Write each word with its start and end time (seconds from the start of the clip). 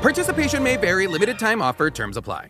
Participation 0.00 0.62
may 0.62 0.76
vary, 0.76 1.06
limited 1.06 1.38
time 1.38 1.60
offer, 1.60 1.90
terms 1.90 2.16
apply. 2.16 2.48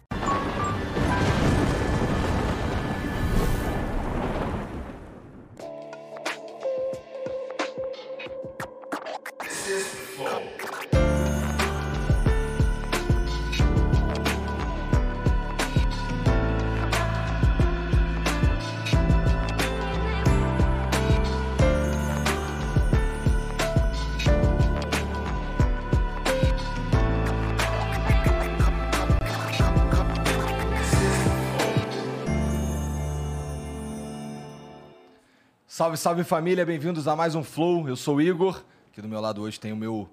Salve, 35.91 35.97
salve 35.97 36.25
família, 36.25 36.65
bem-vindos 36.65 37.09
a 37.09 37.17
mais 37.17 37.35
um 37.35 37.43
Flow. 37.43 37.89
Eu 37.89 37.97
sou 37.97 38.17
o 38.17 38.21
Igor. 38.21 38.63
Aqui 38.91 39.01
do 39.01 39.09
meu 39.09 39.21
lado 39.21 39.43
hoje 39.43 39.59
tem 39.59 39.73
o 39.73 39.77
meu 39.77 40.09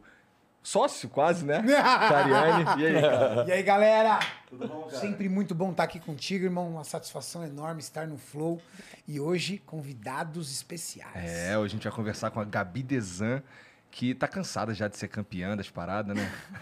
sócio, 0.64 1.10
quase, 1.10 1.46
né? 1.46 1.62
Cariane. 1.68 2.82
E 2.82 2.86
aí, 2.86 3.02
cara? 3.02 3.46
E 3.48 3.52
aí, 3.52 3.64
galera? 3.64 4.20
Tudo 4.50 4.68
bom, 4.68 4.84
cara? 4.84 4.98
Sempre 5.00 5.30
muito 5.30 5.54
bom 5.54 5.72
estar 5.72 5.84
aqui 5.84 6.00
contigo, 6.00 6.46
irmão. 6.46 6.70
Uma 6.70 6.84
satisfação 6.84 7.44
enorme 7.44 7.82
estar 7.82 8.08
no 8.08 8.18
Flow. 8.18 8.62
E 9.08 9.20
hoje, 9.20 9.62
convidados 9.66 10.52
especiais. 10.52 11.14
É, 11.16 11.58
hoje 11.58 11.74
a 11.74 11.76
gente 11.76 11.84
vai 11.84 11.94
conversar 11.94 12.32
com 12.32 12.40
a 12.40 12.46
Gabi 12.46 12.82
Desan, 12.82 13.44
que 13.92 14.16
tá 14.16 14.28
cansada 14.28 14.74
já 14.74 14.88
de 14.88 14.98
ser 14.98 15.10
campeã 15.10 15.56
das 15.56 15.70
paradas, 15.70 16.16
né? 16.16 16.32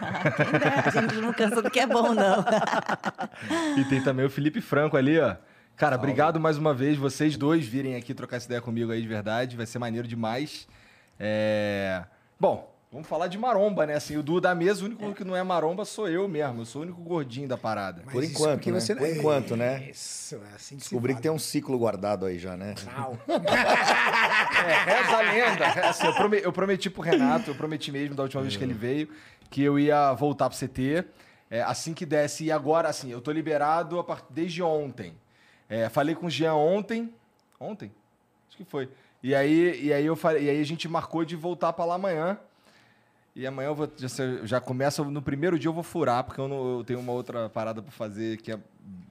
A 0.86 0.90
gente 0.90 1.14
não 1.16 1.32
cansa 1.32 1.62
do 1.62 1.70
que 1.70 1.80
é 1.80 1.86
bom, 1.86 2.12
não. 2.12 2.44
E 3.78 3.84
tem 3.84 4.02
também 4.02 4.26
o 4.26 4.30
Felipe 4.30 4.60
Franco 4.60 4.96
ali, 4.96 5.18
ó. 5.18 5.36
Cara, 5.76 5.96
obrigado 5.96 6.40
mais 6.40 6.56
uma 6.56 6.72
vez, 6.72 6.96
vocês 6.96 7.36
dois 7.36 7.66
virem 7.66 7.96
aqui 7.96 8.14
trocar 8.14 8.36
essa 8.38 8.46
ideia 8.46 8.62
comigo 8.62 8.90
aí 8.92 9.02
de 9.02 9.08
verdade. 9.08 9.56
Vai 9.56 9.66
ser 9.66 9.78
maneiro 9.78 10.08
demais. 10.08 10.66
É... 11.20 12.02
Bom, 12.40 12.74
vamos 12.90 13.06
falar 13.06 13.26
de 13.26 13.36
maromba, 13.36 13.84
né? 13.84 13.94
Assim, 13.94 14.16
o 14.16 14.22
Du 14.22 14.40
da 14.40 14.54
mesa, 14.54 14.82
o 14.82 14.86
único 14.86 15.12
que 15.12 15.22
não 15.22 15.36
é 15.36 15.42
maromba 15.42 15.84
sou 15.84 16.08
eu 16.08 16.26
mesmo. 16.26 16.62
Eu 16.62 16.64
sou 16.64 16.80
o 16.80 16.84
único 16.86 17.02
gordinho 17.02 17.46
da 17.46 17.58
parada. 17.58 18.00
Mas 18.06 18.14
Por 18.14 18.24
enquanto, 18.24 18.70
né? 18.70 18.80
você- 18.80 18.94
Por 18.96 19.06
enquanto, 19.08 19.54
né? 19.54 19.90
Isso, 19.90 20.36
é 20.36 20.54
assim 20.56 20.76
que 20.76 20.82
se 20.84 20.88
Descobri 20.90 21.14
que 21.14 21.20
tem 21.20 21.30
um 21.30 21.38
ciclo 21.38 21.78
guardado 21.78 22.24
aí 22.24 22.38
já, 22.38 22.56
né? 22.56 22.74
Não. 22.96 23.18
É, 24.66 24.84
reza 24.84 25.16
a 25.16 25.20
lenda. 25.20 25.64
É, 25.66 25.88
assim, 25.88 26.06
eu, 26.06 26.14
prome- 26.14 26.40
eu 26.42 26.52
prometi 26.52 26.88
pro 26.90 27.02
Renato, 27.02 27.50
eu 27.50 27.54
prometi 27.54 27.92
mesmo 27.92 28.14
da 28.14 28.22
última 28.22 28.42
vez 28.42 28.56
que 28.56 28.64
ele 28.64 28.72
veio, 28.74 29.08
que 29.50 29.62
eu 29.62 29.78
ia 29.78 30.12
voltar 30.14 30.48
pro 30.48 30.58
CT 30.58 31.04
é, 31.50 31.62
assim 31.62 31.92
que 31.94 32.04
desse. 32.06 32.44
E 32.44 32.50
agora, 32.52 32.88
assim, 32.88 33.10
eu 33.12 33.20
tô 33.20 33.30
liberado 33.30 33.98
a 33.98 34.04
part- 34.04 34.24
desde 34.30 34.62
ontem. 34.62 35.14
É, 35.68 35.88
falei 35.88 36.14
com 36.14 36.26
o 36.26 36.30
Jean 36.30 36.54
ontem. 36.54 37.12
Ontem? 37.58 37.92
Acho 38.48 38.56
que 38.58 38.64
foi. 38.64 38.88
E 39.22 39.34
aí, 39.34 39.84
e 39.86 39.92
aí, 39.92 40.04
eu 40.06 40.14
falei, 40.14 40.44
e 40.44 40.50
aí 40.50 40.60
a 40.60 40.64
gente 40.64 40.86
marcou 40.88 41.24
de 41.24 41.34
voltar 41.34 41.72
pra 41.72 41.84
lá 41.84 41.94
amanhã. 41.96 42.38
E 43.34 43.46
amanhã 43.46 43.68
eu 43.68 43.74
vou, 43.74 43.90
já, 43.96 44.08
já 44.44 44.60
começa, 44.60 45.02
no 45.04 45.20
primeiro 45.20 45.58
dia 45.58 45.68
eu 45.68 45.72
vou 45.72 45.82
furar, 45.82 46.24
porque 46.24 46.40
eu, 46.40 46.48
não- 46.48 46.78
eu 46.78 46.84
tenho 46.84 47.00
uma 47.00 47.12
outra 47.12 47.48
parada 47.50 47.82
pra 47.82 47.90
fazer 47.92 48.38
que 48.38 48.50
é 48.52 48.58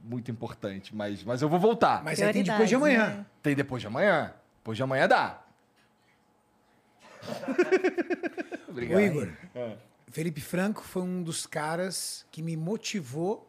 muito 0.03 0.31
importante. 0.31 0.95
Mas, 0.95 1.23
mas 1.23 1.41
eu 1.41 1.49
vou 1.49 1.59
voltar. 1.59 2.03
Mas 2.03 2.19
aí 2.21 2.33
tem 2.33 2.43
depois 2.43 2.69
de 2.69 2.75
amanhã. 2.75 3.07
né? 3.17 3.25
Tem 3.43 3.55
depois 3.55 3.81
de 3.81 3.87
amanhã. 3.87 4.33
Depois 4.59 4.77
de 4.77 4.83
amanhã 4.83 5.07
dá. 5.07 5.41
Ô, 8.95 8.99
Igor, 8.99 9.29
Felipe 10.07 10.41
Franco 10.41 10.81
foi 10.83 11.01
um 11.01 11.21
dos 11.23 11.45
caras 11.45 12.25
que 12.31 12.41
me 12.41 12.55
motivou 12.55 13.47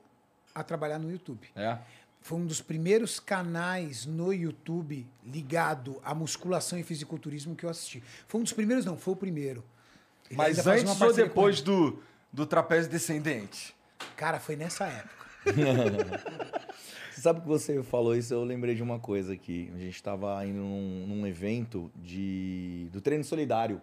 a 0.55 0.62
trabalhar 0.62 0.99
no 0.99 1.11
YouTube. 1.11 1.49
É. 1.55 1.78
Foi 2.26 2.38
um 2.38 2.44
dos 2.44 2.60
primeiros 2.60 3.20
canais 3.20 4.04
no 4.04 4.32
YouTube 4.32 5.06
ligado 5.25 6.00
à 6.03 6.12
musculação 6.12 6.76
e 6.76 6.82
fisiculturismo 6.82 7.54
que 7.54 7.64
eu 7.64 7.70
assisti. 7.70 8.03
Foi 8.26 8.41
um 8.41 8.42
dos 8.42 8.53
primeiros, 8.53 8.84
não, 8.84 8.97
foi 8.97 9.14
o 9.14 9.16
primeiro. 9.16 9.62
Ele 10.28 10.36
Mas 10.36 10.66
antes 10.66 11.00
ou 11.00 11.06
com 11.06 11.12
depois 11.12 11.60
do, 11.60 12.03
do 12.32 12.44
trapézio 12.44 12.91
descendente? 12.91 13.76
Cara, 14.16 14.41
foi 14.41 14.56
nessa 14.56 14.86
época. 14.86 15.26
Você 17.12 17.20
sabe 17.22 17.42
que 17.42 17.47
você 17.47 17.81
falou 17.84 18.16
isso, 18.16 18.34
eu 18.34 18.42
lembrei 18.42 18.75
de 18.75 18.82
uma 18.82 18.98
coisa 18.98 19.32
aqui. 19.32 19.70
A 19.76 19.78
gente 19.78 19.94
estava 19.94 20.44
indo 20.44 20.59
num, 20.59 21.06
num 21.06 21.26
evento 21.28 21.92
de, 21.94 22.88
do 22.91 23.00
treino 23.00 23.22
solidário. 23.22 23.81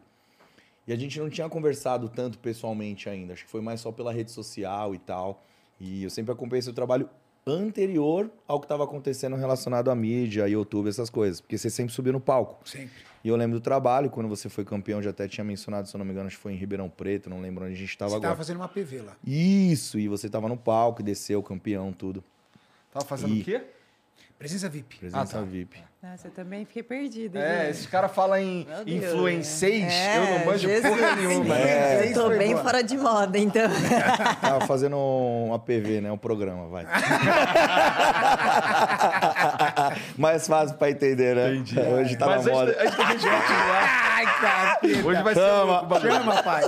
E 0.85 0.91
a 0.91 0.97
gente 0.97 1.17
não 1.17 1.29
tinha 1.29 1.47
conversado 1.47 2.09
tanto 2.09 2.37
pessoalmente 2.39 3.07
ainda. 3.07 3.31
Acho 3.31 3.45
que 3.45 3.49
foi 3.49 3.61
mais 3.61 3.79
só 3.79 3.89
pela 3.89 4.11
rede 4.11 4.31
social 4.31 4.93
e 4.93 4.99
tal. 4.99 5.41
E 5.79 6.03
eu 6.03 6.09
sempre 6.09 6.33
acompanhei 6.33 6.61
seu 6.61 6.73
trabalho 6.73 7.09
anterior 7.45 8.29
ao 8.47 8.59
que 8.59 8.65
estava 8.65 8.83
acontecendo 8.83 9.35
relacionado 9.35 9.89
à 9.91 9.95
mídia, 9.95 10.47
YouTube, 10.47 10.87
essas 10.89 11.09
coisas. 11.09 11.41
Porque 11.41 11.57
você 11.57 11.69
sempre 11.69 11.93
subiu 11.93 12.13
no 12.13 12.19
palco. 12.19 12.67
Sempre. 12.67 12.91
E 13.23 13.27
eu 13.29 13.35
lembro 13.37 13.57
do 13.59 13.63
trabalho, 13.63 14.09
quando 14.09 14.27
você 14.27 14.49
foi 14.49 14.65
campeão, 14.65 15.01
já 15.01 15.11
até 15.11 15.27
tinha 15.27 15.43
mencionado, 15.45 15.87
se 15.87 15.95
eu 15.95 15.97
não 15.99 16.05
me 16.05 16.11
engano, 16.11 16.27
acho 16.27 16.35
que 16.35 16.41
foi 16.43 16.51
em 16.53 16.57
Ribeirão 16.57 16.89
Preto, 16.89 17.29
não 17.29 17.39
lembro 17.39 17.63
onde 17.63 17.73
a 17.73 17.77
gente 17.77 17.87
estava 17.89 18.09
Você 18.11 18.15
agora. 18.17 18.29
tava 18.31 18.37
fazendo 18.37 18.57
uma 18.57 18.67
PV 18.67 19.01
lá. 19.01 19.15
Isso, 19.25 19.97
e 19.97 20.07
você 20.09 20.29
tava 20.29 20.49
no 20.49 20.57
palco 20.57 21.01
desceu 21.01 21.41
campeão, 21.41 21.93
tudo. 21.93 22.21
Tava 22.91 23.05
fazendo 23.05 23.33
E- 23.33 23.41
o 23.41 23.45
quê? 23.45 23.63
Presença 24.43 24.67
VIP. 24.67 24.97
Presença 24.97 25.37
Ah, 25.37 25.39
tá. 25.39 25.45
VIP. 25.45 25.81
Nossa, 26.03 26.27
eu 26.27 26.31
também 26.31 26.65
fiquei 26.65 26.83
perdida. 26.83 27.39
É, 27.39 27.69
esses 27.69 27.85
caras 27.85 28.11
falam 28.11 28.35
em 28.37 28.67
influencês, 28.85 29.85
É, 29.85 30.17
eu 30.17 30.25
não 30.39 30.45
manjo 30.47 30.67
Jesus. 30.67 30.97
porra 30.99 31.15
nenhuma. 31.15 31.57
É. 31.57 31.93
Eu 32.09 32.13
tô 32.13 32.27
bem 32.29 32.49
embora. 32.51 32.63
fora 32.65 32.83
de 32.83 32.97
moda, 32.97 33.37
então. 33.39 33.69
Tava 34.41 34.67
fazendo 34.67 34.97
um 34.97 35.53
APV, 35.53 36.01
né? 36.01 36.11
Um 36.11 36.17
programa, 36.17 36.67
vai. 36.67 36.85
Mais 40.17 40.45
fácil 40.45 40.75
pra 40.77 40.89
entender, 40.89 41.37
né? 41.37 41.55
Entendi. 41.55 41.79
Hoje 41.79 42.17
tá 42.17 42.25
Mas 42.25 42.45
na 42.45 42.51
antes, 42.51 42.59
moda. 42.59 42.73
da- 42.73 42.81
antes 42.83 42.97
da 42.97 43.05
gente 43.05 43.23
continuar, 43.23 44.11
Ai, 44.13 44.25
cara. 44.41 44.79
hoje 45.05 45.23
vai 45.23 45.33
ser 45.33 45.41
bagulho. 45.87 46.11
Chama, 46.11 46.43
pai. 46.43 46.63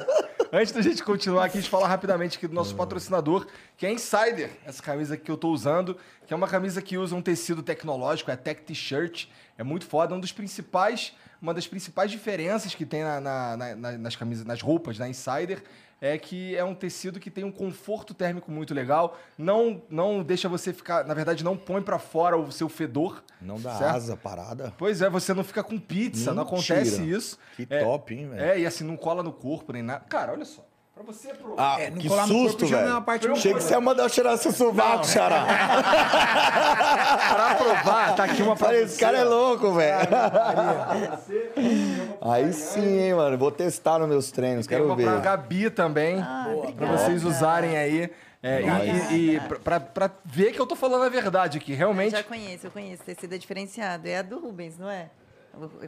Antes 0.58 0.72
da 0.72 0.82
gente 0.82 1.04
continuar 1.04 1.44
aqui, 1.44 1.58
a 1.58 1.62
gente 1.62 1.70
fala 1.70 1.86
rapidamente 1.86 2.38
aqui 2.38 2.48
do 2.48 2.54
nosso 2.54 2.74
patrocinador, 2.78 3.46
que 3.76 3.86
é 3.86 3.92
Insider. 3.92 4.52
Essa 4.66 4.82
camisa 4.82 5.18
que 5.18 5.30
eu 5.30 5.36
tô 5.36 5.50
usando, 5.50 5.98
que 6.26 6.34
é 6.34 6.38
uma 6.38 6.48
camisa 6.48 6.82
que 6.82 6.98
usa 6.98 7.14
um 7.14 7.22
tecido 7.22 7.62
tecnológico, 7.62 8.32
é 8.32 8.38
Tech 8.38 8.62
T-shirt. 8.62 9.28
É 9.58 9.64
muito 9.66 9.86
foda, 9.86 10.16
um 10.16 10.20
dos 10.20 10.32
principais, 10.32 11.12
uma 11.42 11.54
das 11.54 11.68
principais 11.68 12.10
diferenças 12.10 12.74
que 12.74 12.86
tem 12.86 13.04
na- 13.04 13.20
na- 13.20 13.76
na- 13.76 13.98
nas 13.98 14.16
camisas, 14.16 14.46
nas 14.46 14.62
roupas 14.62 14.98
da 14.98 15.10
Insider 15.10 15.62
é 16.02 16.18
que 16.18 16.56
é 16.56 16.64
um 16.64 16.76
tecido 16.76 17.20
que 17.20 17.32
tem 17.32 17.44
um 17.44 17.52
conforto 17.52 18.14
térmico 18.14 18.52
muito 18.52 18.74
legal. 18.74 19.18
Não, 19.38 19.82
não 19.90 20.24
deixa 20.24 20.48
você 20.50 20.74
ficar, 20.74 21.06
na 21.06 21.14
verdade, 21.14 21.44
não 21.44 21.58
põe 21.58 21.82
pra 21.82 21.98
fora 21.98 22.38
o 22.38 22.52
seu 22.52 22.70
fedor. 22.70 23.24
Não 23.42 23.60
dá 23.60 23.76
certo? 23.76 23.96
asa 23.96 24.18
parada. 24.18 24.74
Pois 24.78 25.02
é, 25.02 25.10
você 25.10 25.34
não 25.34 25.44
fica 25.44 25.64
com 25.64 25.80
pizza, 25.80 26.34
não 26.34 26.44
Mentira. 26.44 26.80
acontece 26.80 27.10
isso. 27.10 27.40
Que 27.56 27.66
É, 27.70 27.84
top, 27.84 28.14
hein, 28.14 28.30
velho? 28.30 28.42
É, 28.44 28.60
e 28.60 28.66
assim, 28.66 28.84
não 28.84 28.98
cola 28.98 29.24
no 29.24 29.32
corpo 29.32 29.72
nem 29.74 29.82
nada. 29.82 30.04
Cara, 30.10 30.34
olha 30.34 30.46
só. 30.46 30.66
Pra 30.96 31.04
você, 31.04 31.34
pro... 31.34 31.56
Ah, 31.58 31.76
É, 31.78 31.90
não 31.90 31.98
que 31.98 32.08
susto, 32.08 32.64
é 32.64 32.68
velho. 32.70 33.34
Achei 33.34 33.54
que 33.54 33.60
você 33.62 33.74
ia 33.74 33.82
mandar 33.82 34.04
eu 34.04 34.10
cheirar 34.10 34.38
seu 34.38 34.54
sovaco, 34.54 35.06
xará. 35.06 35.44
pra 37.36 37.56
provar, 37.56 38.16
tá 38.16 38.24
aqui 38.24 38.42
uma 38.42 38.56
pra 38.56 38.68
Falei, 38.68 38.80
você, 38.82 38.86
esse 38.94 39.00
cara 39.00 39.18
é 39.18 39.24
louco, 39.26 39.74
velho. 39.74 40.08
Aí 42.22 42.54
sim, 42.54 43.00
hein, 43.00 43.14
mano. 43.14 43.38
Vou 43.38 43.52
testar 43.52 44.00
nos 44.00 44.08
meus 44.08 44.32
treinos, 44.32 44.68
quero 44.68 44.96
ver. 44.96 45.04
pra 45.04 45.18
Gabi 45.18 45.70
também, 45.70 46.22
Ah, 46.22 46.48
pra 46.78 46.88
vocês 46.88 47.24
usarem 47.26 47.76
aí. 47.78 48.10
É, 48.42 48.62
e- 48.62 49.16
e, 49.16 49.36
e 49.36 49.40
pra, 49.64 49.80
pra- 49.80 50.12
ver 50.24 50.52
que 50.54 50.62
eu 50.62 50.68
tô 50.68 50.76
falando 50.76 51.04
a 51.04 51.10
verdade 51.10 51.58
aqui, 51.58 51.72
Eu 51.72 51.78
realmente. 51.78 52.12
já 52.12 52.22
conheço, 52.24 52.68
eu 52.68 52.72
conheço. 52.72 53.02
Tecido 53.04 53.34
é 53.34 53.38
diferenciado. 53.40 54.08
É 54.08 54.20
a 54.20 54.22
do 54.22 54.40
Rubens, 54.40 54.78
não 54.78 54.88
é? 54.90 55.08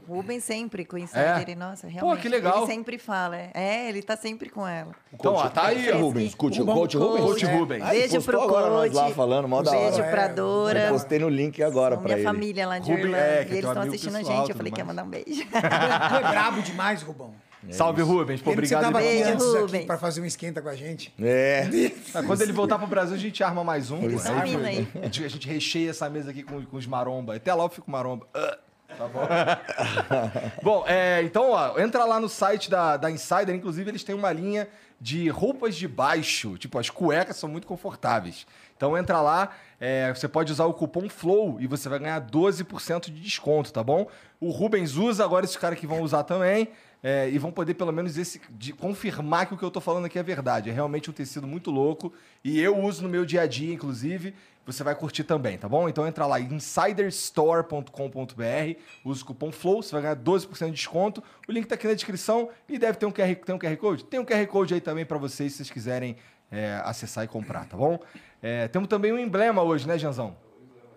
O 0.07 0.15
Rubens 0.15 0.43
sempre 0.43 0.85
com 0.85 0.97
isso. 0.97 1.17
É? 1.17 1.41
Ele, 1.41 1.55
nossa, 1.55 1.87
realmente. 1.87 2.21
que 2.21 2.29
legal. 2.29 2.57
Ele 2.59 2.65
sempre 2.67 2.97
fala. 2.97 3.35
é. 3.37 3.51
É, 3.53 3.89
ele 3.89 4.01
tá 4.01 4.15
sempre 4.15 4.49
com 4.49 4.67
ela. 4.67 4.91
Então, 5.13 5.33
ó, 5.33 5.49
tá 5.49 5.67
aí. 5.67 5.91
Rubens, 5.91 6.33
coach, 6.35 6.63
coach 6.63 6.97
Rubens. 6.97 7.25
Coach 7.25 7.45
Rubens. 7.45 7.83
Aí, 7.83 7.99
Beijo 7.99 8.21
pro 8.21 8.41
agora 8.41 8.69
nós 8.69 8.93
lá 8.93 9.03
coach. 9.03 9.15
falando, 9.15 9.47
mó 9.47 9.61
da 9.61 9.71
Beijo 9.71 9.95
hora. 10.01 10.11
pra 10.11 10.23
É, 10.23 10.29
Dora. 10.29 10.79
Eu 10.87 10.93
postei 10.93 11.19
no 11.19 11.29
link 11.29 11.61
agora 11.61 11.95
São 11.95 12.03
pra 12.03 12.07
minha 12.15 12.17
ele. 12.19 12.23
família 12.25 12.67
lá 12.67 12.79
de 12.79 12.89
Rubem- 12.89 13.05
Orlando. 13.05 13.23
é, 13.23 13.45
que 13.45 13.51
e 13.51 13.55
é 13.55 13.57
eles 13.59 13.69
estão 13.69 13.83
assistindo 13.83 14.15
a 14.15 14.23
gente. 14.23 14.49
Eu 14.49 14.55
falei 14.55 14.71
que 14.71 14.79
ia 14.79 14.85
mandar 14.85 15.03
um 15.03 15.09
beijo. 15.09 15.25
Tu 15.47 16.15
é 16.15 16.19
brabo 16.29 16.61
demais, 16.61 17.01
Rubão. 17.01 17.33
Salve, 17.71 18.01
Rubens. 18.01 18.39
Pô, 18.41 18.51
que 18.51 18.55
você 18.65 18.75
obrigado. 18.75 18.81
tava 18.83 18.99
aí. 18.99 19.07
aqui 19.07 19.15
Beijo, 19.17 19.33
antes 19.33 19.47
aqui 19.47 19.59
Rubens. 19.61 19.85
pra 19.85 19.97
fazer 19.97 20.21
um 20.21 20.25
esquenta 20.25 20.61
com 20.61 20.69
a 20.69 20.75
gente? 20.75 21.13
É. 21.19 21.67
Ah, 22.13 22.23
Quando 22.23 22.41
ele 22.41 22.53
voltar 22.53 22.77
pro 22.77 22.87
Brasil, 22.87 23.15
a 23.15 23.19
gente 23.19 23.43
arma 23.43 23.61
mais 23.63 23.91
um. 23.91 23.99
pô. 23.99 24.07
Essa 24.15 24.39
Aí, 24.41 24.55
mina 24.55 24.67
aí. 24.69 24.87
A 25.01 25.05
gente, 25.09 25.47
recheia 25.49 25.89
essa 25.89 26.09
mesa 26.09 26.31
aqui 26.31 26.43
com, 26.43 26.63
com 26.65 26.77
os 26.77 26.85
maromba. 26.87 27.35
Até 27.35 27.53
lá 27.53 27.63
eu 27.65 27.69
fico 27.69 27.89
maromba. 27.91 28.25
Ah, 28.33 28.57
Tá 28.97 29.07
bom? 29.07 29.21
bom, 30.63 30.83
é, 30.87 31.21
então, 31.21 31.51
ó, 31.51 31.79
entra 31.79 32.03
lá 32.03 32.19
no 32.19 32.27
site 32.27 32.69
da, 32.69 32.97
da 32.97 33.11
Insider. 33.11 33.53
Inclusive, 33.53 33.91
eles 33.91 34.03
têm 34.03 34.15
uma 34.15 34.31
linha 34.31 34.67
de 34.99 35.29
roupas 35.29 35.75
de 35.75 35.87
baixo. 35.87 36.57
Tipo, 36.57 36.79
as 36.79 36.89
cuecas 36.89 37.37
são 37.37 37.47
muito 37.47 37.67
confortáveis. 37.67 38.47
Então, 38.75 38.97
entra 38.97 39.21
lá. 39.21 39.51
é, 39.79 40.11
você 40.13 40.27
pode 40.27 40.51
usar 40.51 40.65
o 40.65 40.73
cupom 40.73 41.07
FLOW 41.07 41.57
e 41.59 41.67
você 41.67 41.87
vai 41.87 41.99
ganhar 41.99 42.19
12% 42.21 43.05
de 43.05 43.21
desconto, 43.21 43.71
tá 43.71 43.83
bom? 43.83 44.07
O 44.39 44.49
Rubens 44.49 44.95
usa, 44.95 45.23
agora 45.23 45.45
esses 45.45 45.57
caras 45.57 45.79
que 45.79 45.85
vão 45.85 46.01
usar 46.01 46.23
também. 46.23 46.69
é, 47.03 47.29
e 47.29 47.37
vão 47.37 47.51
poder, 47.51 47.75
pelo 47.75 47.91
menos, 47.91 48.17
esse, 48.17 48.41
de, 48.49 48.73
confirmar 48.73 49.45
que 49.45 49.53
o 49.53 49.57
que 49.57 49.63
eu 49.63 49.69
tô 49.69 49.79
falando 49.79 50.05
aqui 50.05 50.17
é 50.17 50.23
verdade. 50.23 50.71
É 50.71 50.73
realmente 50.73 51.09
um 51.09 51.13
tecido 51.13 51.45
muito 51.45 51.69
louco. 51.69 52.11
E 52.43 52.59
eu 52.59 52.77
uso 52.77 53.03
no 53.03 53.09
meu 53.09 53.23
dia 53.25 53.41
a 53.41 53.47
dia, 53.47 53.71
inclusive. 53.71 54.33
Você 54.67 54.83
vai 54.83 54.93
curtir 54.93 55.23
também, 55.23 55.57
tá 55.57 55.69
bom? 55.69 55.87
Então 55.87 56.05
entra 56.05 56.25
lá, 56.25 56.41
insiderstore.com.br, 56.41 58.79
usa 59.05 59.23
o 59.23 59.25
cupom 59.25 59.49
FLOW, 59.49 59.81
você 59.81 59.93
vai 59.93 60.01
ganhar 60.01 60.17
12% 60.17 60.65
de 60.65 60.71
desconto. 60.71 61.23
O 61.47 61.53
link 61.53 61.65
tá 61.65 61.75
aqui 61.75 61.87
na 61.87 61.93
descrição 61.93 62.49
e 62.67 62.77
deve 62.77 62.97
ter 62.97 63.05
um 63.05 63.11
QR, 63.11 63.33
tem 63.33 63.55
um 63.55 63.59
QR 63.59 63.77
Code? 63.77 64.03
Tem 64.03 64.19
um 64.19 64.25
QR 64.25 64.45
Code 64.47 64.73
aí 64.73 64.81
também 64.81 65.05
para 65.05 65.17
vocês, 65.17 65.53
se 65.53 65.59
vocês 65.59 65.69
quiserem 65.69 66.17
é, 66.51 66.81
acessar 66.83 67.23
e 67.23 67.29
comprar, 67.29 67.65
tá 67.65 67.77
bom? 67.77 67.97
É, 68.41 68.67
temos 68.67 68.89
também 68.89 69.13
um 69.13 69.17
emblema 69.17 69.63
hoje, 69.63 69.87
né, 69.87 69.97
Janzão? 69.97 70.35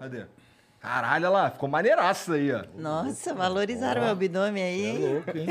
Cadê? 0.00 0.26
Caralho, 0.80 1.26
olha 1.26 1.30
lá, 1.42 1.50
ficou 1.50 1.68
maneiraço 1.68 2.32
aí, 2.32 2.50
ó. 2.52 2.64
Nossa, 2.74 3.34
valorizaram 3.34 4.00
meu 4.00 4.10
abdômen 4.12 4.62
aí. 4.62 4.96
louco, 4.98 5.36
hein? 5.36 5.46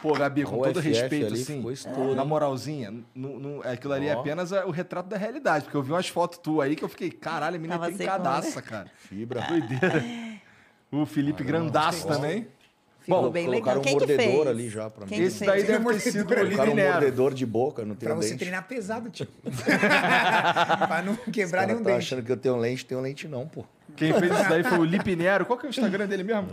Pô, 0.00 0.14
Gabi, 0.14 0.44
com 0.44 0.58
O 0.58 0.62
todo 0.64 0.80
FF 0.80 0.88
respeito, 0.88 1.26
ali 1.26 1.42
assim, 1.42 1.70
estouro, 1.70 2.14
na 2.14 2.24
moralzinha, 2.24 2.90
nu- 3.14 3.38
nu- 3.38 3.60
aquilo 3.64 3.92
ali 3.92 4.06
é 4.08 4.12
apenas 4.14 4.50
a- 4.50 4.64
o 4.64 4.70
retrato 4.70 5.10
da 5.10 5.18
realidade, 5.18 5.64
porque 5.64 5.76
eu 5.76 5.82
vi 5.82 5.92
umas 5.92 6.08
fotos 6.08 6.38
tuas 6.38 6.68
aí 6.68 6.74
que 6.74 6.82
eu 6.82 6.88
fiquei, 6.88 7.10
caralho, 7.10 7.56
a 7.56 7.58
menina 7.58 7.78
Tava 7.78 7.92
tem 7.92 8.06
cadaça, 8.06 8.60
né? 8.60 8.66
cara. 8.66 8.90
Fibra. 8.96 9.42
Doideira. 9.42 10.02
O 10.90 11.06
Felipe 11.06 11.42
Grandaço 11.42 12.06
também. 12.06 12.46
Ficou 13.02 13.22
Bom, 13.22 13.30
bem 13.30 13.46
colocaram 13.46 13.80
legal. 13.80 13.80
um 13.80 13.82
Quem 13.82 13.98
que 13.98 14.14
mordedor 14.16 14.44
fez? 14.44 14.46
ali 14.46 14.70
já 14.70 14.88
pra 14.90 15.04
mim. 15.04 15.08
Quem 15.08 15.18
que 15.18 15.24
Esse 15.24 15.44
daí 15.44 15.62
deve 15.64 15.84
ter 15.94 16.00
sido. 16.00 16.24
Colocaram 16.24 16.72
um 16.72 16.76
mordedor 16.76 17.34
de 17.34 17.44
boca, 17.44 17.84
não 17.84 17.94
tem 17.96 18.06
Pra 18.08 18.16
um 18.16 18.22
você 18.22 18.28
dente. 18.30 18.38
treinar 18.38 18.66
pesado, 18.68 19.10
tio. 19.10 19.26
pra 20.88 21.02
não 21.04 21.16
quebrar 21.16 21.66
nenhum 21.66 21.82
tá 21.82 21.90
dente. 21.90 21.98
achando 21.98 22.22
que 22.22 22.30
eu 22.32 22.36
tenho 22.36 22.56
lente, 22.56 22.84
tenho 22.86 23.00
lente 23.00 23.26
não, 23.28 23.46
pô. 23.48 23.64
Quem 23.96 24.12
fez 24.14 24.32
isso 24.32 24.48
daí 24.48 24.62
foi 24.62 24.78
o 24.78 24.84
Lipinero. 24.84 25.44
Qual 25.46 25.58
que 25.58 25.66
é 25.66 25.68
o 25.68 25.70
Instagram 25.74 26.06
dele 26.06 26.22
mesmo? 26.22 26.48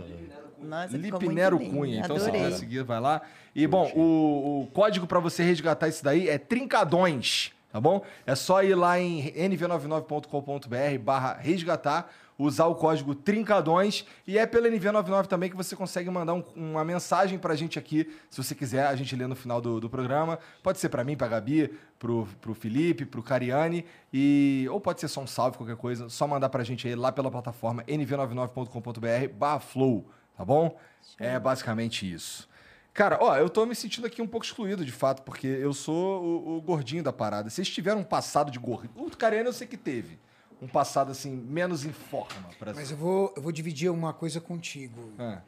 Nossa, 0.62 0.88
ficou 0.88 1.00
muito 1.12 1.20
Lipinero. 1.22 1.58
Cunha. 1.58 2.00
Então, 2.04 2.18
se 2.18 2.24
Adorei. 2.28 2.44
quiser 2.44 2.56
seguir, 2.58 2.82
vai 2.84 3.00
lá. 3.00 3.22
E, 3.54 3.66
bom, 3.66 3.90
o, 3.94 4.62
o 4.62 4.66
código 4.72 5.06
pra 5.06 5.18
você 5.20 5.42
resgatar 5.42 5.88
isso 5.88 6.04
daí 6.04 6.28
é 6.28 6.36
trincadões, 6.38 7.50
tá 7.72 7.80
bom? 7.80 8.04
É 8.26 8.34
só 8.34 8.62
ir 8.62 8.74
lá 8.74 8.98
em 9.00 9.32
nv99.com.br 9.32 10.98
barra 11.00 11.38
resgatar, 11.40 12.10
usar 12.42 12.66
o 12.66 12.74
código 12.74 13.14
trincadões 13.14 14.04
e 14.26 14.38
é 14.38 14.46
pelo 14.46 14.66
NV99 14.66 15.26
também 15.26 15.50
que 15.50 15.56
você 15.56 15.76
consegue 15.76 16.08
mandar 16.10 16.34
um- 16.34 16.44
uma 16.56 16.84
mensagem 16.84 17.38
pra 17.38 17.54
gente 17.54 17.78
aqui, 17.78 18.10
se 18.30 18.42
você 18.42 18.54
quiser, 18.54 18.86
a 18.86 18.96
gente 18.96 19.14
lê 19.14 19.26
no 19.26 19.36
final 19.36 19.60
do, 19.60 19.78
do 19.80 19.90
programa. 19.90 20.38
Pode 20.62 20.78
ser 20.78 20.88
pra 20.88 21.04
mim, 21.04 21.16
pra 21.16 21.28
Gabi, 21.28 21.72
pro, 21.98 22.26
pro 22.40 22.54
Felipe, 22.54 23.04
pro 23.04 23.22
Cariani, 23.22 23.84
e, 24.12 24.66
ou 24.70 24.80
pode 24.80 25.00
ser 25.00 25.08
só 25.08 25.20
um 25.20 25.26
salve, 25.26 25.56
qualquer 25.58 25.76
coisa, 25.76 26.08
só 26.08 26.26
mandar 26.26 26.48
pra 26.48 26.64
gente 26.64 26.88
aí 26.88 26.94
lá 26.94 27.12
pela 27.12 27.30
plataforma 27.30 27.82
nv99.com.br 27.84 29.32
barra 29.36 29.60
flow, 29.60 30.06
tá 30.36 30.44
bom? 30.44 30.76
É 31.18 31.38
basicamente 31.38 32.10
isso. 32.10 32.48
Cara, 32.92 33.18
ó, 33.20 33.36
eu 33.36 33.48
tô 33.48 33.64
me 33.66 33.74
sentindo 33.74 34.06
aqui 34.06 34.20
um 34.20 34.26
pouco 34.26 34.44
excluído, 34.44 34.84
de 34.84 34.90
fato, 34.92 35.22
porque 35.22 35.46
eu 35.46 35.72
sou 35.72 36.22
o, 36.22 36.56
o 36.56 36.60
gordinho 36.60 37.02
da 37.02 37.12
parada. 37.12 37.48
Vocês 37.48 37.68
tiveram 37.68 38.00
um 38.00 38.04
passado 38.04 38.50
de 38.50 38.58
gordinho. 38.58 38.90
O 38.96 39.10
Cariani 39.16 39.46
eu 39.46 39.52
sei 39.52 39.66
que 39.66 39.76
teve. 39.76 40.18
Um 40.60 40.68
passado, 40.68 41.10
assim, 41.10 41.30
menos 41.30 41.84
em 41.84 41.92
forma. 41.92 42.50
Pra... 42.58 42.74
Mas 42.74 42.90
eu 42.90 42.96
vou, 42.96 43.32
eu 43.36 43.42
vou 43.42 43.50
dividir 43.50 43.90
uma 43.90 44.12
coisa 44.12 44.40
contigo. 44.40 45.12
É. 45.18 45.40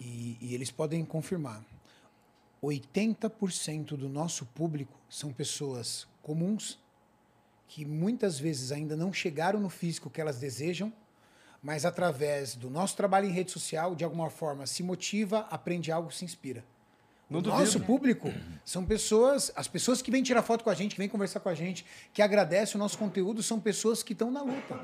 E, 0.00 0.36
e 0.40 0.54
eles 0.54 0.70
podem 0.70 1.04
confirmar. 1.04 1.62
80% 2.62 3.96
do 3.96 4.08
nosso 4.08 4.44
público 4.46 4.98
são 5.08 5.32
pessoas 5.32 6.06
comuns 6.22 6.78
que 7.66 7.84
muitas 7.84 8.38
vezes 8.38 8.72
ainda 8.72 8.96
não 8.96 9.12
chegaram 9.12 9.60
no 9.60 9.70
físico 9.70 10.10
que 10.10 10.20
elas 10.20 10.38
desejam, 10.38 10.92
mas 11.62 11.84
através 11.84 12.56
do 12.56 12.68
nosso 12.68 12.96
trabalho 12.96 13.28
em 13.28 13.32
rede 13.32 13.50
social, 13.52 13.94
de 13.94 14.02
alguma 14.02 14.28
forma, 14.28 14.66
se 14.66 14.82
motiva, 14.82 15.46
aprende 15.50 15.92
algo, 15.92 16.10
se 16.10 16.24
inspira. 16.24 16.64
Não 17.30 17.40
duvido. 17.40 17.60
nosso 17.62 17.80
público 17.80 18.32
são 18.64 18.84
pessoas, 18.84 19.52
as 19.54 19.68
pessoas 19.68 20.02
que 20.02 20.10
vêm 20.10 20.22
tirar 20.22 20.42
foto 20.42 20.64
com 20.64 20.70
a 20.70 20.74
gente, 20.74 20.92
que 20.96 20.98
vêm 20.98 21.08
conversar 21.08 21.38
com 21.40 21.48
a 21.48 21.54
gente, 21.54 21.86
que 22.12 22.20
agradecem 22.20 22.74
o 22.76 22.78
nosso 22.78 22.98
conteúdo, 22.98 23.42
são 23.42 23.60
pessoas 23.60 24.02
que 24.02 24.12
estão 24.12 24.30
na 24.30 24.42
luta. 24.42 24.80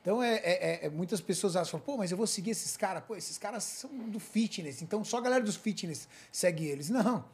Então, 0.00 0.20
é, 0.20 0.34
é- 0.34 0.40
é- 0.82 0.86
é- 0.86 0.90
muitas 0.90 1.20
pessoas 1.20 1.54
acham, 1.54 1.78
pô, 1.78 1.96
mas 1.96 2.10
eu 2.10 2.16
vou 2.16 2.26
seguir 2.26 2.50
esses 2.50 2.76
caras. 2.76 3.04
Pô, 3.06 3.14
esses 3.14 3.38
caras 3.38 3.62
são 3.62 3.90
do 4.08 4.18
fitness, 4.18 4.82
então 4.82 5.04
só 5.04 5.18
a 5.18 5.20
galera 5.20 5.44
dos 5.44 5.54
fitness 5.54 6.08
segue 6.32 6.66
eles. 6.66 6.90
Não. 6.90 7.24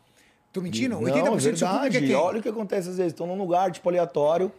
Tô 0.53 0.61
mentindo? 0.61 0.99
80% 0.99 1.25
Não, 1.25 1.53
do 1.53 1.59
seu 1.59 1.67
público 1.69 1.87
é 1.87 1.91
verdade. 1.91 2.07
quem? 2.07 2.15
Olha 2.15 2.41
o 2.41 2.43
que 2.43 2.49
acontece 2.51 2.89
às 2.91 2.97
vezes. 2.99 3.13
Estão 3.13 3.27
num 3.27 3.39
lugar, 3.39 3.71
tipo, 3.73 3.89
aleatório, 3.89 4.53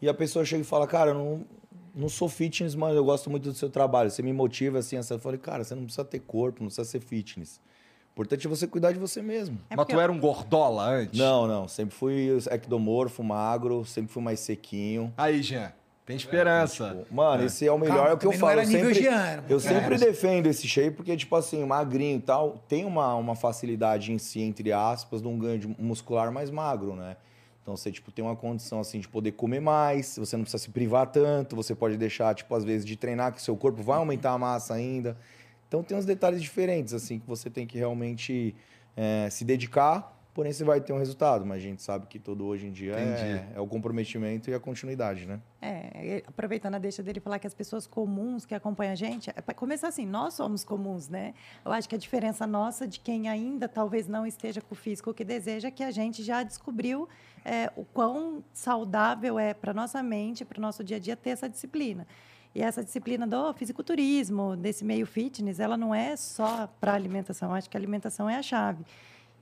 e 0.00 0.08
a 0.08 0.14
pessoa 0.14 0.44
chega 0.44 0.62
e 0.62 0.64
fala, 0.64 0.86
cara, 0.86 1.10
eu 1.10 1.14
não, 1.14 1.46
não 1.94 2.08
sou 2.08 2.28
fitness, 2.28 2.74
mas 2.74 2.96
eu 2.96 3.04
gosto 3.04 3.28
muito 3.28 3.44
do 3.50 3.54
seu 3.54 3.68
trabalho. 3.68 4.10
Você 4.10 4.22
me 4.22 4.32
motiva 4.32 4.78
assim, 4.78 4.96
assim. 4.96 5.12
Eu 5.14 5.20
falei, 5.20 5.38
cara, 5.38 5.62
você 5.64 5.74
não 5.74 5.84
precisa 5.84 6.04
ter 6.04 6.20
corpo, 6.20 6.60
não 6.60 6.68
precisa 6.68 6.84
ser 6.88 7.00
fitness. 7.00 7.60
Importante 8.14 8.46
é 8.46 8.50
você 8.50 8.68
cuidar 8.68 8.92
de 8.92 8.98
você 9.00 9.20
mesmo. 9.20 9.58
É 9.68 9.74
Mas 9.74 9.86
tu 9.86 9.98
era 9.98 10.10
um 10.12 10.20
gordola 10.20 10.84
antes? 10.88 11.18
Não, 11.18 11.48
não. 11.48 11.66
Sempre 11.66 11.96
fui 11.96 12.28
ectomorfo, 12.48 13.24
magro, 13.24 13.84
sempre 13.84 14.12
fui 14.12 14.22
mais 14.22 14.38
sequinho. 14.38 15.12
Aí, 15.16 15.42
Jean, 15.42 15.72
tem 16.06 16.14
esperança. 16.16 16.90
Tipo, 17.02 17.12
Mano, 17.12 17.44
esse 17.44 17.66
é 17.66 17.72
o 17.72 17.76
melhor, 17.78 17.96
Calma, 17.96 18.10
é 18.10 18.14
o 18.14 18.18
que 18.18 18.26
eu 18.26 18.32
falo. 18.34 18.52
era 18.52 18.62
Eu 18.62 18.68
nível 18.68 18.94
sempre, 18.94 19.02
Jean, 19.02 19.44
eu 19.48 19.58
sempre 19.58 19.94
É. 19.96 19.98
defendo 19.98 20.46
esse 20.46 20.68
shape 20.68 20.92
porque, 20.92 21.16
tipo 21.16 21.34
assim, 21.34 21.64
magrinho 21.64 22.18
e 22.18 22.20
tal, 22.22 22.62
tem 22.68 22.84
uma, 22.84 23.16
uma 23.16 23.34
facilidade 23.34 24.12
em 24.12 24.18
si, 24.18 24.40
entre 24.42 24.70
aspas, 24.72 25.20
de 25.20 25.26
um 25.26 25.36
ganho 25.36 25.58
de 25.58 25.66
muscular 25.66 26.30
mais 26.30 26.50
magro, 26.50 26.94
né? 26.94 27.16
Então 27.62 27.76
você, 27.76 27.90
tipo, 27.90 28.12
tem 28.12 28.24
uma 28.24 28.36
condição, 28.36 28.78
assim, 28.78 29.00
de 29.00 29.08
poder 29.08 29.32
comer 29.32 29.58
mais, 29.58 30.16
você 30.16 30.36
não 30.36 30.44
precisa 30.44 30.62
se 30.62 30.70
privar 30.70 31.06
tanto, 31.08 31.56
você 31.56 31.74
pode 31.74 31.96
deixar, 31.96 32.32
tipo, 32.34 32.54
às 32.54 32.62
vezes, 32.62 32.86
de 32.86 32.94
treinar, 32.94 33.32
que 33.32 33.42
seu 33.42 33.56
corpo 33.56 33.82
vai 33.82 33.96
aumentar 33.98 34.32
a 34.32 34.38
massa 34.38 34.74
ainda. 34.74 35.16
Então 35.74 35.82
tem 35.82 35.98
uns 35.98 36.04
detalhes 36.04 36.40
diferentes, 36.40 36.94
assim, 36.94 37.18
que 37.18 37.26
você 37.26 37.50
tem 37.50 37.66
que 37.66 37.76
realmente 37.76 38.54
é, 38.96 39.28
se 39.28 39.44
dedicar, 39.44 40.16
porém 40.32 40.52
você 40.52 40.62
vai 40.62 40.80
ter 40.80 40.92
um 40.92 40.98
resultado. 40.98 41.44
Mas 41.44 41.58
a 41.58 41.60
gente 41.62 41.82
sabe 41.82 42.06
que 42.06 42.16
todo 42.16 42.44
hoje 42.44 42.68
em 42.68 42.70
dia 42.70 42.94
é, 42.94 43.48
é 43.56 43.60
o 43.60 43.66
comprometimento 43.66 44.48
e 44.48 44.54
a 44.54 44.60
continuidade, 44.60 45.26
né? 45.26 45.40
É, 45.60 46.22
aproveitando 46.28 46.76
a 46.76 46.78
deixa 46.78 47.02
dele 47.02 47.18
falar 47.18 47.40
que 47.40 47.46
as 47.48 47.54
pessoas 47.54 47.88
comuns 47.88 48.46
que 48.46 48.54
acompanham 48.54 48.92
a 48.92 48.94
gente, 48.94 49.30
é 49.30 49.40
para 49.40 49.52
começar 49.52 49.88
assim, 49.88 50.06
nós 50.06 50.34
somos 50.34 50.62
comuns, 50.62 51.08
né? 51.08 51.34
Eu 51.64 51.72
acho 51.72 51.88
que 51.88 51.96
a 51.96 51.98
diferença 51.98 52.46
nossa 52.46 52.86
de 52.86 53.00
quem 53.00 53.28
ainda 53.28 53.68
talvez 53.68 54.06
não 54.06 54.24
esteja 54.24 54.60
com 54.60 54.74
o 54.74 54.78
físico 54.78 55.12
que 55.12 55.24
deseja 55.24 55.66
é 55.66 55.70
que 55.72 55.82
a 55.82 55.90
gente 55.90 56.22
já 56.22 56.44
descobriu 56.44 57.08
é, 57.44 57.68
o 57.74 57.84
quão 57.84 58.44
saudável 58.52 59.40
é 59.40 59.52
para 59.52 59.74
nossa 59.74 60.00
mente, 60.04 60.44
para 60.44 60.58
o 60.58 60.62
nosso 60.62 60.84
dia 60.84 60.98
a 60.98 61.00
dia 61.00 61.16
ter 61.16 61.30
essa 61.30 61.48
disciplina. 61.48 62.06
E 62.54 62.62
essa 62.62 62.84
disciplina 62.84 63.26
do 63.26 63.52
fisiculturismo, 63.54 64.56
desse 64.56 64.84
meio 64.84 65.06
fitness, 65.06 65.58
ela 65.58 65.76
não 65.76 65.94
é 65.94 66.16
só 66.16 66.68
para 66.80 66.94
alimentação. 66.94 67.52
Acho 67.52 67.68
que 67.68 67.76
a 67.76 67.80
alimentação 67.80 68.30
é 68.30 68.36
a 68.36 68.42
chave. 68.42 68.84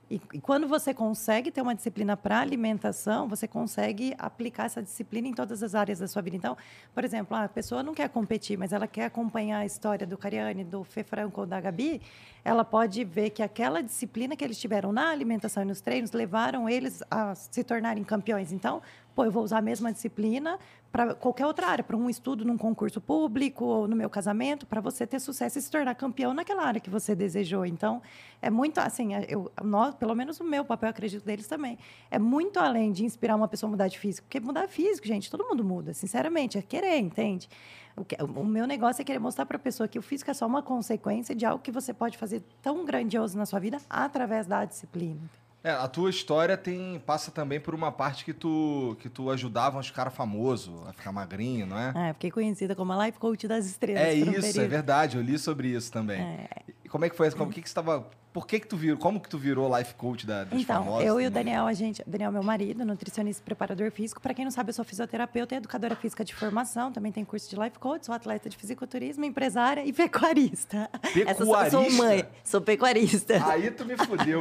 E, 0.09 0.21
e 0.33 0.41
quando 0.41 0.67
você 0.67 0.93
consegue 0.93 1.49
ter 1.49 1.61
uma 1.61 1.73
disciplina 1.73 2.17
para 2.17 2.39
alimentação, 2.39 3.27
você 3.27 3.47
consegue 3.47 4.13
aplicar 4.17 4.65
essa 4.65 4.81
disciplina 4.81 5.27
em 5.27 5.33
todas 5.33 5.63
as 5.63 5.73
áreas 5.75 5.99
da 5.99 6.07
sua 6.07 6.21
vida. 6.21 6.35
Então, 6.35 6.57
por 6.93 7.03
exemplo, 7.03 7.37
a 7.37 7.47
pessoa 7.47 7.81
não 7.81 7.93
quer 7.93 8.09
competir, 8.09 8.57
mas 8.57 8.73
ela 8.73 8.85
quer 8.85 9.05
acompanhar 9.05 9.59
a 9.59 9.65
história 9.65 10.05
do 10.05 10.17
Cariani, 10.17 10.63
do 10.63 10.83
Fê 10.83 11.03
Franco 11.03 11.41
ou 11.41 11.47
da 11.47 11.61
Gabi, 11.61 12.01
ela 12.43 12.65
pode 12.65 13.03
ver 13.03 13.29
que 13.29 13.41
aquela 13.41 13.81
disciplina 13.81 14.35
que 14.35 14.43
eles 14.43 14.59
tiveram 14.59 14.91
na 14.91 15.09
alimentação 15.09 15.63
e 15.63 15.65
nos 15.65 15.81
treinos 15.81 16.11
levaram 16.11 16.67
eles 16.67 17.01
a 17.09 17.33
se 17.33 17.63
tornarem 17.63 18.03
campeões. 18.03 18.51
Então, 18.51 18.81
pô, 19.15 19.23
eu 19.23 19.31
vou 19.31 19.43
usar 19.43 19.59
a 19.59 19.61
mesma 19.61 19.91
disciplina 19.91 20.59
para 20.93 21.15
qualquer 21.15 21.47
outra 21.47 21.65
área, 21.65 21.83
para 21.83 21.97
um 21.97 22.07
estudo 22.07 22.45
num 22.45 22.55
concurso 22.55 23.01
público 23.01 23.65
ou 23.65 23.87
no 23.87 23.95
meu 23.95 24.11
casamento, 24.11 24.63
para 24.67 24.79
você 24.79 25.07
ter 25.07 25.19
sucesso 25.19 25.57
e 25.57 25.61
se 25.63 25.71
tornar 25.71 25.95
campeão 25.95 26.35
naquela 26.35 26.63
área 26.63 26.79
que 26.79 26.87
você 26.87 27.15
desejou. 27.15 27.65
Então, 27.65 27.99
é 28.39 28.47
muito 28.51 28.77
assim, 28.77 29.09
eu, 29.27 29.51
nós, 29.63 29.95
pelo 29.95 30.13
menos 30.13 30.39
o 30.39 30.43
meu 30.43 30.63
papel, 30.63 30.91
acredito 30.91 31.25
deles 31.25 31.47
também, 31.47 31.79
é 32.11 32.19
muito 32.19 32.59
além 32.59 32.91
de 32.91 33.03
inspirar 33.03 33.35
uma 33.35 33.47
pessoa 33.47 33.69
a 33.69 33.71
mudar 33.71 33.87
de 33.87 33.97
físico, 33.97 34.27
porque 34.27 34.39
mudar 34.39 34.67
físico, 34.67 35.07
gente, 35.07 35.31
todo 35.31 35.43
mundo 35.43 35.65
muda, 35.65 35.95
sinceramente, 35.95 36.59
é 36.59 36.61
querer, 36.61 36.99
entende? 36.99 37.49
O, 37.97 38.05
que- 38.05 38.15
o 38.23 38.45
meu 38.45 38.67
negócio 38.67 39.01
é 39.01 39.03
querer 39.03 39.19
mostrar 39.19 39.47
para 39.47 39.57
a 39.57 39.59
pessoa 39.59 39.87
que 39.87 39.97
o 39.97 40.01
físico 40.03 40.29
é 40.29 40.33
só 40.35 40.45
uma 40.45 40.61
consequência 40.61 41.33
de 41.33 41.43
algo 41.43 41.63
que 41.63 41.71
você 41.71 41.91
pode 41.91 42.19
fazer 42.19 42.43
tão 42.61 42.85
grandioso 42.85 43.35
na 43.35 43.47
sua 43.47 43.59
vida 43.59 43.79
através 43.89 44.45
da 44.45 44.63
disciplina. 44.63 45.42
É, 45.63 45.71
a 45.71 45.87
tua 45.87 46.09
história 46.09 46.57
tem 46.57 47.01
passa 47.05 47.31
também 47.31 47.57
por 47.57 47.73
uma 47.73 47.89
parte 47.89 48.25
que 48.25 48.33
tu 48.33 48.97
que 48.99 49.07
tu 49.07 49.31
ajudava 49.31 49.79
uns 49.79 49.89
caras 49.89 50.13
famosos 50.13 50.85
a 50.87 50.91
ficar 50.91 51.13
magrinho, 51.13 51.65
não 51.65 51.79
é? 51.79 52.09
É, 52.09 52.13
fiquei 52.13 52.31
conhecida 52.31 52.75
como 52.75 52.91
a 52.91 53.05
Life 53.05 53.17
Coach 53.17 53.47
das 53.47 53.65
Estrelas. 53.65 54.01
É 54.01 54.13
um 54.13 54.31
isso, 54.33 54.59
é 54.59 54.67
verdade. 54.67 55.15
Eu 55.15 55.23
li 55.23 55.39
sobre 55.39 55.69
isso 55.69 55.89
também. 55.89 56.19
É. 56.19 56.47
E 56.83 56.89
como 56.89 57.05
é 57.05 57.09
que 57.09 57.15
foi? 57.15 57.31
Como, 57.31 57.49
que 57.49 57.61
que 57.61 57.69
você 57.69 57.75
tava, 57.75 58.05
por 58.33 58.47
que 58.47 58.59
que 58.59 58.67
tu 58.67 58.75
virou? 58.75 58.97
Como 58.97 59.19
que 59.21 59.29
tu 59.29 59.37
virou 59.37 59.77
life 59.77 59.93
coach 59.93 60.25
da, 60.25 60.43
dos 60.43 60.59
Então, 60.61 60.83
famosos? 60.83 61.05
eu 61.05 61.21
e 61.21 61.27
o? 61.27 61.31
Daniel, 61.31 61.65
a 61.67 61.73
gente, 61.73 62.03
Daniel 62.07 62.29
é 62.29 62.33
meu 62.33 62.43
marido, 62.43 62.83
nutricionista 62.83 63.41
e 63.41 63.45
preparador 63.45 63.91
físico. 63.91 64.19
Para 64.19 64.33
quem 64.33 64.43
não 64.43 64.51
sabe, 64.51 64.69
eu 64.69 64.73
sou 64.73 64.83
fisioterapeuta 64.83 65.53
e 65.55 65.57
educadora 65.59 65.95
física 65.95 66.25
de 66.25 66.33
formação. 66.33 66.91
Também 66.91 67.11
tenho 67.11 67.25
curso 67.25 67.49
de 67.49 67.55
life 67.55 67.77
coach, 67.79 68.05
sou 68.05 68.15
atleta 68.15 68.49
de 68.49 68.57
fisiculturismo, 68.57 69.23
empresária 69.23 69.85
e 69.85 69.93
pecuarista. 69.93 70.89
Essa 71.25 71.45
sou- 71.45 71.53
sou 71.53 71.63
Pecuarista? 71.83 72.03
mãe, 72.03 72.25
sou 72.43 72.61
pecuarista. 72.61 73.45
Aí 73.51 73.69
tu 73.71 73.85
me 73.85 73.95
fudeu. 73.97 74.39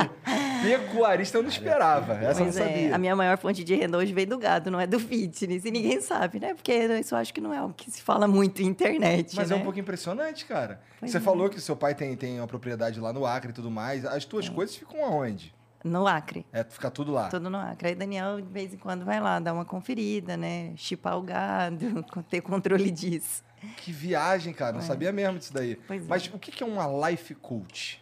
Pecuarista 0.62 1.38
eu 1.38 1.42
não 1.42 1.50
esperava. 1.50 2.14
Essa 2.14 2.40
eu 2.40 2.44
não 2.46 2.50
é, 2.50 2.52
sabia. 2.52 2.94
a 2.94 2.98
minha 2.98 3.16
maior 3.16 3.36
fonte 3.38 3.64
de 3.64 3.74
renda 3.74 3.98
hoje 3.98 4.12
vem 4.12 4.26
do 4.26 4.38
gado, 4.38 4.70
não 4.70 4.80
é 4.80 4.86
do 4.86 4.98
fitness. 4.98 5.64
E 5.64 5.70
ninguém 5.70 6.00
sabe, 6.00 6.38
né? 6.40 6.54
Porque 6.54 6.72
isso 6.72 7.14
eu 7.14 7.18
acho 7.18 7.32
que 7.34 7.40
não 7.40 7.52
é 7.52 7.58
algo 7.58 7.74
que 7.74 7.90
se 7.90 8.00
fala 8.02 8.26
muito 8.28 8.62
em 8.62 8.66
internet. 8.66 9.34
Mas 9.36 9.50
né? 9.50 9.56
é 9.56 9.58
um 9.58 9.62
pouco 9.62 9.78
impressionante, 9.78 10.44
cara. 10.44 10.80
Pois 11.00 11.10
Você 11.10 11.18
é. 11.18 11.20
falou 11.20 11.48
que 11.50 11.60
seu 11.60 11.74
pai 11.76 11.94
tem, 11.94 12.16
tem 12.16 12.38
uma 12.38 12.46
propriedade 12.46 13.00
lá 13.00 13.12
no 13.12 13.26
Acre 13.26 13.50
e 13.50 13.54
tudo 13.54 13.70
mais. 13.70 13.81
As 13.88 14.24
tuas 14.24 14.48
coisas 14.48 14.76
ficam 14.76 15.04
aonde? 15.04 15.54
No 15.84 16.06
Acre. 16.06 16.46
É, 16.52 16.62
fica 16.62 16.90
tudo 16.90 17.12
lá. 17.12 17.28
Tudo 17.28 17.50
no 17.50 17.58
Acre. 17.58 17.88
Aí 17.88 17.94
Daniel, 17.94 18.40
de 18.40 18.48
vez 18.48 18.72
em 18.72 18.76
quando, 18.76 19.04
vai 19.04 19.20
lá 19.20 19.40
dar 19.40 19.52
uma 19.52 19.64
conferida, 19.64 20.36
né? 20.36 20.72
Chipar 20.76 21.18
o 21.18 21.22
gado, 21.22 22.04
ter 22.30 22.40
controle 22.40 22.90
disso. 22.90 23.42
Que 23.78 23.92
viagem, 23.92 24.52
cara. 24.52 24.72
Não 24.72 24.82
sabia 24.82 25.12
mesmo 25.12 25.38
disso 25.38 25.52
daí. 25.52 25.76
Pois 25.86 26.02
é. 26.02 26.08
Mas 26.08 26.26
o 26.26 26.38
que 26.38 26.50
que 26.50 26.62
é 26.62 26.66
uma 26.66 27.08
life 27.08 27.34
coach? 27.34 28.01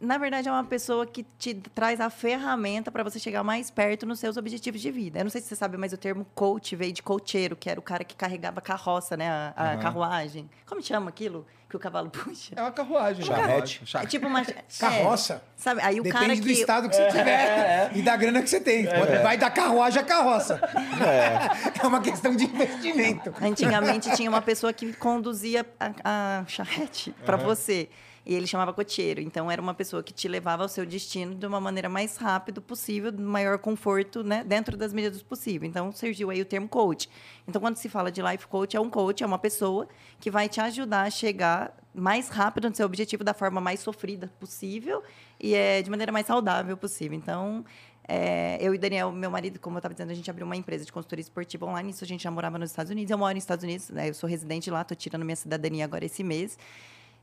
Na 0.00 0.18
verdade, 0.18 0.48
é 0.48 0.52
uma 0.52 0.64
pessoa 0.64 1.06
que 1.06 1.24
te 1.38 1.54
traz 1.74 2.00
a 2.00 2.10
ferramenta 2.10 2.90
para 2.90 3.02
você 3.02 3.18
chegar 3.18 3.42
mais 3.42 3.70
perto 3.70 4.04
nos 4.04 4.18
seus 4.18 4.36
objetivos 4.36 4.80
de 4.80 4.90
vida. 4.90 5.20
Eu 5.20 5.24
não 5.24 5.30
sei 5.30 5.40
se 5.40 5.48
você 5.48 5.56
sabe, 5.56 5.76
mas 5.76 5.92
o 5.92 5.96
termo 5.96 6.26
coach 6.34 6.74
veio 6.76 6.92
de 6.92 7.02
cocheiro, 7.02 7.56
que 7.56 7.70
era 7.70 7.78
o 7.78 7.82
cara 7.82 8.04
que 8.04 8.14
carregava 8.14 8.58
a 8.58 8.62
carroça, 8.62 9.16
né? 9.16 9.30
A, 9.30 9.52
a 9.56 9.72
Aham. 9.72 9.78
carruagem. 9.82 10.50
Como 10.66 10.82
chama 10.82 11.08
aquilo 11.08 11.46
que 11.70 11.76
o 11.76 11.78
cavalo 11.80 12.10
puxa? 12.10 12.52
É 12.56 12.60
uma 12.60 12.70
carruagem. 12.72 13.24
né? 13.28 13.34
Charrete. 13.36 13.82
Charrete. 13.86 14.08
É 14.08 14.10
tipo 14.10 14.26
uma... 14.26 14.44
Carroça. 14.78 15.34
é, 15.34 15.40
sabe? 15.56 15.80
Aí 15.82 16.00
o 16.00 16.02
Depende 16.02 16.24
cara 16.26 16.36
do 16.36 16.42
que... 16.46 16.52
estado 16.52 16.88
que 16.88 16.96
você 16.96 17.08
tiver 17.08 17.90
e 17.94 18.02
da 18.02 18.16
grana 18.16 18.42
que 18.42 18.50
você 18.50 18.60
tem. 18.60 18.84
Vai 19.22 19.38
da 19.38 19.50
carruagem 19.50 20.00
à 20.00 20.04
carroça. 20.04 20.60
É. 21.04 21.86
uma 21.86 22.00
questão 22.00 22.34
de 22.34 22.44
investimento. 22.44 23.34
Antigamente 23.40 24.14
tinha 24.16 24.28
uma 24.30 24.40
pessoa 24.42 24.72
que 24.72 24.92
conduzia 24.94 25.66
a, 25.78 26.40
a 26.40 26.44
charrete 26.46 27.14
para 27.24 27.36
você. 27.36 27.88
E 28.26 28.34
ele 28.34 28.46
chamava 28.46 28.72
cocheiro. 28.72 29.20
Então, 29.20 29.50
era 29.50 29.60
uma 29.60 29.74
pessoa 29.74 30.02
que 30.02 30.12
te 30.12 30.26
levava 30.28 30.62
ao 30.62 30.68
seu 30.68 30.86
destino 30.86 31.34
de 31.34 31.46
uma 31.46 31.60
maneira 31.60 31.88
mais 31.88 32.16
rápida 32.16 32.60
possível, 32.60 33.12
do 33.12 33.22
maior 33.22 33.58
conforto, 33.58 34.24
né? 34.24 34.42
Dentro 34.42 34.76
das 34.76 34.92
medidas 34.92 35.22
possíveis. 35.22 35.70
Então, 35.70 35.92
surgiu 35.92 36.30
aí 36.30 36.40
o 36.40 36.44
termo 36.44 36.68
coach. 36.68 37.08
Então, 37.46 37.60
quando 37.60 37.76
se 37.76 37.88
fala 37.88 38.10
de 38.10 38.22
life 38.22 38.46
coach, 38.46 38.76
é 38.76 38.80
um 38.80 38.88
coach, 38.88 39.22
é 39.22 39.26
uma 39.26 39.38
pessoa 39.38 39.86
que 40.18 40.30
vai 40.30 40.48
te 40.48 40.60
ajudar 40.60 41.02
a 41.02 41.10
chegar 41.10 41.76
mais 41.94 42.28
rápido 42.28 42.68
no 42.68 42.74
seu 42.74 42.86
objetivo 42.86 43.22
da 43.22 43.32
forma 43.32 43.60
mais 43.60 43.80
sofrida 43.80 44.32
possível 44.40 45.02
e 45.38 45.54
é 45.54 45.80
de 45.80 45.88
maneira 45.88 46.10
mais 46.10 46.26
saudável 46.26 46.76
possível. 46.76 47.16
Então, 47.16 47.64
é, 48.06 48.58
eu 48.60 48.74
e 48.74 48.78
Daniel, 48.78 49.10
meu 49.12 49.30
marido, 49.30 49.58
como 49.58 49.76
eu 49.76 49.78
estava 49.78 49.94
dizendo, 49.94 50.10
a 50.10 50.14
gente 50.14 50.30
abriu 50.30 50.44
uma 50.44 50.56
empresa 50.56 50.84
de 50.84 50.92
consultoria 50.92 51.22
esportiva 51.22 51.64
online. 51.66 51.90
Isso 51.90 52.04
a 52.04 52.06
gente 52.06 52.22
já 52.22 52.30
morava 52.30 52.58
nos 52.58 52.70
Estados 52.70 52.90
Unidos. 52.90 53.10
Eu 53.10 53.18
moro 53.18 53.34
nos 53.34 53.42
Estados 53.42 53.64
Unidos, 53.64 53.90
né? 53.90 54.08
eu 54.08 54.14
sou 54.14 54.28
residente 54.28 54.70
lá, 54.70 54.82
estou 54.82 54.96
tirando 54.96 55.24
minha 55.24 55.36
cidadania 55.36 55.84
agora 55.84 56.04
esse 56.04 56.22
mês. 56.22 56.58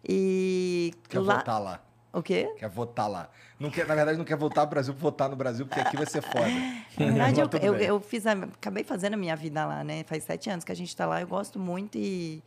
E 0.08 0.94
Quer 1.10 1.20
lá... 1.20 1.38
votar 1.38 1.62
lá. 1.62 1.80
O 2.14 2.22
quê? 2.22 2.54
Quer 2.58 2.68
votar 2.70 3.10
lá. 3.10 3.30
Não 3.58 3.70
quer, 3.70 3.88
na 3.88 3.96
verdade, 3.96 4.18
não 4.18 4.26
quer 4.26 4.36
voltar 4.36 4.62
pro 4.62 4.72
Brasil 4.72 4.94
pra 4.94 5.02
votar 5.02 5.30
no 5.30 5.36
Brasil, 5.36 5.66
porque 5.66 5.80
aqui 5.80 5.96
vai 5.96 6.06
ser 6.06 6.22
foda. 6.22 6.46
Na 7.00 7.06
verdade, 7.30 7.40
eu, 7.40 7.74
eu, 7.74 7.76
eu 7.80 8.00
fiz 8.02 8.28
a- 8.28 8.34
acabei 8.34 8.84
fazendo 8.84 9.14
a 9.14 9.18
minha 9.18 9.36
vida 9.36 9.66
lá, 9.66 9.82
né? 9.84 10.04
Faz 10.04 10.24
sete 10.26 10.50
anos 10.50 10.66
que 10.66 10.72
a 10.74 10.76
gente 10.76 10.90
está 10.90 11.06
lá, 11.06 11.22
eu 11.22 11.28
gosto 11.28 11.58
muito 11.58 11.98
e, 11.98 12.44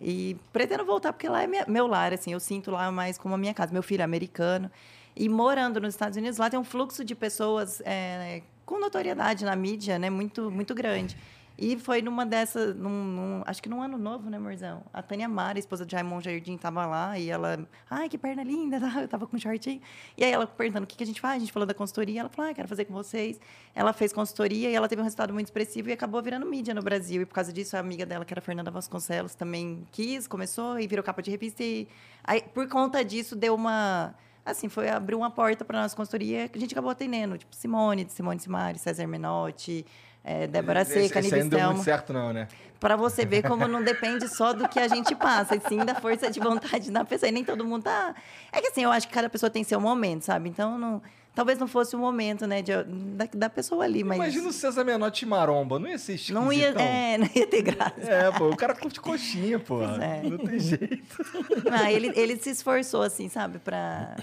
e 0.00 0.36
pretendo 0.52 0.86
voltar, 0.86 1.12
porque 1.12 1.28
lá 1.28 1.42
é 1.42 1.46
minha- 1.46 1.66
meu 1.68 1.86
lar, 1.86 2.14
assim, 2.14 2.32
eu 2.32 2.40
sinto 2.40 2.70
lá 2.70 2.90
mais 2.90 3.18
como 3.18 3.34
a 3.34 3.38
minha 3.38 3.52
casa. 3.52 3.72
Meu 3.72 3.82
filho 3.82 4.00
é 4.00 4.04
americano. 4.04 4.70
E 5.14 5.28
morando 5.28 5.78
nos 5.78 5.92
Estados 5.92 6.16
Unidos, 6.16 6.38
lá 6.38 6.48
tem 6.48 6.58
um 6.58 6.64
fluxo 6.64 7.04
de 7.04 7.14
pessoas 7.14 7.82
é, 7.84 8.40
com 8.64 8.80
notoriedade 8.80 9.44
na 9.44 9.54
mídia, 9.54 9.98
né? 9.98 10.08
Muito, 10.08 10.50
muito 10.50 10.74
grande. 10.74 11.14
E 11.58 11.78
foi 11.78 12.00
numa 12.02 12.24
dessas, 12.26 12.74
num, 12.74 13.04
num- 13.04 13.42
acho 13.46 13.62
que 13.62 13.68
num 13.68 13.82
ano 13.82 13.98
novo, 13.98 14.28
né, 14.30 14.36
amorzão? 14.36 14.82
A 14.92 15.02
Tânia 15.02 15.28
Mara, 15.28 15.58
esposa 15.58 15.84
de 15.86 15.94
Raimon 15.94 16.20
Jardim, 16.20 16.54
estava 16.54 16.86
lá 16.86 17.18
e 17.18 17.30
ela, 17.30 17.66
ai, 17.88 18.08
que 18.08 18.16
perna 18.18 18.42
linda, 18.42 18.78
eu 19.00 19.06
tava 19.06 19.26
com 19.26 19.36
um 19.36 19.38
shortinho. 19.38 19.80
E 20.16 20.24
aí 20.24 20.32
ela 20.32 20.46
perguntando 20.46 20.84
o 20.84 20.86
que, 20.86 20.96
que 20.96 21.04
a 21.04 21.06
gente 21.06 21.20
faz, 21.20 21.36
a 21.36 21.38
gente 21.40 21.52
falou 21.52 21.66
da 21.66 21.74
consultoria, 21.74 22.20
ela 22.20 22.28
falou, 22.28 22.50
ah, 22.50 22.54
quero 22.54 22.66
fazer 22.68 22.84
com 22.86 22.94
vocês. 22.94 23.38
Ela 23.74 23.92
fez 23.92 24.12
consultoria 24.12 24.70
e 24.70 24.74
ela 24.74 24.88
teve 24.88 25.00
um 25.00 25.04
resultado 25.04 25.32
muito 25.32 25.46
expressivo 25.46 25.88
e 25.88 25.92
acabou 25.92 26.22
virando 26.22 26.46
mídia 26.46 26.74
no 26.74 26.82
Brasil. 26.82 27.22
E 27.22 27.26
por 27.26 27.34
causa 27.34 27.52
disso, 27.52 27.76
a 27.76 27.80
amiga 27.80 28.04
dela, 28.06 28.24
que 28.24 28.32
era 28.32 28.40
Fernanda 28.40 28.70
Vasconcelos, 28.70 29.34
também 29.34 29.86
quis, 29.92 30.26
começou 30.26 30.78
e 30.80 30.86
virou 30.86 31.02
capa 31.04 31.22
de 31.22 31.30
revista. 31.30 31.62
E 31.62 31.86
aí, 32.24 32.40
por 32.40 32.68
conta 32.68 33.04
disso, 33.04 33.36
deu 33.36 33.54
uma. 33.54 34.14
Assim, 34.44 34.68
foi 34.68 34.88
abriu 34.88 35.18
uma 35.18 35.30
porta 35.30 35.64
para 35.64 35.82
nossa 35.82 35.94
consultoria 35.94 36.48
que 36.48 36.58
a 36.58 36.60
gente 36.60 36.74
acabou 36.74 36.90
atendendo. 36.90 37.38
Tipo, 37.38 37.54
Simone, 37.54 38.06
Simone 38.08 38.40
Simari, 38.40 38.76
César 38.78 39.06
Menotti, 39.06 39.86
eh, 40.24 40.46
Débora 40.46 40.84
Seca, 40.84 41.18
aí 41.18 41.44
não 41.44 41.76
certo, 41.82 42.12
não, 42.12 42.32
né? 42.32 42.48
Para 42.78 42.96
você 42.96 43.24
ver 43.24 43.42
como 43.42 43.66
não 43.68 43.82
depende 43.82 44.28
só 44.28 44.52
do 44.52 44.68
que 44.68 44.78
a 44.78 44.88
gente 44.88 45.14
passa, 45.14 45.54
e 45.54 45.60
sim 45.68 45.78
da 45.84 45.94
força 45.94 46.30
de 46.30 46.40
vontade 46.40 46.90
da 46.90 47.04
pessoa. 47.04 47.28
E 47.28 47.32
nem 47.32 47.44
todo 47.44 47.64
mundo 47.64 47.84
tá. 47.84 48.14
É 48.52 48.60
que 48.60 48.68
assim, 48.68 48.82
eu 48.82 48.90
acho 48.90 49.06
que 49.06 49.14
cada 49.14 49.28
pessoa 49.28 49.50
tem 49.50 49.62
seu 49.62 49.80
momento, 49.80 50.22
sabe? 50.22 50.48
Então, 50.48 50.78
não... 50.78 51.02
talvez 51.34 51.58
não 51.58 51.66
fosse 51.66 51.94
o 51.96 51.98
momento, 51.98 52.46
né, 52.46 52.62
de- 52.62 52.82
da, 52.84 53.28
da 53.32 53.50
pessoa 53.50 53.84
ali, 53.84 54.02
mas. 54.04 54.16
Imagina 54.18 54.48
o 54.48 54.52
César 54.52 54.84
Menotti 54.84 55.24
Maromba. 55.26 55.78
Não 55.78 55.88
ia 55.88 55.98
ser 55.98 56.14
esquisitão. 56.14 56.42
não 56.44 56.52
ia, 56.52 56.68
é, 56.70 57.18
não 57.18 57.28
ia 57.34 57.46
ter 57.46 57.62
graça. 57.62 57.94
É, 58.00 58.30
pô, 58.32 58.48
o 58.50 58.56
cara 58.56 58.74
curte 58.74 59.00
coxinha, 59.00 59.58
pô. 59.58 59.82
É. 59.82 60.22
Não 60.22 60.38
tem 60.38 60.58
jeito. 60.58 61.24
Não, 61.70 61.86
ele, 61.86 62.12
ele 62.14 62.36
se 62.36 62.50
esforçou, 62.50 63.02
assim, 63.02 63.28
sabe, 63.28 63.58
para 63.58 64.16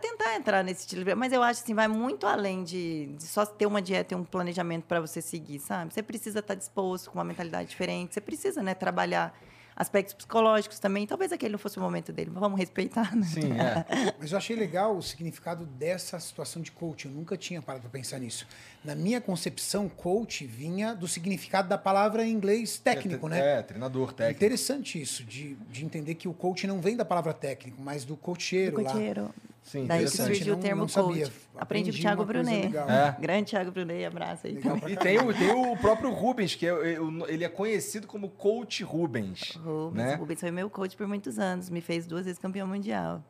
tentar 0.00 0.36
entrar 0.36 0.62
nesse 0.64 0.80
estilo. 0.80 1.04
Mas 1.16 1.32
eu 1.32 1.42
acho 1.42 1.62
assim, 1.62 1.74
vai 1.74 1.88
muito 1.88 2.26
além 2.26 2.64
de, 2.64 3.06
de 3.16 3.22
só 3.24 3.44
ter 3.46 3.66
uma 3.66 3.80
dieta 3.80 4.14
e 4.14 4.16
um 4.16 4.24
planejamento 4.24 4.84
para 4.84 5.00
você 5.00 5.20
seguir, 5.22 5.58
sabe? 5.60 5.92
Você 5.94 6.02
precisa 6.02 6.40
estar 6.40 6.54
disposto 6.54 7.10
com 7.10 7.18
uma 7.18 7.24
mentalidade 7.24 7.68
diferente. 7.68 8.14
Você 8.14 8.20
precisa, 8.20 8.62
né, 8.62 8.74
trabalhar 8.74 9.36
aspectos 9.76 10.14
psicológicos 10.14 10.78
também. 10.78 11.06
Talvez 11.06 11.30
aquele 11.30 11.52
não 11.52 11.58
fosse 11.58 11.78
o 11.78 11.82
momento 11.82 12.12
dele, 12.12 12.30
mas 12.32 12.40
vamos 12.40 12.58
respeitar, 12.58 13.14
né? 13.14 13.26
Sim, 13.26 13.52
é. 13.52 13.84
Mas 14.18 14.32
eu 14.32 14.38
achei 14.38 14.56
legal 14.56 14.96
o 14.96 15.02
significado 15.02 15.66
dessa 15.66 16.18
situação 16.18 16.62
de 16.62 16.72
coach. 16.72 17.04
Eu 17.04 17.10
nunca 17.10 17.36
tinha 17.36 17.60
parado 17.60 17.82
para 17.82 17.90
pensar 17.90 18.18
nisso. 18.18 18.46
Na 18.82 18.94
minha 18.94 19.20
concepção, 19.20 19.88
coach 19.88 20.46
vinha 20.46 20.94
do 20.94 21.06
significado 21.06 21.68
da 21.68 21.76
palavra 21.76 22.24
em 22.24 22.32
inglês 22.32 22.78
técnico, 22.78 23.26
é, 23.26 23.30
né? 23.30 23.58
É, 23.58 23.62
treinador 23.62 24.12
técnico. 24.12 24.38
Interessante 24.38 25.00
isso, 25.00 25.22
de, 25.24 25.54
de 25.70 25.84
entender 25.84 26.14
que 26.14 26.26
o 26.28 26.32
coach 26.32 26.66
não 26.66 26.80
vem 26.80 26.96
da 26.96 27.04
palavra 27.04 27.34
técnico, 27.34 27.82
mas 27.82 28.04
do 28.04 28.16
cocheiro 28.16 28.80
lá. 28.82 28.92
Cocheiro. 28.92 29.34
Sim, 29.66 29.84
Daí 29.84 30.04
que 30.04 30.10
surgiu 30.10 30.54
o 30.54 30.58
termo 30.58 30.86
coach. 30.88 30.94
Aprendi 30.94 31.30
com 31.30 31.58
o 31.58 31.62
Aprendi 31.62 32.00
Thiago 32.00 32.24
Brunet. 32.24 32.72
É. 32.76 33.16
Grande 33.20 33.50
Thiago 33.50 33.72
Brunet, 33.72 34.04
abraço 34.04 34.46
aí. 34.46 34.54
Legal 34.54 34.78
E 34.88 34.96
tem 34.96 35.18
o, 35.18 35.34
tem 35.34 35.50
o 35.50 35.76
próprio 35.76 36.12
Rubens, 36.12 36.54
que 36.54 36.64
é, 36.68 36.70
é, 36.70 36.98
ele 37.26 37.42
é 37.42 37.48
conhecido 37.48 38.06
como 38.06 38.28
Coach 38.28 38.84
Rubens. 38.84 39.56
Rubens, 39.56 39.94
né? 39.94 40.14
Rubens 40.14 40.38
foi 40.38 40.52
meu 40.52 40.70
coach 40.70 40.96
por 40.96 41.08
muitos 41.08 41.36
anos, 41.40 41.68
me 41.68 41.80
fez 41.80 42.06
duas 42.06 42.26
vezes 42.26 42.38
campeão 42.38 42.64
mundial. 42.68 43.24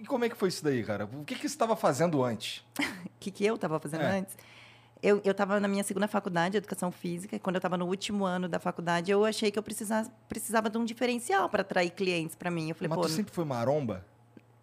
E 0.00 0.06
como 0.06 0.24
é 0.24 0.30
que 0.30 0.36
foi 0.36 0.48
isso 0.48 0.64
daí, 0.64 0.82
cara? 0.82 1.04
O 1.04 1.22
que, 1.22 1.34
que 1.34 1.42
você 1.42 1.46
estava 1.48 1.76
fazendo 1.76 2.24
antes? 2.24 2.64
O 2.80 2.82
que, 3.20 3.30
que 3.30 3.44
eu 3.44 3.56
estava 3.56 3.78
fazendo 3.78 4.04
É. 4.04 4.18
antes? 4.20 4.34
Eu 5.02 5.20
estava 5.24 5.58
na 5.58 5.66
minha 5.68 5.82
segunda 5.84 6.06
faculdade 6.08 6.52
de 6.52 6.58
Educação 6.58 6.90
Física. 6.92 7.34
e 7.36 7.38
Quando 7.38 7.56
eu 7.56 7.58
estava 7.58 7.76
no 7.76 7.86
último 7.86 8.24
ano 8.24 8.48
da 8.48 8.60
faculdade, 8.60 9.10
eu 9.10 9.24
achei 9.24 9.50
que 9.50 9.58
eu 9.58 9.62
precisava, 9.62 10.08
precisava 10.28 10.70
de 10.70 10.78
um 10.78 10.84
diferencial 10.84 11.48
para 11.48 11.60
atrair 11.62 11.90
clientes 11.90 12.36
para 12.36 12.50
mim. 12.52 12.68
Eu 12.68 12.74
falei, 12.76 12.88
Mas 12.88 12.96
pô, 12.96 13.02
tu 13.02 13.10
sempre 13.10 13.34
foi 13.34 13.44
maromba? 13.44 14.06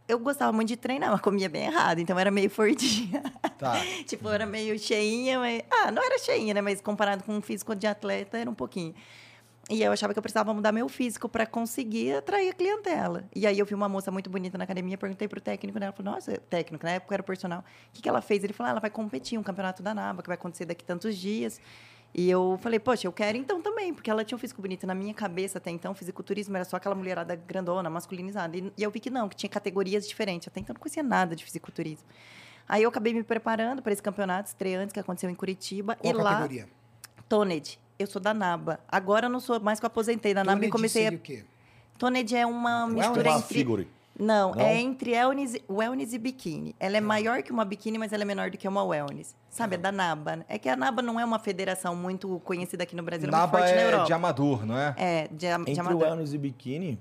Eu 0.09 0.19
gostava 0.19 0.51
muito 0.51 0.67
de 0.67 0.75
treinar, 0.75 1.11
mas 1.11 1.21
comia 1.21 1.47
bem 1.47 1.65
errado. 1.65 1.99
Então, 1.99 2.17
era 2.17 2.31
meio 2.31 2.49
fordinha. 2.49 3.21
Tá. 3.57 3.75
tipo, 4.05 4.27
eu 4.27 4.33
era 4.33 4.45
meio 4.45 4.77
cheinha, 4.77 5.39
mas... 5.39 5.61
Ah, 5.69 5.91
não 5.91 6.03
era 6.03 6.17
cheinha, 6.17 6.53
né? 6.53 6.61
Mas 6.61 6.81
comparado 6.81 7.23
com 7.23 7.33
um 7.33 7.41
físico 7.41 7.75
de 7.75 7.87
atleta, 7.87 8.37
era 8.37 8.49
um 8.49 8.55
pouquinho. 8.55 8.95
E 9.69 9.83
eu 9.83 9.91
achava 9.91 10.13
que 10.13 10.17
eu 10.17 10.23
precisava 10.23 10.51
mudar 10.51 10.71
meu 10.71 10.89
físico 10.89 11.29
para 11.29 11.45
conseguir 11.45 12.15
atrair 12.15 12.49
a 12.49 12.53
clientela. 12.53 13.23
E 13.35 13.45
aí 13.45 13.59
eu 13.59 13.65
vi 13.67 13.75
uma 13.75 13.87
moça 13.87 14.09
muito 14.09 14.27
bonita 14.27 14.57
na 14.57 14.63
academia, 14.63 14.97
perguntei 14.97 15.27
pro 15.27 15.39
técnico 15.39 15.79
dela, 15.79 15.91
falou: 15.91 16.13
"Nossa, 16.13 16.35
técnico, 16.49 16.83
na 16.83 16.93
época 16.93 17.13
era 17.13 17.21
personal. 17.21 17.59
O 17.59 17.63
que 17.93 18.01
que 18.01 18.09
ela 18.09 18.19
fez?" 18.19 18.43
Ele 18.43 18.51
falou: 18.51 18.69
ah, 18.69 18.71
"Ela 18.71 18.79
vai 18.79 18.89
competir 18.89 19.37
um 19.37 19.43
campeonato 19.43 19.83
da 19.83 19.93
NABA 19.93 20.23
que 20.23 20.27
vai 20.27 20.33
acontecer 20.33 20.65
daqui 20.65 20.83
tantos 20.83 21.15
dias". 21.15 21.61
E 22.13 22.29
eu 22.29 22.59
falei: 22.61 22.79
"Poxa, 22.79 23.07
eu 23.07 23.11
quero 23.11 23.37
então 23.37 23.61
também", 23.61 23.93
porque 23.93 24.09
ela 24.09 24.23
tinha 24.23 24.35
um 24.35 24.39
físico 24.39 24.61
bonito 24.61 24.87
na 24.87 24.95
minha 24.95 25.13
cabeça 25.13 25.57
até 25.57 25.69
então, 25.69 25.93
fisiculturismo 25.93 26.55
era 26.55 26.65
só 26.65 26.77
aquela 26.77 26.95
mulherada 26.95 27.35
grandona, 27.35 27.89
masculinizada. 27.89 28.57
E, 28.57 28.73
e 28.77 28.83
eu 28.83 28.89
vi 28.89 28.99
que 28.99 29.09
não, 29.09 29.29
que 29.29 29.35
tinha 29.35 29.49
categorias 29.49 30.07
diferentes. 30.07 30.47
Até 30.47 30.59
então 30.59 30.73
eu 30.73 30.75
não 30.75 30.81
conhecia 30.81 31.03
nada 31.03 31.35
de 31.35 31.43
fisiculturismo. 31.43 32.07
Aí 32.67 32.83
eu 32.83 32.89
acabei 32.89 33.13
me 33.13 33.23
preparando 33.23 33.81
para 33.81 33.91
esse 33.91 34.01
campeonato 34.01 34.49
estreante 34.49 34.93
que 34.93 34.99
aconteceu 34.99 35.29
em 35.29 35.35
Curitiba 35.35 35.95
Qual 35.95 36.13
e 36.13 36.15
lá 36.15 36.35
categoria? 36.35 36.69
Toned. 37.27 37.79
Eu 37.97 38.07
sou 38.07 38.21
da 38.21 38.33
NABA. 38.33 38.79
Agora 38.87 39.25
eu 39.25 39.29
não 39.29 39.39
sou 39.39 39.59
mais 39.59 39.79
que 39.79 39.85
eu 39.85 39.87
aposentei 39.87 40.33
da 40.33 40.43
NABA 40.43 40.65
e 40.65 40.69
comecei 40.69 41.07
a... 41.07 41.11
o 41.11 41.17
quê? 41.17 41.43
Toned 41.97 42.35
é 42.35 42.45
uma 42.45 42.87
mistura 42.87 43.29
Uma 43.29 43.39
entre... 43.39 43.53
figure. 43.53 43.87
Não, 44.19 44.51
Não? 44.51 44.59
é 44.61 44.75
entre 44.81 45.11
wellness, 45.11 45.55
wellness 45.69 46.11
e 46.13 46.17
biquíni. 46.19 46.75
Ela 46.77 46.97
é 46.97 47.01
maior 47.01 47.41
que 47.41 47.51
uma 47.53 47.63
biquíni, 47.63 47.97
mas 47.97 48.11
ela 48.11 48.23
é 48.23 48.25
menor 48.25 48.51
do 48.51 48.57
que 48.57 48.67
uma 48.67 48.83
wellness. 48.83 49.33
Sabe, 49.49 49.75
é 49.75 49.77
da 49.77 49.91
NABA. 49.93 50.35
né? 50.35 50.45
É 50.49 50.59
que 50.59 50.67
a 50.67 50.75
NABA 50.75 51.01
não 51.01 51.17
é 51.17 51.23
uma 51.23 51.39
federação 51.39 51.95
muito 51.95 52.39
conhecida 52.43 52.83
aqui 52.83 52.95
no 52.97 53.01
Brasil, 53.03 53.29
ela 53.29 53.37
é 53.37 53.39
muito 53.41 53.51
Naba 53.53 53.59
forte 53.59 53.73
na 53.75 53.81
é 53.81 53.85
Europa. 53.87 54.05
de 54.05 54.13
amador, 54.13 54.65
não 54.65 54.77
é? 54.77 54.93
É, 54.97 55.27
de, 55.31 55.47
am- 55.47 55.63
de 55.63 55.71
Entre 55.71 55.79
amador. 55.81 56.01
wellness 56.01 56.33
e 56.33 56.37
biquíni, 56.37 56.99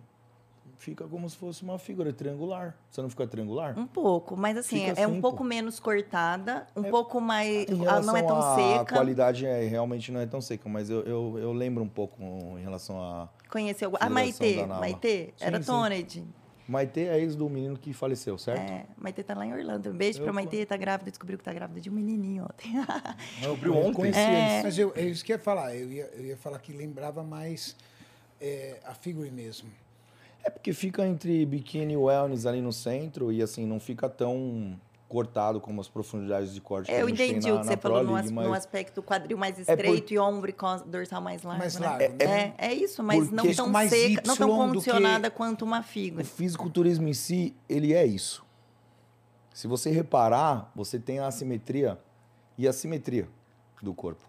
fica 0.76 1.08
como 1.08 1.28
se 1.28 1.36
fosse 1.36 1.64
uma 1.64 1.76
figura 1.76 2.12
triangular. 2.12 2.76
Você 2.88 3.02
não 3.02 3.10
fica 3.10 3.26
triangular? 3.26 3.76
Um 3.76 3.86
pouco, 3.88 4.36
mas 4.36 4.56
assim, 4.56 4.76
Fica 4.86 5.00
é 5.00 5.04
assim, 5.04 5.12
um 5.12 5.20
pouco 5.20 5.38
pô. 5.38 5.44
menos 5.44 5.80
cortada, 5.80 6.68
um 6.76 6.84
pouco 6.84 7.20
mais. 7.20 7.68
Em 7.68 7.84
ah, 7.84 8.00
não 8.00 8.16
é 8.16 8.22
tão 8.22 8.38
à 8.38 8.54
seca. 8.54 8.94
qualidade 8.94 9.44
é, 9.44 9.66
realmente 9.66 10.12
não 10.12 10.20
é 10.20 10.26
tão 10.26 10.40
seca, 10.40 10.68
mas 10.68 10.88
eu, 10.88 11.00
eu, 11.02 11.36
eu 11.38 11.52
lembro 11.52 11.82
um 11.82 11.88
pouco 11.88 12.22
em 12.22 12.62
relação 12.62 13.02
a. 13.02 13.28
Conheceu. 13.50 13.88
A 13.96 14.06
Federação 14.06 14.14
Maitê, 14.14 14.66
da. 14.66 14.78
Maitê, 14.78 15.34
era 15.40 15.56
Sim, 15.56 15.62
sim. 15.64 15.72
Toned. 15.72 16.24
Maitê 16.68 17.04
é 17.06 17.18
ex 17.18 17.34
do 17.34 17.48
menino 17.48 17.78
que 17.78 17.94
faleceu, 17.94 18.36
certo? 18.36 18.60
É, 18.60 18.84
Maitê 18.98 19.22
tá 19.22 19.34
lá 19.34 19.46
em 19.46 19.54
Orlando. 19.54 19.88
Um 19.88 19.96
beijo 19.96 20.18
Eu 20.18 20.24
pra 20.24 20.32
Maitê, 20.34 20.66
tá 20.66 20.76
grávida, 20.76 21.10
descobriu 21.10 21.38
que 21.38 21.44
tá 21.44 21.52
grávida 21.52 21.80
de 21.80 21.88
um 21.88 21.94
menininho 21.94 22.44
ontem. 22.44 22.72
Eu 23.42 23.54
Abriu 23.54 23.74
ontem? 23.74 23.94
conheci 23.94 24.18
É. 24.18 24.50
eles. 24.52 24.64
Mas 24.64 24.78
eu, 24.78 24.92
é 24.94 25.02
isso 25.02 25.24
que 25.24 25.32
eu 25.32 25.36
ia 25.38 25.42
falar. 25.42 25.74
Eu 25.74 25.90
ia, 25.90 26.10
eu 26.12 26.26
ia 26.26 26.36
falar 26.36 26.58
que 26.58 26.70
lembrava 26.72 27.22
mais 27.22 27.74
é, 28.38 28.78
a 28.84 28.92
figure 28.92 29.30
mesmo. 29.30 29.70
É 30.44 30.50
porque 30.50 30.74
fica 30.74 31.06
entre 31.06 31.44
biquíni 31.46 31.94
e 31.94 31.96
wellness 31.96 32.44
ali 32.44 32.60
no 32.60 32.72
centro 32.72 33.32
e 33.32 33.42
assim, 33.42 33.66
não 33.66 33.80
fica 33.80 34.06
tão 34.06 34.78
cortado 35.08 35.58
como 35.60 35.80
as 35.80 35.88
profundidades 35.88 36.52
de 36.52 36.60
corte 36.60 36.86
que 36.86 36.92
É, 36.92 37.00
eu 37.00 37.06
a 37.06 37.08
gente 37.08 37.16
tem 37.16 37.30
entendi 37.30 37.48
na, 37.50 37.54
o 37.56 37.60
que 37.60 37.66
você 37.66 37.76
falou 37.78 38.04
no, 38.04 38.14
as- 38.14 38.30
mas 38.30 38.46
no 38.46 38.52
aspecto 38.52 39.02
quadril 39.02 39.38
mais 39.38 39.54
por- 39.54 39.62
estreito 39.62 40.12
e 40.12 40.18
ombro 40.18 40.50
e 40.50 40.54
dorsal 40.86 41.22
mais 41.22 41.42
largo. 41.42 41.58
Mais 41.60 41.78
né? 41.78 41.86
largo, 41.86 42.02
É, 42.04 42.08
né? 42.26 42.54
é, 42.58 42.68
é 42.68 42.74
isso, 42.74 43.02
mas 43.02 43.30
não 43.30 43.50
tão 43.54 43.68
Mais 43.70 43.88
seca, 43.90 44.22
não 44.26 44.36
tão 44.36 44.48
condicionada 44.54 45.30
quanto 45.30 45.64
uma 45.64 45.80
O 45.80 45.82
figura. 45.82 46.24
fisiculturismo 46.24 47.08
em 47.08 47.14
si, 47.14 47.56
ele 47.68 47.94
é 47.94 48.04
isso. 48.04 48.44
Se 49.54 49.66
você 49.66 49.90
reparar, 49.90 50.70
você 50.74 50.98
tem 50.98 51.18
a 51.18 51.26
assimetria 51.26 51.98
e 52.56 52.68
a 52.68 52.72
simetria 52.72 53.28
do 53.82 53.94
corpo. 53.94 54.28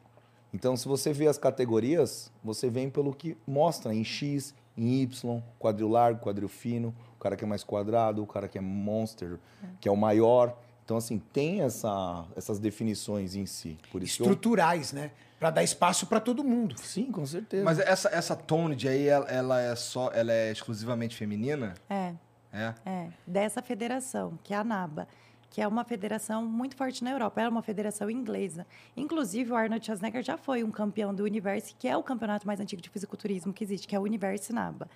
Então, 0.53 0.75
se 0.75 0.87
você 0.87 1.11
vê 1.13 1.27
as 1.27 1.37
categorias, 1.37 2.31
você 2.43 2.69
vem 2.69 2.89
pelo 2.89 3.13
que 3.13 3.37
mostra 3.45 3.93
em 3.93 4.03
X, 4.03 4.55
em 4.77 5.01
Y, 5.01 5.41
quadril 5.59 5.89
largo, 5.89 6.19
quadril 6.21 6.47
fino, 6.47 6.95
o 7.15 7.19
cara 7.19 7.35
que 7.35 7.43
é 7.43 7.47
mais 7.47 7.63
quadrado, 7.63 8.23
o 8.23 8.25
cara 8.25 8.47
que 8.47 8.57
é 8.57 8.61
monster, 8.61 9.37
que 9.79 9.87
é 9.87 9.91
o 9.91 9.97
maior. 9.97 10.57
Então, 10.89 10.97
assim, 10.97 11.19
tem 11.31 11.61
essa, 11.61 12.25
essas 12.35 12.57
definições 12.57 13.35
em 13.35 13.45
si. 13.45 13.77
Por 13.91 14.01
isso 14.01 14.15
que 14.17 14.23
eu- 14.23 14.25
Estruturais, 14.33 14.91
né? 14.91 15.11
Pra 15.39 15.51
dar 15.51 15.61
espaço 15.63 16.07
pra 16.07 16.19
todo 16.19 16.43
mundo. 16.43 16.73
Sim, 16.79 17.11
com 17.11 17.23
certeza. 17.27 17.63
Mas 17.63 17.77
essa, 17.77 18.09
essa 18.09 18.35
toned 18.35 18.87
aí, 18.87 19.05
ela, 19.07 19.27
ela 19.27 19.61
é 19.61 19.75
só, 19.75 20.09
ela 20.11 20.33
é 20.33 20.51
exclusivamente 20.51 21.15
feminina? 21.15 21.75
É. 21.87 22.15
É. 22.51 22.73
É, 22.83 23.07
dessa 23.27 23.61
federação, 23.61 24.39
que 24.43 24.51
é 24.51 24.57
a 24.57 24.63
NABA, 24.63 25.07
que 25.51 25.61
é 25.61 25.67
uma 25.67 25.83
federação 25.85 26.43
muito 26.43 26.75
forte 26.75 27.03
na 27.03 27.11
Europa. 27.11 27.39
Ela 27.39 27.49
é 27.49 27.51
uma 27.51 27.61
federação 27.61 28.09
inglesa. 28.09 28.65
Inclusive, 28.97 29.51
o 29.51 29.55
Arnold 29.55 29.85
Schwarzenegger 29.85 30.23
já 30.23 30.39
foi 30.39 30.63
um 30.63 30.71
campeão 30.71 31.13
do 31.13 31.23
Universe, 31.23 31.75
que 31.77 31.87
é 31.87 31.95
o 31.95 32.01
campeonato 32.01 32.47
mais 32.47 32.59
antigo 32.59 32.81
de 32.81 32.89
fisiculturismo 32.89 33.53
que 33.53 33.63
existe, 33.63 33.87
que 33.87 33.95
é 33.95 33.99
o 33.99 34.03
Universe 34.05 34.51
NABA. 34.51 34.89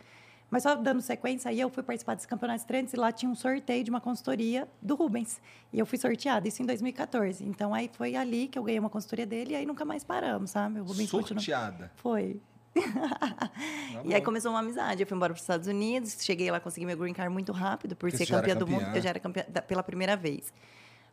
Mas 0.54 0.62
só 0.62 0.76
dando 0.76 1.02
sequência, 1.02 1.50
aí 1.50 1.60
eu 1.60 1.68
fui 1.68 1.82
participar 1.82 2.14
desse 2.14 2.28
campeonato 2.28 2.60
estreantes 2.60 2.94
e 2.94 2.96
lá 2.96 3.12
tinha 3.12 3.28
um 3.28 3.34
sorteio 3.34 3.84
de 3.84 3.90
uma 3.90 4.00
consultoria 4.00 4.68
do 4.80 4.94
Rubens. 4.94 5.42
E 5.74 5.80
eu 5.80 5.86
fui 5.88 5.98
sorteada, 5.98 6.48
isso 6.48 6.62
em 6.62 6.66
2014. 6.68 7.44
Então, 7.44 7.74
aí 7.74 7.90
foi 7.92 8.16
ali 8.16 8.48
que 8.48 8.60
eu 8.60 8.62
ganhei 8.62 8.80
uma 8.80 8.88
consultoria 8.90 9.26
dele 9.26 9.54
e 9.54 9.56
aí 9.56 9.66
nunca 9.66 9.84
mais 9.84 10.04
paramos, 10.04 10.52
sabe? 10.52 10.80
O 10.80 10.84
Rubens 10.84 11.10
continuou. 11.10 11.42
Sorteada. 11.42 11.92
Foi. 11.96 12.40
e 14.06 14.14
aí 14.14 14.22
começou 14.22 14.52
uma 14.52 14.60
amizade. 14.60 15.02
Eu 15.02 15.08
fui 15.08 15.18
embora 15.18 15.34
para 15.34 15.38
os 15.40 15.42
Estados 15.42 15.68
Unidos, 15.68 16.18
cheguei 16.22 16.52
lá, 16.52 16.60
consegui 16.60 16.86
meu 16.86 16.96
green 16.98 17.14
card 17.16 17.34
muito 17.34 17.52
rápido, 17.52 17.96
por 17.96 18.12
Porque 18.12 18.24
ser 18.24 18.32
era 18.32 18.42
campeã 18.42 18.56
do 18.56 18.68
mundo. 18.68 18.82
campeã. 18.82 18.96
Eu 18.96 19.02
já 19.02 19.10
era 19.10 19.20
campeã 19.20 19.46
da- 19.50 19.62
pela 19.64 19.82
primeira 19.82 20.16
vez. 20.16 20.54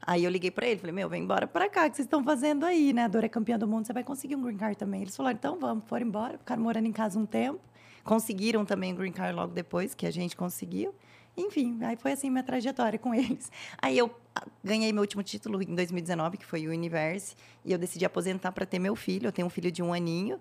Aí 0.02 0.22
eu 0.22 0.30
liguei 0.30 0.50
para 0.50 0.66
ele, 0.66 0.78
falei, 0.80 0.94
meu, 0.94 1.08
vem 1.08 1.22
embora 1.22 1.46
para 1.46 1.66
cá, 1.70 1.86
o 1.86 1.90
que 1.90 1.96
vocês 1.96 2.04
estão 2.04 2.22
fazendo 2.22 2.66
aí, 2.66 2.92
né? 2.92 3.04
A 3.04 3.08
Dora 3.08 3.24
é 3.24 3.28
campeã 3.30 3.58
do 3.58 3.66
mundo, 3.66 3.86
você 3.86 3.94
vai 3.94 4.04
conseguir 4.04 4.36
um 4.36 4.42
green 4.42 4.58
card 4.58 4.76
também. 4.76 5.00
Eles 5.00 5.16
falaram, 5.16 5.36
então 5.38 5.58
vamos, 5.58 5.84
foram 5.86 6.06
embora, 6.06 6.36
ficaram 6.36 6.62
morando 6.62 6.84
em 6.86 6.92
casa 6.92 7.18
um 7.18 7.24
tempo. 7.24 7.58
Conseguiram 8.04 8.64
também 8.64 8.92
o 8.92 8.96
green 8.96 9.12
card 9.12 9.34
logo 9.34 9.52
depois, 9.52 9.94
que 9.94 10.06
a 10.06 10.10
gente 10.10 10.36
conseguiu. 10.36 10.94
Enfim, 11.36 11.78
aí 11.82 11.96
foi 11.96 12.12
assim 12.12 12.28
minha 12.28 12.42
trajetória 12.42 12.98
com 12.98 13.14
eles. 13.14 13.50
Aí 13.80 13.96
eu 13.96 14.10
ah, 14.34 14.46
ganhei 14.62 14.92
meu 14.92 15.02
último 15.02 15.22
título 15.22 15.62
em 15.62 15.74
2019, 15.74 16.36
que 16.36 16.44
foi 16.44 16.66
o 16.66 16.70
Universe, 16.70 17.34
e 17.64 17.72
eu 17.72 17.78
decidi 17.78 18.04
aposentar 18.04 18.52
para 18.52 18.66
ter 18.66 18.78
meu 18.78 18.96
filho. 18.96 19.28
Eu 19.28 19.32
tenho 19.32 19.46
um 19.46 19.50
filho 19.50 19.70
de 19.70 19.82
um 19.82 19.92
aninho. 19.92 20.38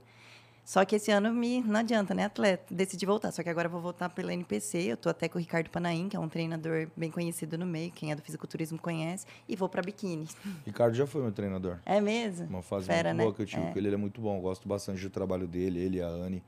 Só 0.65 0.85
que 0.85 0.95
esse 0.97 1.09
ano 1.09 1.33
me 1.33 1.61
não 1.61 1.79
adianta, 1.79 2.13
né, 2.13 2.25
atleta? 2.25 2.63
Decidi 2.71 3.03
voltar. 3.03 3.31
Só 3.31 3.41
que 3.41 3.49
agora 3.49 3.65
eu 3.67 3.71
vou 3.71 3.81
voltar 3.81 4.07
pela 4.09 4.31
NPC. 4.31 4.77
Eu 4.77 4.97
tô 4.97 5.09
até 5.09 5.27
com 5.27 5.39
o 5.39 5.41
Ricardo 5.41 5.67
Panaim, 5.69 6.07
que 6.09 6.15
é 6.15 6.19
um 6.19 6.29
treinador 6.29 6.87
bem 6.95 7.09
conhecido 7.09 7.57
no 7.57 7.65
meio, 7.65 7.91
quem 7.91 8.11
é 8.11 8.15
do 8.15 8.21
fisiculturismo 8.21 8.77
conhece, 8.77 9.25
e 9.47 9.55
vou 9.55 9.67
para 9.67 9.81
biquíni. 9.81 10.27
Ricardo 10.67 10.93
já 10.93 11.07
foi 11.07 11.23
meu 11.23 11.31
treinador. 11.31 11.79
É 11.85 11.99
mesmo? 11.99 12.45
Uma 12.47 12.61
fase 12.61 12.85
Fera, 12.85 13.09
muito 13.09 13.17
né? 13.17 13.23
boa 13.23 13.33
que 13.33 13.41
eu 13.41 13.45
tive 13.47 13.61
É. 13.63 13.71
com 13.71 13.79
ele. 13.79 13.87
Ele 13.87 13.95
é 13.95 13.97
muito 13.97 14.21
bom. 14.21 14.37
Eu 14.37 14.41
gosto 14.41 14.67
bastante 14.67 15.01
do 15.01 15.09
trabalho 15.09 15.47
dele, 15.47 15.79
ele 15.79 15.97
e 15.97 16.01
a 16.03 16.07
Anne. 16.07 16.43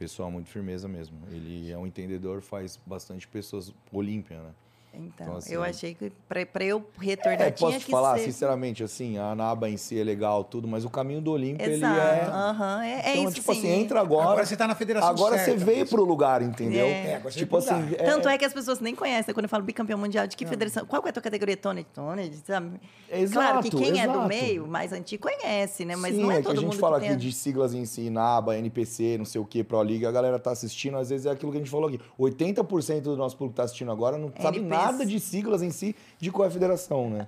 Pessoal, 0.00 0.30
muito 0.30 0.48
firmeza 0.48 0.88
mesmo. 0.88 1.14
Ele 1.30 1.70
é 1.70 1.76
um 1.76 1.86
entendedor, 1.86 2.40
faz 2.40 2.80
bastante 2.86 3.28
pessoas 3.28 3.70
Olímpia, 3.92 4.42
né? 4.42 4.54
Então, 4.92 5.26
Então, 5.26 5.36
assim, 5.36 5.54
eu 5.54 5.62
achei 5.62 5.94
que 5.94 6.10
para 6.28 6.64
eu 6.64 6.84
retornar 6.98 7.42
É, 7.42 7.50
tinha 7.50 7.68
posso 7.68 7.78
te 7.78 7.84
que 7.86 7.90
falar, 7.90 8.18
ser... 8.18 8.24
sinceramente, 8.24 8.82
assim, 8.82 9.18
a 9.18 9.34
Naba 9.34 9.68
em 9.70 9.76
si 9.76 10.00
é 10.00 10.04
legal, 10.04 10.42
tudo, 10.42 10.66
mas 10.66 10.84
o 10.84 10.90
caminho 10.90 11.20
do 11.20 11.30
Olímpia, 11.30 11.64
Exato. 11.70 11.94
ele 11.94 12.20
é... 12.20 12.24
aham, 12.24 12.84
é, 12.84 12.90
é 12.90 13.12
então, 13.12 13.24
isso 13.24 13.34
tipo 13.34 13.54
sim. 13.54 13.58
assim, 13.60 13.68
entra 13.68 14.00
agora... 14.00 14.30
Agora 14.30 14.46
você 14.46 14.56
tá 14.56 14.66
na 14.66 14.74
federação 14.74 15.10
Agora 15.10 15.38
você 15.38 15.44
certa, 15.44 15.64
veio 15.64 15.78
mesmo. 15.78 15.96
pro 15.96 16.04
lugar, 16.04 16.42
entendeu? 16.42 16.86
É, 16.86 17.16
agora 17.16 17.30
você 17.30 17.38
tipo 17.38 17.60
veio 17.60 17.72
assim... 17.72 17.90
lugar. 17.90 18.04
Tanto 18.04 18.28
é 18.28 18.38
que 18.38 18.44
as 18.44 18.52
pessoas 18.52 18.80
nem 18.80 18.94
conhecem. 18.94 19.32
Quando 19.32 19.44
eu 19.44 19.48
falo 19.48 19.62
bicampeão 19.62 19.98
mundial, 19.98 20.26
de 20.26 20.36
que 20.36 20.44
federação? 20.44 20.84
Qual 20.86 21.00
que 21.02 21.08
é 21.08 21.10
a 21.10 21.12
tua 21.12 21.22
categoria? 21.22 21.56
Tony? 21.56 21.84
Tony, 21.94 22.32
sabe? 22.44 22.80
claro 23.32 23.60
que 23.60 23.68
Exato, 23.68 23.76
quem 23.76 24.00
é 24.00 24.06
do 24.06 24.12
exato. 24.12 24.28
meio, 24.28 24.66
mais 24.66 24.92
antigo, 24.92 25.22
conhece, 25.22 25.84
né? 25.84 25.96
Mas 25.96 26.14
Sim, 26.14 26.22
não 26.22 26.32
é, 26.32 26.36
que 26.36 26.42
todo 26.42 26.52
a 26.52 26.54
gente 26.56 26.64
mundo 26.66 26.78
fala 26.78 26.98
que 26.98 27.06
aqui 27.06 27.16
tem... 27.16 27.28
de 27.28 27.32
siglas 27.32 27.74
em 27.74 27.84
si, 27.84 28.10
NABA, 28.10 28.56
NPC, 28.58 29.18
não 29.18 29.24
sei 29.24 29.40
o 29.40 29.44
que, 29.44 29.62
Pro 29.62 29.80
League, 29.82 30.04
a 30.06 30.10
galera 30.10 30.38
tá 30.38 30.50
assistindo, 30.50 30.96
às 30.96 31.10
vezes 31.10 31.26
é 31.26 31.30
aquilo 31.30 31.52
que 31.52 31.58
a 31.58 31.60
gente 31.60 31.70
falou 31.70 31.88
aqui. 31.88 32.00
80% 32.18 33.02
do 33.02 33.16
nosso 33.16 33.36
público 33.36 33.54
que 33.54 33.56
tá 33.56 33.64
assistindo 33.64 33.90
agora 33.90 34.16
não 34.18 34.32
sabe 34.40 34.58
NPC. 34.58 34.79
Nada 34.86 35.06
de 35.06 35.18
siglas 35.20 35.62
em 35.62 35.70
si, 35.70 35.94
de 36.18 36.30
qual 36.30 36.44
é 36.46 36.48
a 36.48 36.50
federação, 36.50 37.08
né? 37.10 37.26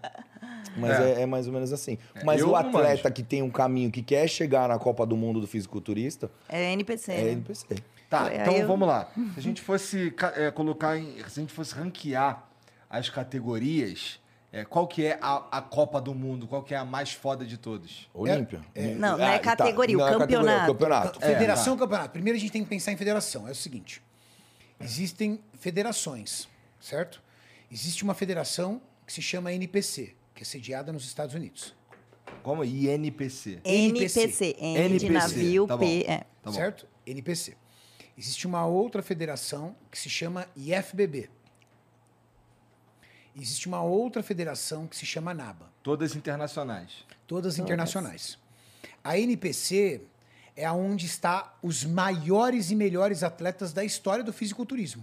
Mas 0.76 0.90
É. 1.00 1.12
é, 1.12 1.20
é 1.22 1.26
mais 1.26 1.46
ou 1.46 1.52
menos 1.52 1.72
assim. 1.72 1.98
Mas 2.24 2.40
eu 2.40 2.50
o 2.50 2.56
atleta 2.56 3.10
que 3.10 3.22
tem 3.22 3.42
um 3.42 3.50
caminho, 3.50 3.90
que 3.90 4.02
quer 4.02 4.26
chegar 4.28 4.68
na 4.68 4.78
Copa 4.78 5.04
do 5.04 5.16
Mundo 5.16 5.40
do 5.40 5.46
fisiculturista, 5.46 6.30
É 6.48 6.72
NPC. 6.72 7.12
é 7.12 7.22
né? 7.24 7.30
NPC. 7.32 7.66
Tá, 8.08 8.26
Aí 8.26 8.38
então 8.40 8.54
eu- 8.56 8.66
vamos 8.66 8.86
lá. 8.88 9.08
Se 9.34 9.38
a 9.38 9.42
gente 9.42 9.60
fosse 9.62 10.14
é, 10.36 10.50
colocar 10.50 10.96
em. 10.98 11.16
Se 11.28 11.40
a 11.40 11.42
gente 11.42 11.52
fosse 11.52 11.74
ranquear 11.74 12.46
as 12.88 13.08
categorias, 13.08 14.18
é, 14.52 14.64
qual 14.66 14.86
que 14.86 15.04
é 15.06 15.18
a, 15.20 15.58
a 15.58 15.62
Copa 15.62 15.98
do 16.00 16.14
Mundo? 16.14 16.46
Qual 16.46 16.62
que 16.62 16.74
é 16.74 16.76
a 16.76 16.84
mais 16.84 17.12
foda 17.12 17.44
de 17.44 17.56
todos? 17.56 18.08
Olímpia. 18.12 18.60
Não, 18.98 19.16
não 19.16 19.24
é 19.24 19.38
tá. 19.38 19.56
categoria, 19.56 19.96
o 19.96 20.00
Não 20.00 20.08
é 20.08 20.12
categoria, 20.12 20.36
é 20.36 20.40
o 20.40 20.46
campeonato. 20.68 20.72
campeonato. 20.74 21.20
Federação 21.20 21.76
campeonato. 21.76 22.10
Primeiro 22.10 22.36
a 22.36 22.40
gente 22.40 22.52
tem 22.52 22.62
que 22.62 22.68
pensar 22.68 22.92
em 22.92 22.96
federação. 22.98 23.48
É 23.48 23.52
o 23.52 23.54
seguinte: 23.54 24.02
existem 24.80 25.40
federações, 25.58 26.48
certo? 26.80 27.22
Existe 27.72 28.04
uma 28.04 28.12
federação 28.12 28.82
que 29.06 29.12
se 29.14 29.22
chama 29.22 29.50
NPC, 29.50 30.14
que 30.34 30.42
é 30.42 30.44
sediada 30.44 30.92
nos 30.92 31.06
Estados 31.06 31.34
Unidos. 31.34 31.74
Como? 32.42 32.62
INPC. 32.62 33.60
NPC. 33.64 34.56
N 34.58 34.98
de 34.98 35.06
NPC, 35.06 35.10
navio, 35.10 35.66
tá. 35.66 35.78
P. 35.78 36.04
É. 36.06 36.26
Tá 36.42 36.52
certo? 36.52 36.86
NPC. 37.06 37.56
Existe 38.16 38.46
uma 38.46 38.66
outra 38.66 39.02
federação 39.02 39.74
que 39.90 39.98
se 39.98 40.10
chama 40.10 40.46
IFBB. 40.54 41.30
Existe 43.34 43.66
uma 43.66 43.82
outra 43.82 44.22
federação 44.22 44.86
que 44.86 44.94
se 44.94 45.06
chama 45.06 45.32
NABA. 45.32 45.72
Todas 45.82 46.14
internacionais. 46.14 47.06
Todas 47.26 47.58
internacionais. 47.58 48.38
A 49.02 49.18
NPC 49.18 50.02
é 50.54 50.66
aonde 50.66 51.06
está 51.06 51.56
os 51.62 51.84
maiores 51.84 52.70
e 52.70 52.76
melhores 52.76 53.22
atletas 53.22 53.72
da 53.72 53.82
história 53.82 54.22
do 54.22 54.32
fisiculturismo. 54.32 55.02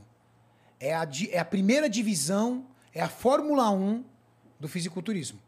É 0.80 0.94
a, 0.94 1.08
é 1.30 1.38
a 1.38 1.46
primeira 1.46 1.90
divisão, 1.90 2.66
é 2.94 3.02
a 3.02 3.10
Fórmula 3.10 3.70
1 3.70 4.04
do 4.60 4.68
fisiculturismo. 4.68 5.40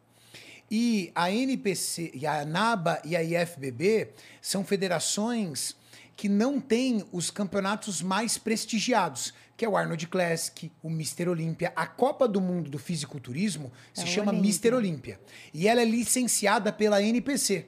E 0.69 1.11
a 1.13 1.31
NPC, 1.31 2.11
e 2.13 2.25
a 2.25 2.45
NABA 2.45 3.01
e 3.03 3.15
a 3.15 3.23
IFBB 3.23 4.09
são 4.41 4.63
federações 4.63 5.75
que 6.15 6.29
não 6.29 6.59
têm 6.59 7.03
os 7.11 7.29
campeonatos 7.29 8.01
mais 8.01 8.37
prestigiados, 8.37 9.33
que 9.57 9.65
é 9.65 9.69
o 9.69 9.75
Arnold 9.75 10.07
Classic, 10.07 10.71
o 10.81 10.89
Mister 10.89 11.27
Olímpia. 11.27 11.73
A 11.75 11.85
Copa 11.87 12.27
do 12.27 12.39
Mundo 12.39 12.69
do 12.69 12.79
Fisiculturismo 12.79 13.71
se 13.93 14.01
É 14.01 14.03
o 14.05 14.07
chama 14.07 14.31
Olímpia. 14.31 14.47
Mister 14.47 14.73
Olímpia. 14.73 15.19
E 15.53 15.67
ela 15.67 15.81
é 15.81 15.85
licenciada 15.85 16.71
pela 16.71 17.01
NPC. 17.01 17.65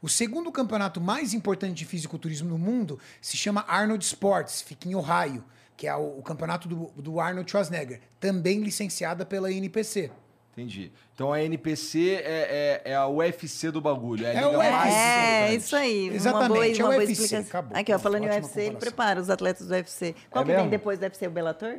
O 0.00 0.08
segundo 0.08 0.50
campeonato 0.50 1.00
mais 1.00 1.32
importante 1.32 1.74
de 1.74 1.84
fisiculturismo 1.84 2.48
no 2.48 2.58
mundo 2.58 2.98
se 3.20 3.36
chama 3.36 3.64
Arnold 3.68 4.04
Sports, 4.04 4.60
fica 4.60 4.88
em 4.88 4.96
Ohio, 4.96 5.44
que 5.76 5.86
é 5.86 5.94
o, 5.96 6.18
o 6.18 6.22
campeonato 6.22 6.68
do, 6.68 6.90
do 6.96 7.18
Arnold 7.20 7.50
Schwarzenegger, 7.50 8.00
também 8.20 8.60
licenciada 8.62 9.24
pela 9.26 9.50
NPC. 9.52 10.10
Entendi. 10.52 10.92
Então 11.14 11.32
a 11.32 11.42
NPC 11.42 12.20
é, 12.22 12.82
é, 12.84 12.92
é 12.92 12.94
a 12.94 13.08
UFC 13.08 13.70
do 13.70 13.80
bagulho. 13.80 14.26
É, 14.26 14.30
a 14.30 14.32
É 14.32 14.34
liga 14.44 14.48
o 14.50 14.58
mais 14.58 14.84
UFC. 14.84 14.98
É, 14.98 15.54
isso 15.54 15.76
aí. 15.76 16.08
Exatamente, 16.08 16.50
Uma 16.50 16.54
boa, 16.54 16.66
é 16.66 16.70
o 16.70 16.74
uma 16.74 16.82
boa 16.84 16.96
UFC, 16.98 17.12
explicação. 17.12 17.48
acabou. 17.48 17.78
Aqui, 17.78 17.92
ó, 17.94 17.98
falando 17.98 18.24
em 18.24 18.28
UFC, 18.28 18.60
ele 18.60 18.76
prepara 18.76 19.18
os 19.20 19.30
atletas 19.30 19.66
do 19.66 19.72
UFC. 19.72 20.14
Qual 20.30 20.42
É 20.42 20.44
que 20.44 20.48
vem 20.52 20.56
mesmo? 20.56 20.70
depois 20.70 20.98
do 20.98 21.02
UFC? 21.04 21.26
O 21.26 21.30
Bellator? 21.30 21.78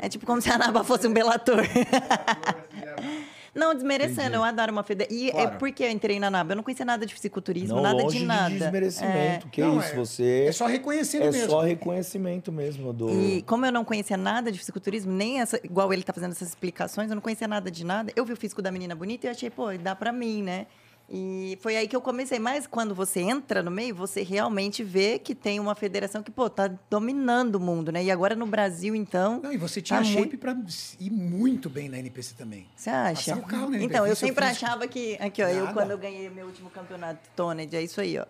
É 0.00 0.08
tipo 0.08 0.26
como 0.26 0.42
se 0.42 0.50
a 0.50 0.58
Naba 0.58 0.82
fosse 0.82 1.06
um 1.06 1.12
Bellator. 1.12 1.62
Não, 3.54 3.72
desmerecendo, 3.74 4.20
Entendi. 4.20 4.34
eu 4.36 4.44
adoro 4.44 4.72
uma 4.72 4.82
federação. 4.82 5.16
E 5.16 5.28
é 5.28 5.32
Claro. 5.32 5.58
porque 5.58 5.84
eu 5.84 5.90
entrei 5.90 6.18
na 6.18 6.30
NAB. 6.30 6.50
Eu 6.50 6.56
não 6.56 6.62
conhecia 6.62 6.84
nada 6.84 7.06
de 7.06 7.14
fisiculturismo, 7.14 7.76
Não, 7.76 7.82
nada 7.82 8.02
longe 8.02 8.18
de 8.18 8.24
nada. 8.24 8.50
desmerecimento. 8.50 9.48
Que 9.48 9.60
Não, 9.60 9.78
isso, 9.78 9.92
é- 9.92 9.94
você... 9.96 10.44
É 10.48 10.52
só 10.52 10.66
reconhecido 10.66 11.22
É 11.22 11.30
mesmo. 11.30 11.50
só 11.50 11.60
reconhecimento 11.60 12.50
mesmo 12.50 12.92
do... 12.92 13.08
E 13.10 13.42
como 13.42 13.64
eu 13.64 13.72
não 13.72 13.84
conhecia 13.84 14.16
nada 14.16 14.50
de 14.50 14.58
fisiculturismo, 14.58 15.12
nem 15.12 15.40
essa, 15.40 15.58
igual 15.64 15.92
ele 15.92 16.02
tá 16.02 16.12
fazendo 16.12 16.32
essas 16.32 16.48
explicações, 16.48 17.08
eu 17.10 17.14
não 17.14 17.22
conhecia 17.22 17.46
nada 17.46 17.70
de 17.70 17.84
nada. 17.84 18.12
Eu 18.16 18.24
vi 18.24 18.32
o 18.32 18.36
físico 18.36 18.60
da 18.60 18.70
menina 18.72 18.94
bonita 18.94 19.26
e 19.26 19.28
eu 19.28 19.32
achei, 19.32 19.50
pô, 19.50 19.66
dá 19.78 19.94
pra 19.94 20.12
mim, 20.12 20.42
né? 20.42 20.66
E 21.08 21.58
foi 21.60 21.76
aí 21.76 21.86
que 21.86 21.94
eu 21.94 22.00
comecei. 22.00 22.38
Mas 22.38 22.66
quando 22.66 22.94
você 22.94 23.20
entra 23.20 23.62
no 23.62 23.70
meio, 23.70 23.94
você 23.94 24.22
realmente 24.22 24.82
vê 24.82 25.18
que 25.18 25.34
tem 25.34 25.60
uma 25.60 25.74
federação 25.74 26.22
que, 26.22 26.30
pô, 26.30 26.48
tá 26.48 26.70
dominando 26.88 27.56
o 27.56 27.60
mundo, 27.60 27.92
né? 27.92 28.02
E 28.02 28.10
agora 28.10 28.34
no 28.34 28.46
Brasil, 28.46 28.94
então. 28.94 29.40
Não, 29.42 29.52
e 29.52 29.56
você 29.58 29.82
tinha 29.82 29.98
tá 29.98 30.04
shape 30.04 30.18
muito- 30.18 30.38
pra 30.38 30.56
ir 30.98 31.10
muito 31.10 31.68
bem 31.68 31.88
na 31.90 31.98
NPC 31.98 32.34
também. 32.34 32.66
Você 32.74 32.88
acha? 32.88 33.36
Passar 33.36 33.44
o 33.44 33.46
carro 33.46 33.70
na 33.70 33.82
então, 33.82 33.98
eu 34.06 34.12
NPC, 34.12 34.26
sempre 34.26 34.44
eu 34.44 34.48
fiz- 34.48 34.62
achava 34.62 34.88
que. 34.88 35.14
Aqui, 35.20 35.42
ó, 35.42 35.46
eu 35.48 35.60
Nada. 35.64 35.72
quando 35.74 35.90
eu 35.90 35.98
ganhei 35.98 36.30
meu 36.30 36.46
último 36.46 36.70
campeonato 36.70 37.20
Toned, 37.36 37.76
é 37.76 37.82
isso 37.82 38.00
aí, 38.00 38.18
ó. 38.18 38.24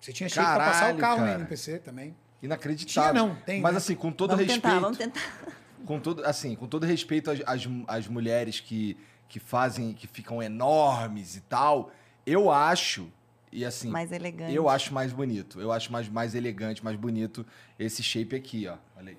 Você 0.00 0.12
tinha 0.12 0.28
shape 0.28 0.46
pra 0.46 0.58
passar 0.66 0.94
o 0.94 0.98
carro 0.98 1.20
na 1.20 1.26
cara. 1.28 1.38
NPC 1.40 1.78
também. 1.78 2.14
Inacreditável. 2.42 3.12
Tinha 3.12 3.28
não, 3.28 3.34
tem, 3.34 3.60
Mas 3.62 3.72
né? 3.72 3.78
assim, 3.78 3.94
com 3.94 4.12
todo 4.12 4.30
vamos 4.30 4.44
respeito. 4.44 4.62
tentar, 4.62 4.78
vamos 4.78 4.98
tentar. 4.98 5.22
com 5.86 5.98
todo 6.00 6.24
assim 6.24 6.54
com 6.54 6.66
todo 6.66 6.84
respeito 6.84 7.30
às, 7.30 7.40
às, 7.46 7.66
às 7.88 8.08
mulheres 8.08 8.60
que, 8.60 8.96
que 9.28 9.38
fazem 9.40 9.92
que 9.92 10.06
ficam 10.06 10.42
enormes 10.42 11.36
e 11.36 11.40
tal 11.40 11.90
eu 12.24 12.50
acho 12.50 13.10
e 13.52 13.64
assim 13.64 13.88
Mais 13.88 14.12
elegante. 14.12 14.52
eu 14.54 14.68
acho 14.68 14.92
mais 14.92 15.12
bonito 15.12 15.60
eu 15.60 15.72
acho 15.72 15.90
mais, 15.92 16.08
mais 16.08 16.34
elegante 16.34 16.84
mais 16.84 16.96
bonito 16.96 17.44
esse 17.78 18.02
shape 18.02 18.34
aqui 18.36 18.66
ó 18.68 18.76
olha 18.96 19.10
aí 19.10 19.18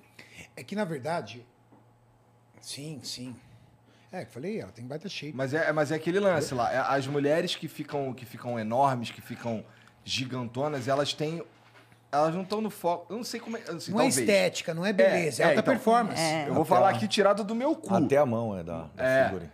É 0.56 0.62
que, 0.64 0.74
na 0.76 0.84
verdade. 0.84 1.44
Sim, 2.60 3.00
sim. 3.02 3.34
É, 4.10 4.24
que 4.24 4.32
falei, 4.32 4.60
ela 4.60 4.72
tem 4.72 4.86
baita 4.86 5.08
shape. 5.08 5.34
mas 5.36 5.52
é 5.52 5.70
mas 5.72 5.92
é 5.92 5.94
aquele 5.96 6.18
lance 6.18 6.54
lá 6.54 6.72
é, 6.72 6.78
as 6.78 7.06
mulheres 7.06 7.54
que 7.54 7.68
ficam 7.68 8.12
que 8.14 8.24
ficam 8.24 8.58
enormes 8.58 9.10
que 9.10 9.20
ficam 9.20 9.62
gigantonas 10.04 10.88
elas 10.88 11.12
têm 11.12 11.42
elas 12.10 12.34
não 12.34 12.42
estão 12.42 12.60
no 12.62 12.70
foco 12.70 13.12
eu 13.12 13.18
não 13.18 13.24
sei 13.24 13.38
como 13.38 13.56
é 13.58 13.60
assim, 13.60 13.90
não 13.92 14.00
é 14.00 14.04
talvez. 14.04 14.16
estética, 14.18 14.72
não 14.72 14.84
é 14.86 14.92
beleza, 14.94 15.42
é, 15.42 15.44
é, 15.44 15.48
alta 15.50 15.60
então. 15.60 15.74
performance. 15.74 16.20
É. 16.20 16.48
eu 16.48 16.54
vou 16.54 16.62
Até 16.62 16.68
falar 16.70 16.88
a- 16.88 16.90
aqui 16.92 17.06
tirado 17.06 17.44
do 17.44 17.54
meu 17.54 17.76
cu 17.76 17.94
Até 17.94 18.16
a 18.16 18.24
mão 18.24 18.56
é 18.56 18.62
da, 18.64 18.84
da 18.94 19.04
É. 19.04 19.24
figura. 19.26 19.52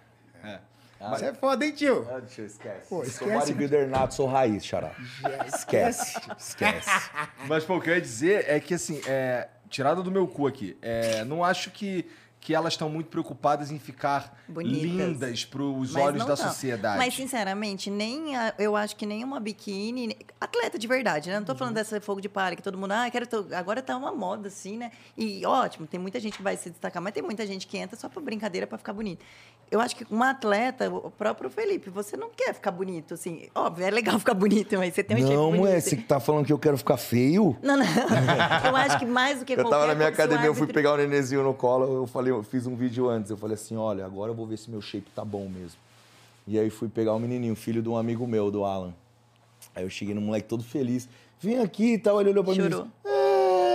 Você 1.10 1.26
é 1.26 1.34
foda, 1.34 1.64
hein, 1.64 1.72
tio? 1.72 2.06
Ah, 2.10 2.20
deixa 2.20 2.42
eu 2.42 2.46
esquece. 2.46 2.88
Pô, 2.88 2.96
Sou 2.96 3.04
esquece. 3.04 3.32
bodybuilder 3.32 3.88
nato, 3.88 4.14
sou 4.14 4.26
raiz, 4.26 4.64
xará. 4.64 4.92
Esquece, 5.46 6.18
esquece. 6.38 6.90
Mas, 7.46 7.64
pô, 7.64 7.76
o 7.76 7.80
que 7.80 7.90
eu 7.90 7.94
ia 7.94 8.00
dizer 8.00 8.44
é 8.48 8.58
que, 8.60 8.74
assim, 8.74 9.00
é, 9.06 9.48
tirada 9.68 10.02
do 10.02 10.10
meu 10.10 10.26
cu 10.26 10.46
aqui, 10.46 10.76
é, 10.82 11.24
não 11.24 11.44
acho 11.44 11.70
que, 11.70 12.08
que 12.44 12.54
elas 12.54 12.74
estão 12.74 12.90
muito 12.90 13.06
preocupadas 13.08 13.70
em 13.70 13.78
ficar 13.78 14.38
Bonitas. 14.46 14.82
lindas 14.82 15.44
pros 15.46 15.92
Mas 15.92 16.04
olhos 16.04 16.18
não 16.18 16.26
da 16.28 16.36
tão. 16.36 16.46
sociedade. 16.46 16.98
Mas, 16.98 17.14
sinceramente, 17.14 17.90
nem 17.90 18.36
a- 18.36 18.52
eu 18.58 18.76
acho 18.76 18.94
que 18.96 19.06
nenhuma 19.06 19.40
biquíni. 19.40 20.14
Atleta 20.38 20.78
de 20.78 20.86
verdade, 20.86 21.30
né? 21.30 21.38
Não 21.38 21.44
tô 21.46 21.52
Uhum. 21.52 21.58
falando 21.58 21.74
dessa 21.76 21.98
fogo 22.02 22.20
de 22.20 22.28
palha 22.28 22.54
que 22.54 22.62
todo 22.62 22.76
mundo. 22.76 22.92
Ah, 22.92 23.08
quero. 23.10 23.26
to- 23.26 23.46
Agora 23.54 23.80
tá 23.80 23.96
uma 23.96 24.12
moda, 24.12 24.48
assim, 24.48 24.76
né? 24.76 24.90
E 25.16 25.44
ótimo, 25.46 25.86
tem 25.86 25.98
muita 25.98 26.20
gente 26.20 26.36
que 26.36 26.42
vai 26.42 26.54
se 26.58 26.68
destacar, 26.68 27.02
mas 27.02 27.14
tem 27.14 27.22
muita 27.22 27.46
gente 27.46 27.66
que 27.66 27.78
entra 27.78 27.96
só 27.98 28.10
pra 28.10 28.20
brincadeira, 28.20 28.66
pra 28.66 28.76
ficar 28.76 28.92
bonito. 28.92 29.24
Eu 29.70 29.80
acho 29.80 29.96
que 29.96 30.06
uma 30.10 30.30
atleta, 30.30 30.90
o 30.90 31.10
próprio 31.10 31.48
Felipe, 31.48 31.88
você 31.88 32.14
não 32.14 32.28
quer 32.28 32.52
ficar 32.52 32.70
bonito, 32.70 33.14
assim. 33.14 33.48
Óbvio, 33.54 33.86
é 33.86 33.90
legal 33.90 34.18
ficar 34.20 34.34
bonito, 34.34 34.76
mas 34.76 34.92
você 34.94 35.02
tem 35.02 35.16
um 35.16 35.20
Não, 35.20 35.44
bonito. 35.46 35.60
mulher, 35.62 35.80
você 35.80 35.96
que 35.96 36.02
tá 36.02 36.20
falando 36.20 36.44
que 36.44 36.52
eu 36.52 36.58
quero 36.58 36.76
ficar 36.76 36.98
feio? 36.98 37.56
Não, 37.62 37.74
não. 37.78 37.84
Eu 38.66 38.76
acho 38.76 38.98
que 38.98 39.06
mais 39.06 39.38
do 39.38 39.46
que 39.46 39.54
Eu 39.54 39.56
tava 39.56 39.70
qualquer 39.70 39.86
na 39.88 39.94
minha 39.94 40.08
academia, 40.08 40.46
eu 40.46 40.52
fui 40.54 40.64
árbitro- 40.64 40.74
pegar 40.74 40.92
o 40.92 40.96
nenenzinho 40.98 41.42
no 41.42 41.54
colo, 41.54 41.86
eu 42.02 42.06
falei, 42.06 42.33
eu 42.34 42.42
fiz 42.42 42.66
um 42.66 42.76
vídeo 42.76 43.08
antes, 43.08 43.30
eu 43.30 43.36
falei 43.36 43.54
assim, 43.54 43.76
olha, 43.76 44.04
agora 44.04 44.30
eu 44.30 44.34
vou 44.34 44.46
ver 44.46 44.56
se 44.56 44.70
meu 44.70 44.80
shape 44.80 45.10
tá 45.14 45.24
bom 45.24 45.48
mesmo. 45.48 45.78
E 46.46 46.58
aí 46.58 46.68
fui 46.70 46.88
pegar 46.88 47.14
o 47.14 47.18
menininho, 47.18 47.56
filho 47.56 47.82
de 47.82 47.88
um 47.88 47.96
amigo 47.96 48.26
meu, 48.26 48.50
do 48.50 48.64
Alan. 48.64 48.92
Aí 49.74 49.84
eu 49.84 49.90
cheguei 49.90 50.14
no 50.14 50.20
moleque 50.20 50.46
todo 50.46 50.62
feliz, 50.62 51.08
vim 51.40 51.56
aqui 51.56 51.94
e 51.94 51.98
tal, 51.98 52.20
ele 52.20 52.30
olhou 52.30 52.44
pra 52.44 52.52
mim 52.52 52.58
e 52.58 52.68
disse, 52.68 53.13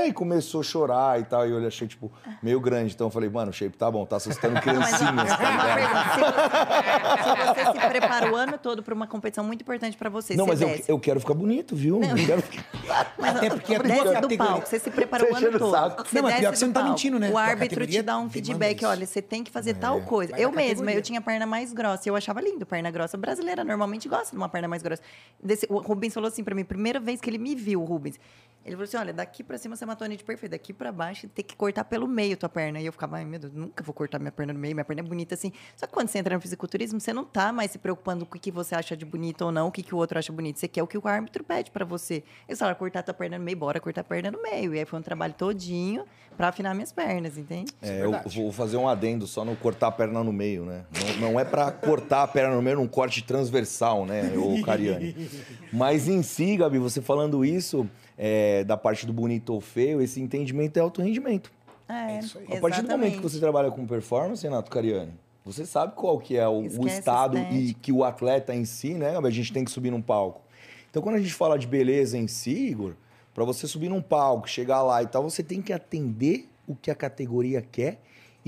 "É", 0.10 0.12
e 0.12 0.13
começou 0.13 0.62
a 0.62 0.63
chorar 0.63 1.19
e 1.19 1.24
tal, 1.24 1.48
e 1.48 1.52
eu 1.52 1.65
achei, 1.67 1.88
tipo, 1.88 2.12
meio 2.43 2.60
grande. 2.60 2.93
Então 2.93 3.08
eu 3.08 3.12
falei, 3.12 3.30
mano, 3.30 3.52
o 3.52 3.54
shape 3.54 3.78
tá 3.78 3.89
bom, 3.89 4.06
tá 4.06 4.17
assustando 4.17 4.54
Mas, 4.60 4.63
criancinhas, 4.63 5.38
tá 5.38 5.50
uma 5.50 5.63
ligado? 5.63 5.76
pergunta, 5.76 6.13
se, 6.13 7.30
você, 7.30 7.60
se 7.60 7.65
você 7.65 7.80
se 7.80 7.88
prepara 7.88 8.32
o 8.32 8.36
ano 8.36 8.58
todo 8.58 8.84
para 8.84 8.93
uma 8.93 9.08
competição 9.08 9.43
muito 9.43 9.62
importante 9.62 9.98
para 9.98 10.10
você, 10.10 10.36
Não, 10.36 10.45
você 10.45 10.65
mas 10.65 10.80
eu, 10.89 10.95
eu 10.95 11.00
quero 11.00 11.19
ficar 11.19 11.34
bonito, 11.34 11.76
viu? 11.76 12.00
Não 12.00 12.15
quero 12.26 12.41
ficar... 12.41 12.65
Mas 13.19 13.36
Até 13.36 13.50
porque 13.52 13.76
a 13.76 13.80
desce 13.80 14.00
do 14.04 14.13
categoria- 14.13 14.38
palco, 14.38 14.67
você 14.67 14.80
se 14.80 14.89
preparou 14.89 15.28
Você 15.28 15.45
o 15.45 15.48
ano 15.50 15.60
todo. 15.60 15.72
saco. 15.72 16.06
Não, 16.12 16.24
mas 16.24 16.36
pior 16.39 16.52
que 16.52 16.58
você 16.58 16.65
não 16.65 16.74
tá 16.74 16.84
mentindo, 16.84 17.19
né? 17.19 17.30
O 17.30 17.38
árbitro 17.38 17.86
te 17.86 18.02
dá 18.02 18.17
um 18.17 18.28
feedback, 18.30 18.84
olha, 18.84 19.06
você 19.06 19.22
tem 19.22 19.43
que 19.43 19.52
fazer 19.52 19.76
tal 19.76 20.02
coisa. 20.02 20.32
Vai 20.32 20.43
Eu 20.43 20.52
mesma, 20.52 20.65
categoria. 20.69 20.95
eu 20.98 21.02
tinha 21.04 21.22
perna 21.22 21.45
mais 21.45 21.72
grossa, 21.72 22.10
eu 22.10 22.15
achava 22.15 22.41
lindo 22.41 22.65
perna 22.65 22.89
grossa. 22.89 23.15
Brasileira 23.15 23.63
normalmente 23.63 24.10
gosta 24.10 24.32
de 24.32 24.38
uma 24.38 24.50
perna 24.50 24.67
mais 24.67 24.82
grossa. 24.82 25.04
Desse- 25.41 25.67
o 25.69 25.78
Rubens 25.78 26.13
falou 26.15 26.28
assim 26.30 26.43
para 26.43 26.56
mim, 26.56 26.63
primeira 26.63 27.00
vez 27.00 27.22
que 27.22 27.30
ele 27.30 27.38
me 27.38 27.54
viu, 27.54 27.82
o 27.82 27.86
Rubens, 27.86 28.19
ele 28.65 28.76
falou 28.76 28.86
assim, 28.86 28.98
olha, 28.98 29.13
daqui 29.13 29.43
para 29.43 29.58
cima 29.60 29.76
você 29.76 29.86
é 30.00 30.06
uma 30.06 30.08
tonite 30.08 30.24
perfeita, 30.24 30.56
daqui 30.56 30.74
para 30.74 30.92
baixo 30.92 31.28
tem 31.28 31.44
que 31.44 31.56
cortar 31.56 31.84
pelo 31.84 32.08
meio 32.08 32.38
tua 32.38 32.50
perna. 32.50 32.80
E 32.80 32.86
eu 32.86 32.92
ficava, 32.92 33.18
ai 33.18 33.26
meu 33.26 33.40
Deus, 33.40 33.54
nunca 33.54 33.84
vou 33.84 33.94
cortar 33.94 34.20
minha 34.20 34.32
perna 34.32 34.54
no 34.54 34.60
meio, 34.60 34.74
minha 34.74 34.86
perna 34.86 35.02
é 35.02 35.04
bonita 35.04 35.36
assim. 35.36 35.52
Só 35.76 35.86
que 35.86 35.94
quando 35.94 36.08
você 36.08 36.18
entra 36.18 36.36
no 36.36 36.42
fisiculturismo, 36.42 37.00
você 37.00 37.14
não 37.14 37.26
tá 37.26 37.52
mais 37.52 37.72
se 37.72 37.78
preocupando 37.78 38.26
com 38.26 38.38
o 38.38 38.40
que 38.40 38.52
você 38.52 38.76
acha 38.76 38.96
de 38.96 39.06
bonito 39.06 39.44
ou 39.44 39.52
não, 39.52 39.68
o 39.68 39.72
que, 39.72 39.84
que 39.84 39.94
o 39.94 39.98
outro 39.98 40.18
acha 40.18 40.32
bonito. 40.32 40.60
Você 40.60 40.68
quer 40.68 40.84
o 40.84 40.88
que 40.88 40.98
o 40.98 41.08
árbitro 41.08 41.44
pede 41.44 41.72
para 41.72 41.86
você. 41.86 42.24
Eu 42.48 42.56
falaram, 42.56 42.78
cortar 42.78 43.04
tua 43.04 43.14
perna 43.14 43.38
no 43.38 43.44
meio, 43.44 43.58
bora 43.58 43.80
cortar 43.80 44.02
a 44.02 44.04
perna 44.04 44.32
no 44.32 44.42
meio. 44.42 44.74
E 44.74 44.80
aí 44.80 44.86
foi 44.86 45.00
um 45.00 45.04
trabalho 45.04 45.34
todinho 45.34 46.06
para 46.40 46.48
afinar 46.48 46.74
minhas 46.74 46.92
pernas, 46.92 47.38
entende? 47.38 47.74
É, 47.82 48.02
eu 48.02 48.12
verdade. 48.12 48.42
vou 48.42 48.52
fazer 48.52 48.78
um 48.78 48.88
adendo 48.88 49.28
só 49.28 49.44
no 49.44 49.58
cortar 49.58 49.88
a 49.88 49.92
perna 49.92 50.24
no 50.24 50.32
meio, 50.32 50.64
né? 50.64 50.86
Não, 51.20 51.32
não 51.32 51.40
é 51.40 51.44
pra 51.44 51.70
cortar 51.70 52.24
a 52.24 52.28
perna 52.28 52.56
no 52.56 52.62
meio 52.62 52.78
num 52.78 52.88
corte 52.88 53.22
transversal, 53.22 54.06
né, 54.06 54.32
ô 54.38 54.64
Cariane? 54.64 55.30
Mas 55.74 56.08
em 56.08 56.24
si, 56.24 56.56
Gabi, 56.56 56.80
você 56.80 57.02
falando 57.02 57.44
isso, 57.44 57.90
é, 58.22 58.66
da 58.66 58.76
parte 58.76 59.06
do 59.06 59.14
bonito 59.14 59.54
ou 59.54 59.62
feio, 59.62 60.02
esse 60.02 60.20
entendimento 60.20 60.76
é 60.76 60.82
alto 60.82 61.02
rendimento. 61.02 61.50
É, 61.88 62.20
isso 62.20 62.38
aí. 62.38 62.58
A 62.58 62.60
partir 62.60 62.82
do 62.82 62.90
momento 62.90 63.16
que 63.16 63.24
você 63.24 63.40
trabalha 63.40 63.72
com 63.72 63.88
performance, 63.88 64.44
Renato 64.44 64.70
Cariani, 64.70 65.14
você 65.46 65.66
sabe 65.66 65.94
qual 65.96 66.20
que 66.20 66.36
é 66.36 66.46
o, 66.46 66.60
o 66.60 66.86
estado 66.86 67.38
e 67.38 67.74
que 67.74 67.94
o 67.94 68.04
atleta 68.04 68.54
em 68.54 68.66
si, 68.66 68.94
né? 68.94 69.18
A 69.18 69.30
gente 69.30 69.54
tem 69.54 69.64
que 69.64 69.72
subir 69.72 69.90
num 69.90 70.02
palco. 70.02 70.42
Então, 70.90 71.02
quando 71.02 71.16
a 71.16 71.20
gente 71.20 71.34
fala 71.34 71.58
de 71.58 71.66
beleza 71.66 72.18
em 72.18 72.28
si, 72.28 72.52
Igor, 72.52 72.94
para 73.34 73.46
você 73.46 73.66
subir 73.66 73.90
num 73.90 74.02
palco, 74.02 74.50
chegar 74.50 74.84
lá 74.84 75.02
e 75.02 75.08
tal, 75.08 75.24
você 75.24 75.42
tem 75.42 75.62
que 75.62 75.72
atender 75.72 76.50
o 76.68 76.76
que 76.76 76.92
a 76.92 76.96
categoria 76.96 77.62
quer 77.62 78.00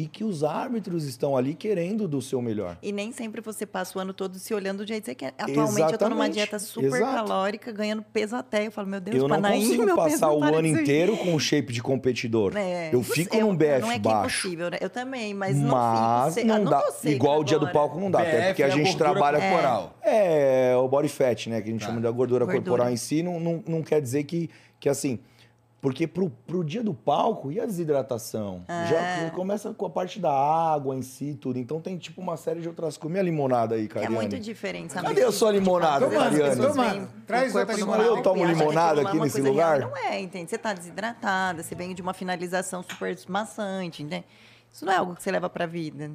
e 0.02 0.08
que 0.08 0.24
os 0.24 0.44
árbitros 0.44 1.04
estão 1.06 1.38
ali 1.38 1.54
querendo 1.54 2.08
do 2.08 2.22
seu 2.22 2.42
melhor. 2.42 2.78
E 2.82 2.92
nem 2.92 3.12
sempre 3.12 3.40
você 3.42 3.66
passa 3.66 3.98
o 3.98 4.02
ano 4.02 4.14
todo 4.14 4.40
se 4.40 4.52
olhando 4.54 4.80
do 4.80 4.88
jeito 4.88 5.04
que 5.04 5.10
você 5.12 5.16
quer. 5.16 5.34
Atualmente 5.38 5.92
eu 5.94 5.98
tô 5.98 6.06
numa 6.10 6.26
Exatamente. 6.26 6.34
dieta 6.34 6.60
super 6.60 6.86
Exato. 6.88 7.14
calórica, 7.28 7.72
ganhando 7.72 8.02
peso 8.02 8.36
até. 8.36 8.66
Eu 8.66 8.72
falo, 8.72 8.88
meu 8.88 9.00
Deus, 9.00 9.16
eu 9.18 9.28
não 9.28 9.36
Panaim, 9.42 9.62
consigo 9.62 9.96
passar 9.96 10.28
não 10.28 10.40
o 10.40 10.44
ano 10.44 10.68
inteiro 10.68 11.16
com 11.18 11.36
o 11.36 11.40
shape 11.40 11.72
de 11.72 11.82
competidor. 11.84 12.54
É, 12.58 12.90
eu 12.92 13.04
fico 13.04 13.36
eu- 13.36 13.46
num 13.46 13.56
BF 13.56 13.82
Não 13.82 13.92
é 13.92 14.00
que 14.00 14.08
é 14.08 14.12
baixo. 14.12 14.40
impossível, 14.48 14.72
né? 14.72 14.78
Eu 14.82 14.90
também, 14.90 15.34
mas 15.34 15.56
não 15.56 15.70
Mas 15.76 16.34
fico. 16.36 16.48
não, 16.48 16.58
eu 16.58 16.64
não 16.64 16.72
dá. 16.72 16.82
seca 16.92 17.14
Igual 17.16 17.40
o 17.42 17.44
dia 17.44 17.60
do 17.60 17.66
agora. 17.68 17.74
palco 17.88 18.00
não 18.00 18.10
dá. 18.10 18.20
até 18.22 18.32
BF 18.32 18.48
porque 18.48 18.64
a 18.64 18.68
é 18.68 18.70
a 18.70 18.74
gente 18.74 18.88
gordura 18.88 19.10
trabalha. 19.12 19.40
corporal. 19.40 19.96
É, 20.02 20.74
o 20.78 20.88
body 20.88 21.10
fat, 21.10 21.48
né? 21.48 21.62
Que 21.62 21.70
a 21.70 21.72
gente 21.72 21.82
Tá. 21.82 21.88
chama 21.88 22.02
de 22.02 22.08
a 22.08 22.12
gordura, 22.12 22.46
Gordura. 22.46 22.64
corporal 22.64 22.92
em 22.92 22.98
si, 22.98 23.22
não, 23.22 23.40
não, 23.40 23.64
não 23.68 23.82
quer 23.84 24.02
dizer 24.02 24.24
que, 24.24 24.50
que 24.80 24.90
assim. 24.90 25.20
Porque 25.82 26.06
pro, 26.06 26.30
pro 26.30 26.64
dia 26.64 26.84
do 26.84 26.94
palco 26.94 27.52
e 27.52 27.60
a 27.60 27.66
desidratação? 27.66 28.64
É. 28.68 28.86
Já 29.26 29.32
começa 29.32 29.74
com 29.74 29.86
a 29.88 29.90
parte 29.90 30.20
da 30.20 30.32
água 30.32 30.96
em 30.96 31.02
si, 31.02 31.34
tudo. 31.34 31.58
Então 31.58 31.82
tem 31.82 31.98
tipo 31.98 32.22
uma 32.22 32.38
série 32.38 32.62
de 32.62 32.68
outras 32.68 32.98
coisas. 32.98 33.12
Minha 33.12 33.24
limonada 33.24 33.74
aí, 33.74 33.86
É 33.86 33.88
Cariane. 33.88 34.14
muito 34.16 34.40
diferente, 34.40 34.94
sabe? 34.94 35.08
Cadê 35.08 35.24
a 35.24 35.32
sua 35.32 35.52
limonada, 35.52 36.08
Cariane? 36.08 36.56
Toma, 36.56 37.10
traz 37.26 37.56
outra 37.56 37.76
limonada. 37.76 38.04
Eu 38.04 38.22
tomo 38.22 38.46
limonada 38.46 39.02
é 39.02 39.06
aqui 39.08 39.20
nesse 39.20 39.42
coisa 39.42 39.52
real. 39.58 39.74
lugar? 39.74 39.90
Não 39.90 39.98
é, 39.98 40.20
entende? 40.22 40.52
Você 40.52 40.58
tá 40.60 40.72
desidratada, 40.72 41.64
você 41.64 41.74
vem 41.74 41.96
de 41.96 42.02
uma 42.04 42.14
finalização 42.14 42.84
super 42.84 43.18
maçante, 43.28 44.04
entende? 44.04 44.26
Isso 44.72 44.86
não 44.86 44.94
é 44.94 44.98
algo 44.98 45.16
que 45.16 45.24
você 45.24 45.32
leva 45.32 45.50
pra 45.50 45.66
vida. 45.66 46.12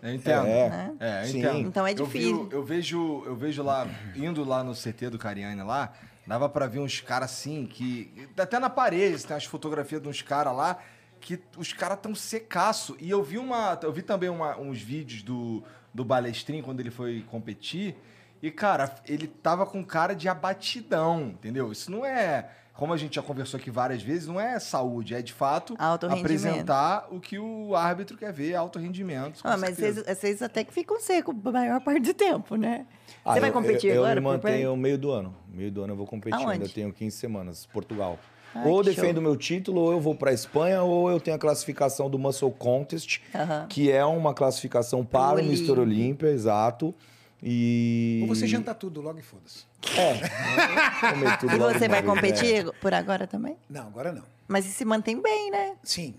Eu 0.00 0.14
entendo. 0.14 0.46
É. 0.46 0.92
É, 1.00 1.24
eu 1.24 1.28
entendo. 1.36 1.58
Então 1.68 1.84
é 1.84 1.90
Eu 1.90 2.06
vi- 2.06 2.20
difícil. 2.20 2.48
Eu, 2.52 2.64
vejo, 2.64 3.24
eu 3.26 3.34
vejo 3.34 3.64
lá, 3.64 3.84
indo 4.14 4.44
lá 4.44 4.62
no 4.62 4.74
CT 4.74 5.10
do 5.10 5.18
Cariani 5.18 5.60
lá, 5.62 5.92
dava 6.28 6.48
pra 6.48 6.66
ver 6.66 6.78
uns 6.78 7.00
caras 7.00 7.30
assim, 7.32 7.66
que. 7.66 8.28
Até 8.38 8.58
na 8.60 8.70
parede, 8.70 9.24
tem 9.26 9.34
umas 9.34 9.44
fotografias 9.44 10.00
de 10.00 10.08
uns 10.08 10.22
caras 10.22 10.54
lá, 10.54 10.78
que 11.20 11.40
os 11.56 11.72
caras 11.72 11.98
tão 12.00 12.14
secaço. 12.14 12.96
E 13.00 13.10
eu 13.10 13.22
vi 13.22 13.38
uma. 13.38 13.76
Eu 13.82 13.92
vi 13.92 14.02
também 14.02 14.28
uma- 14.28 14.56
uns 14.58 14.80
vídeos 14.80 15.22
do, 15.22 15.64
do 15.92 16.04
Balestrin 16.04 16.62
quando 16.62 16.80
ele 16.80 16.90
foi 16.90 17.24
competir. 17.28 17.96
E, 18.40 18.52
cara, 18.52 18.94
ele 19.04 19.26
tava 19.26 19.66
com 19.66 19.82
cara 19.84 20.14
de 20.14 20.28
abatidão, 20.28 21.30
entendeu? 21.30 21.72
Isso 21.72 21.90
não 21.90 22.04
é. 22.04 22.50
Como 22.72 22.92
a 22.92 22.96
gente 22.96 23.16
já 23.16 23.22
conversou 23.22 23.58
aqui 23.58 23.72
várias 23.72 24.00
vezes, 24.00 24.28
não 24.28 24.40
é 24.40 24.60
saúde, 24.60 25.12
é 25.12 25.20
de 25.20 25.32
fato 25.32 25.74
apresentar 26.20 27.08
o 27.10 27.18
que 27.18 27.36
o 27.36 27.74
árbitro 27.74 28.16
quer 28.16 28.32
ver, 28.32 28.54
alto 28.54 28.78
rendimento. 28.78 29.40
Ah, 29.42 29.56
mas 29.56 29.74
vocês, 29.76 29.96
vocês 30.06 30.40
até 30.42 30.62
que 30.62 30.72
ficam 30.72 31.00
secos 31.00 31.34
a 31.44 31.50
maior 31.50 31.80
parte 31.80 32.02
do 32.02 32.14
tempo, 32.14 32.54
né? 32.54 32.86
Você 33.32 33.38
Ah, 33.38 33.40
vai 33.40 33.50
eu- 33.50 33.52
competir 33.54 33.90
eu, 33.90 34.02
agora? 34.04 34.18
Eu 34.18 34.22
me 34.22 34.28
mantenho 34.28 34.76
meio 34.76 34.98
do 34.98 35.10
ano. 35.10 35.34
Meio 35.52 35.70
do 35.70 35.82
ano 35.82 35.92
eu 35.92 35.96
vou 35.96 36.06
competir. 36.06 36.34
Aonde? 36.38 36.52
Ainda 36.52 36.68
tenho 36.68 36.92
15 36.92 37.16
semanas. 37.16 37.66
Portugal. 37.66 38.18
Ai, 38.54 38.66
ou 38.66 38.78
eu 38.78 38.82
defendo 38.84 39.14
show. 39.16 39.22
meu 39.22 39.36
título, 39.36 39.80
ou 39.82 39.92
eu 39.92 40.00
vou 40.00 40.14
pra 40.14 40.32
Espanha, 40.32 40.82
ou 40.82 41.10
eu 41.10 41.20
tenho 41.20 41.36
a 41.36 41.38
classificação 41.38 42.08
do 42.08 42.18
Muscle 42.18 42.50
Contest, 42.52 43.20
Aham. 43.34 43.66
que 43.68 43.90
é 43.90 44.04
uma 44.04 44.32
classificação 44.32 45.04
para 45.04 45.36
o 45.36 45.40
Mr. 45.40 45.72
Olímpia, 45.78 46.28
exato. 46.28 46.94
E. 47.42 48.20
Ou 48.22 48.28
você 48.34 48.46
janta 48.46 48.74
tudo 48.74 49.00
logo 49.00 49.18
e 49.18 49.22
foda-se. 49.22 49.64
É. 49.96 51.10
Comer 51.10 51.38
tudo 51.38 51.52
E 51.52 51.56
logo 51.56 51.78
você 51.78 51.88
vai 51.88 52.02
competir 52.02 52.64
por 52.80 52.92
agora 52.92 53.26
também? 53.26 53.56
Não, 53.70 53.86
agora 53.86 54.12
não. 54.12 54.22
Mas 54.48 54.64
se 54.64 54.84
mantém 54.84 55.20
bem, 55.20 55.50
né? 55.50 55.76
Sim. 55.84 56.14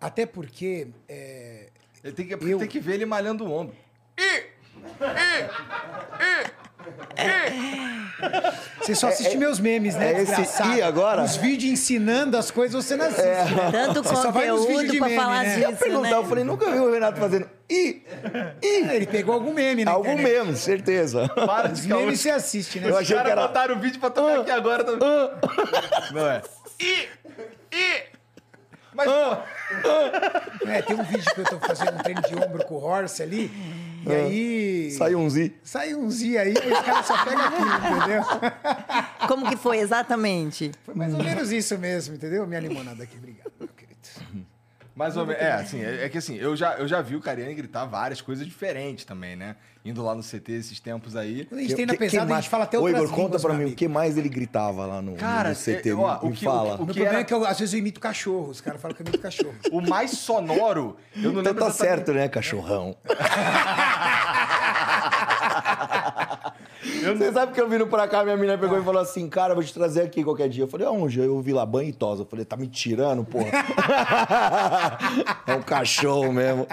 Até 0.00 0.24
porque. 0.24 0.88
é, 1.08 1.68
Ele 2.04 2.12
tem 2.12 2.26
que, 2.26 2.34
Eu- 2.34 2.58
tem 2.58 2.68
que 2.68 2.78
ver 2.78 2.94
ele 2.94 3.04
malhando 3.06 3.44
o 3.44 3.52
ombro. 3.52 3.74
Você 8.80 8.94
só 8.94 9.08
assiste 9.08 9.36
meus 9.36 9.58
memes, 9.58 9.94
né? 9.96 10.12
é 10.12 10.22
esse 10.22 10.62
i 10.62 10.82
agora? 10.82 11.22
Os 11.22 11.36
vídeos 11.36 11.72
ensinando 11.72 12.36
as 12.36 12.50
coisas 12.50 12.84
você 12.84 12.96
não 12.96 13.06
assiste. 13.06 13.24
né? 13.54 13.70
Tanto 13.72 14.02
Você 14.02 14.16
só 14.16 14.30
vai 14.30 14.48
nos 14.48 14.64
vídeos 14.66 14.82
conteúdo 14.82 14.98
pra 14.98 15.08
meme, 15.08 15.20
falar 15.20 15.42
né? 15.42 15.54
Eu 15.54 15.58
ia 15.60 15.66
disso, 15.68 15.78
perguntar, 15.80 16.10
né? 16.10 16.16
eu 16.16 16.24
falei, 16.24 16.44
nunca 16.44 16.70
vi 16.70 16.78
o 16.78 16.92
Renato 16.92 17.18
fazendo. 17.20 17.48
Ih! 17.68 18.04
Ih! 18.62 18.88
Ele 18.90 19.06
pegou 19.06 19.34
algum 19.34 19.52
meme, 19.52 19.84
né? 19.84 19.90
Algum 19.90 20.16
mesmo, 20.16 20.54
certeza. 20.56 21.28
Para 21.28 21.72
Os 21.72 21.82
de 21.82 21.88
memes 21.88 22.20
você 22.20 22.30
assiste, 22.30 22.78
né? 22.80 22.88
Eu 22.88 22.92
Os 22.92 22.98
achei 23.00 23.08
que 23.16 23.22
caras 23.22 23.32
era- 23.32 23.42
botaram 23.48 23.74
o 23.76 23.78
vídeo 23.80 24.00
pra 24.00 24.10
tocar 24.10 24.40
aqui 24.40 24.50
agora. 24.50 24.84
Tá... 24.84 24.92
Não 26.12 26.26
é. 26.30 26.42
Mas, 28.94 29.10
pô, 29.10 30.68
É, 30.68 30.80
tem 30.82 30.96
um 30.96 31.02
vídeo 31.02 31.34
que 31.34 31.40
eu 31.40 31.44
tô 31.44 31.58
fazendo 31.58 31.94
um 31.96 31.98
treino 31.98 32.22
de 32.22 32.34
ombro 32.34 32.64
com 32.64 32.76
o 32.76 32.82
Horse 32.84 33.22
ali. 33.22 33.50
E 34.06 34.14
aí. 34.14 34.90
Saiu 34.92 35.18
um 35.18 35.28
Z. 35.28 35.52
Sai 35.62 35.94
um 35.94 36.10
Z 36.10 36.38
aí 36.38 36.54
e 36.54 36.72
os 36.72 36.80
caras 36.80 37.06
só 37.06 37.24
pegam 37.24 37.44
aquilo, 37.44 37.96
entendeu? 37.96 38.22
Como 39.28 39.48
que 39.48 39.56
foi 39.56 39.78
exatamente? 39.78 40.70
Foi 40.84 40.94
mais 40.94 41.12
ou 41.12 41.22
menos 41.22 41.50
isso 41.50 41.76
mesmo, 41.78 42.14
entendeu? 42.14 42.46
Minha 42.46 42.60
limonada 42.60 43.02
aqui, 43.02 43.16
obrigado, 43.18 43.52
meu 43.58 43.68
querido. 43.68 44.46
Mais 44.96 45.16
ou 45.16 45.26
menos. 45.26 45.42
É, 45.42 45.52
assim, 45.52 45.84
é, 45.84 46.06
é 46.06 46.08
que 46.08 46.18
assim, 46.18 46.36
eu 46.36 46.56
já, 46.56 46.74
eu 46.76 46.88
já 46.88 47.00
vi 47.02 47.14
o 47.14 47.20
Cariani 47.20 47.54
gritar 47.54 47.84
várias 47.84 48.20
coisas 48.20 48.44
diferentes 48.46 49.04
também, 49.04 49.36
né? 49.36 49.54
Indo 49.84 50.02
lá 50.02 50.14
no 50.16 50.22
CT 50.22 50.50
esses 50.52 50.80
tempos 50.80 51.14
aí. 51.14 51.44
Quando 51.44 51.60
a 51.60 51.62
gente 51.62 51.76
tem 51.76 51.86
na 51.86 51.94
pesada, 51.94 52.32
a 52.34 52.40
gente 52.40 52.50
fala 52.50 52.64
até 52.64 52.76
Ô, 52.76 52.82
outras 52.82 53.04
Igor, 53.04 53.14
conta 53.14 53.38
pra 53.38 53.54
mim, 53.54 53.66
o 53.66 53.74
que 53.76 53.86
mais 53.86 54.16
ele 54.18 54.28
gritava 54.28 54.84
lá 54.84 55.00
no, 55.00 55.14
Cara, 55.14 55.50
no 55.50 55.54
CT? 55.54 55.90
é, 55.90 55.94
ó, 55.94 56.20
me 56.24 56.30
o 56.30 56.32
que- 56.32 56.44
fala. 56.44 56.70
o 56.70 56.74
O 56.74 56.78
que 56.78 56.84
problema 56.86 57.08
era- 57.10 57.20
é 57.20 57.24
que 57.24 57.32
eu, 57.32 57.44
às 57.46 57.56
vezes 57.60 57.72
eu 57.74 57.78
imito 57.78 58.00
cachorro. 58.00 58.48
Os 58.50 58.60
caras 58.60 58.80
falam 58.80 58.96
que 58.96 59.02
eu 59.02 59.06
imito 59.06 59.20
cachorro. 59.22 59.54
O 59.70 59.80
mais 59.80 60.10
sonoro, 60.12 60.96
eu 61.14 61.22
não 61.30 61.40
Então 61.40 61.42
lembro 61.42 61.54
tá 61.62 61.68
exatamente- 61.68 61.76
certo, 61.76 62.12
né, 62.12 62.28
cachorrão? 62.28 62.96
Você 67.14 67.32
sabe 67.32 67.52
que 67.52 67.60
eu 67.60 67.68
vindo 67.68 67.86
pra 67.86 68.08
cá, 68.08 68.24
minha 68.24 68.36
menina 68.36 68.58
pegou 68.58 68.78
e 68.78 68.82
falou 68.84 69.00
assim, 69.00 69.28
cara, 69.28 69.54
vou 69.54 69.62
te 69.62 69.72
trazer 69.72 70.02
aqui 70.02 70.24
qualquer 70.24 70.48
dia. 70.48 70.64
Eu 70.64 70.68
falei, 70.68 70.86
aonde? 70.86 71.20
Eu 71.20 71.40
vi 71.40 71.52
lá, 71.52 71.64
banho 71.64 71.88
e 71.88 71.92
tosa. 71.92 72.22
Eu 72.22 72.26
falei, 72.26 72.44
tá 72.44 72.56
me 72.56 72.66
tirando, 72.66 73.24
porra? 73.24 73.50
é 75.46 75.54
um 75.54 75.62
cachorro 75.62 76.32
mesmo. 76.32 76.66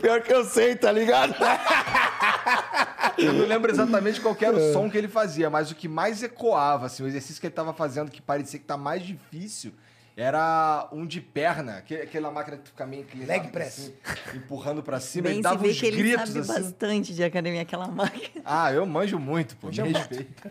Pior 0.00 0.20
que 0.22 0.32
eu 0.32 0.44
sei, 0.44 0.76
tá 0.76 0.92
ligado? 0.92 1.34
Eu 3.18 3.32
não 3.32 3.46
lembro 3.46 3.70
exatamente 3.70 4.20
qual 4.20 4.36
era 4.40 4.56
o 4.56 4.72
som 4.72 4.90
que 4.90 4.96
ele 4.96 5.08
fazia, 5.08 5.50
mas 5.50 5.70
o 5.70 5.74
que 5.74 5.88
mais 5.88 6.22
ecoava, 6.22 6.86
assim, 6.86 7.02
o 7.02 7.06
exercício 7.06 7.40
que 7.40 7.46
ele 7.46 7.54
tava 7.54 7.72
fazendo 7.72 8.10
que 8.10 8.22
parecia 8.22 8.58
que 8.58 8.66
tá 8.66 8.76
mais 8.76 9.02
difícil 9.02 9.72
era 10.22 10.88
um 10.92 11.06
de 11.06 11.20
perna, 11.20 11.78
aque- 11.78 11.94
aquela 11.96 12.30
máquina 12.30 12.56
que 12.58 12.68
fica 12.68 12.84
meio 12.86 13.02
inclinada, 13.02 13.32
Leg 13.32 13.48
press. 13.48 13.78
assim, 13.78 13.94
empurrando 14.36 14.82
pra 14.82 15.00
cima, 15.00 15.24
Bem 15.24 15.32
ele 15.34 15.42
dava 15.42 15.66
uns 15.66 15.80
que 15.80 15.86
ele 15.86 15.96
gritos 15.96 16.28
sabe 16.28 16.38
assim. 16.40 16.62
bastante 16.62 17.14
de 17.14 17.24
academia, 17.24 17.62
aquela 17.62 17.88
máquina. 17.88 18.42
Ah, 18.44 18.72
eu 18.72 18.84
manjo 18.86 19.18
muito, 19.18 19.56
pô, 19.56 19.68
me 19.68 19.92
respeita. 19.92 20.50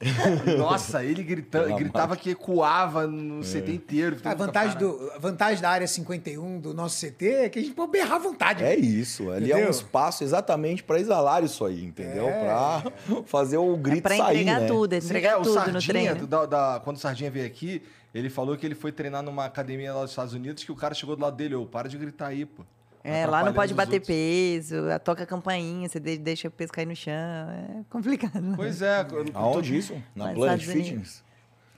Nossa, 0.56 1.04
ele 1.04 1.24
grita, 1.24 1.64
gritava 1.74 2.16
que 2.16 2.30
ecoava 2.30 3.08
no 3.08 3.42
CT 3.42 3.72
inteiro. 3.72 4.16
A 4.24 4.32
vantagem, 4.32 4.78
do, 4.78 5.10
a 5.12 5.18
vantagem 5.18 5.60
da 5.60 5.70
área 5.70 5.88
51 5.88 6.60
do 6.60 6.72
nosso 6.72 7.04
CT 7.04 7.26
é 7.28 7.48
que 7.48 7.58
a 7.58 7.62
gente 7.62 7.74
pode 7.74 7.90
berrar 7.90 8.14
à 8.14 8.18
vontade. 8.20 8.62
É 8.62 8.76
isso, 8.76 9.28
ali 9.28 9.46
é 9.50 9.54
Entendeu? 9.54 9.66
um 9.66 9.70
espaço 9.70 10.22
exatamente 10.22 10.84
pra 10.84 11.00
exalar 11.00 11.42
isso 11.42 11.64
aí, 11.64 11.84
entendeu? 11.84 12.28
É. 12.28 12.44
Pra 12.44 12.92
fazer 13.26 13.56
o 13.58 13.74
É 13.74 13.76
grito 13.76 14.02
pra 14.02 14.16
sair, 14.16 14.42
entregar 14.42 14.60
né? 14.60 14.66
tudo, 14.68 14.92
é 14.92 15.00
Sim, 15.00 15.06
entregar 15.08 15.30
é, 15.30 15.36
o 15.36 15.42
tudo 15.42 15.54
no 15.72 15.80
Sardinha, 15.82 16.12
treino. 16.14 16.26
da- 16.28 16.46
da- 16.46 16.80
quando 16.84 16.96
o 16.96 17.00
Sardinha 17.00 17.30
veio 17.32 17.46
aqui, 17.46 17.82
ele 18.14 18.30
falou 18.30 18.56
que 18.56 18.64
ele 18.66 18.74
foi 18.74 18.90
treinar 18.92 19.22
numa 19.22 19.44
academia 19.44 19.92
lá 19.94 20.02
dos 20.02 20.10
Estados 20.10 20.34
Unidos, 20.34 20.64
que 20.64 20.72
o 20.72 20.76
cara 20.76 20.94
chegou 20.94 21.14
do 21.16 21.22
lado 21.22 21.36
dele, 21.36 21.54
ô, 21.54 21.66
para 21.66 21.88
de 21.88 21.96
gritar 21.98 22.28
aí, 22.28 22.44
pô. 22.44 22.64
É, 23.04 23.26
lá 23.26 23.44
não 23.44 23.52
pode 23.54 23.72
bater 23.74 23.94
outros. 24.00 24.08
peso, 24.08 24.76
toca 25.04 25.22
a 25.22 25.26
campainha, 25.26 25.88
você 25.88 26.00
de- 26.00 26.18
deixa 26.18 26.48
o 26.48 26.50
peso 26.50 26.72
cair 26.72 26.84
no 26.86 26.96
chão. 26.96 27.12
É 27.14 27.82
complicado. 27.88 28.52
Pois 28.56 28.82
é. 28.82 29.06
Aonde 29.34 29.78
isso? 29.78 29.94
Na 30.14 30.32
Planet 30.34 30.66
Unidos. 30.66 30.86
Fitness? 30.88 31.28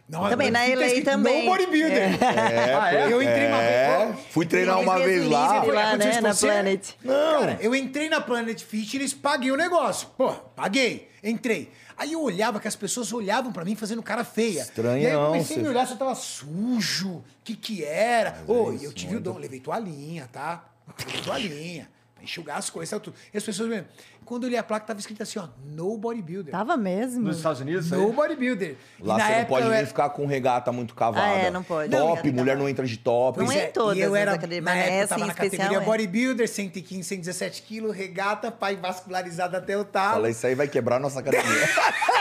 Não, 0.09 0.29
Também, 0.29 0.51
na 0.51 0.59
tá 0.61 0.67
LA 0.75 1.03
também. 1.05 1.45
No 1.45 1.51
bodybuilder. 1.53 2.19
É, 2.25 2.75
Ah, 2.75 2.93
é? 2.93 3.13
Eu 3.13 3.23
entrei 3.23 3.47
uma 3.47 3.63
é, 3.63 4.07
vez. 4.07 4.19
fui 4.31 4.45
treinar 4.45 4.81
uma 4.81 4.99
vez 4.99 5.25
lá. 5.29 5.63
lá, 5.63 5.97
né, 5.97 6.21
na? 6.21 6.35
Planet. 6.35 6.95
Cara, 7.07 7.59
eu 7.61 7.77
entrei 7.77 8.09
na 8.09 8.21
Planet 8.21 8.61
Fitness, 8.61 9.15
paguei 9.15 9.53
o 9.53 9.57
negócio. 9.57 10.09
Pô, 10.19 10.33
paguei, 10.33 11.09
entrei. 11.23 11.71
Aí 12.01 12.13
eu 12.15 12.23
olhava 12.23 12.59
que 12.59 12.67
as 12.67 12.75
pessoas 12.75 13.13
olhavam 13.13 13.53
pra 13.53 13.63
mim 13.63 13.77
fazendo 13.77 14.03
cara 14.03 14.25
feia. 14.25 14.63
Estranhão, 14.63 14.99
E 15.03 15.07
aí 15.07 15.13
eu 15.13 15.27
comecei 15.27 15.59
a 15.59 15.61
me 15.61 15.69
olhar 15.69 15.87
se 15.87 15.93
eu 15.93 15.99
tava 15.99 16.15
sujo. 16.15 17.17
O 17.17 17.25
que 17.45 17.55
que 17.55 17.85
era? 17.85 18.43
Ô, 18.49 18.73
é 18.73 18.77
isso, 18.77 18.85
eu 18.87 18.93
tive 18.95 19.17
o 19.17 19.21
dom, 19.21 19.37
levei 19.37 19.61
toalhinha, 19.61 20.27
tá? 20.33 20.65
Levei 20.99 21.21
toalhinha. 21.21 21.91
Pra 22.15 22.25
enxugar 22.25 22.57
as 22.57 22.71
coisas, 22.71 22.89
tal, 22.89 23.01
tudo. 23.01 23.17
E 23.35 23.37
as 23.37 23.45
pessoas 23.45 23.69
mesmo. 23.69 23.87
Quando 24.31 24.45
eu 24.45 24.51
li 24.51 24.57
a 24.57 24.63
placa, 24.63 24.87
tava 24.87 25.01
escrito 25.01 25.25
assim, 25.25 25.41
ó, 25.41 25.49
no 25.65 25.99
bodybuilder. 25.99 26.53
Tava 26.53 26.77
mesmo. 26.77 27.23
Nos 27.25 27.39
Estados 27.39 27.61
Unidos, 27.63 27.87
isso 27.87 27.97
aí? 27.97 28.01
No 28.01 28.13
bodybuilder. 28.13 28.77
E 29.01 29.03
Lá 29.05 29.19
na 29.19 29.27
você 29.27 29.39
não 29.39 29.45
pode 29.47 29.67
nem 29.67 29.79
era- 29.79 29.87
ficar 29.89 30.09
com 30.11 30.25
regata 30.25 30.71
muito 30.71 30.95
cavada. 30.95 31.27
Ah, 31.27 31.31
é, 31.33 31.51
não 31.51 31.65
pode. 31.65 31.91
Top, 31.91 32.31
Não, 32.31 32.39
mulher 32.39 32.57
não 32.57 32.69
entra 32.69 32.87
de 32.87 32.97
top. 32.97 33.41
Não 33.41 33.51
é 33.51 33.59
é, 33.59 33.69
em 33.69 33.73
todas 33.73 33.97
e 33.99 34.01
eu 34.03 34.15
era, 34.15 34.35
academias, 34.35 34.65
na 34.65 34.71
mas 34.71 34.81
época, 34.85 34.95
eu 34.97 35.03
essa 35.03 35.15
tava 35.17 35.27
na 35.27 35.35
categoria 35.35 35.79
é. 35.79 35.81
bodybuilder, 35.81 36.49
115, 36.49 37.03
117 37.03 37.63
quilos, 37.63 37.93
regata, 37.97 38.53
pai 38.53 38.77
vascularizado 38.77 39.57
até 39.57 39.77
o 39.77 39.85
talo. 39.85 40.13
Fala, 40.15 40.31
isso 40.31 40.47
aí 40.47 40.55
vai 40.55 40.69
quebrar 40.69 41.01
nossa 41.01 41.19
academia. 41.19 41.69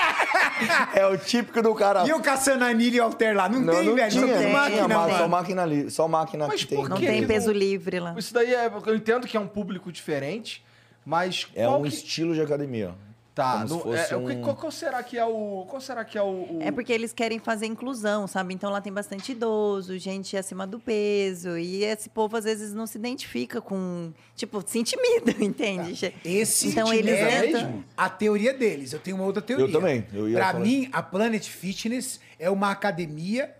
é 0.95 1.05
o 1.05 1.15
típico 1.15 1.61
do 1.61 1.75
cara. 1.75 2.05
E 2.07 2.09
eu 2.09 2.19
caçando 2.21 2.63
anilha 2.65 2.97
e 2.97 2.99
alter 2.99 3.35
lá? 3.35 3.47
Não, 3.47 3.59
Não, 3.59 3.73
tem, 3.75 3.85
não 3.85 3.93
velho. 3.95 4.09
tinha, 4.09 4.27
Só 4.27 4.33
tem 4.33 4.43
não 4.47 4.51
máquina, 4.53 4.75
tinha, 4.75 4.87
mas 4.87 4.97
mano. 5.11 5.17
só 5.19 5.27
máquina 5.27 5.61
ali, 5.61 5.91
só 5.91 6.07
máquina 6.07 6.47
Mas 6.47 6.61
que 6.63 6.67
tem. 6.75 6.83
Não 6.89 6.97
tem 6.97 7.27
peso 7.27 7.51
livre 7.51 7.99
lá. 7.99 8.15
Isso 8.17 8.33
daí 8.33 8.51
é. 8.51 8.71
Eu 8.87 8.95
entendo 8.95 9.27
que 9.27 9.37
é 9.37 9.39
um 9.39 9.47
público 9.47 9.91
diferente, 9.91 10.63
mas. 11.05 11.47
É 11.55 11.65
qual 11.65 11.79
um 11.79 11.83
que- 11.83 11.89
estilo 11.89 12.33
de 12.33 12.41
academia. 12.41 12.93
Tá, 13.35 13.53
como 13.53 13.67
se 13.67 13.73
não- 13.73 13.79
fosse 13.81 14.13
é, 14.13 14.17
o 14.17 14.25
que- 14.27 14.33
um- 14.35 14.41
qual, 14.41 14.55
qual 14.57 14.71
será 14.71 15.01
que 15.01 15.17
é 15.17 15.23
o. 15.23 15.65
Qual 15.69 15.79
será 15.79 16.03
que 16.03 16.17
é 16.17 16.21
o. 16.21 16.25
o- 16.25 16.59
É 16.61 16.71
porque 16.71 16.91
eles 16.91 17.13
querem 17.13 17.39
fazer 17.39 17.67
inclusão, 17.67 18.27
sabe? 18.27 18.53
Então 18.53 18.69
lá 18.69 18.81
tem 18.81 18.91
bastante 18.91 19.31
idoso, 19.31 19.97
gente 19.97 20.35
acima 20.35 20.67
do 20.67 20.77
peso. 20.77 21.57
E 21.57 21.85
esse 21.85 22.09
povo 22.09 22.35
às 22.35 22.43
vezes 22.43 22.73
não 22.73 22.85
se 22.85 22.97
identifica 22.97 23.61
com. 23.61 24.11
Tipo, 24.35 24.61
se 24.65 24.79
intimida, 24.79 25.31
entende? 25.39 26.13
Esse 26.25 26.67
então 26.67 26.91
eles 26.93 27.13
é 27.13 27.47
entram. 27.47 27.83
a 27.95 28.09
teoria 28.09 28.53
deles. 28.53 28.91
Eu 28.91 28.99
tenho 28.99 29.15
uma 29.15 29.25
outra 29.25 29.41
teoria. 29.41 29.67
Eu 29.67 29.71
também, 29.71 30.05
eu 30.11 30.27
ia 30.27 30.35
pra 30.37 30.47
falar 30.51 30.59
mim, 30.65 30.89
a 30.91 31.01
Planet 31.01 31.47
Fitness 31.47 32.19
é 32.37 32.49
uma 32.49 32.71
academia 32.71 33.55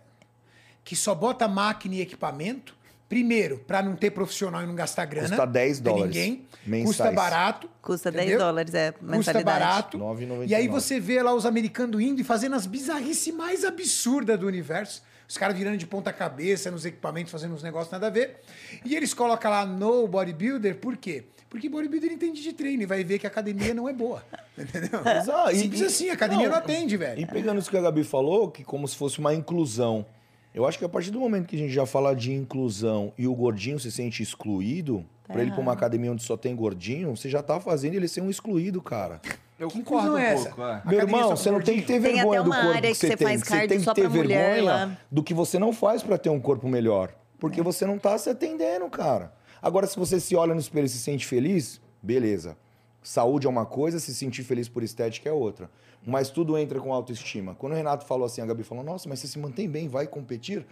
que 0.84 0.94
só 0.96 1.16
bota 1.16 1.48
máquina 1.48 1.96
e 1.96 2.02
equipamento. 2.02 2.76
Primeiro, 3.10 3.58
pra 3.66 3.82
não 3.82 3.96
ter 3.96 4.12
profissional 4.12 4.62
e 4.62 4.68
não 4.68 4.76
gastar 4.76 5.04
grana. 5.06 5.30
Custa 5.30 5.48
10 5.48 5.82
pra 5.82 5.92
dólares 5.92 6.16
Ninguém. 6.16 6.46
mensais. 6.66 6.86
Custa 6.98 7.12
barato. 7.12 7.70
Custa 7.82 8.12
10 8.12 8.24
entendeu? 8.24 8.46
dólares, 8.46 8.74
é, 8.76 8.92
Custa 8.92 9.06
mensalidade. 9.08 9.60
barato. 9.60 9.98
9,99. 9.98 10.48
E 10.48 10.54
aí 10.54 10.68
você 10.68 11.00
vê 11.00 11.22
lá 11.24 11.34
os 11.34 11.44
americanos 11.46 12.00
indo 12.00 12.22
e 12.22 12.24
fazendo 12.24 12.56
as 12.56 12.68
bizarrices 12.68 13.34
mais 13.34 13.66
absurdas 13.66 14.38
do 14.40 14.46
universo. 14.46 15.02
Os 15.28 15.38
caras 15.38 15.58
virando 15.58 15.78
de 15.78 15.88
ponta 15.88 16.14
cabeça 16.14 16.70
nos 16.70 16.86
equipamentos, 16.86 17.32
fazendo 17.32 17.54
uns 17.56 17.64
negócios 17.64 17.92
nada 17.92 18.08
a 18.08 18.10
ver. 18.12 18.42
E 18.86 18.96
eles 18.96 19.12
colocam 19.14 19.50
lá 19.50 19.66
no 19.66 20.08
bodybuilder, 20.08 20.78
por 20.78 20.96
quê? 20.96 21.24
Porque 21.50 21.68
bodybuilder 21.68 22.12
entende 22.12 22.44
de 22.44 22.54
treino 22.54 22.84
e 22.84 22.86
vai 22.86 23.04
ver 23.04 23.18
que 23.18 23.26
a 23.26 23.30
academia 23.30 23.74
não 23.74 23.90
é 23.90 23.94
boa. 23.94 24.24
Entendeu? 24.56 25.00
Exato. 25.02 25.56
Simples 25.56 25.82
e- 25.82 25.86
assim, 25.86 26.10
a 26.12 26.14
academia 26.14 26.46
não, 26.48 26.52
não, 26.56 26.60
atende, 26.64 26.96
velho. 26.96 27.20
E 27.20 27.26
pegando 27.26 27.60
isso 27.60 27.72
que 27.72 27.78
a 27.78 27.82
Gabi 27.82 28.04
falou, 28.04 28.52
que 28.52 28.64
como 28.64 28.88
se 28.88 28.96
fosse 28.96 29.18
uma 29.18 29.34
inclusão. 29.34 30.06
Eu 30.54 30.66
acho 30.66 30.78
que 30.80 30.86
a 30.86 30.90
partir 30.90 31.12
do 31.12 31.20
momento 31.20 31.48
que 31.48 31.56
a 31.56 31.60
gente 31.60 31.72
já 31.74 31.86
fala 31.86 32.16
de 32.16 32.34
inclusão 32.34 33.14
e 33.18 33.28
o 33.28 33.36
gordinho 33.36 33.80
se 33.80 33.92
sente 33.92 34.24
excluído, 34.24 35.06
pra 35.28 35.42
ele 35.42 35.52
ir 35.52 35.54
pra 35.54 35.62
uma 35.62 35.74
academia 35.74 36.12
onde 36.12 36.24
só 36.24 36.36
tem 36.36 36.56
gordinho, 36.56 37.16
você 37.16 37.30
já 37.30 37.44
tá 37.44 37.60
fazendo 37.60 37.94
ele 37.94 38.08
ser 38.08 38.22
um 38.22 38.30
excluído, 38.30 38.82
cara. 38.82 39.22
Eu 39.60 39.68
Que 39.68 39.78
concordo 39.80 40.14
um 40.14 40.18
é 40.18 40.34
essa? 40.34 40.46
pouco. 40.50 40.62
é. 40.64 40.82
Meu 40.86 41.00
irmão, 41.02 41.30
você 41.36 41.52
não 41.52 41.62
tem 41.62 41.76
que 41.76 41.82
ter 41.86 41.94
Tem 41.94 42.00
vergonha 42.02 42.40
até 42.40 42.44
do 42.44 42.50
uma 42.50 42.56
corpo 42.62 42.76
área 42.78 42.90
que 42.94 43.00
que 43.00 43.08
você 43.08 43.18
tem. 43.18 43.28
faz 43.28 43.42
Você 43.42 43.68
tem 43.68 43.78
que 43.78 43.84
só 43.84 43.94
ter 43.94 44.02
pra 44.02 44.10
mulher 44.10 44.54
vergonha 44.56 44.74
lá. 44.74 44.98
do 45.12 45.22
que 45.22 45.34
você 45.34 45.60
não 45.60 45.72
faz 45.74 46.02
pra 46.02 46.18
ter 46.18 46.30
um 46.30 46.40
corpo 46.40 46.68
melhor. 46.68 47.14
Porque 47.38 47.62
você 47.62 47.86
não 47.86 48.00
tá 48.00 48.18
se 48.18 48.30
atendendo, 48.30 48.90
cara. 48.90 49.34
Agora, 49.62 49.86
se 49.86 50.00
você 50.00 50.20
se 50.20 50.36
olha 50.36 50.54
no 50.54 50.60
espelho 50.60 50.86
e 50.86 50.90
se 50.90 50.98
sente 51.00 51.26
feliz, 51.28 51.80
beleza. 52.02 52.58
Saúde 53.04 53.48
é 53.48 53.50
uma 53.50 53.66
coisa, 53.66 54.00
se 54.00 54.14
sentir 54.16 54.44
feliz 54.44 54.68
por 54.70 54.82
estética 54.84 55.30
é 55.30 55.32
outra. 55.34 55.70
Mas 56.06 56.30
tudo 56.30 56.58
entra 56.58 56.80
com 56.80 56.94
autoestima. 56.94 57.56
Quando 57.56 57.74
o 57.74 57.76
Renato 57.76 58.06
falou 58.06 58.26
assim, 58.26 58.42
a 58.42 58.46
Gabi 58.46 58.64
falou: 58.64 58.84
Nossa, 58.84 59.08
mas 59.08 59.20
você 59.20 59.28
se 59.28 59.40
mantém 59.40 59.70
bem, 59.70 59.88
vai 59.88 60.08
competir. 60.08 60.66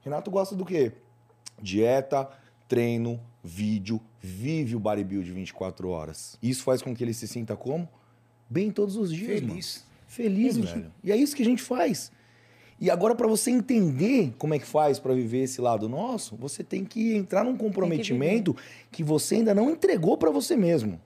Renato 0.00 0.30
gosta 0.30 0.56
do 0.56 0.64
quê? 0.64 0.92
Dieta, 1.60 2.28
treino, 2.68 3.20
vídeo, 3.42 4.00
vive 4.20 4.74
o 4.74 4.80
bodybuild 4.80 5.30
24 5.30 5.88
horas. 5.88 6.36
Isso 6.42 6.64
faz 6.64 6.82
com 6.82 6.94
que 6.94 7.04
ele 7.04 7.14
se 7.14 7.28
sinta 7.28 7.56
como? 7.56 7.88
Bem 8.48 8.70
todos 8.70 8.96
os 8.96 9.12
dias, 9.12 9.40
mano. 9.40 9.52
Feliz. 9.52 9.84
Feliz, 10.06 10.56
velho. 10.56 10.92
E 11.02 11.10
é 11.10 11.16
isso 11.16 11.34
que 11.34 11.42
a 11.42 11.44
gente 11.44 11.62
faz. 11.62 12.12
E 12.78 12.90
agora, 12.90 13.14
para 13.14 13.28
você 13.28 13.50
entender 13.50 14.34
como 14.36 14.54
é 14.54 14.58
que 14.58 14.66
faz 14.66 14.98
para 14.98 15.14
viver 15.14 15.44
esse 15.44 15.60
lado 15.60 15.88
nosso, 15.88 16.36
você 16.36 16.64
tem 16.64 16.84
que 16.84 17.14
entrar 17.14 17.44
num 17.44 17.56
comprometimento 17.56 18.56
que, 18.90 19.04
você 19.04 19.36
ainda 19.36 19.54
não 19.54 19.70
entregou 19.70 20.18
para 20.18 20.30
você 20.30 20.56
mesmo. 20.56 21.00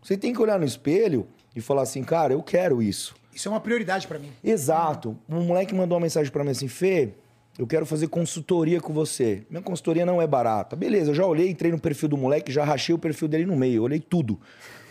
Você 0.00 0.16
tem 0.16 0.32
que 0.32 0.40
olhar 0.40 0.58
no 0.58 0.64
espelho 0.64 1.26
e 1.58 1.62
falar 1.62 1.82
assim, 1.82 2.02
cara, 2.02 2.32
eu 2.32 2.42
quero 2.42 2.82
isso. 2.82 3.14
Isso 3.34 3.48
é 3.48 3.50
uma 3.50 3.60
prioridade 3.60 4.06
para 4.06 4.18
mim. 4.18 4.32
Exato. 4.42 5.16
Um 5.28 5.42
moleque 5.42 5.74
mandou 5.74 5.96
uma 5.96 6.02
mensagem 6.02 6.32
para 6.32 6.42
mim 6.42 6.50
assim, 6.50 6.68
Fê, 6.68 7.12
eu 7.58 7.66
quero 7.66 7.84
fazer 7.84 8.08
consultoria 8.08 8.80
com 8.80 8.92
você. 8.92 9.44
Minha 9.50 9.62
consultoria 9.62 10.06
não 10.06 10.22
é 10.22 10.26
barata. 10.26 10.76
Beleza, 10.76 11.10
eu 11.10 11.14
já 11.14 11.26
olhei, 11.26 11.50
entrei 11.50 11.70
no 11.70 11.78
perfil 11.78 12.08
do 12.08 12.16
moleque, 12.16 12.52
já 12.52 12.64
rachei 12.64 12.94
o 12.94 12.98
perfil 12.98 13.28
dele 13.28 13.46
no 13.46 13.56
meio, 13.56 13.82
olhei 13.82 14.00
tudo. 14.00 14.40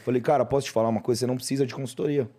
Falei, 0.03 0.21
cara, 0.21 0.45
posso 0.45 0.67
te 0.67 0.71
falar 0.71 0.89
uma 0.89 1.01
coisa? 1.01 1.19
Você 1.19 1.27
não 1.27 1.35
precisa 1.35 1.65
de 1.65 1.73
consultoria. 1.73 2.29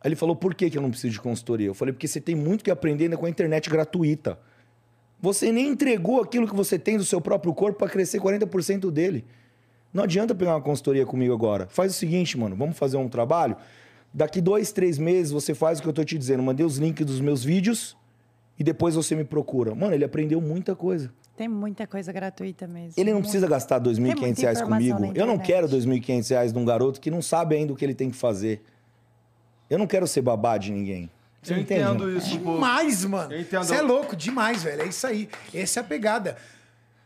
Aí 0.00 0.08
ele 0.08 0.16
falou, 0.16 0.36
por 0.36 0.54
que, 0.54 0.70
que 0.70 0.78
eu 0.78 0.82
não 0.82 0.90
preciso 0.90 1.12
de 1.12 1.20
consultoria? 1.20 1.66
Eu 1.66 1.74
falei, 1.74 1.92
porque 1.92 2.06
você 2.08 2.20
tem 2.20 2.34
muito 2.34 2.62
que 2.62 2.70
aprender 2.70 3.04
ainda 3.04 3.16
com 3.16 3.26
a 3.26 3.30
internet 3.30 3.68
gratuita. 3.68 4.38
Você 5.20 5.50
nem 5.50 5.68
entregou 5.68 6.20
aquilo 6.20 6.46
que 6.46 6.54
você 6.54 6.78
tem 6.78 6.96
do 6.96 7.04
seu 7.04 7.20
próprio 7.20 7.52
corpo 7.54 7.78
para 7.78 7.88
crescer 7.88 8.20
40% 8.20 8.90
dele. 8.90 9.24
Não 9.92 10.04
adianta 10.04 10.34
pegar 10.34 10.54
uma 10.54 10.60
consultoria 10.60 11.06
comigo 11.06 11.32
agora. 11.32 11.66
Faz 11.68 11.92
o 11.92 11.94
seguinte, 11.94 12.36
mano, 12.38 12.54
vamos 12.54 12.76
fazer 12.76 12.96
um 12.96 13.08
trabalho. 13.08 13.56
Daqui 14.12 14.40
dois, 14.40 14.72
três 14.72 14.98
meses 14.98 15.32
você 15.32 15.54
faz 15.54 15.78
o 15.78 15.82
que 15.82 15.88
eu 15.88 15.92
tô 15.92 16.04
te 16.04 16.16
dizendo. 16.16 16.42
Mandei 16.42 16.64
os 16.64 16.78
links 16.78 17.04
dos 17.04 17.20
meus 17.20 17.44
vídeos 17.44 17.96
e 18.58 18.64
depois 18.64 18.94
você 18.94 19.14
me 19.14 19.24
procura. 19.24 19.74
Mano, 19.74 19.94
ele 19.94 20.04
aprendeu 20.04 20.40
muita 20.40 20.74
coisa. 20.74 21.12
Tem 21.36 21.48
muita 21.48 21.86
coisa 21.86 22.10
gratuita 22.12 22.66
mesmo. 22.66 22.94
Ele 22.96 23.12
não 23.12 23.20
precisa 23.20 23.46
gastar 23.46 23.76
R$ 23.76 23.90
2.500 23.90 24.62
comigo. 24.64 25.12
Eu 25.14 25.26
não 25.26 25.38
quero 25.38 25.66
R$ 25.66 25.76
2.500 25.76 26.52
de 26.52 26.58
um 26.58 26.64
garoto 26.64 27.00
que 27.00 27.10
não 27.10 27.20
sabe 27.20 27.56
ainda 27.56 27.74
o 27.74 27.76
que 27.76 27.84
ele 27.84 27.94
tem 27.94 28.10
que 28.10 28.16
fazer. 28.16 28.62
Eu 29.68 29.78
não 29.78 29.86
quero 29.86 30.06
ser 30.06 30.22
babá 30.22 30.56
de 30.56 30.72
ninguém. 30.72 31.10
Você 31.42 31.52
eu 31.52 31.58
entende, 31.58 31.82
entendo 31.82 32.06
não? 32.06 32.16
isso. 32.16 32.30
Demais, 32.30 33.04
mano. 33.04 33.30
Você 33.50 33.74
é 33.74 33.82
louco, 33.82 34.16
demais, 34.16 34.62
velho. 34.62 34.82
É 34.82 34.86
isso 34.86 35.06
aí. 35.06 35.28
Essa 35.52 35.80
é 35.80 35.82
a 35.82 35.84
pegada. 35.84 36.36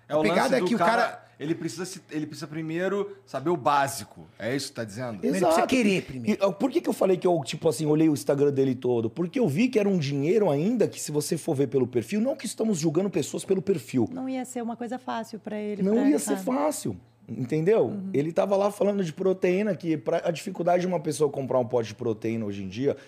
É 0.09 0.15
a 0.15 0.21
pegada 0.21 0.59
é 0.59 0.63
que 0.63 0.77
cara, 0.77 0.93
o 0.93 0.97
cara. 0.97 1.25
Ele 1.41 1.55
precisa, 1.55 2.01
ele 2.11 2.27
precisa 2.27 2.47
primeiro 2.47 3.17
saber 3.25 3.49
o 3.49 3.57
básico. 3.57 4.27
É 4.39 4.55
isso 4.55 4.69
que 4.69 4.75
tá 4.75 4.85
dizendo? 4.85 5.25
Exato. 5.25 5.27
Ele 5.27 5.41
precisa 5.41 5.67
querer 5.67 6.03
primeiro. 6.03 6.45
E, 6.45 6.53
por 6.53 6.71
que, 6.71 6.83
que 6.83 6.89
eu 6.89 6.93
falei 6.93 7.17
que 7.17 7.27
eu, 7.27 7.41
tipo 7.43 7.67
assim, 7.67 7.87
olhei 7.87 8.11
o 8.11 8.13
Instagram 8.13 8.53
dele 8.53 8.75
todo? 8.75 9.09
Porque 9.09 9.41
eu 9.41 9.49
vi 9.49 9.69
que 9.69 9.79
era 9.79 9.89
um 9.89 9.97
dinheiro 9.97 10.51
ainda 10.51 10.87
que, 10.87 11.01
se 11.01 11.11
você 11.11 11.39
for 11.39 11.55
ver 11.55 11.69
pelo 11.69 11.87
perfil, 11.87 12.21
não 12.21 12.37
que 12.37 12.45
estamos 12.45 12.79
julgando 12.79 13.09
pessoas 13.09 13.43
pelo 13.43 13.63
perfil. 13.63 14.07
Não 14.13 14.29
ia 14.29 14.45
ser 14.45 14.63
uma 14.63 14.77
coisa 14.77 14.99
fácil 14.99 15.39
para 15.39 15.57
ele. 15.59 15.83
Não 15.83 16.07
ia 16.07 16.19
ser 16.19 16.37
fácil. 16.37 16.95
Entendeu? 17.27 17.87
Uhum. 17.87 18.11
Ele 18.13 18.29
estava 18.29 18.55
lá 18.55 18.71
falando 18.71 19.03
de 19.03 19.13
proteína, 19.13 19.75
que 19.75 19.97
pra, 19.97 20.21
a 20.23 20.31
dificuldade 20.31 20.83
de 20.83 20.87
uma 20.87 21.01
pessoa 21.01 21.31
comprar 21.31 21.59
um 21.59 21.67
pote 21.67 21.89
de 21.89 21.95
proteína 21.95 22.45
hoje 22.45 22.63
em 22.63 22.69
dia, 22.69 22.99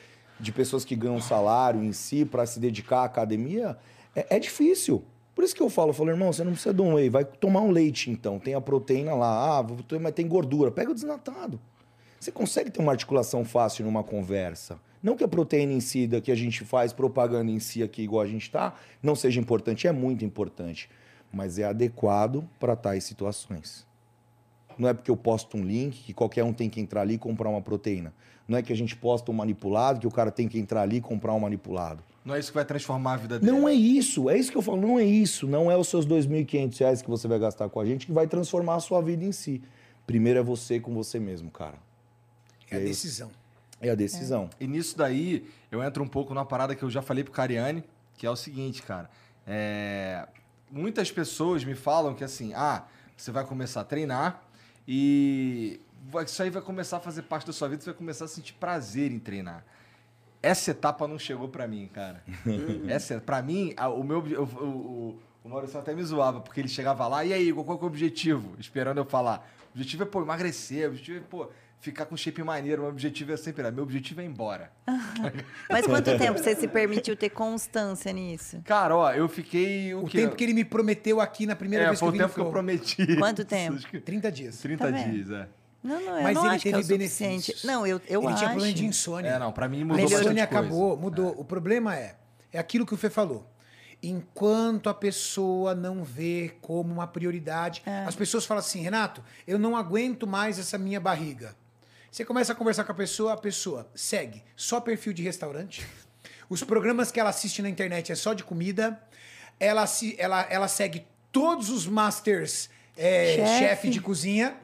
de 0.41 0.51
pessoas 0.51 0.87
que 0.87 0.97
ganham 0.97 1.21
salário 1.21 1.85
em 1.85 1.93
si 1.93 2.25
para 2.25 2.47
se 2.47 2.59
dedicar 2.59 3.01
à 3.01 3.05
academia, 3.05 3.77
é, 4.17 4.37
é, 4.37 4.39
difícil. 4.39 5.05
Por 5.35 5.45
isso 5.45 5.55
que 5.55 5.63
eu 5.63 5.71
falo, 5.71 5.91
eu 5.91 5.95
falo, 5.95 6.11
irmão, 6.11 6.33
você 6.33 6.45
não 6.45 6.53
precisa 6.53 6.75
de 6.75 6.83
um 6.83 6.95
whey, 6.95 7.09
vai 7.09 7.25
tomar 7.25 7.61
um 7.61 7.71
leite 7.71 8.11
então. 8.11 8.39
Tem 8.39 8.55
a 8.55 8.61
proteína 8.61 9.15
lá, 9.15 9.59
ah, 9.59 9.67
mas 10.01 10.13
tem 10.13 10.29
gordura. 10.29 10.71
Pega 10.71 10.91
o 10.91 10.95
desnatado. 10.95 11.59
Você 12.21 12.31
consegue 12.31 12.71
ter 12.71 12.81
uma 12.81 12.93
articulação 12.93 13.45
fácil 13.45 13.85
numa 13.85 14.05
conversa. 14.05 14.79
Não 15.03 15.17
que 15.17 15.25
a 15.25 15.29
proteína 15.29 15.73
em 15.73 15.81
si, 15.81 16.07
da 16.07 16.21
que 16.21 16.31
a 16.31 16.35
gente 16.37 16.65
faz 16.65 16.93
propaganda 16.93 17.51
em 17.51 17.59
si 17.59 17.83
aqui, 17.83 18.03
igual 18.03 18.23
a 18.23 18.27
gente 18.27 18.43
está, 18.43 18.75
não 19.03 19.17
seja 19.17 19.41
importante, 19.41 19.89
é 19.89 19.93
muito 19.93 20.25
importante. 20.25 20.89
Mas 21.33 21.59
é 21.59 21.65
adequado 21.65 22.49
para 22.61 22.77
tais 22.77 23.03
situações. 23.03 23.85
Não 24.79 24.89
é 24.89 24.95
porque 24.95 25.11
eu 25.11 25.17
posto 25.17 25.57
um 25.57 25.65
link 25.65 26.05
que 26.05 26.15
qualquer 26.15 26.45
um 26.45 26.53
tem 26.53 26.71
que 26.71 26.81
entrar 26.81 27.01
ali 27.01 27.15
e 27.15 27.19
comprar 27.19 27.49
uma 27.49 27.61
proteína. 27.61 28.15
Não 28.47 28.57
é 28.57 28.63
que 28.63 28.73
a 28.73 28.77
gente 28.77 28.95
posta 28.95 29.31
um 29.31 29.35
manipulado 29.35 29.99
que 29.99 30.07
o 30.07 30.11
cara 30.11 30.31
tem 30.31 30.47
que 30.47 30.59
entrar 30.59 30.83
ali 30.83 30.97
e 30.97 31.01
comprar 31.01 31.33
um 31.33 31.41
manipulado. 31.41 32.05
Não 32.25 32.35
é 32.35 32.39
isso 32.39 32.51
que 32.51 32.55
vai 32.55 32.65
transformar 32.65 33.15
a 33.15 33.17
vida 33.17 33.39
dele. 33.39 33.51
Não 33.51 33.69
é 33.69 33.73
isso. 33.73 34.31
É 34.31 34.39
isso 34.39 34.51
que 34.51 34.57
eu 34.57 34.63
falo. 34.63 34.81
Não 34.81 34.99
é 34.99 35.05
isso. 35.05 35.47
Não 35.47 35.71
é 35.71 35.77
os 35.77 35.89
seus 35.89 36.05
R$ 36.05 36.13
2.500 36.13 37.03
que 37.03 37.11
você 37.11 37.27
vai 37.27 37.39
gastar 37.39 37.69
com 37.69 37.81
a 37.81 37.85
gente 37.85 38.07
que 38.07 38.13
vai 38.13 38.27
transformar 38.27 38.77
a 38.77 38.81
sua 38.81 39.01
vida 39.03 39.25
em 39.25 39.33
si. 39.33 39.61
Primeiro 40.07 40.39
é 40.39 40.43
você 40.43 40.79
com 40.79 40.95
você 40.95 41.19
mesmo, 41.19 41.51
cara. 41.51 41.77
É 42.71 42.77
a 42.77 42.79
decisão. 42.81 43.31
É 43.81 43.91
a 43.91 43.95
decisão. 43.95 44.49
É. 44.61 44.65
E 44.65 44.67
nisso 44.69 44.97
daí, 44.97 45.49
eu 45.71 45.83
entro 45.83 46.03
um 46.03 46.09
pouco 46.09 46.33
numa 46.33 46.47
parada 46.47 46.75
que 46.75 46.83
eu 46.83 46.91
já 46.91 47.03
falei 47.03 47.25
pro 47.25 47.33
Cariani, 47.33 47.83
que 48.17 48.27
é 48.27 48.31
o 48.31 48.37
seguinte, 48.37 48.83
cara. 48.83 49.11
É... 49.47 50.27
Muitas 50.71 51.11
pessoas 51.11 51.65
me 51.65 51.75
falam 51.75 52.15
que 52.15 52.25
assim, 52.25 52.55
ah, 52.55 52.85
você 53.17 53.31
vai 53.31 53.45
começar 53.45 53.83
a 53.83 53.85
treinar, 53.85 54.43
e 54.87 55.81
isso 56.25 56.43
aí 56.43 56.49
vai 56.49 56.63
começar 56.63 56.97
a 56.97 57.01
fazer 57.01 57.23
parte 57.23 57.47
da 57.47 57.53
sua 57.53 57.69
vida, 57.69 57.83
você 57.83 57.91
vai 57.91 57.99
começar 57.99 58.25
a 58.25 58.29
sentir 58.29 58.55
prazer 58.55 59.13
em 59.13 59.19
treinar. 59.19 59.65
Essa 60.43 60.73
etapa 60.73 61.07
não 61.07 61.19
chegou 61.19 61.49
para 61.49 61.69
mim, 61.69 61.89
cara. 61.93 62.23
Essa, 62.89 63.21
para 63.21 63.41
mim, 63.41 63.75
o 63.97 64.03
meu 64.03 64.19
o, 64.19 64.43
o, 64.43 65.19
o 65.45 65.49
Maurício 65.49 65.79
até 65.79 65.95
me 65.95 66.03
zoava, 66.03 66.41
porque 66.41 66.61
ele 66.61 66.69
chegava 66.69 67.07
lá, 67.07 67.25
e 67.25 67.33
aí, 67.33 67.53
qual 67.53 67.79
é 67.79 67.83
o 67.83 67.87
objetivo? 67.87 68.57
Esperando 68.59 68.99
eu 68.99 69.05
falar. 69.05 69.49
O 69.71 69.79
objetivo 69.79 70.03
é, 70.03 70.07
pô, 70.07 70.21
emagrecer, 70.23 70.87
o 70.87 70.91
objetivo 70.91 71.19
é, 71.19 71.21
pô, 71.21 71.49
ficar 71.81 72.07
com 72.07 72.17
shape 72.17 72.43
maneiro. 72.43 72.83
O 72.83 72.85
meu 72.85 72.93
objetivo 72.93 73.33
é 73.33 73.37
sempre, 73.37 73.69
meu 73.71 73.85
objetivo 73.85 74.21
é 74.21 74.25
ir 74.25 74.29
embora. 74.29 74.71
Mas 75.71 75.87
quanto 75.87 76.17
tempo 76.19 76.39
você 76.39 76.55
se 76.55 76.69
permitiu 76.69 77.17
ter 77.17 77.31
constância 77.31 78.13
nisso? 78.13 78.61
Cara, 78.65 78.97
ó, 78.97 79.13
eu 79.13 79.29
fiquei. 79.29 79.95
O, 79.95 80.05
o 80.05 80.11
tempo 80.11 80.37
que 80.37 80.45
ele 80.45 80.55
me 80.55 80.65
prometeu 80.65 81.21
aqui 81.21 81.47
na 81.47 81.57
primeira 81.57 81.85
é, 81.85 81.89
vez 81.89 81.99
que 81.99 82.05
eu 82.05 82.11
vim. 82.11 82.19
o 82.19 82.21
tempo 82.23 82.35
que 82.35 82.41
eu 82.41 82.51
prometi. 82.51 83.17
Quanto 83.17 83.45
tempo? 83.45 83.79
30 84.01 84.33
dias. 84.33 84.59
30 84.59 84.85
tá 84.85 84.91
dias, 84.91 85.31
é. 85.31 85.49
Não, 85.83 86.01
não, 86.01 86.17
eu 86.17 86.23
Mas 86.23 86.35
não 86.35 86.47
ele 86.47 86.55
acho 86.55 86.63
teve 86.63 86.79
que 86.79 86.85
é 86.85 86.97
benefícios. 86.99 87.65
Não, 87.65 87.87
eu, 87.87 88.01
eu 88.09 88.21
ele 88.21 88.29
acho. 88.29 88.39
tinha 88.39 88.51
problema 88.51 88.75
de 88.75 88.87
insônia. 88.87 89.31
É, 89.31 89.39
não, 89.39 89.53
pra 89.53 89.69
mim 89.69 89.85
mudou 89.85 89.99
A 89.99 90.03
insônia 90.03 90.45
acabou, 90.45 90.97
mudou. 90.97 91.31
É. 91.31 91.41
O 91.41 91.45
problema 91.45 91.97
é, 91.97 92.15
é 92.53 92.59
aquilo 92.59 92.87
que 92.87 92.95
o 92.95 92.97
Fê 92.97 93.11
falou 93.11 93.49
enquanto 94.03 94.89
a 94.89 94.95
pessoa 94.95 95.75
não 95.75 96.03
vê 96.03 96.57
como 96.61 96.93
uma 96.93 97.07
prioridade. 97.07 97.83
É. 97.87 98.05
As 98.05 98.17
pessoas 98.17 98.45
falam 98.45 98.59
assim, 98.59 98.83
Renato, 98.83 99.23
eu 99.47 99.59
não 99.59 99.77
aguento 99.77 100.27
mais 100.27 100.59
essa 100.59 100.77
minha 100.77 100.99
barriga. 100.99 101.55
Você 102.11 102.25
começa 102.25 102.53
a 102.53 102.55
conversar 102.55 102.85
com 102.85 102.93
a 102.93 102.95
pessoa, 102.95 103.33
a 103.33 103.37
pessoa 103.37 103.89
segue 103.95 104.43
só 104.57 104.81
perfil 104.81 105.13
de 105.13 105.23
restaurante. 105.23 105.87
Os 106.51 106.63
programas 106.63 107.11
que 107.11 107.19
ela 107.19 107.31
assiste 107.31 107.63
na 107.63 107.71
internet 107.71 108.13
é 108.13 108.15
só 108.15 108.35
de 108.35 108.45
comida. 108.45 109.01
Ela, 109.59 109.87
se, 109.87 110.15
ela, 110.19 110.47
ela 110.51 110.69
segue 110.69 111.07
todos 111.31 111.71
os 111.71 111.87
masters 111.87 112.69
é, 112.97 113.37
chefe. 113.37 113.59
chefe 113.59 113.91
de 113.91 114.01
cozinha. 114.01 114.57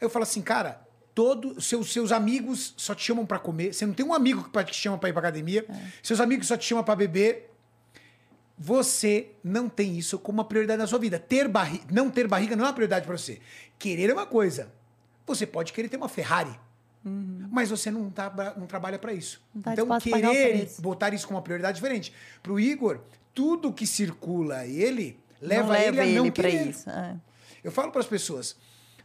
Eu 0.00 0.08
falo 0.08 0.22
assim, 0.22 0.42
cara, 0.42 0.86
todos 1.14 1.66
seus, 1.66 1.92
seus 1.92 2.12
amigos 2.12 2.74
só 2.76 2.94
te 2.94 3.02
chamam 3.02 3.26
para 3.26 3.38
comer. 3.38 3.72
Você 3.74 3.84
não 3.84 3.92
tem 3.92 4.06
um 4.06 4.14
amigo 4.14 4.48
que 4.48 4.64
te 4.64 4.76
chama 4.76 4.96
para 4.98 5.08
ir 5.08 5.12
pra 5.12 5.20
academia. 5.20 5.64
É. 5.68 5.74
Seus 6.02 6.20
amigos 6.20 6.46
só 6.46 6.56
te 6.56 6.64
chamam 6.64 6.84
para 6.84 6.94
beber. 6.94 7.52
Você 8.56 9.30
não 9.42 9.68
tem 9.68 9.96
isso 9.96 10.18
como 10.18 10.38
uma 10.38 10.44
prioridade 10.44 10.78
na 10.78 10.86
sua 10.86 10.98
vida. 10.98 11.18
Ter 11.18 11.48
barriga, 11.48 11.84
não 11.90 12.10
ter 12.10 12.26
barriga 12.26 12.56
não 12.56 12.64
é 12.64 12.68
uma 12.68 12.72
prioridade 12.72 13.06
para 13.06 13.16
você. 13.16 13.40
Querer 13.78 14.10
é 14.10 14.12
uma 14.12 14.26
coisa. 14.26 14.72
Você 15.26 15.46
pode 15.46 15.72
querer 15.72 15.88
ter 15.88 15.96
uma 15.96 16.08
Ferrari. 16.08 16.58
Uhum. 17.04 17.48
Mas 17.50 17.70
você 17.70 17.90
não, 17.90 18.10
tá, 18.10 18.54
não 18.56 18.66
trabalha 18.66 18.98
para 18.98 19.12
isso. 19.12 19.40
Tá 19.62 19.72
então, 19.72 19.86
querer 19.98 20.68
botar 20.78 21.12
isso 21.14 21.26
como 21.26 21.36
uma 21.36 21.42
prioridade 21.42 21.76
diferente. 21.76 22.12
Para 22.42 22.52
o 22.52 22.60
Igor, 22.60 23.00
tudo 23.34 23.72
que 23.72 23.86
circula 23.86 24.66
ele 24.66 25.18
leva, 25.40 25.72
leva 25.72 26.04
ele 26.04 26.16
a 26.16 26.18
não 26.18 26.26
ele 26.26 26.32
querer. 26.32 26.68
Isso, 26.68 26.88
é. 26.90 27.16
Eu 27.62 27.72
falo 27.72 27.90
para 27.90 28.00
as 28.00 28.06
pessoas, 28.06 28.56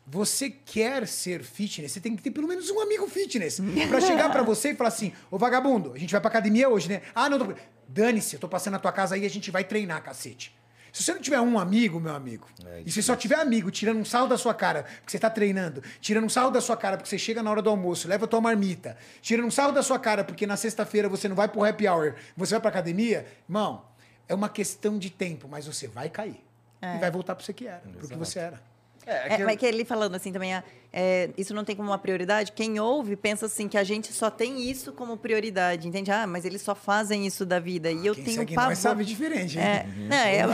você 0.05 0.49
quer 0.49 1.07
ser 1.07 1.43
fitness, 1.43 1.93
você 1.93 1.99
tem 1.99 2.15
que 2.15 2.21
ter 2.21 2.31
pelo 2.31 2.47
menos 2.47 2.69
um 2.69 2.79
amigo 2.81 3.07
fitness. 3.07 3.59
para 3.89 4.01
chegar 4.01 4.29
para 4.31 4.43
você 4.43 4.71
e 4.71 4.75
falar 4.75 4.89
assim, 4.89 5.13
ô 5.31 5.37
vagabundo, 5.37 5.93
a 5.93 5.97
gente 5.97 6.11
vai 6.11 6.19
pra 6.19 6.29
academia 6.29 6.69
hoje, 6.69 6.89
né? 6.89 7.01
Ah, 7.15 7.29
não, 7.29 7.39
tô... 7.39 7.53
dane-se, 7.87 8.35
eu 8.35 8.39
tô 8.39 8.49
passando 8.49 8.73
na 8.73 8.79
tua 8.79 8.91
casa 8.91 9.15
aí, 9.15 9.25
a 9.25 9.29
gente 9.29 9.49
vai 9.49 9.63
treinar, 9.63 10.01
cacete. 10.03 10.53
Se 10.91 11.03
você 11.03 11.11
não 11.11 11.21
tiver 11.21 11.41
um 11.41 11.57
amigo, 11.57 11.99
meu 11.99 12.13
amigo, 12.13 12.47
é 12.63 12.83
e 12.85 12.91
se 12.91 13.01
só 13.01 13.15
tiver 13.15 13.39
amigo 13.39 13.71
tirando 13.71 13.97
um 13.97 14.05
sarro 14.05 14.27
da 14.27 14.37
sua 14.37 14.53
cara 14.53 14.83
porque 14.83 15.09
você 15.09 15.17
está 15.17 15.27
treinando, 15.27 15.81
tirando 15.99 16.25
um 16.25 16.29
sarro 16.29 16.51
da 16.51 16.61
sua 16.61 16.77
cara 16.77 16.97
porque 16.97 17.09
você 17.09 17.17
chega 17.17 17.41
na 17.41 17.49
hora 17.49 17.63
do 17.63 17.69
almoço, 17.71 18.07
leva 18.07 18.25
a 18.25 18.27
tua 18.27 18.39
marmita, 18.39 18.95
tirando 19.19 19.47
um 19.47 19.51
sarro 19.51 19.71
da 19.71 19.81
sua 19.81 19.97
cara 19.97 20.23
porque 20.23 20.45
na 20.45 20.55
sexta-feira 20.55 21.09
você 21.09 21.27
não 21.27 21.35
vai 21.35 21.47
pro 21.47 21.63
happy 21.63 21.87
hour, 21.87 22.13
você 22.37 22.51
vai 22.53 22.61
pra 22.61 22.69
academia, 22.69 23.25
irmão, 23.49 23.83
é 24.27 24.35
uma 24.35 24.49
questão 24.49 24.99
de 24.99 25.09
tempo, 25.09 25.47
mas 25.49 25.65
você 25.65 25.87
vai 25.87 26.09
cair. 26.09 26.39
É. 26.79 26.97
E 26.97 26.99
vai 26.99 27.09
voltar 27.09 27.33
pro 27.33 27.43
você 27.43 27.53
que 27.53 27.65
era, 27.65 27.79
pro 27.79 28.07
que 28.07 28.15
você 28.15 28.37
era. 28.37 28.61
É, 29.05 29.35
é, 29.35 29.41
é, 29.41 29.45
mas 29.45 29.57
que 29.57 29.65
ele 29.65 29.85
falando 29.85 30.15
assim 30.15 30.31
também, 30.31 30.53
ah, 30.53 30.63
é, 30.91 31.29
isso 31.37 31.53
não 31.53 31.63
tem 31.63 31.75
como 31.75 31.89
uma 31.89 31.97
prioridade. 31.97 32.51
Quem 32.51 32.79
ouve 32.79 33.15
pensa 33.15 33.45
assim 33.45 33.67
que 33.67 33.77
a 33.77 33.83
gente 33.83 34.13
só 34.13 34.29
tem 34.29 34.61
isso 34.69 34.93
como 34.93 35.17
prioridade, 35.17 35.87
entende? 35.87 36.11
Ah, 36.11 36.25
mas 36.27 36.45
eles 36.45 36.61
só 36.61 36.75
fazem 36.75 37.25
isso 37.25 37.45
da 37.45 37.59
vida. 37.59 37.91
E 37.91 38.05
eu 38.05 38.15
Quem 38.15 38.23
tenho 38.23 38.45
pavor. 38.47 38.69
Nós 38.69 38.79
sabe 38.79 39.03
diferente, 39.03 39.57
hein? 39.57 39.63
É, 39.63 39.85
uhum. 39.85 40.07
não, 40.07 40.17
é, 40.17 40.41
ah, 40.41 40.47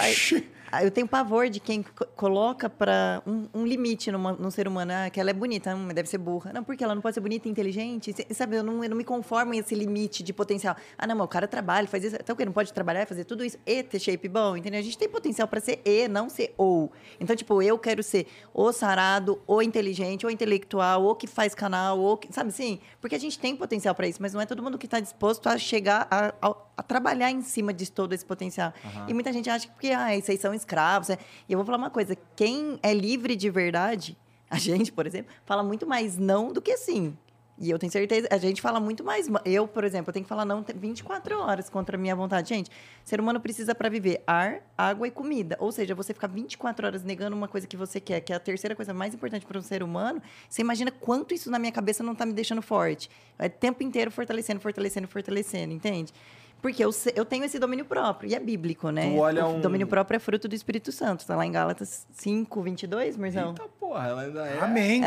eu 0.84 0.92
tenho 0.92 1.08
pavor 1.08 1.50
de 1.50 1.60
quem 1.60 1.84
coloca 2.16 2.70
para 2.70 3.22
um, 3.26 3.48
um, 3.54 3.66
limite 3.66 4.12
numa, 4.12 4.34
num 4.34 4.52
ser 4.52 4.68
humano. 4.68 4.92
Ah, 4.94 5.10
que 5.10 5.20
ela 5.20 5.30
é 5.30 5.34
bonita, 5.34 5.76
hum, 5.76 5.88
deve 5.90 6.10
ser 6.10 6.18
burra. 6.18 6.52
Não, 6.54 6.64
porque 6.64 6.84
ela 6.84 6.94
não 6.94 7.02
pode 7.02 7.16
ser 7.16 7.22
bonita 7.22 7.48
e 7.48 7.52
inteligente. 7.52 8.16
Sabe, 8.34 8.58
eu 8.58 8.64
não, 8.64 8.84
eu 8.84 8.90
não 8.90 8.98
me 8.98 9.04
conformo 9.04 9.54
em 9.54 9.60
esse 9.60 9.76
limite 9.76 10.24
de 10.24 10.34
potencial. 10.34 10.76
Ah, 10.98 11.08
não, 11.08 11.16
mas 11.16 11.26
o 11.26 11.28
cara 11.28 11.48
trabalha, 11.48 11.88
faz 11.88 12.04
isso. 12.04 12.16
Então 12.16 12.34
o 12.34 12.38
quê? 12.38 12.46
Não 12.46 12.52
pode 12.52 12.74
trabalhar, 12.74 13.08
fazer 13.08 13.26
tudo 13.26 13.44
isso 13.44 13.58
e 13.66 13.84
ter 13.84 14.00
shape 14.00 14.28
bom, 14.28 14.58
entendeu? 14.58 14.80
A 14.80 14.84
gente 14.84 14.98
tem 14.98 15.10
potencial 15.10 15.48
para 15.48 15.60
ser 15.60 15.82
e, 15.86 16.08
não 16.08 16.30
ser 16.30 16.54
ou. 16.58 16.92
Então, 17.20 17.36
tipo, 17.36 17.62
eu 17.62 17.78
quero 17.78 18.04
ser 18.04 18.28
ou 18.54 18.72
sarado, 18.74 19.42
ou 19.48 19.62
inteligente, 19.62 20.26
ou 20.26 20.32
intelectual, 20.32 21.04
ou 21.04 21.16
que 21.16 21.28
faz 21.28 21.56
canal, 21.56 22.00
ou 22.00 22.18
que, 22.18 22.32
sabe 22.34 22.50
assim? 22.50 22.80
Porque 23.02 23.16
a 23.16 23.20
gente 23.20 23.40
tem 23.40 23.56
potencial 23.56 23.96
para 23.96 24.08
isso, 24.08 24.22
mas 24.22 24.34
não 24.34 24.42
é 24.42 24.46
todo 24.46 24.62
mundo 24.62 24.78
que 24.78 24.86
está 24.86 25.00
disposto 25.00 25.48
a 25.48 25.58
chegar 25.58 26.08
a, 26.10 26.34
a 26.42 26.56
a 26.80 26.84
trabalhar 26.84 27.30
em 27.32 27.42
cima 27.42 27.74
de 27.74 27.92
todo 27.92 28.14
esse 28.14 28.26
potencial. 28.26 28.74
E 29.08 29.14
muita 29.14 29.32
gente 29.34 29.50
acha 29.50 29.68
que 29.68 29.74
porque 29.74 29.90
ah, 29.92 30.10
vocês 30.20 30.40
são 30.40 30.54
escravos. 30.54 31.10
é. 31.10 31.18
E 31.48 31.54
eu 31.54 31.58
vou 31.58 31.66
falar 31.66 31.78
uma 31.78 31.90
coisa: 31.90 32.16
quem 32.36 32.80
é 32.82 32.94
livre 32.94 33.36
de 33.36 33.50
verdade, 33.50 34.18
a 34.50 34.58
gente, 34.58 34.92
por 34.92 35.06
exemplo, 35.06 35.32
fala 35.46 35.62
muito 35.64 35.86
mais 35.86 36.18
não 36.18 36.52
do 36.54 36.62
que 36.62 36.78
sim. 36.78 37.16
E 37.62 37.70
eu 37.70 37.78
tenho 37.78 37.92
certeza, 37.92 38.26
a 38.32 38.38
gente 38.38 38.62
fala 38.62 38.80
muito 38.80 39.04
mais. 39.04 39.28
ma- 39.28 39.42
Eu, 39.44 39.68
por 39.68 39.84
exemplo, 39.84 40.10
eu 40.10 40.14
tenho 40.14 40.24
que 40.24 40.30
falar 40.30 40.46
não 40.46 40.64
24 40.74 41.38
horas 41.42 41.70
contra 41.70 41.98
a 41.98 42.00
minha 42.00 42.16
vontade. 42.16 42.48
Gente, 42.48 42.72
ser 43.04 43.20
humano 43.20 43.38
precisa 43.42 43.76
para 43.76 43.90
viver 43.90 44.24
ar, 44.26 44.62
água 44.78 45.06
e 45.10 45.12
comida. 45.12 45.58
Ou 45.60 45.70
seja, 45.70 45.94
você 45.94 46.14
ficar 46.14 46.28
24 46.28 46.88
horas 46.88 47.04
negando 47.04 47.36
uma 47.36 47.50
coisa 47.50 47.68
que 47.68 47.76
você 47.76 48.00
quer, 48.00 48.22
que 48.22 48.32
é 48.32 48.38
a 48.38 48.40
terceira 48.40 48.78
coisa 48.78 48.94
mais 48.94 49.14
importante 49.14 49.46
para 49.46 49.60
um 49.60 49.62
ser 49.62 49.84
humano, 49.84 50.22
você 50.48 50.62
imagina 50.62 50.90
quanto 50.90 51.34
isso 51.34 51.52
na 51.52 51.60
minha 51.60 51.74
cabeça 51.74 52.02
não 52.02 52.16
tá 52.16 52.26
me 52.26 52.32
deixando 52.32 52.62
forte. 52.62 53.10
É 53.38 53.48
o 53.48 53.50
tempo 53.50 53.84
inteiro 53.84 54.10
fortalecendo, 54.10 54.62
fortalecendo, 54.62 55.10
fortalecendo, 55.10 55.74
entende? 55.74 56.14
Porque 56.62 56.84
eu, 56.84 56.90
eu 57.16 57.24
tenho 57.24 57.46
esse 57.46 57.58
domínio 57.58 57.86
próprio, 57.86 58.30
e 58.30 58.36
é 58.36 58.40
bíblico, 58.40 58.90
né? 58.90 59.10
Tu 59.12 59.18
olha 59.18 59.46
o 59.46 59.56
um- 59.56 59.62
domínio 59.62 59.88
próprio 59.88 60.18
é 60.18 60.20
fruto 60.20 60.48
do 60.48 60.54
Espírito 60.54 60.92
Santo. 60.92 61.26
Tá 61.26 61.36
lá 61.36 61.46
em 61.46 61.52
Gálatas 61.52 62.06
5, 62.12 62.62
22, 62.62 63.16
Mirzão? 63.16 63.50
Eita 63.50 63.64
porra, 63.80 64.08
ela 64.08 64.22
ainda 64.24 64.46
é. 64.46 64.60
Amém. 64.60 65.02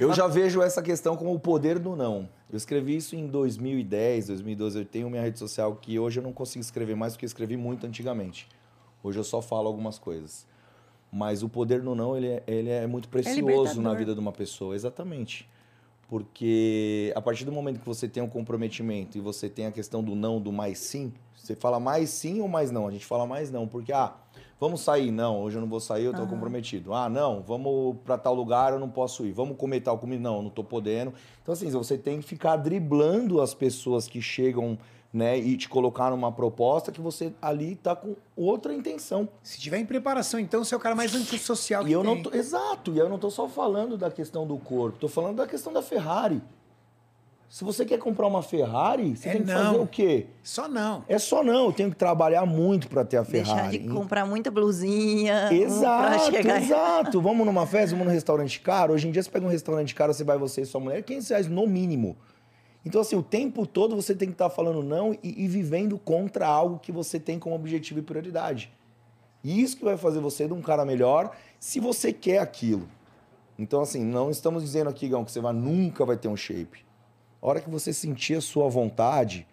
Eu 0.00 0.12
já 0.12 0.26
vejo 0.26 0.62
essa 0.62 0.82
questão 0.82 1.16
como 1.16 1.34
o 1.34 1.38
poder 1.40 1.78
do 1.78 1.96
não. 1.96 2.28
Eu 2.50 2.56
escrevi 2.56 2.96
isso 2.96 3.16
em 3.16 3.26
2010, 3.26 4.28
2012. 4.28 4.78
Eu 4.78 4.84
tenho 4.84 5.10
minha 5.10 5.22
rede 5.22 5.38
social 5.38 5.74
que 5.76 5.98
hoje 5.98 6.20
eu 6.20 6.22
não 6.22 6.32
consigo 6.32 6.60
escrever 6.62 6.94
mais 6.94 7.14
porque 7.14 7.24
eu 7.24 7.28
escrevi 7.28 7.56
muito 7.56 7.86
antigamente. 7.86 8.48
Hoje 9.02 9.18
eu 9.18 9.24
só 9.24 9.42
falo 9.42 9.66
algumas 9.66 9.98
coisas. 9.98 10.46
Mas 11.12 11.42
o 11.42 11.48
poder 11.48 11.80
do 11.80 11.94
não, 11.94 12.16
ele 12.16 12.28
é, 12.28 12.42
ele 12.46 12.70
é 12.70 12.86
muito 12.86 13.08
precioso 13.08 13.40
na 13.40 13.50
libertador. 13.52 13.96
vida 13.98 14.14
de 14.14 14.20
uma 14.20 14.32
pessoa. 14.32 14.74
Exatamente. 14.74 15.48
Porque 16.08 17.12
a 17.14 17.20
partir 17.20 17.44
do 17.44 17.52
momento 17.52 17.80
que 17.80 17.86
você 17.86 18.06
tem 18.06 18.22
um 18.22 18.28
comprometimento 18.28 19.16
e 19.16 19.20
você 19.20 19.48
tem 19.48 19.66
a 19.66 19.72
questão 19.72 20.02
do 20.02 20.14
não, 20.14 20.40
do 20.40 20.52
mais 20.52 20.78
sim, 20.78 21.12
você 21.34 21.54
fala 21.54 21.78
mais 21.78 22.10
sim 22.10 22.40
ou 22.40 22.48
mais 22.48 22.70
não? 22.70 22.88
A 22.88 22.90
gente 22.90 23.04
fala 23.04 23.26
mais 23.26 23.50
não, 23.50 23.68
porque, 23.68 23.92
ah, 23.92 24.14
vamos 24.58 24.80
sair? 24.80 25.10
Não, 25.10 25.40
hoje 25.40 25.56
eu 25.56 25.60
não 25.60 25.68
vou 25.68 25.80
sair, 25.80 26.04
eu 26.04 26.14
tô 26.14 26.26
comprometido. 26.26 26.94
Ah, 26.94 27.08
não, 27.08 27.42
vamos 27.42 27.96
para 28.04 28.16
tal 28.16 28.34
lugar, 28.34 28.72
eu 28.72 28.78
não 28.78 28.88
posso 28.88 29.26
ir. 29.26 29.32
Vamos 29.32 29.56
comer 29.58 29.80
tal 29.80 29.98
comida? 29.98 30.22
Não, 30.22 30.36
eu 30.36 30.42
não 30.42 30.50
tô 30.50 30.64
podendo. 30.64 31.12
Então, 31.42 31.52
assim, 31.52 31.68
você 31.70 31.98
tem 31.98 32.20
que 32.20 32.26
ficar 32.26 32.56
driblando 32.56 33.42
as 33.42 33.52
pessoas 33.52 34.08
que 34.08 34.22
chegam, 34.22 34.78
né, 35.14 35.38
e 35.38 35.56
te 35.56 35.68
colocar 35.68 36.10
numa 36.10 36.32
proposta 36.32 36.90
que 36.90 37.00
você 37.00 37.32
ali 37.40 37.76
tá 37.76 37.94
com 37.94 38.16
outra 38.36 38.74
intenção. 38.74 39.28
Se 39.44 39.60
tiver 39.60 39.78
em 39.78 39.86
preparação, 39.86 40.40
então, 40.40 40.64
você 40.64 40.74
é 40.74 40.76
o 40.76 40.80
cara 40.80 40.96
mais 40.96 41.14
antissocial 41.14 41.84
que 41.84 41.90
E 41.90 41.92
eu 41.92 42.02
não 42.02 42.14
tem. 42.14 42.24
tô, 42.24 42.34
exato, 42.36 42.92
e 42.92 42.98
eu 42.98 43.08
não 43.08 43.16
tô 43.16 43.30
só 43.30 43.48
falando 43.48 43.96
da 43.96 44.10
questão 44.10 44.44
do 44.44 44.58
corpo, 44.58 44.98
tô 44.98 45.06
falando 45.06 45.36
da 45.36 45.46
questão 45.46 45.72
da 45.72 45.80
Ferrari. 45.80 46.42
Se 47.48 47.62
você 47.62 47.84
quer 47.84 47.98
comprar 47.98 48.26
uma 48.26 48.42
Ferrari, 48.42 49.16
você 49.16 49.28
É 49.28 49.32
tem 49.34 49.42
que 49.44 49.52
não. 49.52 49.64
fazer 49.66 49.78
o 49.78 49.86
quê? 49.86 50.26
Só 50.42 50.66
não. 50.66 51.04
É 51.06 51.18
só 51.20 51.44
não, 51.44 51.66
eu 51.66 51.72
tenho 51.72 51.88
que 51.90 51.96
trabalhar 51.96 52.44
muito 52.44 52.88
para 52.88 53.04
ter 53.04 53.18
a 53.18 53.22
Deixar 53.22 53.54
Ferrari. 53.54 53.78
de 53.78 53.88
comprar 53.90 54.26
muita 54.26 54.50
blusinha. 54.50 55.52
Exato, 55.52 56.32
chegar... 56.32 56.60
exato. 56.60 57.20
Vamos 57.22 57.46
numa 57.46 57.64
festa, 57.64 57.90
vamos 57.94 58.06
num 58.08 58.12
restaurante 58.12 58.58
caro. 58.60 58.92
Hoje 58.94 59.06
em 59.06 59.12
dia 59.12 59.22
você 59.22 59.30
pega 59.30 59.46
um 59.46 59.50
restaurante 59.50 59.94
caro, 59.94 60.12
você 60.12 60.24
vai 60.24 60.36
você 60.36 60.62
e 60.62 60.66
sua 60.66 60.80
mulher, 60.80 61.02
500 61.04 61.28
reais 61.28 61.46
no 61.46 61.64
mínimo. 61.68 62.16
Então, 62.84 63.00
assim, 63.00 63.16
o 63.16 63.22
tempo 63.22 63.66
todo 63.66 63.96
você 63.96 64.14
tem 64.14 64.28
que 64.28 64.34
estar 64.34 64.50
falando 64.50 64.82
não 64.82 65.14
e, 65.22 65.44
e 65.44 65.48
vivendo 65.48 65.98
contra 65.98 66.46
algo 66.46 66.78
que 66.78 66.92
você 66.92 67.18
tem 67.18 67.38
como 67.38 67.54
objetivo 67.54 68.00
e 68.00 68.02
prioridade. 68.02 68.70
E 69.42 69.62
isso 69.62 69.76
que 69.76 69.84
vai 69.84 69.96
fazer 69.96 70.20
você 70.20 70.46
de 70.46 70.52
um 70.52 70.60
cara 70.60 70.84
melhor 70.84 71.34
se 71.58 71.80
você 71.80 72.12
quer 72.12 72.38
aquilo. 72.38 72.88
Então, 73.58 73.80
assim, 73.80 74.04
não 74.04 74.30
estamos 74.30 74.62
dizendo 74.62 74.90
aqui, 74.90 75.08
Gão, 75.08 75.24
que 75.24 75.32
você 75.32 75.40
vai, 75.40 75.52
nunca 75.52 76.04
vai 76.04 76.16
ter 76.16 76.28
um 76.28 76.36
shape. 76.36 76.84
A 77.40 77.46
hora 77.46 77.60
que 77.60 77.70
você 77.70 77.92
sentir 77.92 78.36
a 78.36 78.40
sua 78.40 78.68
vontade, 78.68 79.46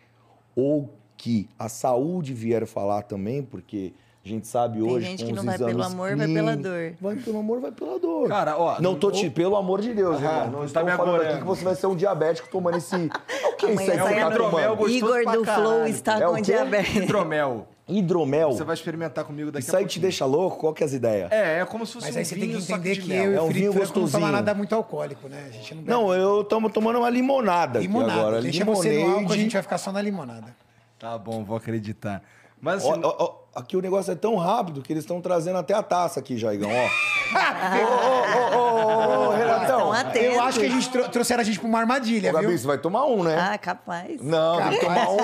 ou 0.55 0.89
que 1.15 1.47
a 1.59 1.69
saúde 1.69 2.34
vier 2.34 2.65
falar 2.65 3.03
também, 3.03 3.43
porque 3.43 3.93
a 4.24 4.28
gente 4.30 4.47
sabe 4.47 4.80
Tem 4.80 4.91
hoje. 4.91 5.05
gente 5.07 5.19
com 5.24 5.26
que 5.26 5.32
os 5.34 5.38
não 5.38 5.45
vai 5.45 5.57
pelo 5.57 5.84
amor, 5.84 6.15
vai 6.15 6.28
pela 6.28 6.51
clínicos, 6.51 6.63
dor. 6.63 6.93
Vai 7.01 7.15
pelo 7.15 7.39
amor, 7.39 7.59
vai 7.59 7.72
pela 7.72 7.99
dor. 7.99 8.28
Cara, 8.30 8.55
ó, 8.57 8.80
Não 8.80 8.95
tô 8.95 9.09
te, 9.11 9.30
pelo 9.30 9.55
amor 9.55 9.82
de 9.82 9.93
Deus, 9.93 10.17
irmão. 10.17 10.45
não 10.51 10.59
tá 10.59 10.65
estou 10.65 10.84
me 10.86 10.91
falando 10.91 11.09
agorando. 11.15 11.30
aqui 11.32 11.39
que 11.41 11.45
você 11.47 11.63
vai 11.63 11.76
ser 11.76 11.88
um 11.88 11.95
diabético 11.95 12.47
tomando 12.49 12.78
esse. 12.78 12.95
O 13.51 13.55
que 13.61 13.65
é 13.67 13.74
isso 13.74 13.91
aí 13.91 13.91
Amanhã 13.91 13.91
que 13.91 13.97
sai 14.03 14.13
você 14.13 14.19
tá 14.19 14.38
tomando? 14.38 14.76
gostoso 14.76 14.97
Igor 14.97 15.24
pra 15.24 15.32
do 15.34 15.43
Flow 15.45 15.55
caralho. 15.72 15.88
está 15.88 16.19
É 16.19 16.28
o 16.28 16.30
com 16.32 16.36
quê? 16.38 16.41
diabetes. 16.41 16.95
Hidromel. 16.95 17.67
Hidromel. 17.88 18.51
Você 18.53 18.63
vai 18.63 18.74
experimentar 18.74 19.24
comigo 19.26 19.51
daqui 19.51 19.65
Isso 19.65 19.76
a 19.76 19.80
aí 19.80 19.84
pouquinho. 19.84 19.93
te 19.93 19.99
deixa 19.99 20.26
louco? 20.26 20.57
Qual 20.57 20.74
que 20.74 20.82
é 20.84 20.86
as 20.86 20.93
ideias? 20.93 21.32
É, 21.32 21.59
é 21.59 21.65
como 21.65 21.86
se 21.86 21.93
fosse 21.93 22.07
Mas 22.07 22.15
um 22.15 22.19
aí 22.19 22.26
você 22.26 22.36
tem 22.36 22.43
que 22.45 22.49
vinho, 22.49 22.61
só 22.61 22.74
entender 22.74 22.93
de 22.95 23.01
que 23.01 23.07
mel. 23.09 23.24
eu 23.26 23.32
e 23.34 23.36
É 23.36 23.41
um 23.41 23.45
o 23.45 23.47
vinho 23.47 23.72
Felipe 23.74 23.74
Franco 23.74 23.93
não 23.99 24.01
gostosinho. 24.03 24.22
toma 24.28 24.32
nada 24.32 24.53
muito 24.53 24.74
alcoólico, 24.76 25.28
né? 25.28 25.45
A 25.47 25.51
gente 25.51 25.76
não 25.76 25.84
bebe. 25.84 25.91
Não, 25.97 26.13
eu 26.13 26.43
tô 26.43 26.69
tomando 26.69 26.99
uma 26.99 27.09
limonada, 27.09 27.80
limonada. 27.80 28.11
aqui 28.13 28.19
agora. 28.22 28.41
Deixa 28.41 28.65
você 28.65 29.03
no 29.03 29.11
álcool, 29.15 29.34
a 29.34 29.38
gente 29.38 29.53
vai 29.53 29.61
ficar 29.61 29.78
só 29.78 29.91
na 29.91 30.01
limonada. 30.01 30.55
Tá 30.97 31.17
bom, 31.17 31.43
vou 31.43 31.57
acreditar. 31.57 32.24
Mas 32.61 32.86
assim, 32.86 33.01
Ó, 33.03 33.07
ó, 33.07 33.15
ó, 33.19 33.40
aqui 33.55 33.75
o 33.75 33.81
negócio 33.81 34.11
é 34.11 34.15
tão 34.15 34.35
rápido 34.35 34.81
que 34.81 34.91
eles 34.93 35.03
estão 35.03 35.21
trazendo 35.21 35.57
até 35.57 35.73
a 35.73 35.83
taça 35.83 36.19
aqui, 36.19 36.37
Jaigão, 36.37 36.69
ó. 36.69 37.11
Ô, 38.53 38.57
ô, 38.57 39.25
ô, 39.25 39.27
ô, 39.27 39.29
Renatão. 39.31 39.80
Eu 40.15 40.41
acho 40.41 40.59
que 40.59 40.65
a 40.65 40.69
gente 40.69 40.89
trou- 40.89 41.09
trouxeram 41.09 41.41
a 41.41 41.43
gente 41.43 41.59
pra 41.59 41.67
uma 41.67 41.79
armadilha, 41.79 42.29
Ô, 42.29 42.33
Gabi, 42.33 42.47
viu? 42.47 42.57
você 42.57 42.67
vai 42.67 42.77
tomar 42.77 43.05
um, 43.05 43.23
né? 43.23 43.37
Ah, 43.37 43.57
capaz. 43.57 44.21
Não, 44.21 44.57
tem 44.61 44.69
que 44.79 44.85
tomar 44.85 45.09
um. 45.09 45.17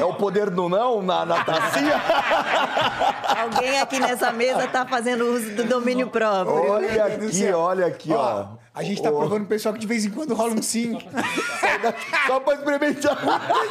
É 0.00 0.04
o 0.04 0.14
poder 0.14 0.50
do 0.50 0.68
não 0.68 1.02
na, 1.02 1.24
na 1.26 1.44
tacinha? 1.44 1.94
Alguém 3.40 3.80
aqui 3.80 3.98
nessa 3.98 4.32
mesa 4.32 4.66
tá 4.68 4.86
fazendo 4.86 5.24
uso 5.24 5.54
do 5.54 5.64
domínio 5.64 6.08
próprio. 6.08 6.70
Olha 6.70 7.04
aqui, 7.06 7.32
céu. 7.34 7.58
olha 7.58 7.86
aqui, 7.86 8.12
ó. 8.12 8.46
A 8.72 8.82
gente 8.82 9.02
tá 9.02 9.10
provando 9.10 9.42
o 9.42 9.46
pessoal 9.46 9.74
que 9.74 9.80
de 9.80 9.86
vez 9.86 10.04
em 10.04 10.10
quando 10.10 10.32
rola 10.34 10.52
um 10.54 10.62
sim. 10.62 10.96
Só 12.26 12.40
pra 12.40 12.54
experimentar. 12.54 13.16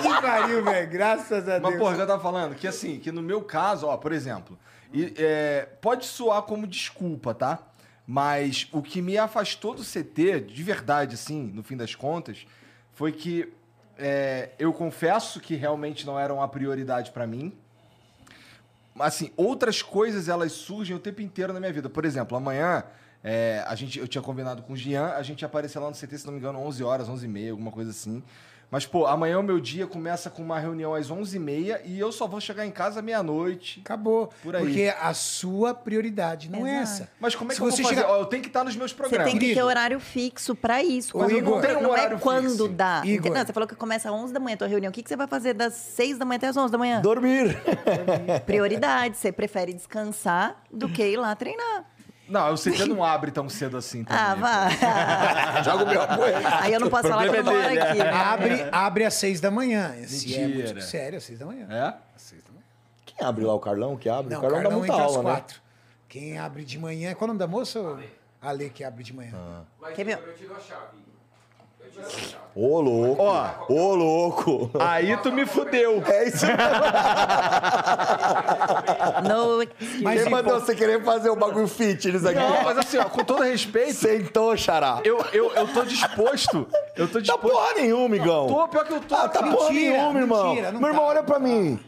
que 0.02 0.22
pariu, 0.22 0.64
velho. 0.64 0.90
Graças 0.90 1.48
a 1.48 1.60
Mas, 1.60 1.72
Deus. 1.72 1.78
porra, 1.84 1.96
eu 1.98 2.08
tava 2.08 2.22
falando 2.22 2.56
que 2.56 2.68
assim, 2.68 3.00
que 3.00 3.12
no 3.12 3.22
meu 3.22 3.42
caso, 3.42 3.88
ó, 3.88 3.96
por 3.98 4.12
exemplo, 4.12 4.58
e, 4.94 5.14
é, 5.18 5.68
pode 5.82 6.06
soar 6.06 6.42
como 6.42 6.68
desculpa, 6.68 7.34
tá? 7.34 7.60
Mas 8.12 8.68
o 8.72 8.82
que 8.82 9.04
me 9.04 9.20
afastou 9.20 9.76
do 9.76 9.84
CT, 9.84 10.40
de 10.48 10.64
verdade, 10.64 11.14
assim, 11.14 11.44
no 11.54 11.62
fim 11.62 11.78
das 11.78 11.94
contas, 11.94 12.44
foi 12.92 13.12
que 13.12 13.54
é, 14.00 14.50
eu 14.58 14.74
confesso 14.74 15.40
que 15.40 15.54
realmente 15.54 16.08
não 16.08 16.20
eram 16.20 16.42
a 16.42 16.48
prioridade 16.48 17.12
pra 17.12 17.28
mim. 17.28 17.54
Assim, 19.00 19.32
outras 19.38 19.84
coisas 19.84 20.28
elas 20.28 20.54
surgem 20.54 20.96
o 20.96 21.00
tempo 21.00 21.22
inteiro 21.22 21.54
na 21.54 21.60
minha 21.60 21.72
vida. 21.72 21.88
Por 21.88 22.04
exemplo, 22.04 22.36
amanhã 22.36 22.84
é, 23.24 23.64
a 23.68 23.76
gente, 23.76 24.00
eu 24.00 24.08
tinha 24.08 24.24
combinado 24.24 24.64
com 24.64 24.74
o 24.74 24.76
Gian, 24.76 25.10
a 25.10 25.22
gente 25.22 25.44
ia 25.44 25.46
aparecer 25.46 25.78
lá 25.78 25.88
no 25.88 25.96
CT, 25.96 26.18
se 26.18 26.26
não 26.26 26.34
me 26.34 26.40
engano, 26.40 26.58
11 26.58 26.84
horas, 26.84 27.08
11 27.08 27.24
e 27.24 27.30
meia, 27.30 27.52
alguma 27.52 27.72
coisa 27.72 27.92
assim. 27.92 28.24
Mas, 28.72 28.86
pô, 28.86 29.08
amanhã 29.08 29.40
o 29.40 29.44
meu 29.44 29.60
dia 29.60 29.88
começa 29.88 30.30
com 30.30 30.44
uma 30.44 30.60
reunião 30.60 30.94
às 30.94 31.10
11h30 31.10 31.80
e 31.86 32.00
eu 32.00 32.12
só 32.12 32.28
vou 32.28 32.40
chegar 32.40 32.66
em 32.68 32.72
casa 32.72 33.02
meia-noite. 33.02 33.82
Acabou. 33.84 34.32
Por 34.44 34.56
aí. 34.56 34.64
Porque 34.64 34.94
a 35.02 35.12
sua 35.16 35.74
prioridade 35.74 36.52
não 36.52 36.68
é 36.68 36.82
Exato. 36.82 37.02
essa. 37.04 37.12
Mas 37.20 37.34
como 37.36 37.52
é 37.52 37.56
Se 37.56 37.60
que 37.62 37.66
eu 37.66 37.70
vou 37.70 37.76
você 37.76 37.82
fazer? 37.84 37.96
chegar- 37.96 38.10
Ó, 38.12 38.20
eu 38.20 38.26
tenho 38.28 38.44
que 38.44 38.50
estar 38.50 38.64
nos 38.64 38.76
meus 38.76 38.92
Você 38.92 38.98
programas. 38.98 39.32
tem 39.32 39.40
que 39.40 39.54
ter 39.56 39.64
horário 39.64 40.00
fixo 40.00 40.54
pra 40.56 40.84
isso. 40.84 41.18
Ô, 41.18 41.22
Quando 41.22 41.32
Igor. 41.32 41.56
não, 41.56 41.62
Tem 41.62 41.76
um 41.78 41.82
não 41.82 41.90
é 41.90 41.92
horário 41.94 42.20
quando 42.20 42.50
fixo. 42.50 42.68
dá. 42.68 43.02
Igor. 43.04 43.34
Não, 43.34 43.44
você 43.46 43.52
falou 43.54 43.68
que 43.68 43.76
começa 43.76 44.08
às 44.10 44.14
11 44.16 44.32
da 44.34 44.40
manhã 44.40 44.54
a 44.54 44.58
tua 44.60 44.68
reunião. 44.68 44.92
O 44.92 44.94
que, 44.94 45.02
que 45.02 45.10
você 45.10 45.16
vai 45.16 45.28
fazer 45.28 45.54
das 45.54 45.74
6 45.74 46.20
da 46.20 46.26
manhã 46.26 46.38
até 46.38 46.48
as 46.48 46.56
11 46.58 46.72
da 46.72 46.78
manhã? 46.78 47.02
Dormir. 47.02 47.58
Prioridade. 48.46 49.18
Você 49.18 49.32
prefere 49.32 49.74
descansar 49.74 50.62
do 50.72 50.88
que 50.90 51.04
ir 51.04 51.18
lá 51.18 51.36
treinar. 51.36 51.86
Não, 52.30 52.54
o 52.54 52.56
CT 52.56 52.86
não 52.86 53.04
abre 53.04 53.32
tão 53.32 53.50
cedo 53.50 53.76
assim 53.76 54.04
também. 54.04 54.24
Ah, 54.24 54.36
vá. 54.36 54.70
Joga 55.64 55.84
o 55.84 55.88
meu 55.88 56.02
apoio. 56.02 56.36
Aí 56.62 56.72
eu 56.72 56.80
não 56.80 56.90
posso 56.90 57.08
falar 57.08 57.24
que 57.24 57.30
eu 57.30 57.36
é 57.36 57.44
moro 57.44 57.62
dele, 57.62 57.80
aqui. 57.80 57.98
né? 57.98 58.10
Abre, 58.12 58.70
abre 58.72 59.06
às 59.06 59.14
seis 59.16 59.42
da 59.42 59.50
manhã. 59.50 59.96
Esse 60.00 60.36
é 60.36 60.48
muito 60.48 60.82
sério, 60.82 61.18
às 61.18 61.24
seis 61.24 61.40
da 61.40 61.46
manhã. 61.46 61.68
É? 61.70 61.94
Às 62.16 62.22
seis 62.22 62.44
da 62.44 62.52
manhã. 62.52 62.64
Quem 63.06 63.26
abre 63.28 63.44
lá? 63.44 63.54
O 63.54 63.60
Carlão 63.60 63.98
que 63.98 64.08
abre? 64.08 64.32
Não, 64.32 64.40
o 64.40 64.42
Carlão, 64.42 64.58
dá 64.60 64.64
Carlão 64.64 64.80
muita 64.80 64.94
entra 64.94 65.06
às 65.06 65.16
aula, 65.16 65.30
né? 65.30 65.36
quatro. 65.36 65.62
Quem 66.08 66.38
abre 66.38 66.64
de 66.64 66.78
manhã... 66.80 67.14
Qual 67.16 67.22
é 67.22 67.26
o 67.26 67.28
nome 67.28 67.40
da 67.40 67.48
moça? 67.48 68.00
Ale 68.42 68.70
que 68.70 68.84
abre 68.84 69.04
de 69.04 69.14
manhã. 69.14 69.34
Quer 69.96 70.06
ver? 70.06 70.20
Ô, 72.56 72.82
louco. 72.82 73.22
Ó. 73.24 73.48
Ô, 73.70 73.96
louco. 73.96 74.72
Aí 74.80 75.16
tu 75.18 75.32
me 75.32 75.46
fudeu. 75.46 76.04
É 76.06 76.28
isso 76.28 76.46
mesmo. 76.46 76.60
No... 79.28 79.66
Mas 80.02 80.24
Quem 80.24 80.32
mandou 80.32 80.60
você 80.60 80.76
querer 80.76 81.04
fazer 81.04 81.30
o 81.30 81.36
bagulho 81.36 81.68
fitness 81.68 82.26
aqui? 82.26 82.40
Não, 82.40 82.64
mas 82.64 82.78
assim, 82.78 82.98
ó, 82.98 83.06
com 83.06 83.24
todo 83.24 83.44
respeito, 83.44 83.94
Sentou, 83.94 84.56
xará. 84.58 85.00
eu, 85.04 85.24
eu, 85.32 85.52
eu 85.54 85.68
tô 85.68 85.84
disposto. 85.84 86.68
Eu 86.96 87.08
tô 87.08 87.14
Tá 87.14 87.20
disposto. 87.20 87.42
porra 87.50 87.74
nenhuma, 87.76 88.06
amigão. 88.06 88.48
Tô, 88.48 88.68
pior 88.68 88.84
que 88.86 88.94
eu 88.94 89.02
tô. 89.02 89.16
Ah, 89.16 89.30
tá 89.30 89.40
cara. 89.42 89.52
porra 89.52 89.70
Mentira, 89.72 89.92
nenhuma, 89.98 90.20
irmão. 90.20 90.48
mentira, 90.50 90.72
não 90.72 90.80
Meu 90.80 90.90
irmão, 90.90 91.04
tá. 91.06 91.10
olha 91.10 91.24
pra 91.24 91.40
mim. 91.40 91.80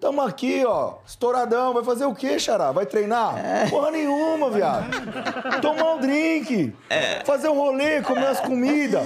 Tamo 0.00 0.22
aqui, 0.22 0.64
ó, 0.66 0.94
estouradão. 1.06 1.74
Vai 1.74 1.84
fazer 1.84 2.04
o 2.06 2.14
quê, 2.14 2.38
xará? 2.38 2.72
Vai 2.72 2.86
treinar? 2.86 3.34
Porra 3.68 3.90
nenhuma, 3.90 4.48
viado. 4.50 4.86
Tomar 5.60 5.94
um 5.94 5.98
drink. 6.00 6.72
Fazer 7.24 7.48
um 7.48 7.54
rolê, 7.56 8.00
comer 8.02 8.26
as 8.28 8.40
comidas. 8.40 9.02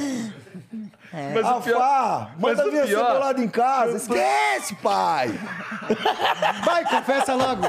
Mas 1.35 1.47
o 1.47 1.61
pior- 1.61 2.31
mas 2.39 2.57
manda 2.57 2.69
o 2.69 2.73
vir 2.73 2.81
a 2.83 2.87
pior- 2.87 3.07
cebolada 3.07 3.41
em 3.41 3.49
casa. 3.49 3.97
Esquece, 3.97 4.75
pai. 4.77 5.29
Vai, 6.65 6.85
confessa 6.85 7.35
logo. 7.35 7.63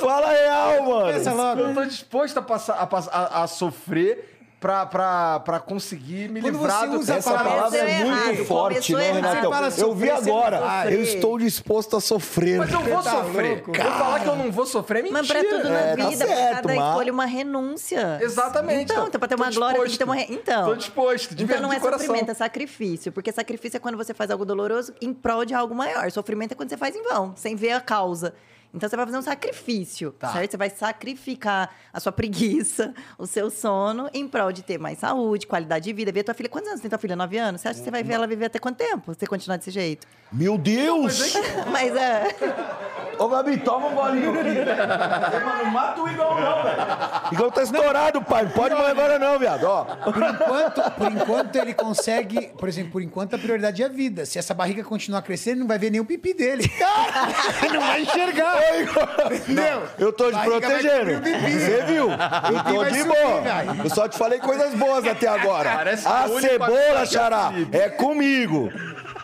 Fala 0.00 0.28
real, 0.30 0.82
mano. 0.84 1.06
Confessa 1.06 1.32
logo. 1.32 1.60
Eu 1.60 1.74
tô 1.74 1.84
disposto 1.84 2.38
a, 2.38 2.42
passar, 2.42 2.74
a, 2.74 2.86
pass- 2.86 3.08
a- 3.12 3.42
a 3.42 3.46
sofrer 3.46 4.41
pra, 4.62 4.86
pra, 4.86 5.40
pra 5.40 5.60
conseguir 5.60 6.30
me 6.30 6.40
Quando 6.40 6.52
livrar 6.54 6.80
você 6.82 6.86
do 6.86 6.98
usa 7.00 7.14
a 7.14 7.16
Essa 7.18 7.32
palavra 7.32 7.78
é 7.78 7.82
Começou 7.82 8.06
muito 8.06 8.22
errado, 8.30 8.46
forte, 8.46 8.92
começou 8.92 8.96
né, 8.98 9.18
errado. 9.18 9.34
Você 9.42 9.50
fala 9.50 9.90
Eu 9.90 9.94
vi 9.94 10.10
agora. 10.10 10.90
Eu 10.90 11.02
estou 11.02 11.38
disposto 11.38 11.96
a 11.96 12.00
sofrer. 12.00 12.58
Mas 12.58 12.72
eu 12.72 12.80
vou 12.80 13.02
Tá 13.02 13.10
sofrer. 13.10 13.50
louco? 13.66 13.76
Eu 13.76 13.92
falar 13.92 14.20
que 14.20 14.28
eu 14.28 14.36
não 14.36 14.50
vou 14.50 14.64
sofrer 14.64 15.00
é 15.00 15.02
mentira. 15.02 15.18
Mas 15.20 15.28
pra 15.28 15.44
tudo 15.44 15.68
na 15.68 15.78
É, 15.80 15.96
tá 15.96 16.08
vida, 16.08 16.26
certo, 16.26 16.38
pra 16.38 16.54
cada 16.62 16.74
mas- 16.74 16.88
escolha 16.88 17.12
uma 17.12 17.26
renúncia. 17.26 18.18
Exatamente. 18.22 18.82
Então, 18.92 19.06
então 19.08 19.18
pra 19.18 19.28
ter 19.28 19.34
uma 19.34 19.50
glória 19.50 19.80
tem 19.80 19.90
que 19.90 19.98
ter 19.98 20.04
uma... 20.04 20.16
disposto. 20.16 20.32
re- 20.32 20.40
Então... 20.42 20.64
Tô 20.66 20.74
disposto, 20.76 21.34
de 21.34 21.44
Então 21.44 21.60
não 21.60 21.72
é 21.72 21.80
coração. 21.80 22.06
sofrimento, 22.06 22.30
é 22.30 22.34
sacrifício. 22.34 23.10
Porque 23.12 23.32
sacrifício 23.32 23.76
é 23.76 23.80
quando 23.80 23.96
você 23.96 24.14
faz 24.14 24.30
algo 24.30 24.44
doloroso 24.44 24.94
em 25.02 25.12
prol 25.12 25.44
de 25.44 25.54
algo 25.54 25.74
maior. 25.74 26.10
Sofrimento 26.10 26.52
é 26.52 26.54
quando 26.54 26.68
você 26.70 26.76
faz 26.76 26.94
em 26.94 27.02
vão, 27.02 27.32
sem 27.36 27.56
ver 27.56 27.72
a 27.72 27.80
causa. 27.80 28.32
Então 28.74 28.88
você 28.88 28.96
vai 28.96 29.04
fazer 29.04 29.18
um 29.18 29.22
sacrifício, 29.22 30.12
Tá. 30.12 30.32
certo? 30.32 30.50
Você 30.52 30.56
vai 30.56 30.70
sacrificar 30.70 31.70
a 31.92 32.00
sua 32.00 32.10
preguiça, 32.12 32.94
o 33.18 33.26
seu 33.26 33.50
sono, 33.50 34.08
em 34.14 34.26
prol 34.26 34.50
de 34.50 34.62
ter 34.62 34.78
mais 34.78 34.98
saúde, 34.98 35.46
qualidade 35.46 35.84
de 35.84 35.92
vida. 35.92 36.10
Ver 36.10 36.22
tua 36.24 36.34
filha. 36.34 36.48
Quantos 36.48 36.68
anos 36.70 36.80
tem 36.80 36.88
tua 36.88 36.98
filha? 36.98 37.14
Nove 37.14 37.36
anos? 37.38 37.60
Você 37.60 37.68
acha 37.68 37.78
que 37.78 37.84
você 37.84 37.90
vai 37.90 38.02
ver 38.02 38.14
ela 38.14 38.26
viver 38.26 38.46
até 38.46 38.58
quanto 38.58 38.76
tempo? 38.78 39.12
Se 39.12 39.20
você 39.20 39.26
continuar 39.26 39.58
desse 39.58 39.70
jeito? 39.70 40.06
Meu 40.32 40.56
Deus! 40.56 41.34
Mas 41.70 41.94
é. 41.94 42.34
Ô, 43.18 43.28
Gabi, 43.28 43.58
toma 43.58 43.88
um 43.88 43.94
bolinho 43.94 44.30
aqui. 44.30 45.44
Mano, 45.44 45.64
não 45.64 45.70
mata 45.70 46.00
o 46.00 46.08
Igor 46.08 46.40
não, 46.40 46.62
velho. 46.62 46.76
Igor 47.32 47.52
tá 47.52 47.62
estourado, 47.62 48.22
pai. 48.22 48.44
Não 48.44 48.50
pode 48.52 48.74
morrer 48.74 48.90
agora 48.92 49.18
não, 49.18 49.38
viado. 49.38 49.64
Ó. 49.64 49.84
Por 49.84 50.16
enquanto, 50.22 50.90
por 50.92 51.12
enquanto 51.12 51.56
ele 51.56 51.74
consegue, 51.74 52.48
por 52.58 52.68
exemplo, 52.68 52.92
por 52.92 53.02
enquanto 53.02 53.34
a 53.36 53.38
prioridade 53.38 53.82
é 53.82 53.86
a 53.86 53.88
vida. 53.88 54.24
Se 54.24 54.38
essa 54.38 54.54
barriga 54.54 54.82
continuar 54.82 55.20
crescendo, 55.22 55.52
ele 55.52 55.60
não 55.60 55.68
vai 55.68 55.78
ver 55.78 55.90
nem 55.90 56.00
o 56.00 56.04
pipi 56.06 56.32
dele. 56.32 56.64
Ele 57.62 57.72
não 57.78 57.80
vai 57.86 58.00
enxergar. 58.02 58.61
Entendeu? 59.32 59.82
Eu 59.98 60.12
tô 60.12 60.26
te 60.26 60.32
Barriga 60.32 60.60
vai 60.60 60.80
protegendo. 60.80 61.14
cobrir 61.14 61.16
o 61.16 61.38
pipi. 61.40 61.52
Você 61.52 61.82
viu? 61.82 62.08
Eu 62.52 62.64
tô 62.64 62.80
vai 62.80 62.90
de 62.92 62.98
subir, 63.00 63.22
boa. 63.22 63.40
velho. 63.40 63.80
Eu 63.84 63.90
só 63.90 64.08
te 64.08 64.18
falei 64.18 64.38
coisas 64.38 64.74
boas 64.74 65.06
até 65.06 65.28
agora. 65.28 65.70
Parece 65.76 66.06
A 66.06 66.26
o 66.26 66.32
único 66.34 66.40
cebola, 66.52 66.96
amigo 66.96 67.06
xará, 67.06 67.52
é 67.72 67.88
comigo. 67.88 68.72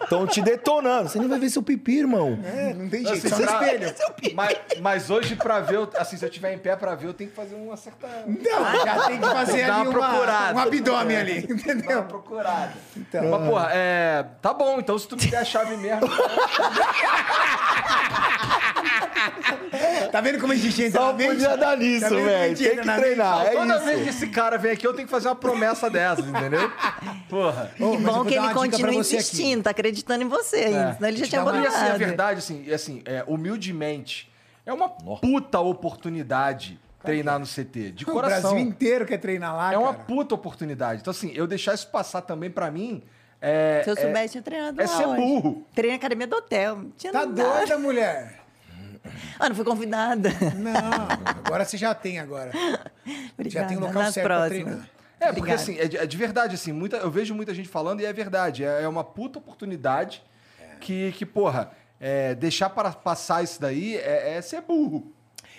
Estão 0.03 0.27
te 0.27 0.41
detonando. 0.41 1.09
Você 1.09 1.19
nem 1.19 1.29
vai 1.29 1.39
ver 1.39 1.51
seu 1.51 1.63
pipi, 1.63 1.99
irmão. 1.99 2.39
É, 2.45 2.73
não 2.75 2.89
tem 2.89 3.05
jeito, 3.07 3.27
Assim, 3.27 3.43
no 3.43 3.47
pra- 3.49 3.63
espelho. 3.67 3.95
Mas, 4.35 4.57
mas 4.81 5.11
hoje, 5.11 5.35
pra 5.37 5.61
ver, 5.61 5.77
eu- 5.77 5.91
assim, 5.97 6.17
se 6.17 6.25
eu 6.25 6.31
tiver 6.31 6.53
em 6.53 6.59
pé 6.59 6.77
pra 6.77 6.95
ver, 6.95 7.07
eu 7.09 7.15
tenho 7.15 7.31
que 7.31 7.37
fazer 7.37 7.55
uma 7.55 7.77
certa. 7.77 8.07
Não, 8.27 8.85
já 8.85 9.07
tem 9.07 9.19
que 9.21 9.27
fazer 9.27 9.67
Dá 9.67 9.77
ali 9.77 9.89
uma 9.89 9.99
uma, 9.99 10.09
procurada. 10.09 10.55
um 10.55 10.59
abdômen 10.59 11.17
ali, 11.17 11.45
Uma 11.47 11.55
entendeu? 11.55 12.03
procurada. 12.05 12.73
Então. 12.97 13.29
Mas, 13.31 13.49
porra, 13.49 13.69
é. 13.73 14.25
Tá 14.43 14.53
bom, 14.55 14.79
então 14.79 14.99
se 14.99 15.09
tu 15.09 15.17
me 15.17 15.27
der 15.27 15.39
a 15.39 15.45
chave 15.45 15.77
mesmo. 15.77 16.01
Tá 20.13 20.21
vendo 20.21 20.39
como 20.41 20.53
a 20.53 20.57
gente 20.57 20.83
entra 20.83 21.01
Só 21.01 21.13
podia 21.13 21.57
dar 21.57 21.77
nisso, 21.77 22.01
Tá 22.01 22.09
como 22.09 22.21
a 22.23 22.25
velho. 22.25 22.57
Tem 22.57 22.77
que 22.79 22.85
na 22.87 22.97
treinar. 22.97 23.47
É 23.47 23.51
Toda 23.51 23.79
vez 23.79 23.95
isso. 23.97 24.03
que 24.05 24.09
esse 24.11 24.27
cara 24.29 24.57
vem 24.57 24.73
aqui, 24.73 24.87
eu 24.87 24.95
tenho 24.95 25.07
que 25.07 25.11
fazer 25.11 25.29
uma 25.29 25.35
promessa 25.35 25.91
dessas, 25.91 26.27
entendeu? 26.27 26.71
Porra. 27.29 27.71
Que 27.77 27.83
bom 27.99 28.25
que 28.25 28.35
ele 28.35 28.39
uma 28.41 28.55
continua 28.55 28.93
você 28.93 29.17
insistindo, 29.17 29.63
tá 29.65 29.71
acreditando 29.71 29.88
em 30.23 30.29
você 30.29 30.57
ainda. 30.57 30.95
Senão 30.95 31.09
ele 31.09 31.17
já 31.19 31.27
tinha 31.27 31.45
dar 31.45 31.51
uma- 31.53 31.63
E 31.63 31.67
assim, 31.67 31.77
abandonado. 31.77 31.95
a 31.95 31.99
verdade, 32.07 32.39
assim, 32.39 32.65
é 32.71 32.75
assim, 32.75 33.03
é, 33.05 33.25
humildemente, 33.27 34.31
é 34.67 34.73
uma 34.73 34.89
puta 34.89 35.59
oportunidade 35.61 36.79
treinar 37.03 37.39
no 37.39 37.47
CT. 37.47 37.93
De 37.93 38.05
O 38.09 38.13
coração. 38.13 38.51
Brasil 38.53 38.59
inteiro 38.59 39.07
quer 39.07 39.19
treinar 39.19 39.55
lá, 39.57 39.73
É 39.73 39.79
uma 39.79 39.93
cara. 39.93 40.05
puta 40.05 40.35
oportunidade. 40.35 41.01
Então, 41.01 41.11
assim, 41.11 41.33
eu 41.35 41.47
deixar 41.47 41.75
isso 41.75 41.87
passar 41.89 42.21
também 42.23 42.51
pra 42.51 42.71
mim. 42.71 43.03
É, 43.41 43.83
Se 43.85 43.91
eu 43.91 43.95
é- 43.95 44.01
soubesse, 44.01 44.33
tinha 44.33 44.43
treinado 44.43 44.81
é 44.81 44.85
lá 44.85 44.97
ser 44.97 45.07
hoje. 45.07 45.17
burro. 45.21 45.65
Treinei 45.75 45.97
na 45.97 45.99
academia 45.99 46.27
do 46.27 46.37
hotel. 46.37 46.85
Tinha 46.97 47.13
Tá 47.13 47.21
nada. 47.25 47.43
doida, 47.43 47.79
mulher? 47.79 48.41
Ah, 49.39 49.49
não 49.49 49.55
fui 49.57 49.65
convidada. 49.65 50.29
Não, 50.57 51.45
agora 51.47 51.65
você 51.65 51.77
já 51.79 51.95
tem 51.95 52.19
agora. 52.19 52.51
Já 53.47 53.65
tem 53.65 53.77
o 53.77 53.81
Obrigada. 53.81 53.81
local 53.87 54.03
Nas 54.03 54.15
certo 54.15 54.27
pra 54.27 54.37
próximas. 54.39 54.65
treinar. 54.65 54.89
É, 55.21 55.27
porque 55.27 55.41
Obrigada. 55.41 55.63
assim, 55.63 55.79
é 55.79 55.89
de, 55.89 55.97
é 55.97 56.07
de 56.07 56.17
verdade, 56.17 56.55
assim, 56.55 56.73
muita, 56.73 56.97
eu 56.99 57.11
vejo 57.11 57.35
muita 57.35 57.53
gente 57.55 57.69
falando 57.69 58.01
e 58.01 58.05
é 58.07 58.13
verdade. 58.13 58.65
É, 58.65 58.83
é 58.83 58.89
uma 58.89 59.03
puta 59.05 59.39
oportunidade 59.39 60.23
que, 60.81 61.13
que 61.13 61.27
porra, 61.27 61.73
é, 62.01 62.35
deixar 62.35 62.71
para 62.71 62.93
passar 62.93 63.43
isso 63.43 63.61
daí 63.61 63.97
é, 63.97 64.37
é 64.37 64.43
ser 64.43 64.61
burro. 64.61 65.13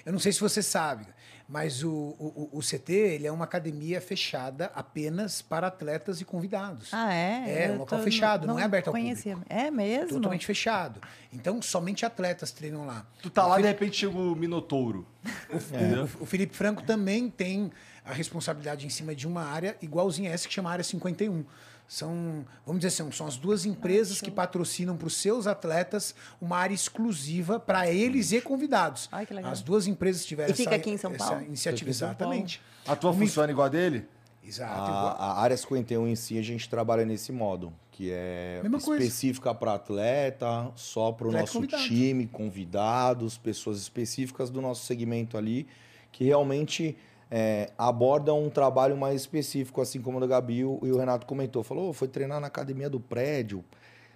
Eu 0.05 0.14
não 0.14 0.20
sei 0.20 0.32
se 0.32 0.39
você 0.39 0.64
sabe, 0.64 1.05
mas 1.47 1.84
o, 1.84 1.89
o, 1.91 2.49
o 2.53 2.60
CT 2.62 2.93
ele 2.93 3.28
é 3.28 3.32
uma 3.32 3.43
academia 3.43 3.99
fechada 3.99 4.72
apenas 4.74 5.41
para 5.41 5.68
atletas 5.68 6.22
e 6.22 6.26
convidados. 6.26 6.89
Ah, 6.93 7.14
é? 7.14 7.43
É, 7.64 7.68
Eu 7.70 7.74
um 7.74 7.78
local 7.80 7.99
tô- 7.99 8.05
fechado, 8.05 8.47
não, 8.47 8.57
é 8.57 8.64
aberto 8.64 8.88
ao 8.88 8.93
conhecia. 8.93 9.34
público. 9.34 9.53
É 9.53 9.70
mesmo? 9.70 10.07
Totalmente 10.10 10.45
fechado. 10.45 11.01
Então, 11.34 11.62
somente 11.62 12.05
atletas 12.05 12.51
treinam 12.51 12.86
lá. 12.86 13.05
Tu 13.22 13.30
tá 13.30 13.45
lá, 13.45 13.57
de 13.57 13.68
repente 13.68 13.97
chega 13.97 14.18
o 14.18 14.36
Minotouro. 14.36 15.05
O, 15.49 16.24
o 16.24 16.26
Felipe 16.26 16.55
Franco 16.55 16.82
também 16.84 17.30
tem 17.30 17.70
a 18.10 18.14
responsabilidade 18.14 18.86
em 18.86 18.89
cima 18.89 19.14
de 19.14 19.28
uma 19.28 19.43
área 19.43 19.78
igualzinha 19.82 20.32
a 20.32 20.34
essa 20.34 20.47
que 20.47 20.53
chama 20.53 20.72
Área 20.72 20.84
51. 20.84 21.45
São, 21.88 22.45
vamos 22.66 22.82
dizer 22.82 23.01
assim, 23.01 23.12
são 23.12 23.26
as 23.26 23.36
duas 23.36 23.66
empresas 23.66 24.22
que 24.22 24.30
patrocinam 24.30 24.95
para 24.95 25.07
os 25.07 25.16
seus 25.16 25.47
atletas 25.47 26.14
uma 26.39 26.57
área 26.57 26.74
exclusiva 26.74 27.60
para 27.60 27.89
eles 27.89 28.32
e 28.32 28.39
convidados. 28.41 29.10
Ai, 29.12 29.26
que 29.26 29.34
legal. 29.34 29.51
As 29.51 29.62
duas 29.62 29.88
empresas 29.88 30.24
tiveram 30.24 30.51
E 30.51 30.55
fica 30.55 30.70
essa, 30.72 30.76
aqui 30.80 30.89
em 30.91 30.97
São 30.97 31.12
essa 31.12 31.26
Paulo? 31.26 31.45
iniciativa. 31.45 31.80
Fica 31.80 31.89
em 31.89 31.93
São 31.93 32.14
Paulo. 32.14 32.34
Exatamente. 32.34 32.62
A 32.86 32.95
tua 32.95 33.12
funciona 33.14 33.51
igual 33.51 33.66
a 33.66 33.70
dele? 33.70 34.05
Exato. 34.43 34.72
A, 34.72 35.12
a 35.12 35.41
área 35.41 35.57
51 35.57 36.07
em 36.07 36.16
si, 36.16 36.38
a 36.38 36.41
gente 36.43 36.70
trabalha 36.70 37.05
nesse 37.05 37.32
modo, 37.32 37.74
que 37.91 38.10
é 38.12 38.60
Mesma 38.64 38.78
específica 38.78 39.53
para 39.53 39.74
atleta, 39.74 40.72
só 40.76 41.12
para 41.12 41.28
o 41.28 41.32
nosso 41.32 41.53
convidado. 41.53 41.84
time, 41.84 42.28
convidados, 42.28 43.38
pessoas 43.38 43.80
específicas 43.80 44.49
do 44.49 44.62
nosso 44.62 44.86
segmento 44.86 45.38
ali, 45.38 45.68
que 46.12 46.24
realmente 46.24 46.97
é, 47.32 47.71
abordam 47.77 48.43
um 48.43 48.49
trabalho 48.49 48.97
mais 48.97 49.21
específico, 49.21 49.82
assim 49.82 50.01
como 50.01 50.17
o 50.17 50.21
da 50.21 50.27
Gabi 50.27 50.59
e 50.59 50.63
o 50.63 50.97
Renato 50.97 51.25
comentou. 51.25 51.63
Falou, 51.63 51.89
"Ô, 51.89 51.93
foi 51.93 52.07
treinar 52.07 52.39
na 52.39 52.47
academia 52.47 52.89
do 52.89 52.99
prédio. 52.99 53.63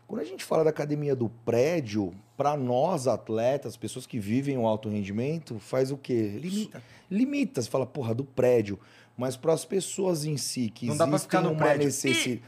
Quando 0.08 0.22
a 0.22 0.26
gente 0.26 0.44
fala 0.44 0.64
da 0.64 0.70
academia 0.70 1.16
do 1.16 1.30
prédio, 1.30 2.14
para 2.36 2.58
nós 2.58 3.08
atletas, 3.08 3.78
pessoas 3.78 4.06
que 4.06 4.20
vivem 4.20 4.58
o 4.58 4.68
alto 4.68 4.90
rendimento, 4.90 5.60
faz 5.60 5.92
o 5.92 5.98
quê? 5.98 6.38
Limita. 6.40 6.84
Limita, 7.10 7.62
você 7.62 7.70
fala, 7.70 7.86
porra, 7.86 8.14
do 8.14 8.24
prédio. 8.24 8.80
Mas 9.16 9.38
para 9.38 9.54
as 9.54 9.64
pessoas 9.64 10.26
em 10.26 10.38
si, 10.38 10.70
que 10.70 10.88
Não 10.88 10.98
dá 10.98 11.06
pra 11.06 11.16
existem 11.16 11.30
ficar 11.30 11.42
no 11.42 11.52
uma 11.56 11.76
necessidade. 11.76 12.42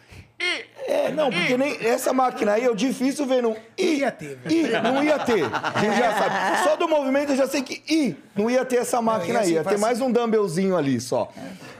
É, 0.88 1.12
não, 1.12 1.32
porque 1.32 1.58
nem 1.58 1.78
essa 1.86 2.12
máquina 2.14 2.54
aí 2.54 2.66
é 2.66 2.74
difícil 2.74 3.26
ver 3.26 3.42
no 3.42 3.56
I. 3.78 4.00
Ia 4.00 4.12
ter, 4.12 4.36
velho. 4.38 4.68
I, 4.68 4.82
não 4.82 5.04
ia 5.04 5.18
ter. 5.20 5.44
A 5.46 5.80
gente 5.82 5.98
já 5.98 6.14
sabe. 6.18 6.64
Só 6.64 6.76
do 6.76 6.88
movimento 6.88 7.32
eu 7.32 7.36
já 7.36 7.48
sei 7.48 7.62
que 7.62 7.82
I, 7.92 8.16
não 8.36 8.50
ia 8.50 8.64
ter 8.66 8.78
essa 8.78 9.02
máquina 9.02 9.40
ia 9.40 9.46
aí. 9.46 9.54
Ia 9.54 9.64
ter 9.64 9.78
mais 9.78 10.02
um 10.02 10.12
dumbbellzinho 10.12 10.76
ali 10.76 11.00
só. 11.02 11.32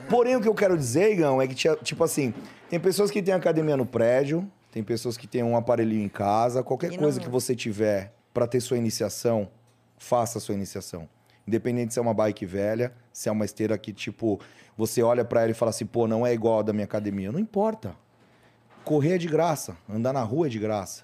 Porém, 0.08 0.36
o 0.36 0.40
que 0.40 0.48
eu 0.48 0.54
quero 0.54 0.76
dizer, 0.76 1.12
Igão, 1.12 1.40
é 1.40 1.46
que, 1.46 1.54
tinha- 1.54 1.76
tipo 1.76 2.02
assim, 2.02 2.32
tem 2.70 2.80
pessoas 2.80 3.10
que 3.10 3.22
têm 3.22 3.34
academia 3.34 3.76
no 3.76 3.84
prédio, 3.86 4.50
tem 4.72 4.82
pessoas 4.82 5.16
que 5.16 5.26
têm 5.26 5.42
um 5.42 5.56
aparelhinho 5.56 6.04
em 6.04 6.08
casa, 6.08 6.62
qualquer 6.62 6.92
E 6.92 6.98
coisa 6.98 7.18
não- 7.18 7.24
que 7.24 7.30
você 7.30 7.54
tiver 7.54 8.12
para 8.32 8.46
ter 8.46 8.60
sua 8.60 8.76
iniciação, 8.78 9.48
faça 9.98 10.38
a 10.38 10.40
sua 10.40 10.54
iniciação. 10.54 11.08
Independente 11.46 11.92
se 11.92 11.98
é 11.98 12.02
uma 12.02 12.12
bike 12.14 12.44
velha, 12.44 12.92
se 13.12 13.28
é 13.28 13.32
uma 13.32 13.44
esteira 13.44 13.78
que, 13.78 13.92
tipo, 13.92 14.40
você 14.76 15.02
olha 15.02 15.24
para 15.24 15.42
ela 15.42 15.50
e 15.52 15.54
fala 15.54 15.70
assim, 15.70 15.86
pô, 15.86 16.06
não 16.08 16.26
é 16.26 16.32
igual 16.34 16.58
a 16.58 16.62
da 16.62 16.72
minha 16.72 16.84
academia. 16.84 17.30
Não 17.30 17.38
importa. 17.38 17.94
Correr 18.86 19.14
é 19.14 19.18
de 19.18 19.26
graça, 19.26 19.76
andar 19.90 20.12
na 20.12 20.22
rua 20.22 20.46
é 20.46 20.48
de 20.48 20.60
graça. 20.60 21.02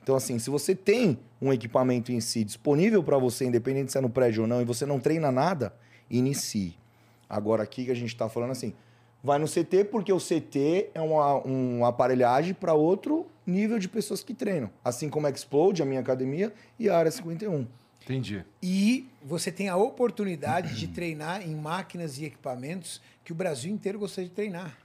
Então, 0.00 0.14
assim, 0.14 0.38
se 0.38 0.48
você 0.48 0.76
tem 0.76 1.18
um 1.42 1.52
equipamento 1.52 2.12
em 2.12 2.20
si 2.20 2.44
disponível 2.44 3.02
para 3.02 3.18
você, 3.18 3.44
independente 3.44 3.90
se 3.90 3.98
é 3.98 4.00
no 4.00 4.08
prédio 4.08 4.42
ou 4.42 4.46
não, 4.46 4.62
e 4.62 4.64
você 4.64 4.86
não 4.86 5.00
treina 5.00 5.32
nada, 5.32 5.74
inicie. 6.08 6.78
Agora, 7.28 7.64
aqui 7.64 7.86
que 7.86 7.90
a 7.90 7.96
gente 7.96 8.10
está 8.10 8.28
falando 8.28 8.52
assim, 8.52 8.72
vai 9.24 9.40
no 9.40 9.48
CT 9.48 9.86
porque 9.90 10.12
o 10.12 10.20
CT 10.20 10.90
é 10.94 11.00
uma, 11.00 11.38
uma 11.38 11.88
aparelhagem 11.88 12.54
para 12.54 12.74
outro 12.74 13.26
nível 13.44 13.80
de 13.80 13.88
pessoas 13.88 14.22
que 14.22 14.32
treinam. 14.32 14.70
Assim 14.84 15.08
como 15.08 15.26
a 15.26 15.30
Explode, 15.30 15.82
a 15.82 15.84
minha 15.84 16.00
academia, 16.00 16.54
e 16.78 16.88
a 16.88 16.96
Área 16.96 17.10
51. 17.10 17.66
Entendi. 18.04 18.44
E 18.62 19.08
você 19.20 19.50
tem 19.50 19.68
a 19.68 19.76
oportunidade 19.76 20.76
de 20.76 20.86
treinar 20.86 21.42
em 21.42 21.56
máquinas 21.56 22.18
e 22.18 22.24
equipamentos 22.26 23.02
que 23.24 23.32
o 23.32 23.34
Brasil 23.34 23.72
inteiro 23.72 23.98
gostaria 23.98 24.28
de 24.28 24.34
treinar. 24.36 24.83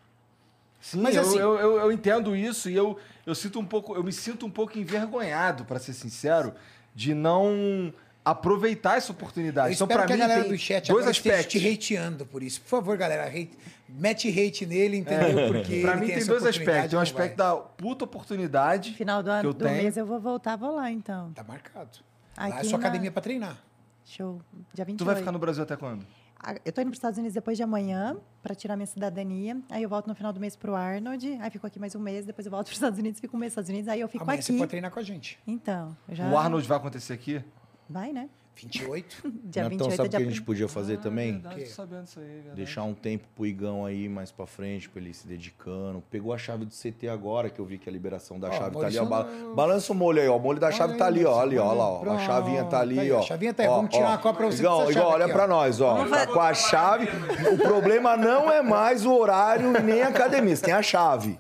Sim, 0.82 1.02
Mas 1.02 1.16
eu, 1.16 1.22
assim- 1.22 1.38
eu, 1.38 1.56
eu, 1.58 1.78
eu 1.80 1.92
entendo 1.92 2.36
isso 2.36 2.70
e 2.70 2.76
eu, 2.76 2.98
eu 3.26 3.36
sinto 3.36 3.60
um 3.60 3.66
pouco, 3.66 3.96
eu 3.96 4.04
me 4.04 4.14
sinto 4.14 4.46
um 4.46 4.50
pouco 4.50 4.78
envergonhado, 4.80 5.66
para 5.66 5.78
ser 5.80 5.94
sincero, 5.94 6.54
de 6.96 7.14
não 7.14 7.94
aproveitar 8.24 8.98
essa 8.98 9.12
oportunidade. 9.12 9.70
Eu 9.70 9.74
então, 9.76 9.86
espero 9.88 10.00
para 10.02 10.08
que 10.08 10.14
mim, 10.14 10.22
a 10.22 10.28
galera 10.28 10.44
tem 10.44 10.52
do 10.52 10.58
chat 10.58 10.88
dois 10.88 11.00
agora 11.04 11.12
esteja 11.12 11.36
aspectos. 11.36 11.62
te 11.62 11.96
hateando 11.96 12.26
por 12.26 12.44
isso. 12.44 12.62
Por 12.62 12.68
favor, 12.70 12.96
galera, 12.98 13.26
hate, 13.28 13.52
mete 13.90 14.30
hate 14.30 14.66
nele, 14.66 14.98
entendeu? 14.98 15.48
Porque 15.54 15.82
Para 15.82 15.96
mim 15.98 16.08
tem 16.08 16.16
essa 16.16 16.28
dois 16.28 16.46
aspectos. 16.46 16.90
Tem 16.92 17.00
um 17.00 17.02
aspecto 17.02 17.38
vai. 17.38 17.48
da 17.48 17.56
puta 17.58 18.06
oportunidade 18.06 18.94
Final 18.94 19.24
do 19.24 19.32
ano 19.32 19.54
do 19.54 19.64
tenho. 19.66 19.72
mês 19.84 19.98
eu 19.98 20.06
vou 20.06 20.20
voltar, 20.20 20.56
vou 20.56 20.76
lá 20.76 20.92
então. 20.92 21.32
Tá 21.34 21.44
marcado. 21.44 21.90
Lá 22.38 22.48
é 22.48 22.52
Aqui 22.54 22.68
sua 22.68 22.78
na- 22.78 22.86
academia 22.86 23.12
pra 23.12 23.22
treinar. 23.22 23.58
Show. 24.06 24.42
Dia 24.74 24.86
28. 24.86 24.98
Tu 24.98 25.06
vai 25.06 25.16
ficar 25.16 25.32
no 25.32 25.40
Brasil 25.40 25.64
até 25.64 25.76
quando? 25.76 26.06
Ah, 26.42 26.56
Eu 26.64 26.72
tô 26.72 26.82
indo 26.82 26.86
para 26.88 26.94
os 26.94 26.98
Estados 26.98 27.18
Unidos 27.18 27.34
depois 27.34 27.58
de 27.58 27.64
amanhã 27.64 28.18
para 28.42 28.56
tirar 28.56 28.76
minha 28.76 28.88
cidadania. 28.88 29.60
Aí 29.70 29.84
eu 29.84 29.90
volto 29.90 30.08
no 30.08 30.16
final 30.16 30.32
do 30.32 30.40
mês 30.40 30.56
pro 30.56 30.74
Arnold. 30.76 31.38
Aí 31.42 31.50
fico 31.50 31.68
aqui 31.68 31.80
mais 31.80 31.94
um 31.96 32.00
mês. 32.00 32.26
Depois 32.26 32.46
eu 32.46 32.52
volto 32.52 32.66
para 32.68 32.72
os 32.72 32.78
Estados 32.78 32.98
Unidos, 33.00 33.20
fico 33.20 33.36
um 33.36 33.40
mês 33.40 33.52
nos 33.52 33.54
Estados 33.54 33.70
Unidos. 33.70 33.88
Aí 33.90 34.00
eu 34.00 34.08
fico 34.08 34.24
Amanhã 34.24 34.36
aqui. 34.40 34.46
você 34.46 34.58
pode 34.58 34.70
treinar 34.70 34.92
com 34.92 35.00
a 35.00 35.04
gente. 35.04 35.38
Então, 35.46 35.96
já. 36.10 36.30
O 36.30 36.38
Arnold 36.38 36.68
vai 36.68 36.78
acontecer 36.78 37.14
aqui? 37.14 37.44
Vai, 37.90 38.14
né? 38.14 38.30
28. 38.62 39.32
Dia 39.45 39.64
Então 39.66 39.70
28 39.70 39.95
sabe 39.95 40.01
é 40.01 40.05
o 40.05 40.10
dia 40.10 40.20
que 40.20 40.26
a 40.26 40.30
gente 40.30 40.41
podia 40.41 40.68
fazer 40.68 40.97
também? 40.97 41.34
Verdade, 41.34 41.64
tô 41.64 41.70
sabendo 41.72 42.03
isso 42.05 42.20
aí, 42.20 42.26
verdade. 42.26 42.55
Deixar 42.55 42.84
um 42.84 42.93
tempo 42.93 43.26
pro 43.36 43.45
Igão 43.45 43.86
aí 43.86 44.07
mais 44.10 44.32
pra 44.32 44.45
frente, 44.45 44.89
pra 44.89 45.01
ele 45.01 45.14
se 45.14 45.28
dedicando. 45.28 46.03
Pegou 46.12 46.34
a 46.34 46.38
chave 46.38 46.66
do 46.66 46.72
CT 46.74 47.07
agora, 47.10 47.49
que 47.49 47.60
eu 47.60 47.66
vi 47.66 47.78
que 47.78 47.89
a 47.89 47.91
liberação 47.91 48.39
da 48.39 48.49
Ó, 48.49 48.51
chave 48.51 48.78
tá 48.80 48.88
ali, 48.88 48.97
ó. 48.97 49.05
Ba- 49.05 49.28
Balança 49.55 49.91
o 49.91 49.95
molho 49.95 50.22
aí, 50.22 50.28
ó. 50.28 50.38
O 50.38 50.39
molho 50.39 50.60
da 50.60 50.72
chave 50.72 50.93
aí, 50.93 50.99
tá 50.99 51.05
ali, 51.05 51.26
ó. 51.26 51.39
Ali, 51.39 51.57
ó. 51.57 51.72
Lá, 51.74 51.88
ó. 51.89 51.97
A 51.97 51.99
pronto. 52.01 52.22
chavinha 52.24 52.64
tá 52.66 52.80
ali, 52.80 53.10
Tá 53.10 53.16
ó. 53.16 53.20
a 53.20 53.22
chavinha 53.24 53.53
tá 53.53 53.64
aí. 53.64 53.70
Ó, 53.70 53.76
Vamos 53.78 53.91
tirar 53.91 54.05
ó. 54.05 54.10
uma 54.10 54.18
copa 54.18 54.38
pra 54.39 54.45
você 54.47 54.60
Igão, 54.60 54.82
Igão, 54.84 54.93
chave 54.93 55.05
olha 55.14 55.26
aqui, 55.26 55.34
pra 55.34 55.43
ó. 55.43 55.47
nós, 55.47 55.82
ó. 55.82 56.05
Tá 56.07 56.28
com 56.28 56.41
a 56.41 56.53
chave. 56.53 57.07
O 57.53 57.57
problema 57.57 58.16
não 58.18 58.51
é 58.51 58.62
mais 58.62 59.05
o 59.05 59.14
horário 59.14 59.72
nem 59.84 60.01
a 60.01 60.07
academia, 60.10 60.55
você 60.55 60.66
tem 60.66 60.74
a 60.74 60.82
chave. 60.82 61.39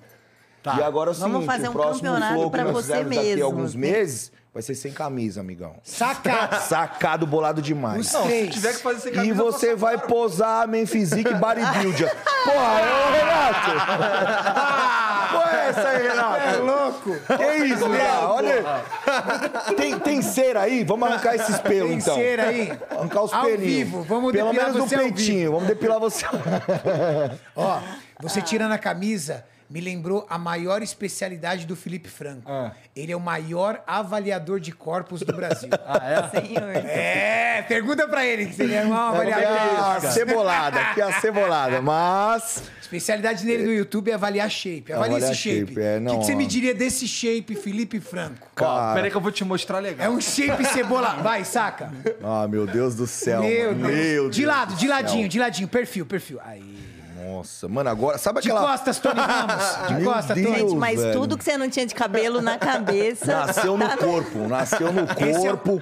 E 0.65 0.83
agora 0.83 1.11
é 1.11 1.13
o 1.13 1.15
Vamos 1.15 1.37
seguinte, 1.37 1.45
fazer 1.45 1.67
o 1.67 1.69
um 1.69 1.73
próximo 1.73 2.07
campeonato 2.09 2.33
flow 2.33 2.45
que 2.45 2.51
pra 2.51 2.63
nós 2.65 2.73
você 2.73 2.81
fizemos 2.93 3.15
daqui 3.15 3.19
a 3.19 3.35
mesmo. 3.35 3.45
alguns 3.45 3.75
meses 3.75 4.31
vai 4.53 4.61
ser 4.63 4.75
sem 4.75 4.91
camisa, 4.91 5.41
amigão. 5.41 5.75
Saca! 5.83 6.59
Sacado 6.61 7.25
bolado 7.27 7.61
demais. 7.61 8.11
Não, 8.11 8.25
se 8.27 8.47
tiver 8.47 8.73
que 8.73 8.81
fazer 8.81 8.99
sem 9.01 9.11
E 9.11 9.15
camisa, 9.15 9.41
eu 9.41 9.45
você 9.51 9.75
vai 9.75 9.93
agora. 9.95 10.07
posar 10.07 10.67
Memphisic 10.67 11.33
Bodybuilder. 11.35 12.15
Porra, 12.45 12.81
ô 12.81 13.11
Renato! 13.11 13.71
Porra 15.31 15.51
é 15.57 15.69
essa 15.69 15.87
aí, 15.89 16.07
Renato? 16.07 16.41
É 16.41 16.57
louco! 16.57 17.15
Que 17.37 17.63
isso, 17.65 17.87
Renato? 17.87 18.25
Olha 18.27 18.53
aí. 18.55 19.75
Tem, 19.75 19.99
tem 19.99 20.21
cera 20.21 20.61
aí? 20.61 20.83
Vamos 20.83 21.07
arrancar 21.07 21.35
esses 21.35 21.59
pelos, 21.59 21.89
Tem 21.89 21.97
então. 21.99 22.15
cera 22.15 22.47
aí. 22.47 22.71
Arrancar 22.89 23.21
os 23.23 23.33
Ao 23.33 23.43
pelinhos. 23.43 23.65
vivo, 23.73 24.03
vamos 24.03 24.31
Pelo 24.31 24.47
depilar 24.49 24.67
menos 24.73 24.75
no 24.81 24.87
você 24.87 24.97
peitinho. 24.97 25.51
Vamos 25.51 25.67
depilar 25.67 25.99
você. 25.99 26.25
Ó, 27.55 27.79
você 28.21 28.41
tirando 28.41 28.71
a 28.71 28.77
camisa, 28.77 29.45
me 29.69 29.79
lembrou 29.79 30.25
a 30.29 30.37
maior 30.37 30.81
especialidade 30.81 31.65
do 31.67 31.75
Felipe 31.75 32.09
Franco. 32.09 32.51
Ah. 32.51 32.71
Ele 32.95 33.11
é 33.11 33.15
o 33.15 33.19
maior 33.19 33.83
avaliador 33.85 34.59
de 34.59 34.71
corpos 34.71 35.21
do 35.21 35.31
Brasil. 35.33 35.69
Senhor. 36.31 36.75
é, 36.75 37.61
pergunta 37.67 38.07
pra 38.07 38.25
ele 38.25 38.51
se 38.51 38.63
ele 38.63 38.73
é 38.73 38.83
um 38.85 38.93
Aqui 38.93 39.15
avaliador. 39.15 39.47
é 40.03 40.07
a 40.07 40.11
cebolada, 40.11 40.79
aqui 40.81 41.01
é 41.01 41.03
a 41.03 41.21
cebolada. 41.21 41.81
Mas... 41.81 42.63
Especialidade 42.81 43.45
dele 43.45 43.65
no 43.65 43.71
YouTube 43.71 44.09
é 44.09 44.15
avaliar 44.15 44.49
shape. 44.49 44.91
Avalie 44.91 45.11
Avaliar 45.11 45.31
esse 45.31 45.39
shape. 45.39 45.73
shape, 45.75 45.79
é, 45.79 45.97
o 45.97 46.01
não, 46.01 46.13
que, 46.13 46.19
que 46.21 46.25
você 46.25 46.35
me 46.35 46.47
diria 46.47 46.73
desse 46.73 47.07
shape, 47.07 47.53
Felipe 47.53 47.99
Franco? 47.99 48.47
Cara. 48.55 48.95
peraí 48.95 49.11
que 49.11 49.17
eu 49.17 49.21
vou 49.21 49.31
te 49.31 49.43
mostrar 49.43 49.77
legal. 49.77 50.07
É 50.07 50.09
um 50.09 50.19
shape 50.19 50.65
cebola. 50.65 51.17
Vai, 51.21 51.45
saca. 51.45 51.91
Ah, 52.23 52.47
meu 52.47 52.65
Deus 52.65 52.95
do 52.95 53.05
céu. 53.05 53.41
Meu. 53.43 53.75
Deus. 53.75 53.77
Meu 53.77 54.29
de 54.31 54.41
Deus 54.41 54.51
lado, 54.51 54.69
do 54.69 54.75
de 54.75 54.87
céu. 54.87 54.89
ladinho, 54.89 55.29
de 55.29 55.39
ladinho. 55.39 55.67
Perfil, 55.67 56.03
perfil. 56.07 56.39
Aí. 56.43 56.78
Nossa, 57.19 57.67
mano, 57.67 57.89
agora... 57.89 58.17
Sabe 58.17 58.41
De 58.41 58.49
aquela... 58.49 58.67
costas, 58.67 58.99
Tony 58.99 59.19
Ramos. 59.19 59.63
De 59.87 59.93
Meu 59.95 60.11
costas, 60.13 60.35
Deus. 60.35 60.47
Tony. 60.47 60.59
Gente, 60.59 60.75
mas 60.75 61.01
velho. 61.01 61.13
tudo 61.13 61.37
que 61.37 61.43
você 61.43 61.57
não 61.57 61.69
tinha 61.69 61.85
de 61.85 61.93
cabelo 61.93 62.41
na 62.41 62.57
cabeça. 62.57 63.45
Nasceu 63.45 63.77
no 63.77 63.87
tá 63.87 63.97
corpo, 63.97 64.47
nasceu 64.47 64.91
no 64.91 65.01
é 65.01 65.15
corpo. 65.15 65.81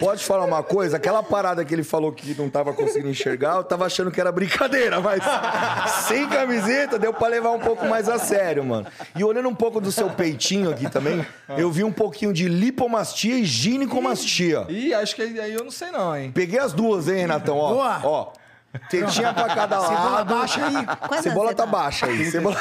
Pode 0.00 0.24
falar 0.24 0.46
uma 0.46 0.62
coisa? 0.62 0.96
Aquela 0.96 1.22
parada 1.22 1.62
que 1.62 1.74
ele 1.74 1.84
falou 1.84 2.10
que 2.10 2.34
não 2.34 2.48
tava 2.48 2.72
conseguindo 2.72 3.10
enxergar, 3.10 3.56
eu 3.56 3.64
tava 3.64 3.84
achando 3.84 4.10
que 4.10 4.18
era 4.18 4.32
brincadeira, 4.32 4.98
mas 4.98 5.22
sem 6.08 6.26
camiseta 6.26 6.98
deu 6.98 7.12
pra 7.12 7.28
levar 7.28 7.50
um 7.50 7.58
pouco 7.58 7.84
mais 7.86 8.08
a 8.08 8.18
sério, 8.18 8.64
mano. 8.64 8.86
E 9.14 9.22
olhando 9.22 9.50
um 9.50 9.54
pouco 9.54 9.78
do 9.78 9.92
seu 9.92 10.08
peitinho 10.08 10.70
aqui 10.70 10.88
também, 10.88 11.24
eu 11.50 11.70
vi 11.70 11.84
um 11.84 11.92
pouquinho 11.92 12.32
de 12.32 12.48
lipomastia 12.48 13.34
e 13.34 13.44
ginecomastia. 13.44 14.64
Ih, 14.70 14.94
acho 14.94 15.14
que 15.14 15.20
aí 15.20 15.52
eu 15.52 15.64
não 15.64 15.70
sei 15.70 15.90
não, 15.90 16.16
hein. 16.16 16.32
Peguei 16.32 16.58
as 16.58 16.72
duas, 16.72 17.06
hein, 17.06 17.16
Renatão? 17.16 17.58
Ó, 17.58 17.74
Boa. 17.74 18.00
ó. 18.02 18.39
Tetinha 18.88 19.34
pra 19.34 19.52
cada 19.54 19.80
Cebola 19.80 20.10
lado. 20.10 20.34
baixa 20.34 20.64
aí. 20.64 20.86
Quantos 21.08 21.24
Cebola 21.24 21.54
tá 21.54 21.64
você 21.64 21.70
baixa 21.72 22.06
aí. 22.06 22.30
Cebola... 22.30 22.56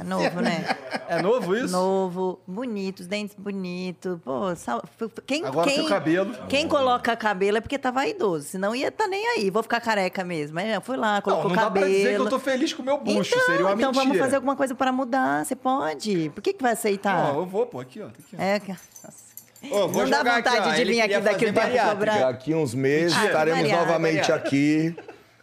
É 0.00 0.02
novo, 0.02 0.40
né? 0.40 0.64
É 1.08 1.22
novo 1.22 1.56
isso? 1.56 1.72
Novo, 1.72 2.40
bonito, 2.46 3.00
os 3.00 3.06
dentes 3.06 3.36
bonitos. 3.38 4.18
Pô, 4.24 4.54
sal- 4.56 4.82
quem, 5.24 5.44
Agora 5.44 5.68
quem, 5.68 5.76
teu 5.80 5.88
cabelo. 5.88 6.34
Quem 6.48 6.66
coloca 6.68 7.16
cabelo 7.16 7.58
é 7.58 7.60
porque 7.60 7.78
tá 7.78 7.90
vaidoso. 7.92 8.46
Senão 8.48 8.74
ia 8.74 8.90
tá 8.90 9.06
nem 9.06 9.24
aí. 9.36 9.50
Vou 9.50 9.62
ficar 9.62 9.80
careca 9.80 10.24
mesmo. 10.24 10.58
Aí 10.58 10.72
eu 10.72 10.80
fui 10.80 10.96
lá, 10.96 11.14
Não, 11.16 11.22
colocou 11.22 11.48
não 11.50 11.56
dá 11.56 11.62
cabelo. 11.62 11.86
pra 11.86 11.94
dizer 11.94 12.14
que 12.16 12.20
eu 12.20 12.28
tô 12.28 12.38
feliz 12.40 12.72
com 12.72 12.82
o 12.82 12.84
meu 12.84 12.98
bucho. 12.98 13.32
então, 13.34 13.46
Seria 13.46 13.66
uma 13.66 13.74
então 13.74 13.90
mentira. 13.90 14.04
vamos 14.04 14.18
fazer 14.18 14.36
alguma 14.36 14.56
coisa 14.56 14.74
para 14.74 14.90
mudar. 14.90 15.44
Você 15.44 15.54
pode. 15.54 16.30
Por 16.34 16.42
que, 16.42 16.52
que 16.52 16.62
vai 16.62 16.72
aceitar? 16.72 17.32
Não, 17.32 17.38
eu 17.38 17.46
vou, 17.46 17.66
pô. 17.66 17.78
Aqui, 17.78 18.00
ó. 18.00 18.06
Tá 18.06 18.12
aqui, 18.18 18.36
ó. 18.36 18.42
É, 18.42 18.58
que- 18.58 18.72
nossa. 18.72 19.23
Vou 19.70 20.02
Não 20.02 20.10
dá 20.10 20.18
vontade 20.22 20.68
aqui, 20.68 20.84
de 20.84 20.84
vir 20.84 21.00
aqui 21.00 21.20
daqui 21.20 21.46
o 21.46 21.52
bariátrica. 21.52 21.94
cobrar. 21.94 22.18
Daqui 22.20 22.54
uns 22.54 22.74
meses 22.74 23.16
Ah, 23.16 23.26
estaremos 23.26 23.70
novamente 23.70 24.20
Maria. 24.30 24.34
aqui. 24.34 24.96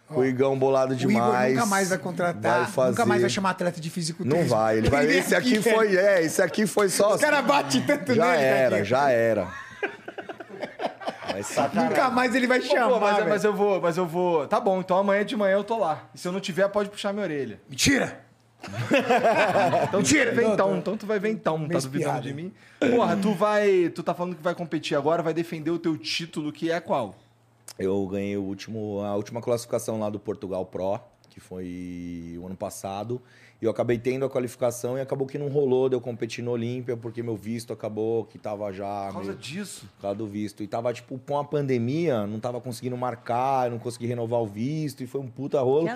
Com 0.08 0.20
o 0.20 0.24
Igão 0.26 0.58
bolado 0.58 0.92
O 0.92 0.96
demais. 0.96 1.52
Igor 1.52 1.54
nunca 1.54 1.66
mais 1.66 1.88
vai 1.88 1.98
contratar. 1.98 2.58
Vai 2.64 2.66
fazer. 2.70 2.90
Nunca 2.90 3.06
mais 3.06 3.20
vai 3.22 3.30
chamar 3.30 3.50
atleta 3.50 3.80
de 3.80 3.88
físico 3.88 4.22
Não 4.26 4.44
vai, 4.44 4.76
ele 4.78 4.90
vai. 4.90 5.06
Esse 5.10 5.34
aqui 5.34 5.62
foi, 5.62 5.96
é, 5.96 6.22
esse 6.22 6.42
aqui 6.42 6.66
foi 6.66 6.88
só. 6.90 7.14
Os 7.14 7.20
caras 7.20 7.42
batem 7.44 7.80
tanto 7.82 8.14
Já 8.14 8.32
nele. 8.32 8.42
era, 8.44 8.70
daqui. 8.76 8.84
já 8.84 9.10
era. 9.10 9.48
Vai 11.30 11.42
sacar. 11.42 11.84
Nunca 11.84 12.10
mais 12.10 12.34
ele 12.34 12.46
vai 12.46 12.60
Pô, 12.60 12.66
chamar. 12.66 13.00
mas, 13.00 13.16
velho. 13.16 13.28
mas 13.30 13.44
eu 13.44 13.54
vou, 13.54 13.80
mas 13.80 13.96
eu 13.96 14.06
vou. 14.06 14.46
Tá 14.46 14.60
bom, 14.60 14.80
então 14.80 14.98
amanhã 14.98 15.24
de 15.24 15.34
manhã 15.36 15.54
eu 15.54 15.64
tô 15.64 15.78
lá. 15.78 16.02
E 16.14 16.18
se 16.18 16.28
eu 16.28 16.32
não 16.32 16.40
tiver, 16.40 16.68
pode 16.68 16.90
puxar 16.90 17.12
minha 17.14 17.24
orelha. 17.24 17.58
Mentira! 17.68 18.20
Então 19.88 20.00
Mentira, 20.00 20.32
vem 20.32 20.56
Não, 20.56 20.78
então. 20.78 20.96
tu 20.96 21.06
vai 21.06 21.18
ver 21.18 21.30
então, 21.30 21.68
tá 21.68 21.78
duvidando 21.78 22.22
de 22.22 22.32
mim? 22.34 22.52
Porra, 22.78 23.16
tu 23.16 23.32
vai. 23.32 23.88
Tu 23.90 24.02
tá 24.02 24.14
falando 24.14 24.36
que 24.36 24.42
vai 24.42 24.54
competir 24.54 24.96
agora, 24.96 25.22
vai 25.22 25.34
defender 25.34 25.70
o 25.70 25.78
teu 25.78 25.96
título, 25.96 26.52
que 26.52 26.70
é 26.70 26.80
qual? 26.80 27.14
Eu 27.78 28.06
ganhei 28.06 28.36
o 28.36 28.42
último, 28.42 29.00
a 29.00 29.14
última 29.16 29.40
classificação 29.40 29.98
lá 29.98 30.10
do 30.10 30.18
Portugal 30.18 30.64
Pro, 30.66 31.00
que 31.30 31.40
foi 31.40 32.36
o 32.38 32.46
ano 32.46 32.56
passado. 32.56 33.20
E 33.62 33.64
eu 33.64 33.70
acabei 33.70 33.96
tendo 33.96 34.24
a 34.24 34.28
qualificação 34.28 34.98
e 34.98 35.00
acabou 35.00 35.24
que 35.24 35.38
não 35.38 35.46
rolou 35.46 35.88
de 35.88 35.94
eu 35.94 36.00
competir 36.00 36.42
no 36.42 36.50
Olímpia, 36.50 36.96
porque 36.96 37.22
meu 37.22 37.36
visto 37.36 37.72
acabou 37.72 38.24
que 38.24 38.36
tava 38.36 38.72
já. 38.72 39.06
Por 39.06 39.12
causa 39.12 39.28
meio- 39.28 39.38
disso. 39.40 39.86
Por 39.98 40.02
causa 40.02 40.16
do 40.18 40.26
visto. 40.26 40.64
E 40.64 40.66
tava, 40.66 40.92
tipo, 40.92 41.16
com 41.24 41.38
a 41.38 41.44
pandemia, 41.44 42.26
não 42.26 42.40
tava 42.40 42.60
conseguindo 42.60 42.96
marcar, 42.96 43.70
não 43.70 43.78
consegui 43.78 44.06
renovar 44.06 44.40
o 44.40 44.46
visto, 44.48 45.04
e 45.04 45.06
foi 45.06 45.20
um 45.20 45.28
puta 45.28 45.60
rolo. 45.60 45.86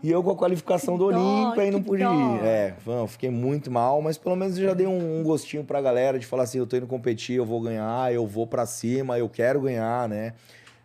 E 0.00 0.08
eu 0.08 0.22
com 0.22 0.30
a 0.30 0.36
qualificação 0.36 0.94
Que 0.94 0.98
do 1.00 1.06
Olímpia 1.06 1.64
e 1.64 1.70
não 1.72 1.82
pude 1.82 2.04
dó. 2.04 2.12
ir. 2.12 2.44
É, 2.44 2.74
fiquei 3.08 3.30
muito 3.30 3.68
mal, 3.68 4.00
mas 4.00 4.16
pelo 4.16 4.36
menos 4.36 4.56
eu 4.56 4.68
já 4.68 4.72
dei 4.74 4.86
um, 4.86 5.18
um 5.18 5.24
gostinho 5.24 5.64
pra 5.64 5.80
galera 5.82 6.20
de 6.20 6.24
falar 6.26 6.44
assim, 6.44 6.58
eu 6.58 6.68
tô 6.68 6.76
indo 6.76 6.86
competir, 6.86 7.34
eu 7.34 7.44
vou 7.44 7.60
ganhar, 7.60 8.14
eu 8.14 8.28
vou 8.28 8.46
pra 8.46 8.64
cima, 8.64 9.18
eu 9.18 9.28
quero 9.28 9.60
ganhar, 9.62 10.08
né? 10.08 10.34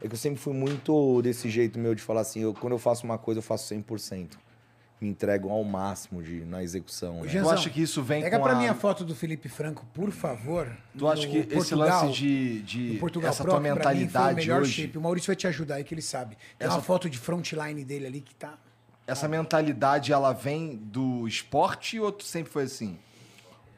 É 0.01 0.07
que 0.07 0.15
eu 0.15 0.17
sempre 0.17 0.39
fui 0.39 0.53
muito 0.53 1.21
desse 1.21 1.47
jeito 1.47 1.77
meu 1.77 1.93
de 1.93 2.01
falar 2.01 2.21
assim, 2.21 2.41
eu, 2.41 2.55
quando 2.55 2.73
eu 2.73 2.79
faço 2.79 3.05
uma 3.05 3.19
coisa, 3.19 3.37
eu 3.37 3.43
faço 3.43 3.67
100%. 3.73 4.29
Me 5.03 5.09
entrego 5.09 5.49
ao 5.49 5.61
máximo 5.65 6.23
de, 6.23 6.45
na 6.45 6.63
execução. 6.63 7.23
né? 7.23 7.27
Janzão, 7.27 7.49
Tu 7.49 7.53
acha 7.59 7.69
que 7.69 7.81
isso 7.81 8.01
vem 8.01 8.21
Pega 8.23 8.37
com 8.37 8.43
pra 8.45 8.53
a- 8.53 8.55
mim 8.55 8.67
a 8.67 8.73
foto 8.73 9.03
do 9.03 9.13
Felipe 9.13 9.49
Franco, 9.49 9.85
por 9.93 10.11
favor. 10.11 10.71
Tu 10.97 11.05
acha 11.05 11.27
que 11.27 11.39
esse 11.39 11.47
Portugal- 11.49 12.05
lance 12.05 12.13
de, 12.17 12.61
de 12.61 12.97
Portugal 13.01 13.29
essa 13.29 13.43
Pro, 13.43 13.51
tua 13.51 13.59
pra 13.59 13.69
mim 13.69 13.73
o 13.73 13.75
mentalidade 13.75 14.49
hoje, 14.49 14.83
shape. 14.83 14.97
O 14.97 15.01
Maurício 15.01 15.27
vai 15.27 15.35
te 15.35 15.45
ajudar 15.45 15.75
aí 15.75 15.83
que 15.83 15.93
ele 15.93 16.01
sabe. 16.01 16.37
Tem 16.57 16.65
Essa- 16.67 16.77
uma 16.77 16.81
foto 16.81 17.09
de 17.09 17.17
frontline 17.17 17.83
dele 17.83 18.05
ali 18.07 18.21
que 18.21 18.33
tá. 18.33 18.57
essa 19.05 19.27
mentalidade 19.27 20.13
ela 20.13 20.31
vem 20.31 20.77
do 20.77 21.27
esporte 21.27 21.99
ou 21.99 22.09
tu 22.09 22.23
sempre 22.23 22.49
foi 22.53 22.63
assim? 22.63 22.97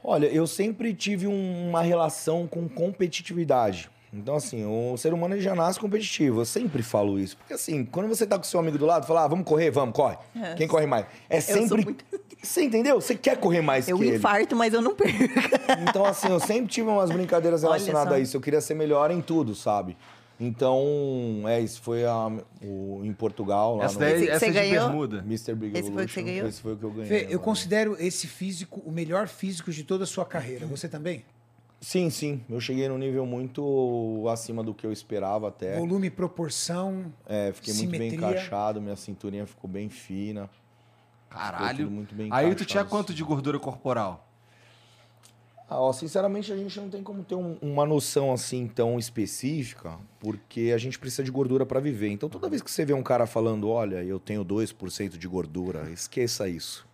Olha, 0.03 0.27
eu 0.27 0.45
sempre 0.45 0.93
tive 0.93 1.25
um- 1.25 1.69
uma 1.69 1.81
relação 1.81 2.45
com 2.45 2.69
competitividade. 2.69 3.89
Então, 4.17 4.35
assim, 4.35 4.63
o 4.65 4.95
ser 4.97 5.13
humano 5.13 5.35
ele 5.35 5.41
já 5.41 5.53
nasce 5.53 5.79
competitivo. 5.79 6.39
Eu 6.41 6.45
sempre 6.45 6.81
falo 6.81 7.19
isso. 7.19 7.35
Porque, 7.37 7.53
assim, 7.53 7.83
quando 7.83 8.07
você 8.07 8.25
tá 8.25 8.37
com 8.37 8.43
seu 8.45 8.59
amigo 8.59 8.77
do 8.77 8.85
lado, 8.85 9.05
fala, 9.05 9.25
ah, 9.25 9.27
vamos 9.27 9.45
correr, 9.45 9.69
vamos, 9.71 9.93
corre. 9.93 10.15
Quem 10.55 10.67
corre 10.67 10.85
mais? 10.85 11.05
É 11.29 11.41
sou 11.41 11.55
sempre. 11.55 11.83
muito- 11.83 12.05
Você 12.41 12.61
entendeu? 12.63 13.01
Você 13.01 13.15
quer 13.15 13.37
correr 13.37 13.61
mais 13.61 13.87
Eu 13.89 13.97
que 13.97 14.03
ele. 14.03 14.17
infarto, 14.17 14.55
mas 14.55 14.71
eu 14.73 14.81
não 14.81 14.93
perco. 14.95 15.17
Então, 15.89 16.05
assim, 16.05 16.27
eu 16.29 16.39
sempre 16.39 16.67
tive 16.71 16.87
umas 16.87 17.09
brincadeiras 17.09 17.63
relacionadas 17.63 18.13
a 18.13 18.19
isso. 18.19 18.37
Eu 18.37 18.41
queria 18.41 18.61
ser 18.61 18.75
melhor 18.75 19.09
em 19.09 19.19
tudo, 19.19 19.55
sabe? 19.55 19.97
Então, 20.39 21.43
é, 21.47 21.59
isso 21.59 21.81
foi 21.81 22.05
a, 22.05 22.31
o, 22.63 23.01
em 23.03 23.13
Portugal, 23.13 23.77
lá 23.77 23.85
Essa 23.85 23.93
no 23.95 23.99
daí 24.01 24.27
essa 24.27 24.39
você 24.39 24.45
é 24.45 24.49
de 24.49 24.53
ganhou? 24.53 24.87
bermuda. 24.89 25.17
Mr. 25.25 25.55
Big 25.55 25.77
Esse 25.79 25.91
foi 25.91 26.03
o 26.03 26.07
que 26.07 26.13
você 26.13 26.21
ganhou? 26.23 26.47
Esse 26.47 26.61
foi 26.61 26.73
o 26.73 26.77
que 26.77 26.83
eu 26.83 26.91
ganhei. 26.91 27.07
Fê, 27.07 27.27
eu 27.29 27.39
considero 27.39 27.95
esse 27.99 28.27
físico 28.27 28.81
o 28.85 28.91
melhor 28.91 29.27
físico 29.27 29.71
de 29.71 29.83
toda 29.83 30.03
a 30.03 30.07
sua 30.07 30.25
carreira. 30.25 30.65
Você 30.67 30.87
também? 30.87 31.23
Sim, 31.79 32.09
sim. 32.09 32.41
Eu 32.49 32.59
cheguei 32.59 32.87
num 32.87 32.97
nível 32.97 33.25
muito 33.25 34.25
acima 34.31 34.63
do 34.63 34.73
que 34.73 34.85
eu 34.85 34.91
esperava 34.91 35.49
até. 35.49 35.77
Volume, 35.77 36.09
proporção. 36.09 37.13
É, 37.27 37.51
fiquei 37.53 37.73
muito 37.73 37.91
bem 37.91 38.09
Simetria. 38.09 38.29
encaixado, 38.31 38.81
minha 38.81 38.95
cinturinha 38.95 39.45
ficou 39.45 39.69
bem 39.69 39.89
fina. 39.89 40.49
Caralho. 41.29 41.91
muito 41.91 42.15
bem 42.15 42.29
Aí 42.31 42.55
tu 42.55 42.63
tinha 42.63 42.85
quanto 42.85 43.13
de 43.13 43.21
gordura 43.23 43.59
corporal? 43.59 44.25
Ah, 45.67 45.79
ó, 45.81 45.91
sinceramente, 45.91 46.53
a 46.53 46.55
gente 46.55 46.79
não 46.79 46.89
tem 46.89 47.01
como 47.01 47.23
ter 47.23 47.33
um- 47.35 47.57
uma 47.61 47.85
noção 47.85 48.31
assim 48.31 48.67
tão 48.67 48.99
específica, 48.99 49.97
porque 50.19 50.71
a 50.73 50.77
gente 50.77 50.97
precisa 50.99 51.23
de 51.23 51.31
gordura 51.31 51.65
para 51.65 51.79
viver. 51.79 52.09
Então, 52.09 52.29
toda 52.29 52.47
vez 52.47 52.61
que 52.61 52.69
você 52.69 52.85
vê 52.85 52.93
um 52.93 53.01
cara 53.01 53.25
falando, 53.25 53.67
olha, 53.67 54.03
eu 54.03 54.19
tenho 54.19 54.43
2% 54.45 55.17
de 55.17 55.27
gordura, 55.27 55.89
esqueça 55.91 56.47
isso. 56.47 56.87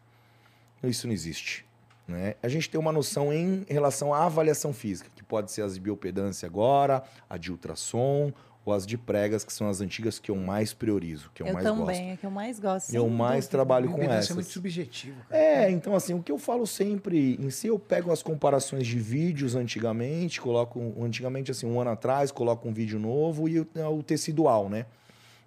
Isso 0.83 1.05
não 1.05 1.13
existe. 1.13 1.65
Né? 2.11 2.35
A 2.43 2.47
gente 2.47 2.69
tem 2.69 2.79
uma 2.79 2.91
noção 2.91 3.33
em 3.33 3.65
relação 3.67 4.13
à 4.13 4.25
avaliação 4.25 4.73
física, 4.73 5.09
que 5.15 5.23
pode 5.23 5.51
ser 5.51 5.61
as 5.61 5.75
de 5.75 5.79
biopedância 5.79 6.45
agora, 6.45 7.03
a 7.29 7.37
de 7.37 7.51
ultrassom, 7.51 8.31
ou 8.63 8.73
as 8.73 8.85
de 8.85 8.95
pregas, 8.97 9.43
que 9.43 9.51
são 9.51 9.67
as 9.67 9.81
antigas 9.81 10.19
que 10.19 10.29
eu 10.29 10.35
mais 10.35 10.71
priorizo, 10.71 11.31
que 11.33 11.41
eu, 11.41 11.47
Eu 11.47 11.53
mais 11.53 11.65
também, 11.65 11.85
gosto. 11.85 11.99
é 11.99 12.17
que 12.17 12.25
eu 12.25 12.31
mais 12.31 12.59
gosto. 12.59 12.93
Eu 12.93 13.09
mais 13.09 13.45
dúvida. 13.45 13.49
trabalho 13.49 13.89
com 13.89 13.97
Impedância 13.97 14.33
é 14.33 14.35
muito 14.35 14.49
subjetivo, 14.51 15.15
cara. 15.27 15.41
É, 15.41 15.71
então 15.71 15.95
assim, 15.95 16.13
o 16.13 16.21
que 16.21 16.31
eu 16.31 16.37
falo 16.37 16.67
sempre, 16.67 17.37
em 17.41 17.49
si 17.49 17.67
eu 17.67 17.79
pego 17.79 18.11
as 18.11 18.21
comparações 18.21 18.85
de 18.85 18.99
vídeos 18.99 19.55
antigamente, 19.55 20.39
coloco 20.39 20.79
antigamente 21.01 21.49
assim, 21.49 21.65
um 21.65 21.79
ano 21.81 21.89
atrás, 21.89 22.31
coloco 22.31 22.67
um 22.69 22.73
vídeo 22.73 22.99
novo 22.99 23.49
e 23.49 23.59
o, 23.59 23.67
o 23.97 24.03
tecidual, 24.03 24.69
né? 24.69 24.85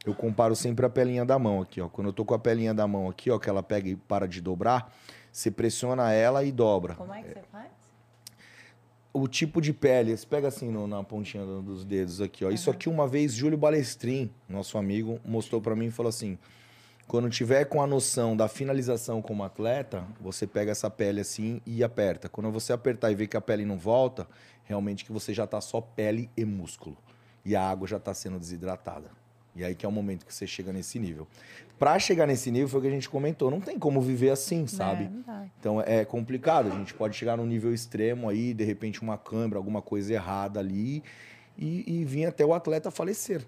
Eu 0.04 0.14
comparo 0.14 0.54
sempre 0.54 0.84
a 0.84 0.90
pelinha 0.90 1.24
da 1.24 1.38
mão 1.38 1.62
aqui, 1.62 1.80
ó. 1.80 1.88
Quando 1.88 2.08
eu 2.08 2.12
tô 2.12 2.24
com 2.24 2.34
a 2.34 2.38
pelinha 2.38 2.74
da 2.74 2.86
mão 2.86 3.08
aqui, 3.08 3.30
ó, 3.30 3.38
que 3.38 3.48
ela 3.48 3.62
pega 3.62 3.88
e 3.88 3.96
para 3.96 4.26
de 4.28 4.40
dobrar, 4.40 4.92
você 5.34 5.50
pressiona 5.50 6.12
ela 6.12 6.44
e 6.44 6.52
dobra. 6.52 6.94
Como 6.94 7.12
é 7.12 7.20
que 7.22 7.28
você 7.34 7.42
faz? 7.50 7.66
O 9.12 9.26
tipo 9.28 9.60
de 9.60 9.72
pele, 9.72 10.16
você 10.16 10.24
pega 10.26 10.46
assim 10.48 10.70
no- 10.70 10.86
na 10.86 11.02
pontinha 11.02 11.44
do- 11.44 11.60
dos 11.62 11.84
dedos 11.84 12.20
aqui, 12.20 12.44
ó. 12.44 12.50
Isso 12.50 12.70
aqui 12.70 12.88
uma 12.88 13.06
vez 13.06 13.32
Júlio 13.34 13.58
Balestrin, 13.58 14.30
nosso 14.48 14.78
amigo, 14.78 15.20
mostrou 15.24 15.60
pra 15.60 15.74
mim 15.76 15.86
e 15.86 15.90
falou 15.90 16.08
assim: 16.10 16.38
quando 17.08 17.28
tiver 17.30 17.64
com 17.64 17.82
a 17.82 17.86
noção 17.86 18.36
da 18.36 18.46
finalização 18.48 19.20
como 19.20 19.42
atleta, 19.44 20.04
você 20.20 20.46
pega 20.46 20.70
essa 20.72 20.88
pele 20.88 21.20
assim 21.20 21.60
e 21.66 21.82
aperta. 21.84 22.28
Quando 22.28 22.50
você 22.50 22.72
apertar 22.72 23.10
e 23.10 23.14
ver 23.16 23.26
que 23.28 23.36
a 23.36 23.40
pele 23.40 23.64
não 23.64 23.76
volta, 23.76 24.26
realmente 24.64 25.04
que 25.04 25.12
você 25.12 25.34
já 25.34 25.46
tá 25.48 25.60
só 25.60 25.80
pele 25.80 26.30
e 26.36 26.44
músculo. 26.44 26.96
E 27.44 27.54
a 27.56 27.62
água 27.68 27.86
já 27.88 27.98
tá 28.00 28.14
sendo 28.14 28.38
desidratada. 28.38 29.10
E 29.54 29.62
aí 29.62 29.76
que 29.76 29.86
é 29.86 29.88
o 29.88 29.92
momento 29.92 30.26
que 30.26 30.34
você 30.34 30.46
chega 30.46 30.72
nesse 30.72 30.98
nível. 30.98 31.28
Pra 31.78 31.98
chegar 31.98 32.26
nesse 32.26 32.50
nível, 32.50 32.68
foi 32.68 32.78
o 32.78 32.82
que 32.82 32.88
a 32.88 32.92
gente 32.92 33.08
comentou, 33.08 33.50
não 33.50 33.60
tem 33.60 33.78
como 33.78 34.00
viver 34.00 34.30
assim, 34.30 34.66
sabe? 34.66 35.10
É. 35.28 35.48
Então 35.58 35.80
é 35.80 36.04
complicado, 36.04 36.68
a 36.72 36.76
gente 36.76 36.94
pode 36.94 37.16
chegar 37.16 37.36
num 37.36 37.46
nível 37.46 37.74
extremo 37.74 38.28
aí, 38.28 38.54
de 38.54 38.64
repente 38.64 39.02
uma 39.02 39.18
câmera, 39.18 39.58
alguma 39.58 39.82
coisa 39.82 40.12
errada 40.12 40.60
ali, 40.60 41.02
e, 41.58 42.00
e 42.00 42.04
vir 42.04 42.26
até 42.26 42.44
o 42.44 42.54
atleta 42.54 42.90
falecer. 42.90 43.44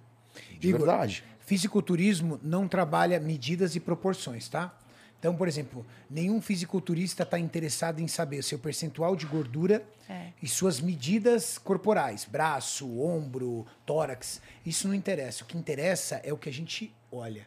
De 0.59 0.69
Igor, 0.69 0.81
verdade. 0.81 1.25
Fisiculturismo 1.41 2.41
não 2.43 2.67
trabalha 2.67 3.21
medidas 3.21 3.77
e 3.77 3.81
proporções, 3.81 4.49
tá? 4.49 4.77
Então, 5.19 5.35
por 5.35 5.49
exemplo, 5.49 5.87
nenhum 6.11 6.43
fisiculturista 6.43 7.23
está 7.23 7.39
interessado 7.39 8.01
em 8.01 8.07
saber 8.09 8.43
seu 8.43 8.59
percentual 8.59 9.17
de 9.17 9.25
gordura 9.27 9.83
É. 10.09 10.29
e 10.43 10.47
suas 10.47 10.81
medidas 10.81 11.57
corporais, 11.59 12.27
braço, 12.31 13.01
ombro, 13.01 13.65
tórax. 13.87 14.43
Isso 14.65 14.87
não 14.87 14.95
interessa. 14.95 15.43
O 15.43 15.47
que 15.47 15.57
interessa 15.57 16.21
é 16.23 16.33
o 16.33 16.37
que 16.37 16.49
a 16.49 16.53
gente 16.53 16.95
olha. 17.11 17.47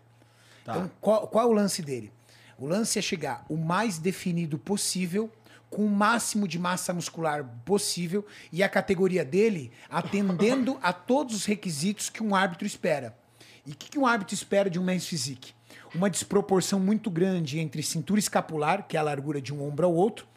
Tá. 0.70 0.78
Então, 0.78 0.91
qual, 1.01 1.28
qual 1.28 1.45
é 1.45 1.47
o 1.47 1.53
lance 1.53 1.82
dele? 1.82 2.13
O 2.57 2.67
lance 2.67 2.99
é 2.99 3.01
chegar 3.01 3.43
o 3.49 3.57
mais 3.57 3.97
definido 3.97 4.59
possível, 4.59 5.32
com 5.67 5.84
o 5.86 5.89
máximo 5.89 6.47
de 6.47 6.59
massa 6.59 6.93
muscular 6.93 7.43
possível 7.63 8.26
e 8.51 8.61
a 8.61 8.70
categoria 8.70 9.24
dele 9.24 9.72
atendendo 9.89 10.78
a 10.82 10.91
todos 10.91 11.36
os 11.36 11.45
requisitos 11.45 12.09
que 12.09 12.24
um 12.24 12.36
árbitro 12.36 12.67
espera. 12.67 13.17
E 13.65 13.72
o 13.72 13.76
que, 13.76 13.89
que 13.91 13.99
um 13.99 14.05
árbitro 14.05 14.34
espera 14.34 14.70
de 14.70 14.80
um 14.80 14.84
men's 14.84 15.05
physique? 15.05 15.53
Uma 15.93 16.09
desproporção 16.09 16.80
muito 16.80 17.09
grande 17.09 17.59
entre 17.59 17.82
cintura 17.82 18.20
escapular, 18.20 18.88
que 18.88 18.97
é 18.97 18.99
a 18.99 19.03
largura 19.03 19.41
de 19.41 19.53
um 19.53 19.63
ombro 19.63 19.86
ao 19.86 19.93
outro, 19.93 20.28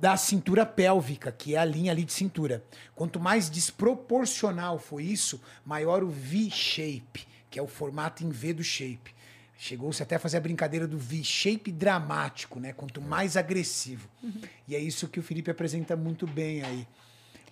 da 0.00 0.16
cintura 0.16 0.66
pélvica, 0.66 1.32
que 1.32 1.54
é 1.54 1.58
a 1.58 1.64
linha 1.64 1.90
ali 1.90 2.04
de 2.04 2.12
cintura. 2.12 2.64
Quanto 2.94 3.18
mais 3.18 3.48
desproporcional 3.48 4.78
for 4.78 5.00
isso, 5.00 5.40
maior 5.64 6.04
o 6.04 6.08
V-shape, 6.08 7.26
que 7.50 7.58
é 7.58 7.62
o 7.62 7.66
formato 7.66 8.24
em 8.24 8.30
V 8.30 8.52
do 8.52 8.64
shape. 8.64 9.15
Chegou-se 9.58 10.02
até 10.02 10.16
a 10.16 10.18
fazer 10.18 10.36
a 10.36 10.40
brincadeira 10.40 10.86
do 10.86 10.98
V-shape 10.98 11.72
dramático, 11.72 12.60
né? 12.60 12.72
Quanto 12.72 13.00
mais 13.00 13.36
agressivo. 13.36 14.08
E 14.68 14.74
é 14.76 14.78
isso 14.78 15.08
que 15.08 15.18
o 15.18 15.22
Felipe 15.22 15.50
apresenta 15.50 15.96
muito 15.96 16.26
bem 16.26 16.62
aí. 16.62 16.86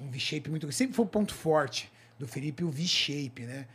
Um 0.01 0.11
V-shape 0.11 0.51
muito. 0.51 0.71
Sempre 0.71 0.95
foi 0.95 1.05
o 1.05 1.09
ponto 1.09 1.35
forte 1.35 1.91
do 2.19 2.27
Felipe, 2.29 2.63
o 2.63 2.69
V-shape, 2.71 3.43
né? 3.43 3.67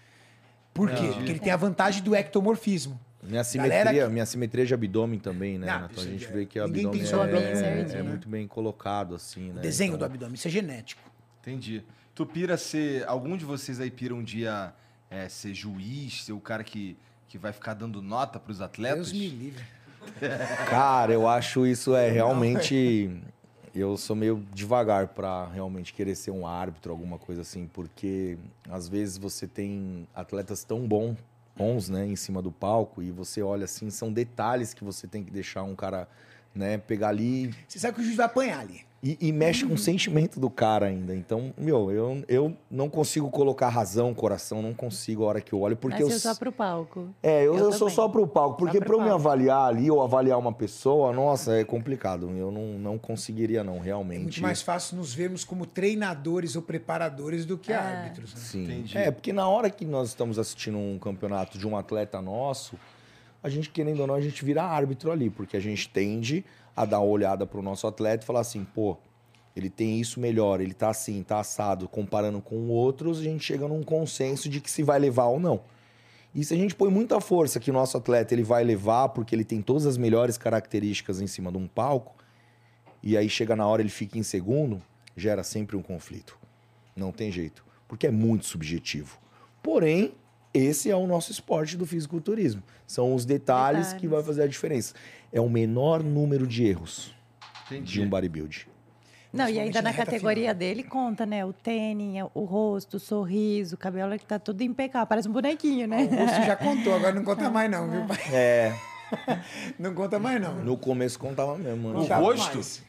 Por 0.73 0.89
quê? 0.91 1.07
Porque 1.15 1.31
ele 1.31 1.39
tem 1.39 1.51
a 1.51 1.57
vantagem 1.57 2.03
do 2.03 2.15
ectomorfismo. 2.15 2.99
Minha 3.21 3.43
simetria, 3.43 4.05
que- 4.05 4.13
minha 4.13 4.25
simetria 4.25 4.65
de 4.65 4.73
abdômen 4.73 5.19
também, 5.19 5.57
né? 5.57 5.65
Não, 5.67 5.73
Renato? 5.73 5.99
a 5.99 6.03
gente 6.05 6.25
é- 6.25 6.31
vê 6.31 6.45
que 6.45 6.57
o 6.59 6.67
ninguém 6.67 6.85
abdômen 6.85 7.01
é, 7.01 7.13
abdômen 7.15 7.81
é 7.81 7.85
né? 7.95 8.03
muito 8.03 8.29
bem 8.29 8.47
colocado, 8.47 9.15
assim, 9.15 9.51
né? 9.51 9.59
O 9.59 9.61
desenho 9.61 9.89
Então, 9.89 9.99
do 9.99 10.05
abdômen, 10.05 10.35
isso 10.35 10.47
é 10.47 10.51
genético. 10.51 11.01
Entendi. 11.41 11.83
Tu 12.15 12.25
pira 12.25 12.55
ser. 12.57 13.05
Algum 13.07 13.35
de 13.35 13.43
vocês 13.43 13.79
aí 13.79 13.89
pira 13.91 14.13
um 14.15 14.23
dia 14.23 14.73
é, 15.09 15.27
ser 15.27 15.53
juiz, 15.53 16.23
ser 16.25 16.31
o 16.33 16.39
cara 16.39 16.63
que, 16.63 16.95
que 17.29 17.37
vai 17.37 17.53
ficar 17.53 17.75
dando 17.75 18.01
nota 18.01 18.39
pros 18.39 18.59
atletas? 18.59 19.11
Deus 19.11 19.13
me 19.13 19.29
livre. 19.29 19.63
Cara, 20.67 21.13
eu 21.13 21.27
acho 21.27 21.65
isso 21.65 21.95
é 21.95 22.09
realmente. 22.09 23.21
Eu 23.73 23.95
sou 23.97 24.15
meio 24.15 24.43
devagar 24.51 25.09
pra 25.09 25.47
realmente 25.47 25.93
querer 25.93 26.15
ser 26.15 26.31
um 26.31 26.45
árbitro, 26.47 26.91
alguma 26.91 27.19
coisa 27.19 27.41
assim, 27.41 27.67
porque 27.67 28.35
às 28.67 28.89
vezes 28.89 29.17
você 29.17 29.47
tem 29.47 30.07
atletas 30.13 30.63
tão 30.63 30.87
bom, 30.87 31.15
bons, 31.55 31.87
né, 31.87 32.05
em 32.07 32.15
cima 32.15 32.41
do 32.41 32.51
palco 32.51 33.03
e 33.03 33.11
você 33.11 33.43
olha 33.43 33.65
assim, 33.65 33.91
são 33.91 34.11
detalhes 34.11 34.73
que 34.73 34.83
você 34.83 35.07
tem 35.07 35.23
que 35.23 35.31
deixar 35.31 35.61
um 35.61 35.75
cara, 35.75 36.07
né, 36.55 36.77
pegar 36.77 37.09
ali 37.09 37.53
Você 37.67 37.79
sabe 37.79 37.95
que 37.95 38.01
o 38.01 38.03
juiz 38.03 38.17
vai 38.17 38.25
apanhar 38.25 38.59
ali. 38.59 38.81
e, 39.01 39.17
e 39.21 39.31
mexe 39.31 39.65
com 39.65 39.75
o 39.75 39.77
sentimento 39.77 40.41
do 40.41 40.49
cara 40.49 40.87
ainda. 40.87 41.15
Então, 41.15 41.53
meu, 41.57 41.89
eu, 41.89 42.21
eu 42.27 42.57
não 42.69 42.89
consigo 42.89 43.29
colocar 43.29 43.69
razão, 43.69 44.13
coração, 44.13 44.61
não 44.61 44.73
consigo 44.73 45.23
a 45.23 45.27
hora 45.27 45.39
que 45.41 45.53
eu 45.53 45.61
olho, 45.61 45.77
porque 45.77 46.03
eu, 46.03 46.09
Nasceu 46.09 46.33
só 46.33 46.37
pro 46.37 46.51
palco. 46.51 47.07
é, 47.23 47.39
eu, 47.47 47.55
Eu 47.55 47.65
eu 47.65 47.71
sou 47.71 47.89
só 47.89 48.09
pro 48.09 48.27
palco, 48.27 48.57
porque 48.57 48.79
pro 48.79 48.87
pra 48.87 48.95
eu 48.97 49.01
me 49.03 49.09
avaliar 49.09 49.69
ali 49.69 49.89
ou 49.89 50.01
avaliar 50.01 50.37
uma 50.37 50.51
pessoa, 50.51 51.13
nossa, 51.13 51.53
é 51.57 51.63
complicado. 51.63 52.29
Eu 52.35 52.51
não, 52.51 52.77
não 52.77 52.97
conseguiria, 52.97 53.63
não, 53.63 53.77
É 53.77 53.81
realmente. 53.83 54.21
muito 54.23 54.41
mais 54.41 54.61
fácil 54.61 54.97
nos 54.97 55.13
vermos 55.13 55.45
como 55.45 55.65
treinadores 55.65 56.57
ou 56.57 56.61
preparadores 56.61 57.45
do 57.45 57.57
que 57.57 57.71
É. 57.71 57.75
árbitros. 57.77 58.33
Né? 58.33 58.39
Sim. 58.41 58.63
Entendi. 58.65 58.97
É, 58.97 59.11
porque 59.11 59.31
na 59.31 59.47
hora 59.47 59.69
que 59.69 59.85
nós 59.85 60.09
estamos 60.09 60.37
assistindo 60.37 60.77
um 60.77 60.99
campeonato 60.99 61.57
de 61.57 61.65
um 61.65 61.77
atleta 61.77 62.21
nosso, 62.21 62.75
a 63.41 63.49
gente, 63.49 63.69
querendo 63.69 64.01
ou 64.01 64.07
não, 64.07 64.15
a 64.15 64.21
gente 64.21 64.43
vira 64.43 64.63
árbitro 64.63 65.11
ali, 65.11 65.29
porque 65.29 65.55
a 65.55 65.59
gente 65.59 65.89
tende 65.89 66.43
a 66.75 66.85
dar 66.85 66.99
uma 66.99 67.09
olhada 67.11 67.45
pro 67.45 67.61
nosso 67.61 67.87
atleta 67.87 68.23
e 68.23 68.27
falar 68.27 68.41
assim, 68.41 68.63
pô, 68.63 68.97
ele 69.55 69.69
tem 69.69 69.99
isso 69.99 70.19
melhor, 70.19 70.61
ele 70.61 70.73
tá 70.73 70.89
assim, 70.89 71.21
tá 71.23 71.39
assado, 71.39 71.87
comparando 71.87 72.41
com 72.41 72.69
outros, 72.69 73.19
a 73.19 73.23
gente 73.23 73.43
chega 73.43 73.67
num 73.67 73.83
consenso 73.83 74.47
de 74.49 74.61
que 74.61 74.69
se 74.69 74.83
vai 74.83 74.99
levar 74.99 75.25
ou 75.25 75.39
não. 75.39 75.61
E 76.33 76.43
se 76.43 76.53
a 76.53 76.57
gente 76.57 76.75
põe 76.75 76.91
muita 76.91 77.19
força 77.19 77.59
que 77.59 77.71
o 77.71 77.73
nosso 77.73 77.97
atleta 77.97 78.33
ele 78.33 78.43
vai 78.43 78.63
levar, 78.63 79.09
porque 79.09 79.33
ele 79.33 79.43
tem 79.43 79.61
todas 79.61 79.85
as 79.85 79.97
melhores 79.97 80.37
características 80.37 81.19
em 81.21 81.27
cima 81.27 81.51
de 81.51 81.57
um 81.57 81.67
palco, 81.67 82.15
e 83.01 83.17
aí 83.17 83.27
chega 83.29 83.55
na 83.55 83.65
hora 83.65 83.81
ele 83.81 83.89
fica 83.89 84.17
em 84.17 84.23
segundo, 84.23 84.81
gera 85.15 85.43
sempre 85.43 85.75
um 85.75 85.81
conflito. 85.81 86.37
Não 86.95 87.11
tem 87.11 87.31
jeito, 87.31 87.65
porque 87.87 88.05
é 88.05 88.11
muito 88.11 88.45
subjetivo. 88.45 89.17
Porém, 89.63 90.13
esse 90.53 90.89
é 90.89 90.95
o 90.95 91.05
nosso 91.05 91.31
esporte 91.31 91.77
do 91.77 91.85
fisiculturismo. 91.85 92.63
São 92.87 93.13
os 93.13 93.25
detalhes, 93.25 93.87
que 93.87 93.93
Detalhes. 93.93 94.11
vai 94.11 94.23
fazer 94.23 94.43
a 94.43 94.47
diferença. 94.47 94.93
É 95.31 95.39
o 95.39 95.49
menor 95.49 96.01
número 96.03 96.47
de 96.47 96.65
erros 96.65 97.13
Entendi. 97.67 97.93
de 97.93 98.01
um 98.01 98.09
bodybuild. 98.09 98.67
Não, 99.31 99.47
e 99.47 99.59
ainda 99.59 99.79
na 99.81 99.93
categoria 99.93 100.55
dele 100.55 100.83
conta, 100.83 101.23
né? 101.23 101.45
O 101.45 101.53
tênis, 101.53 102.23
o 102.33 102.43
rosto, 102.45 102.97
o 102.97 102.99
sorriso, 102.99 103.75
o 103.75 103.77
cabelo 103.77 104.17
que 104.17 104.25
tá 104.25 104.39
tudo 104.39 104.63
impecável. 104.63 105.05
Parece 105.05 105.29
um 105.29 105.31
bonequinho, 105.31 105.87
né? 105.87 106.03
O 106.05 106.15
rosto 106.15 106.43
já 106.43 106.55
contou, 106.57 106.95
agora 106.95 107.13
não 107.13 107.23
conta 107.23 107.47
mais 107.47 107.69
não, 107.69 107.87
viu? 107.91 108.05
pai? 108.07 108.17
É, 108.33 108.73
Não 109.77 109.93
conta 109.93 110.19
mais 110.19 110.39
não. 110.41 110.63
no 110.63 110.77
começo 110.77 111.17
contava 111.19 111.57
mesmo. 111.57 111.87
O 111.87 111.91
antes. 111.91 112.01
Contava 112.03 112.21
rosto? 112.23 112.55
mais. 112.55 112.83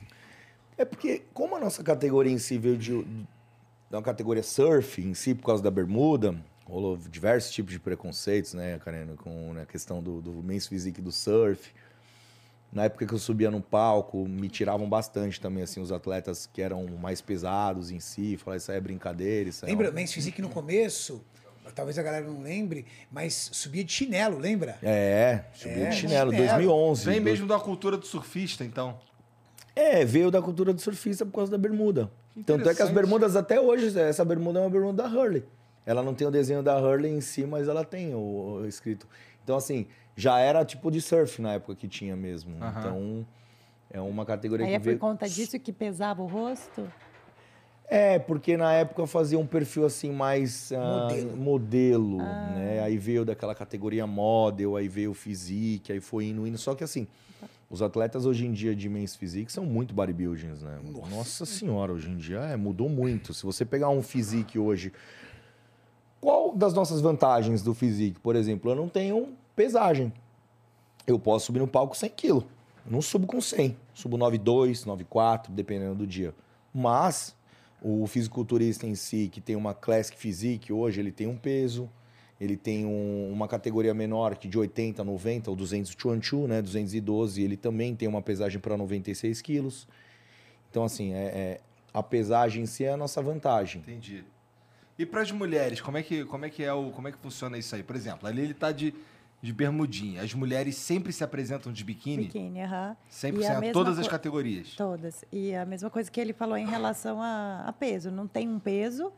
É 0.78 0.84
porque, 0.84 1.22
como 1.34 1.56
a 1.56 1.60
nossa 1.60 1.82
categoria 1.82 2.32
em 2.32 2.38
si 2.38 2.56
veio 2.56 2.76
de, 2.78 3.02
de 3.02 3.26
uma 3.92 4.02
categoria 4.02 4.42
surf 4.42 5.00
em 5.02 5.12
si, 5.14 5.34
por 5.34 5.46
causa 5.46 5.62
da 5.62 5.70
bermuda, 5.70 6.34
rolou 6.70 6.96
diversos 6.96 7.52
tipos 7.52 7.72
de 7.72 7.80
preconceitos, 7.80 8.54
né, 8.54 8.78
Karina, 8.84 9.14
com 9.16 9.52
né, 9.52 9.62
a 9.62 9.66
questão 9.66 10.00
do, 10.02 10.20
do 10.20 10.30
men's 10.42 10.66
physique 10.66 11.00
do 11.02 11.10
surf. 11.10 11.72
Na 12.72 12.84
época 12.84 13.04
que 13.04 13.12
eu 13.12 13.18
subia 13.18 13.50
no 13.50 13.60
palco, 13.60 14.28
me 14.28 14.48
tiravam 14.48 14.88
bastante 14.88 15.40
também, 15.40 15.64
assim, 15.64 15.80
os 15.80 15.90
atletas 15.90 16.48
que 16.52 16.62
eram 16.62 16.86
mais 16.86 17.20
pesados 17.20 17.90
em 17.90 17.98
si, 17.98 18.36
falavam, 18.36 18.56
isso 18.58 18.70
aí 18.70 18.78
é 18.78 18.80
brincadeira, 18.80 19.48
isso 19.50 19.64
aí 19.64 19.70
é 19.70 19.74
Lembra, 19.74 19.90
um- 19.90 19.94
Men's 19.94 20.12
Physique 20.12 20.40
no 20.40 20.48
começo, 20.48 21.20
talvez 21.74 21.98
a 21.98 22.02
galera 22.04 22.24
não 22.24 22.40
lembre, 22.42 22.86
mas 23.10 23.50
subia 23.52 23.82
de 23.82 23.90
chinelo, 23.92 24.38
lembra? 24.38 24.78
É, 24.84 25.44
subia 25.52 25.86
É, 25.86 25.88
de 25.88 25.96
chinelo, 25.96 26.30
chinelo. 26.30 26.48
2011. 26.48 27.04
Vem 27.04 27.14
dois- 27.20 27.24
mesmo 27.24 27.48
da 27.48 27.58
cultura 27.58 27.96
do 27.96 28.06
surfista, 28.06 28.64
então. 28.64 29.00
É, 29.74 30.04
veio 30.04 30.30
da 30.30 30.40
cultura 30.40 30.72
do 30.72 30.80
surfista 30.80 31.26
por 31.26 31.32
causa 31.32 31.50
da 31.50 31.58
bermuda. 31.58 32.08
Tanto 32.46 32.68
é 32.68 32.74
que 32.74 32.82
as 32.82 32.90
bermudas 32.90 33.34
até 33.34 33.60
hoje, 33.60 33.98
essa 33.98 34.24
bermuda 34.24 34.60
é 34.60 34.62
uma 34.62 34.70
bermuda 34.70 35.02
da 35.02 35.08
Hurley. 35.08 35.42
Ela 35.84 36.02
não 36.02 36.14
tem 36.14 36.26
o 36.26 36.30
desenho 36.30 36.62
da 36.62 36.78
Hurley 36.78 37.12
em 37.12 37.20
si, 37.20 37.46
mas 37.46 37.68
ela 37.68 37.84
tem 37.84 38.14
o, 38.14 38.60
o 38.62 38.66
escrito. 38.66 39.06
Então, 39.42 39.56
assim, 39.56 39.86
já 40.14 40.38
era 40.38 40.64
tipo 40.64 40.90
de 40.90 41.00
surf 41.00 41.40
na 41.40 41.54
época 41.54 41.74
que 41.74 41.88
tinha 41.88 42.14
mesmo. 42.14 42.54
Então, 42.56 43.26
é 43.90 44.00
uma 44.00 44.24
categoria 44.24 44.66
Aí 44.66 44.70
que 44.72 44.76
é 44.76 44.78
por 44.78 44.84
veio... 44.84 44.98
conta 44.98 45.28
disso 45.28 45.58
que 45.58 45.72
pesava 45.72 46.22
o 46.22 46.26
rosto? 46.26 46.86
É, 47.88 48.20
porque 48.20 48.56
na 48.56 48.72
época 48.72 49.04
fazia 49.04 49.36
um 49.36 49.46
perfil 49.46 49.84
assim 49.84 50.12
mais 50.12 50.70
ah, 50.70 51.08
Modelo. 51.08 51.36
modelo, 51.36 52.18
né? 52.18 52.80
Aí 52.84 52.96
veio 52.96 53.24
daquela 53.24 53.52
categoria 53.52 54.06
model, 54.06 54.76
aí 54.76 54.86
veio 54.86 55.10
o 55.10 55.14
physique, 55.14 55.90
aí 55.90 55.98
foi 55.98 56.26
indo, 56.26 56.46
indo. 56.46 56.56
Só 56.56 56.72
que 56.76 56.84
assim, 56.84 57.08
os 57.68 57.82
atletas 57.82 58.26
hoje 58.26 58.46
em 58.46 58.52
dia 58.52 58.76
de 58.76 58.88
men's 58.88 59.16
physique 59.16 59.50
são 59.50 59.66
muito 59.66 59.92
bodybuildings, 59.92 60.62
né? 60.62 60.78
Nossa, 61.10 61.44
senhora, 61.44 61.92
hoje 61.92 62.10
em 62.10 62.16
dia 62.16 62.38
é, 62.38 62.56
mudou 62.56 62.88
muito. 62.88 63.34
Se 63.34 63.42
você 63.42 63.64
pegar 63.64 63.88
um 63.88 64.02
physique 64.02 64.56
hoje, 64.56 64.92
Qual 66.20 66.54
das 66.54 66.74
nossas 66.74 67.00
vantagens 67.00 67.62
do 67.62 67.72
physique? 67.74 68.20
Por 68.20 68.36
exemplo, 68.36 68.70
eu 68.70 68.74
não 68.74 68.88
tenho 68.88 69.28
pesagem. 69.56 70.12
Eu 71.06 71.18
posso 71.18 71.46
subir 71.46 71.60
no 71.60 71.66
palco 71.66 71.96
100 71.96 72.10
kg. 72.10 72.44
Não 72.86 73.00
subo 73.00 73.26
com 73.26 73.40
100. 73.40 73.76
Subo 73.94 74.16
9,2, 74.18 74.84
9,4, 74.84 75.50
dependendo 75.50 75.94
do 75.94 76.06
dia. 76.06 76.34
Mas 76.74 77.34
o 77.82 78.06
fisiculturista 78.06 78.86
em 78.86 78.94
si, 78.94 79.28
que 79.32 79.40
tem 79.40 79.56
uma 79.56 79.72
Classic 79.74 80.16
Physique, 80.18 80.72
hoje 80.72 81.00
ele 81.00 81.10
tem 81.10 81.26
um 81.26 81.36
peso, 81.36 81.88
ele 82.38 82.56
tem 82.56 82.84
um- 82.84 83.30
uma 83.32 83.48
categoria 83.48 83.94
menor 83.94 84.36
que 84.36 84.48
de 84.48 84.58
80, 84.58 85.02
90 85.02 85.50
ou 85.50 85.56
222, 85.56 86.46
né? 86.48 86.60
212, 86.62 87.42
ele 87.42 87.56
também 87.56 87.94
tem 87.94 88.08
uma 88.08 88.20
pesagem 88.22 88.58
para 88.60 88.76
96 88.76 89.40
quilos. 89.40 89.86
Então, 90.70 90.84
assim, 90.84 91.12
é, 91.12 91.24
é- 91.24 91.60
a 91.92 92.02
pesagem 92.02 92.62
em 92.62 92.66
si 92.66 92.84
é 92.84 92.92
a 92.92 92.96
nossa 92.96 93.20
vantagem. 93.22 93.80
Entendi. 93.82 94.24
E 95.00 95.06
para 95.06 95.22
as 95.22 95.32
mulheres, 95.32 95.80
como 95.80 95.96
é 95.96 96.02
que 96.02 96.26
como 96.26 96.44
é 96.44 96.50
que 96.50 96.62
é 96.62 96.70
o 96.74 96.90
como 96.90 97.08
é 97.08 97.12
que 97.12 97.16
funciona 97.16 97.56
isso 97.56 97.74
aí? 97.74 97.82
Por 97.82 97.96
exemplo, 97.96 98.28
ali 98.28 98.42
ele 98.42 98.52
tá 98.52 98.70
de, 98.70 98.92
de 99.40 99.50
bermudinha. 99.50 100.20
As 100.20 100.34
mulheres 100.34 100.76
sempre 100.76 101.10
se 101.10 101.24
apresentam 101.24 101.72
de 101.72 101.82
biquíni? 101.82 102.24
Biquíni, 102.24 102.60
aham. 102.60 102.94
100%, 103.10 103.46
a 103.46 103.60
mesma 103.60 103.72
todas 103.72 103.98
as 103.98 104.06
categorias. 104.06 104.74
Todas. 104.76 105.24
E 105.32 105.54
a 105.54 105.64
mesma 105.64 105.88
coisa 105.88 106.10
que 106.10 106.20
ele 106.20 106.34
falou 106.34 106.54
em 106.54 106.66
relação 106.66 107.22
a, 107.22 107.64
a 107.66 107.72
peso. 107.72 108.10
Não 108.10 108.28
tem 108.28 108.46
um 108.46 108.58
peso, 108.58 109.10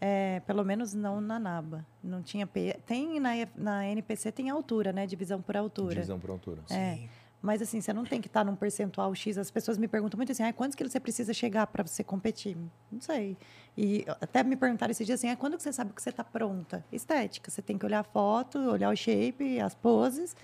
é, 0.00 0.40
pelo 0.46 0.64
menos 0.64 0.94
não 0.94 1.20
na 1.20 1.38
NABA. 1.38 1.84
Não 2.02 2.22
tinha 2.22 2.46
peso. 2.46 2.78
Tem 2.86 3.20
na, 3.20 3.32
na 3.54 3.86
NPC, 3.86 4.32
tem 4.32 4.48
altura, 4.48 4.90
né? 4.90 5.06
Divisão 5.06 5.42
por 5.42 5.54
altura. 5.54 5.96
Divisão 5.96 6.18
por 6.18 6.30
altura. 6.30 6.62
É. 6.70 7.00
Mas 7.40 7.62
assim, 7.62 7.80
você 7.80 7.92
não 7.92 8.04
tem 8.04 8.20
que 8.20 8.26
estar 8.26 8.44
num 8.44 8.56
percentual 8.56 9.14
X. 9.14 9.38
As 9.38 9.50
pessoas 9.50 9.78
me 9.78 9.86
perguntam 9.86 10.16
muito 10.16 10.32
assim, 10.32 10.42
ah, 10.42 10.52
quantos 10.52 10.74
quilos 10.74 10.92
você 10.92 11.00
precisa 11.00 11.32
chegar 11.32 11.66
para 11.66 11.86
você 11.86 12.02
competir? 12.02 12.56
Não 12.90 13.00
sei. 13.00 13.36
E 13.76 14.04
até 14.20 14.42
me 14.42 14.56
perguntaram 14.56 14.90
esse 14.90 15.04
dia 15.04 15.14
assim, 15.14 15.28
ah, 15.28 15.36
quando 15.36 15.56
que 15.56 15.62
você 15.62 15.72
sabe 15.72 15.92
que 15.92 16.02
você 16.02 16.10
está 16.10 16.24
pronta? 16.24 16.84
Estética. 16.90 17.50
Você 17.50 17.62
tem 17.62 17.78
que 17.78 17.84
olhar 17.84 18.00
a 18.00 18.04
foto, 18.04 18.58
olhar 18.58 18.90
o 18.90 18.96
shape, 18.96 19.60
as 19.60 19.74
poses, 19.74 20.34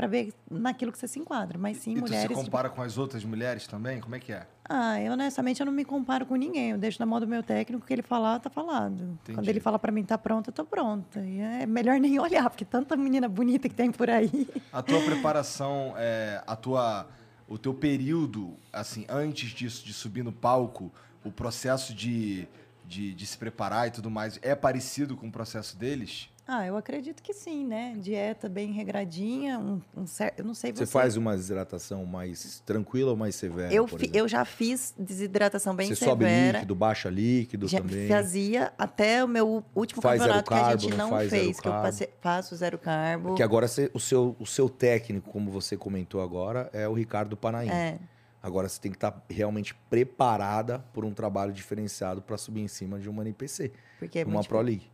para 0.00 0.06
ver 0.06 0.32
naquilo 0.50 0.90
que 0.90 0.98
você 0.98 1.06
se 1.06 1.18
enquadra. 1.18 1.58
Mas 1.58 1.76
sim, 1.76 1.92
e 1.92 2.00
mulheres... 2.00 2.26
se 2.26 2.44
compara 2.44 2.70
com 2.70 2.80
as 2.80 2.96
outras 2.96 3.22
mulheres 3.22 3.66
também? 3.66 4.00
Como 4.00 4.14
é 4.14 4.18
que 4.18 4.32
é? 4.32 4.46
Ah, 4.66 4.98
eu 4.98 5.12
honestamente 5.12 5.60
eu 5.60 5.66
não 5.66 5.72
me 5.74 5.84
comparo 5.84 6.24
com 6.24 6.36
ninguém. 6.36 6.70
Eu 6.70 6.78
deixo 6.78 6.98
na 6.98 7.04
mão 7.04 7.20
do 7.20 7.28
meu 7.28 7.42
técnico 7.42 7.86
que 7.86 7.92
ele 7.92 8.00
falar, 8.00 8.38
tá 8.38 8.48
falado. 8.48 8.96
Quando 8.96 9.32
Entendi. 9.32 9.50
ele 9.50 9.60
fala 9.60 9.78
para 9.78 9.92
mim 9.92 10.02
tá 10.02 10.16
pronta, 10.16 10.48
eu 10.48 10.54
tô 10.54 10.64
pronta. 10.64 11.20
E 11.20 11.38
é 11.38 11.66
melhor 11.66 12.00
nem 12.00 12.16
olhar, 12.18 12.48
porque 12.48 12.64
tanta 12.64 12.96
menina 12.96 13.28
bonita 13.28 13.68
que 13.68 13.74
tem 13.74 13.92
por 13.92 14.08
aí. 14.08 14.48
A 14.72 14.80
tua 14.80 15.02
preparação, 15.02 15.92
é, 15.98 16.42
a 16.46 16.56
tua, 16.56 17.06
o 17.46 17.58
teu 17.58 17.74
período, 17.74 18.56
assim, 18.72 19.04
antes 19.06 19.50
disso, 19.50 19.84
de 19.84 19.92
subir 19.92 20.24
no 20.24 20.32
palco, 20.32 20.90
o 21.22 21.30
processo 21.30 21.92
de, 21.92 22.48
de, 22.86 23.12
de 23.12 23.26
se 23.26 23.36
preparar 23.36 23.88
e 23.88 23.90
tudo 23.90 24.10
mais, 24.10 24.38
é 24.40 24.54
parecido 24.54 25.14
com 25.14 25.28
o 25.28 25.32
processo 25.32 25.76
deles? 25.76 26.29
Ah, 26.52 26.66
eu 26.66 26.76
acredito 26.76 27.22
que 27.22 27.32
sim, 27.32 27.64
né? 27.64 27.94
Dieta 27.98 28.48
bem 28.48 28.72
regradinha, 28.72 29.56
um, 29.56 29.80
um 29.96 30.04
cer- 30.04 30.34
eu 30.36 30.44
não 30.44 30.52
sei 30.52 30.72
Você 30.72 30.84
você. 30.84 30.90
faz 30.92 31.16
uma 31.16 31.36
desidratação 31.36 32.04
mais 32.04 32.60
tranquila 32.66 33.12
ou 33.12 33.16
mais 33.16 33.36
severa? 33.36 33.72
Eu, 33.72 33.86
fi- 33.86 34.10
eu 34.12 34.26
já 34.26 34.44
fiz 34.44 34.92
desidratação 34.98 35.76
bem 35.76 35.86
Você 35.94 36.04
sobe 36.04 36.24
severa. 36.24 36.58
líquido, 36.58 36.74
baixa 36.74 37.08
líquido 37.08 37.68
Já 37.68 37.78
também. 37.80 38.08
fazia 38.08 38.72
até 38.76 39.22
o 39.24 39.28
meu 39.28 39.64
último 39.76 40.02
Faz 40.02 40.18
campeonato 40.20 40.48
que 40.48 40.54
a 40.54 40.60
carbo, 40.60 40.80
gente 40.82 40.96
não 40.96 41.10
não 41.10 41.18
zero 41.18 41.30
fez, 41.30 41.60
que 41.60 41.68
eu 41.68 41.72
carbo? 41.72 41.86
passei- 41.86 42.10
faço 42.20 42.56
zero 42.56 42.78
carbo. 42.78 43.34
Que 43.36 43.44
agora 43.44 43.68
você- 43.68 43.88
o, 43.94 44.00
seu, 44.00 44.34
o 44.40 44.44
seu 44.46 44.68
técnico, 44.68 45.30
como 45.30 45.52
você 45.52 45.76
comentou 45.76 46.20
agora, 46.20 46.68
é 46.72 46.88
o 46.88 46.92
Ricardo 46.94 47.36
Panaim. 47.36 47.68
É. 47.70 47.96
Agora 48.42 48.68
você 48.68 48.80
tem 48.80 48.90
que 48.90 48.96
estar 48.96 49.22
realmente 49.30 49.72
preparada 49.88 50.80
por 50.92 51.04
um 51.04 51.12
trabalho 51.12 51.52
diferenciado 51.52 52.20
para 52.22 52.36
subir 52.36 52.62
em 52.62 52.68
cima 52.68 52.98
de 52.98 53.08
uma 53.08 53.22
NPC, 53.22 53.70
Porque 54.00 54.18
é 54.18 54.24
uma 54.24 54.42
Pro 54.42 54.60
League. 54.60 54.90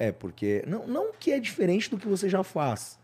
É, 0.00 0.12
porque. 0.12 0.62
Não, 0.64 0.86
não 0.86 1.12
que 1.12 1.32
é 1.32 1.40
diferente 1.40 1.90
do 1.90 1.98
que 1.98 2.06
você 2.06 2.28
já 2.28 2.44
faz. 2.44 2.96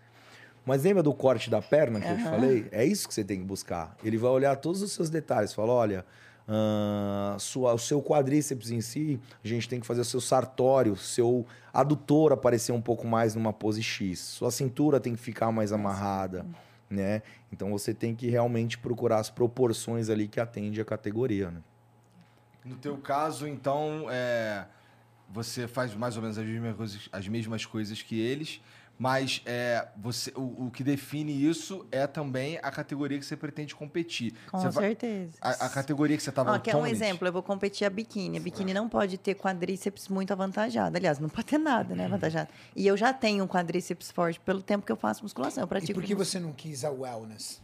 Mas 0.65 0.85
lembra 0.85 1.03
do 1.03 1.13
corte 1.13 1.51
da 1.51 1.61
perna 1.61 2.01
que 2.01 2.07
eu 2.07 2.17
te 2.17 2.23
falei? 2.23 2.69
É 2.71 2.85
isso 2.85 3.07
que 3.07 3.13
você 3.13 3.25
tem 3.25 3.41
que 3.41 3.45
buscar. 3.45 3.95
Ele 4.03 4.17
vai 4.17 4.31
olhar 4.31 4.57
todos 4.57 4.81
os 4.81 4.93
seus 4.93 5.11
detalhes. 5.11 5.53
Fala, 5.53 5.73
olha, 5.73 6.07
ah, 6.49 7.37
sua, 7.39 7.75
o 7.75 7.79
seu 7.79 8.01
quadríceps 8.01 8.71
em 8.71 8.81
si, 8.81 9.21
a 9.45 9.49
gente 9.49 9.69
tem 9.69 9.81
que 9.81 9.87
fazer 9.87 10.03
o 10.03 10.05
seu 10.05 10.21
sartório, 10.21 10.97
seu 10.97 11.45
adutor 11.73 12.33
aparecer 12.33 12.73
um 12.73 12.81
pouco 12.81 13.07
mais 13.07 13.35
numa 13.35 13.53
pose 13.53 13.83
X. 13.83 14.21
Sua 14.21 14.51
cintura 14.51 15.01
tem 15.01 15.15
que 15.15 15.21
ficar 15.21 15.51
mais 15.51 15.73
amarrada, 15.73 16.47
né? 16.89 17.23
Então 17.53 17.71
você 17.71 17.93
tem 17.93 18.15
que 18.15 18.31
realmente 18.31 18.79
procurar 18.79 19.19
as 19.19 19.29
proporções 19.29 20.09
ali 20.09 20.29
que 20.29 20.41
atende 20.41 20.81
a 20.81 20.85
categoria, 20.85 21.51
né? 21.51 21.61
No 22.65 22.77
teu 22.77 22.97
caso, 22.97 23.47
então, 23.47 24.07
é, 24.09 24.65
você 25.35 25.67
faz 25.67 25.93
mais 25.97 26.15
ou 26.17 26.23
menos 26.23 26.39
as 26.39 26.47
mesmas 26.47 26.77
coisas, 26.77 27.09
as 27.13 27.27
mesmas 27.29 27.67
coisas 27.67 28.01
que 28.01 28.19
eles, 28.21 28.61
mas 28.97 29.43
é, 29.45 29.89
você, 29.97 30.33
o, 30.37 30.67
o 30.67 30.71
que 30.71 30.85
define 30.85 31.33
isso 31.45 31.85
é 31.91 32.07
também 32.07 32.61
a 32.63 32.71
categoria 32.71 33.19
que 33.19 33.27
você 33.27 33.37
pretende 33.37 33.75
competir. 33.75 34.33
Com 34.53 34.61
Você 34.61 34.69
vai- 34.71 34.85
certeza. 34.85 35.33
a, 35.41 35.67
a 35.67 35.69
categoria 35.69 36.17
que 36.17 36.23
você 36.23 36.31
estava 36.31 36.53
Ó, 36.53 36.59
quer 36.61 36.77
um 36.77 36.87
exemplo? 36.87 37.27
Eu 37.27 37.33
vou 37.33 37.43
competir 37.43 37.85
a 37.85 37.91
biquíni. 37.91 38.39
A 38.39 38.41
biquíni 38.41 38.73
não 38.73 38.89
pode 38.89 39.19
ter 39.19 39.35
quadríceps 39.35 40.07
muito 40.07 40.33
avantajado. 40.33 40.97
Aliás, 40.97 41.19
não 41.19 41.29
pode 41.29 41.47
ter 41.49 41.59
nada, 41.59 41.93
né, 41.97 42.05
avantajado. 42.05 42.49
E 42.77 42.87
eu 42.87 42.97
já 42.97 43.13
tenho 43.13 43.43
um 43.43 43.49
quadríceps 43.49 44.13
forte 44.13 44.39
pelo 44.39 44.63
tempo 44.63 44.87
que 44.87 44.93
eu 44.93 44.97
faço 44.97 45.25
musculação. 45.25 45.63
Eu 45.63 45.67
E 45.67 45.69
pratico 45.69 45.95
por 46.01 46.07
que 46.07 46.15
você 46.15 46.39
não 46.39 46.53
quis 46.53 46.85
a 46.85 46.91
wellness? 46.93 47.61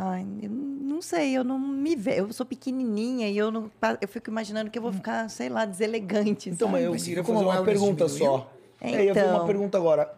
Ai, 0.00 0.24
eu 0.42 0.50
não 0.50 1.02
sei, 1.02 1.36
eu 1.36 1.42
não 1.42 1.58
me 1.58 1.96
vejo. 1.96 2.18
Eu 2.18 2.32
sou 2.32 2.46
pequenininha 2.46 3.28
e 3.28 3.36
eu 3.36 3.50
não 3.50 3.68
eu 4.00 4.06
fico 4.06 4.30
imaginando 4.30 4.70
que 4.70 4.78
eu 4.78 4.82
vou 4.82 4.92
ficar, 4.92 5.28
sei 5.28 5.48
lá, 5.48 5.64
deselegante. 5.64 6.50
Então, 6.50 6.68
sabe? 6.68 6.82
mas 6.84 6.84
eu 7.02 7.04
queria 7.08 7.22
como 7.24 7.38
fazer 7.38 7.50
uma 7.50 7.64
pergunta 7.64 8.08
só. 8.08 8.48
É, 8.80 8.94
eu 8.94 9.04
ia 9.06 9.14
fazer 9.14 9.26
uma 9.26 9.34
Então. 9.34 9.46
pergunta 9.46 9.76
agora. 9.76 10.16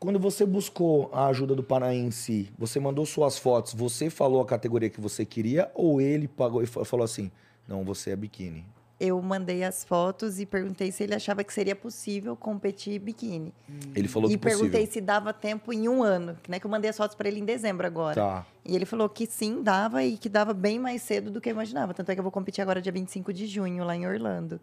Quando 0.00 0.18
você 0.18 0.44
buscou 0.44 1.08
a 1.12 1.26
ajuda 1.26 1.54
do 1.54 1.62
si, 2.10 2.50
você 2.58 2.80
mandou 2.80 3.06
suas 3.06 3.38
fotos, 3.38 3.72
você 3.72 4.10
falou 4.10 4.40
a 4.40 4.44
categoria 4.44 4.90
que 4.90 5.00
você 5.00 5.24
queria 5.24 5.70
ou 5.76 6.00
ele 6.00 6.26
pagou 6.26 6.60
e 6.60 6.66
fa- 6.66 6.84
falou 6.84 7.04
assim, 7.04 7.30
não, 7.68 7.84
você 7.84 8.10
é 8.10 8.16
biquíni? 8.16 8.66
Eu 9.04 9.20
mandei 9.20 9.64
as 9.64 9.82
fotos 9.82 10.38
e 10.38 10.46
perguntei 10.46 10.92
se 10.92 11.02
ele 11.02 11.12
achava 11.12 11.42
que 11.42 11.52
seria 11.52 11.74
possível 11.74 12.36
competir 12.36 13.00
biquíni. 13.00 13.52
Ele 13.96 14.06
falou 14.06 14.30
e 14.30 14.34
que 14.34 14.38
possível. 14.38 14.60
perguntei 14.60 14.86
se 14.86 15.00
dava 15.00 15.32
tempo 15.32 15.72
em 15.72 15.88
um 15.88 16.04
ano, 16.04 16.38
né? 16.48 16.60
Que 16.60 16.66
eu 16.66 16.70
mandei 16.70 16.88
as 16.88 16.96
fotos 16.96 17.16
para 17.16 17.26
ele 17.26 17.40
em 17.40 17.44
dezembro 17.44 17.84
agora. 17.84 18.14
Tá. 18.14 18.46
E 18.64 18.76
ele 18.76 18.86
falou 18.86 19.08
que 19.08 19.26
sim, 19.26 19.60
dava 19.60 20.04
e 20.04 20.16
que 20.16 20.28
dava 20.28 20.54
bem 20.54 20.78
mais 20.78 21.02
cedo 21.02 21.32
do 21.32 21.40
que 21.40 21.48
eu 21.48 21.52
imaginava. 21.52 21.92
Tanto 21.92 22.12
é 22.12 22.14
que 22.14 22.20
eu 22.20 22.22
vou 22.22 22.30
competir 22.30 22.62
agora 22.62 22.80
dia 22.80 22.92
25 22.92 23.32
de 23.32 23.48
junho, 23.48 23.82
lá 23.82 23.96
em 23.96 24.06
Orlando. 24.06 24.60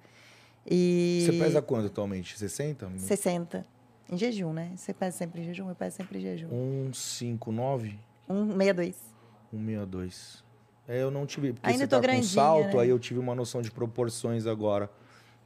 E... 0.65 1.25
Você 1.25 1.33
pesa 1.33 1.61
quanto 1.61 1.87
atualmente? 1.87 2.39
60? 2.39 2.91
60. 2.95 3.65
Em 4.09 4.17
jejum, 4.17 4.53
né? 4.53 4.71
Você 4.73 4.93
pesa 4.93 5.17
sempre 5.17 5.41
em 5.41 5.43
jejum? 5.43 5.67
Eu 5.67 5.75
peso 5.75 5.97
sempre 5.97 6.17
em 6.17 6.21
jejum. 6.21 6.47
159? 6.93 7.99
162. 8.25 8.95
162. 9.51 10.48
É, 10.89 11.03
eu 11.03 11.11
não 11.11 11.23
tive. 11.27 11.53
Porque 11.53 11.67
Ainda 11.67 11.83
você 11.83 11.87
tô 11.87 12.01
tá 12.01 12.15
com 12.15 12.23
salto, 12.23 12.77
né? 12.77 12.83
aí 12.83 12.89
eu 12.89 12.97
tive 12.97 13.19
uma 13.19 13.35
noção 13.35 13.61
de 13.61 13.69
proporções 13.69 14.47
agora 14.47 14.89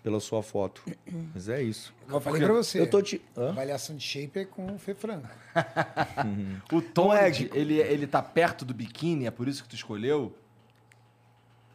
pela 0.01 0.21
sua 0.21 0.41
foto. 0.41 0.81
Mas 1.35 1.49
é 1.49 1.61
isso. 1.61 1.93
Eu 2.07 2.21
falei 2.21 2.41
pra 2.41 2.53
você. 2.53 2.79
Eu 2.79 2.89
tô 2.89 3.01
te. 3.01 3.21
Hã? 3.35 3.49
Avaliação 3.49 3.93
de 3.93 4.01
shape 4.01 4.39
é 4.39 4.45
com 4.45 4.73
o 4.73 4.79
Fê 4.79 4.95
Franco. 4.95 5.27
O 6.71 6.81
Tom, 6.81 7.13
é 7.13 7.27
Ed, 7.27 7.51
ele, 7.53 7.75
ele 7.75 8.07
tá 8.07 8.21
perto 8.21 8.63
do 8.65 8.73
biquíni, 8.73 9.27
é 9.27 9.31
por 9.31 9.47
isso 9.47 9.61
que 9.63 9.69
tu 9.69 9.75
escolheu? 9.75 10.33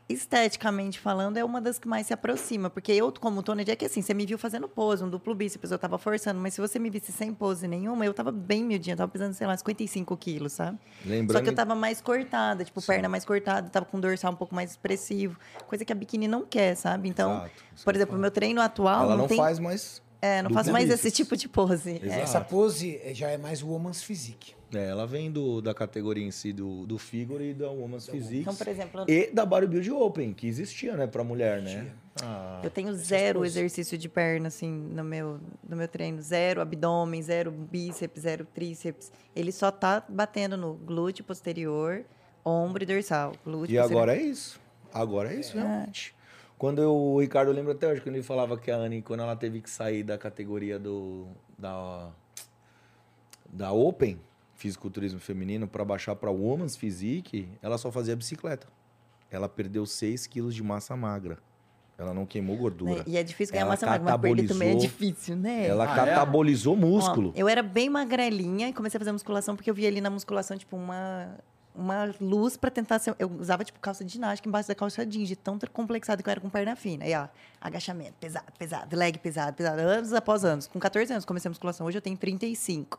Esteticamente 0.08 0.98
falando, 0.98 1.36
é 1.36 1.44
uma 1.44 1.60
das 1.60 1.78
que 1.78 1.86
mais 1.86 2.06
se 2.06 2.14
aproxima. 2.14 2.70
Porque 2.70 2.90
eu, 2.92 3.12
como 3.12 3.42
Tony, 3.42 3.62
é 3.68 3.76
que 3.76 3.84
assim, 3.84 4.00
você 4.00 4.14
me 4.14 4.24
viu 4.24 4.38
fazendo 4.38 4.66
pose, 4.66 5.04
um 5.04 5.10
duplo 5.10 5.34
bíceps, 5.34 5.70
eu 5.70 5.78
tava 5.78 5.98
forçando. 5.98 6.40
Mas 6.40 6.54
se 6.54 6.60
você 6.62 6.78
me 6.78 6.88
visse 6.88 7.12
sem 7.12 7.34
pose 7.34 7.68
nenhuma, 7.68 8.06
eu 8.06 8.14
tava 8.14 8.32
bem 8.32 8.64
miudinha. 8.64 8.94
Eu 8.94 8.96
tava 8.96 9.12
pesando, 9.12 9.34
sei 9.34 9.46
lá, 9.46 9.54
55 9.54 10.16
quilos, 10.16 10.54
sabe? 10.54 10.78
Lembrando 11.04 11.32
Só 11.38 11.42
que 11.42 11.50
eu 11.50 11.54
tava 11.54 11.74
mais 11.74 12.00
cortada, 12.00 12.64
tipo, 12.64 12.80
perna 12.80 13.06
mais 13.06 13.24
cortada, 13.24 13.68
tava 13.68 13.84
com 13.84 14.00
dorsal 14.00 14.32
um 14.32 14.36
pouco 14.36 14.54
mais 14.54 14.70
expressivo. 14.70 15.38
Coisa 15.66 15.84
que 15.84 15.92
a 15.92 15.96
biquíni 15.96 16.26
não 16.26 16.46
quer, 16.46 16.74
sabe? 16.74 17.06
Então, 17.08 17.32
Exato, 17.32 17.50
por 17.84 17.94
exemplo, 17.94 18.16
o 18.16 18.18
meu 18.18 18.30
treino 18.30 18.62
atual 18.62 19.02
Ela 19.02 19.10
não, 19.10 19.18
não 19.18 19.28
tem... 19.28 19.36
faz 19.36 19.58
mais. 19.58 20.02
É, 20.22 20.42
não 20.42 20.50
faço 20.50 20.72
mais 20.72 20.88
esse 20.88 21.04
bíceps. 21.04 21.16
tipo 21.16 21.36
de 21.36 21.48
pose. 21.48 21.90
Exato. 22.02 22.06
É. 22.06 22.20
Essa 22.20 22.40
pose 22.40 22.98
é- 23.04 23.14
já 23.14 23.28
é 23.28 23.36
mais 23.36 23.62
woman's 23.62 24.02
physique. 24.02 24.57
É, 24.74 24.88
ela 24.88 25.06
vem 25.06 25.30
do, 25.30 25.62
da 25.62 25.72
categoria 25.72 26.22
em 26.24 26.30
si 26.30 26.52
do, 26.52 26.84
do 26.86 26.98
figure 26.98 27.42
e 27.50 27.54
da 27.54 27.70
Woman's 27.70 28.06
Physique. 28.06 28.40
Então, 28.42 28.54
por 28.54 28.68
exemplo, 28.68 29.04
E 29.08 29.30
da 29.32 29.46
Bodybuild 29.46 29.90
Open, 29.92 30.34
que 30.34 30.46
existia, 30.46 30.94
né, 30.94 31.06
pra 31.06 31.24
mulher, 31.24 31.62
né? 31.62 31.90
Ah, 32.22 32.60
Eu 32.62 32.68
tenho 32.68 32.92
zero 32.94 33.44
exercício 33.46 33.96
de 33.96 34.08
perna, 34.08 34.48
assim, 34.48 34.68
no 34.70 35.02
meu, 35.02 35.40
no 35.66 35.74
meu 35.76 35.88
treino. 35.88 36.20
Zero 36.20 36.60
abdômen, 36.60 37.22
zero 37.22 37.50
bíceps, 37.50 38.22
zero 38.22 38.44
tríceps. 38.44 39.10
Ele 39.34 39.52
só 39.52 39.70
tá 39.70 40.04
batendo 40.06 40.56
no 40.56 40.74
glúteo 40.74 41.24
posterior, 41.24 42.04
ombro 42.44 42.82
e 42.82 42.86
dorsal. 42.86 43.32
Glúteo 43.44 43.74
E 43.74 43.78
posterior. 43.78 44.02
agora 44.02 44.16
é 44.16 44.22
isso. 44.22 44.60
Agora 44.92 45.32
é 45.32 45.40
isso, 45.40 45.56
realmente. 45.56 46.14
Quando 46.58 46.82
eu, 46.82 46.92
o 46.94 47.20
Ricardo 47.20 47.52
lembra 47.52 47.72
até 47.72 47.86
hoje, 47.88 48.00
quando 48.02 48.16
ele 48.16 48.24
falava 48.24 48.58
que 48.58 48.70
a 48.70 48.76
Anne, 48.76 49.00
quando 49.00 49.20
ela 49.22 49.36
teve 49.36 49.60
que 49.62 49.70
sair 49.70 50.02
da 50.02 50.18
categoria 50.18 50.78
do 50.78 51.26
da, 51.56 52.10
da 53.48 53.70
Open, 53.72 54.18
fisiculturismo 54.58 55.20
feminino, 55.20 55.66
para 55.66 55.84
baixar 55.84 56.14
para 56.16 56.30
Woman's 56.30 56.76
Physique, 56.76 57.48
ela 57.62 57.78
só 57.78 57.90
fazia 57.90 58.14
bicicleta. 58.16 58.66
Ela 59.30 59.48
perdeu 59.48 59.86
6 59.86 60.26
quilos 60.26 60.54
de 60.54 60.62
massa 60.62 60.96
magra. 60.96 61.38
Ela 61.96 62.12
não 62.12 62.26
queimou 62.26 62.56
gordura. 62.56 62.96
Né? 62.98 63.04
E 63.06 63.16
é 63.16 63.22
difícil 63.22 63.52
ganhar 63.52 63.62
Ela 63.62 63.70
massa 63.70 63.86
magra, 63.86 64.12
mas 64.12 64.20
perder 64.20 64.48
também 64.48 64.70
é 64.72 64.74
difícil, 64.74 65.36
né? 65.36 65.66
Ela 65.66 65.84
Ah, 65.88 65.92
é? 65.92 65.94
catabolizou 65.96 66.76
músculo. 66.76 67.30
Ó, 67.30 67.38
eu 67.38 67.48
era 67.48 67.62
bem 67.62 67.88
magrelinha 67.88 68.68
e 68.68 68.72
comecei 68.72 68.98
a 68.98 69.00
fazer 69.00 69.12
musculação 69.12 69.54
porque 69.56 69.70
eu 69.70 69.74
via 69.74 69.88
ali 69.88 70.00
na 70.00 70.10
musculação, 70.10 70.56
tipo, 70.56 70.76
uma, 70.76 71.36
uma 71.74 72.12
luz 72.20 72.56
pra 72.56 72.70
tentar 72.70 72.98
ser. 73.00 73.14
Eu 73.18 73.30
usava, 73.38 73.64
tipo, 73.64 73.78
calça 73.80 74.04
de 74.04 74.12
ginástica 74.12 74.48
embaixo 74.48 74.68
da 74.68 74.74
calça 74.74 75.04
jeans, 75.06 75.28
de 75.28 75.36
tão 75.36 75.58
complexado 75.72 76.22
que 76.22 76.28
eu 76.28 76.32
era 76.32 76.40
com 76.40 76.48
perna 76.50 76.74
fina. 76.76 77.04
Aí, 77.04 77.14
ó, 77.14 77.26
agachamento, 77.60 78.14
pesado, 78.20 78.46
pesado, 78.58 78.96
leg 78.96 79.18
pesado, 79.18 79.56
pesado, 79.56 79.80
anos 79.80 80.12
após 80.12 80.44
anos. 80.44 80.66
Com 80.66 80.78
14 80.80 81.12
anos 81.12 81.24
comecei 81.24 81.48
a 81.48 81.50
musculação, 81.50 81.86
hoje 81.86 81.98
eu 81.98 82.02
tenho 82.02 82.16
35. 82.16 82.98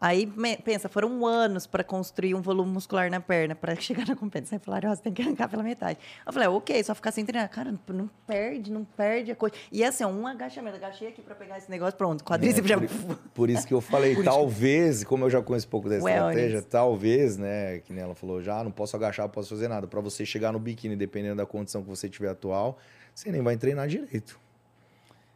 Aí, 0.00 0.26
me- 0.26 0.56
pensa, 0.58 0.88
foram 0.88 1.24
anos 1.26 1.66
para 1.66 1.82
construir 1.82 2.34
um 2.34 2.42
volume 2.42 2.70
muscular 2.70 3.10
na 3.10 3.20
perna, 3.20 3.54
para 3.54 3.74
chegar 3.80 4.06
na 4.06 4.14
competição. 4.14 4.56
Aí 4.58 4.64
falaram, 4.64 4.90
ó, 4.90 4.94
você 4.94 5.02
tem 5.02 5.12
que 5.12 5.22
arrancar 5.22 5.48
pela 5.48 5.62
metade. 5.62 5.98
Eu 6.26 6.32
falei, 6.32 6.48
ok, 6.48 6.82
só 6.84 6.94
ficar 6.94 7.12
sem 7.12 7.24
treinar. 7.24 7.48
Cara, 7.48 7.72
não, 7.88 8.10
perde, 8.26 8.70
não 8.70 8.84
perde 8.84 9.32
a 9.32 9.36
coisa. 9.36 9.54
E 9.72 9.82
assim, 9.82 10.04
um 10.04 10.26
agachamento, 10.26 10.76
agachei 10.76 11.08
aqui 11.08 11.22
para 11.22 11.34
pegar 11.34 11.58
esse 11.58 11.70
negócio, 11.70 11.96
pronto, 11.96 12.22
quadríceps 12.22 12.68
já... 12.68 12.76
É, 12.76 12.78
por, 12.86 13.16
por 13.34 13.50
isso 13.50 13.66
que 13.66 13.72
eu 13.74 13.80
falei, 13.80 14.14
talvez, 14.22 15.02
como 15.04 15.24
eu 15.24 15.30
já 15.30 15.40
conheço 15.42 15.66
um 15.66 15.70
pouco 15.70 15.88
da 15.88 15.96
estratégia, 15.96 16.62
talvez, 16.62 17.36
né, 17.36 17.78
que 17.78 17.92
nem 17.92 18.02
ela 18.02 18.14
falou, 18.14 18.42
já 18.42 18.62
não 18.62 18.70
posso 18.70 18.96
agachar, 18.96 19.26
não 19.26 19.32
posso 19.32 19.48
fazer 19.48 19.68
nada. 19.68 19.86
Pra 19.86 20.00
você 20.00 20.26
chegar 20.26 20.52
no 20.52 20.58
biquíni, 20.58 20.94
dependendo 20.96 21.36
da 21.36 21.46
condição 21.46 21.82
que 21.82 21.88
você 21.88 22.08
tiver 22.08 22.28
atual, 22.28 22.78
você 23.14 23.30
nem 23.30 23.42
vai 23.42 23.56
treinar 23.56 23.88
direito. 23.88 24.38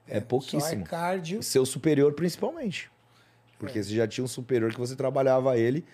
É, 0.06 0.14
Só 0.14 0.16
é 0.18 0.20
pouquíssimo. 0.20 0.84
cardio. 0.84 1.42
Seu 1.42 1.64
superior, 1.64 2.12
principalmente. 2.12 2.90
Porque 3.60 3.82
você 3.82 3.94
já 3.94 4.08
tinha 4.08 4.24
um 4.24 4.28
superior 4.28 4.72
que 4.72 4.78
você 4.80 4.96
trabalhava 4.96 5.56
ele 5.56 5.84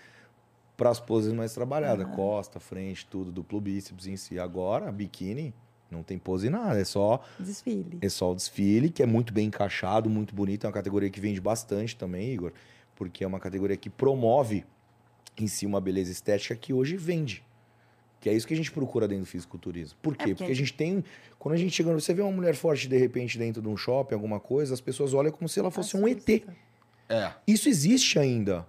para 0.77 0.91
as 0.91 1.01
poses 1.01 1.33
mais 1.33 1.53
trabalhadas. 1.55 2.07
Costa, 2.15 2.61
frente, 2.61 3.07
tudo, 3.07 3.33
duplo 3.33 3.61
bíceps 3.61 4.07
em 4.07 4.17
si. 4.17 4.39
Agora, 4.39 4.91
biquíni, 4.93 5.53
não 5.91 6.03
tem 6.03 6.19
pose 6.19 6.49
nada. 6.51 6.79
É 6.81 6.85
só 6.85 7.23
Desfile. 7.39 7.99
é 8.01 8.09
só 8.09 8.33
o 8.33 8.35
desfile, 8.35 8.91
que 8.91 9.03
é 9.03 9.07
muito 9.07 9.33
bem 9.33 9.47
encaixado, 9.49 10.09
muito 10.11 10.35
bonito. 10.35 10.65
É 10.65 10.67
uma 10.69 10.73
categoria 10.73 11.09
que 11.11 11.21
vende 11.21 11.41
bastante 11.41 11.97
também, 11.97 12.31
Igor, 12.33 12.53
porque 12.95 13.25
é 13.25 13.27
uma 13.27 13.41
categoria 13.41 13.77
que 13.77 13.89
promove 13.91 14.65
em 15.39 15.47
si 15.47 15.67
uma 15.67 15.81
beleza 15.81 16.11
estética 16.13 16.55
que 16.55 16.73
hoje 16.73 16.97
vende. 16.97 17.43
Que 18.21 18.31
é 18.31 18.33
isso 18.35 18.47
que 18.47 18.55
a 18.55 18.57
gente 18.57 18.73
procura 18.73 19.07
dentro 19.07 19.25
do 19.25 19.29
fisiculturismo. 19.29 19.97
Por 20.03 20.15
quê? 20.17 20.25
porque- 20.29 20.35
porque 20.37 20.53
a 20.53 20.55
gente 20.57 20.73
tem. 20.73 21.05
Quando 21.39 21.55
a 21.55 21.59
gente 21.59 21.71
chega. 21.73 21.93
Você 21.93 22.13
vê 22.13 22.23
uma 22.23 22.33
mulher 22.33 22.55
forte 22.55 22.89
de 22.89 22.97
repente 22.97 23.39
dentro 23.39 23.63
de 23.63 23.69
um 23.69 23.77
shopping, 23.77 24.15
alguma 24.15 24.41
coisa, 24.41 24.75
as 24.75 24.81
pessoas 24.81 25.15
olham 25.15 25.31
como 25.31 25.49
se 25.49 25.61
ela 25.61 25.71
fosse 25.71 25.97
um 25.97 26.09
ET. 26.09 26.43
É. 27.09 27.31
Isso 27.47 27.69
existe 27.69 28.19
ainda. 28.19 28.67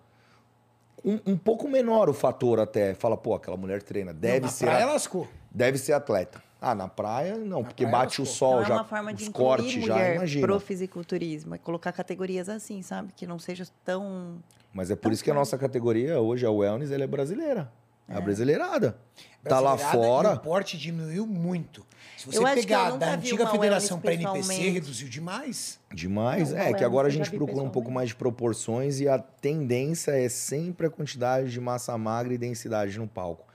Um, 1.03 1.19
um 1.25 1.37
pouco 1.37 1.67
menor 1.67 2.09
o 2.09 2.13
fator 2.13 2.59
até. 2.59 2.93
Fala, 2.93 3.15
pô, 3.17 3.33
aquela 3.35 3.55
mulher 3.57 3.81
treina. 3.81 4.13
Deve 4.13 4.41
na 4.41 4.47
ser. 4.49 4.65
praia 4.65 4.85
a- 4.85 4.93
lascou. 4.93 5.27
Deve 5.51 5.77
ser 5.77 5.93
atleta. 5.93 6.41
Ah, 6.59 6.73
na 6.73 6.87
praia, 6.87 7.37
não, 7.37 7.63
porque 7.63 7.83
praia 7.83 7.97
bate 7.99 8.19
o 8.19 8.23
lascou. 8.23 8.35
sol, 8.35 8.53
Então, 8.61 8.63
é 8.63 8.67
já 8.67 8.73
uma 8.75 8.83
forma 8.83 9.13
de 9.13 9.29
cortes, 9.29 9.83
já 9.85 10.15
imagina. 10.15 10.45
pro 10.47 10.59
fisiculturismo. 10.59 11.53
É 11.55 11.57
colocar 11.59 11.91
categorias 11.91 12.49
assim, 12.49 12.81
sabe? 12.81 13.13
Que 13.15 13.27
não 13.27 13.37
seja 13.37 13.65
tão... 13.85 14.37
Mas 14.73 14.89
é 14.91 14.95
por 14.95 15.11
isso 15.11 15.23
que 15.23 15.29
a 15.31 15.33
nossa 15.35 15.57
categoria 15.57 16.19
hoje, 16.19 16.45
a 16.45 16.51
wellness, 16.51 16.91
ela 16.91 17.03
é 17.03 17.07
brasileira. 17.07 17.71
É 18.07 18.15
a 18.15 18.21
brasileirada. 18.21 18.97
Tá 19.43 19.59
lá 19.59 19.75
Brasileirada, 19.75 20.07
fora. 20.07 20.33
O 20.33 20.39
porte 20.39 20.77
diminuiu 20.77 21.27
muito. 21.27 21.85
Se 22.17 22.25
você 22.25 22.37
Eu 22.37 22.45
acho 22.45 22.53
que 22.55 22.59
eu 22.59 22.63
pegar 22.63 22.91
da 22.91 23.13
antiga 23.13 23.47
federação 23.47 23.99
para 23.99 24.13
NPC, 24.13 24.69
reduziu 24.69 25.07
demais. 25.07 25.79
Demais. 25.93 26.51
Não, 26.51 26.57
é, 26.57 26.73
que 26.73 26.83
é, 26.83 26.85
agora 26.85 27.07
a 27.07 27.11
gente 27.11 27.29
procura 27.29 27.63
um 27.63 27.69
pouco 27.69 27.91
mais 27.91 28.09
de 28.09 28.15
proporções 28.15 28.99
e 28.99 29.07
a 29.07 29.19
tendência 29.19 30.11
é 30.11 30.27
sempre 30.29 30.87
a 30.87 30.89
quantidade 30.89 31.51
de 31.51 31.59
massa 31.59 31.97
magra 31.97 32.33
e 32.33 32.37
densidade 32.37 32.97
no 32.97 33.07
palco. 33.07 33.45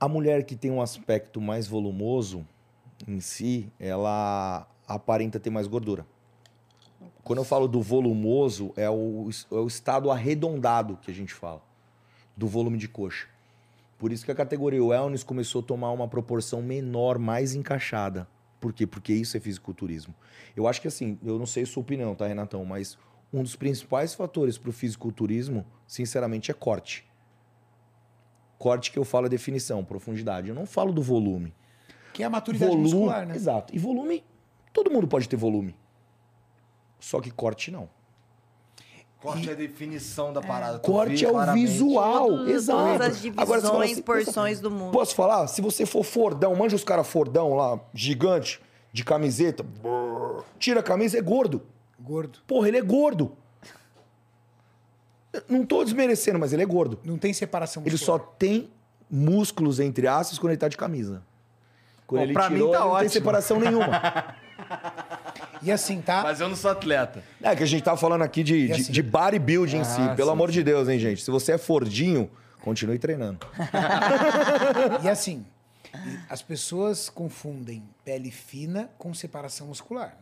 A 0.00 0.08
mulher 0.08 0.44
que 0.44 0.54
tem 0.56 0.70
um 0.70 0.82
aspecto 0.82 1.40
mais 1.40 1.66
volumoso 1.66 2.46
em 3.06 3.20
si, 3.20 3.72
ela 3.78 4.66
aparenta 4.86 5.40
ter 5.40 5.50
mais 5.50 5.66
gordura. 5.66 6.06
Quando 7.22 7.38
eu 7.38 7.44
falo 7.44 7.66
do 7.66 7.80
volumoso, 7.80 8.72
é 8.76 8.88
o, 8.88 9.30
é 9.50 9.54
o 9.54 9.66
estado 9.66 10.10
arredondado 10.10 10.98
que 11.00 11.10
a 11.10 11.14
gente 11.14 11.32
fala, 11.32 11.62
do 12.36 12.46
volume 12.46 12.78
de 12.78 12.88
coxa. 12.88 13.26
Por 13.98 14.12
isso 14.12 14.24
que 14.24 14.30
a 14.30 14.34
categoria 14.34 14.84
wellness 14.84 15.22
começou 15.22 15.60
a 15.60 15.64
tomar 15.64 15.90
uma 15.92 16.08
proporção 16.08 16.60
menor, 16.60 17.18
mais 17.18 17.54
encaixada. 17.54 18.28
Por 18.60 18.72
quê? 18.72 18.86
Porque 18.86 19.12
isso 19.12 19.36
é 19.36 19.40
fisiculturismo. 19.40 20.14
Eu 20.56 20.66
acho 20.66 20.80
que 20.80 20.88
assim, 20.88 21.18
eu 21.24 21.38
não 21.38 21.46
sei 21.46 21.62
a 21.62 21.66
sua 21.66 21.82
opinião, 21.82 22.14
tá, 22.14 22.26
Renatão? 22.26 22.64
Mas 22.64 22.98
um 23.32 23.42
dos 23.42 23.56
principais 23.56 24.14
fatores 24.14 24.56
para 24.56 24.70
o 24.70 24.72
fisiculturismo, 24.72 25.66
sinceramente, 25.86 26.50
é 26.50 26.54
corte. 26.54 27.06
Corte 28.58 28.90
que 28.90 28.98
eu 28.98 29.04
falo 29.04 29.26
é 29.26 29.28
definição, 29.28 29.84
profundidade. 29.84 30.48
Eu 30.48 30.54
não 30.54 30.66
falo 30.66 30.92
do 30.92 31.02
volume. 31.02 31.54
Que 32.12 32.22
é 32.22 32.26
a 32.26 32.30
maturidade 32.30 32.70
volume, 32.70 32.90
muscular, 32.90 33.26
né? 33.26 33.34
Exato. 33.34 33.74
E 33.74 33.78
volume, 33.78 34.24
todo 34.72 34.90
mundo 34.90 35.06
pode 35.06 35.28
ter 35.28 35.36
volume. 35.36 35.74
Só 37.00 37.20
que 37.20 37.30
corte 37.30 37.70
não. 37.70 37.88
Corte 39.24 39.48
é 39.48 39.52
a 39.52 39.56
definição 39.56 40.32
da 40.32 40.42
parada. 40.42 40.78
tu 40.78 40.90
Corte 40.92 41.24
é 41.24 41.28
o 41.28 41.32
claramente. 41.32 41.66
visual. 41.66 42.28
Todos- 42.28 42.48
Exato. 42.50 42.92
Todas 42.92 43.06
as 43.16 43.24
Agora, 43.24 43.60
fala 43.60 43.60
divisões, 43.62 43.92
assim, 43.92 44.02
porções 44.02 44.60
do 44.60 44.70
mundo. 44.70 44.92
Posso 44.92 45.14
falar? 45.14 45.46
Se 45.46 45.62
você 45.62 45.86
for 45.86 46.04
fordão, 46.04 46.54
manja 46.54 46.76
os 46.76 46.84
caras 46.84 47.06
fordão 47.08 47.54
lá, 47.54 47.80
gigante, 47.94 48.60
de 48.92 49.02
camiseta, 49.02 49.62
brrr, 49.62 50.42
tira 50.58 50.80
a 50.80 50.82
camisa, 50.82 51.18
é 51.18 51.22
gordo. 51.22 51.62
Gordo. 51.98 52.40
Porra, 52.46 52.68
ele 52.68 52.76
é 52.76 52.82
gordo. 52.82 53.32
Não 55.48 55.64
tô 55.64 55.82
desmerecendo, 55.82 56.38
mas 56.38 56.52
ele 56.52 56.62
é 56.62 56.66
gordo. 56.66 56.98
Não 57.02 57.18
tem 57.18 57.32
separação 57.32 57.82
Ele 57.82 57.92
muscular. 57.92 58.20
só 58.20 58.26
tem 58.38 58.70
músculos, 59.10 59.80
entre 59.80 60.06
aspas, 60.06 60.38
quando 60.38 60.50
ele 60.52 60.58
tá 60.60 60.68
de 60.68 60.76
camisa. 60.76 61.22
Quando 62.06 62.20
Bom, 62.20 62.24
ele 62.26 62.32
pra 62.34 62.50
mim 62.50 62.56
tirou, 62.56 62.70
tá 62.70 62.76
ele 62.78 62.84
não 62.84 62.90
tem 62.90 62.96
ótimo. 62.98 63.10
separação 63.10 63.58
nenhuma. 63.58 63.86
E 65.64 65.72
assim, 65.72 66.00
tá? 66.02 66.22
Mas 66.22 66.40
eu 66.40 66.48
não 66.48 66.56
sou 66.56 66.70
atleta. 66.70 67.22
É 67.42 67.56
que 67.56 67.62
a 67.62 67.66
gente 67.66 67.82
tá 67.82 67.96
falando 67.96 68.22
aqui 68.22 68.42
de, 68.42 68.66
de, 68.66 68.72
assim- 68.72 68.92
de 68.92 69.02
bodybuilding 69.02 69.78
em 69.78 69.84
si. 69.84 70.00
Ah, 70.00 70.14
Pelo 70.14 70.28
sim, 70.28 70.32
amor 70.34 70.50
de 70.50 70.62
Deus, 70.62 70.88
hein, 70.88 70.98
gente? 70.98 71.22
Se 71.22 71.30
você 71.30 71.52
é 71.52 71.58
fordinho, 71.58 72.30
continue 72.60 72.98
treinando. 72.98 73.38
E 75.02 75.08
assim, 75.08 75.44
as 76.28 76.42
pessoas 76.42 77.08
confundem 77.08 77.82
pele 78.04 78.30
fina 78.30 78.90
com 78.98 79.14
separação 79.14 79.68
muscular. 79.68 80.16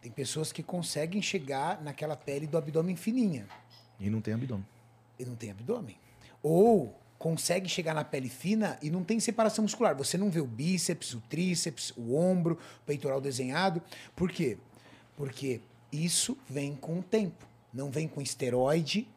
Tem 0.00 0.12
pessoas 0.12 0.52
que 0.52 0.62
conseguem 0.62 1.20
chegar 1.22 1.80
naquela 1.82 2.14
pele 2.16 2.46
do 2.46 2.58
abdômen 2.58 2.94
fininha 2.94 3.46
E 3.98 4.10
não 4.10 4.20
tem 4.20 4.34
abdômen. 4.34 4.66
e 5.18 5.24
não 5.24 5.34
tem 5.34 5.50
abdômen. 5.50 5.96
Ou 6.42 6.94
consegue 7.24 7.70
chegar 7.70 7.94
na 7.94 8.04
pele 8.04 8.28
fina 8.28 8.78
e 8.82 8.90
não 8.90 9.02
tem 9.02 9.18
separação 9.18 9.62
muscular. 9.62 9.96
Você 9.96 10.18
não 10.18 10.30
vê 10.30 10.42
o 10.42 10.46
bíceps, 10.46 11.14
o 11.14 11.22
tríceps, 11.22 11.90
o 11.96 12.14
ombro, 12.14 12.58
o 12.82 12.84
peitoral 12.84 13.18
desenhado. 13.18 13.80
Por 14.14 14.30
quê? 14.30 14.58
Porque 15.16 15.62
isso 15.90 16.36
vem 16.46 16.76
com 16.76 16.98
o 16.98 17.02
tempo. 17.02 17.46
Não 17.72 17.90
vem 17.90 18.06
com 18.06 18.20
esteroide, 18.20 19.08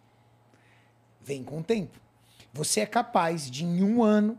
vem 1.22 1.44
com 1.44 1.60
o 1.60 1.64
tempo. 1.64 2.00
Você 2.54 2.80
é 2.80 2.86
capaz 2.86 3.52
de, 3.52 3.66
em 3.66 3.84
um 3.84 4.02
ano, 4.02 4.38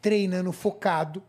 treinando 0.00 0.52
focado 0.52 1.20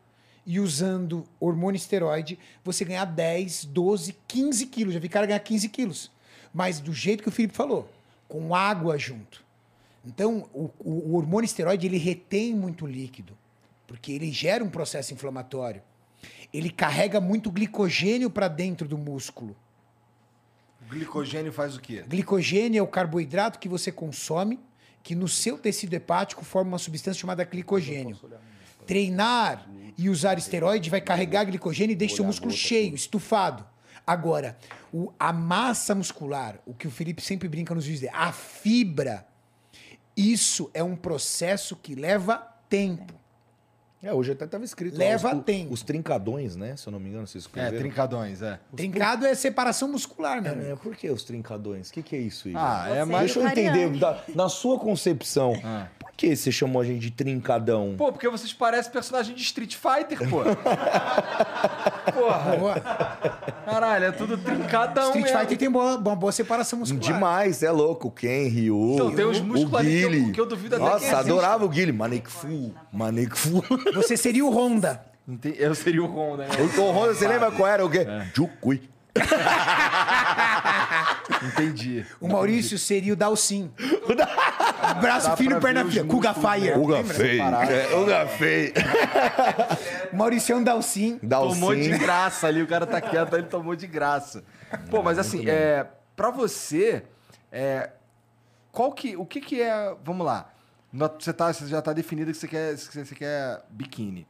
e 0.45 0.59
usando 0.59 1.25
hormônio 1.39 1.77
esteroide, 1.77 2.37
você 2.63 2.85
ganhar 2.85 3.05
10, 3.05 3.65
12, 3.65 4.15
15 4.27 4.67
quilos. 4.67 4.93
Já 4.93 4.99
vi 4.99 5.09
cara 5.09 5.25
ganhar 5.25 5.39
15 5.39 5.67
quilos. 5.69 6.11
Mas 6.53 6.79
do 6.79 6.93
jeito 6.93 7.23
que 7.23 7.29
o 7.29 7.31
Felipe 7.31 7.55
falou, 7.55 7.89
com 8.27 8.53
água 8.53 8.95
junto. 8.95 9.42
Então, 10.05 10.49
o, 10.53 10.69
o- 10.79 11.15
hormônio 11.15 11.45
esteroide, 11.45 11.87
ele 11.87 11.97
retém 11.97 12.53
muito 12.53 12.85
líquido, 12.85 13.37
porque 13.87 14.11
ele 14.11 14.31
gera 14.31 14.63
um 14.63 14.69
processo 14.69 15.13
inflamatório. 15.13 15.81
Ele 16.53 16.69
carrega 16.69 17.19
muito 17.21 17.49
glicogênio 17.51 18.29
para 18.29 18.47
dentro 18.47 18.87
do 18.87 18.97
músculo. 18.97 19.55
O 20.85 20.89
glicogênio 20.89 21.51
faz 21.53 21.75
o 21.75 21.81
quê? 21.81 22.03
Glicogênio 22.07 22.79
é 22.79 22.81
o 22.81 22.87
carboidrato 22.87 23.57
que 23.59 23.69
você 23.69 23.91
consome, 23.91 24.59
que 25.01 25.15
no 25.15 25.27
seu 25.27 25.57
tecido 25.57 25.93
hepático 25.93 26.43
forma 26.45 26.71
uma 26.71 26.77
substância 26.77 27.19
chamada 27.19 27.43
glicogênio. 27.45 28.15
Treinar 28.85 29.69
e 29.97 30.09
usar 30.09 30.37
esteroide 30.37 30.89
vai 30.89 30.99
carregar 31.01 31.45
glicogênio 31.45 31.93
e 31.93 31.95
deixa 31.95 32.15
seu 32.17 32.25
músculo 32.25 32.51
cheio, 32.51 32.95
estufado. 32.95 33.65
Agora, 34.05 34.57
o- 34.91 35.13
a 35.17 35.31
massa 35.31 35.95
muscular, 35.95 36.59
o 36.65 36.73
que 36.73 36.87
o 36.87 36.91
Felipe 36.91 37.21
sempre 37.21 37.47
brinca 37.47 37.73
nos 37.73 37.85
vídeos, 37.85 38.01
dele, 38.01 38.13
a 38.15 38.31
fibra, 38.33 39.25
isso 40.15 40.69
é 40.73 40.83
um 40.83 40.95
processo 40.95 41.75
que 41.75 41.95
leva 41.95 42.37
tempo. 42.69 43.13
É, 44.01 44.13
hoje 44.13 44.33
até 44.33 44.45
tava 44.45 44.65
escrito. 44.65 44.97
Leva 44.97 45.29
lá, 45.31 45.35
os, 45.39 45.45
tempo. 45.45 45.73
Os 45.73 45.81
trincadões, 45.81 46.57
né? 46.57 46.75
Se 46.75 46.87
eu 46.87 46.91
não 46.91 46.99
me 46.99 47.07
engano, 47.09 47.25
vocês 47.25 47.45
É, 47.45 47.47
escreveram. 47.47 47.77
trincadões, 47.77 48.41
é. 48.41 48.59
Trincado 48.75 49.25
é 49.25 49.33
separação 49.33 49.87
muscular, 49.87 50.41
meu 50.41 50.51
É, 50.51 50.55
né? 50.55 50.75
Por 50.75 50.93
que 50.93 51.09
os 51.09 51.23
trincadões? 51.23 51.89
O 51.89 51.93
que, 51.93 52.03
que 52.03 52.15
é 52.17 52.19
isso, 52.19 52.49
Igor? 52.49 52.61
Ah, 52.61 52.89
é 52.89 52.99
Você- 52.99 53.05
mais. 53.11 53.25
Deixa 53.33 53.39
eu 53.39 53.47
entender, 53.47 53.97
da- 53.97 54.21
na 54.35 54.49
sua 54.49 54.77
concepção, 54.77 55.53
Ah. 55.63 55.87
Por 56.13 56.17
que 56.17 56.35
você 56.35 56.51
chamou 56.51 56.81
a 56.81 56.85
gente 56.85 56.99
de 56.99 57.11
trincadão? 57.11 57.95
Pô, 57.97 58.11
porque 58.11 58.29
vocês 58.29 58.53
parecem 58.53 58.91
personagem 58.91 59.35
de 59.35 59.41
Street 59.41 59.75
Fighter, 59.75 60.29
pô. 60.29 60.43
Porra, 62.13 62.55
Boa. 62.57 62.79
caralho, 63.65 64.05
é 64.05 64.11
tudo 64.11 64.37
trincadão 64.37 65.05
Street 65.07 65.23
mesmo. 65.25 65.39
Fighter 65.39 65.57
tem 65.57 65.69
boa, 65.71 65.97
uma 65.97 66.15
boa 66.15 66.31
separação 66.31 66.79
muscular. 66.79 67.03
Demais, 67.03 67.63
é 67.63 67.71
louco. 67.71 68.11
Ken, 68.11 68.47
Ryu, 68.47 68.93
Então, 68.93 69.11
tem 69.15 69.25
uns 69.25 69.39
o 69.39 69.43
músculos 69.43 69.75
ali 69.75 69.99
que 69.99 70.03
eu- 70.27 70.31
que 70.33 70.41
eu 70.41 70.45
duvido 70.45 70.75
até 70.75 70.83
Nossa, 70.83 70.99
que 70.99 71.05
existe. 71.05 71.19
adorava 71.19 71.65
o 71.65 71.69
Guile. 71.69 71.91
Manek 71.91 72.29
Fu, 72.31 72.73
Manek 72.91 73.37
Fu. 73.37 73.63
Você 73.93 74.15
seria 74.15 74.45
o 74.45 74.49
Honda. 74.55 75.03
Eu 75.57 75.73
seria 75.73 76.03
o 76.03 76.05
Honda, 76.05 76.43
né? 76.45 76.49
O, 76.77 76.81
o 76.81 76.91
Honda, 76.91 77.13
você 77.15 77.27
lembra 77.27 77.49
qual 77.51 77.67
era? 77.67 77.85
O 77.85 77.89
quê? 77.89 78.05
Jucui. 78.35 78.81
Entendi. 81.43 82.05
O 82.19 82.27
Maurício 82.27 82.77
seria 82.77 83.13
o 83.13 83.15
Dalcin. 83.15 83.71
Braço 85.01 85.29
Dá 85.29 85.37
fino, 85.37 85.59
perna 85.59 85.85
fria. 85.85 86.03
Kuga 86.03 86.33
Fire. 86.33 86.71
né? 86.71 86.77
Uga 86.77 86.95
Lembra? 86.97 87.13
feio. 87.13 87.43
É, 87.43 87.95
Uga 87.95 88.27
feio. 88.27 88.73
Maurício 90.13 90.53
é 90.53 90.57
um 90.57 90.63
Dalcin. 90.63 91.17
Tomou 91.19 91.75
de 91.75 91.89
Dalcin. 91.89 92.03
graça 92.03 92.47
ali, 92.47 92.61
o 92.61 92.67
cara 92.67 92.85
tá 92.85 93.01
quieto, 93.01 93.33
ele 93.35 93.47
tomou 93.47 93.75
de 93.75 93.87
graça. 93.87 94.43
Pô, 94.89 95.01
mas 95.01 95.17
assim, 95.19 95.47
é, 95.49 95.85
pra 96.15 96.29
você, 96.31 97.03
é, 97.51 97.89
qual 98.71 98.91
que, 98.91 99.15
o 99.15 99.25
que 99.25 99.41
que 99.41 99.61
é, 99.61 99.95
vamos 100.03 100.25
lá, 100.25 100.49
você, 101.19 101.33
tá, 101.33 101.51
você 101.51 101.67
já 101.67 101.81
tá 101.81 101.93
definido 101.93 102.31
que 102.31 102.37
você 102.37 102.47
quer, 102.47 102.75
que 102.75 103.05
você 103.05 103.15
quer 103.15 103.61
biquíni. 103.69 104.27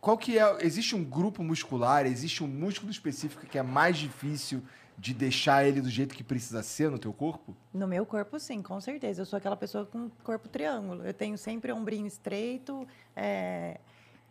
Qual 0.00 0.16
que 0.16 0.38
é, 0.38 0.64
existe 0.64 0.96
um 0.96 1.04
grupo 1.04 1.42
muscular, 1.44 2.06
existe 2.06 2.42
um 2.42 2.46
músculo 2.46 2.90
específico 2.90 3.44
que 3.44 3.58
é 3.58 3.62
mais 3.62 3.98
difícil 3.98 4.62
de 4.96 5.12
deixar 5.14 5.64
ele 5.66 5.80
do 5.80 5.90
jeito 5.90 6.14
que 6.14 6.22
precisa 6.22 6.62
ser 6.62 6.90
no 6.90 6.98
teu 6.98 7.12
corpo? 7.12 7.54
No 7.72 7.86
meu 7.86 8.06
corpo, 8.06 8.38
sim, 8.38 8.62
com 8.62 8.80
certeza. 8.80 9.22
Eu 9.22 9.26
sou 9.26 9.36
aquela 9.36 9.56
pessoa 9.56 9.86
com 9.86 10.10
corpo 10.22 10.48
triângulo. 10.48 11.04
Eu 11.04 11.12
tenho 11.12 11.36
sempre 11.36 11.72
ombrinho 11.72 12.06
estreito, 12.06 12.86
é, 13.14 13.78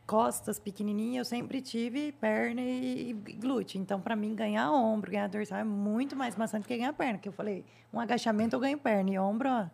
costas 0.05 0.59
pequenininhas. 0.59 1.27
Eu 1.27 1.37
sempre 1.37 1.61
tive 1.61 2.11
perna 2.13 2.61
e, 2.61 3.13
glúteo. 3.39 3.79
Então, 3.79 4.01
para 4.01 4.15
mim, 4.15 4.35
ganhar 4.35 4.71
ombro, 4.71 5.11
ganhar 5.11 5.27
dorsal 5.27 5.59
é 5.59 5.63
muito 5.63 6.15
mais 6.15 6.35
maçante 6.35 6.67
que 6.67 6.77
ganhar 6.77 6.93
perna. 6.93 7.17
Que 7.19 7.29
eu 7.29 7.33
falei, 7.33 7.63
um 7.93 7.99
agachamento 7.99 8.55
eu 8.55 8.59
ganho 8.59 8.77
perna 8.77 9.09
e 9.09 9.19
ombro 9.19 9.49
ó, 9.49 9.65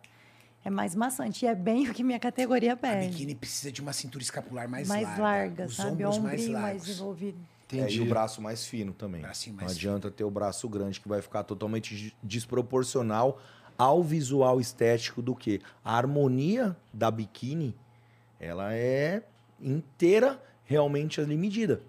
é 0.66 0.70
mais 0.70 0.96
maçante. 0.96 1.44
E 1.44 1.48
é 1.48 1.54
bem 1.54 1.88
o 1.88 1.94
que 1.94 2.02
minha 2.02 2.18
categoria 2.18 2.72
A 2.72 2.76
pede. 2.76 3.08
biquíni 3.08 3.34
precisa 3.36 3.70
de 3.70 3.80
uma 3.80 3.92
cintura 3.92 4.22
escapular 4.24 4.68
mais, 4.68 4.88
mais 4.88 5.04
larga. 5.06 5.22
larga, 5.22 5.64
Os 5.66 5.76
sabe? 5.76 6.04
ombros 6.04 6.18
mais 6.18 6.40
Ombrinho 6.40 6.52
mais, 6.52 6.64
largos. 6.64 6.86
desenvolvido. 6.86 7.38
É, 7.72 7.90
e 7.90 8.00
o 8.00 8.06
braço 8.08 8.42
mais 8.42 8.66
fino 8.66 8.92
também. 8.92 9.20
Bracinho 9.22 9.54
Não 9.56 9.62
mais 9.64 9.76
adianta 9.76 10.10
ter 10.10 10.24
o 10.24 10.30
braço 10.30 10.68
grande, 10.68 11.00
que 11.00 11.08
vai 11.08 11.22
ficar 11.22 11.44
totalmente 11.44 11.94
de- 11.96 12.16
desproporcional 12.22 13.40
ao 13.78 14.02
visual 14.02 14.60
estético 14.60 15.20
do 15.22 15.34
que 15.36 15.60
a 15.84 15.96
harmonia 15.96 16.76
da 16.92 17.10
biquíni, 17.10 17.74
ela 18.40 18.74
é 18.74 19.22
inteira 19.60 20.40
realmente 20.64 21.20
ali 21.20 21.36
medida. 21.36 21.80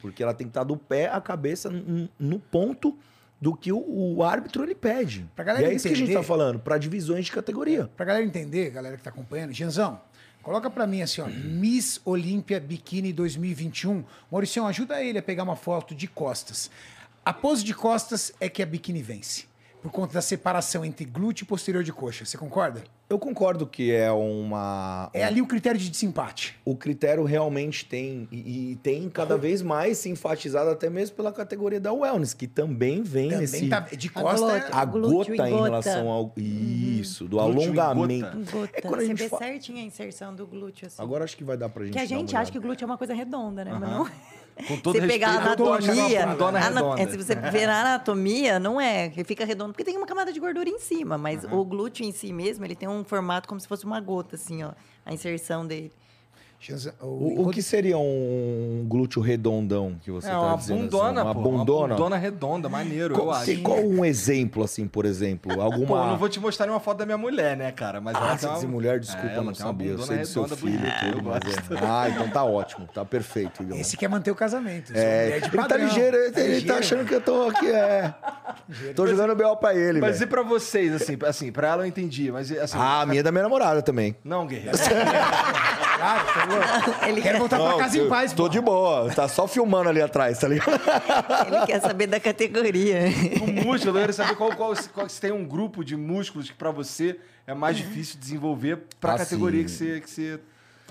Porque 0.00 0.22
ela 0.22 0.34
tem 0.34 0.46
que 0.46 0.50
estar 0.50 0.64
do 0.64 0.76
pé 0.76 1.08
à 1.08 1.20
cabeça 1.20 1.70
no 2.18 2.38
ponto 2.38 2.96
do 3.42 3.56
que 3.56 3.72
o, 3.72 3.84
o 3.84 4.22
árbitro 4.22 4.62
ele 4.62 4.74
pede. 4.74 5.28
Pra 5.34 5.44
galera 5.44 5.66
e 5.66 5.72
é 5.72 5.74
isso 5.74 5.88
que 5.88 5.94
a 5.94 5.96
gente 5.96 6.12
tá 6.12 6.22
falando, 6.22 6.60
para 6.60 6.78
divisões 6.78 7.24
de 7.24 7.32
categoria. 7.32 7.90
Pra 7.96 8.06
galera 8.06 8.24
entender, 8.24 8.70
galera 8.70 8.96
que 8.96 9.02
tá 9.02 9.10
acompanhando, 9.10 9.52
Janzão, 9.52 10.00
coloca 10.44 10.70
pra 10.70 10.86
mim 10.86 11.02
assim, 11.02 11.20
ó, 11.20 11.26
Miss 11.26 12.00
Olímpia 12.04 12.60
Biquíni 12.60 13.12
2021. 13.12 14.04
Mauricião, 14.30 14.68
ajuda 14.68 15.02
ele 15.02 15.18
a 15.18 15.22
pegar 15.22 15.42
uma 15.42 15.56
foto 15.56 15.92
de 15.92 16.06
costas. 16.06 16.70
A 17.24 17.32
pose 17.32 17.64
de 17.64 17.74
costas 17.74 18.32
é 18.38 18.48
que 18.48 18.62
a 18.62 18.66
biquíni 18.66 19.02
vence. 19.02 19.46
Por 19.82 19.90
conta 19.90 20.14
da 20.14 20.22
separação 20.22 20.84
entre 20.84 21.04
glúteo 21.04 21.42
e 21.42 21.46
posterior 21.46 21.82
de 21.82 21.92
coxa. 21.92 22.24
Você 22.24 22.38
concorda? 22.38 22.84
Eu 23.10 23.18
concordo 23.18 23.66
que 23.66 23.92
é 23.92 24.10
uma. 24.12 25.10
É 25.12 25.24
ali 25.24 25.42
o 25.42 25.46
critério 25.46 25.78
de 25.78 25.90
desempate. 25.90 26.56
o 26.64 26.76
critério 26.76 27.24
realmente 27.24 27.84
tem 27.84 28.26
e, 28.30 28.72
e 28.72 28.76
tem 28.76 29.10
cada 29.10 29.36
vez 29.36 29.60
mais 29.60 29.98
se 29.98 30.08
enfatizado 30.08 30.70
até 30.70 30.88
mesmo 30.88 31.16
pela 31.16 31.32
categoria 31.32 31.80
da 31.80 31.92
wellness 31.92 32.32
que 32.32 32.46
também 32.46 33.02
vem 33.02 33.24
Também 33.30 33.40
nesse 33.40 33.68
tá 33.68 33.80
de 33.80 34.08
A 34.14 34.22
costa. 34.22 34.38
glúteo. 34.46 34.56
é- 34.56 34.70
a 34.72 34.84
glúteo 34.84 35.34
e 35.34 35.36
gota 35.36 35.48
em 35.48 35.52
gota. 35.52 35.64
relação 35.64 36.08
ao 36.08 36.32
isso 36.38 37.24
do 37.26 37.36
Glúteo 37.38 37.74
e 37.74 37.80
alongamento. 37.80 38.36
gota. 38.38 38.50
Gota. 38.52 38.70
É 38.74 38.80
quando 38.80 38.94
a 38.94 38.98
Você 39.00 39.06
gente 39.08 39.18
vê 39.18 39.28
fa- 39.28 39.38
certinho 39.38 39.78
a 39.78 39.82
inserção 39.82 40.34
do 40.34 40.46
glúteo, 40.46 40.86
assim. 40.86 41.02
Agora 41.02 41.24
acho 41.24 41.36
que 41.36 41.42
vai 41.44 41.56
dar 41.56 41.68
pra 41.68 41.84
gente 41.84 41.92
que 41.94 41.98
a 41.98 42.04
dar 42.04 42.10
uma 42.14 42.18
gente 42.20 42.36
acha 42.36 42.52
que 42.52 42.58
o 42.58 42.62
glúteo 42.62 42.84
é 42.84 42.86
uma 42.86 42.96
coisa 42.98 43.12
redonda, 43.14 43.64
né? 43.64 43.72
Mas 43.72 43.80
não 43.90 44.08
Com 44.68 44.76
todo 44.78 44.94
você 44.94 45.06
pegar 45.06 45.28
a 45.28 45.36
anatomia, 45.78 46.22
ana- 46.58 46.60
redonda. 46.70 47.02
é, 47.02 47.08
se 47.08 47.16
você 47.16 47.34
ver 47.34 47.66
na 47.66 47.80
anatomia, 47.80 48.58
não 48.58 48.80
é, 48.80 49.10
fica 49.24 49.44
redondo, 49.44 49.72
porque 49.72 49.84
tem 49.84 49.96
uma 49.96 50.06
camada 50.06 50.32
de 50.32 50.38
gordura 50.38 50.68
em 50.68 50.78
cima, 50.78 51.16
mas 51.18 51.44
o 51.44 51.64
glúteo 51.64 52.04
em 52.04 52.12
si 52.12 52.32
mesmo, 52.32 52.64
ele 52.64 52.74
tem 52.76 52.88
um 52.88 53.02
formato 53.04 53.48
como 53.48 53.60
se 53.60 53.66
fosse 53.66 53.84
uma 53.84 54.00
gota, 54.00 54.36
assim, 54.36 54.62
ó, 54.62 54.72
a 55.06 55.12
inserção 55.12 55.66
dele. 55.66 55.92
O, 57.00 57.48
o 57.48 57.50
que 57.50 57.60
seria 57.62 57.98
um 57.98 58.84
glúteo 58.88 59.20
redondão 59.20 59.96
que 60.02 60.10
você 60.10 60.28
É 60.28 60.30
tá 60.30 60.40
uma 60.40 60.56
dizendo? 60.56 60.80
bundona, 60.82 61.08
assim? 61.20 61.20
uma 61.30 61.34
pô. 61.34 61.40
bundona. 61.40 61.82
Uma 61.86 61.88
bundona 61.96 62.16
redonda, 62.16 62.68
maneiro, 62.68 63.14
eu 63.14 63.18
Qual, 63.18 63.30
acho. 63.32 63.46
tem- 63.46 63.62
qual 63.62 63.78
um 63.80 64.04
exemplo 64.04 64.62
assim, 64.62 64.86
por 64.86 65.04
exemplo, 65.04 65.52
alguma 65.62 65.86
Pô, 65.86 65.96
eu 65.96 66.06
não 66.06 66.18
vou 66.18 66.28
te 66.28 66.38
mostrar 66.38 66.66
nenhuma 66.66 66.80
foto 66.80 66.98
da 66.98 67.06
minha 67.06 67.18
mulher, 67.18 67.56
né, 67.56 67.72
cara? 67.72 68.00
Mas 68.00 68.14
Ah, 68.16 68.36
você 68.36 68.46
uma... 68.46 68.54
diz 68.54 68.64
mulher, 68.64 69.00
desculpa, 69.00 69.26
É, 69.28 69.40
não 69.40 69.54
sabia. 69.54 69.88
Eu 69.88 69.96
bundona 69.96 70.06
sei 70.06 70.18
do 70.18 70.26
seu 70.26 70.42
redonda 70.42 70.60
filho 70.60 70.74
e 70.74 70.78
bonita, 70.78 70.98
tudo, 71.00 71.18
eu 71.18 71.22
mas 71.24 71.40
gosto. 71.44 71.74
é. 71.74 71.78
Ah, 71.92 72.08
então 72.08 72.28
tá 72.28 72.44
ótimo, 72.44 72.86
tá 72.94 73.04
perfeito, 73.04 73.62
Igão. 73.62 73.76
Esse 73.78 73.96
quer 73.96 74.08
manter 74.08 74.30
o 74.30 74.34
casamento. 74.34 74.92
É, 74.94 75.26
Ele 75.26 75.32
é 75.34 75.40
de 75.40 75.46
ele 75.56 75.66
tá 75.68 75.76
ligeiro, 75.76 76.16
ele, 76.16 76.26
ele 76.40 76.46
ligeiro. 76.54 76.66
tá 76.66 76.78
achando 76.78 77.04
que 77.04 77.14
eu 77.14 77.20
tô 77.20 77.48
aqui, 77.48 77.70
é. 77.70 78.14
Tô 78.94 79.06
jogando 79.06 79.34
B.O. 79.34 79.56
pra 79.56 79.74
ele, 79.74 80.00
Mas 80.00 80.16
e 80.16 80.18
velho. 80.20 80.30
pra 80.30 80.42
vocês, 80.42 80.92
assim, 80.94 81.18
assim, 81.26 81.50
pra 81.52 81.68
ela 81.68 81.82
eu 81.82 81.86
entendi, 81.86 82.30
mas 82.30 82.50
assim... 82.52 82.76
Ah, 82.78 83.00
a 83.02 83.06
minha 83.06 83.20
é 83.20 83.22
da 83.22 83.30
minha 83.32 83.42
namorada 83.42 83.82
também. 83.82 84.14
Não, 84.24 84.46
guerreiro. 84.46 84.76
Claro, 86.02 86.24
tá. 86.26 86.46
Ele 87.06 87.20
Quero 87.22 87.34
quer, 87.34 87.38
voltar 87.38 87.58
pra 87.60 87.76
casa 87.78 87.98
em 87.98 88.08
paz, 88.08 88.32
Tô 88.32 88.44
pô. 88.44 88.48
de 88.48 88.60
boa, 88.60 89.10
tá 89.14 89.28
só 89.28 89.46
filmando 89.48 89.88
ali 89.88 90.00
atrás, 90.02 90.38
tá 90.38 90.48
ligado? 90.48 90.70
ele 91.46 91.66
quer 91.66 91.80
saber 91.80 92.06
da 92.06 92.20
categoria. 92.20 93.00
o 93.40 93.46
músculo, 93.66 93.96
eu 93.96 94.00
quero 94.00 94.12
saber 94.12 94.36
qual, 94.36 94.54
qual, 94.54 94.74
se- 94.76 94.88
qual- 94.88 95.08
se 95.08 95.20
tem 95.20 95.32
um 95.32 95.44
grupo 95.44 95.84
de 95.84 95.96
músculos 95.96 96.48
que 96.50 96.54
pra 96.56 96.70
você 96.70 97.18
é 97.46 97.54
mais 97.54 97.76
difícil 97.76 98.18
desenvolver 98.20 98.82
pra 99.00 99.14
Ah, 99.14 99.18
categoria 99.18 99.60
sim. 99.60 99.64
que 99.66 99.70
você, 99.70 100.00
que 100.00 100.10
você 100.10 100.40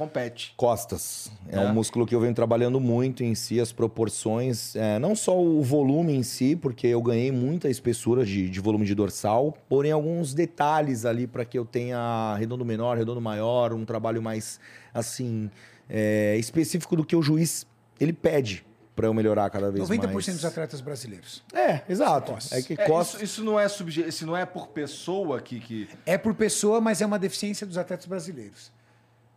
compete. 0.01 0.53
Costas. 0.57 1.31
É, 1.47 1.57
É. 1.57 1.59
um 1.59 1.73
músculo 1.73 2.05
que 2.05 2.15
eu 2.15 2.19
venho 2.19 2.33
trabalhando 2.33 2.79
muito 2.79 3.23
em 3.23 3.35
si, 3.35 3.59
as 3.59 3.71
proporções, 3.71 4.75
é, 4.75 4.97
não 4.97 5.15
só 5.15 5.39
o 5.39 5.61
volume 5.61 6.13
em 6.13 6.23
si, 6.23 6.55
porque 6.55 6.87
eu 6.87 7.01
ganhei 7.01 7.31
muita 7.31 7.69
espessura 7.69 8.25
de, 8.25 8.49
de 8.49 8.59
volume 8.59 8.85
de 8.85 8.95
dorsal, 8.95 9.55
porém 9.69 9.91
alguns 9.91 10.33
detalhes 10.33 11.05
ali 11.05 11.27
para 11.27 11.45
que 11.45 11.57
eu 11.57 11.65
tenha 11.65 12.35
redondo 12.37 12.65
menor, 12.65 12.97
redondo 12.97 13.21
maior, 13.21 13.73
um 13.73 13.85
trabalho 13.85 14.21
mais, 14.21 14.59
assim, 14.93 15.49
é, 15.87 16.35
específico 16.37 16.95
do 16.95 17.05
que 17.05 17.15
o 17.15 17.21
juiz 17.21 17.67
ele 17.99 18.13
pede 18.13 18.65
para 18.95 19.07
eu 19.07 19.13
melhorar 19.13 19.49
cada 19.49 19.71
vez 19.71 19.87
90% 19.87 20.11
mais. 20.13 20.25
dos 20.25 20.45
atletas 20.45 20.81
brasileiros. 20.81 21.43
É, 21.53 21.81
exato. 21.87 22.33
Costas. 22.33 22.57
É 22.59 22.61
que 22.61 22.73
É, 22.73 22.87
costas... 22.87 23.21
isso, 23.21 23.33
isso 23.39 23.43
não 23.43 23.59
é 23.59 23.67
subje... 23.69 24.01
isso 24.07 24.25
não 24.25 24.35
é 24.35 24.45
por 24.45 24.67
pessoa 24.67 25.39
que, 25.39 25.59
que... 25.59 25.87
É 26.05 26.17
por 26.17 26.33
pessoa, 26.33 26.81
mas 26.81 27.01
é 27.01 27.05
uma 27.05 27.17
deficiência 27.19 27.65
dos 27.65 27.77
atletas 27.77 28.05
brasileiros. 28.05 28.71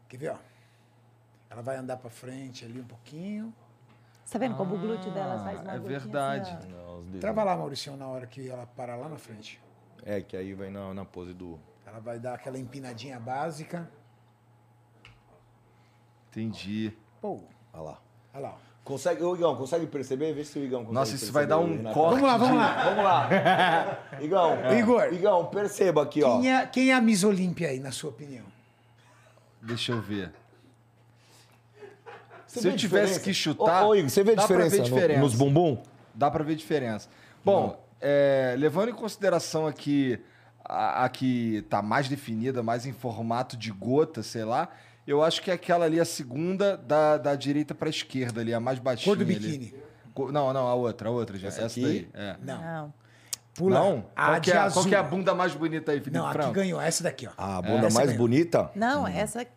Quer 0.09 0.17
ver, 0.17 0.31
ó? 0.33 0.37
Ela 1.55 1.63
vai 1.63 1.77
andar 1.77 1.97
pra 1.99 2.11
frente 2.11 2.65
ali 2.65 2.81
um 2.81 2.85
pouquinho. 2.85 3.55
Tá 4.29 4.41
vendo 4.41 4.57
como 4.57 4.75
o 4.75 4.79
glúteo 4.79 5.13
dela 5.13 5.39
faz 5.45 5.61
uma 5.61 5.75
é 5.75 5.79
verdade. 5.79 6.51
assim. 6.51 6.69
Não. 6.69 7.21
Trava 7.21 7.45
lá, 7.45 7.57
Maurício, 7.57 7.97
na 7.97 8.09
hora 8.09 8.27
que 8.27 8.51
ela 8.51 8.67
parar 8.67 8.97
lá 8.97 9.09
na 9.09 9.17
frente. 9.17 9.61
É, 10.05 10.21
que 10.21 10.37
aí 10.37 10.53
vai 10.53 10.69
na, 10.69 10.93
na 10.93 11.05
pose 11.05 11.33
do... 11.33 11.57
Ela 11.87 12.01
vai 12.01 12.19
dar 12.19 12.35
aquela 12.35 12.59
empinadinha 12.59 13.21
básica. 13.21 13.89
Entendi. 16.31 16.93
Pô, 17.21 17.41
Olha 17.73 17.83
lá. 17.83 18.01
olha 18.35 18.43
lá. 18.43 18.59
Consegue, 18.83 19.23
ô 19.23 19.37
Igão, 19.37 19.55
consegue 19.57 19.87
perceber? 19.87 20.33
Vê 20.35 20.45
se 20.45 20.59
o 20.59 20.65
Igão 20.65 20.81
consegue 20.81 20.95
Nossa, 20.95 21.15
isso 21.15 21.33
perceber, 21.33 21.39
vai 21.39 21.47
dar 21.47 21.59
um 21.59 21.77
Renato. 21.77 21.95
corte. 21.95 22.21
Vamos 22.21 22.29
lá, 22.29 22.37
vamos 22.37 22.57
lá. 22.59 22.85
Vamos 22.85 23.05
lá. 23.05 23.99
Igão, 24.21 24.73
Igor. 24.77 25.13
Igão, 25.15 25.47
perceba 25.47 26.03
aqui, 26.03 26.23
ó. 26.25 26.41
Quem 26.41 26.53
é, 26.53 26.67
quem 26.67 26.91
é 26.91 26.95
a 26.95 27.01
Miss 27.01 27.23
Olímpia 27.23 27.69
aí, 27.69 27.79
na 27.79 27.93
sua 27.93 28.11
opinião? 28.11 28.45
Deixa 29.63 29.93
eu 29.93 30.03
ver. 30.03 30.33
Você 32.55 32.61
Se 32.61 32.69
eu 32.69 32.77
tivesse 32.77 33.15
diferença? 33.15 33.21
que 33.21 33.35
chutar, 33.35 33.85
Ô, 33.85 33.89
ô, 33.89 33.95
Igor, 33.97 34.09
você 34.11 34.23
vê 34.23 34.33
a 34.33 34.35
dá 34.37 34.47
pra 34.47 34.57
ver 34.57 34.65
diferença, 34.65 34.89
no- 34.91 34.95
diferença. 34.97 35.21
nos 35.21 35.35
bumbum? 35.35 35.83
Dá 36.15 36.31
pra 36.31 36.45
ver 36.45 36.55
diferença. 36.55 37.09
Bom, 37.45 37.85
é, 38.01 38.55
levando 38.59 38.91
em 38.91 38.95
consideração 38.95 39.67
aqui 39.67 40.19
a, 40.65 41.05
a 41.05 41.09
que 41.09 41.63
tá 41.69 41.83
mais 41.83 42.09
definida, 42.09 42.63
mais 42.63 42.87
em 42.87 42.93
formato 42.93 43.57
de 43.57 43.71
gota, 43.73 44.23
sei 44.23 44.45
lá, 44.45 44.69
eu 45.07 45.23
acho 45.23 45.43
que 45.43 45.51
é 45.51 45.55
aquela 45.55 45.85
ali, 45.85 45.99
a 46.01 46.05
segunda 46.05 46.77
da, 46.77 47.19
da 47.19 47.35
direita 47.35 47.75
pra 47.75 47.91
esquerda 47.91 48.41
ali, 48.41 48.55
a 48.55 48.61
mais 48.61 48.79
baixinha. 48.79 49.15
Cor 49.15 49.19
do 49.19 49.27
biquíni. 49.27 49.75
Não, 50.31 50.53
não, 50.53 50.67
a 50.69 50.75
outra, 50.75 51.09
a 51.09 51.13
outra 51.13 51.37
já. 51.37 51.49
Essa 51.49 51.63
Essa, 51.63 51.67
aqui? 51.81 51.83
daí. 51.83 52.09
É. 52.15 52.37
Não. 52.41 52.63
Não. 52.63 52.95
Pula. 53.55 53.79
Não? 53.79 54.07
A 54.17 54.27
Qual, 54.31 54.41
que 54.41 54.51
é, 54.53 54.57
azul. 54.57 54.83
qual 54.83 54.89
que 54.89 54.95
é 54.95 54.99
a 54.99 55.03
bunda 55.03 55.35
mais 55.35 55.55
bonita 55.55 55.93
aí, 55.93 55.99
Felipe 56.01 56.17
Não, 56.19 56.27
a 56.27 56.33
que 56.35 56.51
ganhou. 56.53 56.81
Essa 56.81 57.03
daqui, 57.05 57.27
ó. 57.29 57.31
A 57.37 57.61
bunda 57.63 57.87
Essa 57.89 57.99
mais 57.99 58.17
bonita? 58.17 58.71
Não, 58.75 59.07
essa... 59.07 59.43
Essa 59.43 59.49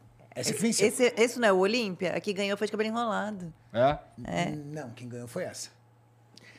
que 0.43 0.61
venceu. 0.61 0.87
Esse, 0.87 1.13
esse 1.17 1.39
não 1.39 1.47
é 1.47 1.51
o 1.53 1.57
Olímpia? 1.57 2.15
A 2.15 2.19
que 2.19 2.33
ganhou 2.33 2.57
foi 2.57 2.67
de 2.67 2.71
cabelo 2.71 2.89
enrolado. 2.89 3.53
É? 3.73 3.97
Não, 4.65 4.89
quem 4.91 5.07
ganhou 5.09 5.27
foi 5.27 5.43
essa. 5.43 5.69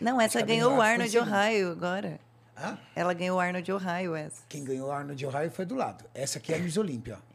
Não, 0.01 0.21
essa 0.21 0.41
ganhou 0.43 0.77
o 0.77 0.81
Arnold 0.81 1.11
segundo. 1.11 1.29
Ohio 1.33 1.71
agora. 1.73 2.21
Hã? 2.57 2.79
Ela 2.95 3.13
ganhou 3.15 3.37
o 3.37 3.41
Arnold 3.41 3.71
Ohio, 3.73 4.15
essa. 4.17 4.43
Quem 4.49 4.65
ganhou 4.65 4.91
a 4.91 4.99
Arnold 4.99 5.27
Ohio 5.27 5.51
foi 5.51 5.65
do 5.65 5.75
lado. 5.75 6.05
Essa 6.15 6.39
aqui 6.39 6.53
é 6.53 6.57
a 6.57 6.61
Miss 6.61 6.77
Olímpia, 6.77 7.19
ó. 7.21 7.29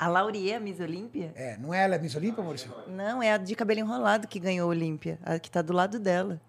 A 0.00 0.06
Laurie 0.06 0.52
é 0.52 0.56
a 0.56 0.60
Miss 0.60 0.78
Olímpia? 0.78 1.32
É, 1.34 1.56
não 1.56 1.74
é 1.74 1.82
ela 1.82 1.96
a 1.96 1.98
Miss 1.98 2.14
Olímpia, 2.14 2.42
Maurício? 2.42 2.72
Não, 2.86 3.20
é 3.20 3.32
a 3.32 3.36
de 3.36 3.54
cabelo 3.56 3.80
enrolado 3.80 4.28
que 4.28 4.38
ganhou 4.38 4.68
o 4.68 4.70
Olímpia. 4.70 5.18
A 5.24 5.40
que 5.40 5.50
tá 5.50 5.60
do 5.60 5.72
lado 5.72 5.98
dela. 5.98 6.40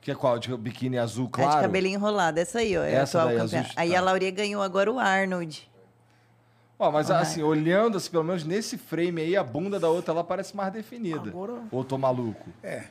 Que 0.00 0.12
é 0.12 0.14
qual? 0.14 0.38
De 0.38 0.56
biquíni 0.56 0.98
azul 0.98 1.26
A 1.26 1.30
claro? 1.36 1.56
de 1.56 1.62
cabelo 1.62 1.86
enrolado, 1.88 2.38
essa 2.38 2.60
aí, 2.60 2.76
ó. 2.76 2.82
É 2.82 2.92
Essa 2.94 3.18
a 3.18 3.22
atual 3.22 3.26
daí, 3.38 3.44
campeã. 3.44 3.60
azul, 3.60 3.72
Aí 3.76 3.90
tá. 3.92 3.98
a 3.98 4.00
Laurie 4.00 4.30
ganhou 4.30 4.62
agora 4.62 4.92
o 4.92 4.98
Arnold. 5.00 5.68
Ó, 6.82 6.90
mas 6.90 7.08
assim, 7.12 7.42
olhando, 7.42 7.96
assim, 7.96 8.10
pelo 8.10 8.24
menos 8.24 8.42
nesse 8.44 8.76
frame 8.76 9.20
aí, 9.22 9.36
a 9.36 9.44
bunda 9.44 9.78
da 9.78 9.88
outra 9.88 10.12
ela 10.12 10.24
parece 10.24 10.56
mais 10.56 10.72
definida. 10.72 11.32
Ou 11.70 11.84
tô 11.84 11.96
maluco? 11.96 12.50
É. 12.62 12.84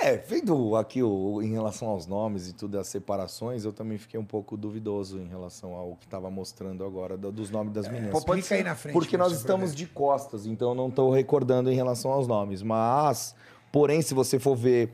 É, 0.00 0.16
vendo 0.16 0.76
aqui 0.76 1.02
o, 1.02 1.40
em 1.42 1.50
relação 1.50 1.88
aos 1.88 2.06
nomes 2.06 2.46
e 2.48 2.52
tudo, 2.52 2.78
as 2.78 2.86
separações, 2.86 3.64
eu 3.64 3.72
também 3.72 3.96
fiquei 3.98 4.20
um 4.20 4.24
pouco 4.24 4.56
duvidoso 4.56 5.18
em 5.18 5.26
relação 5.26 5.74
ao 5.74 5.96
que 5.96 6.04
estava 6.04 6.30
mostrando 6.30 6.84
agora 6.84 7.16
do- 7.16 7.32
dos 7.32 7.50
nomes 7.50 7.72
das 7.72 7.88
meninas. 7.88 8.12
pô, 8.12 8.20
pode 8.20 8.42
ser. 8.42 8.62
na 8.62 8.76
frente. 8.76 8.92
Porque 8.92 9.16
nós 9.16 9.32
estamos 9.32 9.70
ver. 9.70 9.76
de 9.76 9.86
costas, 9.86 10.46
então 10.46 10.68
eu 10.68 10.74
não 10.74 10.88
estou 10.88 11.10
recordando 11.10 11.68
em 11.72 11.74
relação 11.74 12.12
aos 12.12 12.28
nomes. 12.28 12.62
Mas, 12.62 13.34
porém, 13.72 14.02
se 14.02 14.12
você 14.14 14.38
for 14.38 14.54
ver. 14.54 14.92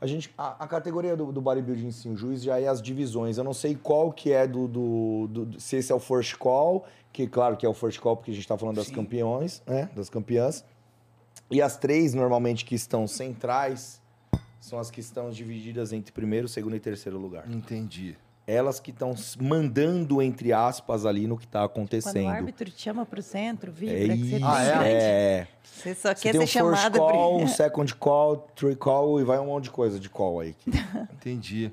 A, 0.00 0.06
gente, 0.06 0.32
a, 0.38 0.64
a 0.64 0.66
categoria 0.66 1.14
do, 1.14 1.30
do 1.30 1.40
bodybuilding 1.42 1.88
em 1.88 1.90
si, 1.90 2.08
o 2.08 2.16
juiz 2.16 2.42
já 2.42 2.58
é 2.58 2.66
as 2.66 2.80
divisões. 2.80 3.36
Eu 3.36 3.44
não 3.44 3.52
sei 3.52 3.74
qual 3.74 4.10
que 4.10 4.32
é 4.32 4.46
do, 4.46 4.66
do, 4.66 5.26
do- 5.28 5.44
do- 5.46 5.60
Se 5.60 5.76
esse 5.76 5.92
é 5.92 5.94
o 5.94 6.00
first 6.00 6.36
call, 6.38 6.86
que 7.12 7.26
claro 7.26 7.56
que 7.56 7.66
é 7.66 7.68
o 7.68 7.74
first 7.74 8.00
call, 8.00 8.16
porque 8.16 8.30
a 8.30 8.34
gente 8.34 8.44
está 8.44 8.56
falando 8.56 8.76
das 8.76 8.86
Sim. 8.86 8.94
campeões, 8.94 9.62
né? 9.66 9.90
Das 9.94 10.08
campeãs. 10.08 10.64
E 11.50 11.60
as 11.60 11.76
três, 11.76 12.14
normalmente, 12.14 12.64
que 12.64 12.74
estão 12.74 13.06
centrais, 13.06 14.00
são 14.58 14.78
as 14.78 14.90
que 14.90 15.00
estão 15.00 15.30
divididas 15.30 15.92
entre 15.92 16.12
primeiro, 16.12 16.48
segundo 16.48 16.76
e 16.76 16.80
terceiro 16.80 17.18
lugar. 17.18 17.50
Entendi. 17.50 18.16
Elas 18.46 18.80
que 18.80 18.90
estão 18.90 19.14
mandando, 19.40 20.20
entre 20.20 20.52
aspas, 20.52 21.06
ali 21.06 21.26
no 21.26 21.38
que 21.38 21.44
está 21.44 21.60
Quando 21.60 21.70
acontecendo. 21.70 22.26
o 22.26 22.28
árbitro 22.28 22.70
te 22.70 22.82
chama 22.82 23.06
pro 23.06 23.22
centro, 23.22 23.70
É 23.70 23.74
vibra, 23.74 24.16
que 24.16 24.28
você 24.28 24.36
isso. 24.36 24.46
Ah, 24.46 24.64
é? 24.64 24.92
é. 24.92 25.48
Você 25.62 25.94
só 25.94 26.14
Você 26.14 26.22
quer 26.22 26.32
ser 26.32 26.38
um 26.38 26.40
first 26.40 26.52
chamado 26.52 26.98
call, 26.98 27.40
um 27.40 27.46
second 27.48 27.94
call, 27.94 28.36
three 28.56 28.74
call 28.76 29.20
e 29.20 29.24
vai 29.24 29.38
um 29.38 29.46
monte 29.46 29.64
de 29.64 29.70
coisa 29.70 30.00
de 30.00 30.08
call 30.08 30.40
aí. 30.40 30.56
Entendi. 31.12 31.72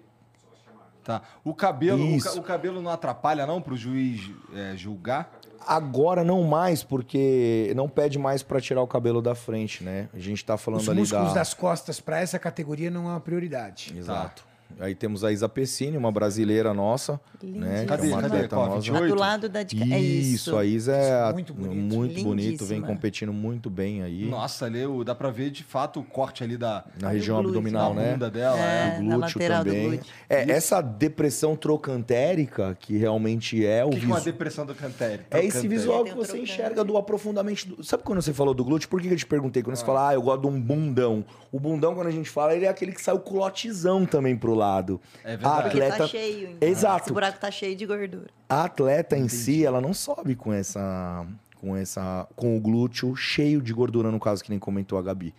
Tá. 1.03 1.21
O 1.41 1.53
cabelo, 1.53 2.03
o, 2.03 2.39
o 2.39 2.43
cabelo 2.43 2.81
não 2.81 2.91
atrapalha, 2.91 3.45
não, 3.45 3.61
pro 3.61 3.77
juiz 3.77 4.29
é, 4.53 4.75
julgar? 4.75 5.39
Agora 5.65 6.21
não 6.21 6.43
mais, 6.43 6.83
porque 6.83 7.71
não 7.75 7.87
pede 7.87 8.19
mais 8.19 8.43
pra 8.43 8.59
tirar 8.59 8.81
o 8.81 8.87
cabelo 8.87 9.21
da 9.21 9.33
frente, 9.33 9.83
né? 9.83 10.09
A 10.13 10.19
gente 10.19 10.43
tá 10.43 10.57
falando 10.57 10.81
Os 10.81 10.89
ali 10.89 10.99
músculos 10.99 11.29
da... 11.29 11.35
das 11.35 11.53
costas 11.53 12.01
para 12.01 12.19
essa 12.19 12.37
categoria 12.37 12.91
não 12.91 13.07
é 13.07 13.11
uma 13.11 13.19
prioridade. 13.21 13.93
Exato. 13.97 14.45
Aí 14.79 14.93
temos 14.93 15.23
a 15.23 15.31
Isa 15.31 15.49
Pessini, 15.49 15.97
uma 15.97 16.11
brasileira 16.11 16.73
nossa, 16.73 17.19
né? 17.41 17.77
que 17.79 17.83
é 17.83 17.85
Cadê? 17.85 18.07
uma 18.09 18.21
Cadê? 18.21 18.47
nossa. 18.47 18.79
28? 18.81 19.03
A 19.03 19.07
do 19.07 19.15
lado 19.15 19.49
da 19.49 19.63
de... 19.63 19.81
É 19.93 19.99
Isso, 19.99 20.35
isso. 20.49 20.57
a 20.57 20.63
Isa 20.65 20.91
é 20.95 21.33
Muito 21.33 21.55
muito 21.55 21.67
bonito. 21.69 21.95
bonito, 21.95 22.23
bonito, 22.23 22.65
vem 22.65 22.81
competindo 22.81 23.33
muito 23.33 23.69
bem 23.69 24.03
aí. 24.03 24.25
Nossa, 24.29 24.65
ali 24.65 24.79
dá 25.03 25.15
pra 25.15 25.31
ver 25.31 25.49
de 25.49 25.63
fato 25.63 25.99
o 25.99 26.03
corte 26.03 26.43
ali 26.43 26.57
da, 26.57 26.85
Na 27.01 27.09
região 27.09 27.37
glúteo. 27.41 27.57
abdominal, 27.59 27.93
da 27.95 28.01
né? 28.01 28.11
bunda 28.13 28.29
dela. 28.29 28.57
É. 28.59 28.87
É. 28.87 28.97
do 28.99 29.03
na 29.03 29.15
glúteo 29.17 29.39
lateral 29.39 29.63
do 29.63 29.69
também. 29.71 29.87
glúteo. 29.89 30.05
É, 30.29 30.51
essa 30.51 30.81
depressão 30.81 31.55
trocantérica, 31.55 32.77
que 32.79 32.97
realmente 32.97 33.65
é 33.65 33.83
o 33.83 33.87
O 33.87 33.91
que, 33.91 33.99
que 33.99 34.05
é 34.05 34.07
uma 34.07 34.21
depressão 34.21 34.65
do 34.65 34.75
Cantério? 34.75 35.25
É 35.31 35.43
esse 35.43 35.67
visual 35.67 36.03
que 36.03 36.13
você 36.13 36.37
enxerga 36.37 36.83
do 36.83 36.97
aprofundamento. 36.97 37.65
Do... 37.67 37.83
Sabe 37.83 38.03
quando 38.03 38.21
você 38.21 38.33
falou 38.33 38.53
do 38.53 38.63
glúteo? 38.63 38.89
Por 38.89 39.01
que 39.01 39.07
eu 39.07 39.15
te 39.17 39.25
perguntei? 39.25 39.63
Quando 39.63 39.75
você 39.75 39.83
Ah. 39.83 39.85
fala, 39.87 40.09
ah, 40.09 40.13
eu 40.13 40.21
gosto 40.21 40.41
de 40.41 40.47
um 40.47 40.59
bundão. 40.61 41.25
O 41.51 41.59
bundão, 41.59 41.95
quando 41.95 42.07
a 42.07 42.11
gente 42.11 42.29
fala, 42.29 42.55
ele 42.55 42.65
é 42.65 42.69
aquele 42.69 42.91
que 42.91 43.01
sai 43.01 43.15
o 43.15 43.19
culotezão 43.19 44.05
também 44.05 44.35
pro 44.35 44.53
lado. 44.57 44.99
É 45.23 45.33
A 45.33 45.35
verdade. 45.37 45.61
Porque 45.61 45.77
atleta, 45.77 45.97
tá 45.97 46.07
cheio, 46.07 46.49
então. 46.51 46.69
Exato. 46.69 47.05
Esse 47.05 47.13
buraco 47.13 47.39
tá 47.39 47.51
cheio 47.51 47.75
de 47.75 47.85
gordura. 47.85 48.27
a 48.49 48.63
atleta 48.65 49.17
em 49.17 49.27
si, 49.29 49.65
ela 49.65 49.79
não 49.79 49.93
sobe 49.93 50.35
com 50.35 50.51
essa, 50.51 51.25
com 51.61 51.75
essa, 51.75 52.27
com 52.35 52.57
o 52.57 52.59
glúteo 52.59 53.15
cheio 53.15 53.61
de 53.61 53.73
gordura, 53.73 54.11
no 54.11 54.19
caso 54.19 54.43
que 54.43 54.49
nem 54.49 54.59
comentou 54.59 54.97
a 54.97 55.01
Gabi. 55.01 55.33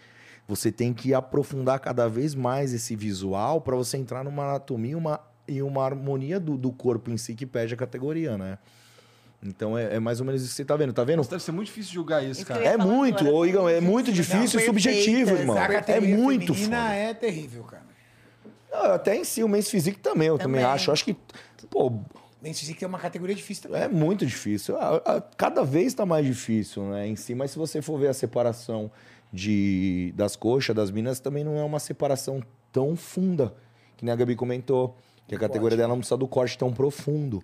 Você 0.47 0.73
tem 0.73 0.95
que 0.95 1.12
aprofundar 1.12 1.78
cada 1.78 2.09
vez 2.09 2.35
mais 2.35 2.73
esse 2.73 2.97
visual 2.97 3.61
para 3.61 3.77
você 3.77 3.99
entrar 3.99 4.24
numa 4.24 4.45
anatomia 4.45 4.97
uma, 4.97 5.20
e 5.47 5.61
uma 5.61 5.85
harmonia 5.85 6.40
do, 6.40 6.57
do 6.57 6.73
corpo 6.73 7.11
em 7.11 7.19
si 7.19 7.35
que 7.35 7.45
pede 7.45 7.74
a 7.74 7.77
categoria, 7.77 8.39
né? 8.39 8.59
Então 9.43 9.78
é, 9.78 9.97
é 9.97 10.01
mais 10.01 10.20
ou 10.20 10.27
menos 10.27 10.43
isso 10.43 10.51
que 10.51 10.57
você 10.57 10.65
tá 10.65 10.77
vendo. 10.77 10.93
Tá 10.93 11.05
vendo? 11.05 11.19
Nossa, 11.19 11.31
deve 11.31 11.43
ser 11.43 11.53
muito 11.53 11.66
difícil 11.66 11.93
julgar 11.93 12.24
isso, 12.24 12.45
cara. 12.45 12.65
É 12.65 12.77
muito, 12.77 13.28
ô, 13.28 13.47
Igor, 13.47 13.70
é 13.70 13.81
muito 13.81 14.12
difícil 14.12 14.59
e 14.59 14.65
subjetivo, 14.65 15.36
irmão. 15.36 15.57
É 15.57 16.01
muito 16.01 16.55
foda. 16.55 16.95
é 16.95 17.15
terrível, 17.15 17.62
cara. 17.65 17.88
Não, 18.70 18.93
até 18.93 19.16
em 19.16 19.24
si, 19.24 19.43
o 19.43 19.49
Men's 19.49 19.70
Physique 19.70 19.99
também, 19.99 20.28
eu 20.28 20.39
também, 20.39 20.61
Também. 20.61 20.74
acho. 20.74 20.90
Eu 20.90 20.93
acho 20.93 21.05
que, 21.05 21.16
pô, 21.70 21.93
Men's 22.43 22.61
Physique 22.61 22.85
é 22.85 22.86
uma 22.86 22.99
categoria 22.99 23.35
difícil 23.35 23.65
também. 23.65 23.82
é 23.82 23.89
muito 23.89 24.24
difícil. 24.27 24.77
Cada 25.36 25.65
vez 25.65 25.95
tá 25.95 26.05
mais 26.07 26.24
difícil, 26.27 26.85
né, 26.85 27.07
em 27.07 27.16
si. 27.16 27.35
Mas 27.35 27.51
se 27.51 27.59
você 27.59 27.81
for 27.82 27.99
ver 27.99 28.09
a 28.09 28.15
separação 28.15 28.90
de, 29.32 30.12
das 30.16 30.36
coxas, 30.36 30.74
das 30.74 30.90
minas, 30.90 31.20
também 31.20 31.43
não 31.45 31.57
é 31.57 31.65
uma 31.65 31.78
separação 31.81 32.43
tão 32.73 32.95
funda, 32.97 33.55
que 33.97 34.05
nem 34.05 34.12
a 34.12 34.16
Gabi 34.16 34.36
comentou. 34.36 34.97
Que 35.27 35.35
a 35.35 35.39
categoria 35.39 35.77
dela 35.77 35.90
não 35.90 35.99
precisa 35.99 36.16
do 36.16 36.27
corte 36.27 36.57
tão 36.57 36.73
profundo. 36.73 37.43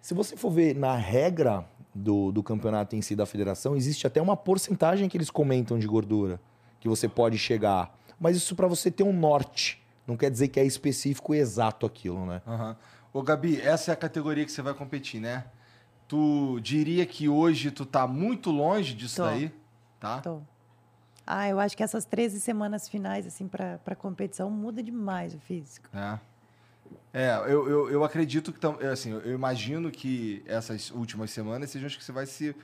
Se 0.00 0.12
você 0.12 0.36
for 0.36 0.50
ver 0.50 0.74
na 0.74 0.94
regra 0.94 1.64
do, 1.94 2.30
do 2.30 2.42
campeonato 2.42 2.94
em 2.94 3.00
si 3.00 3.16
da 3.16 3.24
federação, 3.24 3.74
existe 3.74 4.06
até 4.06 4.20
uma 4.20 4.36
porcentagem 4.36 5.08
que 5.08 5.16
eles 5.16 5.30
comentam 5.30 5.78
de 5.78 5.86
gordura 5.86 6.38
que 6.80 6.88
você 6.88 7.08
pode 7.08 7.38
chegar. 7.38 7.96
Mas 8.20 8.36
isso 8.36 8.54
para 8.54 8.66
você 8.66 8.90
ter 8.90 9.04
um 9.04 9.12
norte. 9.12 9.82
Não 10.08 10.16
quer 10.16 10.30
dizer 10.30 10.48
que 10.48 10.58
é 10.58 10.64
específico 10.64 11.34
e 11.34 11.38
exato 11.38 11.84
aquilo, 11.84 12.24
né? 12.24 12.40
Aham. 12.46 12.74
Ô, 13.12 13.22
Gabi, 13.22 13.60
essa 13.60 13.90
é 13.90 13.94
a 13.94 13.96
categoria 13.96 14.42
que 14.44 14.50
você 14.50 14.62
vai 14.62 14.72
competir, 14.72 15.20
né? 15.20 15.44
Tu 16.08 16.58
diria 16.62 17.04
que 17.04 17.28
hoje 17.28 17.70
tu 17.70 17.84
tá 17.84 18.06
muito 18.06 18.50
longe 18.50 18.94
disso 18.94 19.16
Tô. 19.16 19.24
daí? 19.24 19.52
Tá? 20.00 20.20
Tô. 20.22 20.40
Ah, 21.26 21.46
eu 21.46 21.60
acho 21.60 21.76
que 21.76 21.82
essas 21.82 22.06
13 22.06 22.40
semanas 22.40 22.88
finais, 22.88 23.26
assim, 23.26 23.46
pra, 23.46 23.76
pra 23.84 23.94
competição, 23.94 24.50
muda 24.50 24.82
demais 24.82 25.34
o 25.34 25.38
físico. 25.38 25.86
É. 25.94 26.18
É, 27.12 27.34
eu, 27.46 27.68
eu, 27.68 27.90
eu 27.90 28.02
acredito 28.04 28.50
que. 28.50 28.58
tam- 28.58 28.78
Assim, 28.90 29.10
eu 29.10 29.34
imagino 29.34 29.90
que 29.90 30.42
essas 30.46 30.90
últimas 30.90 31.30
semanas 31.30 31.68
sejam 31.68 31.86
as 31.86 31.94
que 31.94 32.02
você 32.02 32.12
vai 32.12 32.24
se 32.24 32.56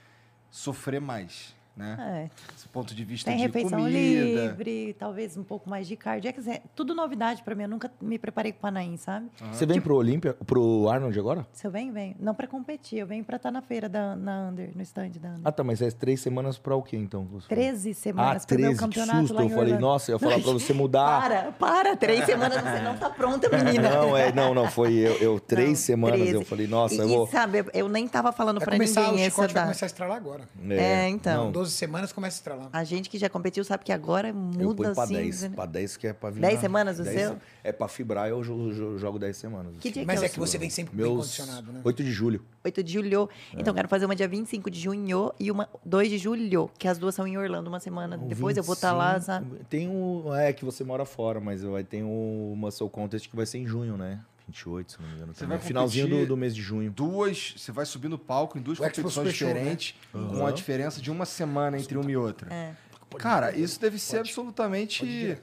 sofrer 0.50 0.98
mais, 1.00 1.54
né? 1.76 2.30
É, 2.30 2.52
Esse 2.56 2.68
ponto 2.68 2.94
de 2.94 3.05
vista 3.05 3.30
tem 3.30 3.38
de 3.38 3.46
refeição 3.46 3.78
comida. 3.80 3.96
livre, 3.96 4.94
talvez 4.98 5.36
um 5.36 5.42
pouco 5.42 5.68
mais 5.68 5.86
de 5.88 5.96
cardio. 5.96 6.28
É, 6.28 6.32
quer 6.32 6.40
dizer, 6.40 6.62
tudo 6.74 6.94
novidade 6.94 7.42
pra 7.42 7.55
mim. 7.55 7.64
Eu 7.64 7.68
nunca 7.68 7.90
me 8.01 8.18
preparei 8.18 8.52
com 8.52 8.59
o 8.59 8.60
Panaim, 8.62 8.96
sabe? 8.96 9.26
Você 9.52 9.66
vem 9.66 9.80
pro 9.80 9.96
Olímpia, 9.96 10.34
pro 10.46 10.88
Arnold 10.88 11.18
agora? 11.18 11.46
Se 11.52 11.66
eu 11.66 11.70
venho, 11.70 11.92
venho. 11.92 12.14
Não 12.20 12.34
pra 12.34 12.46
competir, 12.46 12.98
eu 12.98 13.06
venho 13.06 13.24
pra 13.24 13.36
estar 13.36 13.51
na 13.51 13.60
feira 13.62 13.88
da 13.88 14.14
na 14.16 14.48
Under, 14.51 14.70
no 14.74 14.82
stand 14.82 15.10
da 15.20 15.28
Under. 15.30 15.40
Ah, 15.44 15.52
tá, 15.52 15.64
mas 15.64 15.82
é 15.82 15.90
três 15.90 16.20
semanas 16.20 16.59
pra 16.59 16.76
o 16.76 16.82
quê, 16.82 16.96
então? 16.96 17.24
Você- 17.26 17.48
13 17.48 17.90
Ah, 17.90 17.94
semanas 17.94 18.46
pro 18.46 18.56
meu 18.59 18.66
13, 18.68 18.78
que 18.78 18.84
campeonato 18.84 19.20
susto. 19.20 19.34
lá 19.34 19.42
em 19.42 19.48
Eu 19.48 19.51
falei, 19.51 19.64
Orlando. 19.74 19.80
nossa, 19.86 20.10
eu 20.10 20.14
ia 20.14 20.18
falar 20.18 20.40
pra 20.40 20.52
você 20.52 20.72
mudar. 20.72 21.20
Para, 21.22 21.52
para. 21.52 21.96
Três 21.96 22.24
semanas 22.24 22.60
você 22.62 22.80
não 22.82 22.96
tá 22.96 23.10
pronta, 23.10 23.48
menina. 23.56 23.90
Não, 23.90 24.16
é, 24.16 24.32
não, 24.32 24.55
não, 24.55 24.68
foi 24.70 24.92
eu, 24.94 25.14
eu 25.16 25.40
três 25.40 25.70
Não, 25.70 25.76
semanas, 25.76 26.18
13. 26.20 26.34
eu 26.34 26.44
falei, 26.44 26.66
nossa, 26.66 26.94
e, 26.94 26.98
eu 26.98 27.05
e 27.09 27.09
vou... 27.09 27.26
sabe, 27.26 27.64
eu- 27.72 27.88
nem 27.88 28.06
tava 28.09 28.32
falando 28.32 28.60
começar, 28.64 29.02
o 29.09 29.10
ninguém 29.12 29.26
essa 29.26 29.42
data. 29.48 29.60
começar 29.62 29.86
a 29.86 29.88
estralar 29.88 30.16
agora. 30.16 30.42
É, 30.70 31.09
então. 31.09 31.44
não, 31.44 31.52
12 31.64 31.72
semanas 31.76 32.12
começa 32.12 32.36
a 32.36 32.38
estralar. 32.38 32.68
A 32.72 32.84
gente 32.84 33.08
que 33.10 33.18
já 33.18 33.28
competiu 33.28 33.64
sabe 33.64 33.84
que 33.84 33.92
agora 33.92 34.28
eu 34.28 34.34
muda 34.34 34.74
ponho 34.74 34.94
pra 34.94 35.04
assim. 35.04 35.14
10, 35.14 35.42
né? 35.42 35.48
pra 35.54 35.66
10 35.66 35.96
que 35.96 36.06
é 36.06 36.12
pra 36.12 36.30
vir 36.30 36.40
10 36.40 36.54
na- 36.54 36.60
semanas 36.60 36.98
o 37.00 37.02
10 37.04 37.20
seu? 37.20 37.36
É 37.62 37.72
pra 37.72 37.88
fibrar, 37.88 38.28
eu 38.28 38.42
jo- 38.42 38.72
jo- 38.72 38.98
jogo 38.98 39.18
10 39.18 39.36
semanas. 39.36 39.74
Que 39.80 39.90
dia 39.90 40.04
Mas 40.06 40.18
que 40.20 40.26
é 40.26 40.28
eu 40.28 40.32
que 40.32 40.38
você 40.38 40.58
vem 40.58 40.70
sempre 40.70 40.94
bem 40.96 41.04
Meus 41.06 41.16
condicionado, 41.18 41.72
né? 41.72 41.80
8 41.84 42.02
de 42.04 42.12
julho. 42.12 42.44
8 42.64 42.82
de 42.82 42.92
julho. 42.92 43.28
É. 43.54 43.60
Então, 43.60 43.74
quero 43.74 43.88
fazer 43.88 44.04
uma 44.04 44.14
dia 44.16 44.28
25 44.28 44.70
de 44.70 44.80
junho 44.80 45.32
e 45.38 45.50
uma 45.50 45.68
2 45.84 46.08
de 46.10 46.18
julho, 46.18 46.70
que 46.78 46.86
as 46.88 46.98
duas 46.98 47.14
são 47.14 47.26
em 47.26 47.36
Orlando, 47.36 47.68
uma 47.68 47.80
semana 47.80 48.16
depois. 48.18 48.56
Eu 48.56 48.62
vou 48.62 48.74
estar 48.74 48.92
lá, 48.92 49.14
25, 49.18 49.26
sabe? 49.26 49.64
Tem 49.68 49.88
um. 49.88 50.34
É 50.34 50.52
que 50.52 50.64
você 50.64 50.84
mora 50.84 51.04
fora, 51.04 51.40
mas 51.40 51.62
vai 51.62 51.84
ter 51.84 52.02
um 52.02 52.54
Muscle 52.56 52.88
Contest 52.90 53.28
que 53.28 53.36
vai 53.36 53.46
ser 53.46 53.58
em 53.58 53.66
junho, 53.66 53.96
né? 53.96 54.20
28, 54.46 54.92
se 54.92 55.00
não 55.00 55.08
me 55.08 55.14
engano. 55.14 55.32
Você 55.34 55.40
também. 55.40 55.58
vai 55.58 55.66
Finalzinho 55.66 56.08
do, 56.08 56.26
do 56.26 56.36
mês 56.36 56.54
de 56.54 56.60
junho. 56.62 56.90
Duas. 56.90 57.54
Você 57.56 57.72
vai 57.72 57.86
subir 57.86 58.08
no 58.08 58.18
palco 58.18 58.58
em 58.58 58.62
duas 58.62 58.78
O 58.78 58.82
competições 58.82 59.26
né? 59.26 59.32
diferentes, 59.32 59.94
com 60.12 60.46
a 60.46 60.50
diferença 60.50 61.00
de 61.00 61.10
uma 61.10 61.24
semana 61.24 61.78
entre 61.78 61.96
uma 61.96 62.10
e 62.10 62.16
outra. 62.16 62.52
É. 62.52 62.72
Cara, 63.18 63.56
isso 63.56 63.80
deve 63.80 63.98
ser 63.98 64.18
absolutamente. 64.18 65.38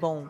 Bom, 0.00 0.28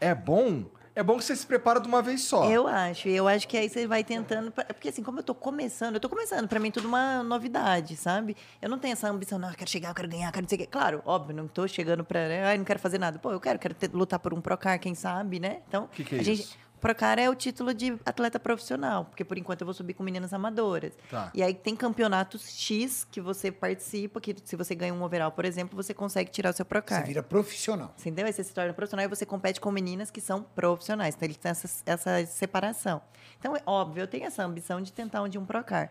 É 0.00 0.14
bom? 0.14 0.64
É 0.94 1.02
bom 1.02 1.16
que 1.16 1.24
você 1.24 1.34
se 1.34 1.46
prepara 1.46 1.80
de 1.80 1.88
uma 1.88 2.02
vez 2.02 2.20
só. 2.22 2.50
eu 2.50 2.66
acho. 2.66 3.08
Eu 3.08 3.26
acho 3.26 3.48
que 3.48 3.56
aí 3.56 3.66
você 3.66 3.86
vai 3.86 4.04
tentando. 4.04 4.50
Porque 4.52 4.90
assim, 4.90 5.02
como 5.02 5.20
eu 5.20 5.22
tô 5.22 5.34
começando, 5.34 5.94
eu 5.94 6.00
tô 6.00 6.06
começando, 6.08 6.46
pra 6.46 6.60
mim 6.60 6.70
tudo 6.70 6.86
uma 6.86 7.22
novidade, 7.22 7.96
sabe? 7.96 8.36
Eu 8.60 8.68
não 8.68 8.78
tenho 8.78 8.92
essa 8.92 9.08
ambição, 9.08 9.38
não, 9.38 9.48
eu 9.48 9.54
quero 9.54 9.70
chegar, 9.70 9.88
eu 9.88 9.94
quero 9.94 10.08
ganhar, 10.08 10.26
eu 10.28 10.32
quero 10.32 10.42
não 10.44 10.48
sei 10.50 10.56
o 10.56 10.60
quê. 10.60 10.66
Claro, 10.66 11.00
óbvio, 11.06 11.34
não 11.34 11.48
tô 11.48 11.66
chegando 11.66 12.04
pra. 12.04 12.20
Ai, 12.46 12.58
não 12.58 12.64
quero 12.66 12.78
fazer 12.78 12.98
nada. 12.98 13.18
Pô, 13.18 13.32
eu 13.32 13.40
quero, 13.40 13.58
quero 13.58 13.72
ter- 13.72 13.90
lutar 13.90 14.18
por 14.18 14.34
um 14.34 14.40
Procar, 14.42 14.76
quem 14.78 14.94
sabe, 14.94 15.40
né? 15.40 15.60
Então, 15.66 15.86
Que 15.86 16.04
que 16.04 16.16
é 16.16 16.18
a 16.18 16.22
gente. 16.22 16.42
isso? 16.42 16.58
Procar 16.82 17.16
é 17.16 17.30
o 17.30 17.34
título 17.36 17.72
de 17.72 17.96
atleta 18.04 18.40
profissional, 18.40 19.04
porque 19.04 19.24
por 19.24 19.38
enquanto 19.38 19.60
eu 19.60 19.64
vou 19.64 19.72
subir 19.72 19.94
com 19.94 20.02
meninas 20.02 20.32
amadoras. 20.32 20.92
Tá. 21.08 21.30
E 21.32 21.40
aí 21.40 21.54
tem 21.54 21.76
campeonatos 21.76 22.50
X 22.50 23.06
que 23.08 23.20
você 23.20 23.52
participa, 23.52 24.20
que 24.20 24.34
se 24.44 24.56
você 24.56 24.74
ganha 24.74 24.92
um 24.92 25.00
overall, 25.00 25.30
por 25.30 25.44
exemplo, 25.44 25.80
você 25.80 25.94
consegue 25.94 26.28
tirar 26.28 26.50
o 26.50 26.52
seu 26.52 26.64
Procar. 26.64 27.00
Você 27.00 27.06
vira 27.06 27.22
profissional. 27.22 27.94
Você 27.96 28.08
Entendeu? 28.08 28.26
Aí 28.26 28.32
você 28.32 28.42
se 28.42 28.52
torna 28.52 28.74
profissional 28.74 29.06
e 29.06 29.08
você 29.08 29.24
compete 29.24 29.60
com 29.60 29.70
meninas 29.70 30.10
que 30.10 30.20
são 30.20 30.42
profissionais. 30.42 31.14
Então, 31.14 31.24
eles 31.24 31.36
têm 31.36 31.52
essa, 31.52 31.82
essa 31.86 32.26
separação. 32.26 33.00
Então, 33.38 33.56
é 33.56 33.62
óbvio, 33.64 34.02
eu 34.02 34.08
tenho 34.08 34.24
essa 34.24 34.42
ambição 34.42 34.82
de 34.82 34.92
tentar 34.92 35.22
um 35.22 35.28
de 35.28 35.38
um 35.38 35.46
Procar. 35.46 35.88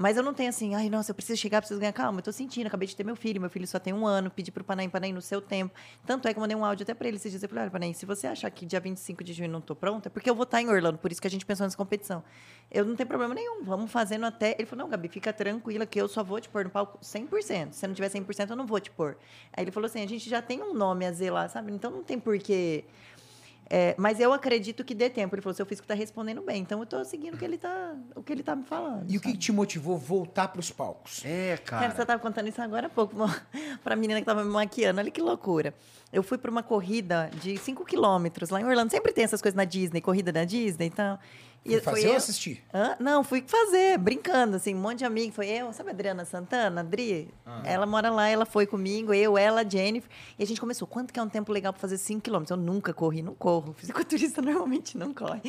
Mas 0.00 0.16
eu 0.16 0.22
não 0.22 0.32
tenho 0.32 0.48
assim, 0.48 0.74
ai, 0.74 0.88
nossa, 0.88 1.10
eu 1.10 1.14
preciso 1.14 1.38
chegar, 1.38 1.60
preciso 1.60 1.78
ganhar. 1.78 1.92
Calma, 1.92 2.20
eu 2.20 2.22
tô 2.22 2.32
sentindo, 2.32 2.66
acabei 2.66 2.88
de 2.88 2.96
ter 2.96 3.04
meu 3.04 3.14
filho, 3.14 3.38
meu 3.38 3.50
filho 3.50 3.66
só 3.66 3.78
tem 3.78 3.92
um 3.92 4.06
ano, 4.06 4.30
pedi 4.30 4.50
pro 4.50 4.64
Panaim, 4.64 4.88
Panaim, 4.88 5.12
no 5.12 5.20
seu 5.20 5.42
tempo. 5.42 5.74
Tanto 6.06 6.26
é 6.26 6.32
que 6.32 6.38
eu 6.38 6.40
mandei 6.40 6.56
um 6.56 6.64
áudio 6.64 6.84
até 6.84 6.94
pra 6.94 7.06
ele 7.06 7.18
esses 7.18 7.30
dias. 7.30 7.42
Eu 7.42 7.50
falei, 7.50 7.64
olha, 7.64 7.70
Panaim, 7.70 7.92
se 7.92 8.06
você 8.06 8.26
achar 8.26 8.50
que 8.50 8.64
dia 8.64 8.80
25 8.80 9.22
de 9.22 9.34
junho 9.34 9.50
não 9.50 9.60
tô 9.60 9.76
pronta, 9.76 10.08
é 10.08 10.10
porque 10.10 10.30
eu 10.30 10.34
vou 10.34 10.44
estar 10.44 10.62
em 10.62 10.70
Orlando, 10.70 10.96
por 10.96 11.12
isso 11.12 11.20
que 11.20 11.26
a 11.26 11.30
gente 11.30 11.44
pensou 11.44 11.66
nessa 11.66 11.76
competição. 11.76 12.24
Eu 12.70 12.82
não 12.86 12.96
tenho 12.96 13.06
problema 13.06 13.34
nenhum, 13.34 13.62
vamos 13.62 13.92
fazendo 13.92 14.24
até. 14.24 14.56
Ele 14.58 14.64
falou, 14.64 14.86
não, 14.86 14.90
Gabi, 14.90 15.06
fica 15.08 15.34
tranquila 15.34 15.84
que 15.84 16.00
eu 16.00 16.08
só 16.08 16.24
vou 16.24 16.40
te 16.40 16.48
pôr 16.48 16.64
no 16.64 16.70
palco 16.70 16.98
100%. 17.00 17.72
Se 17.72 17.86
não 17.86 17.92
tiver 17.92 18.08
100%, 18.08 18.48
eu 18.48 18.56
não 18.56 18.66
vou 18.66 18.80
te 18.80 18.90
pôr. 18.90 19.18
Aí 19.52 19.64
ele 19.64 19.70
falou 19.70 19.84
assim, 19.84 20.02
a 20.02 20.08
gente 20.08 20.30
já 20.30 20.40
tem 20.40 20.62
um 20.62 20.72
nome 20.72 21.04
a 21.04 21.12
zelar, 21.12 21.50
sabe? 21.50 21.72
Então 21.72 21.90
não 21.90 22.02
tem 22.02 22.18
porquê. 22.18 22.86
É, 23.72 23.94
mas 23.96 24.18
eu 24.18 24.32
acredito 24.32 24.84
que 24.84 24.92
dê 24.96 25.08
tempo. 25.08 25.32
Ele 25.32 25.40
falou, 25.40 25.54
seu 25.54 25.64
físico 25.64 25.84
está 25.84 25.94
respondendo 25.94 26.42
bem. 26.42 26.60
Então 26.60 26.80
eu 26.80 26.82
estou 26.82 27.04
seguindo 27.04 27.34
o 27.34 27.38
que 27.38 27.44
ele 27.44 27.54
está 27.54 27.94
o 28.16 28.22
que 28.22 28.32
ele 28.32 28.42
tá 28.42 28.56
me 28.56 28.64
falando. 28.64 29.08
E 29.08 29.16
o 29.16 29.20
que 29.20 29.36
te 29.36 29.52
motivou 29.52 29.96
voltar 29.96 30.48
para 30.48 30.58
os 30.58 30.72
palcos? 30.72 31.22
É, 31.24 31.56
Cara, 31.58 31.82
cara. 31.82 31.94
você 31.94 32.02
estava 32.02 32.20
contando 32.20 32.48
isso 32.48 32.60
agora 32.60 32.88
há 32.88 32.90
pouco 32.90 33.14
para 33.84 33.94
a 33.94 33.96
menina 33.96 34.18
que 34.18 34.24
estava 34.24 34.42
me 34.44 34.50
maquiando. 34.50 34.98
Olha 35.00 35.10
que 35.10 35.22
loucura. 35.22 35.72
Eu 36.12 36.24
fui 36.24 36.36
para 36.36 36.50
uma 36.50 36.64
corrida 36.64 37.30
de 37.40 37.56
5 37.56 37.84
quilômetros 37.84 38.50
lá 38.50 38.60
em 38.60 38.64
Orlando. 38.64 38.90
Sempre 38.90 39.12
tem 39.12 39.22
essas 39.22 39.40
coisas 39.40 39.56
na 39.56 39.64
Disney, 39.64 40.00
corrida 40.00 40.32
da 40.32 40.44
Disney 40.44 40.86
e 40.86 40.90
tal. 40.90 41.20
Foi 41.62 41.80
fazer 41.80 42.08
ou 42.08 42.16
assistir? 42.16 42.64
Hã? 42.72 42.96
Não, 42.98 43.22
fui 43.22 43.44
fazer, 43.46 43.98
brincando, 43.98 44.56
assim, 44.56 44.74
um 44.74 44.78
monte 44.78 44.98
de 44.98 45.04
amigo. 45.04 45.32
Foi 45.32 45.46
eu, 45.46 45.72
sabe 45.72 45.90
a 45.90 45.92
Adriana 45.92 46.24
Santana, 46.24 46.80
Adri? 46.80 47.28
Ela 47.64 47.84
mora 47.84 48.10
lá, 48.10 48.28
ela 48.28 48.46
foi 48.46 48.66
comigo, 48.66 49.12
eu, 49.12 49.36
ela, 49.36 49.60
a 49.60 49.68
Jennifer. 49.68 50.10
E 50.38 50.42
a 50.42 50.46
gente 50.46 50.58
começou, 50.58 50.88
quanto 50.88 51.12
que 51.12 51.20
é 51.20 51.22
um 51.22 51.28
tempo 51.28 51.52
legal 51.52 51.72
para 51.72 51.80
fazer 51.80 51.98
5 51.98 52.22
quilômetros? 52.22 52.50
Eu 52.50 52.56
nunca 52.56 52.94
corri, 52.94 53.20
não 53.20 53.34
corro. 53.34 53.74
Fisiculturista 53.74 54.40
normalmente 54.42 54.96
não 54.96 55.12
corre. 55.12 55.40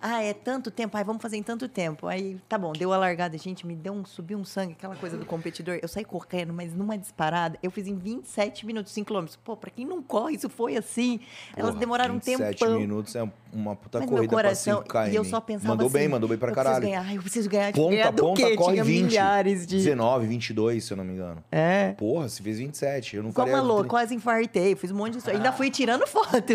Ah, 0.00 0.22
é 0.22 0.34
tanto 0.34 0.70
tempo? 0.70 0.96
Ai, 0.96 1.04
vamos 1.04 1.22
fazer 1.22 1.36
em 1.36 1.42
tanto 1.44 1.68
tempo. 1.68 2.08
Aí, 2.08 2.40
tá 2.48 2.58
bom, 2.58 2.72
deu 2.72 2.92
a 2.92 2.96
largada. 2.96 3.38
Gente, 3.38 3.64
me 3.64 3.76
deu 3.76 3.92
um, 3.92 4.04
subiu 4.04 4.38
um 4.38 4.44
sangue, 4.44 4.72
aquela 4.72 4.96
coisa 4.96 5.16
do 5.16 5.24
competidor. 5.24 5.78
Eu 5.80 5.86
saí 5.88 6.04
correndo, 6.04 6.52
mas 6.52 6.74
numa 6.74 6.98
disparada, 6.98 7.56
eu 7.62 7.70
fiz 7.70 7.86
em 7.86 7.96
27 7.96 8.66
minutos, 8.66 8.92
5 8.92 9.06
quilômetros. 9.06 9.36
Pô, 9.36 9.56
pra 9.56 9.70
quem 9.70 9.86
não 9.86 10.02
corre, 10.02 10.34
isso 10.34 10.48
foi 10.48 10.76
assim. 10.76 11.20
Elas 11.56 11.70
Porra, 11.70 11.80
demoraram 11.80 12.14
um 12.16 12.18
27 12.18 12.58
tempão. 12.58 12.80
minutos 12.80 13.14
é 13.14 13.22
uma 13.52 13.76
puta 13.76 14.00
Mas 14.00 14.08
corrida 14.08 14.28
pra 14.28 14.36
coração, 14.38 14.78
5 14.78 14.88
km. 14.88 15.12
e 15.12 15.14
eu 15.14 15.24
só 15.24 15.40
pensava 15.40 15.68
Mandou 15.68 15.90
bem, 15.90 16.02
assim, 16.02 16.10
mandou 16.10 16.28
bem 16.28 16.38
pra 16.38 16.52
caralho. 16.52 16.76
Preciso 16.80 16.90
ganhar, 17.02 17.14
eu 17.14 17.22
preciso 17.22 17.50
ganhar, 17.50 17.72
Ponta, 17.72 17.90
ganhar 17.90 18.10
do 18.12 18.22
ponta, 18.22 18.42
quê? 18.42 18.56
corre 18.56 18.72
Tinha 18.72 18.84
20. 18.84 19.04
milhares 19.04 19.66
de... 19.66 19.76
19, 19.76 20.26
22, 20.26 20.84
se 20.84 20.92
eu 20.92 20.96
não 20.96 21.04
me 21.04 21.12
engano. 21.12 21.44
É. 21.50 21.92
Porra, 21.98 22.28
se 22.28 22.42
fez 22.42 22.58
27. 22.58 23.16
Eu 23.16 23.22
não 23.22 23.32
faria... 23.32 23.54
uma 23.54 23.62
louca, 23.62 23.88
quase 23.88 24.14
infartei, 24.14 24.74
fiz 24.76 24.90
um 24.90 24.96
monte 24.96 25.12
de 25.12 25.18
isso. 25.18 25.30
Ainda 25.30 25.52
fui 25.52 25.70
tirando 25.70 26.06
foto. 26.06 26.52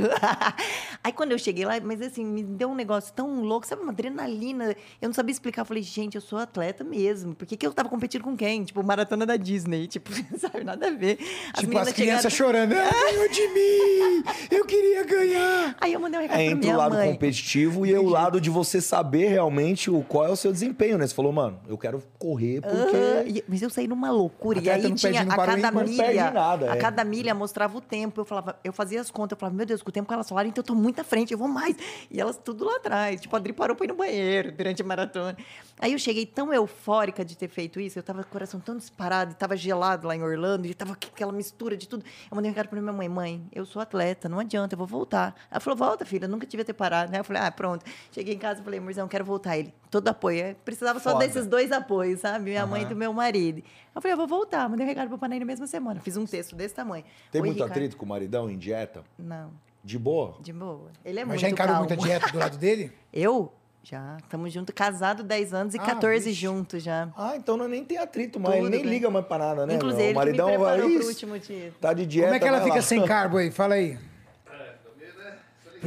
Aí 1.03 1.11
quando 1.11 1.31
eu 1.31 1.39
cheguei 1.39 1.65
lá, 1.65 1.73
mas 1.83 2.01
assim, 2.01 2.25
me 2.25 2.43
deu 2.43 2.69
um 2.69 2.75
negócio 2.75 3.13
tão 3.13 3.41
louco, 3.41 3.65
sabe, 3.67 3.81
uma 3.81 3.91
adrenalina. 3.91 4.75
Eu 5.01 5.09
não 5.09 5.13
sabia 5.13 5.31
explicar. 5.31 5.61
Eu 5.61 5.65
falei, 5.65 5.83
gente, 5.83 6.15
eu 6.15 6.21
sou 6.21 6.39
atleta 6.39 6.83
mesmo. 6.83 7.35
Por 7.35 7.45
que, 7.47 7.55
que 7.55 7.65
eu 7.65 7.73
tava 7.73 7.89
competindo 7.89 8.23
com 8.23 8.35
quem? 8.35 8.63
Tipo, 8.63 8.83
maratona 8.83 9.25
da 9.25 9.35
Disney. 9.35 9.87
Tipo, 9.97 10.11
sabe, 10.37 10.63
nada 10.63 10.87
a 10.87 10.91
ver. 10.91 11.17
tipo, 11.55 11.77
as 11.77 11.91
crianças 11.91 12.31
chegaram- 12.33 12.67
chorando. 12.67 12.73
Ah, 12.73 13.11
ganhou 13.11 13.29
de 13.29 13.47
mim! 13.47 14.23
Eu 14.51 14.65
queria 14.65 15.03
ganhar! 15.05 15.75
Aí 15.81 15.93
eu 15.93 15.99
mandei 15.99 16.19
um 16.19 16.23
recado 16.23 16.39
É 16.39 16.49
pra 16.49 16.55
minha 16.55 16.73
lado 16.89 16.99
mãe. 16.99 17.11
competitivo 17.13 17.85
e 17.85 17.93
o 17.93 18.09
lado 18.09 18.39
de 18.39 18.49
você 18.49 18.81
saber 18.81 19.27
realmente 19.27 19.89
o, 19.89 20.01
qual 20.03 20.25
é 20.25 20.29
o 20.29 20.35
seu 20.35 20.51
desempenho, 20.51 20.97
né? 20.97 21.07
Você 21.07 21.13
falou, 21.13 21.31
mano, 21.31 21.59
eu 21.67 21.77
quero 21.77 22.01
correr 22.17 22.61
porque... 22.61 23.43
Mas 23.47 23.61
eu 23.61 23.69
saí 23.69 23.87
numa 23.87 24.11
loucura. 24.11 24.59
E 24.59 24.69
aí 24.69 24.93
tinha 24.93 25.21
a 25.21 25.25
cada 25.25 25.71
milha. 25.71 26.31
nada, 26.31 26.71
a 26.71 26.75
é. 26.75 26.79
cada 26.79 27.03
milha 27.03 27.33
mostrava 27.33 27.77
o 27.77 27.81
tempo. 27.81 28.21
Eu 28.21 28.25
falava, 28.25 28.57
eu 28.63 28.73
fazia 28.73 28.99
as 29.01 29.11
contas, 29.11 29.35
eu 29.35 29.39
falava, 29.39 29.55
meu 29.55 29.65
Deus, 29.65 29.81
com 29.81 29.89
o 29.89 29.91
tempo 29.91 30.07
que 30.07 30.13
elas 30.13 30.27
falaram, 30.27 30.49
então 30.49 30.61
eu 30.61 30.65
tô 30.65 30.75
muito 30.75 30.99
à 30.99 31.03
frente, 31.03 31.31
eu 31.31 31.37
vou 31.37 31.47
mais. 31.47 31.75
E 32.09 32.19
elas 32.19 32.37
tudo 32.37 32.65
lá 32.65 32.77
atrás. 32.77 33.21
Tipo, 33.21 33.35
a 33.35 33.39
Adri 33.39 33.53
parou 33.53 33.75
pra 33.75 33.85
ir 33.85 33.89
no 33.89 33.95
banheiro 33.95 34.51
durante 34.51 34.81
a 34.81 34.85
maratona. 34.85 35.37
Aí 35.79 35.93
eu 35.93 35.99
cheguei 35.99 36.25
tão 36.25 36.51
eufórica 36.51 37.23
de 37.23 37.37
ter 37.37 37.47
feito 37.47 37.79
isso, 37.79 37.99
eu 37.99 38.03
tava 38.03 38.23
com 38.23 38.29
o 38.29 38.31
coração 38.31 38.59
tão 38.59 38.75
disparado, 38.75 39.31
e 39.33 39.35
tava 39.35 39.55
gelado 39.55 40.07
lá 40.07 40.15
em 40.15 40.23
Orlando, 40.23 40.65
e 40.65 40.73
tava 40.73 40.93
aquela 40.93 41.31
mistura 41.31 41.77
de 41.77 41.87
tudo. 41.87 42.03
Eu 42.31 42.35
mandei 42.35 42.49
um 42.49 42.53
recado 42.53 42.69
pra 42.69 42.81
minha 42.81 42.93
mãe, 42.93 43.07
mãe, 43.07 43.47
eu 43.53 43.65
sou 43.65 43.81
atleta, 43.81 44.27
não 44.27 44.39
adianta, 44.39 44.73
eu 44.73 44.77
vou 44.77 44.87
voltar. 44.87 45.35
Ela 45.51 45.59
falou, 45.59 45.77
volta, 45.77 46.03
filha, 46.03 46.27
nunca 46.27 46.47
tive 46.47 46.63
ter 46.63 46.73
parado. 46.77 47.11
Aí 47.13 47.19
eu 47.19 47.23
falei, 47.23 47.41
ah, 47.41 47.51
pronto. 47.51 47.83
Cheguei 48.11 48.33
em 48.35 48.37
casa 48.37 48.61
e 48.61 48.63
falei, 48.63 48.79
amorzão, 48.79 49.07
quero 49.07 49.25
voltar. 49.25 49.57
Ele, 49.57 49.73
todo 49.91 50.07
apoio. 50.07 50.39
Eu 50.39 50.55
precisava 50.63 50.99
só 50.99 51.11
Foda. 51.11 51.25
desses 51.27 51.45
dois 51.45 51.71
apoios, 51.71 52.21
sabe? 52.21 52.45
Minha 52.45 52.65
mãe 52.65 52.83
e 52.83 52.85
do 52.85 52.95
meu 52.95 53.11
marido. 53.11 53.61
Eu 53.93 54.01
falei, 54.01 54.13
eu 54.13 54.17
vou 54.17 54.27
voltar. 54.27 54.69
Mandei 54.69 54.85
um 54.85 54.89
recado 54.89 55.09
pro 55.09 55.17
Panay 55.17 55.39
na 55.39 55.45
mesma 55.45 55.67
semana. 55.67 55.99
Fiz 55.99 56.15
um 56.15 56.25
texto 56.25 56.55
desse 56.55 56.73
tamanho. 56.75 57.03
Tem 57.31 57.41
Oi, 57.41 57.47
muito 57.47 57.55
Ricardo. 57.57 57.71
atrito 57.71 57.97
com 57.97 58.05
o 58.05 58.07
maridão 58.09 58.49
em 58.49 58.57
dieta? 58.57 59.03
Não, 59.19 59.51
De 59.83 59.97
boa? 59.99 60.37
de 60.39 60.53
boa. 60.53 60.91
Ele 61.03 61.19
é 61.19 61.25
Mas 61.25 61.29
muito 61.29 61.41
já 61.41 61.49
encarou 61.49 61.73
calmo. 61.75 61.89
muita 61.89 62.01
dieta 62.03 62.31
do 62.31 62.37
lado 62.37 62.57
dele? 62.57 62.91
Eu? 63.11 63.51
Já. 63.83 64.17
Estamos 64.21 64.51
juntos, 64.51 64.75
casado 64.75 65.23
10 65.23 65.53
anos 65.53 65.73
e 65.73 65.77
Ah, 65.79 65.81
14 65.81 66.25
vixe. 66.29 66.41
juntos 66.41 66.83
já. 66.83 67.07
Ah, 67.15 67.37
então 67.37 67.55
não, 67.55 67.69
nem 67.69 67.85
tem 67.85 67.97
atrito, 67.97 68.37
mas 68.37 68.51
ele 68.51 68.61
Tudo 68.63 68.69
nem 68.71 68.81
bem. 68.81 68.89
liga 68.91 69.09
mais 69.09 69.25
pra 69.25 69.37
nada, 69.37 69.65
né? 69.65 69.75
Inclusive, 69.75 70.03
ele 70.03 70.11
o 70.11 70.13
que 70.13 70.19
me 70.19 70.25
maridão 70.25 70.47
vai 70.47 70.57
preparou 70.57 70.89
pro 70.89 71.01
"Ih, 71.03 71.07
último 71.07 71.39
dia. 71.39 71.73
Tá 71.79 71.93
de 71.93 72.05
dieta, 72.05 72.27
Como 72.27 72.35
é 72.35 72.39
que 72.39 72.47
ela 72.49 72.61
fica 72.63 72.75
lá." 72.75 72.81
sem 72.81 73.05
carbo 73.05 73.37
aí? 73.37 73.49
Fala 73.49 73.75
aí. 73.75 73.97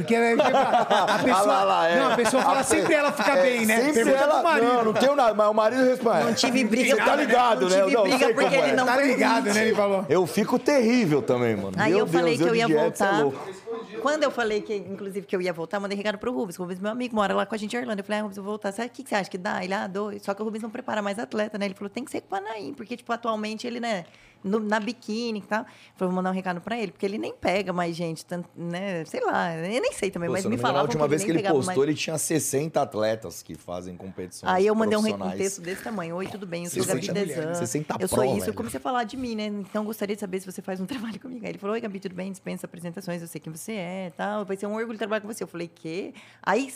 Porque 0.01 0.15
é, 0.15 0.33
a 0.33 0.35
pessoa, 1.23 1.37
Ah, 1.37 1.41
lá, 1.41 1.63
lá, 1.63 1.87
é. 1.89 1.99
não, 1.99 2.11
a 2.11 2.15
pessoa 2.15 2.43
fala 2.43 2.59
A 2.59 2.63
sempre 2.63 2.93
ela 2.93 3.11
fica 3.11 3.31
é, 3.31 3.41
bem, 3.41 3.65
né? 3.65 3.77
Sempre 3.77 4.03
Pergunta 4.03 4.23
ela... 4.23 4.43
marido. 4.43 4.67
Não, 4.67 4.85
não 4.85 4.93
tenho 4.93 5.15
nada, 5.15 5.33
mas 5.33 5.47
o 5.47 5.53
marido 5.53 5.83
responde. 5.83 6.23
Não 6.23 6.33
tive 6.33 6.63
briga. 6.63 6.95
Você 6.95 7.01
tá 7.01 7.15
ligado, 7.15 7.61
não 7.61 7.69
né? 7.69 7.83
tive 7.83 7.95
Não, 7.95 8.03
briga 8.03 8.17
sei 8.17 8.33
porque 8.33 8.55
ele 8.55 8.69
é. 8.69 8.75
não 8.75 8.85
Tá 8.85 8.97
ligado, 8.97 9.53
né? 9.53 9.65
Ele 9.65 9.75
falou. 9.75 10.05
Eu 10.09 10.27
fico 10.27 10.59
terrível 10.59 11.21
também, 11.21 11.55
mano. 11.55 11.73
Aí 11.77 11.91
Meu 11.91 11.99
eu 11.99 12.07
falei 12.07 12.37
que 12.37 12.43
eu 12.43 12.55
ia 12.55 12.65
é 12.65 12.67
voltar. 12.67 13.23
Quando 14.01 14.23
eu 14.23 14.31
falei 14.31 14.61
que, 14.61 14.75
inclusive, 14.75 15.25
que 15.25 15.35
eu 15.35 15.41
ia 15.41 15.53
voltar, 15.53 15.79
mandei 15.79 15.97
recado 15.97 16.17
pro 16.17 16.33
Rubens. 16.33 16.57
O 16.57 16.63
Rubens, 16.63 16.79
meu 16.79 16.91
amigo, 16.91 17.15
mora 17.15 17.33
lá 17.33 17.45
com 17.45 17.53
a 17.53 17.57
gente 17.57 17.75
em 17.75 17.79
Orlando. 17.79 17.99
Eu 17.99 18.03
falei, 18.03 18.19
ah, 18.19 18.23
Rubens, 18.23 18.37
eu 18.37 18.43
vou 18.43 18.53
voltar. 18.53 18.71
Sabe 18.71 18.87
o 18.87 18.91
que 18.91 19.07
você 19.07 19.15
acha 19.15 19.29
que 19.29 19.37
dá? 19.37 19.63
Ele, 19.63 19.73
ah, 19.73 19.87
dou. 19.87 20.11
Só 20.19 20.33
que 20.33 20.41
o 20.41 20.45
Rubens 20.45 20.63
não 20.63 20.69
prepara 20.69 21.01
mais 21.01 21.19
atleta, 21.19 21.57
né? 21.57 21.65
Ele 21.65 21.75
falou, 21.75 21.89
tem 21.89 22.03
que 22.03 22.11
ser 22.11 22.21
com 22.21 22.27
o 22.27 22.29
Panaim, 22.29 22.73
porque, 22.73 22.97
tipo, 22.97 23.11
atualmente 23.13 23.67
ele, 23.67 23.79
né, 23.79 24.05
no- 24.43 24.59
na 24.59 24.79
biquíni 24.79 25.39
e 25.39 25.41
tal. 25.41 25.63
Falei, 25.63 25.73
vou 25.97 26.11
mandar 26.11 26.31
um 26.31 26.33
recado 26.33 26.61
pra 26.61 26.77
ele, 26.77 26.91
porque 26.91 27.05
ele 27.05 27.17
nem 27.17 27.33
pega 27.33 27.71
mais 27.73 27.95
gente, 27.95 28.25
tanto, 28.25 28.49
né? 28.55 29.03
Sei 29.05 29.19
lá, 29.23 29.55
eu 29.55 29.81
nem 29.81 29.91
sei 29.93 30.09
também, 30.11 30.27
Pô, 30.27 30.33
mas 30.33 30.45
me 30.45 30.55
engano, 30.55 30.77
a 30.77 30.81
última 30.81 31.07
vez 31.07 31.23
que 31.23 31.31
ele 31.31 31.41
postou, 31.43 31.63
mais. 31.75 31.89
ele 31.89 31.93
tinha 31.95 32.17
60 32.17 32.81
atletas 32.81 33.41
que 33.43 33.55
fazem 33.55 33.95
competições 33.95 34.51
Aí 34.51 34.67
eu 34.67 34.75
mandei 34.75 34.97
um, 34.97 35.01
um 35.01 35.31
texto 35.31 35.61
desse 35.61 35.83
tamanho. 35.83 36.15
Oi, 36.15 36.27
tudo 36.27 36.45
bem? 36.45 36.63
Eu 36.65 36.69
sou 36.69 36.83
60 36.83 37.13
Gabi? 37.13 37.25
Desan. 37.27 37.53
60 37.55 37.97
Eu 37.99 38.07
sou 38.07 38.17
pro, 38.19 38.27
isso. 38.27 38.39
velho. 38.39 38.49
Eu 38.49 38.53
comecei 38.53 38.77
a 38.77 38.81
falar 38.81 39.03
de 39.03 39.17
mim, 39.17 39.35
né? 39.35 39.45
Então 39.47 39.83
gostaria 39.85 40.15
de 40.15 40.19
saber 40.19 40.39
se 40.39 40.45
você 40.51 40.61
faz 40.61 40.79
um 40.81 40.85
trabalho 40.87 41.19
comigo. 41.19 41.45
Aí 41.45 41.51
ele 41.51 41.57
falou: 41.57 41.73
Oi, 41.73 41.81
Gabi, 41.81 41.99
tudo 41.99 42.15
bem? 42.15 42.31
Dispensa 42.31 42.65
apresentações, 42.65 43.21
eu 43.21 43.27
sei 43.27 43.39
quem 43.41 43.51
você 43.53 43.73
é 43.73 44.11
tal. 44.15 44.45
Vai 44.45 44.57
ser 44.57 44.65
um 44.67 44.75
orgulho 44.75 44.97
trabalhar 44.97 45.21
com 45.21 45.27
você. 45.27 45.43
Eu 45.43 45.47
falei: 45.47 45.67
Quê? 45.73 46.13
Aí 46.43 46.71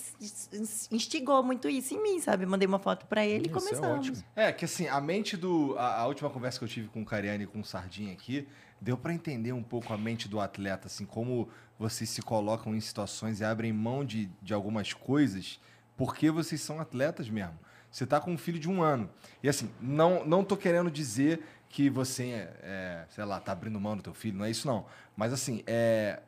instigou 0.92 1.44
muito 1.44 1.68
isso 1.70 1.94
em 1.94 2.02
mim, 2.02 2.20
sabe? 2.20 2.46
Mandei 2.46 2.68
uma 2.68 2.80
foto 2.80 3.06
pra 3.06 3.26
ele 3.26 3.48
e 3.48 3.50
Isso 3.50 3.58
é 3.58 3.62
começamos. 3.62 4.08
ótimo. 4.10 4.24
É, 4.36 4.52
que 4.52 4.66
assim, 4.66 4.88
a 4.88 5.00
mente 5.02 5.36
do. 5.38 5.76
A, 5.78 6.02
a 6.02 6.08
última 6.08 6.30
conversa 6.30 6.60
que 6.60 6.66
eu 6.66 6.70
tive 6.70 6.88
com 6.90 7.02
o 7.02 7.06
Cariani 7.06 7.44
e 7.44 7.48
com 7.56 7.64
Sardinha 7.64 8.12
aqui, 8.12 8.48
deu 8.82 8.98
pra 8.98 9.14
entender 9.14 9.54
um 9.54 9.64
pouco 9.64 9.94
a 9.94 9.98
mente 9.98 10.28
do 10.28 10.40
atleta, 10.40 10.88
assim, 10.88 11.06
como 11.06 11.50
vocês 11.80 12.10
se 12.10 12.22
colocam 12.22 12.76
em 12.76 12.82
situações 12.82 13.40
e 13.40 13.46
abrem 13.46 13.72
mão 13.72 14.04
de, 14.04 14.30
de 14.42 14.54
algumas 14.54 14.94
coisas, 14.94 15.60
porque 15.96 16.30
vocês 16.30 16.62
são 16.62 16.80
atletas 16.80 17.30
mesmo. 17.30 17.58
Você 17.90 18.06
tá 18.06 18.20
com 18.20 18.34
um 18.34 18.38
filho 18.38 18.60
de 18.60 18.70
um 18.70 18.84
ano. 18.84 19.10
E 19.42 19.48
assim, 19.48 19.72
não, 19.80 20.26
não 20.26 20.44
tô 20.44 20.58
querendo 20.58 20.92
dizer 20.92 21.42
que 21.70 21.90
você, 21.90 22.50
é, 22.62 23.06
sei 23.10 23.24
lá, 23.24 23.40
tá 23.40 23.54
abrindo 23.54 23.80
mão 23.80 23.96
do 23.96 24.04
teu 24.04 24.14
filho, 24.14 24.38
não 24.38 24.46
é 24.46 24.52
isso 24.52 24.68
não. 24.68 24.86
Mas 25.16 25.32
assim, 25.32 25.64
é, 25.66 26.22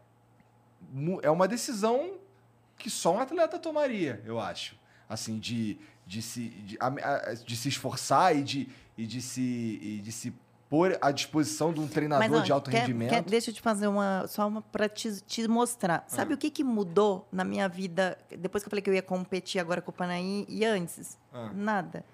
é 1.21 1.29
uma 1.29 1.47
decisão 1.47 2.17
que 2.77 2.89
só 2.89 3.15
um 3.15 3.19
atleta 3.19 3.59
tomaria, 3.59 4.21
eu 4.25 4.39
acho. 4.39 4.77
Assim, 5.09 5.39
de, 5.39 5.77
de, 6.05 6.21
se, 6.21 6.49
de, 6.49 6.77
de 7.45 7.55
se 7.57 7.67
esforçar 7.67 8.35
e 8.35 8.43
de, 8.43 8.69
e, 8.97 9.05
de 9.05 9.21
se, 9.21 9.79
e 9.81 10.01
de 10.01 10.11
se 10.11 10.33
pôr 10.69 10.97
à 11.01 11.11
disposição 11.11 11.71
de 11.73 11.79
um 11.79 11.87
treinador 11.87 12.39
ó, 12.39 12.43
de 12.43 12.51
alto 12.51 12.69
quer- 12.69 12.81
rendimento. 12.81 13.09
quer- 13.09 13.23
deixa 13.23 13.49
eu 13.49 13.53
te 13.53 13.61
fazer 13.61 13.87
uma. 13.87 14.25
Só 14.27 14.47
uma 14.47 14.61
pra 14.61 14.89
te, 14.89 15.21
te 15.21 15.47
mostrar. 15.47 16.03
Sabe 16.07 16.33
o 16.33 16.37
que, 16.37 16.49
que 16.49 16.63
mudou 16.63 17.27
na 17.31 17.43
minha 17.43 17.67
vida 17.69 18.17
depois 18.37 18.63
que 18.63 18.67
eu 18.67 18.71
falei 18.71 18.81
que 18.81 18.89
eu 18.89 18.93
ia 18.93 19.01
competir 19.01 19.59
agora 19.59 19.81
com 19.81 19.91
o 19.91 19.93
Panaim 19.93 20.45
e 20.49 20.65
antes? 20.65 21.17
Ah. 21.33 21.49
Nada. 21.53 22.05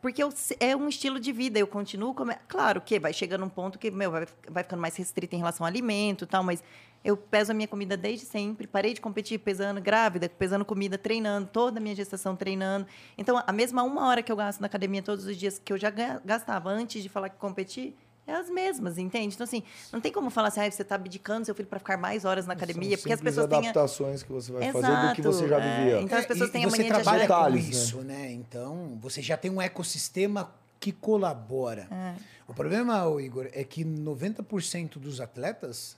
Porque 0.00 0.22
eu 0.22 0.32
é 0.60 0.76
um 0.76 0.88
estilo 0.88 1.18
de 1.18 1.32
vida, 1.32 1.58
eu 1.58 1.66
continuo 1.66 2.14
comendo. 2.14 2.38
Claro 2.46 2.80
que 2.80 3.00
vai 3.00 3.12
chegando 3.12 3.44
um 3.44 3.48
ponto 3.48 3.78
que, 3.80 3.90
meu, 3.90 4.12
vai, 4.12 4.26
vai 4.48 4.62
ficando 4.62 4.80
mais 4.80 4.94
restrito 4.94 5.34
em 5.34 5.38
relação 5.38 5.66
ao 5.66 5.68
alimento 5.68 6.22
e 6.24 6.26
tal, 6.26 6.44
mas 6.44 6.62
eu 7.04 7.16
peso 7.16 7.50
a 7.52 7.54
minha 7.54 7.66
comida 7.68 7.96
desde 7.96 8.24
sempre. 8.26 8.66
Parei 8.66 8.94
de 8.94 9.00
competir 9.00 9.38
pesando 9.38 9.80
grávida, 9.80 10.28
pesando 10.28 10.64
comida, 10.64 10.96
treinando, 10.96 11.48
toda 11.52 11.78
a 11.78 11.82
minha 11.82 11.94
gestação 11.94 12.36
treinando. 12.36 12.86
Então, 13.18 13.42
a 13.46 13.52
mesma 13.52 13.82
uma 13.82 14.06
hora 14.08 14.22
que 14.22 14.30
eu 14.30 14.36
gasto 14.36 14.60
na 14.60 14.66
academia 14.66 15.02
todos 15.02 15.24
os 15.26 15.36
dias 15.36 15.60
que 15.62 15.72
eu 15.72 15.78
já 15.78 15.90
ga- 15.90 16.20
gastava 16.24 16.70
antes 16.70 17.02
de 17.02 17.08
falar 17.08 17.28
que 17.28 17.36
competi, 17.36 17.94
é 18.24 18.34
as 18.34 18.48
mesmas, 18.48 18.98
entende? 18.98 19.34
Então, 19.34 19.42
assim, 19.44 19.64
não 19.92 20.00
tem 20.00 20.12
como 20.12 20.30
falar 20.30 20.46
assim, 20.48 20.60
ah, 20.60 20.70
você 20.70 20.82
está 20.82 20.94
abdicando 20.94 21.44
seu 21.44 21.56
filho 21.56 21.66
para 21.68 21.80
ficar 21.80 21.96
mais 21.96 22.24
horas 22.24 22.46
na 22.46 22.52
academia, 22.52 22.90
São 22.90 22.98
porque 22.98 23.12
as 23.14 23.20
pessoas 23.20 23.48
têm. 23.48 23.56
a- 23.56 23.60
adaptações 23.62 24.22
que 24.22 24.30
você 24.30 24.52
vai 24.52 24.70
fazer 24.70 24.86
do 24.86 25.14
que 25.14 25.20
Exato, 25.20 25.22
você 25.24 25.48
já 25.48 25.58
é. 25.60 25.76
vivia. 25.84 26.00
Então, 26.02 26.18
as 26.18 26.26
pessoas 26.26 26.48
e, 26.50 26.52
têm 26.52 26.64
a 26.64 26.70
você 26.70 26.76
mania 26.76 26.92
de 26.92 27.02
trabalha 27.02 27.24
achar- 27.24 27.44
com 27.46 27.50
né? 27.50 27.58
isso, 27.60 27.96
né? 28.02 28.30
Então, 28.32 28.96
você 29.00 29.20
já 29.20 29.36
tem 29.36 29.50
um 29.50 29.60
ecossistema 29.60 30.54
que 30.78 30.92
colabora. 30.92 31.88
É. 31.90 32.14
O 32.46 32.54
problema, 32.54 33.04
Igor, 33.20 33.48
é 33.52 33.64
que 33.64 33.84
90% 33.84 35.00
dos 35.00 35.20
atletas, 35.20 35.96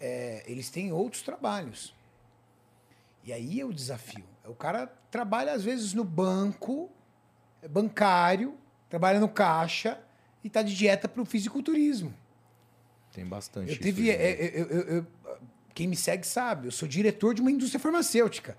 é, 0.00 0.42
eles 0.46 0.70
têm 0.70 0.92
outros 0.92 1.22
trabalhos. 1.22 1.94
E 3.24 3.32
aí 3.32 3.60
é 3.60 3.64
o 3.64 3.72
desafio. 3.72 4.24
O 4.44 4.54
cara 4.54 4.86
trabalha, 5.10 5.52
às 5.52 5.64
vezes, 5.64 5.92
no 5.94 6.04
banco, 6.04 6.88
é 7.62 7.68
bancário, 7.68 8.54
trabalha 8.88 9.18
no 9.18 9.28
caixa 9.28 9.98
e 10.44 10.48
tá 10.48 10.62
de 10.62 10.74
dieta 10.74 11.08
pro 11.08 11.24
fisiculturismo. 11.24 12.14
Tem 13.12 13.26
bastante. 13.26 13.72
Eu 13.72 13.78
né? 14.02 14.08
é, 14.22 14.50
eu- 14.60 14.66
eu- 14.66 14.82
eu- 14.96 15.06
quem 15.74 15.86
me 15.88 15.96
segue 15.96 16.26
sabe, 16.26 16.68
eu 16.68 16.72
sou 16.72 16.86
diretor 16.88 17.34
de 17.34 17.40
uma 17.40 17.50
indústria 17.50 17.80
farmacêutica. 17.80 18.56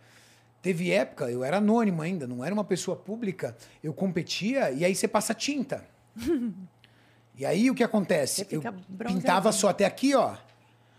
Teve 0.62 0.92
época, 0.92 1.32
eu 1.32 1.44
era 1.44 1.58
anônimo 1.58 2.02
ainda, 2.02 2.28
não 2.28 2.44
era 2.44 2.54
uma 2.54 2.64
pessoa 2.64 2.98
pública, 2.98 3.56
eu 3.84 3.94
competia 3.94 4.72
e 4.72 4.84
aí 4.84 4.94
você 4.94 5.08
passa 5.08 5.34
tinta. 5.34 5.86
e 7.38 7.46
aí 7.46 7.72
o 7.72 7.76
que 7.76 7.84
acontece? 7.84 8.46
Eu 8.52 8.62
pintava 9.08 9.52
só 9.52 9.70
até 9.70 9.86
aqui, 9.86 10.14
ó. 10.14 10.36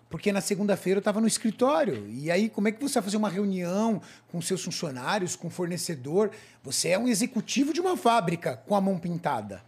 Porque 0.09 0.33
na 0.33 0.41
segunda-feira 0.41 0.99
eu 0.99 1.01
estava 1.01 1.21
no 1.21 1.27
escritório. 1.27 2.09
E 2.09 2.31
aí, 2.31 2.49
como 2.49 2.69
é 2.69 2.73
que 2.73 2.81
você 2.81 2.95
vai 2.95 3.03
fazer 3.03 3.17
uma 3.17 3.29
reunião 3.29 4.01
com 4.29 4.41
seus 4.41 4.65
funcionários, 4.65 5.37
com 5.37 5.51
fornecedor? 5.51 6.31
Você 6.63 6.89
é 6.89 6.99
um 6.99 7.07
executivo 7.07 7.75
de 7.75 7.81
uma 7.81 7.97
fábrica 7.97 8.57
com 8.57 8.75
a 8.75 8.81
mão 8.81 8.99
pintada. 8.99 9.63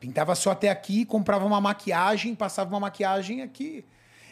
Pintava 0.00 0.34
só 0.34 0.50
até 0.50 0.68
aqui, 0.68 1.04
comprava 1.04 1.44
uma 1.44 1.60
maquiagem, 1.60 2.34
passava 2.34 2.70
uma 2.70 2.80
maquiagem 2.80 3.42
aqui. 3.42 3.84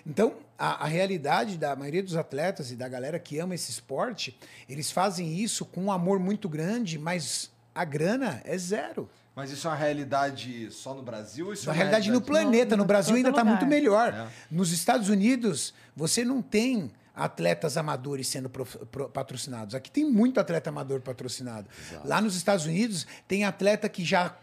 Então, 0.04 0.34
a, 0.58 0.84
a 0.84 0.86
realidade 0.86 1.58
da 1.58 1.76
maioria 1.76 2.02
dos 2.02 2.16
atletas 2.16 2.72
e 2.72 2.76
da 2.76 2.88
galera 2.88 3.18
que 3.18 3.38
ama 3.38 3.54
esse 3.54 3.70
esporte, 3.70 4.36
eles 4.68 4.90
fazem 4.90 5.36
isso 5.38 5.64
com 5.64 5.84
um 5.84 5.92
amor 5.92 6.18
muito 6.18 6.48
grande, 6.48 6.98
mas 6.98 7.50
a 7.74 7.84
grana 7.84 8.40
é 8.44 8.56
zero. 8.56 9.08
Mas 9.38 9.52
isso 9.52 9.68
é 9.68 9.70
uma 9.70 9.76
realidade 9.76 10.68
só 10.72 10.92
no 10.92 11.00
Brasil? 11.00 11.52
Isso 11.52 11.68
é 11.68 11.70
uma 11.70 11.76
realidade, 11.76 12.10
no 12.10 12.20
planeta, 12.20 12.76
no- 12.76 12.82
no 12.82 12.86
Brasil 12.88 13.14
ainda 13.14 13.30
está 13.30 13.44
muito 13.44 13.64
melhor. 13.66 14.12
É. 14.12 14.26
Nos 14.50 14.72
Estados 14.72 15.08
Unidos, 15.08 15.72
você 15.94 16.24
não 16.24 16.42
tem 16.42 16.90
atletas 17.14 17.76
amadores 17.76 18.26
sendo 18.26 18.50
prof- 18.50 18.78
pro- 18.90 19.08
patrocinados. 19.08 19.76
Aqui 19.76 19.92
tem 19.92 20.04
muito 20.04 20.40
atleta 20.40 20.70
amador 20.70 21.00
patrocinado. 21.00 21.68
Lá 22.04 22.20
nos 22.20 22.34
Estados 22.34 22.66
Unidos, 22.66 23.06
tem 23.28 23.44
atleta 23.44 23.88
que 23.88 24.04
já 24.04 24.36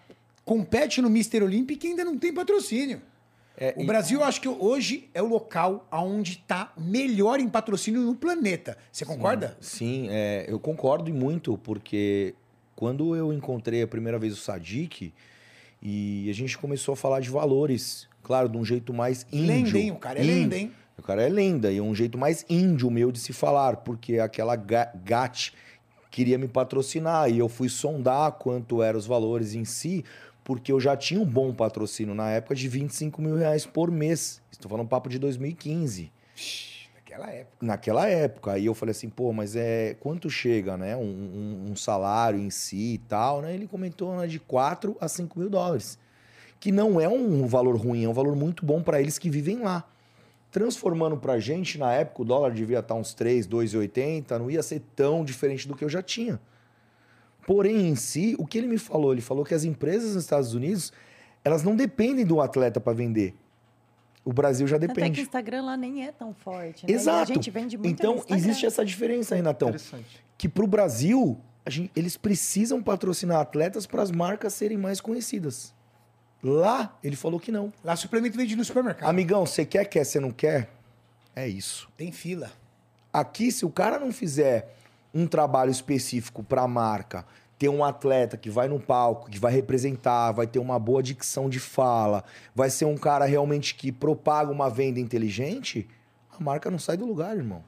compete 0.46 1.02
no 1.02 1.10
Mr. 1.10 1.44
Olímpico 1.44 1.86
e 1.86 1.90
ainda 1.90 2.06
não 2.06 2.18
tem 2.18 2.34
patrocínio. 2.34 3.02
É, 3.58 3.74
o 3.76 3.82
e- 3.82 3.86
Brasil, 3.86 4.22
eu 4.22 4.26
acho 4.26 4.40
que 4.40 4.48
hoje 4.48 5.10
é 5.14 5.22
o 5.22 5.28
local 5.28 5.86
onde 5.92 6.34
está 6.42 6.72
melhor 6.78 7.42
em 7.42 7.50
patrocínio 7.50 8.00
no 8.00 8.16
planeta. 8.16 8.78
Você 8.94 9.04
concorda? 9.04 9.58
Sim, 9.60 10.08
é, 10.10 10.46
eu 10.48 10.58
concordo 10.58 11.10
e 11.10 11.14
muito, 11.14 11.58
porque 11.58 12.34
quando 12.76 13.16
eu 13.16 13.32
encontrei 13.32 13.82
a 13.82 13.88
primeira 13.88 14.20
vez 14.20 14.34
o 14.34 14.38
Sadiq 14.38 15.14
e 15.82 16.28
a 16.30 16.34
gente 16.34 16.58
começou 16.58 16.94
a 16.94 16.96
falar 16.96 17.20
de 17.20 17.30
valores, 17.30 18.08
claro, 18.24 18.50
de 18.50 18.58
um 18.58 18.66
jeito 18.66 18.94
mais 18.94 19.26
índio. 19.32 19.48
Lenda, 19.74 19.78
hein? 19.80 19.92
O 19.92 19.96
cara 19.98 20.20
é 20.20 20.24
Índio. 20.24 20.36
lenda, 20.42 20.58
hein? 20.58 20.72
O 20.98 21.02
cara 21.02 21.22
é 21.24 21.30
lenda 21.30 21.72
e 21.72 21.78
é 21.78 21.82
um 21.82 21.94
jeito 21.94 22.18
mais 22.18 22.46
índio 22.50 22.90
meu 22.90 23.12
de 23.12 23.20
se 23.20 23.34
falar, 23.34 23.78
porque 23.78 24.18
aquela 24.20 24.56
ga- 24.56 24.92
GAT 25.04 25.52
queria 26.10 26.38
me 26.38 26.48
patrocinar 26.48 27.30
e 27.30 27.38
eu 27.38 27.50
fui 27.50 27.68
sondar 27.68 28.32
quanto 28.34 28.82
eram 28.82 28.98
os 28.98 29.06
valores 29.06 29.54
em 29.54 29.66
si, 29.66 30.06
porque 30.44 30.72
eu 30.72 30.80
já 30.80 30.96
tinha 30.96 31.20
um 31.20 31.26
bom 31.26 31.54
patrocínio 31.54 32.16
na 32.16 32.30
época 32.32 32.56
de 32.56 32.68
25 32.70 33.22
mil 33.22 33.36
reais 33.36 33.66
por 33.66 33.92
mês. 33.92 34.42
Estou 34.52 34.72
falando 34.72 34.88
papo 34.88 35.10
de 35.10 35.20
2015 35.20 36.10
Naquela 37.18 37.32
época. 37.34 37.66
naquela 37.66 38.08
época. 38.10 38.52
Aí 38.54 38.66
eu 38.66 38.74
falei 38.74 38.92
assim, 38.92 39.10
pô, 39.10 39.32
mas 39.34 39.56
é 39.56 39.96
quanto 40.00 40.30
chega, 40.30 40.76
né? 40.78 40.96
Um, 40.96 41.02
um- 41.02 41.72
um 41.72 41.76
salário 41.76 42.40
em 42.40 42.50
si 42.50 42.94
e 42.96 42.98
tal, 42.98 43.42
né? 43.42 43.54
Ele 43.54 43.68
comentou 43.68 44.16
né, 44.18 44.28
de 44.28 44.40
4 44.40 44.96
a 45.00 45.08
5 45.08 45.40
mil 45.40 45.50
dólares. 45.50 45.98
Que 46.60 46.72
não 46.72 47.00
é 47.00 47.08
um 47.08 47.46
valor 47.48 47.76
ruim, 47.78 48.04
é 48.06 48.10
um 48.10 48.14
valor 48.14 48.36
muito 48.36 48.66
bom 48.66 48.82
para 48.82 49.00
eles 49.02 49.18
que 49.18 49.30
vivem 49.30 49.60
lá. 49.60 49.84
Transformando 50.52 51.18
pra 51.18 51.38
gente, 51.40 51.78
na 51.78 51.92
época, 51.94 52.22
o 52.22 52.26
dólar 52.26 52.52
devia 52.52 52.80
estar 52.80 52.96
uns 52.96 53.14
3, 53.14 53.46
2,80, 53.46 54.38
não 54.40 54.50
ia 54.50 54.64
ser 54.64 54.82
tão 54.96 55.24
diferente 55.26 55.68
do 55.68 55.76
que 55.76 55.84
eu 55.84 55.90
já 55.90 56.02
tinha. 56.02 56.40
Porém, 57.46 57.90
em 57.90 57.96
si, 57.96 58.36
o 58.40 58.46
que 58.48 58.58
ele 58.58 58.68
me 58.68 58.78
falou? 58.78 59.12
Ele 59.12 59.22
falou 59.22 59.44
que 59.46 59.54
as 59.54 59.64
empresas 59.64 60.16
nos 60.16 60.24
Estados 60.24 60.54
Unidos, 60.54 60.92
elas 61.44 61.62
não 61.62 61.76
dependem 61.76 62.26
do 62.26 62.42
atleta 62.42 62.80
para 62.80 62.94
vender. 62.94 63.36
O 64.26 64.34
Brasil 64.34 64.68
já 64.68 64.76
é 64.76 64.80
que 64.80 64.86
o 64.86 64.88
depende. 64.88 65.22
Instagram 65.22 65.62
lá 65.64 65.78
nem 65.78 66.04
é 66.06 66.12
tão 66.12 66.34
forte. 66.34 66.86
Né? 66.86 66.92
E 66.92 66.96
Exato. 66.96 67.32
a 67.32 67.36
gente 67.36 67.50
vende 67.52 67.78
muito 67.78 67.92
então, 67.92 68.24
existe 68.28 68.66
essa 68.66 68.84
diferença, 68.84 69.36
Renatão. 69.36 69.70
Interessante. 69.70 70.22
Que 70.38 70.50
pro 70.50 70.66
Brasil, 70.66 71.40
a 71.64 71.70
gente- 71.70 71.92
eles 71.96 72.18
precisam 72.18 72.82
patrocinar 72.82 73.40
atletas 73.40 73.86
para 73.86 74.02
as 74.02 74.10
marcas 74.12 74.54
serem 74.54 74.78
mais 74.78 75.00
conhecidas. 75.00 75.74
Lá, 76.44 76.98
ele 77.04 77.16
falou 77.16 77.40
que 77.40 77.52
não. 77.52 77.72
Lá 77.84 77.96
suplemento 77.96 78.36
vende 78.36 78.56
no 78.56 78.66
supermercado. 78.66 79.08
Amigão, 79.10 79.46
você 79.46 79.64
quer, 79.66 79.86
quer, 79.86 80.04
você 80.04 80.20
não 80.20 80.32
quer? 80.32 80.70
É 81.36 81.48
isso. 81.48 81.88
Tem 81.96 82.12
fila. 82.12 82.52
Aqui, 83.14 83.52
se 83.52 83.66
o 83.66 83.70
cara 83.70 84.00
não 84.00 84.12
fizer 84.12 84.76
um 85.14 85.26
trabalho 85.28 85.72
específico 85.72 86.44
para 86.44 86.62
a 86.64 86.68
marca, 86.68 87.26
ter 87.58 87.70
um 87.70 87.84
atleta 87.84 88.38
que 88.38 88.50
vai 88.50 88.68
no 88.68 88.80
palco, 88.80 89.30
que 89.30 89.40
vai 89.40 89.52
representar, 89.52 90.32
vai 90.32 90.46
ter 90.46 90.60
uma 90.60 90.78
boa 90.78 91.02
dicção 91.02 91.50
de 91.50 91.60
fala, 91.60 92.24
vai 92.54 92.70
ser 92.70 92.86
um 92.86 92.98
cara 92.98 93.26
realmente 93.26 93.76
que 93.76 93.92
propaga 93.92 94.52
uma 94.52 94.70
venda 94.70 95.00
inteligente, 95.00 95.88
a 96.38 96.44
marca 96.44 96.70
não 96.70 96.80
sai 96.80 96.98
do 96.98 97.06
lugar, 97.06 97.36
irmão. 97.36 97.64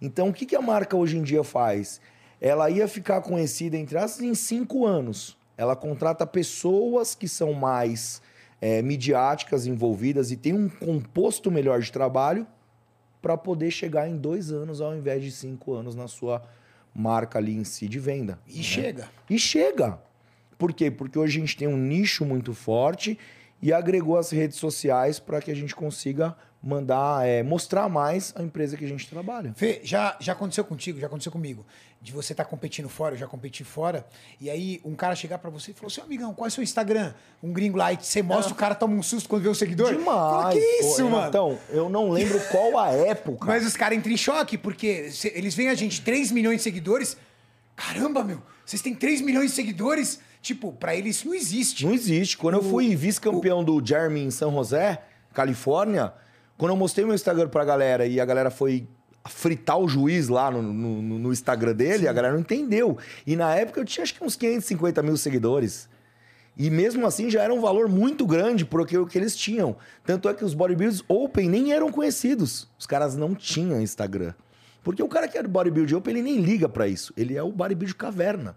Então, 0.00 0.28
o 0.28 0.32
que, 0.32 0.46
que 0.46 0.56
a 0.56 0.62
marca 0.62 0.96
hoje 0.96 1.18
em 1.18 1.22
dia 1.22 1.44
faz? 1.44 2.00
Ela 2.40 2.70
ia 2.70 2.88
ficar 2.88 3.20
conhecida, 3.20 3.76
entre 3.76 3.98
aspas, 3.98 4.22
em 4.22 4.34
cinco 4.34 4.86
anos. 4.86 5.36
Ela 5.58 5.76
contrata 5.76 6.26
pessoas 6.26 7.14
que 7.14 7.28
são 7.28 7.52
mais 7.52 8.22
eh, 8.62 8.80
midiáticas, 8.80 9.66
envolvidas 9.66 10.30
e 10.30 10.36
tem 10.36 10.54
um 10.54 10.70
composto 10.70 11.50
melhor 11.50 11.80
de 11.80 11.92
trabalho 11.92 12.46
para 13.20 13.36
poder 13.36 13.70
chegar 13.70 14.08
em 14.08 14.16
dois 14.16 14.50
anos 14.50 14.80
ao 14.80 14.94
invés 14.96 15.22
de 15.22 15.30
cinco 15.30 15.74
anos 15.74 15.94
na 15.94 16.08
sua 16.08 16.42
marca 16.94 17.38
ali 17.38 17.54
em 17.54 17.64
si 17.64 17.88
de 17.88 17.98
venda. 17.98 18.38
E 18.46 18.62
chega. 18.62 19.08
E 19.28 19.38
chega. 19.38 19.98
Por 20.58 20.72
quê? 20.72 20.90
Porque 20.90 21.18
hoje 21.18 21.38
a 21.38 21.40
gente 21.40 21.56
tem 21.56 21.68
um 21.68 21.76
nicho 21.76 22.24
muito 22.24 22.52
forte 22.52 23.18
e 23.62 23.72
agregou 23.72 24.18
as 24.18 24.30
redes 24.30 24.56
sociais 24.56 25.18
para 25.18 25.40
que 25.40 25.50
a 25.50 25.54
gente 25.54 25.74
consiga 25.74 26.36
mandar, 26.62 27.26
é, 27.26 27.42
mostrar 27.42 27.88
mais 27.88 28.32
a 28.36 28.42
empresa 28.42 28.76
que 28.76 28.84
a 28.84 28.88
gente 28.88 29.08
trabalha. 29.08 29.52
Fê, 29.56 29.80
já, 29.82 30.16
já 30.20 30.32
aconteceu 30.32 30.64
contigo, 30.64 31.00
já 31.00 31.06
aconteceu 31.06 31.32
comigo. 31.32 31.64
De 32.02 32.12
você 32.12 32.32
estar 32.32 32.44
competindo 32.46 32.88
fora, 32.88 33.14
eu 33.14 33.18
já 33.18 33.26
competi 33.26 33.62
fora. 33.62 34.06
E 34.40 34.48
aí 34.48 34.80
um 34.84 34.94
cara 34.94 35.14
chegar 35.14 35.38
pra 35.38 35.50
você 35.50 35.70
e 35.70 35.74
falou: 35.74 35.90
seu 35.90 36.02
amigão, 36.04 36.32
qual 36.32 36.46
é 36.46 36.48
o 36.48 36.50
seu 36.50 36.62
Instagram? 36.64 37.12
Um 37.42 37.52
gringo 37.52 37.76
lá, 37.76 37.92
e 37.92 37.96
você 38.00 38.22
mostra, 38.22 38.52
o 38.52 38.56
cara 38.56 38.74
toma 38.74 38.94
um 38.94 39.02
susto 39.02 39.28
quando 39.28 39.42
vê 39.42 39.48
o 39.50 39.54
seguidor. 39.54 39.94
Fala, 40.02 40.50
que 40.52 40.58
isso, 40.58 41.06
mano? 41.08 41.28
Então, 41.28 41.58
eu 41.68 41.90
não 41.90 42.08
lembro 42.10 42.40
qual 42.50 42.78
a 42.78 42.88
época. 42.90 43.44
Mas 43.46 43.66
os 43.66 43.76
caras 43.76 43.98
entram 43.98 44.12
em 44.12 44.16
choque, 44.16 44.56
porque 44.56 45.10
se- 45.10 45.28
eles 45.34 45.54
veem 45.54 45.68
a 45.68 45.74
gente 45.74 46.00
3 46.00 46.30
milhões 46.32 46.56
de 46.58 46.62
seguidores. 46.62 47.18
Caramba, 47.76 48.22
meu, 48.24 48.42
vocês 48.64 48.80
têm 48.82 48.94
3 48.94 49.20
milhões 49.20 49.50
de 49.50 49.56
seguidores? 49.56 50.20
Tipo, 50.42 50.72
pra 50.72 50.94
eles 50.96 51.16
isso 51.16 51.26
não 51.28 51.34
existe. 51.34 51.84
Não 51.84 51.92
existe. 51.92 52.36
Quando 52.38 52.54
eu 52.54 52.62
fui 52.62 52.96
vice-campeão 52.96 53.62
do 53.62 53.84
Jeremy 53.84 54.20
em 54.24 54.30
São 54.30 54.50
José, 54.52 55.02
Califórnia, 55.34 56.14
quando 56.60 56.72
eu 56.72 56.76
mostrei 56.76 57.04
meu 57.06 57.14
Instagram 57.14 57.48
pra 57.48 57.64
galera 57.64 58.06
e 58.06 58.20
a 58.20 58.24
galera 58.24 58.50
foi 58.50 58.86
fritar 59.28 59.78
o 59.78 59.88
juiz 59.88 60.28
lá 60.28 60.50
no, 60.50 60.62
no- 60.62 61.02
no- 61.18 61.32
Instagram 61.32 61.74
dele, 61.74 62.06
a 62.06 62.12
galera 62.12 62.34
não 62.34 62.40
entendeu. 62.40 62.98
E 63.26 63.34
na 63.34 63.54
época 63.54 63.80
eu 63.80 63.84
tinha 63.84 64.02
acho 64.02 64.14
que 64.14 64.22
uns 64.22 64.36
550 64.36 65.02
mil 65.02 65.16
seguidores. 65.16 65.88
E 66.56 66.68
mesmo 66.68 67.06
assim 67.06 67.30
já 67.30 67.42
era 67.42 67.54
um 67.54 67.60
valor 67.60 67.88
muito 67.88 68.26
grande 68.26 68.66
que, 68.86 68.98
o 68.98 69.06
que 69.06 69.16
eles 69.16 69.34
tinham. 69.34 69.76
Tanto 70.04 70.28
é 70.28 70.34
que 70.34 70.44
os 70.44 70.52
bodybuilders 70.52 71.02
open 71.08 71.48
nem 71.48 71.72
eram 71.72 71.90
conhecidos. 71.90 72.68
Os 72.78 72.86
caras 72.86 73.16
não 73.16 73.34
tinham 73.34 73.80
Instagram. 73.80 74.34
Porque 74.82 75.02
o 75.02 75.08
cara 75.08 75.28
que 75.28 75.38
é 75.38 75.42
do 75.42 75.48
bodybuild 75.48 75.94
open, 75.94 76.12
ele 76.14 76.22
nem 76.22 76.40
liga 76.40 76.68
pra 76.68 76.86
isso. 76.88 77.12
Ele 77.16 77.36
é 77.36 77.42
o 77.42 77.52
bodybuild 77.52 77.94
caverna. 77.94 78.56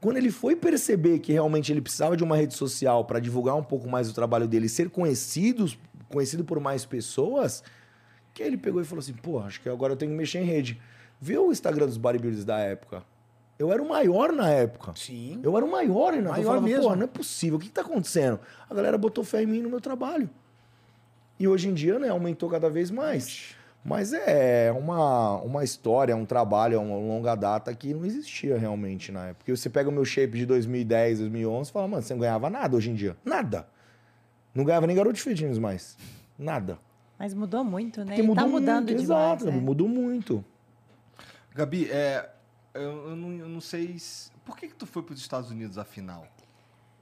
Quando 0.00 0.16
ele 0.16 0.30
foi 0.30 0.54
perceber 0.54 1.18
que 1.18 1.32
realmente 1.32 1.72
ele 1.72 1.80
precisava 1.80 2.16
de 2.16 2.22
uma 2.22 2.36
rede 2.36 2.54
social 2.54 3.04
para 3.04 3.18
divulgar 3.18 3.56
um 3.56 3.64
pouco 3.64 3.88
mais 3.88 4.08
o 4.08 4.14
trabalho 4.14 4.46
dele 4.46 4.68
ser 4.68 4.88
conhecido, 4.90 5.68
conhecido 6.08 6.44
por 6.44 6.60
mais 6.60 6.84
pessoas, 6.84 7.62
que 8.34 8.42
ele 8.42 8.56
pegou 8.56 8.80
e 8.80 8.84
falou 8.84 9.00
assim: 9.00 9.14
pô, 9.14 9.38
acho 9.40 9.60
que 9.60 9.68
agora 9.68 9.92
eu 9.92 9.96
tenho 9.96 10.12
que 10.12 10.18
mexer 10.18 10.40
em 10.40 10.44
rede. 10.44 10.80
Vê 11.20 11.36
o 11.36 11.50
Instagram 11.50 11.86
dos 11.86 11.96
bodybuilders 11.96 12.44
da 12.44 12.58
época. 12.58 13.02
Eu 13.58 13.72
era 13.72 13.82
o 13.82 13.88
maior 13.88 14.32
na 14.32 14.48
época. 14.48 14.92
Sim. 14.94 15.40
Eu 15.42 15.56
era 15.56 15.66
o 15.66 15.70
maior, 15.70 16.14
Renato. 16.14 16.36
Maior 16.36 16.42
eu 16.42 16.46
falava, 16.46 16.66
mesmo. 16.66 16.96
não 16.96 17.02
é 17.02 17.08
possível. 17.08 17.56
O 17.56 17.60
que, 17.60 17.66
que 17.66 17.72
tá 17.72 17.80
acontecendo? 17.80 18.38
A 18.70 18.74
galera 18.74 18.96
botou 18.96 19.24
fé 19.24 19.42
em 19.42 19.46
mim 19.46 19.60
no 19.60 19.68
meu 19.68 19.80
trabalho. 19.80 20.30
E 21.40 21.48
hoje 21.48 21.68
em 21.68 21.74
dia, 21.74 21.98
né, 21.98 22.08
aumentou 22.08 22.48
cada 22.48 22.70
vez 22.70 22.90
mais. 22.90 23.56
Mas 23.84 24.12
é 24.12 24.72
uma, 24.72 25.40
uma 25.40 25.64
história, 25.64 26.14
um 26.14 26.24
trabalho, 26.24 26.74
é 26.74 26.78
uma 26.78 26.96
longa 26.96 27.34
data 27.34 27.74
que 27.74 27.94
não 27.94 28.04
existia 28.04 28.56
realmente 28.58 29.10
na 29.10 29.28
época. 29.28 29.38
Porque 29.38 29.56
você 29.56 29.70
pega 29.70 29.88
o 29.88 29.92
meu 29.92 30.04
shape 30.04 30.38
de 30.38 30.46
2010, 30.46 31.20
2011 31.20 31.70
e 31.70 31.72
fala, 31.72 31.88
mano, 31.88 32.02
você 32.02 32.12
não 32.12 32.20
ganhava 32.20 32.50
nada 32.50 32.76
hoje 32.76 32.90
em 32.90 32.94
dia. 32.94 33.16
Nada. 33.24 33.66
Não 34.54 34.64
ganhava 34.64 34.86
nem 34.86 34.96
garoto 34.96 35.18
fitness 35.18 35.58
mais. 35.58 35.96
Nada. 36.38 36.78
Mas 37.18 37.34
mudou 37.34 37.64
muito, 37.64 38.00
né? 38.00 38.06
Porque 38.06 38.22
E 38.22 38.26
mudou 38.26 38.44
tá 38.44 38.50
mudando 38.50 38.86
muito, 38.88 39.00
demais. 39.02 39.40
exato. 39.42 39.44
né? 39.46 39.60
Mudou 39.60 39.88
muito. 39.88 40.44
Gabi, 41.54 41.90
é, 41.90 42.28
eu, 42.74 43.08
eu 43.10 43.16
não, 43.16 43.32
eu 43.32 43.48
não 43.48 43.60
sei. 43.60 43.98
se- 43.98 44.30
Por 44.44 44.56
que, 44.56 44.68
que 44.68 44.74
tu 44.74 44.86
foi 44.86 45.02
para 45.02 45.14
os 45.14 45.20
Estados 45.20 45.50
Unidos 45.50 45.78
afinal? 45.78 46.26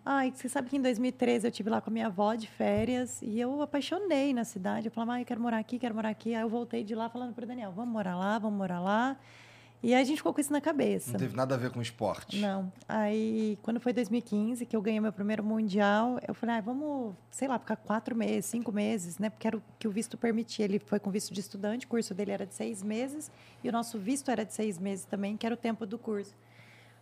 Ai, 0.05 0.33
você 0.35 0.49
sabe 0.49 0.71
que 0.71 0.77
em 0.77 0.81
2013 0.83 1.47
eu 1.49 1.51
tive 1.51 1.69
lá 1.69 1.81
com 1.81 1.91
a 1.91 1.93
minha 1.93 2.07
avó 2.07 2.35
de 2.35 2.47
férias 2.47 3.21
e 3.23 3.41
eu 3.41 3.61
apaixonei 3.61 4.33
na 4.33 4.45
cidade. 4.45 4.87
Eu 4.87 4.93
falava, 4.93 5.15
ah, 5.15 5.21
eu 5.21 5.27
quero 5.27 5.41
morar 5.41 5.59
aqui, 5.59 5.79
quero 5.79 5.95
morar 5.95 6.11
aqui. 6.11 6.33
Aí 6.35 6.41
eu 6.43 6.49
voltei 6.49 6.85
de 6.85 6.95
lá 6.95 7.09
falando 7.11 7.35
pro 7.35 7.45
Daniel, 7.45 7.73
vamos 7.73 7.93
morar 7.93 8.17
lá, 8.17 8.39
vamos 8.39 8.57
morar 8.57 8.81
lá. 8.81 9.17
E 9.83 9.95
aí 9.95 10.01
a 10.01 10.05
gente 10.05 10.19
ficou 10.19 10.33
com 10.33 10.41
isso 10.41 10.53
na 10.53 10.61
cabeça. 10.61 11.13
Não 11.13 11.19
teve 11.19 11.37
nada 11.37 11.55
a 11.55 11.59
ver 11.59 11.71
com 11.71 11.81
esporte. 11.81 12.41
Não. 12.41 12.73
Aí, 12.89 13.59
quando 13.63 13.79
foi 13.79 13.93
2015, 13.93 14.65
que 14.67 14.75
eu 14.75 14.83
ganhei 14.83 15.01
meu 15.01 15.13
primeiro 15.13 15.45
mundial, 15.45 16.19
eu 16.27 16.35
falei, 16.35 16.57
ah, 16.57 16.61
vamos, 16.61 17.15
sei 17.31 17.47
lá, 17.47 17.59
ficar 17.59 17.77
quatro 17.77 18.17
meses, 18.17 18.47
cinco 18.47 18.73
meses, 18.73 19.19
né? 19.19 19.31
Porque 19.31 19.47
era 19.47 19.57
o 19.57 19.63
que 19.79 19.87
o 19.87 19.91
visto 19.91 20.17
permitia. 20.17 20.65
Ele 20.65 20.79
foi 20.79 20.99
com 20.99 21.11
visto 21.11 21.33
de 21.33 21.41
estudante, 21.41 21.87
o 21.87 21.89
curso 21.89 22.15
dele 22.15 22.33
era 22.33 22.47
de 22.47 22.55
seis 22.55 22.83
meses, 22.83 23.31
e 23.63 23.69
o 23.69 23.73
nosso 23.73 23.99
visto 23.99 24.31
era 24.31 24.45
de 24.45 24.55
seis 24.55 24.79
meses 24.79 25.05
também, 25.05 25.37
que 25.37 25.47
era 25.47 25.55
o 25.55 25.59
tempo 25.59 25.87
do 25.87 25.99
curso. 25.99 26.35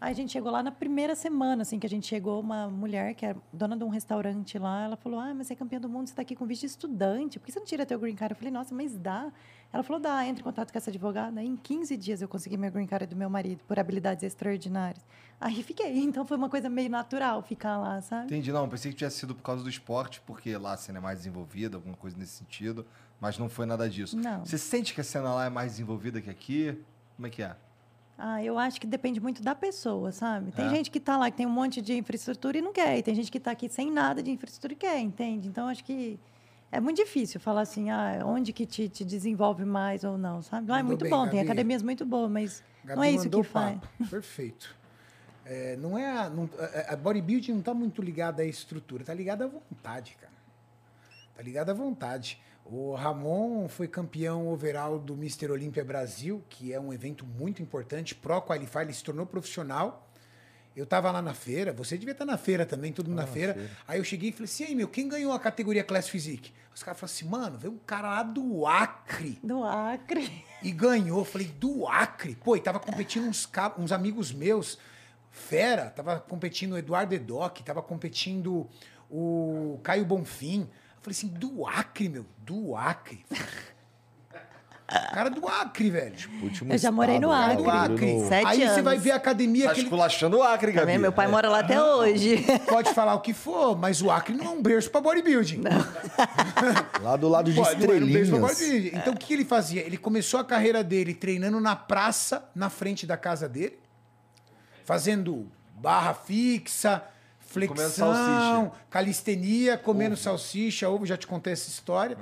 Aí 0.00 0.10
a 0.10 0.14
gente 0.14 0.32
chegou 0.32 0.52
lá 0.52 0.62
na 0.62 0.70
primeira 0.70 1.14
semana, 1.14 1.62
assim, 1.62 1.78
que 1.78 1.86
a 1.86 1.88
gente 1.88 2.06
chegou, 2.06 2.38
uma 2.38 2.68
mulher 2.68 3.14
que 3.14 3.24
é 3.24 3.34
dona 3.50 3.74
de 3.74 3.84
um 3.84 3.88
restaurante 3.88 4.58
lá, 4.58 4.84
ela 4.84 4.96
falou, 4.96 5.18
ah, 5.18 5.32
mas 5.32 5.46
você 5.46 5.54
é 5.54 5.56
campeã 5.56 5.80
do 5.80 5.88
mundo, 5.88 6.08
você 6.08 6.12
está 6.12 6.20
aqui 6.20 6.36
com 6.36 6.44
visto 6.44 6.60
de 6.62 6.66
estudante, 6.66 7.38
por 7.38 7.46
que 7.46 7.52
você 7.52 7.58
não 7.58 7.64
tira 7.64 7.86
teu 7.86 7.98
green 7.98 8.14
card? 8.14 8.32
Eu 8.32 8.36
falei, 8.36 8.52
nossa, 8.52 8.74
mas 8.74 8.98
dá. 8.98 9.32
Ela 9.74 9.82
falou, 9.82 10.00
dá, 10.00 10.24
entre 10.24 10.40
em 10.40 10.44
contato 10.44 10.70
com 10.70 10.78
essa 10.78 10.88
advogada. 10.88 11.42
Em 11.42 11.56
15 11.56 11.96
dias 11.96 12.22
eu 12.22 12.28
consegui 12.28 12.56
meu 12.56 12.70
green 12.70 12.86
card 12.86 13.06
do 13.06 13.16
meu 13.16 13.28
marido, 13.28 13.60
por 13.66 13.76
habilidades 13.76 14.22
extraordinárias. 14.22 15.04
Aí 15.40 15.64
fiquei, 15.64 15.98
então 15.98 16.24
foi 16.24 16.36
uma 16.36 16.48
coisa 16.48 16.68
meio 16.70 16.88
natural 16.88 17.42
ficar 17.42 17.76
lá, 17.76 18.00
sabe? 18.00 18.26
Entendi, 18.26 18.52
não, 18.52 18.68
pensei 18.68 18.92
que 18.92 18.98
tivesse 18.98 19.18
sido 19.18 19.34
por 19.34 19.42
causa 19.42 19.64
do 19.64 19.68
esporte, 19.68 20.20
porque 20.24 20.56
lá 20.56 20.74
a 20.74 20.76
cena 20.76 20.98
é 20.98 21.02
mais 21.02 21.18
desenvolvida, 21.18 21.76
alguma 21.76 21.96
coisa 21.96 22.16
nesse 22.16 22.36
sentido, 22.36 22.86
mas 23.20 23.36
não 23.36 23.48
foi 23.48 23.66
nada 23.66 23.90
disso. 23.90 24.16
Não. 24.16 24.44
Você 24.44 24.56
sente 24.58 24.94
que 24.94 25.00
a 25.00 25.04
cena 25.04 25.34
lá 25.34 25.46
é 25.46 25.50
mais 25.50 25.72
desenvolvida 25.72 26.20
que 26.22 26.30
aqui? 26.30 26.80
Como 27.16 27.26
é 27.26 27.30
que 27.30 27.42
é? 27.42 27.56
Ah, 28.16 28.40
eu 28.44 28.56
acho 28.56 28.80
que 28.80 28.86
depende 28.86 29.18
muito 29.20 29.42
da 29.42 29.56
pessoa, 29.56 30.12
sabe? 30.12 30.52
Tem 30.52 30.66
É. 30.66 30.70
gente 30.70 30.88
que 30.88 30.98
está 30.98 31.16
lá, 31.16 31.28
que 31.32 31.36
tem 31.36 31.46
um 31.46 31.50
monte 31.50 31.82
de 31.82 31.94
infraestrutura 31.98 32.56
e 32.58 32.62
não 32.62 32.72
quer. 32.72 32.96
E 32.96 33.02
tem 33.02 33.12
gente 33.12 33.28
que 33.28 33.38
está 33.38 33.50
aqui 33.50 33.68
sem 33.68 33.90
nada 33.90 34.22
de 34.22 34.30
infraestrutura 34.30 34.72
e 34.72 34.76
quer, 34.76 35.00
entende? 35.00 35.48
Então, 35.48 35.66
acho 35.66 35.82
que 35.82 36.16
é 36.76 36.80
muito 36.80 36.96
difícil 36.96 37.40
falar 37.40 37.62
assim, 37.62 37.90
ah, 37.90 38.20
onde 38.24 38.52
que 38.52 38.66
te, 38.66 38.88
te 38.88 39.04
desenvolve 39.04 39.64
mais 39.64 40.04
ou 40.04 40.16
não, 40.18 40.42
sabe? 40.42 40.68
Lá 40.70 40.78
é 40.78 40.82
muito 40.82 41.02
bem, 41.02 41.10
bom, 41.10 41.24
tem 41.24 41.34
Gabi. 41.40 41.46
academias 41.46 41.82
muito 41.82 42.04
boas, 42.04 42.30
mas 42.30 42.62
Gabi 42.84 42.96
não 42.96 43.04
é 43.04 43.10
isso 43.10 43.28
que 43.30 43.42
faz. 43.42 43.78
Perfeito. 44.10 44.74
É, 45.46 45.76
não 45.76 45.98
é 45.98 46.10
a, 46.10 46.30
não- 46.30 46.48
a- 46.58 46.92
a 46.94 46.96
bodybuilding 46.96 47.52
não 47.52 47.58
está 47.60 47.74
muito 47.74 48.00
ligada 48.00 48.42
à 48.42 48.46
estrutura, 48.46 49.02
está 49.02 49.12
ligada 49.12 49.44
à 49.44 49.48
vontade, 49.48 50.16
cara. 50.20 50.32
Tá 51.36 51.42
ligado 51.42 51.70
à 51.70 51.74
vontade. 51.74 52.40
O 52.64 52.94
Ramon 52.94 53.68
foi 53.68 53.86
campeão 53.86 54.48
overall 54.48 54.98
do 54.98 55.12
Mr. 55.14 55.50
Olímpia 55.50 55.84
Brasil, 55.84 56.42
que 56.48 56.72
é 56.72 56.80
um 56.80 56.92
evento 56.94 57.26
muito 57.26 57.60
importante, 57.60 58.14
Pro 58.14 58.40
Qualify, 58.40 58.78
ele 58.78 58.92
se 58.94 59.04
tornou 59.04 59.26
profissional. 59.26 60.08
Eu 60.76 60.84
tava 60.84 61.10
lá 61.12 61.22
na 61.22 61.34
feira, 61.34 61.72
você 61.72 61.96
devia 61.96 62.12
estar 62.12 62.24
na 62.24 62.36
feira 62.36 62.66
também, 62.66 62.92
todo 62.92 63.08
mundo 63.08 63.18
na 63.18 63.26
feira. 63.26 63.70
Aí 63.86 63.98
eu 64.00 64.04
cheguei 64.04 64.30
e 64.30 64.32
falei 64.32 64.46
assim, 64.46 64.64
aí 64.64 64.74
meu, 64.74 64.88
quem 64.88 65.08
ganhou 65.08 65.32
a 65.32 65.38
categoria 65.38 65.84
Class 65.84 66.08
Physique? 66.08 66.52
Os 66.74 66.82
caras 66.82 66.98
falaram 66.98 67.14
assim, 67.14 67.28
mano, 67.28 67.58
veio 67.58 67.72
um 67.74 67.78
cara 67.78 68.08
lá 68.08 68.22
do 68.24 68.66
Acre 68.66 69.38
Do 69.42 69.62
Acre. 69.62 70.44
e 70.60 70.72
ganhou. 70.72 71.20
Eu 71.20 71.24
Falei, 71.24 71.46
do 71.46 71.86
Acre? 71.86 72.34
Pô, 72.34 72.56
e 72.56 72.60
tava 72.60 72.80
competindo 72.80 73.26
uns, 73.28 73.48
uns 73.78 73.92
amigos 73.92 74.32
meus, 74.32 74.76
fera, 75.30 75.90
tava 75.90 76.18
competindo 76.18 76.72
o 76.72 76.78
Eduardo 76.78 77.14
Edoc, 77.14 77.60
tava 77.62 77.80
competindo 77.80 78.68
o 79.08 79.78
Caio 79.84 80.04
Bonfim. 80.04 80.62
Eu 80.62 81.02
falei 81.02 81.16
assim, 81.16 81.28
do 81.28 81.64
Acre, 81.66 82.08
meu, 82.08 82.26
do 82.38 82.74
Acre. 82.74 83.24
Cara 85.12 85.28
do 85.30 85.46
Acre, 85.48 85.90
velho. 85.90 86.14
Último 86.42 86.72
Eu 86.72 86.78
já 86.78 86.90
morei 86.92 87.18
no 87.18 87.28
né? 87.30 87.56
Do 87.56 87.68
Acre. 87.70 87.94
Acre. 87.94 88.12
No- 88.14 88.28
Sete 88.28 88.46
Aí 88.46 88.68
você 88.68 88.82
vai 88.82 88.94
anos. 88.94 89.04
ver 89.04 89.10
a 89.12 89.16
academia 89.16 89.66
Tá 89.66 89.72
que 89.74 89.80
ele 89.80 89.86
esculachando 89.86 90.38
o 90.38 90.42
Acre, 90.42 90.72
Tá 90.72 90.80
Gabi. 90.80 90.92
vendo? 90.92 91.00
Meu 91.02 91.12
pai 91.12 91.26
mora 91.28 91.48
lá 91.48 91.60
até 91.60 91.82
hoje. 91.82 92.44
pode 92.68 92.92
falar 92.94 93.14
o 93.14 93.20
que 93.20 93.32
for, 93.32 93.76
mas 93.76 94.00
o 94.02 94.10
Acre 94.10 94.34
não 94.36 94.44
é 94.44 94.48
um 94.50 94.62
berço 94.62 94.90
pra 94.90 95.00
bodybuilding. 95.00 95.62
Lá 97.02 97.16
do 97.16 97.28
lado 97.28 97.52
de 97.52 97.56
Pô, 97.60 97.62
não 97.62 97.70
era 97.70 97.76
um 97.76 97.86
berço 97.86 98.06
pra 98.06 98.06
estrelinhas. 98.06 98.58
bodybuilding. 98.58 98.96
Então 98.98 99.12
o 99.14 99.16
que 99.16 99.32
ele 99.34 99.44
fazia? 99.44 99.82
Ele 99.82 99.96
começou 99.96 100.40
a 100.40 100.44
carreira 100.44 100.82
dele 100.84 101.14
treinando 101.14 101.60
na 101.60 101.74
praça, 101.76 102.48
na 102.54 102.70
frente 102.70 103.06
da 103.06 103.16
casa 103.16 103.48
dele, 103.48 103.78
fazendo 104.84 105.46
barra 105.76 106.14
fixa, 106.14 107.02
Comendo 107.52 107.74
flexão, 107.76 108.12
salsicha. 108.14 108.72
calistenia, 108.90 109.78
comendo 109.78 110.16
salsicha, 110.16 110.88
ovo, 110.88 111.06
já 111.06 111.16
te 111.16 111.26
contei 111.26 111.52
essa 111.52 111.68
história. 111.68 112.16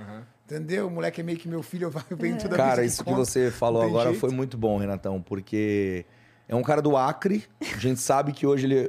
Entendeu? 0.53 0.87
O 0.87 0.91
moleque 0.91 1.20
é 1.20 1.24
meio 1.24 1.39
que 1.39 1.49
meu 1.49 1.62
filho, 1.62 1.91
eu 1.91 1.93
venho 2.16 2.37
toda 2.39 2.57
Cara, 2.57 2.77
vez 2.83 2.93
isso 2.93 3.05
que 3.05 3.12
você 3.12 3.51
falou 3.51 3.83
agora 3.83 4.11
jeito. 4.11 4.20
foi 4.20 4.31
muito 4.31 4.59
bom, 4.59 4.77
Renatão, 4.77 5.20
porque 5.23 6.05
é 6.49 6.55
um 6.55 6.62
cara 6.62 6.83
do 6.83 6.97
Acre. 6.97 7.45
A 7.74 7.79
gente 7.79 8.01
sabe 8.01 8.33
que 8.33 8.47
hoje 8.47 8.66
ele. 8.66 8.89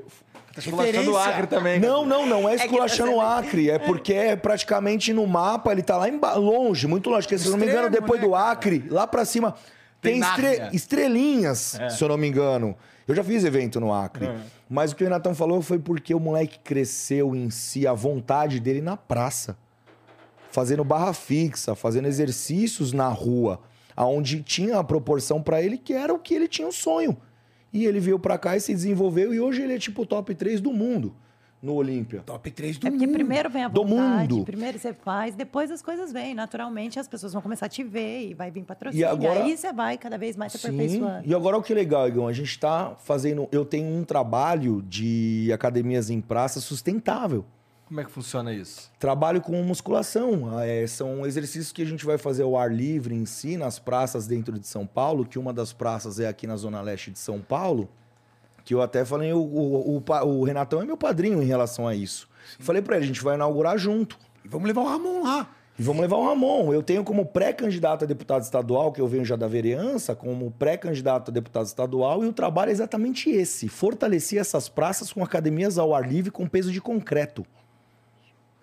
Tá 0.54 0.60
esculachando 0.60 1.12
o 1.14 1.18
Acre 1.18 1.48
também. 1.48 1.80
Não, 1.80 2.06
não, 2.06 2.26
não 2.28 2.48
é 2.48 2.58
tá 2.58 2.66
esculachando 2.66 3.12
o 3.12 3.16
sendo- 3.16 3.22
Acre. 3.22 3.70
É 3.72 3.80
porque 3.80 4.14
é 4.14 4.36
praticamente 4.36 5.12
no 5.14 5.26
mapa, 5.26 5.72
ele 5.72 5.82
tá 5.82 5.98
lá 5.98 6.08
emba- 6.08 6.36
longe, 6.36 6.86
muito 6.86 7.10
longe. 7.10 7.26
Porque, 7.26 7.40
se 7.40 7.48
eu 7.48 7.52
não 7.54 7.58
me 7.58 7.66
engano, 7.66 7.90
depois 7.90 8.22
né, 8.22 8.28
do 8.28 8.34
cara? 8.34 8.52
Acre, 8.52 8.86
lá 8.90 9.08
pra 9.08 9.26
cima, 9.26 9.56
Tem 10.00 10.20
tem, 10.20 10.30
estre- 10.30 10.70
estrelinhas, 10.76 11.80
se 11.90 12.04
eu 12.04 12.08
não 12.08 12.18
me 12.18 12.28
engano. 12.28 12.76
Eu 13.08 13.16
já 13.16 13.24
fiz 13.24 13.44
evento 13.44 13.80
no 13.80 13.92
Acre. 13.94 14.30
Mas 14.70 14.92
o 14.92 14.96
que 14.96 15.04
o 15.04 15.06
Renatão 15.08 15.34
falou 15.34 15.62
foi 15.62 15.80
porque 15.80 16.14
o 16.14 16.20
moleque 16.20 16.60
cresceu 16.64 17.36
em 17.36 17.50
si, 17.50 17.88
a 17.88 17.94
vontade 17.94 18.60
dele 18.60 18.82
na 18.82 18.96
praça. 18.96 19.58
Fazendo 20.54 20.84
barra 20.84 21.14
fixa, 21.14 21.74
fazendo 21.74 22.08
exercícios 22.08 22.94
na 22.94 23.08
rua, 23.08 23.60
aonde 23.96 24.44
tinha 24.44 24.78
a 24.78 24.84
proporção 24.84 25.42
pra 25.42 25.60
ele 25.64 25.80
que 25.80 25.94
era 25.94 26.14
o 26.14 26.20
que 26.20 26.32
ele 26.36 26.48
tinha 26.48 26.68
um 26.68 26.72
sonho. 26.72 27.18
E 27.74 27.86
ele 27.88 28.00
veio 28.00 28.20
pra 28.20 28.38
cá 28.38 28.56
e 28.56 28.62
se 28.62 28.72
desenvolveu 28.72 29.34
e 29.34 29.40
hoje 29.40 29.64
ele 29.64 29.74
é 29.74 29.80
tipo 29.80 30.04
o 30.04 30.06
top 30.06 30.36
3 30.36 30.62
do 30.62 30.72
mundo 30.72 31.16
no 31.60 31.74
Olímpia. 31.74 32.22
Top 32.24 32.52
3 32.52 32.78
do 32.78 32.86
É 32.88 32.92
porque 32.92 33.08
mundo. 33.08 33.16
primeiro 33.16 33.50
vem 33.50 33.64
a 33.64 33.68
Do 33.68 33.84
vontade, 33.84 34.32
mundo. 34.36 34.46
primeiro 34.46 34.78
você 34.78 34.94
faz, 34.94 35.34
depois 35.34 35.72
as 35.72 35.82
coisas 35.82 36.14
vêm. 36.14 36.36
Naturalmente 36.36 37.00
as 37.00 37.08
pessoas 37.08 37.34
vão 37.34 37.42
começar 37.42 37.66
a 37.66 37.70
te 37.70 37.84
ver 37.84 38.28
e 38.30 38.34
vai 38.36 38.52
vir 38.52 38.64
patrocínio. 38.64 39.02
E 39.02 39.04
agora- 39.04 39.44
aí 39.46 39.58
você 39.58 39.74
vai 39.74 39.98
cada 39.98 40.20
vez 40.20 40.36
mais 40.38 40.52
se 40.52 40.60
Sim. 40.60 40.68
aperfeiçoando. 40.68 41.28
E 41.28 41.34
agora 41.34 41.58
o 41.58 41.64
que 41.64 41.74
é 41.74 41.76
legal, 41.76 42.08
Igão, 42.08 42.28
a 42.28 42.34
gente 42.34 42.60
tá 42.60 42.96
fazendo, 43.00 43.48
eu 43.52 43.66
tenho 43.66 43.88
um 43.88 44.04
trabalho 44.04 44.84
de 44.88 45.50
academias 45.52 46.12
em 46.12 46.22
praça 46.22 46.60
sustentável. 46.60 47.44
Como 47.94 48.02
é 48.02 48.06
que 48.06 48.12
funciona 48.12 48.52
isso? 48.52 48.90
Trabalho 48.98 49.40
com 49.40 49.62
musculação. 49.62 50.60
é, 50.62 50.88
são 50.88 51.28
exercícios 51.28 51.72
que 51.72 51.84
a 51.84 51.86
gente 51.86 52.04
vai 52.04 52.18
fazer 52.18 52.42
ao 52.42 52.58
ar 52.58 52.74
livre 52.74 53.14
em 53.14 53.24
si, 53.24 53.56
nas 53.56 53.78
praças 53.78 54.26
dentro 54.26 54.58
de 54.58 54.66
São 54.66 54.88
Paulo, 54.88 55.24
que 55.24 55.38
uma 55.38 55.54
das 55.54 55.74
praças 55.74 56.20
é 56.20 56.28
aqui 56.28 56.48
na 56.48 56.56
Zona 56.56 56.82
Leste 56.82 57.12
de 57.12 57.20
São 57.20 57.40
Paulo, 57.40 57.88
que 58.66 58.74
eu 58.74 58.82
até 58.82 59.06
falei, 59.06 59.32
o, 59.32 59.38
o, 59.38 59.98
o, 59.98 60.26
o 60.26 60.44
Renatão 60.44 60.82
é 60.82 60.86
meu 60.86 60.98
padrinho 60.98 61.40
em 61.40 61.46
relação 61.46 61.88
a 61.88 61.94
isso. 61.94 62.28
Falei 62.58 62.82
pra 62.82 62.96
ele, 62.96 63.06
a 63.06 63.08
gente 63.08 63.24
vai 63.24 63.36
inaugurar 63.36 63.78
junto. 63.78 64.18
E 64.44 64.48
vamos 64.48 64.68
levar 64.68 64.82
o 64.82 64.88
Ramon 64.88 65.22
lá. 65.22 65.48
E 65.78 65.84
vamos 65.84 66.02
levar 66.02 66.18
o 66.18 66.26
Ramon. 66.26 66.74
Eu 66.74 66.82
tenho 66.82 67.04
como 67.04 67.28
pré-candidato 67.28 68.06
a 68.06 68.08
deputado 68.08 68.42
estadual, 68.42 68.92
que 68.92 69.02
eu 69.02 69.08
venho 69.08 69.24
já 69.24 69.36
da 69.36 69.48
vereança, 69.48 70.16
como 70.16 70.50
pré-candidato 70.50 71.30
a 71.30 71.32
deputado 71.32 71.68
estadual, 71.68 72.24
e 72.24 72.28
o 72.28 72.34
trabalho 72.34 72.70
é 72.70 72.72
exatamente 72.72 73.30
esse: 73.30 73.70
fortalecer 73.70 74.40
essas 74.40 74.68
praças 74.68 75.14
com 75.14 75.24
academias 75.24 75.78
ao 75.78 75.94
ar 75.94 76.10
livre 76.10 76.32
com 76.32 76.48
peso 76.48 76.72
de 76.72 76.82
concreto. 76.82 77.46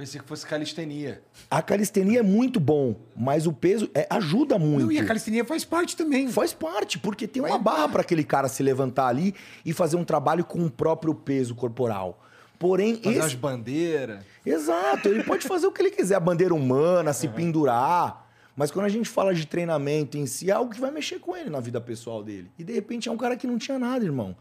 Pensei 0.01 0.18
que 0.18 0.27
fosse 0.27 0.47
calistenia. 0.47 1.22
A 1.51 1.60
calistenia 1.60 2.20
é 2.20 2.22
muito 2.22 2.59
bom, 2.59 2.97
mas 3.14 3.47
o 3.47 3.52
peso 3.52 3.90
é- 3.94 4.06
ajuda 4.09 4.59
muito. 4.59 4.85
Não, 4.86 4.93
e 4.93 4.98
a 4.98 5.05
calistenia 5.05 5.44
faz 5.44 5.62
parte 5.62 5.94
também. 5.94 6.27
Faz 6.27 6.55
parte, 6.55 6.98
porque 6.98 7.28
tem 7.28 7.43
uma 7.43 7.59
barra 7.59 7.77
embora. 7.81 7.93
para 7.93 8.01
aquele 8.01 8.24
cara 8.24 8.48
se 8.48 8.62
levantar 8.62 9.09
ali 9.09 9.35
e 9.62 9.74
fazer 9.74 9.97
um 9.97 10.05
trabalho 10.05 10.43
com 10.43 10.64
o 10.64 10.70
próprio 10.70 11.14
peso 11.14 11.55
corporal. 11.55 12.24
Porém, 12.59 12.97
Fazer 12.97 13.10
esse... 13.10 13.18
umas 13.20 13.35
bandeiras. 13.35 14.24
Exato, 14.44 15.06
ele 15.06 15.22
pode 15.22 15.47
fazer 15.47 15.66
o 15.66 15.70
que 15.70 15.82
ele 15.82 15.90
quiser, 15.90 16.14
a 16.14 16.20
bandeira 16.20 16.55
humana, 16.55 17.12
se 17.12 17.28
pendurar. 17.28 18.27
Mas 18.56 18.70
quando 18.70 18.86
a 18.86 18.90
gente 18.90 19.06
fala 19.06 19.35
de 19.35 19.47
treinamento 19.47 20.16
em 20.16 20.24
si, 20.24 20.48
é 20.51 20.55
algo 20.55 20.72
que 20.72 20.81
vai 20.81 20.90
mexer 20.90 21.18
com 21.18 21.36
ele 21.36 21.51
na 21.51 21.60
vida 21.60 21.78
pessoal 21.78 22.22
dele. 22.24 22.51
E 22.59 22.64
de 22.64 22.72
repente 22.72 23.10
é 23.10 23.12
um 23.12 23.18
cara 23.18 23.36
que 23.36 23.47
não 23.47 23.59
tinha 23.59 23.78
nada, 23.78 24.02
irmão. 24.02 24.35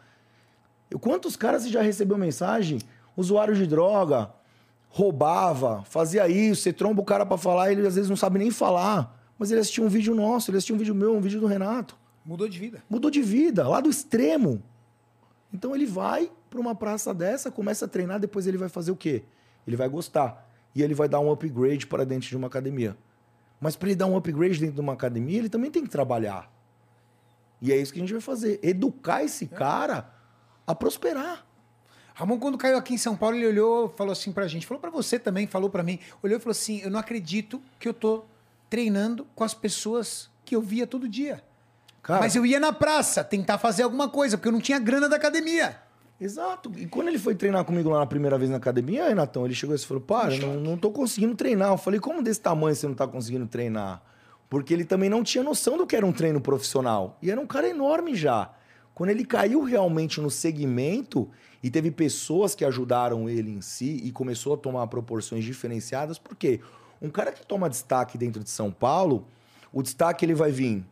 Eu, 0.90 0.98
quantos 0.98 1.36
caras 1.36 1.64
você 1.64 1.69
já 1.69 1.81
recebeu 1.81 2.18
mensagem? 2.18 2.80
Usuário 3.18 3.53
de 3.53 3.68
droga, 3.68 4.31
roubava, 4.90 5.84
fazia 5.86 6.28
isso, 6.28 6.64
você 6.64 6.74
tromba 6.74 7.02
o 7.02 7.06
cara 7.06 7.26
pra 7.26 7.38
falar, 7.38 7.72
ele 7.72 7.86
às 7.86 7.95
vezes 7.95 8.10
não 8.10 8.18
sabe 8.18 8.40
nem 8.40 8.52
falar. 8.52 9.18
Mas 9.38 9.52
ele 9.52 9.61
assistiu 9.61 9.86
um 9.86 9.88
vídeo 9.88 10.14
nosso, 10.14 10.52
ele 10.52 10.57
assistiu 10.57 10.76
um 10.76 10.80
vídeo 10.80 10.94
meu, 10.94 11.16
um 11.16 11.22
vídeo 11.22 11.40
do 11.40 11.48
Renato. 11.48 11.98
Mudou 12.26 12.49
de 12.49 12.60
vida. 12.60 12.84
Mudou 12.90 13.10
de 13.10 13.22
vida, 13.22 13.66
lá 13.68 13.80
do 13.80 13.90
extremo. 13.90 14.61
Então 15.53 15.74
ele 15.74 15.86
vai 15.86 16.30
para 16.49 16.60
uma 16.60 16.76
praça 16.76 17.14
dessa, 17.14 17.49
começa 17.49 17.86
a 17.86 17.88
treinar, 17.88 18.20
depois 18.20 18.48
ele 18.48 18.57
vai 18.57 18.68
fazer 18.68 18.91
o 18.91 18.95
quê? 18.95 19.24
Ele 19.66 19.78
vai 19.78 19.88
gostar. 19.88 20.48
E 20.76 20.84
ele 20.84 20.94
vai 20.94 21.07
dar 21.07 21.20
um 21.20 21.32
upgrade 21.32 21.88
para 21.88 22.06
dentro 22.06 22.28
de 22.28 22.36
uma 22.36 22.48
academia. 22.48 22.98
Mas 23.61 23.76
para 23.76 23.90
ele 23.90 23.95
dar 23.95 24.07
um 24.07 24.18
upgrade 24.18 24.60
dentro 24.60 24.76
de 24.76 24.82
uma 24.82 24.94
academia, 24.94 25.40
ele 25.40 25.49
também 25.49 25.72
tem 25.72 25.84
que 25.84 25.90
trabalhar. 25.90 26.52
E 27.61 27.72
é 27.72 27.78
isso 27.78 27.91
que 27.91 27.99
a 27.99 28.02
gente 28.02 28.14
vai 28.14 28.22
fazer. 28.22 28.60
Educar 28.61 29.24
esse 29.24 29.48
cara 29.48 30.14
a 30.66 30.76
prosperar. 30.76 31.45
Ramon, 32.19 32.37
quando 32.37 32.57
caiu 32.57 32.77
aqui 32.77 32.95
em 32.95 32.97
São 32.97 33.15
Paulo, 33.15 33.37
ele 33.37 33.47
olhou 33.47 33.93
falou 33.95 34.11
assim 34.11 34.33
pra 34.33 34.45
gente, 34.45 34.67
falou 34.67 34.81
pra 34.81 34.89
você 34.89 35.17
também, 35.17 35.47
falou 35.47 35.69
pra 35.69 35.81
mim, 35.81 35.97
olhou 36.21 36.37
e 36.37 36.41
falou 36.41 36.51
assim: 36.51 36.81
Eu 36.81 36.91
não 36.91 36.99
acredito 36.99 37.61
que 37.79 37.87
eu 37.87 37.93
tô 37.93 38.25
treinando 38.69 39.25
com 39.33 39.45
as 39.45 39.53
pessoas 39.53 40.29
que 40.43 40.53
eu 40.53 40.61
via 40.61 40.85
todo 40.85 41.07
dia. 41.07 41.41
Cara, 42.03 42.19
Mas 42.19 42.35
eu 42.35 42.45
ia 42.45 42.59
na 42.59 42.73
praça 42.73 43.23
tentar 43.23 43.57
fazer 43.57 43.83
alguma 43.83 44.09
coisa, 44.09 44.37
porque 44.37 44.49
eu 44.49 44.51
não 44.51 44.59
tinha 44.59 44.77
grana 44.77 45.07
da 45.07 45.15
academia. 45.15 45.79
Exato. 46.19 46.69
E 46.75 46.87
quando 46.87 47.07
ele 47.07 47.17
foi 47.17 47.35
treinar 47.35 47.63
comigo 47.63 47.89
lá 47.89 47.99
na 47.99 48.05
primeira 48.05 48.37
vez 48.37 48.49
na 48.49 48.57
academia, 48.57 49.07
Renatão, 49.07 49.45
ele 49.45 49.55
chegou 49.55 49.73
e 49.73 49.79
falou: 49.79 50.03
Para, 50.03 50.35
não, 50.39 50.55
não 50.55 50.77
tô 50.77 50.91
conseguindo 50.91 51.35
treinar. 51.35 51.71
Eu 51.71 51.77
falei: 51.77 52.01
Como 52.01 52.21
desse 52.21 52.41
tamanho 52.41 52.75
você 52.75 52.85
não 52.85 52.95
tá 52.95 53.07
conseguindo 53.07 53.47
treinar? 53.47 54.01
Porque 54.49 54.73
ele 54.73 54.83
também 54.83 55.09
não 55.09 55.23
tinha 55.23 55.41
noção 55.41 55.77
do 55.77 55.87
que 55.87 55.95
era 55.95 56.05
um 56.05 56.11
treino 56.11 56.41
profissional. 56.41 57.17
E 57.21 57.31
era 57.31 57.39
um 57.39 57.47
cara 57.47 57.69
enorme 57.69 58.13
já. 58.13 58.51
Quando 58.93 59.11
ele 59.11 59.23
caiu 59.23 59.63
realmente 59.63 60.19
no 60.19 60.29
segmento 60.29 61.29
e 61.61 61.69
teve 61.69 61.91
pessoas 61.91 62.56
que 62.56 62.64
ajudaram 62.64 63.30
ele 63.30 63.52
em 63.52 63.61
si 63.61 64.02
e 64.03 64.11
começou 64.11 64.53
a 64.53 64.57
tomar 64.57 64.88
proporções 64.88 65.44
diferenciadas, 65.44 66.18
por 66.18 66.36
quê? 66.36 66.61
Um 67.02 67.10
cara 67.10 67.31
que 67.31 67.45
toma 67.45 67.69
destaque 67.69 68.18
dentro 68.18 68.44
de 68.44 68.49
São 68.49 68.72
Paulo, 68.72 69.27
o 69.72 69.81
destaque 69.81 70.26
ele 70.26 70.34
vai 70.34 70.52
vir. 70.52 70.86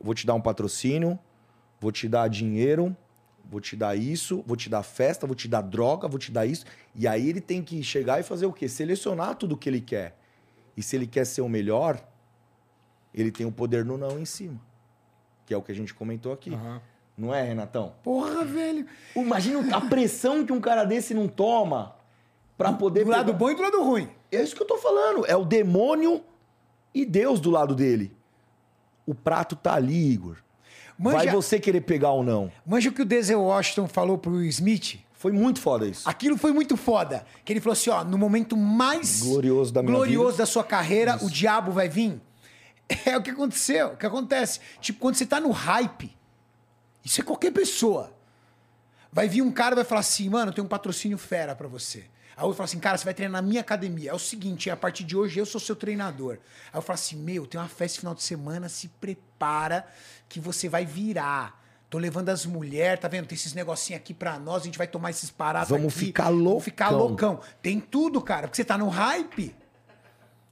Vou 0.00 0.14
te 0.14 0.26
dar 0.26 0.34
um 0.34 0.40
patrocínio, 0.40 1.18
vou 1.80 1.92
te 1.92 2.08
dar 2.08 2.28
dinheiro, 2.28 2.96
vou 3.44 3.60
te 3.60 3.76
dar 3.76 3.96
isso, 3.96 4.42
vou 4.46 4.56
te 4.56 4.68
dar 4.68 4.82
festa, 4.82 5.26
vou 5.26 5.36
te 5.36 5.48
dar 5.48 5.62
droga, 5.62 6.08
vou 6.08 6.18
te 6.18 6.32
dar 6.32 6.46
isso. 6.46 6.64
E 6.94 7.06
aí 7.06 7.28
ele 7.28 7.40
tem 7.40 7.62
que 7.62 7.82
chegar 7.82 8.20
e 8.20 8.22
fazer 8.22 8.46
o 8.46 8.52
quê? 8.52 8.68
Selecionar 8.68 9.36
tudo 9.36 9.54
o 9.54 9.58
que 9.58 9.68
ele 9.68 9.80
quer. 9.80 10.18
E 10.76 10.82
se 10.82 10.96
ele 10.96 11.06
quer 11.06 11.26
ser 11.26 11.42
o 11.42 11.48
melhor, 11.48 12.02
ele 13.14 13.30
tem 13.30 13.46
o 13.46 13.52
poder 13.52 13.84
no 13.84 13.98
não 13.98 14.18
em 14.18 14.24
cima. 14.24 14.60
Que 15.44 15.54
é 15.54 15.56
o 15.56 15.62
que 15.62 15.70
a 15.70 15.74
gente 15.74 15.92
comentou 15.92 16.32
aqui. 16.32 16.50
Não 17.22 17.32
é, 17.34 17.42
Renatão? 17.42 17.92
Porra, 18.02 18.44
velho. 18.44 18.84
Imagina 19.14 19.76
a 19.76 19.80
pressão 19.80 20.44
que 20.44 20.52
um 20.52 20.60
cara 20.60 20.84
desse 20.84 21.14
não 21.14 21.28
toma 21.28 21.94
pra 22.58 22.72
poder. 22.72 23.04
Do 23.04 23.10
lado 23.10 23.26
pegar- 23.26 23.38
bom 23.38 23.50
e 23.50 23.54
do 23.54 23.62
lado 23.62 23.82
ruim. 23.82 24.08
É 24.30 24.42
isso 24.42 24.56
que 24.56 24.62
eu 24.62 24.66
tô 24.66 24.76
falando. 24.78 25.24
É 25.26 25.36
o 25.36 25.44
demônio 25.44 26.22
e 26.94 27.04
Deus 27.06 27.38
do 27.38 27.50
lado 27.50 27.74
dele. 27.76 28.14
O 29.06 29.14
prato 29.14 29.54
tá 29.54 29.74
ali, 29.74 30.12
Igor. 30.12 30.36
Vai 30.98 31.14
Manja, 31.26 31.32
você 31.32 31.58
querer 31.60 31.80
pegar 31.82 32.10
ou 32.10 32.22
não. 32.22 32.50
manja 32.66 32.90
o 32.90 32.92
que 32.92 33.02
o 33.02 33.04
Denzel 33.04 33.40
Washington 33.40 33.88
falou 33.88 34.18
pro 34.18 34.42
Smith? 34.44 34.98
Foi 35.12 35.32
muito 35.32 35.60
foda 35.60 35.86
isso. 35.86 36.08
Aquilo 36.08 36.36
foi 36.36 36.52
muito 36.52 36.76
foda. 36.76 37.24
Que 37.44 37.52
ele 37.52 37.60
falou 37.60 37.72
assim, 37.74 37.90
ó, 37.90 38.02
no 38.04 38.18
momento 38.18 38.56
mais 38.56 39.22
Glorioso 39.22 39.72
da 39.72 39.80
glorioso 39.82 40.32
vida. 40.32 40.38
da 40.38 40.46
sua 40.46 40.64
carreira, 40.64 41.18
o 41.22 41.30
diabo 41.30 41.70
vai 41.70 41.88
vir. 41.88 42.20
É 43.06 43.16
o 43.16 43.22
que 43.22 43.30
aconteceu, 43.30 43.88
o 43.92 43.96
que 43.96 44.04
acontece. 44.04 44.60
Tipo, 44.80 44.98
quando 45.00 45.14
você 45.14 45.24
tá 45.24 45.40
no 45.40 45.50
hype, 45.50 46.14
isso 47.04 47.20
é 47.20 47.24
qualquer 47.24 47.52
pessoa. 47.52 48.12
Vai 49.12 49.28
vir 49.28 49.42
um 49.42 49.52
cara 49.52 49.74
e 49.74 49.76
vai 49.76 49.84
falar 49.84 50.00
assim, 50.00 50.28
mano, 50.28 50.50
eu 50.50 50.54
tenho 50.54 50.64
um 50.64 50.68
patrocínio 50.68 51.18
fera 51.18 51.54
pra 51.54 51.68
você. 51.68 52.04
Aí 52.34 52.46
eu 52.46 52.54
falo 52.54 52.64
assim, 52.64 52.78
cara, 52.78 52.96
você 52.96 53.04
vai 53.04 53.12
treinar 53.12 53.42
na 53.42 53.46
minha 53.46 53.60
academia. 53.60 54.10
É 54.10 54.14
o 54.14 54.18
seguinte, 54.18 54.70
a 54.70 54.76
partir 54.76 55.04
de 55.04 55.14
hoje 55.16 55.38
eu 55.38 55.44
sou 55.44 55.60
seu 55.60 55.76
treinador. 55.76 56.38
Aí 56.72 56.78
eu 56.78 56.82
falo 56.82 56.94
assim, 56.94 57.16
meu, 57.16 57.46
tem 57.46 57.60
uma 57.60 57.68
festa 57.68 58.00
final 58.00 58.14
de 58.14 58.22
semana, 58.22 58.68
se 58.70 58.88
prepara 58.88 59.86
que 60.28 60.40
você 60.40 60.68
vai 60.68 60.86
virar. 60.86 61.60
Tô 61.90 61.98
levando 61.98 62.30
as 62.30 62.46
mulheres, 62.46 63.00
tá 63.00 63.06
vendo? 63.08 63.26
Tem 63.26 63.36
esses 63.36 63.52
negocinhos 63.52 64.00
aqui 64.00 64.14
pra 64.14 64.38
nós, 64.38 64.62
a 64.62 64.64
gente 64.64 64.78
vai 64.78 64.86
tomar 64.86 65.10
esses 65.10 65.30
parados 65.30 65.68
Vamos 65.68 65.92
aqui. 65.92 66.06
ficar 66.06 66.30
Vamos 66.30 66.64
ficar 66.64 66.88
loucão. 66.88 67.32
loucão. 67.32 67.50
Tem 67.60 67.78
tudo, 67.78 68.22
cara, 68.22 68.48
porque 68.48 68.56
você 68.56 68.64
tá 68.64 68.78
no 68.78 68.88
hype. 68.88 69.54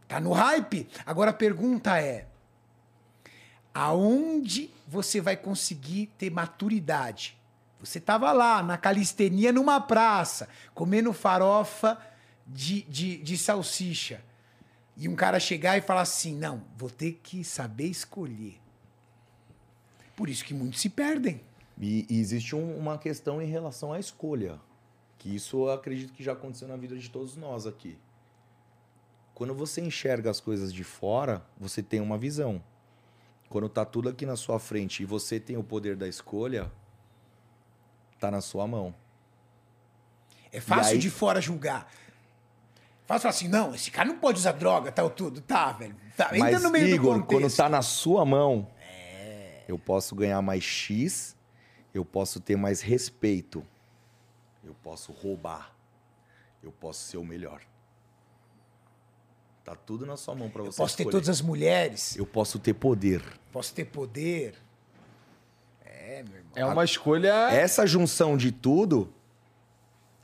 Tá 0.06 0.20
no 0.20 0.32
hype. 0.32 0.86
Agora 1.06 1.30
a 1.30 1.32
pergunta 1.32 1.98
é: 1.98 2.26
aonde 3.74 4.70
você 4.86 5.20
vai 5.20 5.36
conseguir 5.36 6.06
ter 6.18 6.30
maturidade? 6.30 7.36
Você 7.80 7.98
tava 7.98 8.30
lá 8.32 8.62
na 8.62 8.76
calistenia 8.76 9.52
numa 9.52 9.80
praça, 9.80 10.48
comendo 10.74 11.12
farofa 11.12 11.98
de, 12.46 12.82
de, 12.82 13.16
de 13.18 13.38
salsicha. 13.38 14.22
E 14.96 15.08
um 15.08 15.16
cara 15.16 15.40
chegar 15.40 15.78
e 15.78 15.80
falar 15.80 16.02
assim: 16.02 16.36
não, 16.36 16.62
vou 16.76 16.90
ter 16.90 17.18
que 17.22 17.42
saber 17.42 17.86
escolher. 17.86 18.60
Por 20.14 20.28
isso 20.28 20.44
que 20.44 20.52
muitos 20.52 20.80
se 20.80 20.90
perdem. 20.90 21.40
E, 21.80 22.04
e 22.10 22.20
existe 22.20 22.54
um- 22.54 22.76
uma 22.76 22.98
questão 22.98 23.40
em 23.40 23.46
relação 23.46 23.92
à 23.94 23.98
escolha. 23.98 24.60
Que 25.18 25.34
isso 25.34 25.56
eu 25.66 25.70
acredito 25.72 26.12
que 26.12 26.22
já 26.22 26.32
aconteceu 26.32 26.68
na 26.68 26.76
vida 26.76 26.98
de 26.98 27.08
todos 27.08 27.36
nós 27.36 27.66
aqui. 27.66 27.96
Quando 29.34 29.54
você 29.54 29.80
enxerga 29.80 30.30
as 30.30 30.40
coisas 30.40 30.70
de 30.72 30.84
fora, 30.84 31.42
você 31.58 31.82
tem 31.82 32.00
uma 32.00 32.18
visão. 32.18 32.62
Quando 33.50 33.68
tá 33.68 33.84
tudo 33.84 34.08
aqui 34.08 34.24
na 34.24 34.36
sua 34.36 34.58
frente 34.60 35.02
e 35.02 35.04
você 35.04 35.38
tem 35.40 35.56
o 35.56 35.62
poder 35.64 35.96
da 35.96 36.06
escolha, 36.06 36.70
tá 38.20 38.30
na 38.30 38.40
sua 38.40 38.64
mão. 38.66 38.94
É 40.52 40.60
fácil 40.60 40.92
aí- 40.94 40.98
de 40.98 41.10
fora 41.10 41.40
julgar. 41.40 41.92
Fácil 43.06 43.22
falar 43.22 43.30
assim: 43.30 43.48
não, 43.48 43.74
esse 43.74 43.90
cara 43.90 44.08
não 44.08 44.18
pode 44.18 44.38
usar 44.38 44.52
droga, 44.52 44.92
tal, 44.92 45.10
tudo. 45.10 45.40
Tá, 45.40 45.72
velho. 45.72 45.96
Tá, 46.16 46.26
entra 46.26 46.38
Mas, 46.52 46.62
no 46.62 46.70
meio 46.70 46.86
Igor, 46.94 47.14
do 47.18 47.24
quando 47.24 47.26
contexto. 47.42 47.56
tá 47.56 47.68
na 47.68 47.82
sua 47.82 48.24
mão, 48.24 48.68
eu 49.66 49.76
posso 49.76 50.14
ganhar 50.14 50.40
mais 50.40 50.62
X, 50.62 51.36
eu 51.92 52.04
posso 52.04 52.38
ter 52.38 52.54
mais 52.56 52.80
respeito, 52.80 53.66
eu 54.62 54.74
posso 54.80 55.10
roubar, 55.10 55.74
eu 56.62 56.70
posso 56.70 57.02
ser 57.02 57.16
o 57.16 57.24
melhor. 57.24 57.62
Tá 59.64 59.74
tudo 59.74 60.06
na 60.06 60.16
sua 60.16 60.34
mão 60.34 60.48
pra 60.48 60.62
você 60.62 60.78
Posso 60.78 60.96
ter 60.96 61.02
escolher. 61.02 61.12
todas 61.12 61.28
as 61.28 61.40
mulheres, 61.40 62.16
Eu 62.16 62.26
posso 62.26 62.58
ter 62.58 62.74
poder. 62.74 63.22
posso 63.52 63.74
ter 63.74 63.84
poder. 63.84 64.54
É 66.54 66.64
uma 66.64 66.84
escolha. 66.84 67.50
Essa 67.52 67.86
junção 67.86 68.36
de 68.36 68.50
tudo 68.50 69.12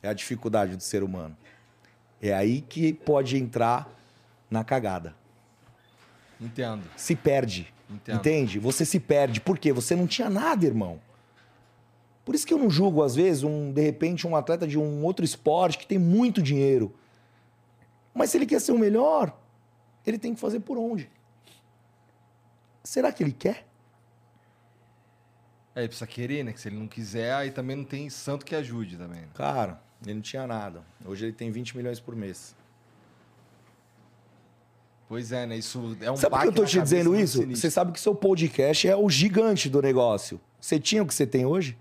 é 0.02 0.08
a 0.08 0.12
dificuldade 0.12 0.76
do 0.76 0.82
ser 0.82 1.02
humano. 1.02 1.36
É 2.20 2.32
aí 2.34 2.60
que 2.60 2.92
pode 2.92 3.36
entrar 3.36 3.88
na 4.50 4.64
cagada. 4.64 5.14
Entendo. 6.40 6.82
se 6.96 7.14
perde. 7.14 7.72
Entendo. 7.88 8.16
Entende? 8.16 8.58
Você 8.58 8.84
se 8.84 8.98
perde. 8.98 9.40
Por 9.40 9.58
quê? 9.58 9.72
Você 9.72 9.94
não 9.94 10.06
tinha 10.06 10.28
nada, 10.28 10.66
irmão. 10.66 11.00
Por 12.24 12.34
isso 12.34 12.46
que 12.46 12.52
eu 12.52 12.58
não 12.58 12.68
julgo, 12.68 13.02
às 13.02 13.14
vezes, 13.14 13.42
um, 13.44 13.72
de 13.72 13.80
repente, 13.80 14.26
um 14.26 14.34
atleta 14.34 14.66
de 14.66 14.76
um 14.78 15.04
outro 15.04 15.24
esporte 15.24 15.78
que 15.78 15.86
tem 15.86 15.98
muito 15.98 16.42
dinheiro. 16.42 16.92
Mas 18.16 18.30
se 18.30 18.38
ele 18.38 18.46
quer 18.46 18.60
ser 18.60 18.72
o 18.72 18.78
melhor, 18.78 19.38
ele 20.06 20.18
tem 20.18 20.34
que 20.34 20.40
fazer 20.40 20.60
por 20.60 20.78
onde? 20.78 21.10
Será 22.82 23.12
que 23.12 23.22
ele 23.22 23.32
quer? 23.32 23.66
É, 25.74 25.80
ele 25.80 25.88
precisa 25.88 26.06
querer, 26.06 26.42
né? 26.42 26.52
Que 26.52 26.60
se 26.60 26.68
ele 26.68 26.78
não 26.78 26.88
quiser, 26.88 27.34
aí 27.34 27.50
também 27.50 27.76
não 27.76 27.84
tem 27.84 28.08
santo 28.08 28.46
que 28.46 28.54
ajude 28.54 28.96
também. 28.96 29.20
né? 29.20 29.28
Cara, 29.34 29.82
ele 30.02 30.14
não 30.14 30.22
tinha 30.22 30.46
nada. 30.46 30.82
Hoje 31.04 31.26
ele 31.26 31.32
tem 31.34 31.50
20 31.50 31.76
milhões 31.76 32.00
por 32.00 32.16
mês. 32.16 32.56
Pois 35.06 35.30
é, 35.30 35.44
né? 35.44 35.58
Isso 35.58 35.96
é 36.00 36.10
um 36.10 36.16
sabe 36.16 36.34
por 36.34 36.42
que 36.42 36.48
eu 36.48 36.52
tô 36.52 36.64
te 36.64 36.80
dizendo 36.80 37.14
isso? 37.14 37.38
sinistro. 37.38 37.60
Você 37.60 37.70
sabe 37.70 37.92
que 37.92 38.00
seu 38.00 38.14
podcast 38.14 38.88
é 38.88 38.96
o 38.96 39.10
gigante 39.10 39.68
do 39.68 39.82
negócio. 39.82 40.40
Você 40.58 40.80
tinha 40.80 41.02
o 41.02 41.06
que 41.06 41.14
você 41.14 41.26
tem 41.26 41.44
hoje? 41.44 41.76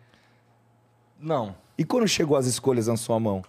Não. 1.18 1.56
E 1.78 1.86
quando 1.86 2.08
chegou 2.08 2.36
as 2.36 2.46
escolhas 2.46 2.88
na 2.88 2.98
sua 2.98 3.20
mão, 3.20 3.42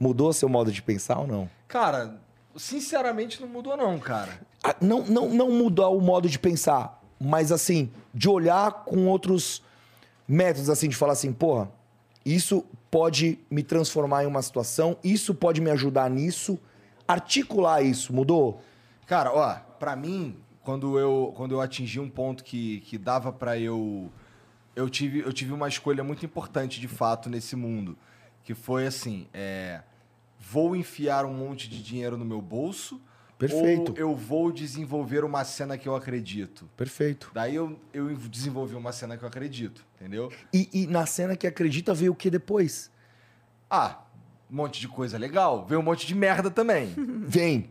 mudou 0.00 0.32
seu 0.32 0.48
modo 0.48 0.72
de 0.72 0.82
pensar 0.82 1.20
ou 1.20 1.26
não? 1.26 1.48
Cara, 1.68 2.20
sinceramente 2.56 3.40
não 3.40 3.48
mudou 3.48 3.76
não, 3.76 3.98
cara. 3.98 4.40
Ah, 4.62 4.74
Não, 4.80 5.04
não, 5.04 5.28
não 5.28 5.50
mudar 5.50 5.88
o 5.88 6.00
modo 6.00 6.28
de 6.28 6.38
pensar, 6.38 7.02
mas 7.20 7.52
assim, 7.52 7.90
de 8.12 8.28
olhar 8.28 8.84
com 8.84 9.06
outros 9.06 9.62
métodos, 10.26 10.70
assim, 10.70 10.88
de 10.88 10.96
falar 10.96 11.12
assim, 11.12 11.32
porra, 11.32 11.70
isso 12.24 12.64
pode 12.90 13.38
me 13.50 13.62
transformar 13.62 14.24
em 14.24 14.26
uma 14.26 14.40
situação, 14.40 14.96
isso 15.04 15.34
pode 15.34 15.60
me 15.60 15.70
ajudar 15.70 16.08
nisso, 16.08 16.58
articular 17.06 17.82
isso, 17.82 18.12
mudou? 18.12 18.62
Cara, 19.06 19.32
ó, 19.32 19.56
pra 19.78 19.94
mim, 19.94 20.36
quando 20.62 20.98
eu, 20.98 21.32
quando 21.36 21.52
eu 21.52 21.60
atingi 21.60 22.00
um 22.00 22.08
ponto 22.08 22.42
que, 22.42 22.80
que 22.80 22.96
dava 22.96 23.32
pra 23.32 23.58
eu. 23.58 24.10
Eu 24.74 24.88
tive, 24.88 25.20
eu 25.20 25.32
tive 25.32 25.52
uma 25.52 25.68
escolha 25.68 26.02
muito 26.02 26.24
importante, 26.24 26.80
de 26.80 26.88
fato, 26.88 27.28
nesse 27.28 27.54
mundo. 27.54 27.96
Que 28.42 28.54
foi 28.54 28.86
assim: 28.86 29.26
é, 29.32 29.82
vou 30.50 30.76
enfiar 30.76 31.24
um 31.24 31.32
monte 31.32 31.68
de 31.68 31.82
dinheiro 31.82 32.16
no 32.16 32.24
meu 32.24 32.40
bolso. 32.40 33.00
Perfeito. 33.38 33.92
Ou 33.92 33.98
eu 33.98 34.14
vou 34.14 34.52
desenvolver 34.52 35.24
uma 35.24 35.44
cena 35.44 35.76
que 35.76 35.88
eu 35.88 35.96
acredito. 35.96 36.68
Perfeito. 36.76 37.30
Daí 37.34 37.54
eu, 37.54 37.78
eu 37.92 38.14
desenvolvi 38.16 38.74
uma 38.74 38.92
cena 38.92 39.16
que 39.16 39.24
eu 39.24 39.28
acredito, 39.28 39.84
entendeu? 39.96 40.32
E, 40.52 40.68
e 40.72 40.86
na 40.86 41.04
cena 41.04 41.36
que 41.36 41.46
acredita 41.46 41.92
veio 41.92 42.12
o 42.12 42.14
que 42.14 42.30
depois? 42.30 42.90
Ah, 43.68 44.04
um 44.50 44.56
monte 44.56 44.80
de 44.80 44.86
coisa 44.86 45.18
legal. 45.18 45.66
Veio 45.66 45.80
um 45.80 45.84
monte 45.84 46.06
de 46.06 46.14
merda 46.14 46.50
também. 46.50 46.94
Vem. 47.26 47.70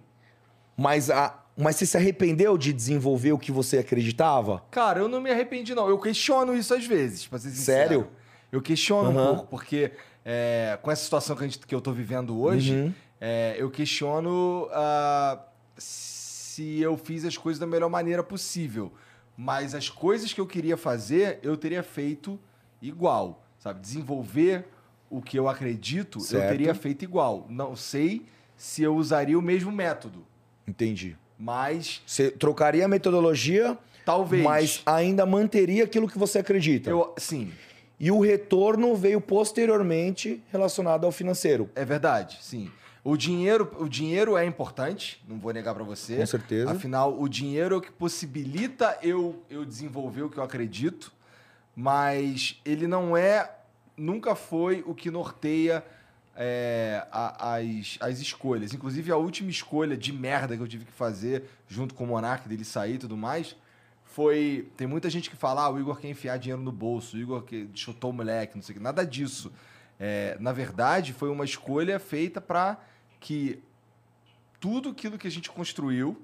Mas, 0.76 1.10
a, 1.10 1.40
mas 1.56 1.78
você 1.78 1.86
se 1.86 1.96
arrependeu 1.96 2.58
de 2.58 2.74
desenvolver 2.74 3.32
o 3.32 3.38
que 3.38 3.52
você 3.52 3.78
acreditava? 3.78 4.64
Cara, 4.70 5.00
eu 5.00 5.08
não 5.08 5.22
me 5.22 5.32
arrependi, 5.32 5.74
não. 5.74 5.88
Eu 5.88 6.00
questiono 6.00 6.56
isso 6.56 6.74
às 6.74 6.86
vezes, 6.86 7.26
pra 7.26 7.40
ser 7.40 7.52
sincero. 7.52 7.90
Sério? 7.90 8.08
Eu 8.52 8.62
questiono 8.62 9.10
Aham. 9.10 9.32
um 9.32 9.36
pouco, 9.36 9.48
porque 9.50 9.94
é, 10.26 10.78
com 10.82 10.90
essa 10.92 11.04
situação 11.04 11.36
que, 11.36 11.44
gente- 11.44 11.60
que 11.60 11.74
eu 11.76 11.82
tô 11.82 11.92
vivendo 11.92 12.40
hoje, 12.40 12.74
Uhum. 12.74 12.94
é, 13.20 13.56
eu 13.58 13.70
questiono 13.70 14.68
ah, 14.72 15.40
se 15.78 16.80
eu 16.80 16.96
fiz 16.98 17.26
as 17.26 17.38
coisas 17.38 17.60
da 17.60 17.68
melhor 17.68 17.90
maneira 17.90 18.24
possível. 18.24 18.92
Mas 19.36 19.74
as 19.74 19.90
coisas 19.90 20.32
que 20.32 20.40
eu 20.40 20.46
queria 20.46 20.78
fazer, 20.78 21.40
eu 21.42 21.58
teria 21.58 21.82
feito 21.82 22.40
igual, 22.82 23.44
sabe? 23.60 23.80
Desenvolver 23.82 24.66
o 25.10 25.22
que 25.22 25.38
eu 25.38 25.48
acredito, 25.50 26.20
eu 26.20 26.24
Certo. 26.24 26.50
teria 26.50 26.74
feito 26.76 27.04
igual. 27.04 27.46
Não 27.50 27.76
sei 27.76 28.26
se 28.56 28.84
eu 28.84 28.96
usaria 28.96 29.38
o 29.38 29.42
mesmo 29.42 29.72
método, 29.72 30.26
Entendi. 30.68 31.18
mas 31.38 32.02
Você 32.06 32.30
trocaria 32.30 32.86
a 32.86 32.88
metodologia, 32.88 33.76
talvez. 34.06 34.44
mas 34.44 34.82
ainda 34.86 35.26
manteria 35.26 35.84
aquilo 35.84 36.08
que 36.08 36.18
você 36.20 36.38
acredita. 36.40 36.90
eu, 36.92 37.14
sim, 37.18 37.52
E 38.04 38.12
o 38.12 38.20
retorno 38.20 38.94
veio 38.98 39.22
posteriormente 39.22 40.44
relacionado 40.52 41.06
ao 41.06 41.12
financeiro. 41.14 41.70
É 41.74 41.86
verdade, 41.86 42.38
sim. 42.42 42.70
O 43.02 43.16
dinheiro, 43.16 43.72
o 43.80 43.88
dinheiro 43.88 44.36
é 44.36 44.46
importante, 44.46 45.24
não 45.26 45.40
vou 45.40 45.54
negar 45.54 45.74
pra 45.74 45.86
você. 45.86 46.18
Com 46.18 46.26
certeza. 46.26 46.70
Afinal, 46.70 47.18
o 47.18 47.30
dinheiro 47.30 47.76
é 47.76 47.78
o 47.78 47.82
que 47.82 47.94
possibilita 47.94 48.98
eu, 49.02 49.42
eu 49.50 49.64
desenvolver 49.64 50.24
o 50.24 50.30
que 50.30 50.38
eu 50.38 50.44
acredito, 50.44 51.14
mas 51.74 52.60
ele 52.66 52.88
não 52.88 53.16
é, 53.16 53.50
nunca 53.96 54.36
foi 54.36 54.84
o 54.86 54.94
que 54.94 55.10
norteia 55.10 55.82
é, 56.36 57.08
a- 57.10 57.56
as, 57.56 57.98
as 58.02 58.20
escolhas. 58.20 58.74
Inclusive, 58.74 59.14
a 59.14 59.16
última 59.16 59.50
escolha 59.50 59.96
de 59.96 60.12
merda 60.12 60.58
que 60.58 60.62
eu 60.62 60.68
tive 60.68 60.84
que 60.84 60.92
fazer, 60.92 61.46
junto 61.70 61.94
com 61.96 62.04
o 62.04 62.08
Monark 62.08 62.50
dele 62.50 62.66
sair 62.66 62.96
e 62.96 62.98
tudo 62.98 63.16
mais, 63.16 63.56
foi. 64.14 64.70
Tem 64.78 64.86
muita 64.88 65.10
gente 65.10 65.30
que 65.30 65.36
fala, 65.36 65.64
ah, 65.64 65.70
o 65.70 65.80
Igor 65.80 65.98
quer 66.00 66.10
enfiar 66.10 66.38
dinheiro 66.38 66.62
no 66.62 66.72
bolso, 66.72 67.18
o 67.18 67.20
Igor 67.20 67.42
que 67.44 67.68
chutou 67.74 68.12
o 68.12 68.14
moleque, 68.14 68.56
não 68.56 68.62
sei 68.64 68.74
o 68.74 68.78
que. 68.78 68.84
Nada 68.84 69.06
disso. 69.06 69.52
É, 70.00 70.38
na 70.40 70.52
verdade, 70.52 71.14
foi 71.14 71.30
uma 71.30 71.46
escolha 71.46 72.00
feita 72.00 72.40
para 72.42 72.78
que 73.20 73.62
tudo 74.60 74.90
aquilo 74.90 75.18
que 75.18 75.28
a 75.28 75.32
gente 75.32 75.50
construiu 75.50 76.22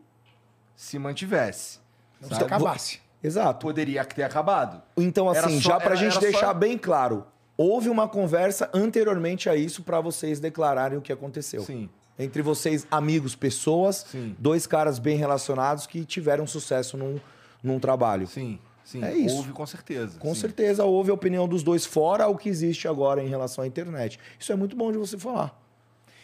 se 0.75 0.97
mantivesse. 0.99 1.79
Não 2.21 2.29
se 2.29 2.43
acabasse. 2.43 2.99
Exato. 3.23 3.59
Poderia 3.65 4.03
ter 4.05 4.23
acabado. 4.23 4.81
Então, 4.95 5.29
assim, 5.29 5.59
só- 5.59 5.71
já 5.71 5.77
pra 5.77 5.87
era- 5.87 5.95
gente 5.95 6.11
era 6.11 6.21
só- 6.21 6.31
deixar 6.31 6.53
bem 6.53 6.77
claro, 6.77 7.25
houve 7.57 7.89
uma 7.89 8.07
conversa 8.07 8.69
anteriormente 8.73 9.49
a 9.49 9.55
isso 9.55 9.83
pra 9.83 9.99
vocês 9.99 10.39
declararem 10.39 10.97
o 10.97 11.01
que 11.01 11.11
aconteceu. 11.11 11.61
Sim. 11.61 11.89
Entre 12.17 12.41
vocês, 12.41 12.85
amigos, 12.91 13.35
pessoas, 13.35 14.05
Sim. 14.09 14.35
dois 14.37 14.67
caras 14.67 14.99
bem 14.99 15.17
relacionados 15.17 15.87
que 15.87 16.03
tiveram 16.05 16.45
sucesso 16.45 16.97
num, 16.97 17.19
num 17.61 17.79
trabalho. 17.79 18.27
Sim, 18.27 18.59
sim. 18.83 19.03
É 19.03 19.15
isso. 19.15 19.35
Houve 19.35 19.51
com 19.51 19.65
certeza. 19.65 20.19
Com 20.19 20.33
sim. 20.33 20.41
certeza 20.41 20.85
houve 20.85 21.11
a 21.11 21.13
opinião 21.13 21.47
dos 21.47 21.63
dois 21.63 21.85
fora 21.85 22.27
o 22.27 22.37
que 22.37 22.49
existe 22.49 22.87
agora 22.87 23.23
em 23.23 23.27
relação 23.27 23.63
à 23.63 23.67
internet. 23.67 24.19
Isso 24.39 24.51
é 24.51 24.55
muito 24.55 24.75
bom 24.75 24.91
de 24.91 24.97
você 24.97 25.17
falar. 25.17 25.59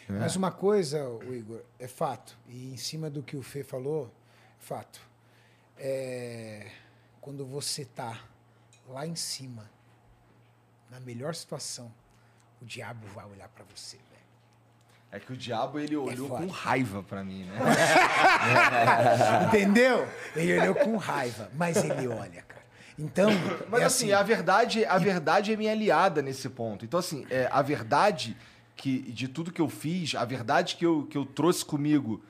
Mas 0.07 0.35
uma 0.35 0.51
coisa, 0.51 1.07
o 1.09 1.33
Igor, 1.33 1.61
é 1.79 1.87
fato. 1.87 2.37
E 2.47 2.71
em 2.71 2.77
cima 2.77 3.09
do 3.09 3.23
que 3.23 3.35
o 3.35 3.41
Fê 3.41 3.63
falou, 3.63 4.11
fato. 4.59 5.01
É, 5.77 6.69
quando 7.19 7.43
você 7.45 7.85
tá 7.85 8.23
lá 8.87 9.07
em 9.07 9.15
cima, 9.15 9.69
na 10.91 10.99
melhor 10.99 11.33
situação, 11.33 11.91
o 12.61 12.65
diabo 12.65 13.07
vai 13.07 13.25
olhar 13.25 13.49
pra 13.49 13.65
você, 13.75 13.97
velho. 13.97 14.14
É 15.11 15.19
que 15.19 15.32
o 15.32 15.38
diabo 15.38 15.80
ele 15.80 15.95
olhou 15.95 16.27
foda. 16.27 16.45
com 16.45 16.52
raiva 16.52 17.02
pra 17.03 17.23
mim, 17.23 17.45
né? 17.45 17.57
Entendeu? 19.48 20.07
Ele 20.36 20.60
olhou 20.60 20.76
com 20.76 20.98
raiva, 20.98 21.49
mas 21.56 21.77
ele 21.77 22.07
olha, 22.07 22.41
cara. 22.41 22.56
Então, 22.98 23.30
Mas 23.69 23.82
é 23.82 23.86
assim, 23.86 24.11
a 24.14 24.23
verdade, 24.23 24.86
a 24.86 24.98
verdade 24.98 25.52
é 25.52 25.57
minha 25.57 25.72
aliada 25.72 26.22
nesse 26.22 26.49
ponto. 26.49 26.86
Então, 26.86 26.99
assim, 26.99 27.26
é, 27.30 27.48
a 27.52 27.61
verdade 27.61 28.38
que, 28.76 28.99
de 29.11 29.27
tudo 29.27 29.52
que 29.52 29.61
eu 29.61 29.69
fiz, 29.69 30.15
a 30.15 30.23
verdade 30.23 30.76
que 30.76 30.86
eu, 30.86 31.06
que 31.06 31.18
eu 31.18 31.26
trouxe 31.26 31.64
comigo 31.64 32.23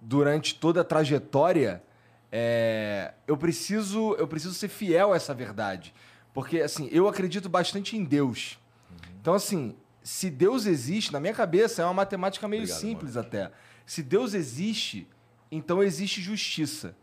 durante 0.00 0.54
toda 0.54 0.80
a 0.80 0.84
trajetória, 0.84 1.82
é, 2.30 3.14
eu, 3.26 3.36
preciso, 3.36 4.14
eu 4.14 4.28
preciso 4.28 4.54
ser 4.54 4.68
fiel 4.68 5.12
a 5.12 5.16
essa 5.16 5.34
verdade. 5.34 5.92
Porque, 6.32 6.60
assim, 6.60 6.88
eu 6.92 7.08
acredito 7.08 7.48
bastante 7.48 7.96
em 7.96 8.04
Deus. 8.04 8.58
Então, 9.20 9.34
assim, 9.34 9.74
se 10.02 10.30
Deus 10.30 10.66
existe, 10.66 11.12
na 11.12 11.20
minha 11.20 11.34
cabeça, 11.34 11.82
é 11.82 11.84
uma 11.84 11.94
matemática 11.94 12.46
meio 12.48 12.62
Obrigado, 12.62 12.80
simples 12.80 13.16
até. 13.16 13.50
Se 13.86 14.02
Deus 14.02 14.34
existe, 14.34 15.06
então 15.50 15.82
existe 15.82 16.20
justiça. 16.20 16.94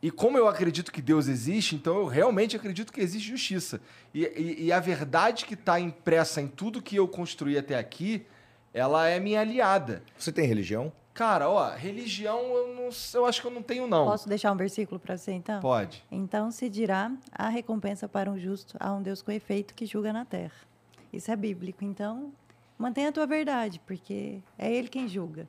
E 0.00 0.10
como 0.12 0.38
eu 0.38 0.46
acredito 0.46 0.92
que 0.92 1.02
Deus 1.02 1.26
existe, 1.26 1.74
então 1.74 1.96
eu 1.98 2.06
realmente 2.06 2.54
acredito 2.54 2.92
que 2.92 3.00
existe 3.00 3.28
justiça. 3.28 3.80
E, 4.14 4.24
e- 4.24 4.64
e 4.66 4.72
a 4.72 4.78
verdade 4.78 5.44
que 5.44 5.54
está 5.54 5.80
impressa 5.80 6.40
em 6.40 6.46
tudo 6.46 6.80
que 6.80 6.94
eu 6.96 7.08
construí 7.08 7.58
até 7.58 7.76
aqui, 7.76 8.24
ela 8.72 9.08
é 9.08 9.18
minha 9.18 9.40
aliada. 9.40 10.02
Você 10.16 10.30
tem 10.30 10.46
religião? 10.46 10.92
Cara, 11.12 11.48
ó, 11.50 11.74
religião 11.74 12.38
eu, 12.54 12.74
não, 12.76 12.88
eu 13.14 13.26
acho 13.26 13.40
que 13.40 13.46
eu 13.48 13.50
não 13.50 13.60
tenho, 13.60 13.88
não. 13.88 14.04
Posso 14.06 14.28
deixar 14.28 14.52
um 14.52 14.56
versículo 14.56 15.00
para 15.00 15.16
você, 15.16 15.32
então? 15.32 15.58
Pode. 15.60 16.04
Então 16.12 16.48
se 16.52 16.68
dirá 16.68 17.10
a 17.32 17.48
recompensa 17.48 18.08
para 18.08 18.30
um 18.30 18.38
justo 18.38 18.76
a 18.78 18.92
um 18.92 19.02
Deus 19.02 19.20
com 19.20 19.32
efeito 19.32 19.74
que 19.74 19.84
julga 19.84 20.12
na 20.12 20.24
terra. 20.24 20.52
Isso 21.12 21.30
é 21.30 21.36
bíblico. 21.36 21.84
Então, 21.84 22.32
mantenha 22.78 23.08
a 23.08 23.12
tua 23.12 23.26
verdade, 23.26 23.80
porque 23.86 24.38
é 24.58 24.72
Ele 24.72 24.88
quem 24.88 25.08
julga. 25.08 25.48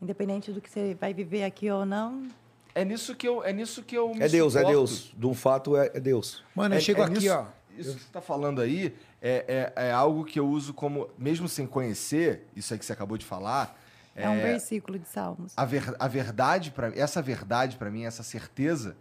Independente 0.00 0.52
do 0.52 0.60
que 0.60 0.68
você 0.70 0.94
vai 0.94 1.14
viver 1.14 1.44
aqui 1.44 1.70
ou 1.70 1.84
não, 1.86 2.28
É 2.74 2.84
nisso 2.84 3.14
que 3.16 3.26
eu, 3.26 3.42
é 3.42 3.52
nisso 3.54 3.82
que 3.82 3.96
eu 3.96 4.14
me 4.14 4.20
É 4.22 4.28
Deus, 4.28 4.54
é 4.54 4.58
suporto. 4.60 4.76
Deus. 4.76 5.14
De 5.16 5.26
um 5.26 5.32
fato 5.34 5.74
é, 5.76 5.90
é 5.94 6.00
Deus. 6.00 6.44
Mano, 6.54 6.74
É- 6.74 6.78
eu 6.78 6.80
chego 6.82 7.00
é 7.00 7.04
aqui, 7.04 7.14
nisso- 7.14 7.30
ó. 7.34 7.46
Isso 7.78 7.92
que 7.94 8.00
você 8.00 8.06
está 8.06 8.20
falando 8.22 8.60
aí 8.60 8.94
é, 9.20 9.72
é, 9.76 9.86
é 9.88 9.92
algo 9.92 10.24
que 10.24 10.38
eu 10.40 10.46
uso 10.48 10.72
como, 10.74 11.08
mesmo 11.18 11.46
sem 11.48 11.66
conhecer, 11.66 12.46
isso 12.54 12.72
aí 12.72 12.78
que 12.78 12.84
você 12.86 12.92
acabou 12.92 13.16
de 13.18 13.24
falar, 13.24 13.78
é, 14.14 14.26
um 14.28 14.36
versículo 14.40 14.98
de 14.98 15.06
Salmos. 15.08 15.52
a, 15.56 15.64
ver- 15.66 15.94
a 15.98 16.08
verdade 16.08 16.70
para 16.70 16.88
essa 16.98 17.20
verdade 17.20 17.76
para 17.76 17.90
mim, 17.90 18.04
essa 18.04 18.22
certeza 18.22 18.96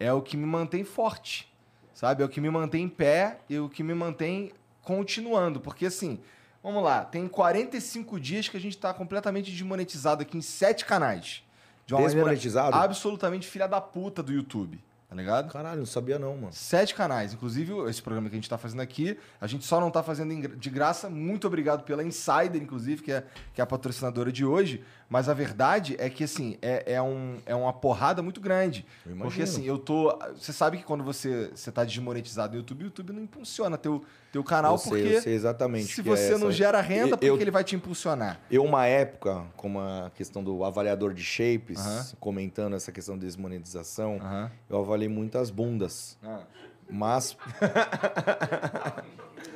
é 0.00 0.12
o 0.12 0.20
que 0.22 0.36
me 0.36 0.44
mantém 0.46 0.84
forte, 0.84 1.50
sabe? 1.94 2.22
É 2.22 2.26
o 2.26 2.28
que 2.28 2.38
me 2.40 2.50
mantém 2.50 2.84
em 2.84 2.88
pé 2.88 3.38
e 3.48 3.58
o 3.58 3.68
que 3.68 3.82
me 3.82 3.94
mantém 3.94 4.52
continuando, 4.88 5.60
porque 5.60 5.84
assim, 5.84 6.18
vamos 6.62 6.82
lá, 6.82 7.04
tem 7.04 7.28
45 7.28 8.18
dias 8.18 8.48
que 8.48 8.56
a 8.56 8.60
gente 8.60 8.74
está 8.74 8.94
completamente 8.94 9.50
desmonetizado 9.50 10.22
aqui 10.22 10.38
em 10.38 10.40
sete 10.40 10.86
canais. 10.86 11.42
De 11.84 11.94
uma 11.94 12.02
Desmonetizado? 12.02 12.74
absolutamente 12.74 13.46
filha 13.46 13.66
da 13.66 13.82
puta 13.82 14.22
do 14.22 14.32
YouTube, 14.32 14.82
tá 15.06 15.14
ligado? 15.14 15.52
Caralho, 15.52 15.80
não 15.80 15.86
sabia 15.86 16.18
não, 16.18 16.34
mano. 16.36 16.52
Sete 16.52 16.94
canais. 16.94 17.34
Inclusive, 17.34 17.72
esse 17.88 18.00
programa 18.00 18.30
que 18.30 18.34
a 18.34 18.38
gente 18.38 18.44
está 18.44 18.56
fazendo 18.56 18.80
aqui, 18.80 19.18
a 19.38 19.46
gente 19.46 19.66
só 19.66 19.78
não 19.78 19.88
está 19.88 20.02
fazendo 20.02 20.56
de 20.56 20.70
graça. 20.70 21.10
Muito 21.10 21.46
obrigado 21.46 21.82
pela 21.84 22.02
Insider, 22.02 22.62
inclusive, 22.62 23.02
que 23.02 23.12
é, 23.12 23.24
que 23.52 23.60
é 23.60 23.64
a 23.64 23.66
patrocinadora 23.66 24.32
de 24.32 24.44
hoje. 24.44 24.82
Mas 25.08 25.28
a 25.28 25.32
verdade 25.34 25.96
é 25.98 26.10
que, 26.10 26.22
assim, 26.22 26.58
é, 26.60 26.94
é, 26.94 27.02
um, 27.02 27.38
é 27.46 27.54
uma 27.54 27.72
porrada 27.72 28.20
muito 28.22 28.40
grande. 28.40 28.84
Porque, 29.22 29.42
assim, 29.42 29.64
eu 29.64 29.78
tô... 29.78 30.18
Você 30.36 30.52
sabe 30.52 30.76
que 30.76 30.84
quando 30.84 31.02
você, 31.02 31.50
você 31.54 31.72
tá 31.72 31.82
desmonetizado 31.82 32.52
no 32.52 32.58
YouTube, 32.58 32.82
o 32.82 32.86
YouTube 32.86 33.12
não 33.14 33.22
impulsiona 33.22 33.78
teu, 33.78 34.04
teu 34.30 34.44
canal, 34.44 34.74
Eu 34.74 34.78
sei, 34.78 34.90
porque 34.90 35.16
eu 35.16 35.22
sei 35.22 35.32
exatamente 35.34 35.94
se 35.94 36.00
é 36.00 36.04
você 36.04 36.32
não 36.32 36.48
essa. 36.48 36.52
gera 36.52 36.80
renda, 36.82 37.16
por 37.16 37.36
que 37.38 37.42
ele 37.42 37.50
vai 37.50 37.64
te 37.64 37.74
impulsionar? 37.74 38.38
Eu, 38.50 38.62
uma 38.64 38.84
época, 38.86 39.46
como 39.56 39.80
a 39.80 40.10
questão 40.14 40.44
do 40.44 40.62
avaliador 40.62 41.14
de 41.14 41.22
shapes, 41.24 41.78
Aham. 41.78 42.06
comentando 42.20 42.76
essa 42.76 42.92
questão 42.92 43.16
de 43.16 43.24
desmonetização, 43.24 44.18
Aham. 44.20 44.50
eu 44.68 44.78
avaliei 44.78 45.08
muitas 45.08 45.48
bundas. 45.50 46.18
Ah. 46.22 46.42
Mas, 46.90 47.36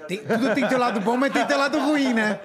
Tem- 0.08 0.18
tudo 0.18 0.54
tem 0.54 0.66
teu 0.68 0.78
lado 0.78 1.00
bom, 1.00 1.16
mas 1.16 1.32
tem 1.32 1.46
teu 1.46 1.56
lado 1.56 1.78
ruim, 1.78 2.12
né? 2.12 2.38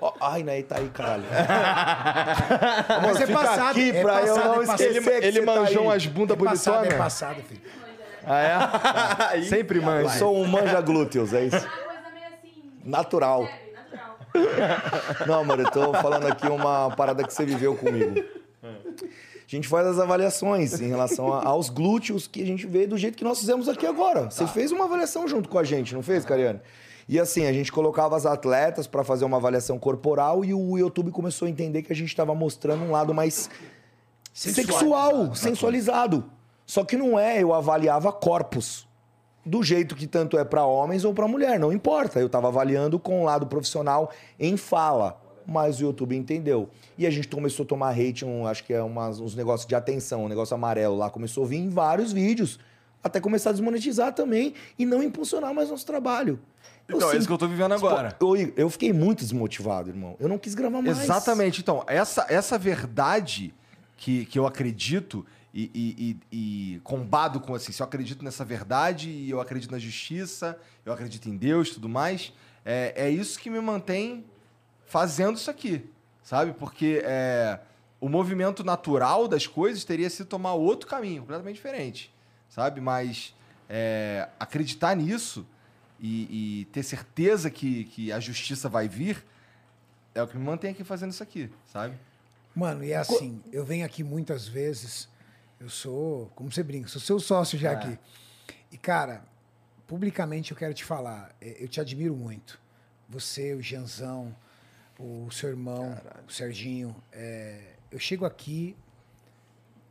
Ó, 0.00 0.12
ai, 0.20 0.42
né, 0.42 0.62
tá 0.62 0.76
aí, 0.76 0.88
caralho. 0.90 1.24
Mas 3.02 3.20
é 3.20 3.26
passado. 3.26 3.70
aqui 3.70 3.90
é 3.90 4.02
pra 4.02 4.20
eu 4.20 4.34
passado, 4.34 4.46
não 4.54 4.62
é 4.62 4.66
passado. 4.66 4.80
Ele, 4.82 5.00
que 5.00 5.08
ele 5.10 5.40
você 5.40 5.46
tá 5.46 5.54
manjou 5.54 5.80
aí. 5.82 5.86
umas 5.88 6.06
bundas 6.06 6.36
É 6.38 6.44
passado, 6.44 6.74
é 6.74 6.78
bonitonas? 6.78 6.98
passado, 6.98 7.42
filho. 7.42 7.60
Ah, 8.26 9.36
é? 9.36 9.42
Sempre 9.42 9.80
manja. 9.80 10.10
Sou 10.18 10.36
um 10.36 10.44
manja 10.46 10.80
glúteos, 10.82 11.32
é 11.32 11.44
isso? 11.44 11.56
Assim. 11.56 11.66
Natural. 12.84 13.48
Não, 15.26 15.40
amor, 15.40 15.60
eu 15.60 15.70
tô 15.70 15.94
falando 15.94 16.26
aqui 16.26 16.46
uma 16.46 16.90
parada 16.90 17.24
que 17.24 17.32
você 17.32 17.46
viveu 17.46 17.74
comigo. 17.76 18.22
A 19.46 19.50
gente 19.50 19.68
faz 19.68 19.86
as 19.86 19.98
avaliações 20.00 20.80
em 20.80 20.88
relação 20.88 21.32
a- 21.32 21.44
aos 21.46 21.68
glúteos 21.68 22.26
que 22.26 22.42
a 22.42 22.46
gente 22.46 22.66
vê 22.66 22.86
do 22.86 22.98
jeito 22.98 23.16
que 23.16 23.22
nós 23.24 23.38
fizemos 23.38 23.68
aqui 23.68 23.86
agora. 23.86 24.28
Você 24.30 24.46
fez 24.46 24.72
uma 24.72 24.84
avaliação 24.86 25.28
junto 25.28 25.48
com 25.48 25.58
a 25.58 25.62
gente, 25.64 25.94
não 25.94 26.02
fez, 26.02 26.24
Cariane? 26.24 26.60
E 27.08 27.20
assim, 27.20 27.46
a 27.46 27.52
gente 27.52 27.70
colocava 27.70 28.16
as 28.16 28.26
atletas 28.26 28.88
para 28.88 29.04
fazer 29.04 29.24
uma 29.24 29.36
avaliação 29.36 29.78
corporal 29.78 30.44
e 30.44 30.52
o 30.52 30.76
YouTube 30.76 31.12
começou 31.12 31.46
a 31.46 31.48
entender 31.48 31.82
que 31.82 31.92
a 31.92 31.96
gente 31.96 32.08
estava 32.08 32.34
mostrando 32.34 32.82
um 32.82 32.90
lado 32.90 33.14
mais 33.14 33.48
sexual, 34.34 35.34
sensualizado. 35.34 36.24
Só 36.66 36.84
que 36.84 36.96
não 36.96 37.16
é, 37.16 37.40
eu 37.40 37.54
avaliava 37.54 38.10
corpos 38.12 38.86
do 39.44 39.62
jeito 39.62 39.94
que 39.94 40.08
tanto 40.08 40.36
é 40.36 40.44
para 40.44 40.64
homens 40.64 41.04
ou 41.04 41.14
para 41.14 41.28
mulher, 41.28 41.60
não 41.60 41.72
importa. 41.72 42.18
Eu 42.18 42.26
estava 42.26 42.48
avaliando 42.48 42.98
com 42.98 43.22
o 43.22 43.24
lado 43.24 43.46
profissional 43.46 44.10
em 44.40 44.56
fala, 44.56 45.16
mas 45.46 45.80
o 45.80 45.84
YouTube 45.84 46.16
entendeu. 46.16 46.68
E 46.98 47.06
a 47.06 47.10
gente 47.10 47.28
começou 47.28 47.64
a 47.64 47.66
tomar 47.66 47.90
hate, 47.90 48.24
um, 48.24 48.46
acho 48.46 48.64
que 48.64 48.72
é 48.72 48.82
umas, 48.82 49.20
uns 49.20 49.34
negócios 49.34 49.66
de 49.66 49.74
atenção, 49.74 50.24
um 50.24 50.28
negócio 50.28 50.54
amarelo 50.54 50.96
lá, 50.96 51.08
começou 51.08 51.44
a 51.44 51.46
vir 51.46 51.58
em 51.58 51.68
vários 51.68 52.12
vídeos, 52.12 52.58
até 53.02 53.20
começar 53.20 53.50
a 53.50 53.52
desmonetizar 53.52 54.12
também 54.12 54.54
e 54.78 54.84
não 54.84 55.02
impulsionar 55.02 55.54
mais 55.54 55.70
nosso 55.70 55.86
trabalho. 55.86 56.40
Então, 56.88 57.12
é 57.12 57.16
isso 57.16 57.26
que 57.26 57.32
eu 57.32 57.38
tô 57.38 57.48
vivendo 57.48 57.72
agora. 57.72 58.16
Eu, 58.20 58.52
eu 58.56 58.70
fiquei 58.70 58.92
muito 58.92 59.20
desmotivado, 59.20 59.90
irmão. 59.90 60.16
Eu 60.20 60.28
não 60.28 60.38
quis 60.38 60.54
gravar 60.54 60.80
mais. 60.80 61.00
Exatamente. 61.00 61.60
Então, 61.60 61.84
essa, 61.86 62.26
essa 62.28 62.56
verdade 62.56 63.52
que, 63.96 64.24
que 64.26 64.38
eu 64.38 64.46
acredito 64.46 65.26
e, 65.52 65.70
e, 65.74 66.18
e, 66.30 66.74
e 66.76 66.80
combado 66.80 67.40
com 67.40 67.54
assim, 67.54 67.72
se 67.72 67.82
eu 67.82 67.86
acredito 67.86 68.24
nessa 68.24 68.44
verdade 68.44 69.08
e 69.08 69.30
eu 69.30 69.40
acredito 69.40 69.70
na 69.70 69.78
justiça, 69.78 70.58
eu 70.84 70.92
acredito 70.92 71.28
em 71.28 71.36
Deus 71.36 71.68
e 71.68 71.74
tudo 71.74 71.88
mais, 71.88 72.32
é, 72.64 72.92
é 72.94 73.10
isso 73.10 73.38
que 73.38 73.48
me 73.48 73.60
mantém 73.60 74.24
fazendo 74.86 75.36
isso 75.36 75.50
aqui, 75.50 75.90
sabe? 76.22 76.52
Porque 76.52 77.02
é, 77.04 77.60
o 78.00 78.08
movimento 78.08 78.64
natural 78.64 79.28
das 79.28 79.46
coisas 79.46 79.84
teria 79.84 80.08
sido 80.08 80.26
tomar 80.26 80.54
outro 80.54 80.88
caminho, 80.88 81.22
completamente 81.22 81.56
diferente, 81.56 82.14
sabe? 82.48 82.80
Mas 82.80 83.34
é, 83.68 84.28
acreditar 84.38 84.94
nisso 84.94 85.46
e, 86.00 86.60
e 86.60 86.64
ter 86.66 86.82
certeza 86.82 87.50
que, 87.50 87.84
que 87.84 88.12
a 88.12 88.20
justiça 88.20 88.68
vai 88.68 88.88
vir 88.88 89.24
é 90.14 90.22
o 90.22 90.26
que 90.26 90.36
me 90.38 90.44
mantém 90.44 90.70
aqui 90.70 90.82
fazendo 90.82 91.10
isso 91.10 91.22
aqui, 91.22 91.50
sabe? 91.70 91.94
Mano, 92.54 92.82
e 92.82 92.92
é 92.92 92.96
assim, 92.96 93.42
eu 93.52 93.64
venho 93.66 93.84
aqui 93.84 94.02
muitas 94.02 94.48
vezes, 94.48 95.10
eu 95.60 95.68
sou, 95.68 96.32
como 96.34 96.50
você 96.50 96.62
brinca, 96.62 96.88
sou 96.88 97.00
seu 97.00 97.20
sócio 97.20 97.58
já 97.58 97.72
aqui. 97.72 97.98
E, 98.72 98.78
cara, 98.78 99.22
publicamente 99.86 100.52
eu 100.52 100.56
quero 100.56 100.72
te 100.72 100.82
falar, 100.82 101.34
é, 101.38 101.62
eu 101.62 101.68
te 101.68 101.82
admiro 101.82 102.16
muito. 102.16 102.58
Você, 103.10 103.52
o 103.52 103.60
Janzão, 103.60 104.34
o 104.98 105.30
seu 105.30 105.50
irmão, 105.50 105.96
o 106.26 106.32
Serginho. 106.32 106.94
é, 107.12 107.74
eu 107.90 107.98
chego 107.98 108.24
aqui, 108.24 108.76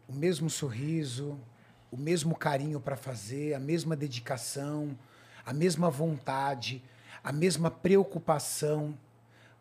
o 0.07 0.13
mesmo 0.13 0.49
sorriso, 0.49 1.39
o 1.91 1.97
mesmo 1.97 2.35
carinho 2.35 2.79
para 2.79 2.95
fazer, 2.95 3.53
a 3.53 3.59
mesma 3.59 3.95
dedicação, 3.95 4.97
a 5.45 5.53
mesma 5.53 5.89
vontade, 5.89 6.83
a 7.23 7.31
mesma 7.31 7.71
preocupação. 7.71 8.97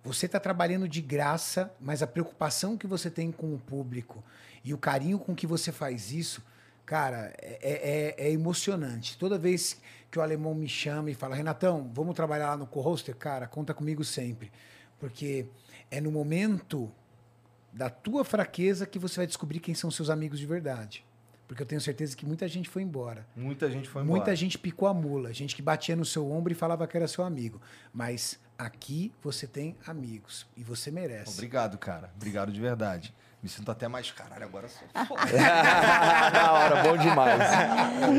Você 0.03 0.27
está 0.27 0.39
trabalhando 0.41 0.89
de 0.89 1.01
graça, 1.01 1.73
mas 1.81 2.03
a 2.03 2.07
preocupação 2.07 2.77
que 2.77 2.87
você 2.87 3.11
tem 3.11 3.31
com 3.33 3.55
o 3.55 3.59
público 3.59 4.23
e 4.63 4.75
o 4.75 4.79
carinho 4.79 5.19
com 5.19 5.35
que 5.35 5.47
você 5.47 5.73
faz 5.73 6.11
isso, 6.13 6.43
cara, 6.85 7.33
é, 7.39 8.15
é- 8.19 8.27
é 8.27 8.31
emocionante. 8.31 9.17
Toda 9.17 9.39
vez 9.39 9.81
que 10.11 10.19
o 10.19 10.23
alemão 10.23 10.55
me 10.55 10.69
chama 10.69 11.11
e 11.11 11.15
fala, 11.15 11.35
Renatão, 11.35 11.91
vamos 11.95 12.15
trabalhar 12.15 12.51
lá 12.51 12.57
no 12.57 12.67
co-hoster, 12.67 13.17
cara, 13.17 13.47
conta 13.47 13.73
comigo 13.73 14.05
sempre. 14.05 14.51
Porque 14.99 15.47
é 15.91 16.01
no 16.01 16.11
momento 16.11 16.91
da 17.73 17.91
tua 17.91 18.25
fraqueza 18.25 18.87
que 18.87 18.99
você 18.99 19.17
vai 19.17 19.27
descobrir 19.27 19.61
quem 19.61 19.75
são 19.75 19.91
seus 19.91 20.09
amigos 20.09 20.39
de 20.39 20.47
verdade. 20.47 21.05
Porque 21.47 21.63
eu 21.63 21.67
tenho 21.67 21.81
certeza 21.81 22.17
que 22.17 22.25
muita 22.25 22.49
gente 22.49 22.69
foi 22.69 22.83
embora. 22.83 23.27
Muita 23.37 23.71
gente 23.71 23.89
foi 23.89 24.03
embora. 24.03 24.17
Muita 24.17 24.35
gente 24.35 24.59
picou 24.59 24.89
a 24.89 24.95
mula, 24.95 25.33
gente 25.33 25.55
que 25.55 25.61
batia 25.61 25.95
no 25.95 26.05
seu 26.05 26.31
ombro 26.31 26.53
e 26.53 26.57
falava 26.57 26.87
que 26.87 26.97
era 26.97 27.07
seu 27.07 27.23
amigo. 27.23 27.61
Mas 27.93 28.39
aqui 28.59 29.13
você 29.23 29.47
tem 29.47 29.77
amigos 29.87 30.47
e 30.57 30.65
você 30.65 30.91
merece. 30.91 31.35
Obrigado, 31.35 31.77
cara. 31.77 32.11
Obrigado 32.17 32.51
de 32.51 32.61
verdade. 32.61 33.15
Me 33.43 33.49
sinto 33.51 33.71
até 33.71 33.87
mais 33.89 34.11
caralho 34.11 34.45
agora. 34.45 34.69
Sou 34.69 34.89
foda. 35.07 35.33
da 36.33 36.53
hora, 36.53 36.83
bom 36.83 36.97
demais. 36.97 37.43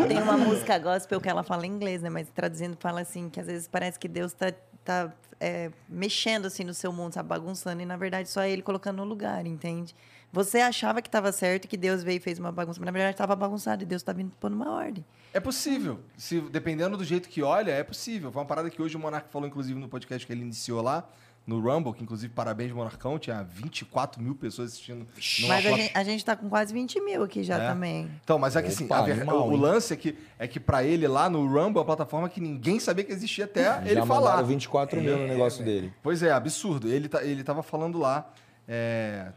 Tem 0.08 0.22
uma 0.22 0.38
música 0.38 0.78
gospel 0.78 1.20
que 1.20 1.28
ela 1.28 1.42
fala 1.42 1.66
em 1.66 1.72
inglês, 1.72 2.04
né? 2.04 2.12
Mas 2.12 2.30
traduzindo, 2.30 2.78
fala 2.80 3.02
assim, 3.02 3.28
que 3.28 3.40
às 3.40 3.48
vezes 3.48 3.68
parece 3.68 3.98
que 3.98 4.08
Deus 4.08 4.34
tá, 4.34 4.54
tá 4.86 5.12
é, 5.40 5.72
mexendo 5.90 6.46
assim 6.46 6.64
no 6.64 6.74
seu 6.74 6.94
mundo, 6.94 7.14
tá 7.14 7.24
bagunçando. 7.24 7.82
E 7.82 7.86
na 7.86 7.98
verdade 7.98 8.30
só 8.30 8.44
ele 8.44 8.62
colocando 8.62 8.98
no 8.98 9.04
lugar, 9.04 9.46
entende? 9.46 9.96
Você 10.32 10.60
achava 10.60 11.02
que 11.02 11.08
estava 11.08 11.32
certo, 11.32 11.68
que 11.68 11.78
Deus 11.78 12.04
veio 12.04 12.18
e 12.18 12.20
fez 12.20 12.40
uma 12.40 12.52
bagunça, 12.52 12.80
mas 12.80 12.86
na 12.86 12.92
verdade 12.92 13.14
estava 13.14 13.36
bagunçado 13.36 13.84
e 13.84 13.86
Deus 13.86 14.02
está 14.02 14.12
vindo 14.12 14.32
pôr 14.40 14.50
numa 14.50 14.70
ordem. 14.70 15.04
É 15.34 15.40
possível. 15.40 16.00
Se, 16.18 16.42
dependendo 16.42 16.98
do 16.98 17.04
jeito 17.04 17.30
que 17.30 17.42
olha, 17.42 17.72
é 17.72 17.84
possível. 17.84 18.32
Foi 18.32 18.42
uma 18.42 18.48
parada 18.48 18.70
que 18.70 18.82
hoje 18.82 18.96
o 18.96 19.00
Monark 19.00 19.30
falou, 19.30 19.48
inclusive, 19.48 19.80
no 19.80 19.88
podcast 19.88 20.26
que 20.26 20.34
ele 20.34 20.42
iniciou 20.42 20.82
lá, 20.82 21.08
no 21.48 21.60
Rumble, 21.60 21.94
que 21.94 22.02
inclusive, 22.04 22.34
parabéns, 22.34 22.72
Monarcão, 22.72 23.20
tinha 23.20 23.44
24 23.44 24.22
mil 24.22 24.34
pessoas 24.34 24.72
assistindo. 24.72 25.06
Mas 25.48 25.66
a 25.66 25.72
gente, 25.72 25.92
a 25.98 26.04
gente 26.04 26.26
tá 26.26 26.36
com 26.36 26.50
quase 26.50 26.74
20 26.74 27.00
mil 27.02 27.22
aqui 27.24 27.44
já 27.44 27.58
É. 27.62 27.68
também. 27.68 28.10
Então, 28.24 28.40
mas 28.40 28.56
é 28.56 28.62
que 28.64 28.70
assim, 28.70 28.86
Opa, 28.86 28.98
a 28.98 29.02
ver- 29.04 29.12
animal, 29.14 29.48
o, 29.50 29.56
lance 29.56 29.94
é 29.94 29.96
que, 29.96 30.18
é 30.40 30.48
que 30.48 30.60
pra 30.60 30.84
ele 30.84 31.08
lá 31.08 31.30
no 31.30 31.46
Rumble, 31.46 31.80
a 31.82 31.86
plataforma 31.86 32.28
que 32.30 32.42
ninguém 32.42 32.80
sabia 32.80 33.04
que 33.04 33.12
existia 33.12 33.46
até 33.46 33.80
ele 33.86 33.94
Já 33.96 34.06
falar. 34.08 34.22
mandaram 34.32 34.48
24 34.48 35.00
mil 35.00 35.18
no 35.20 35.28
negócio 35.28 35.64
dele. 35.64 35.94
Pois 36.02 36.24
é, 36.24 36.32
absurdo. 36.32 36.88
Ele, 36.92 37.08
tá, 37.08 37.24
ele 37.24 37.44
tava 37.44 37.62
falando 37.62 38.00
lá. 38.00 38.28
é, 38.68 39.32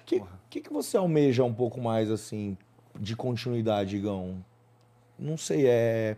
O 0.00 0.04
que, 0.04 0.20
que, 0.50 0.60
que 0.62 0.72
você 0.72 0.96
almeja 0.96 1.44
um 1.44 1.54
pouco 1.54 1.80
mais, 1.80 2.10
assim, 2.10 2.58
de 2.98 3.14
continuidade, 3.14 3.96
Igão? 3.96 4.44
Não 5.16 5.36
sei, 5.36 5.66
é... 5.68 6.16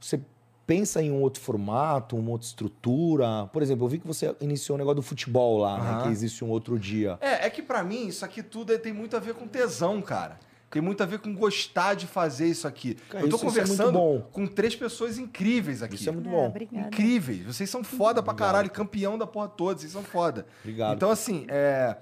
Você 0.00 0.20
pensa 0.66 1.00
em 1.00 1.10
um 1.12 1.20
outro 1.20 1.40
formato, 1.40 2.16
uma 2.16 2.30
outra 2.30 2.46
estrutura? 2.46 3.46
Por 3.52 3.62
exemplo, 3.62 3.84
eu 3.84 3.88
vi 3.88 3.98
que 3.98 4.06
você 4.06 4.34
iniciou 4.40 4.74
o 4.76 4.78
negócio 4.78 4.96
do 4.96 5.02
futebol 5.02 5.58
lá, 5.58 5.78
né? 5.78 5.90
Aham. 5.90 6.02
Que 6.04 6.08
existe 6.08 6.44
um 6.44 6.48
outro 6.48 6.78
dia. 6.78 7.18
É, 7.20 7.46
é 7.46 7.50
que 7.50 7.62
pra 7.62 7.82
mim 7.84 8.06
isso 8.08 8.24
aqui 8.24 8.42
tudo 8.42 8.72
é- 8.72 8.78
tem 8.78 8.92
muito 8.92 9.16
a 9.16 9.20
ver 9.20 9.34
com 9.34 9.46
tesão, 9.46 10.02
cara. 10.02 10.38
Tem 10.68 10.82
muito 10.82 11.00
a 11.02 11.06
ver 11.06 11.20
com 11.20 11.32
gostar 11.34 11.94
de 11.94 12.06
fazer 12.08 12.48
isso 12.48 12.66
aqui. 12.66 12.96
Cara, 13.08 13.24
eu 13.24 13.28
tô 13.30 13.36
isso- 13.36 13.46
isso 13.46 13.58
é 13.58 13.62
conversando 13.62 13.92
bom. 13.92 14.20
com 14.32 14.46
três 14.46 14.74
pessoas 14.74 15.16
incríveis 15.16 15.82
aqui. 15.82 15.94
Isso 15.94 16.08
é 16.08 16.12
muito 16.12 16.28
Ah, 16.28 16.32
bom. 16.32 16.46
obrigada. 16.48 16.88
Incríveis. 16.88 17.44
Vocês 17.46 17.70
são 17.70 17.84
foda 17.84 18.20
pra 18.22 18.34
caralho, 18.34 18.68
campeão 18.70 19.16
da 19.16 19.26
porra 19.26 19.48
toda, 19.48 19.78
vocês 19.80 19.92
são 19.92 20.02
foda. 20.02 20.44
Obrigado. 20.62 20.96
Então, 20.96 21.10
assim, 21.10 21.46
é, 21.48 21.96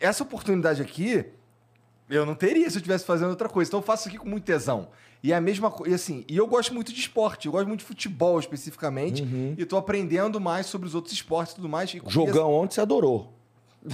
essa 0.00 0.24
oportunidade 0.24 0.82
aqui, 0.82 1.24
eu 2.10 2.26
não 2.26 2.34
teria 2.34 2.68
se 2.68 2.76
eu 2.76 2.80
estivesse 2.80 3.04
fazendo 3.04 3.30
outra 3.30 3.48
coisa. 3.48 3.68
Então 3.70 3.78
eu 3.80 3.84
faço 3.84 4.02
isso 4.02 4.08
aqui 4.08 4.18
com 4.18 4.28
muito 4.28 4.44
tesão. 4.44 4.88
E 5.22 5.32
é 5.32 5.36
a 5.36 5.40
mesma 5.40 5.70
coisa, 5.70 5.94
assim, 5.94 6.24
e 6.28 6.36
eu 6.36 6.46
gosto 6.48 6.74
muito 6.74 6.92
de 6.92 6.98
esporte, 6.98 7.46
eu 7.46 7.52
gosto 7.52 7.68
muito 7.68 7.80
de 7.80 7.86
futebol 7.86 8.40
especificamente, 8.40 9.22
e 9.56 9.64
tô 9.64 9.76
aprendendo 9.76 10.40
mais 10.40 10.66
sobre 10.66 10.88
os 10.88 10.94
outros 10.96 11.14
esportes 11.14 11.52
e 11.52 11.56
tudo 11.56 11.68
mais. 11.68 11.94
E 11.94 12.02
Jogão 12.08 12.52
ontem 12.52 12.74
você 12.74 12.80
adorou. 12.80 13.32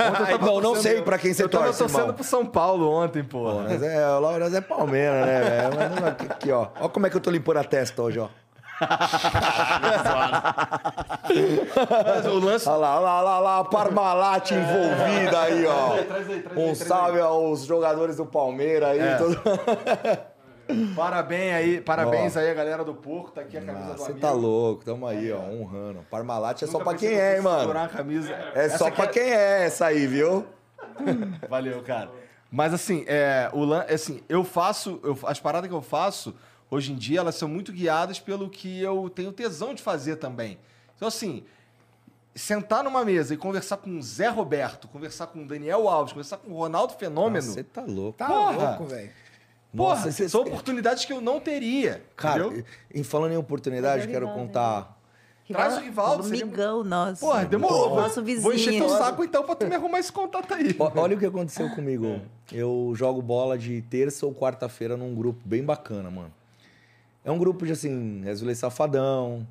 Ontem 0.00 0.32
eu 0.32 0.38
tava 0.38 0.46
Não, 0.46 0.54
não 0.54 0.62
torcendo- 0.72 0.92
sei 0.94 1.02
pra 1.02 1.18
quem 1.18 1.34
você 1.34 1.42
eu 1.44 1.48
tava 1.50 1.64
torce, 1.66 1.78
torcendo 1.80 2.00
irmão. 2.00 2.14
pro 2.14 2.24
São 2.24 2.46
Paulo 2.46 2.88
ontem, 2.90 3.22
Pô, 3.22 3.40
pô. 3.42 3.52
nós 3.60 3.82
é, 3.82 4.08
o 4.08 4.18
Laura 4.20 4.46
é 4.56 4.60
Palmeiras, 4.62 5.26
né, 5.26 5.40
velho? 5.42 5.76
Mas 5.76 6.04
Aqui, 6.04 6.26
aqui, 6.26 6.50
ó. 6.52 6.68
Ó 6.80 6.88
como 6.88 7.06
é 7.06 7.10
que 7.10 7.16
eu 7.18 7.20
tô 7.20 7.30
limpando 7.30 7.58
a 7.58 7.64
testa 7.64 8.00
hoje, 8.02 8.18
ó. 8.18 8.28
Mas 12.06 12.26
o 12.26 12.38
lance. 12.38 12.66
Olha 12.68 12.76
lá, 12.78 12.96
olha 12.96 13.00
lá, 13.04 13.20
olha 13.20 13.40
lá, 13.40 13.64
Parmalat 13.64 14.50
envolvida 14.52 15.40
aí, 15.42 15.66
ó. 15.66 15.88
Traz 16.02 16.30
aí, 16.30 16.40
traz 16.42 16.58
aí, 16.58 16.62
Um 16.64 16.74
traz 16.74 16.78
salve 16.78 17.20
aos 17.20 17.64
jogadores 17.66 18.16
do 18.16 18.24
Palmeiras 18.24 18.88
aí. 18.90 19.00
É. 19.00 19.16
todo- 19.16 19.38
Parabéns 20.94 21.54
aí, 21.54 21.80
parabéns 21.80 22.36
aí 22.36 22.50
a 22.50 22.54
galera 22.54 22.84
do 22.84 22.94
Porco, 22.94 23.30
tá 23.30 23.40
aqui 23.42 23.56
a 23.56 23.62
camisa 23.62 23.90
Ah, 23.90 23.92
do 23.94 23.98
Você 23.98 24.12
tá 24.14 24.32
louco, 24.32 24.84
tamo 24.84 25.06
aí, 25.06 25.30
ó, 25.32 25.38
honrando. 25.40 26.00
Parmalat 26.10 26.62
é 26.62 26.66
só 26.66 26.78
pra 26.80 26.94
quem 26.94 27.08
é, 27.14 27.36
hein, 27.36 27.42
mano. 27.42 27.76
a 27.78 27.88
camisa. 27.88 28.32
É 28.54 28.66
Essa 28.66 28.78
só 28.78 28.90
pra 28.90 29.06
quem 29.06 29.22
é 29.22 29.64
essa 29.64 29.86
aí, 29.86 30.06
viu? 30.06 30.46
Valeu, 31.48 31.82
cara. 31.82 32.10
Mas 32.50 32.74
assim, 32.74 33.04
é, 33.06 33.48
o 33.52 33.64
lan... 33.64 33.84
assim, 33.88 34.22
eu 34.28 34.42
faço, 34.44 34.98
eu- 35.02 35.18
as 35.26 35.38
paradas 35.38 35.68
que 35.68 35.74
eu 35.74 35.82
faço 35.82 36.34
hoje 36.70 36.92
em 36.92 36.96
dia, 36.96 37.20
elas 37.20 37.34
são 37.36 37.48
muito 37.48 37.72
guiadas 37.72 38.18
pelo 38.18 38.48
que 38.48 38.80
eu 38.82 39.08
tenho 39.10 39.32
tesão 39.32 39.72
de 39.74 39.82
fazer 39.82 40.16
também. 40.16 40.58
Então 40.96 41.06
assim, 41.08 41.44
sentar 42.34 42.82
numa 42.84 43.04
mesa 43.04 43.34
e 43.34 43.36
conversar 43.36 43.76
com 43.78 43.90
o 43.98 44.02
Zé 44.02 44.28
Roberto, 44.28 44.88
conversar 44.88 45.26
com 45.28 45.42
o 45.42 45.46
Daniel 45.46 45.88
Alves, 45.88 46.12
conversar 46.12 46.38
com 46.38 46.50
o 46.52 46.56
Ronaldo 46.56 46.92
Fenômeno, 46.94 47.42
Você 47.42 47.62
tá 47.62 47.82
louco. 47.82 48.18
Tá 48.18 48.26
Porra! 48.26 48.68
louco, 48.70 48.84
velho. 48.86 49.10
Porra, 49.76 49.94
Nossa, 49.96 50.12
cê- 50.12 50.28
são 50.28 50.42
oportunidades 50.42 51.04
que 51.04 51.12
eu 51.12 51.20
não 51.20 51.40
teria, 51.40 52.02
Cara, 52.16 52.46
entendeu? 52.46 52.64
em 52.94 53.02
falando 53.02 53.32
em 53.32 53.36
oportunidade, 53.36 54.04
é 54.04 54.06
quero 54.06 54.26
Rivaldo, 54.26 54.46
contar. 54.46 54.96
Traz 55.48 55.76
o 55.78 55.80
Rivaldo, 55.80 56.22
O 56.22 56.26
seria- 56.26 56.46
nosso. 56.84 57.20
Porra, 57.26 57.44
demorou. 57.44 57.96
Nosso 57.96 58.22
vizinho. 58.22 58.42
Vou 58.44 58.52
encher 58.54 58.70
teu 58.78 58.88
saco 58.88 59.24
então 59.24 59.42
pra 59.42 59.56
tu 59.56 59.66
me 59.66 59.74
arrumar 59.74 59.98
esse 59.98 60.12
contato 60.12 60.54
aí. 60.54 60.76
Olha 60.94 61.16
o 61.16 61.18
que 61.18 61.26
aconteceu 61.26 61.68
comigo. 61.70 62.20
Eu 62.52 62.92
jogo 62.94 63.20
bola 63.20 63.58
de 63.58 63.82
terça 63.82 64.24
ou 64.24 64.32
quarta-feira 64.32 64.96
num 64.96 65.12
grupo 65.12 65.40
bem 65.44 65.64
bacana, 65.64 66.08
mano. 66.08 66.32
É 67.24 67.32
um 67.32 67.38
grupo 67.38 67.66
de 67.66 67.72
assim, 67.72 68.22
Wesley 68.24 68.54
Safadão, 68.54 69.44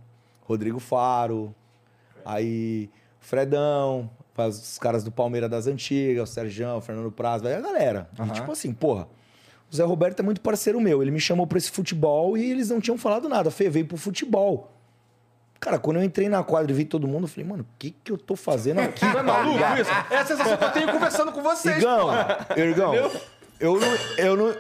Rodrigo 0.44 0.80
Faro, 0.80 1.54
aí 2.26 2.90
Fredão, 3.20 4.10
os 4.38 4.78
caras 4.80 5.04
do 5.04 5.12
Palmeiras 5.12 5.50
das 5.50 5.68
Antigas, 5.68 6.30
o 6.30 6.34
Sergião, 6.34 6.78
o 6.78 6.82
Fernando 6.82 7.12
Praz, 7.12 7.42
vai 7.42 7.54
a 7.56 7.60
galera. 7.60 8.10
E 8.26 8.30
tipo 8.32 8.52
assim, 8.54 8.74
porra, 8.74 9.06
o 9.72 9.76
Zé 9.76 9.84
Roberto 9.84 10.20
é 10.20 10.24
muito 10.24 10.42
parceiro 10.42 10.82
meu. 10.82 11.02
Ele 11.02 11.12
me 11.12 11.20
chamou 11.20 11.46
pra 11.46 11.58
esse 11.58 11.70
futebol 11.70 12.38
e 12.38 12.52
eles 12.52 12.70
não 12.70 12.82
tinham 12.82 12.98
falado 12.98 13.30
nada. 13.30 13.52
Fê, 13.52 13.70
veio 13.70 13.86
pro 13.86 13.98
futebol. 13.98 14.72
Cara, 15.60 15.78
quando 15.78 15.98
eu 15.98 16.04
entrei 16.04 16.30
na 16.30 16.42
quadra 16.44 16.72
e 16.72 16.76
vi 16.76 16.86
todo 16.86 17.08
mundo, 17.08 17.26
eu 17.26 17.28
falei, 17.28 17.46
mano, 17.46 17.64
o 17.64 17.78
que 17.78 17.92
que 17.92 18.12
eu 18.12 18.18
tô 18.18 18.36
fazendo 18.36 18.80
aqui? 18.80 19.04
Não 19.06 19.20
é 19.20 19.24
maluco 19.24 19.60
isso? 19.80 19.92
É 20.10 20.18
a 20.18 20.26
sensação 20.26 20.58
que 20.58 20.64
eu 20.64 20.72
tenho 20.72 20.92
conversando 20.92 21.32
com 21.32 21.44
vocês. 21.44 21.78
Igão, 21.78 22.00
porra. 22.00 22.48
Igão, 22.58 22.96
eu 23.60 23.80
não. 23.80 23.88
Eu 24.18 24.38
não... 24.38 24.56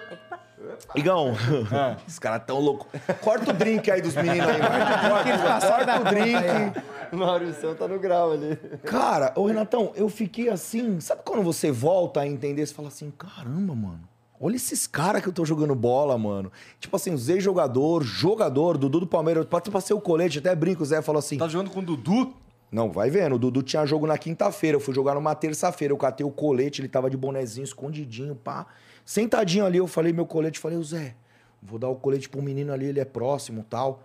Igão, 0.94 1.34
os 2.06 2.20
caras 2.20 2.44
tão 2.46 2.60
loucos. 2.60 2.88
Corta 3.22 3.52
o 3.52 3.54
drink 3.54 3.90
aí 3.90 4.02
dos 4.02 4.14
meninos 4.14 4.46
aí, 4.50 4.62
mano. 4.62 4.74
Corta, 5.10 5.68
corta 5.68 6.02
o 6.02 6.04
drink. 6.04 6.82
O 7.14 7.18
Maurício 7.18 7.76
tá 7.76 7.88
no 7.88 7.98
grau 7.98 8.34
ali. 8.34 8.58
Cara, 8.84 9.32
ô 9.36 9.46
Renatão, 9.46 9.94
eu 9.96 10.10
fiquei 10.10 10.50
assim. 10.50 11.00
Sabe 11.00 11.22
quando 11.24 11.42
você 11.42 11.72
volta 11.72 12.20
a 12.20 12.28
entender? 12.28 12.66
Você 12.66 12.74
fala 12.74 12.90
assim: 12.90 13.10
caramba, 13.12 13.74
mano. 13.74 14.02
Olha 14.40 14.56
esses 14.56 14.88
caras 14.88 15.22
que 15.22 15.28
eu 15.28 15.34
tô 15.34 15.44
jogando 15.44 15.76
bola, 15.76 16.18
mano. 16.18 16.52
Tipo 16.80 16.96
assim, 16.96 17.14
os 17.14 17.28
ex-jogador, 17.28 18.04
jogador, 18.04 18.78
Dudu 18.78 19.02
do 19.02 19.08
Palmeiras. 19.08 19.46
Pra 19.46 19.60
passei 19.60 19.96
o 19.96 20.00
colete, 20.00 20.40
até 20.40 20.56
brinco, 20.56 20.82
o 20.82 20.86
Zé 20.86 21.02
falou 21.02 21.20
assim: 21.20 21.38
Tá 21.38 21.48
jogando 21.48 21.72
com 21.72 21.80
o 21.80 21.84
Dudu? 21.84 22.34
Não, 22.72 22.92
vai 22.92 23.10
vendo. 23.10 23.36
O 23.36 23.40
Dudu 23.40 23.62
tinha 23.62 23.86
jogo 23.86 24.08
na 24.08 24.18
quinta-feira. 24.18 24.78
Eu 24.78 24.80
fui 24.80 24.94
jogar 24.94 25.16
numa 25.16 25.36
terça-feira. 25.36 25.92
Eu 25.92 25.98
catei 25.98 26.26
o 26.26 26.32
colete, 26.32 26.82
ele 26.82 26.88
tava 26.88 27.10
de 27.10 27.18
bonezinho, 27.18 27.66
escondidinho, 27.66 28.36
pá. 28.36 28.68
Sentadinho 29.04 29.66
ali, 29.66 29.80
eu 29.80 29.88
falei 29.88 30.14
meu 30.14 30.26
colete. 30.26 30.60
Falei, 30.60 30.78
ô 30.78 30.84
Zé, 30.84 31.16
vou 31.62 31.78
dar 31.78 31.90
o 31.90 31.96
colete 31.96 32.30
pro 32.30 32.42
menino 32.42 32.72
ali, 32.72 32.86
ele 32.86 33.00
é 33.00 33.06
próximo 33.06 33.66
tal. 33.68 34.04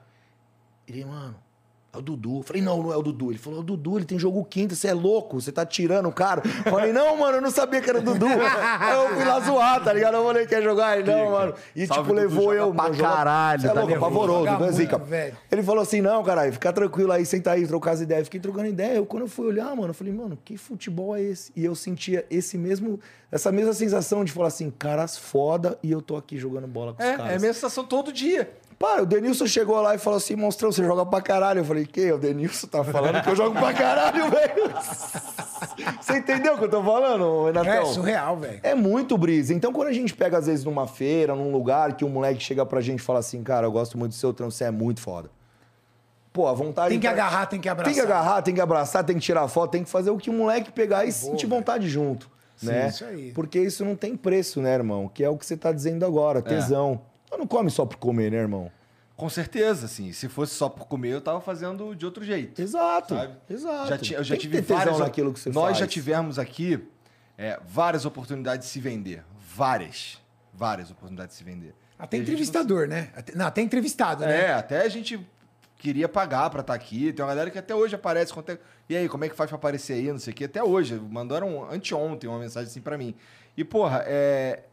Ele, 0.88 1.04
mano, 1.04 1.36
É 1.94 1.98
o 1.98 2.02
Dudu. 2.02 2.38
Eu 2.38 2.42
falei, 2.42 2.60
não, 2.60 2.82
não 2.82 2.92
é 2.92 2.96
o 2.96 3.02
Dudu. 3.02 3.30
Ele 3.30 3.38
falou, 3.38 3.60
é 3.60 3.62
o 3.62 3.64
Dudu, 3.64 3.98
ele 3.98 4.04
tem 4.04 4.18
jogo 4.18 4.44
quinta, 4.44 4.74
você 4.74 4.88
é 4.88 4.92
louco, 4.94 5.40
você 5.40 5.52
tá 5.52 5.64
tirando 5.64 6.06
o 6.08 6.12
cara. 6.12 6.42
Eu 6.64 6.72
falei, 6.72 6.92
não, 6.92 7.16
mano, 7.16 7.36
eu 7.38 7.40
não 7.40 7.50
sabia 7.50 7.80
que 7.80 7.88
era 7.88 7.98
o 8.00 8.02
Dudu. 8.02 8.26
Aí 8.26 8.94
eu 8.96 9.14
fui 9.14 9.24
lá 9.24 9.38
zoar, 9.40 9.82
tá 9.84 9.92
ligado? 9.92 10.14
Eu 10.16 10.24
falei, 10.24 10.46
quer 10.46 10.62
jogar? 10.62 10.98
Ele, 10.98 11.10
não, 11.10 11.30
mano. 11.30 11.54
E 11.76 11.86
Salve, 11.86 12.02
tipo, 12.02 12.14
Dudu, 12.14 12.20
levou 12.28 12.42
joga 12.52 12.56
eu. 12.56 12.74
pra 12.74 12.82
mano, 12.82 12.94
joga- 12.94 13.08
caralho, 13.10 13.60
Você 13.60 13.66
é 13.66 13.70
tá 13.70 13.74
louco, 13.74 13.90
nervoso. 13.90 14.12
pavoroso, 14.12 14.44
Joga 14.46 14.58
não 14.58 14.66
é 14.66 14.72
zica. 14.72 14.98
velho. 14.98 15.36
Ele 15.52 15.62
falou 15.62 15.82
assim, 15.82 16.00
não, 16.00 16.22
caralho, 16.24 16.52
fica 16.52 16.72
tranquilo 16.72 17.12
aí, 17.12 17.24
senta 17.24 17.52
aí, 17.52 17.66
trocar 17.66 17.92
as 17.92 18.00
ideias. 18.00 18.24
Fiquei 18.24 18.40
trocando 18.40 18.66
ideia. 18.66 18.96
Eu, 18.96 19.06
quando 19.06 19.22
eu 19.22 19.28
fui 19.28 19.46
olhar, 19.46 19.68
mano, 19.76 19.88
eu 19.90 19.94
falei, 19.94 20.12
mano, 20.12 20.36
que 20.44 20.56
futebol 20.56 21.14
é 21.14 21.22
esse? 21.22 21.52
E 21.54 21.64
eu 21.64 21.74
sentia 21.76 22.26
esse 22.28 22.58
mesmo, 22.58 22.98
essa 23.30 23.52
mesma 23.52 23.72
sensação 23.72 24.24
de 24.24 24.32
falar 24.32 24.48
assim, 24.48 24.70
caras 24.70 25.16
foda 25.16 25.78
e 25.82 25.92
eu 25.92 26.02
tô 26.02 26.16
aqui 26.16 26.38
jogando 26.38 26.66
bola 26.66 26.92
com 26.94 27.02
os 27.02 27.08
É, 27.08 27.16
caras. 27.16 27.32
é 27.32 27.36
a 27.36 27.38
minha 27.38 27.52
sensação 27.52 27.84
todo 27.84 28.12
dia. 28.12 28.50
Para, 28.78 29.02
o 29.02 29.06
Denilson 29.06 29.46
chegou 29.46 29.80
lá 29.80 29.94
e 29.94 29.98
falou 29.98 30.16
assim: 30.16 30.34
Monstrão, 30.36 30.70
você 30.72 30.84
joga 30.84 31.06
pra 31.06 31.20
caralho. 31.22 31.60
Eu 31.60 31.64
falei: 31.64 31.86
Que? 31.86 32.10
O 32.12 32.18
Denilson 32.18 32.66
tá 32.66 32.82
falando 32.84 33.22
que 33.22 33.28
eu 33.30 33.36
jogo 33.36 33.58
pra 33.58 33.72
caralho, 33.72 34.28
velho. 34.30 34.74
Você 36.00 36.18
entendeu 36.18 36.54
o 36.54 36.58
que 36.58 36.64
eu 36.64 36.68
tô 36.70 36.82
falando, 36.82 37.46
Renatão? 37.46 37.72
É 37.72 37.84
surreal, 37.86 38.36
velho. 38.36 38.60
É 38.62 38.74
muito 38.74 39.16
brisa. 39.16 39.54
Então, 39.54 39.72
quando 39.72 39.88
a 39.88 39.92
gente 39.92 40.14
pega, 40.14 40.38
às 40.38 40.46
vezes, 40.46 40.64
numa 40.64 40.86
feira, 40.86 41.34
num 41.34 41.50
lugar, 41.52 41.96
que 41.96 42.04
um 42.04 42.08
moleque 42.08 42.40
chega 42.42 42.64
pra 42.66 42.80
gente 42.80 43.00
e 43.00 43.02
fala 43.02 43.18
assim: 43.20 43.42
Cara, 43.42 43.66
eu 43.66 43.72
gosto 43.72 43.96
muito 43.96 44.12
do 44.12 44.16
seu 44.16 44.32
trampo, 44.32 44.52
você 44.52 44.64
é 44.64 44.70
muito 44.70 45.00
foda. 45.00 45.30
Pô, 46.32 46.48
a 46.48 46.52
vontade. 46.52 46.88
Tem 46.90 46.98
que 46.98 47.06
pra- 47.06 47.12
agarrar, 47.14 47.46
tem 47.46 47.60
que 47.60 47.68
abraçar. 47.68 47.94
Tem 47.94 48.02
que 48.04 48.12
agarrar, 48.12 48.42
tem 48.42 48.54
que 48.54 48.60
abraçar, 48.60 49.04
tem 49.04 49.16
que 49.16 49.22
tirar 49.22 49.46
foto, 49.48 49.70
tem 49.70 49.84
que 49.84 49.90
fazer 49.90 50.10
o 50.10 50.18
que 50.18 50.28
o 50.30 50.32
moleque 50.32 50.72
pegar 50.72 51.04
e 51.04 51.12
sentir 51.12 51.46
vontade 51.46 51.88
junto. 51.88 52.28
né? 52.62 52.88
isso 52.88 53.04
aí. 53.04 53.30
Porque 53.32 53.58
isso 53.60 53.84
não 53.84 53.94
tem 53.94 54.16
preço, 54.16 54.60
né, 54.60 54.74
irmão? 54.74 55.08
Que 55.08 55.22
é 55.22 55.28
o 55.28 55.36
que 55.38 55.46
você 55.46 55.56
tá 55.56 55.70
dizendo 55.70 56.04
agora, 56.04 56.42
tesão. 56.42 57.00
Então 57.26 57.38
não 57.38 57.46
come 57.46 57.70
só 57.70 57.84
por 57.86 57.96
comer, 57.96 58.30
né, 58.30 58.38
irmão? 58.38 58.70
Com 59.16 59.28
certeza, 59.28 59.86
assim. 59.86 60.12
Se 60.12 60.28
fosse 60.28 60.54
só 60.54 60.68
por 60.68 60.86
comer, 60.86 61.10
eu 61.10 61.20
tava 61.20 61.40
fazendo 61.40 61.94
de 61.94 62.04
outro 62.04 62.24
jeito. 62.24 62.60
Exato. 62.60 63.14
Sabe? 63.14 63.34
Exato. 63.48 63.88
Já 63.88 63.98
ti- 63.98 64.14
eu 64.14 64.24
já 64.24 64.34
Tem 64.34 64.40
tive 64.40 64.60
várias. 64.60 64.98
naquilo 64.98 65.32
que 65.32 65.38
você 65.38 65.50
Nós 65.50 65.64
faz. 65.66 65.78
já 65.78 65.86
tivemos 65.86 66.38
aqui 66.38 66.82
é, 67.38 67.60
várias 67.66 68.04
oportunidades 68.04 68.66
de 68.66 68.72
se 68.72 68.80
vender. 68.80 69.22
Várias. 69.54 70.20
Várias 70.52 70.90
oportunidades 70.90 71.34
de 71.36 71.38
se 71.38 71.44
vender. 71.44 71.74
Até 71.98 72.16
a 72.16 72.20
gente 72.20 72.28
entrevistador, 72.28 72.88
né? 72.88 73.10
Até- 73.14 73.34
Não, 73.36 73.46
até 73.46 73.60
entrevistado, 73.62 74.24
né? 74.24 74.46
É, 74.46 74.52
até 74.52 74.82
a 74.82 74.88
gente 74.88 75.24
queria 75.76 76.08
pagar 76.08 76.50
pra 76.50 76.60
estar 76.60 76.74
aqui. 76.74 77.12
Tem 77.12 77.24
uma 77.24 77.28
galera 77.30 77.50
que 77.50 77.58
até 77.58 77.72
hoje 77.74 77.94
aparece. 77.94 78.32
é- 78.48 78.58
E 78.88 78.96
aí, 78.96 79.08
como 79.08 79.24
é 79.24 79.28
que 79.28 79.36
faz 79.36 79.48
pra 79.48 79.56
aparecer 79.56 79.92
aí? 79.94 80.10
Não 80.10 80.18
sei 80.18 80.32
o 80.32 80.36
quê. 80.36 80.44
Até 80.44 80.62
hoje. 80.62 80.94
Mandaram 80.96 81.70
anteontem 81.70 82.28
uma 82.28 82.38
mensagem 82.40 82.68
assim 82.68 82.80
pra 82.80 82.98
mim. 82.98 83.14
E, 83.56 83.62
porra, 83.64 84.02
é... 84.06 84.64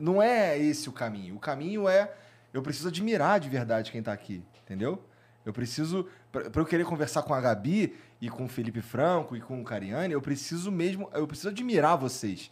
não 0.00 0.22
é 0.22 0.58
esse 0.58 0.88
o 0.88 0.92
caminho. 0.92 1.36
O 1.36 1.38
caminho 1.38 1.88
é. 1.88 2.12
Eu 2.52 2.62
preciso 2.62 2.88
admirar 2.88 3.38
de 3.40 3.48
verdade 3.48 3.90
quem 3.92 4.02
tá 4.02 4.12
aqui. 4.12 4.42
Entendeu? 4.64 5.02
Eu 5.44 5.52
preciso. 5.52 6.06
Pra 6.32 6.50
pra 6.50 6.60
eu 6.62 6.66
querer 6.66 6.84
conversar 6.84 7.22
com 7.22 7.32
a 7.34 7.40
Gabi 7.40 7.96
e 8.20 8.28
com 8.30 8.44
o 8.44 8.48
Felipe 8.48 8.80
Franco 8.82 9.36
e 9.36 9.40
com 9.40 9.60
o 9.60 9.64
Cariani, 9.64 10.12
eu 10.12 10.20
preciso 10.22 10.70
mesmo. 10.72 11.08
Eu 11.12 11.26
preciso 11.26 11.48
admirar 11.50 11.96
vocês. 11.96 12.50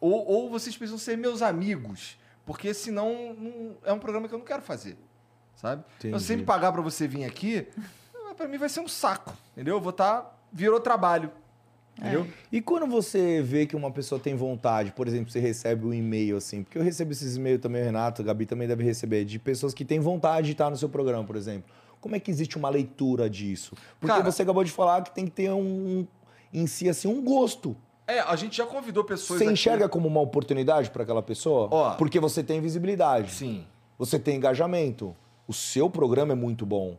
Ou, 0.00 0.26
ou 0.26 0.50
vocês 0.50 0.76
precisam 0.76 0.98
ser 0.98 1.16
meus 1.16 1.42
amigos. 1.42 2.18
Porque 2.44 2.72
senão 2.74 3.34
não- 3.34 3.76
é 3.84 3.92
um 3.92 3.98
programa 3.98 4.28
que 4.28 4.34
eu 4.34 4.38
não 4.38 4.46
quero 4.46 4.62
fazer. 4.62 4.96
Sabe? 5.56 5.82
Eu 6.04 6.10
Entendi. 6.10 6.24
sempre 6.24 6.44
pagar 6.44 6.70
pra 6.70 6.82
você 6.82 7.08
vir 7.08 7.24
aqui, 7.24 7.66
pra 8.36 8.46
mim 8.46 8.58
vai 8.58 8.68
ser 8.68 8.80
um 8.80 8.88
saco. 8.88 9.34
Entendeu? 9.52 9.76
Eu 9.76 9.80
vou 9.80 9.90
estar. 9.90 10.38
virou 10.52 10.78
trabalho. 10.80 11.32
Entendeu? 11.98 12.26
E 12.52 12.60
quando 12.60 12.86
você 12.86 13.40
vê 13.42 13.64
que 13.66 13.74
uma 13.74 13.90
pessoa 13.90 14.20
tem 14.20 14.34
vontade, 14.34 14.92
por 14.92 15.08
exemplo, 15.08 15.30
você 15.30 15.40
recebe 15.40 15.86
um 15.86 15.94
e-mail 15.94 16.36
assim, 16.36 16.62
porque 16.62 16.76
eu 16.76 16.82
recebo 16.82 17.12
esses 17.12 17.36
e-mails 17.36 17.60
também, 17.60 17.82
Renato, 17.82 18.22
Gabi 18.22 18.44
também 18.44 18.68
deve 18.68 18.84
receber, 18.84 19.24
de 19.24 19.38
pessoas 19.38 19.72
que 19.72 19.84
têm 19.84 19.98
vontade 19.98 20.46
de 20.48 20.52
estar 20.52 20.68
no 20.68 20.76
seu 20.76 20.88
programa, 20.90 21.24
por 21.24 21.36
exemplo. 21.36 21.64
Como 22.00 22.14
é 22.14 22.20
que 22.20 22.30
existe 22.30 22.56
uma 22.58 22.68
leitura 22.68 23.28
disso? 23.30 23.74
Porque 23.98 24.14
Cara- 24.14 24.30
você 24.30 24.42
acabou 24.42 24.62
de 24.62 24.70
falar 24.70 25.02
que 25.02 25.14
tem 25.14 25.24
que 25.24 25.30
ter 25.30 25.50
um, 25.50 26.06
em 26.52 26.66
si, 26.66 26.88
assim, 26.88 27.08
um 27.08 27.22
gosto. 27.22 27.74
É, 28.06 28.20
a 28.20 28.36
gente 28.36 28.56
já 28.58 28.66
convidou 28.66 29.02
pessoas. 29.02 29.38
Você 29.38 29.44
aqui- 29.44 29.52
enxerga 29.54 29.88
como 29.88 30.06
uma 30.06 30.20
oportunidade 30.20 30.90
para 30.90 31.02
aquela 31.02 31.22
pessoa? 31.22 31.68
Ó. 31.72 31.94
Porque 31.94 32.20
você 32.20 32.42
tem 32.44 32.60
visibilidade. 32.60 33.32
Sim. 33.32 33.64
Você 33.98 34.18
tem 34.18 34.36
engajamento. 34.36 35.16
O 35.48 35.52
seu 35.54 35.88
programa 35.88 36.32
é 36.32 36.36
muito 36.36 36.64
bom. 36.66 36.96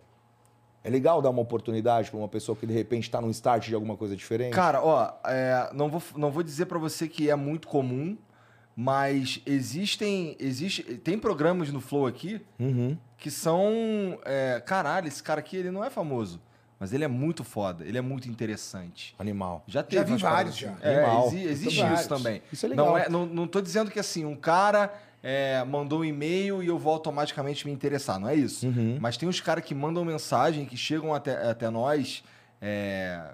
É 0.87 0.89
legal 0.89 1.21
dar 1.21 1.29
uma 1.29 1.41
oportunidade 1.41 2.09
para 2.09 2.17
uma 2.17 2.29
pessoa 2.29 2.55
que 2.55 2.65
de 2.65 2.73
repente 2.73 3.03
está 3.03 3.19
num 3.19 3.29
start 3.29 3.67
de 3.67 3.75
alguma 3.75 3.97
coisa 3.97 4.15
diferente? 4.15 4.53
Cara, 4.53 4.81
ó, 4.81 5.11
é, 5.25 5.69
não, 5.73 5.89
vou, 5.89 6.01
não 6.15 6.31
vou 6.31 6.41
dizer 6.41 6.65
pra 6.65 6.79
você 6.79 7.09
que 7.09 7.29
é 7.29 7.35
muito 7.35 7.67
comum, 7.67 8.17
mas 8.73 9.41
existem. 9.45 10.37
Existe, 10.39 10.83
tem 10.83 11.17
programas 11.19 11.71
no 11.73 11.81
Flow 11.81 12.07
aqui 12.07 12.39
Uhum. 12.57 12.97
que 13.17 13.29
são. 13.29 14.17
é, 14.23 14.61
caralho, 14.65 15.07
esse 15.09 15.21
cara 15.21 15.39
aqui 15.41 15.57
ele 15.57 15.71
não 15.71 15.83
é 15.83 15.89
famoso, 15.89 16.39
mas 16.79 16.93
ele 16.93 17.03
é 17.03 17.07
muito 17.09 17.43
foda, 17.43 17.83
ele 17.85 17.97
é 17.97 18.01
muito 18.01 18.29
interessante. 18.29 19.13
Animal. 19.19 19.63
Já 19.67 19.83
teve 19.83 20.05
vi 20.05 20.11
umas 20.11 20.21
vários 20.21 20.57
paradas 20.61 20.79
já. 20.81 20.89
É, 20.89 21.03
Animal. 21.03 21.27
exi- 21.27 21.43
existe 21.47 21.81
Vários. 21.81 21.99
isso 21.99 22.09
também. 22.09 22.41
Isso 22.49 22.65
é 22.65 22.69
legal. 22.69 22.85
Não, 22.85 22.97
é, 22.97 23.09
não, 23.09 23.25
não 23.25 23.45
tô 23.47 23.59
dizendo 23.59 23.91
que 23.91 23.99
assim, 23.99 24.23
um 24.23 24.35
cara 24.37 24.93
é, 25.29 25.61
mandou 25.65 25.99
um 25.99 26.05
e-mail 26.05 26.63
e 26.63 26.67
eu 26.67 26.77
vou 26.79 26.93
automaticamente 26.93 27.65
me 27.67 27.73
interessar, 27.73 28.17
não 28.17 28.29
é 28.29 28.35
isso. 28.35 28.65
Uhum. 28.65 28.97
Mas 29.01 29.17
tem 29.17 29.27
uns 29.27 29.41
caras 29.41 29.61
que 29.65 29.75
mandam 29.75 30.05
mensagem, 30.05 30.65
que 30.65 30.77
chegam 30.77 31.13
até, 31.13 31.49
até 31.49 31.69
nós. 31.69 32.23
É... 32.61 33.31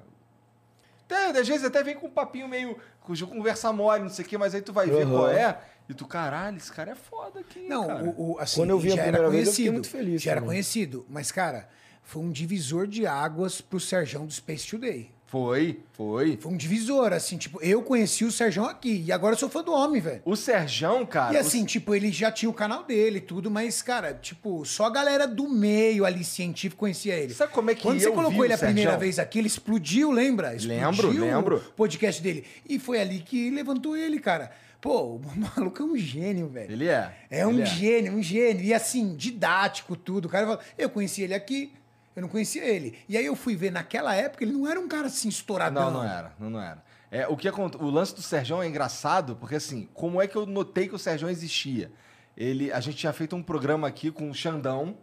Até, 1.06 1.40
às 1.40 1.48
vezes 1.48 1.64
até 1.64 1.84
vem 1.84 1.96
com 1.96 2.08
um 2.08 2.10
papinho 2.10 2.48
meio. 2.48 2.76
com 3.02 3.14
conversa 3.28 3.72
mole, 3.72 4.02
não 4.02 4.10
sei 4.10 4.26
o 4.26 4.28
quê, 4.28 4.38
mas 4.40 4.56
aí 4.56 4.62
tu 4.64 4.74
vai 4.74 4.88
ver 4.88 5.06
Uhum. 5.06 5.12
qual 5.12 5.30
é. 5.30 5.60
E 5.88 5.94
tu, 5.94 6.08
caralho, 6.08 6.58
esse 6.58 6.72
cara 6.72 6.92
é 6.92 6.96
foda 6.96 7.42
aqui. 7.42 7.68
Não, 7.68 7.86
cara. 7.86 8.04
o, 8.06 8.32
o- 8.34 8.40
assim, 8.40 8.56
Quando 8.62 8.70
eu 8.72 8.80
vi 8.80 8.88
a 8.88 8.96
já 8.96 9.02
primeira 9.04 9.28
era 9.28 9.30
vez, 9.30 9.42
eu 9.42 9.46
conhecido, 9.54 9.56
fiquei 9.66 9.72
muito 9.72 9.90
feliz 9.90 10.22
Já 10.24 10.32
era 10.32 10.40
também. 10.42 10.56
conhecido, 10.56 11.06
mas, 11.08 11.32
cara, 11.32 11.70
foi 12.02 12.24
um 12.24 12.32
divisor 12.32 12.88
de 12.88 13.06
águas 13.06 13.62
pro 13.62 13.80
Serjão 13.80 14.26
do 14.26 14.34
Space 14.34 14.66
Today. 14.68 15.12
Foi, 15.34 15.80
foi. 15.94 16.38
Foi 16.40 16.52
um 16.52 16.56
divisor, 16.56 17.12
assim, 17.12 17.38
tipo, 17.40 17.60
eu 17.64 17.82
conheci 17.82 18.24
o 18.24 18.32
Serjão 18.32 18.66
aqui, 18.66 19.04
e 19.08 19.12
agora 19.12 19.34
eu 19.34 19.40
sou 19.40 19.50
fã 19.50 19.64
do 19.64 19.72
homem, 19.74 20.00
velho. 20.00 20.22
O 20.24 20.36
Serjão, 20.36 21.04
cara. 21.08 21.34
E 21.34 21.38
o- 21.38 21.40
assim, 21.40 21.66
tipo, 21.66 21.96
ele 21.96 22.12
já 22.12 22.32
tinha 22.32 22.48
o 22.48 22.54
canal 22.54 22.84
dele 22.84 23.18
e 23.18 23.22
tudo, 23.22 23.50
mas, 23.50 23.82
cara, 23.82 24.14
tipo, 24.14 24.64
só 24.64 24.86
a 24.86 24.90
galera 24.92 25.26
do 25.28 25.50
meio 25.50 26.06
ali 26.06 26.24
científico 26.24 26.82
conhecia 26.82 27.16
ele. 27.16 27.34
Sabe 27.34 27.52
como 27.52 27.72
é 27.72 27.74
que 27.74 27.82
Quando 27.82 28.00
você 28.00 28.12
colocou 28.12 28.46
ele 28.46 28.54
o 28.54 28.56
a 28.56 28.60
primeira 28.60 28.96
vez 28.96 29.18
aqui, 29.18 29.40
ele 29.40 29.48
explodiu, 29.48 30.12
lembra? 30.12 30.54
Explodiu 30.56 30.78
Lembro, 30.86 31.10
lembro. 31.56 31.56
o 31.68 31.74
podcast 31.74 32.22
dele. 32.22 32.46
E 32.70 32.78
foi 32.78 33.02
ali 33.02 33.18
que 33.18 33.50
levantou 33.50 33.98
ele, 33.98 34.20
cara. 34.20 34.52
Pô, 34.80 35.16
o 35.16 35.22
maluco 35.36 35.82
é 35.82 35.86
um 35.86 35.98
gênio, 35.98 36.48
velho. 36.48 36.72
Ele 36.74 36.88
é. 36.90 37.12
É 37.32 37.48
um 37.48 37.54
ele 37.54 37.66
gênio, 37.66 38.14
um 38.14 38.22
gênio. 38.22 38.64
E 38.64 38.72
assim, 38.72 39.16
didático, 39.16 39.96
tudo. 39.96 40.26
O 40.26 40.30
cara 40.30 40.46
fala, 40.46 40.60
eu 40.78 40.92
conheci 40.92 41.24
ele 41.24 41.34
aqui, 41.34 41.72
eu 42.16 42.22
não 42.22 42.30
conhecia 42.30 42.64
ele. 42.66 42.98
E 43.08 43.18
aí 43.18 43.26
eu 43.26 43.36
fui 43.36 43.56
ver, 43.56 43.72
naquela 43.72 44.14
época, 44.16 44.44
ele 44.44 44.54
não 44.54 44.68
era 44.68 44.80
um 44.80 44.88
cara 44.88 45.08
assim 45.08 45.30
estouradão. 45.30 45.86
Não, 45.92 46.04
não 46.04 46.04
era, 46.10 46.34
não, 46.40 46.50
não 46.50 46.62
era. 46.62 46.84
É, 47.12 47.28
o, 47.28 47.38
que 47.38 47.48
aconte- 47.48 47.78
o 47.78 47.90
lance 47.90 48.16
do 48.16 48.22
Serjão 48.22 48.62
é 48.62 48.68
engraçado, 48.68 49.36
porque 49.36 49.56
assim, 49.56 49.88
como 49.94 50.22
é 50.22 50.28
que 50.28 50.36
eu 50.36 50.46
notei 50.46 50.88
que 50.88 50.96
o 50.96 51.00
Serjão 51.00 51.30
existia? 51.30 51.92
Ele, 52.36 52.72
a 52.72 52.80
gente 52.80 52.98
tinha 52.98 53.14
feito 53.14 53.36
um 53.36 53.44
programa 53.44 53.88
aqui 53.88 54.10
com 54.10 54.30
o 54.30 54.34
Xandão, 54.34 54.98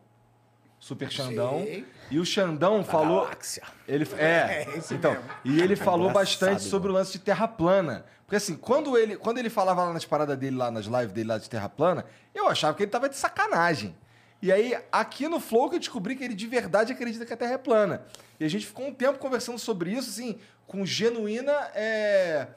Super 0.79 1.11
Xandão, 1.11 1.63
Sei. 1.63 1.87
e 2.11 2.19
o 2.19 2.25
Xandão 2.25 2.83
falou. 2.83 3.25
Galáxia. 3.25 3.63
Ele, 3.87 4.09
é, 4.17 4.65
É, 4.75 4.79
esse 4.79 4.95
então, 4.95 5.13
mesmo. 5.13 5.27
e 5.45 5.61
ele 5.61 5.77
falou 5.77 6.09
Engraçado, 6.11 6.15
bastante 6.49 6.63
sobre 6.63 6.91
o 6.91 6.95
lance 6.95 7.13
de 7.13 7.19
terra 7.21 7.47
plana. 7.47 8.05
Porque 8.25 8.37
assim, 8.37 8.57
quando 8.57 8.97
ele, 8.97 9.17
quando 9.17 9.39
ele 9.39 9.51
falava 9.51 9.85
lá 9.85 9.93
nas 9.93 10.05
paradas 10.05 10.39
dele, 10.39 10.57
lá 10.57 10.71
nas 10.71 10.87
lives 10.87 11.13
dele 11.13 11.29
lá 11.29 11.39
de 11.39 11.51
terra 11.51 11.69
plana, 11.69 12.05
eu 12.35 12.49
achava 12.49 12.77
que 12.77 12.83
ele 12.83 12.91
tava 12.91 13.09
de 13.09 13.17
sacanagem. 13.17 13.95
E 14.43 14.51
aí, 14.51 14.77
aqui 14.91 15.29
no 15.29 15.39
Flow 15.39 15.69
que 15.69 15.77
eu 15.77 15.81
descobri 15.81 16.17
que 16.17 16.25
ele 16.25 16.35
de 16.35 16.47
verdade 16.47 16.93
acredita 16.93 17.27
que 17.27 17.33
a 17.33 17.37
Terra 17.37 17.53
é 17.55 17.59
plana. 17.59 18.07
E 18.39 18.45
a 18.45 18.49
gente 18.49 18.67
ficou 18.67 18.87
um 18.87 18.95
tempo 18.95 19.19
conversando 19.19 19.59
sobre 19.59 19.91
isso, 19.91 20.09
assim, 20.09 20.39
com 20.67 20.87
genuína 20.87 21.53
é, 21.75 22.49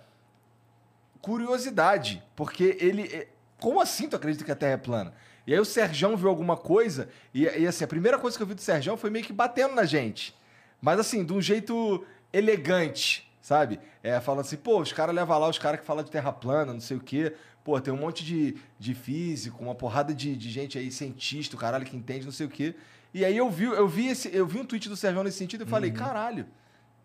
curiosidade. 1.21 2.23
Porque 2.35 2.77
ele. 2.79 3.03
é, 3.13 3.27
Como 3.59 3.81
assim 3.81 4.07
tu 4.07 4.15
acredita 4.15 4.45
que 4.45 4.51
a 4.51 4.55
Terra 4.55 4.73
é 4.73 4.77
plana? 4.77 5.13
E 5.45 5.53
aí 5.53 5.59
o 5.59 5.65
Serjão 5.65 6.15
viu 6.15 6.29
alguma 6.29 6.55
coisa, 6.55 7.09
e, 7.33 7.43
e 7.43 7.67
assim, 7.67 7.83
a 7.83 7.87
primeira 7.87 8.17
coisa 8.17 8.37
que 8.37 8.41
eu 8.41 8.47
vi 8.47 8.53
do 8.53 8.61
Serjão 8.61 8.95
foi 8.95 9.09
meio 9.09 9.25
que 9.25 9.33
batendo 9.33 9.75
na 9.75 9.83
gente. 9.83 10.33
Mas 10.81 10.99
assim, 10.99 11.25
de 11.25 11.33
um 11.33 11.41
jeito 11.41 12.05
elegante, 12.31 13.29
sabe? 13.41 13.79
É, 14.01 14.21
falando 14.21 14.41
assim, 14.41 14.55
pô, 14.55 14.79
os 14.79 14.93
caras 14.93 15.13
levam 15.13 15.37
lá 15.37 15.49
os 15.49 15.59
caras 15.59 15.81
que 15.81 15.85
falam 15.85 16.03
de 16.03 16.09
terra 16.09 16.31
plana, 16.31 16.73
não 16.73 16.79
sei 16.79 16.95
o 16.95 16.99
quê. 17.01 17.35
Pô, 17.63 17.79
tem 17.79 17.93
um 17.93 17.97
monte 17.97 18.25
de, 18.25 18.57
de 18.77 18.93
físico, 18.93 19.63
uma 19.63 19.73
porrada 19.75 20.13
de, 20.13 20.35
de 20.35 20.49
gente 20.49 20.77
aí, 20.77 20.91
cientista, 20.91 21.55
o 21.55 21.59
caralho 21.59 21.85
que 21.85 21.95
entende, 21.95 22.25
não 22.25 22.31
sei 22.31 22.45
o 22.45 22.49
quê. 22.49 22.75
E 23.13 23.23
aí 23.23 23.37
eu 23.37 23.49
vi, 23.49 23.65
eu 23.65 23.87
vi, 23.87 24.07
esse, 24.07 24.35
eu 24.35 24.45
vi 24.45 24.59
um 24.59 24.65
tweet 24.65 24.89
do 24.89 24.97
Serjão 24.97 25.23
nesse 25.23 25.37
sentido 25.37 25.63
e 25.63 25.67
falei, 25.67 25.91
caralho. 25.91 26.45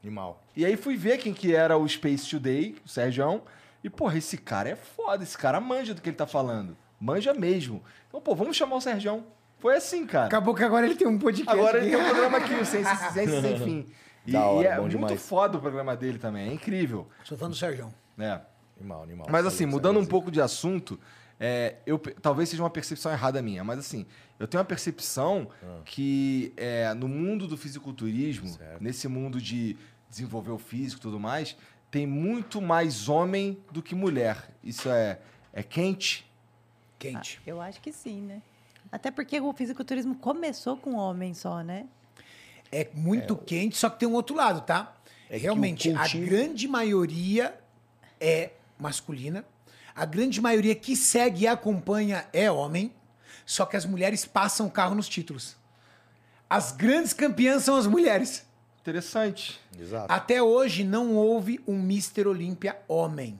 Animal. 0.03 0.43
E 0.57 0.65
aí 0.65 0.77
fui 0.77 0.97
ver 0.97 1.19
quem 1.19 1.33
que 1.35 1.55
era 1.55 1.77
o 1.77 1.87
Space 1.89 2.29
Today, 2.29 2.77
o 2.85 2.89
Serjão. 2.89 3.43
E, 3.85 3.91
porra, 3.91 4.19
esse 4.19 4.37
cara 4.39 4.69
é 4.71 4.77
foda, 4.77 5.23
esse 5.23 5.37
cara 5.37 5.61
manja 5.61 5.95
do 5.95 6.01
que 6.01 6.09
ele 6.09 6.17
tá 6.17 6.27
falando. 6.27 6.77
Manja 7.01 7.33
mesmo. 7.35 7.83
Então, 8.09 8.21
pô, 8.21 8.35
vamos 8.35 8.57
chamar 8.57 8.77
o 8.77 8.81
Serjão. 8.81 9.25
Foi 9.59 9.77
assim, 9.77 10.07
cara. 10.07 10.27
Acabou 10.27 10.55
que 10.55 10.65
agora 10.65 10.87
ele 10.87 10.95
tem 10.95 11.07
um 11.07 11.19
podcast. 11.19 11.51
Agora 11.57 11.79
ele 11.79 11.91
tem 11.91 12.01
um 12.01 12.05
programa 12.09 12.39
aqui, 12.39 12.55
o 12.55 12.65
Ciências 12.65 12.99
Sem 13.13 13.59
Fim. 13.59 13.87
E, 14.27 14.37
hora, 14.37 14.63
e 14.63 14.67
é 14.71 14.79
muito 14.79 14.91
demais. 14.91 15.23
foda 15.23 15.57
o 15.57 15.61
programa 15.61 15.97
dele 15.97 16.19
também, 16.19 16.51
é 16.51 16.53
incrível. 16.53 17.09
Sou 17.25 17.39
fã 17.39 17.49
do 17.49 17.57
Serjão. 17.57 17.91
né? 18.15 18.43
Animal, 18.79 19.03
animal. 19.03 19.27
Mas 19.31 19.45
assim, 19.47 19.67
mudando 19.67 19.99
um 19.99 20.07
pouco 20.07 20.31
de 20.31 20.41
assunto, 20.41 20.99
é, 21.41 21.77
eu, 21.87 21.99
talvez 21.99 22.49
seja 22.49 22.63
uma 22.63 22.71
percepção 22.71 23.11
errada 23.13 23.41
minha, 23.43 23.63
mas 23.65 23.79
assim, 23.79 24.07
eu 24.39 24.47
tenho 24.47 24.61
uma 24.61 24.65
percepção 24.67 25.49
que 25.85 26.53
é, 26.57 26.93
no 26.95 27.09
mundo 27.09 27.47
do 27.47 27.57
fisiculturismo, 27.57 28.57
nesse 28.81 29.09
mundo 29.09 29.41
de 29.41 29.77
desenvolver 30.09 30.51
o 30.53 30.59
físico 30.59 31.01
e 31.01 31.03
tudo 31.03 31.19
mais, 31.21 31.57
tem 31.91 32.07
muito 32.07 32.61
mais 32.61 33.09
homem 33.09 33.59
do 33.73 33.83
que 33.83 33.95
mulher. 33.95 34.51
Isso 34.63 34.89
é, 34.89 35.19
é 35.53 35.63
quente? 35.63 36.25
Quente. 36.99 37.41
Eu 37.47 37.61
acho 37.61 37.81
que 37.81 37.93
sim, 37.93 38.21
né? 38.23 38.43
Até 38.91 39.11
porque 39.11 39.41
o 39.41 39.53
fisiculturismo 39.53 40.15
começou 40.15 40.77
com 40.77 40.95
homem 40.95 41.35
só, 41.35 41.63
né? 41.63 41.87
É 42.71 42.89
muito 42.95 43.37
quente, 43.37 43.77
só 43.77 43.89
que 43.91 43.99
tem 43.99 44.09
um 44.09 44.13
outro 44.15 44.35
lado, 44.37 44.61
tá? 44.63 44.95
É 45.31 45.37
Realmente, 45.37 45.91
cultivo- 45.93 46.23
a 46.23 46.27
grande 46.27 46.67
maioria 46.69 47.59
é 48.21 48.51
masculina. 48.79 49.45
A 49.95 50.05
grande 50.05 50.41
maioria 50.41 50.75
que 50.75 50.97
segue 50.97 51.43
e 51.43 51.47
acompanha 51.47 52.27
é 52.33 52.51
homem. 52.51 52.95
Só 53.45 53.65
que 53.67 53.77
as 53.77 53.85
mulheres 53.85 54.25
passam 54.25 54.67
o 54.67 54.71
carro 54.71 54.95
nos 54.95 55.09
títulos. 55.09 55.57
As 56.49 56.73
grandes 56.73 57.13
campeãs 57.13 57.65
são 57.65 57.77
as 57.77 57.87
mulheres. 57.87 58.47
Interessante. 58.81 59.61
Exato. 59.79 60.13
Até 60.13 60.43
hoje 60.43 60.85
não 60.85 61.15
houve 61.15 61.61
um 61.67 61.79
Mr. 61.79 62.27
Olímpia 62.27 62.81
homem. 62.89 63.39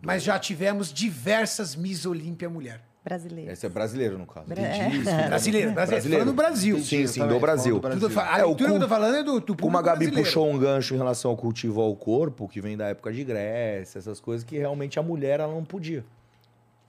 Mas 0.00 0.22
já 0.22 0.38
tivemos 0.38 0.92
diversas 0.92 1.74
Miss 1.74 2.06
Olímpia 2.06 2.48
mulher. 2.48 2.87
Brasileiro. 3.04 3.50
Esse 3.50 3.64
é 3.64 3.68
brasileiro, 3.68 4.18
no 4.18 4.26
caso. 4.26 4.46
Bra- 4.46 4.60
Entendi 4.60 4.96
isso. 4.98 5.04
Brasileiro, 5.04 5.72
brasileiro. 5.72 6.10
Falando 6.10 6.26
do 6.26 6.32
Brasil. 6.34 6.78
Sim, 6.80 7.06
sim, 7.06 7.26
do 7.26 7.38
Brasil. 7.40 7.74
do 7.76 7.80
Brasil. 7.80 8.00
Tudo 8.00 8.10
fa- 8.12 8.34
a 8.34 8.38
É, 8.40 8.44
o 8.44 8.48
leitura 8.48 8.70
que 8.70 8.76
eu 8.76 8.80
tô 8.80 8.88
falando 8.88 9.14
é 9.16 9.22
do, 9.22 9.40
do 9.40 9.56
Como 9.56 9.78
a 9.78 9.82
Gabi 9.82 9.98
brasileiro. 10.06 10.26
puxou 10.26 10.50
um 10.50 10.58
gancho 10.58 10.94
em 10.94 10.98
relação 10.98 11.30
ao 11.30 11.36
cultivo 11.36 11.80
ao 11.80 11.94
corpo, 11.96 12.46
que 12.48 12.60
vem 12.60 12.76
da 12.76 12.88
época 12.88 13.12
de 13.12 13.24
Grécia, 13.24 13.98
essas 13.98 14.20
coisas 14.20 14.44
que 14.44 14.58
realmente 14.58 14.98
a 14.98 15.02
mulher 15.02 15.40
ela 15.40 15.54
não 15.54 15.64
podia. 15.64 16.04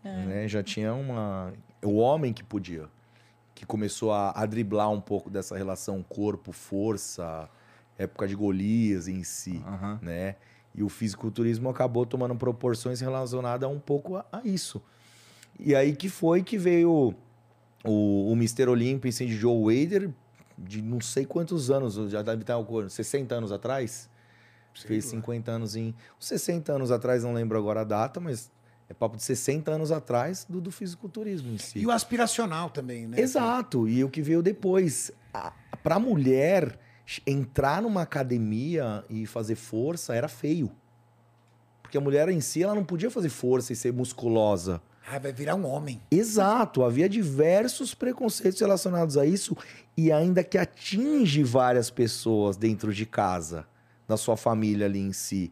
Né? 0.03 0.47
Já 0.47 0.61
tinha 0.63 0.93
uma. 0.93 1.53
O 1.83 1.97
homem 1.97 2.33
que 2.33 2.43
podia. 2.43 2.85
Que 3.55 3.65
começou 3.65 4.11
a, 4.11 4.31
a 4.35 4.45
driblar 4.45 4.89
um 4.89 5.01
pouco 5.01 5.29
dessa 5.29 5.55
relação 5.57 6.01
corpo-força, 6.53 7.49
época 7.97 8.27
de 8.27 8.35
Golias 8.35 9.07
em 9.07 9.23
si. 9.23 9.61
Né? 10.01 10.35
E 10.73 10.83
o 10.83 10.89
fisiculturismo 10.89 11.69
acabou 11.69 12.05
tomando 12.05 12.35
proporções 12.35 13.01
relacionadas 13.01 13.69
um 13.69 13.79
pouco 13.79 14.15
a, 14.17 14.25
a 14.31 14.41
isso. 14.43 14.81
E 15.59 15.75
aí 15.75 15.95
que 15.95 16.07
foi 16.07 16.41
que 16.41 16.57
veio 16.57 17.13
o, 17.83 18.31
o 18.31 18.33
Mr. 18.33 18.67
Olympia 18.69 19.09
assim, 19.09 19.25
de 19.25 19.35
Joe 19.35 19.63
Wader, 19.63 20.09
de 20.57 20.81
não 20.81 21.01
sei 21.01 21.25
quantos 21.25 21.69
anos, 21.69 21.95
já 22.09 22.21
deve 22.21 22.41
estar 22.41 22.61
com 22.63 22.87
60 22.87 23.35
anos 23.35 23.51
atrás. 23.51 24.09
Fez 24.73 25.05
50 25.05 25.51
anos 25.51 25.75
em. 25.75 25.93
60 26.19 26.71
anos 26.71 26.91
atrás, 26.91 27.23
não 27.23 27.33
lembro 27.33 27.57
agora 27.57 27.81
a 27.81 27.83
data, 27.83 28.19
mas 28.19 28.49
é 28.87 28.93
papo 28.93 29.17
de 29.17 29.23
60 29.23 29.69
anos 29.69 29.91
atrás 29.91 30.45
do, 30.47 30.61
do 30.61 30.71
fisiculturismo 30.71 31.51
em 31.51 31.57
si. 31.57 31.79
E 31.79 31.85
o 31.85 31.91
aspiracional 31.91 32.69
também, 32.69 33.07
né? 33.07 33.19
Exato. 33.19 33.87
E 33.87 34.03
o 34.03 34.09
que 34.09 34.21
veio 34.21 34.41
depois. 34.41 35.11
A, 35.33 35.51
pra 35.83 35.99
mulher 35.99 36.79
entrar 37.25 37.81
numa 37.81 38.03
academia 38.03 39.03
e 39.09 39.25
fazer 39.25 39.55
força 39.55 40.15
era 40.15 40.27
feio. 40.27 40.71
Porque 41.81 41.97
a 41.97 42.01
mulher 42.01 42.29
em 42.29 42.39
si 42.39 42.63
ela 42.63 42.75
não 42.75 42.85
podia 42.85 43.11
fazer 43.11 43.29
força 43.29 43.73
e 43.73 43.75
ser 43.75 43.91
musculosa. 43.91 44.81
Ah, 45.11 45.17
vai 45.17 45.31
virar 45.31 45.55
um 45.55 45.65
homem. 45.65 45.99
Exato, 46.11 46.83
havia 46.83 47.09
diversos 47.09 47.93
preconceitos 47.95 48.59
relacionados 48.61 49.17
a 49.17 49.25
isso 49.25 49.55
e 49.97 50.11
ainda 50.11 50.43
que 50.43 50.57
atinge 50.57 51.43
várias 51.43 51.89
pessoas 51.89 52.55
dentro 52.55 52.93
de 52.93 53.05
casa, 53.05 53.65
da 54.07 54.15
sua 54.17 54.37
família 54.37 54.85
ali 54.85 54.99
em 54.99 55.11
si. 55.13 55.51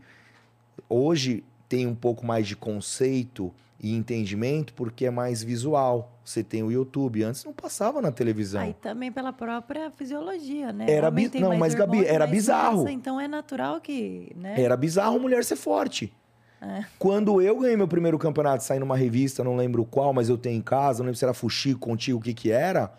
Hoje 0.89 1.43
tem 1.67 1.87
um 1.87 1.95
pouco 1.95 2.25
mais 2.25 2.47
de 2.47 2.55
conceito 2.55 3.51
e 3.79 3.95
entendimento 3.95 4.73
porque 4.73 5.05
é 5.05 5.11
mais 5.11 5.43
visual. 5.43 6.13
Você 6.23 6.43
tem 6.43 6.61
o 6.61 6.71
YouTube, 6.71 7.23
antes 7.23 7.43
não 7.45 7.53
passava 7.53 8.01
na 8.01 8.11
televisão. 8.11 8.61
Aí 8.61 8.73
também 8.73 9.11
pela 9.11 9.31
própria 9.33 9.89
fisiologia, 9.91 10.71
né? 10.73 10.85
Era 10.89 11.09
bi- 11.09 11.31
não, 11.39 11.57
mas, 11.57 11.73
Gabi, 11.73 12.05
era 12.05 12.27
bizarro. 12.27 12.87
então 12.89 13.19
é 13.19 13.27
natural 13.27 13.79
que, 13.81 14.31
né? 14.35 14.59
Era 14.61 14.75
bizarro 14.77 15.19
mulher 15.19 15.43
ser 15.43 15.55
forte. 15.55 16.13
É. 16.61 16.85
Quando 16.97 17.41
eu 17.41 17.59
ganhei 17.59 17.77
meu 17.77 17.87
primeiro 17.87 18.17
campeonato, 18.17 18.63
saí 18.63 18.79
numa 18.79 18.97
revista, 18.97 19.43
não 19.43 19.55
lembro 19.55 19.85
qual, 19.85 20.13
mas 20.13 20.29
eu 20.29 20.37
tenho 20.37 20.57
em 20.57 20.61
casa, 20.61 20.99
não 20.99 21.05
lembro 21.05 21.17
se 21.17 21.25
era 21.25 21.33
Fuxico, 21.33 21.79
Contigo, 21.79 22.19
o 22.19 22.21
que 22.21 22.33
que 22.33 22.51
era. 22.51 22.91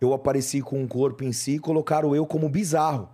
Eu 0.00 0.12
apareci 0.12 0.60
com 0.60 0.80
um 0.80 0.86
corpo 0.86 1.24
em 1.24 1.32
si 1.32 1.52
e 1.56 1.58
colocaram 1.58 2.14
eu 2.14 2.26
como 2.26 2.48
bizarro. 2.48 3.08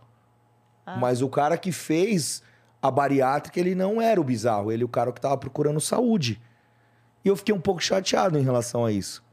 Ah. 0.85 0.97
Mas 0.97 1.23
o 1.23 1.29
cara 1.29 1.57
que 1.57 1.73
fez 1.73 2.43
a 2.83 2.91
bariátrica, 2.91 3.59
ele 3.59 3.75
não 3.75 4.01
era 4.03 4.21
o 4.21 4.25
bizarro, 4.25 4.71
ele 4.71 4.83
é 4.83 4.87
o 4.87 4.89
cara 4.89 5.13
que 5.13 5.21
tava 5.21 5.39
procurando 5.39 5.81
saúde. 5.81 6.41
E 7.25 7.29
eu 7.29 7.37
fiquei 7.37 7.55
um 7.55 7.61
pouco 7.61 7.83
chateado 7.83 8.39
em 8.39 8.43
relação 8.43 8.85
a 8.85 8.93
isso. 8.93 9.25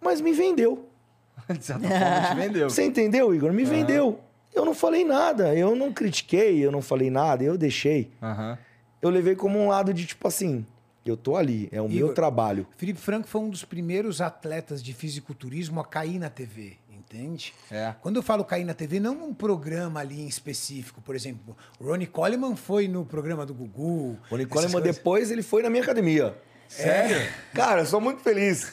Mas 0.00 0.20
me 0.20 0.32
vendeu. 0.32 0.88
De 1.48 1.64
certa 1.64 1.88
forma, 1.88 2.28
te 2.28 2.34
vendeu. 2.34 2.70
Você 2.70 2.84
entendeu, 2.84 3.32
Igor? 3.34 3.52
Me 3.52 3.64
vendeu. 3.64 4.18
Eu 4.52 4.64
não 4.64 4.74
falei 4.74 5.04
nada, 5.04 5.54
eu 5.54 5.76
não 5.76 5.92
critiquei, 5.92 6.64
eu 6.64 6.72
não 6.72 6.80
falei 6.80 7.10
nada, 7.10 7.44
eu 7.44 7.58
deixei. 7.58 8.10
Aham. 8.22 8.58
Eu 9.06 9.10
levei 9.12 9.34
como 9.34 9.58
um 9.58 9.68
lado 9.68 9.92
de 9.94 10.06
tipo 10.06 10.26
assim, 10.26 10.64
eu 11.04 11.16
tô 11.16 11.36
ali, 11.36 11.68
é 11.70 11.80
o 11.80 11.88
meu 11.88 12.12
trabalho. 12.12 12.66
Felipe 12.76 13.00
Franco 13.00 13.28
foi 13.28 13.40
um 13.40 13.48
dos 13.48 13.64
primeiros 13.64 14.20
atletas 14.20 14.82
de 14.82 14.92
fisiculturismo 14.92 15.80
a 15.80 15.84
cair 15.84 16.18
na 16.18 16.28
TV, 16.28 16.76
entende? 16.90 17.54
É. 17.70 17.94
Quando 18.00 18.16
eu 18.16 18.22
falo 18.22 18.44
cair 18.44 18.64
na 18.64 18.74
TV, 18.74 18.98
não 18.98 19.24
um 19.24 19.34
programa 19.34 20.00
ali 20.00 20.20
em 20.20 20.26
específico. 20.26 21.00
Por 21.00 21.14
exemplo, 21.14 21.56
o 21.78 21.84
Ronnie 21.84 22.06
Coleman 22.06 22.56
foi 22.56 22.88
no 22.88 23.04
programa 23.04 23.46
do 23.46 23.54
Gugu. 23.54 24.18
O 24.30 24.34
essas 24.34 24.38
Nicole 24.38 24.72
coisas. 24.72 24.82
depois 24.82 25.30
ele 25.30 25.42
foi 25.42 25.62
na 25.62 25.70
minha 25.70 25.82
academia. 25.82 26.36
Sério? 26.68 27.28
Cara, 27.54 27.82
eu 27.82 27.86
sou 27.86 28.00
muito 28.00 28.20
feliz. 28.22 28.72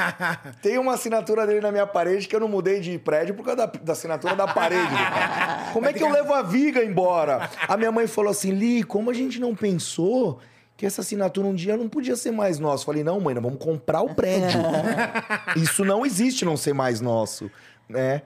Tem 0.62 0.78
uma 0.78 0.94
assinatura 0.94 1.46
dele 1.46 1.60
na 1.60 1.70
minha 1.70 1.86
parede 1.86 2.26
que 2.26 2.34
eu 2.34 2.40
não 2.40 2.48
mudei 2.48 2.80
de 2.80 2.98
prédio 2.98 3.34
por 3.34 3.44
causa 3.44 3.66
da, 3.66 3.66
da 3.66 3.92
assinatura 3.92 4.34
da 4.34 4.46
parede. 4.46 4.92
Como 5.72 5.86
é 5.86 5.92
que 5.92 6.02
eu 6.02 6.10
levo 6.10 6.32
a 6.32 6.42
viga 6.42 6.84
embora? 6.84 7.50
A 7.68 7.76
minha 7.76 7.92
mãe 7.92 8.06
falou 8.06 8.30
assim: 8.30 8.50
Li, 8.50 8.82
como 8.82 9.10
a 9.10 9.14
gente 9.14 9.40
não 9.40 9.54
pensou 9.54 10.40
que 10.76 10.86
essa 10.86 11.00
assinatura 11.00 11.46
um 11.46 11.54
dia 11.54 11.76
não 11.76 11.88
podia 11.88 12.16
ser 12.16 12.30
mais 12.30 12.58
nossa? 12.58 12.82
Eu 12.82 12.86
falei: 12.86 13.04
não, 13.04 13.20
mãe, 13.20 13.34
nós 13.34 13.42
vamos 13.42 13.62
comprar 13.62 14.02
o 14.02 14.14
prédio. 14.14 14.60
Isso 15.56 15.84
não 15.84 16.04
existe 16.04 16.44
não 16.44 16.56
ser 16.56 16.72
mais 16.72 17.00
nosso. 17.00 17.50
Né? 17.88 18.22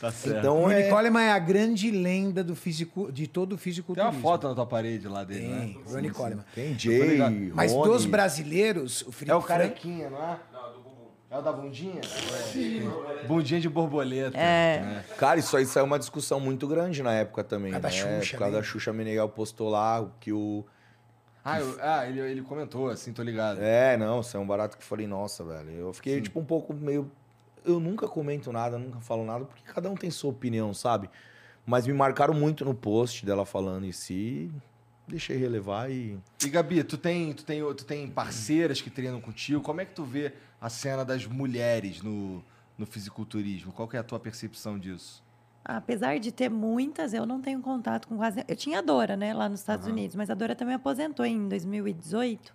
Tá 0.00 0.12
certo. 0.12 0.38
Então 0.38 0.64
O 0.64 0.70
é. 0.70 0.88
Coleman 0.88 1.22
é 1.22 1.32
a 1.32 1.38
grande 1.38 1.90
lenda 1.90 2.44
do 2.44 2.54
fisico, 2.54 3.10
de 3.10 3.26
todo 3.26 3.52
o 3.52 3.56
Tem 3.56 3.64
fisiculturismo. 3.64 4.12
uma 4.16 4.22
foto 4.22 4.48
na 4.48 4.54
tua 4.54 4.66
parede 4.66 5.08
lá 5.08 5.24
dele, 5.24 5.48
né? 5.48 5.60
Tem, 5.60 5.82
Ronnie 5.92 6.10
Coleman. 6.10 6.44
Tem 6.54 6.78
Jay. 6.78 7.50
Mas 7.52 7.72
Rony. 7.72 7.90
dos 7.92 8.06
brasileiros, 8.06 9.02
o 9.02 9.10
Felipe 9.12 9.32
É 9.32 9.34
o 9.34 9.42
carequinha, 9.42 10.08
não 10.10 10.18
é? 10.22 10.38
Não, 10.52 10.72
do 10.72 10.78
bumbum. 10.78 10.88
É 11.30 11.36
o 11.38 11.42
da 11.42 11.52
bundinha? 11.52 12.00
Bundinha 13.26 13.60
de 13.60 13.68
borboleta. 13.68 14.36
É. 14.38 14.80
né? 14.80 15.04
Cara, 15.18 15.38
isso 15.40 15.56
aí 15.56 15.66
saiu 15.66 15.84
uma 15.84 15.98
discussão 15.98 16.38
muito 16.40 16.66
grande 16.66 17.02
na 17.02 17.12
época 17.12 17.42
também, 17.44 17.72
Por 17.72 17.76
né? 17.78 17.82
causa 17.82 17.96
da 18.06 18.18
Xuxa, 18.20 18.30
Por 18.32 18.38
causa 18.38 18.54
né? 18.54 18.58
da 18.60 18.64
Xuxa 18.64 18.92
Meneghel 18.92 19.28
postou 19.28 19.68
lá 19.68 20.06
que 20.20 20.32
o... 20.32 20.64
Ah, 21.44 21.60
eu- 21.60 21.78
ah, 21.80 22.06
ele, 22.06 22.20
ele 22.20 22.42
comentou, 22.42 22.88
assim, 22.90 23.12
tô 23.12 23.22
ligado. 23.22 23.58
É, 23.62 23.96
não, 23.96 24.20
isso 24.20 24.36
é 24.36 24.40
um 24.40 24.46
barato 24.46 24.76
que 24.76 24.82
eu 24.82 24.86
falei, 24.86 25.06
nossa, 25.06 25.42
velho. 25.44 25.70
Eu 25.70 25.92
fiquei, 25.92 26.20
tipo, 26.20 26.38
um 26.40 26.44
pouco 26.44 26.74
meio... 26.74 27.10
Eu 27.68 27.78
nunca 27.78 28.08
comento 28.08 28.50
nada, 28.50 28.78
nunca 28.78 28.98
falo 29.00 29.26
nada, 29.26 29.44
porque 29.44 29.62
cada 29.62 29.90
um 29.90 29.94
tem 29.94 30.10
sua 30.10 30.30
opinião, 30.30 30.72
sabe? 30.72 31.10
Mas 31.66 31.86
me 31.86 31.92
marcaram 31.92 32.32
muito 32.32 32.64
no 32.64 32.74
post 32.74 33.26
dela 33.26 33.44
falando 33.44 33.84
em 33.84 33.92
si, 33.92 34.50
deixei 35.06 35.36
relevar 35.36 35.90
e... 35.90 36.18
E 36.42 36.48
Gabi, 36.48 36.82
tu 36.82 36.96
tem, 36.96 37.30
tu, 37.34 37.44
tem, 37.44 37.60
tu 37.74 37.84
tem 37.84 38.08
parceiras 38.08 38.80
que 38.80 38.88
treinam 38.88 39.20
contigo. 39.20 39.60
Como 39.60 39.82
é 39.82 39.84
que 39.84 39.94
tu 39.94 40.02
vê 40.02 40.32
a 40.58 40.70
cena 40.70 41.04
das 41.04 41.26
mulheres 41.26 42.00
no, 42.00 42.42
no 42.78 42.86
fisiculturismo? 42.86 43.70
Qual 43.70 43.86
que 43.86 43.98
é 43.98 44.00
a 44.00 44.02
tua 44.02 44.18
percepção 44.18 44.78
disso? 44.78 45.22
Apesar 45.62 46.18
de 46.18 46.32
ter 46.32 46.48
muitas, 46.48 47.12
eu 47.12 47.26
não 47.26 47.42
tenho 47.42 47.60
contato 47.60 48.08
com 48.08 48.16
quase. 48.16 48.42
Eu 48.48 48.56
tinha 48.56 48.78
a 48.78 48.82
Dora, 48.82 49.14
né, 49.14 49.34
lá 49.34 49.46
nos 49.46 49.60
Estados 49.60 49.86
Unidos, 49.86 50.16
mas 50.16 50.30
a 50.30 50.34
Dora 50.34 50.56
também 50.56 50.74
aposentou 50.74 51.26
em 51.26 51.46
2018. 51.46 52.54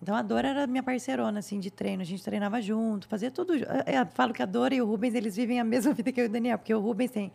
Então 0.00 0.14
a 0.14 0.22
Dora 0.22 0.48
era 0.48 0.66
minha 0.66 0.82
parceirona, 0.82 1.40
assim, 1.40 1.58
de 1.58 1.70
treino. 1.70 2.02
A 2.02 2.04
gente 2.04 2.22
treinava 2.22 2.62
junto, 2.62 3.08
fazia 3.08 3.30
tudo. 3.30 3.54
Eu 3.54 4.06
falo 4.12 4.32
que 4.32 4.42
a 4.42 4.46
Dora 4.46 4.74
e 4.74 4.80
o 4.80 4.86
Rubens, 4.86 5.14
eles 5.14 5.34
vivem 5.34 5.58
a 5.60 5.64
mesma 5.64 5.92
vida 5.94 6.12
que 6.12 6.20
eu 6.20 6.24
e 6.24 6.28
o 6.28 6.30
Daniel, 6.30 6.58
porque 6.58 6.72
o 6.72 6.80
Rubens 6.80 7.10
tem 7.10 7.32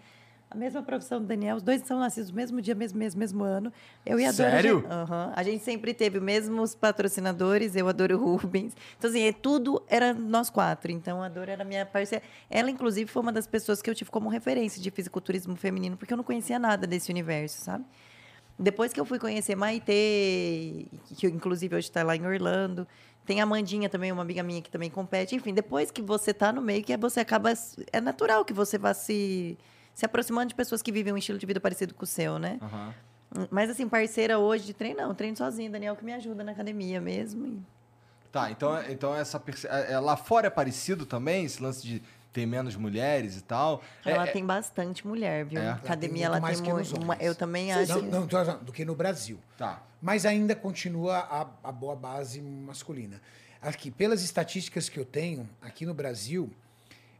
a 0.53 0.55
mesma 0.55 0.83
profissão 0.83 1.19
do 1.19 1.25
Daniel, 1.25 1.55
os 1.55 1.63
dois 1.63 1.81
são 1.81 1.99
nascidos 1.99 2.29
no 2.29 2.35
mesmo 2.35 2.61
dia, 2.61 2.75
mesmo 2.75 2.99
mês, 2.99 3.15
mesmo 3.15 3.43
ano. 3.43 3.73
Eu 4.05 4.19
e 4.19 4.25
a 4.25 4.31
Dora. 4.31 4.51
Sério? 4.51 4.85
Aham. 4.87 5.33
A 5.35 5.41
gente 5.41 5.63
sempre 5.63 5.95
teve 5.95 6.19
os 6.19 6.23
mesmos 6.23 6.75
patrocinadores, 6.75 7.75
eu 7.75 7.87
adoro 7.87 8.15
o 8.15 8.35
Rubens. 8.35 8.75
Então, 8.95 9.09
assim, 9.09 9.23
é 9.23 9.33
tudo 9.33 9.81
era 9.87 10.13
nós 10.13 10.51
quatro. 10.51 10.91
Então, 10.91 11.23
a 11.23 11.27
Dora 11.27 11.53
era 11.53 11.63
minha 11.63 11.87
parceira. 11.87 12.23
Ela, 12.51 12.69
inclusive, 12.69 13.09
foi 13.09 13.23
uma 13.23 13.31
das 13.31 13.47
pessoas 13.47 13.81
que 13.81 13.89
eu 13.89 13.95
tive 13.95 14.11
como 14.11 14.29
referência 14.29 14.79
de 14.79 14.91
fisiculturismo 14.91 15.55
feminino, 15.55 15.97
porque 15.97 16.13
eu 16.13 16.17
não 16.17 16.23
conhecia 16.23 16.59
nada 16.59 16.85
desse 16.85 17.11
universo, 17.11 17.59
sabe? 17.59 17.83
Depois 18.57 18.93
que 18.93 18.99
eu 18.99 19.05
fui 19.05 19.17
conhecer 19.17 19.55
Maitê, 19.55 20.85
que 21.17 21.27
inclusive 21.27 21.75
hoje 21.75 21.87
está 21.87 22.03
lá 22.03 22.15
em 22.15 22.25
Orlando, 22.25 22.87
tem 23.25 23.41
a 23.41 23.45
Mandinha 23.45 23.89
também, 23.89 24.11
uma 24.11 24.21
amiga 24.21 24.43
minha 24.43 24.61
que 24.61 24.69
também 24.69 24.89
compete. 24.89 25.35
Enfim, 25.35 25.53
depois 25.53 25.89
que 25.89 26.01
você 26.01 26.31
está 26.31 26.51
no 26.51 26.61
meio, 26.61 26.83
que 26.83 26.95
você 26.97 27.21
acaba. 27.21 27.53
É 27.91 28.01
natural 28.01 28.43
que 28.43 28.53
você 28.53 28.77
vá 28.77 28.93
se, 28.93 29.57
se 29.93 30.05
aproximando 30.05 30.49
de 30.49 30.55
pessoas 30.55 30.81
que 30.81 30.91
vivem 30.91 31.13
um 31.13 31.17
estilo 31.17 31.39
de 31.39 31.45
vida 31.45 31.59
parecido 31.59 31.93
com 31.93 32.03
o 32.03 32.07
seu, 32.07 32.37
né? 32.37 32.59
Tá, 38.31 38.51
então, 38.51 38.81
então 38.89 39.15
essa 39.15 39.41
é, 39.65 39.93
é, 39.93 39.99
lá 39.99 40.17
fora 40.17 40.47
é 40.47 40.49
parecido 40.49 41.05
também, 41.05 41.45
esse 41.45 41.61
lance 41.61 41.85
de 41.85 42.01
ter 42.33 42.45
menos 42.47 42.75
mulheres 42.75 43.37
e 43.37 43.41
tal. 43.41 43.81
Ela 44.03 44.27
É, 44.27 44.31
tem 44.31 44.43
bastante 44.45 45.05
mulher, 45.07 45.45
viu? 45.45 45.61
É? 45.61 45.65
Ela 45.65 45.75
tem 45.75 45.85
Academia, 45.85 46.15
muito 46.15 46.25
ela 46.25 46.39
mais 46.41 46.59
tem 46.59 46.73
homens. 46.73 46.91
Eu 47.21 47.35
também 47.35 47.71
acho. 47.71 48.01
Não, 48.01 48.25
não, 48.25 48.63
do 48.63 48.73
que 48.73 48.83
no 48.83 48.95
Brasil. 48.95 49.39
Tá. 49.57 49.83
Mas 50.01 50.25
ainda 50.25 50.55
continua 50.55 51.19
a, 51.19 51.69
a 51.69 51.71
boa 51.71 51.95
base 51.95 52.41
masculina. 52.41 53.21
Aqui, 53.61 53.89
pelas 53.89 54.21
estatísticas 54.23 54.89
que 54.89 54.99
eu 54.99 55.05
tenho, 55.05 55.47
aqui 55.61 55.85
no 55.85 55.93
Brasil, 55.93 56.51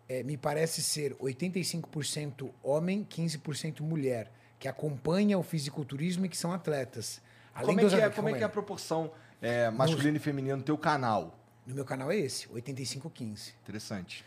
eh, 0.10 0.24
me 0.24 0.36
parece 0.36 0.82
ser 0.84 1.14
85% 1.16 2.50
homem, 2.62 3.08
15% 3.10 3.80
mulher, 3.82 4.30
que 4.60 4.68
acompanha 4.68 5.38
o 5.38 5.44
fisiculturismo 5.44 6.26
e 6.26 6.30
que 6.30 6.36
são 6.36 6.52
atletas. 6.52 7.22
Além 7.54 7.68
Como 7.68 7.80
é, 7.80 7.84
dos 7.84 7.94
que 7.94 8.02
é, 8.02 8.10
como 8.10 8.30
é 8.30 8.34
que 8.34 8.40
é 8.40 8.44
a 8.44 8.48
aí. 8.48 8.52
proporção 8.52 9.12
é, 9.42 9.70
masculino 9.70 10.18
e 10.18 10.20
feminino 10.20 10.58
no 10.58 10.64
teu 10.64 10.78
canal? 10.78 11.40
No 11.66 11.76
meu 11.76 11.86
canal 11.86 12.12
é 12.12 12.18
esse, 12.18 12.48
85-15. 12.50 13.54
Interessante. 13.62 14.26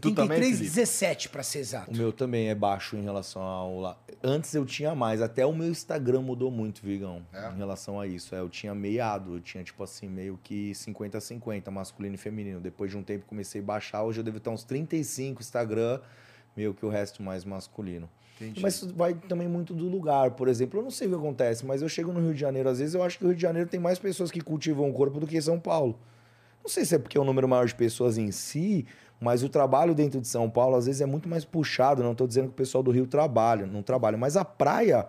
Tu 0.00 0.12
também, 0.12 0.40
83-17, 0.40 1.28
para 1.28 1.42
ser 1.44 1.60
exato. 1.60 1.90
O 1.92 1.96
meu 1.96 2.12
também 2.12 2.48
é 2.48 2.54
baixo 2.54 2.96
em 2.96 3.02
relação 3.02 3.40
ao 3.42 3.78
lá. 3.80 3.96
Antes 4.22 4.52
eu 4.54 4.66
tinha 4.66 4.94
mais, 4.94 5.22
até 5.22 5.46
o 5.46 5.52
meu 5.54 5.68
Instagram 5.68 6.22
mudou 6.22 6.50
muito, 6.50 6.82
Vigão, 6.82 7.22
É? 7.32 7.50
em 7.52 7.56
relação 7.56 8.00
a 8.00 8.06
isso. 8.06 8.34
É, 8.34 8.40
eu 8.40 8.48
tinha 8.48 8.74
meiado, 8.74 9.34
eu 9.36 9.40
tinha 9.40 9.62
tipo 9.62 9.82
assim, 9.84 10.08
meio 10.08 10.38
que 10.42 10.72
50-50, 10.72 11.70
masculino 11.70 12.16
e 12.16 12.18
feminino. 12.18 12.60
Depois 12.60 12.90
de 12.90 12.96
um 12.96 13.02
tempo 13.02 13.24
comecei 13.26 13.60
a 13.60 13.64
baixar, 13.64 14.02
hoje 14.02 14.18
eu 14.20 14.24
devo 14.24 14.38
estar 14.38 14.50
uns 14.50 14.64
35 14.64 15.40
Instagram, 15.40 16.00
meio 16.56 16.74
que 16.74 16.84
o 16.84 16.88
resto 16.88 17.22
mais 17.22 17.44
masculino. 17.44 18.08
Entendi. 18.40 18.60
Mas 18.60 18.74
isso 18.74 18.92
vai 18.94 19.14
também 19.14 19.48
muito 19.48 19.72
do 19.72 19.88
lugar. 19.88 20.32
Por 20.32 20.48
exemplo, 20.48 20.80
eu 20.80 20.82
não 20.82 20.90
sei 20.90 21.06
o 21.06 21.10
que 21.10 21.16
acontece, 21.16 21.64
mas 21.64 21.80
eu 21.80 21.88
chego 21.88 22.12
no 22.12 22.20
Rio 22.20 22.34
de 22.34 22.40
Janeiro, 22.40 22.68
às 22.68 22.80
vezes 22.80 22.94
eu 22.94 23.02
acho 23.02 23.18
que 23.18 23.24
o 23.24 23.28
Rio 23.28 23.36
de 23.36 23.42
Janeiro 23.42 23.68
tem 23.68 23.78
mais 23.80 23.98
pessoas 23.98 24.30
que 24.30 24.40
cultivam 24.40 24.90
o 24.90 24.92
corpo 24.92 25.20
do 25.20 25.26
que 25.26 25.40
São 25.40 25.58
Paulo. 25.60 25.98
Não 26.62 26.68
sei 26.68 26.84
se 26.84 26.96
é 26.96 26.98
porque 26.98 27.16
é 27.16 27.20
um 27.20 27.24
número 27.24 27.46
maior 27.48 27.64
de 27.66 27.74
pessoas 27.76 28.18
em 28.18 28.32
si, 28.32 28.84
mas 29.20 29.42
o 29.42 29.48
trabalho 29.48 29.94
dentro 29.94 30.20
de 30.20 30.28
São 30.28 30.48
Paulo 30.50 30.76
às 30.76 30.86
vezes 30.86 31.00
é 31.00 31.06
muito 31.06 31.28
mais 31.28 31.44
puxado. 31.44 32.02
Não 32.02 32.12
estou 32.12 32.26
dizendo 32.26 32.44
que 32.48 32.52
o 32.52 32.56
pessoal 32.56 32.82
do 32.82 32.90
Rio 32.90 33.06
trabalha, 33.06 33.66
não 33.66 33.82
trabalha, 33.82 34.16
mas 34.16 34.36
a 34.36 34.44
praia 34.44 35.06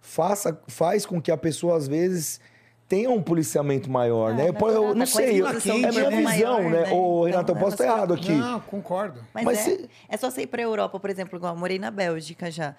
faça, 0.00 0.60
faz 0.68 1.06
com 1.06 1.20
que 1.20 1.30
a 1.30 1.36
pessoa 1.36 1.76
às 1.76 1.86
vezes 1.88 2.40
tenha 2.88 3.08
um 3.10 3.22
policiamento 3.22 3.90
maior, 3.90 4.32
Ah, 4.32 4.34
né? 4.34 4.48
Eu, 4.48 4.52
mas 4.52 4.74
eu 4.74 4.88
a 4.88 4.94
não 4.94 5.06
sei, 5.06 5.40
eu- 5.40 5.46
é 5.46 5.52
minha 5.90 6.10
visão, 6.10 6.22
maior, 6.22 6.62
né? 6.62 6.82
né? 6.86 6.92
Ô, 6.92 7.24
Renato, 7.24 7.52
eu 7.52 7.54
Então, 7.54 7.64
posso 7.64 7.74
estar 7.82 7.84
errado 7.86 8.12
aqui. 8.14 8.32
Não, 8.32 8.60
concordo. 8.60 9.20
Mas, 9.32 9.44
Mas 9.44 9.58
é, 9.58 9.62
se- 9.62 9.90
é 10.08 10.16
só 10.18 10.30
você 10.30 10.42
ir 10.42 10.46
pra 10.46 10.60
Europa, 10.60 11.00
por 11.00 11.08
exemplo, 11.08 11.38
igual 11.38 11.54
eu 11.54 11.58
morei 11.58 11.78
na 11.78 11.90
Bélgica 11.90 12.50
já. 12.50 12.74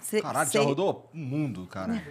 Cê- 0.00 0.20
Caralho, 0.22 0.50
cê- 0.50 0.58
já 0.58 0.64
rodou 0.64 1.08
o 1.14 1.16
mundo, 1.16 1.66
cara. 1.70 2.02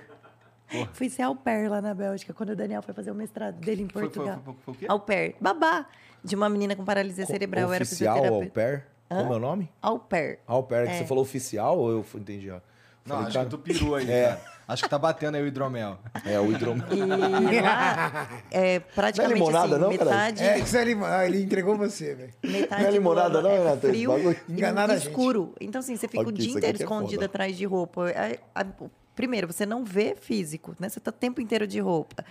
Fui 0.94 1.10
ser 1.10 1.24
au 1.24 1.36
pair 1.36 1.70
lá 1.70 1.82
na 1.82 1.94
Bélgica, 1.94 2.34
quando 2.34 2.50
o 2.52 2.56
Daniel 2.56 2.82
foi 2.82 2.94
fazer 2.94 3.12
o 3.12 3.16
mestrado 3.16 3.56
dele 3.56 3.84
em 3.84 3.88
Foi, 3.90 4.04
foi, 4.04 4.10
Portugal. 4.10 4.42
foi, 4.44 4.54
foi, 4.54 4.64
foi 4.64 4.74
o 4.74 4.78
quê? 4.78 4.86
Au 4.88 5.00
pair. 5.00 5.36
Babá. 5.42 5.86
De 6.26 6.36
uma 6.36 6.50
menina 6.50 6.76
com 6.76 6.84
paralisia 6.84 7.26
cerebral. 7.26 7.66
Eu 7.66 7.74
era 7.74 7.84
Oficial, 7.84 8.26
au 8.26 8.46
pair? 8.48 8.84
Como 9.08 9.34
é 9.34 9.36
o 9.36 9.40
nome? 9.40 9.70
Au 9.82 10.00
pair. 10.00 10.40
Au 10.48 10.64
pair, 10.64 10.88
que 10.88 10.94
É. 10.94 10.98
você 10.98 11.06
falou 11.06 11.24
oficial 11.24 11.78
ou 11.78 11.92
eu 11.92 12.06
entendi? 12.16 12.50
ó? 12.50 12.60
Não, 13.06 13.18
Falei, 13.18 13.24
acho 13.28 13.34
cara, 13.34 13.46
que 13.46 13.52
tu 13.52 13.58
pirou 13.60 13.96
aí, 13.96 14.10
É. 14.10 14.28
cara. 14.30 14.56
Acho 14.68 14.82
que 14.84 14.90
tá 14.90 14.98
batendo 14.98 15.36
aí 15.36 15.44
o 15.44 15.46
hidromel. 15.46 16.00
É, 16.26 16.40
o 16.40 16.52
hidrom... 16.52 16.76
E 17.52 17.62
lá, 17.62 18.28
é, 18.50 18.80
praticamente 18.80 19.36
limonada, 19.38 19.76
assim, 19.76 19.84
não, 19.84 19.90
metade, 19.92 20.44
É, 20.44 20.58
isso 20.58 20.76
é 20.76 20.84
lim- 20.84 21.04
ah, 21.04 21.24
ele 21.24 21.44
entregou 21.44 21.78
você, 21.78 22.16
velho. 22.16 22.34
metade 22.44 22.82
Não 22.82 22.90
é 22.90 22.92
limonada 22.92 23.42
não, 23.44 23.50
é 23.52 23.58
Renato, 23.60 23.78
esse 23.78 23.88
frio 23.90 24.32
e 24.50 24.52
Enganaram 24.54 24.94
a 24.96 24.98
gente. 24.98 25.08
escuro. 25.10 25.54
Então, 25.62 25.78
assim, 25.82 25.96
você 25.96 26.08
fica 26.08 26.28
o 26.28 26.32
dia 26.32 26.50
inteiro 26.52 26.80
é 26.80 26.82
escondido 26.82 27.14
foda. 27.14 27.26
atrás 27.28 27.56
de 27.56 27.64
roupa. 27.64 28.10
É, 28.10 28.40
primeiro, 29.16 29.46
você 29.54 29.68
não 29.68 29.86
vê 29.86 30.16
físico, 30.20 30.76
né? 30.80 30.90
Você 30.90 31.00
tá 31.00 31.10
o 31.12 31.14
tempo 31.14 31.40
inteiro 31.40 31.68
de 31.68 31.80
roupa. 31.80 32.26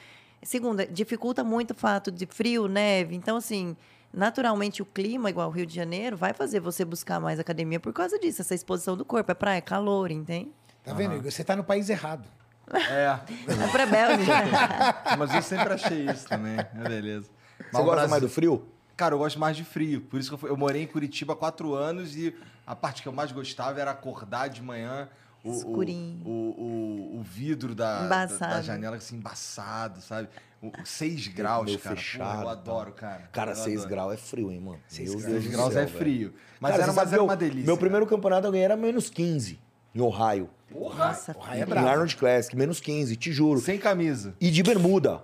Segunda, 0.45 0.87
dificulta 0.87 1.43
muito 1.43 1.73
o 1.73 1.75
fato 1.75 2.11
de 2.13 2.27
frio, 2.27 2.69
neve. 2.69 3.15
Então, 3.17 3.37
assim, 3.37 3.77
naturalmente 4.13 4.83
o 4.83 4.87
clima, 4.87 5.31
igual 5.31 5.49
o 5.49 5.51
Rio 5.51 5.67
de 5.67 5.75
Janeiro, 5.75 6.17
vai 6.17 6.33
fazer 6.33 6.61
você 6.61 6.85
buscar 6.85 7.19
mais 7.21 7.41
academia 7.41 7.81
por 7.81 7.93
causa 7.93 8.19
disso. 8.19 8.43
Essa 8.43 8.55
exposição 8.55 8.97
do 8.97 9.05
corpo. 9.05 9.31
É 9.31 9.35
praia, 9.35 9.61
calor, 9.61 10.11
entende? 10.11 10.51
Tá 10.85 10.93
vendo, 10.93 11.17
Igor? 11.17 11.31
Você 11.33 11.43
tá 11.43 11.57
no 11.57 11.65
país 11.65 11.89
errado. 11.89 12.29
É, 12.73 13.05
É 13.05 13.69
pra 13.73 13.87
Bélgica. 13.87 15.17
mas 15.19 15.35
eu 15.35 15.43
sempre 15.43 15.73
achei 15.73 16.07
isso 16.07 16.27
também. 16.29 16.59
É 16.59 16.89
beleza. 16.89 17.29
Mas 17.59 17.67
Você 17.71 17.79
gosta 17.79 17.91
Brasil- 17.93 18.11
mais 18.11 18.23
do 18.23 18.29
frio? 18.29 18.69
Cara, 18.97 19.15
eu 19.15 19.19
gosto 19.19 19.39
mais 19.41 19.57
de 19.57 19.65
frio. 19.65 20.03
Por 20.03 20.21
isso 20.21 20.29
que 20.29 20.35
eu, 20.35 20.39
fui- 20.39 20.51
eu 20.51 20.57
morei 20.57 20.83
em 20.83 20.87
Curitiba 20.87 21.33
há 21.33 21.37
quatro 21.37 21.75
anos 21.75 22.15
e 22.17 22.35
a 22.67 22.77
parte 22.77 23.03
que 23.03 23.09
eu 23.09 23.13
mais 23.13 23.33
gostava 23.33 23.81
era 23.81 23.91
acordar 23.91 24.49
de 24.49 24.63
manhã. 24.63 25.09
O, 25.45 25.51
o- 25.51 25.53
Escurinho. 25.53 26.21
O, 26.25 26.31
o, 26.31 27.19
o 27.21 27.23
vidro 27.23 27.75
da, 27.75 28.07
da, 28.09 28.27
da 28.27 28.63
janela 28.63 28.97
assim, 28.97 29.17
embaçado, 29.17 30.01
sabe? 30.01 30.29
O, 30.63 30.69
o 30.69 30.87
seis 30.87 31.29
graus, 31.29 31.67
Meio 31.67 31.79
cara. 31.79 31.95
fechado, 31.97 32.27
Porra, 32.31 32.41
eu 32.41 32.45
tá. 32.47 32.53
adoro, 32.53 32.93
cara. 32.93 33.29
Cara, 33.31 33.51
Eu 33.53 33.57
6 33.57 33.75
adoro. 33.81 33.91
graus 33.91 34.15
é 34.15 34.17
frio, 34.17 34.51
hein, 34.51 34.61
mano? 34.61 34.79
Seis 34.89 35.11
Meu 35.15 35.19
graus. 35.21 35.47
Graus 35.47 35.73
céu, 35.75 35.83
é 35.83 35.85
velho. 35.87 35.99
frio. 35.99 36.35
Mas 36.59 36.71
Cara, 36.73 36.83
era, 36.85 36.93
mas 36.95 37.13
era 37.13 37.23
uma 37.23 37.33
eu- 37.35 37.37
delícia. 37.37 37.67
Meu 37.67 37.77
primeiro 37.77 38.07
campeonato 38.07 38.47
eu 38.47 38.51
ganhei 38.53 38.65
era 38.65 38.77
menos 38.77 39.11
15, 39.11 39.59
em 39.95 40.01
Ohio. 40.01 40.49
Nossa, 40.75 41.37
O 41.37 41.41
raio 41.41 41.61
é 41.61 41.65
em 41.65 41.69
bravo. 41.69 41.87
Arnold 41.89 42.17
Classic, 42.17 42.57
menos 42.57 42.81
15, 42.81 43.15
te 43.17 43.31
juro. 43.31 43.61
Sem 43.61 43.79
camisa. 43.79 44.35
E 44.41 44.51
de 44.51 44.63
bermuda. 44.63 45.23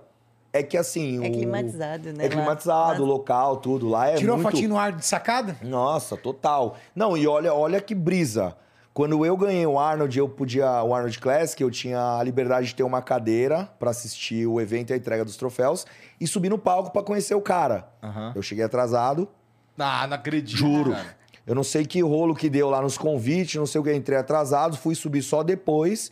É 0.53 0.61
que 0.61 0.77
assim. 0.77 1.25
É 1.25 1.29
o- 1.29 1.31
climatizado, 1.31 2.13
né, 2.13 2.25
É 2.25 2.27
lá? 2.27 2.29
climatizado, 2.35 3.01
o 3.01 3.05
Lá- 3.05 3.11
local, 3.13 3.57
tudo. 3.57 3.89
Lá 3.89 4.09
é 4.09 4.15
Tirou 4.15 4.35
muito... 4.35 4.47
a 4.47 4.51
fotinho 4.51 4.69
no 4.69 4.77
ar 4.77 4.91
de 4.91 5.03
sacada? 5.05 5.57
Nossa, 5.63 6.15
total. 6.15 6.77
Não, 6.95 7.17
e 7.17 7.25
olha, 7.25 7.53
olha 7.53 7.81
que 7.81 7.95
brisa. 7.95 8.55
Quando 8.93 9.25
eu 9.25 9.37
ganhei 9.37 9.65
o 9.65 9.79
Arnold, 9.79 10.17
eu 10.19 10.27
podia. 10.27 10.83
O 10.83 10.93
Arnold 10.93 11.17
Classic, 11.19 11.61
eu 11.63 11.71
tinha 11.71 12.17
a 12.17 12.23
liberdade 12.23 12.67
de 12.67 12.75
ter 12.75 12.83
uma 12.83 13.01
cadeira 13.01 13.69
pra 13.79 13.91
assistir 13.91 14.45
o 14.45 14.59
evento 14.59 14.89
e 14.89 14.93
a 14.93 14.97
entrega 14.97 15.23
dos 15.23 15.37
troféus 15.37 15.85
e 16.19 16.27
subir 16.27 16.49
no 16.49 16.57
palco 16.57 16.91
pra 16.91 17.01
conhecer 17.01 17.33
o 17.35 17.41
cara. 17.41 17.87
Aham. 18.03 18.33
Eu 18.35 18.41
cheguei 18.41 18.63
atrasado, 18.65 19.29
Ah, 19.79 20.05
não 20.07 20.15
acredito. 20.15 20.57
Juro. 20.57 20.91
cara. 20.91 21.15
Eu 21.47 21.55
não 21.55 21.63
sei 21.63 21.85
que 21.85 22.01
rolo 22.01 22.35
que 22.35 22.49
deu 22.49 22.69
lá 22.69 22.81
nos 22.81 22.97
convites, 22.97 23.55
não 23.55 23.65
sei 23.65 23.79
o 23.81 23.83
que, 23.83 23.91
entrei 23.93 24.17
atrasado, 24.17 24.77
fui 24.77 24.93
subir 24.93 25.21
só 25.23 25.41
depois. 25.41 26.11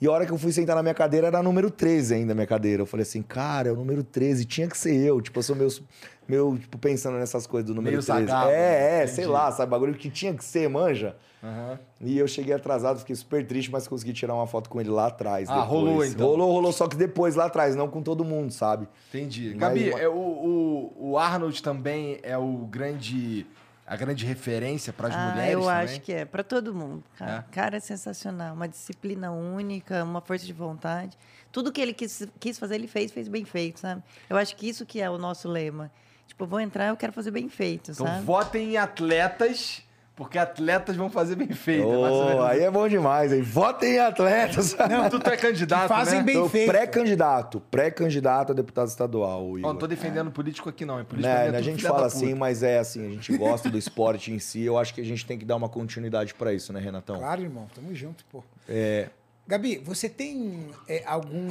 E 0.00 0.06
a 0.06 0.10
hora 0.12 0.24
que 0.24 0.32
eu 0.32 0.38
fui 0.38 0.52
sentar 0.52 0.76
na 0.76 0.82
minha 0.82 0.94
cadeira 0.94 1.26
era 1.26 1.42
número 1.42 1.70
13 1.70 2.14
ainda 2.14 2.32
a 2.32 2.34
minha 2.34 2.46
cadeira. 2.46 2.82
Eu 2.82 2.86
falei 2.86 3.02
assim, 3.02 3.20
cara, 3.22 3.68
é 3.68 3.72
o 3.72 3.76
número 3.76 4.04
13, 4.04 4.44
tinha 4.44 4.68
que 4.68 4.78
ser 4.78 4.94
eu. 4.94 5.20
Tipo, 5.20 5.40
eu 5.40 5.42
sou 5.42 5.56
meio 5.56 6.56
tipo, 6.58 6.78
pensando 6.78 7.18
nessas 7.18 7.46
coisas 7.46 7.66
do 7.66 7.74
número 7.74 7.96
Meio 7.96 8.04
13. 8.04 8.26
sagado, 8.28 8.50
é, 8.50 8.54
é, 8.54 8.96
entendi. 8.98 9.12
sei 9.12 9.26
lá, 9.26 9.50
sabe, 9.50 9.70
bagulho 9.70 9.94
que 9.94 10.08
tinha 10.10 10.32
que 10.34 10.44
ser, 10.44 10.68
manja. 10.68 11.16
Aham. 11.42 11.78
E 12.00 12.18
eu 12.18 12.28
cheguei 12.28 12.52
atrasado, 12.54 12.98
fiquei 12.98 13.14
super 13.16 13.46
triste, 13.46 13.70
mas 13.72 13.88
consegui 13.88 14.12
tirar 14.12 14.34
uma 14.34 14.46
foto 14.46 14.68
com 14.68 14.80
ele 14.80 14.90
lá 14.90 15.06
atrás. 15.06 15.48
Ah, 15.48 15.60
depois. 15.62 15.68
rolou, 15.70 16.04
então. 16.04 16.26
Rolou, 16.26 16.52
rolou, 16.52 16.72
só 16.72 16.86
que 16.86 16.96
depois, 16.96 17.34
lá 17.34 17.46
atrás, 17.46 17.74
não 17.74 17.88
com 17.88 18.02
todo 18.02 18.24
mundo, 18.24 18.52
sabe? 18.52 18.88
Entendi. 19.08 19.50
Mas 19.50 19.58
Gabi, 19.60 19.90
uma- 19.90 20.00
é, 20.00 20.08
o, 20.08 20.12
o, 20.12 21.10
o 21.12 21.18
Arnold 21.18 21.62
também 21.62 22.18
é 22.22 22.36
o 22.36 22.66
grande. 22.70 23.46
A 23.90 23.96
grande 23.96 24.26
referência 24.26 24.92
para 24.92 25.08
as 25.08 25.14
Ah, 25.14 25.30
mulheres 25.30 25.52
eu 25.54 25.60
também? 25.62 25.74
acho 25.76 26.00
que 26.02 26.12
é. 26.12 26.24
Para 26.26 26.42
todo 26.44 26.74
mundo. 26.74 27.02
Cara. 27.16 27.46
É? 27.48 27.52
cara, 27.54 27.76
é 27.78 27.80
sensacional. 27.80 28.54
Uma 28.54 28.68
disciplina 28.68 29.30
única, 29.30 30.04
uma 30.04 30.20
força 30.20 30.44
de 30.44 30.52
vontade. 30.52 31.16
Tudo 31.50 31.72
que 31.72 31.80
ele 31.80 31.94
quis, 31.94 32.26
quis 32.38 32.58
fazer, 32.58 32.74
ele 32.74 32.86
fez, 32.86 33.10
fez 33.10 33.28
bem 33.28 33.44
feito, 33.46 33.80
sabe? 33.80 34.02
Eu 34.28 34.36
acho 34.36 34.54
que 34.56 34.68
isso 34.68 34.84
que 34.84 35.00
é 35.00 35.08
o 35.08 35.16
nosso 35.16 35.48
lema. 35.48 35.90
Tipo, 36.26 36.44
eu 36.44 36.48
vou 36.48 36.60
entrar, 36.60 36.88
eu 36.88 36.96
quero 36.98 37.12
fazer 37.14 37.30
bem 37.30 37.48
feito, 37.48 37.92
Então 37.92 38.06
sabe? 38.06 38.22
votem 38.26 38.72
em 38.72 38.76
atletas, 38.76 39.82
porque 40.18 40.36
atletas 40.36 40.96
vão 40.96 41.08
fazer 41.08 41.36
bem 41.36 41.52
feito. 41.52 41.86
Menos. 41.86 42.40
aí 42.44 42.64
é 42.64 42.70
bom 42.72 42.88
demais, 42.88 43.32
hein? 43.32 43.40
Votem 43.40 43.94
em 43.94 43.98
atletas. 44.00 44.76
Não, 44.90 45.08
tu, 45.08 45.20
tu 45.20 45.30
é 45.30 45.36
candidato, 45.36 45.82
Que 45.82 45.88
fazem 45.88 46.18
né? 46.18 46.24
bem 46.24 46.34
Tô 46.34 46.48
feito. 46.48 46.68
pré-candidato, 46.68 47.60
pré-candidato 47.70 48.50
a 48.50 48.54
deputado 48.54 48.88
estadual, 48.88 49.56
Igor. 49.56 49.72
não 49.72 49.78
tô 49.78 49.86
defendendo 49.86 50.32
político 50.32 50.68
aqui 50.68 50.84
não, 50.84 50.98
é 50.98 51.04
político 51.04 51.32
Né, 51.32 51.50
é 51.50 51.56
a 51.56 51.62
gente 51.62 51.84
fala 51.84 52.06
assim, 52.06 52.34
mas 52.34 52.64
é 52.64 52.80
assim, 52.80 53.06
a 53.06 53.10
gente 53.10 53.36
gosta 53.36 53.70
do 53.70 53.78
esporte 53.78 54.32
em 54.32 54.40
si, 54.40 54.62
eu 54.62 54.76
acho 54.76 54.92
que 54.92 55.00
a 55.00 55.04
gente 55.04 55.24
tem 55.24 55.38
que 55.38 55.44
dar 55.44 55.54
uma 55.54 55.68
continuidade 55.68 56.34
pra 56.34 56.52
isso, 56.52 56.72
né, 56.72 56.80
Renatão? 56.80 57.18
Claro, 57.20 57.40
irmão. 57.40 57.68
Tamo 57.72 57.94
junto, 57.94 58.24
pô. 58.24 58.42
É, 58.68 59.10
Gabi, 59.46 59.78
você 59.78 60.08
tem 60.08 60.68
é, 60.88 61.04
algum. 61.06 61.46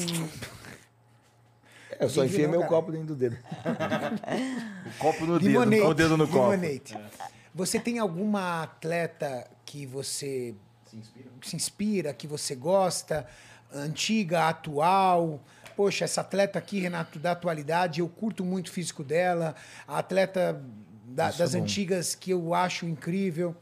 eu 2.02 2.10
só 2.10 2.26
enfiei 2.26 2.48
meu 2.48 2.60
cara. 2.60 2.70
copo 2.70 2.92
dentro 2.92 3.08
do 3.08 3.16
dedo. 3.16 3.38
O 4.88 5.00
copo 5.00 5.26
no 5.26 5.38
dedo, 5.38 5.48
Limonade. 5.48 5.82
o 5.82 5.94
dedo 5.94 6.18
no 6.18 6.28
copo. 6.28 6.52
Limonade. 6.52 6.98
Você 7.58 7.80
tem 7.80 7.98
alguma 7.98 8.62
atleta 8.62 9.48
que 9.66 9.84
você 9.84 10.54
se 11.42 11.56
inspira, 11.56 12.14
que 12.14 12.28
você 12.28 12.54
gosta, 12.54 13.26
antiga, 13.74 14.48
atual? 14.48 15.44
Poxa, 15.76 16.06
essa 16.06 16.22
atleta 16.22 16.60
aqui, 16.60 16.80
Renato, 16.80 17.18
da 17.18 17.32
atualidade, 17.32 18.00
eu 18.00 18.08
curto 18.08 18.46
muito 18.46 18.68
o 18.68 18.72
físico 18.72 19.04
dela. 19.04 19.56
A 19.88 19.98
atleta 19.98 20.62
da- 21.04 21.30
é 21.30 21.34
das 21.34 21.54
bom. 21.56 21.62
antigas 21.64 22.14
que 22.14 22.30
eu 22.30 22.54
acho 22.54 22.86
incrível. 22.86 23.56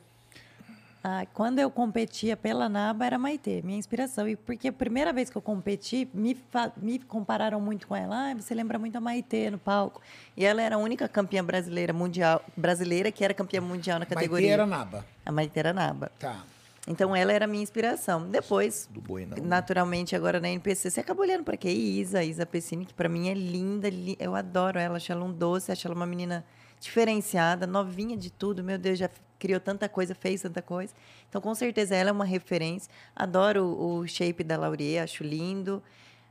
Ah, 1.07 1.23
quando 1.35 1.59
eu 1.59 1.69
competia 1.69 2.35
pela 2.35 2.67
NABA 2.67 3.05
era 3.05 3.19
Maitê, 3.19 3.61
minha 3.63 3.77
inspiração. 3.77 4.27
E 4.27 4.35
porque 4.35 4.69
a 4.69 4.73
primeira 4.73 5.13
vez 5.13 5.29
que 5.29 5.35
eu 5.35 5.41
competi, 5.41 6.09
me, 6.11 6.35
me 6.77 6.97
compararam 6.97 7.61
muito 7.61 7.85
com 7.87 7.95
ela. 7.95 8.31
Ah, 8.31 8.33
você 8.33 8.55
lembra 8.55 8.79
muito 8.79 8.95
a 8.95 8.99
Maitê 8.99 9.51
no 9.51 9.59
palco. 9.59 10.01
E 10.35 10.43
ela 10.43 10.63
era 10.63 10.77
a 10.77 10.79
única 10.79 11.07
campeã 11.07 11.45
brasileira 11.45 11.93
mundial, 11.93 12.43
brasileira 12.57 13.11
que 13.11 13.23
era 13.23 13.35
campeã 13.35 13.61
mundial 13.61 13.99
na 13.99 14.05
Maitê 14.05 14.15
categoria. 14.15 14.53
era 14.53 14.65
naba. 14.65 15.05
A 15.23 15.31
Maite 15.31 15.59
era 15.59 15.71
Naba. 15.73 16.11
Tá. 16.17 16.43
Então 16.87 17.15
ela 17.15 17.31
era 17.31 17.45
a 17.45 17.47
minha 17.47 17.61
inspiração. 17.61 18.27
Depois, 18.27 18.89
Do 18.91 18.99
boi, 18.99 19.27
não. 19.27 19.37
naturalmente, 19.45 20.15
agora 20.15 20.39
na 20.39 20.49
NPC, 20.49 20.89
você 20.89 21.01
acaba 21.01 21.21
olhando 21.21 21.43
para 21.43 21.55
quê? 21.55 21.69
Isa, 21.69 22.23
Isa 22.23 22.47
Pessini, 22.47 22.83
que 22.83 22.95
para 22.95 23.07
mim 23.07 23.29
é 23.29 23.33
linda, 23.35 23.89
li- 23.89 24.17
eu 24.19 24.35
adoro 24.35 24.79
ela, 24.79 24.97
acho 24.97 25.11
ela 25.11 25.23
um 25.23 25.31
doce, 25.31 25.71
acho 25.71 25.87
ela 25.87 25.95
uma 25.95 26.05
menina 26.07 26.43
diferenciada, 26.79 27.65
novinha 27.65 28.17
de 28.17 28.31
tudo, 28.31 28.63
meu 28.63 28.77
Deus, 28.77 28.99
já 28.99 29.09
criou 29.39 29.59
tanta 29.59 29.87
coisa, 29.87 30.15
fez 30.15 30.41
tanta 30.41 30.61
coisa. 30.61 30.93
Então, 31.29 31.41
com 31.41 31.53
certeza, 31.53 31.95
ela 31.95 32.09
é 32.09 32.13
uma 32.13 32.25
referência. 32.25 32.91
Adoro 33.15 33.65
o, 33.65 34.07
shape 34.07 34.43
da 34.43 34.57
Laurie, 34.57 34.97
acho 34.99 35.23
lindo. 35.23 35.81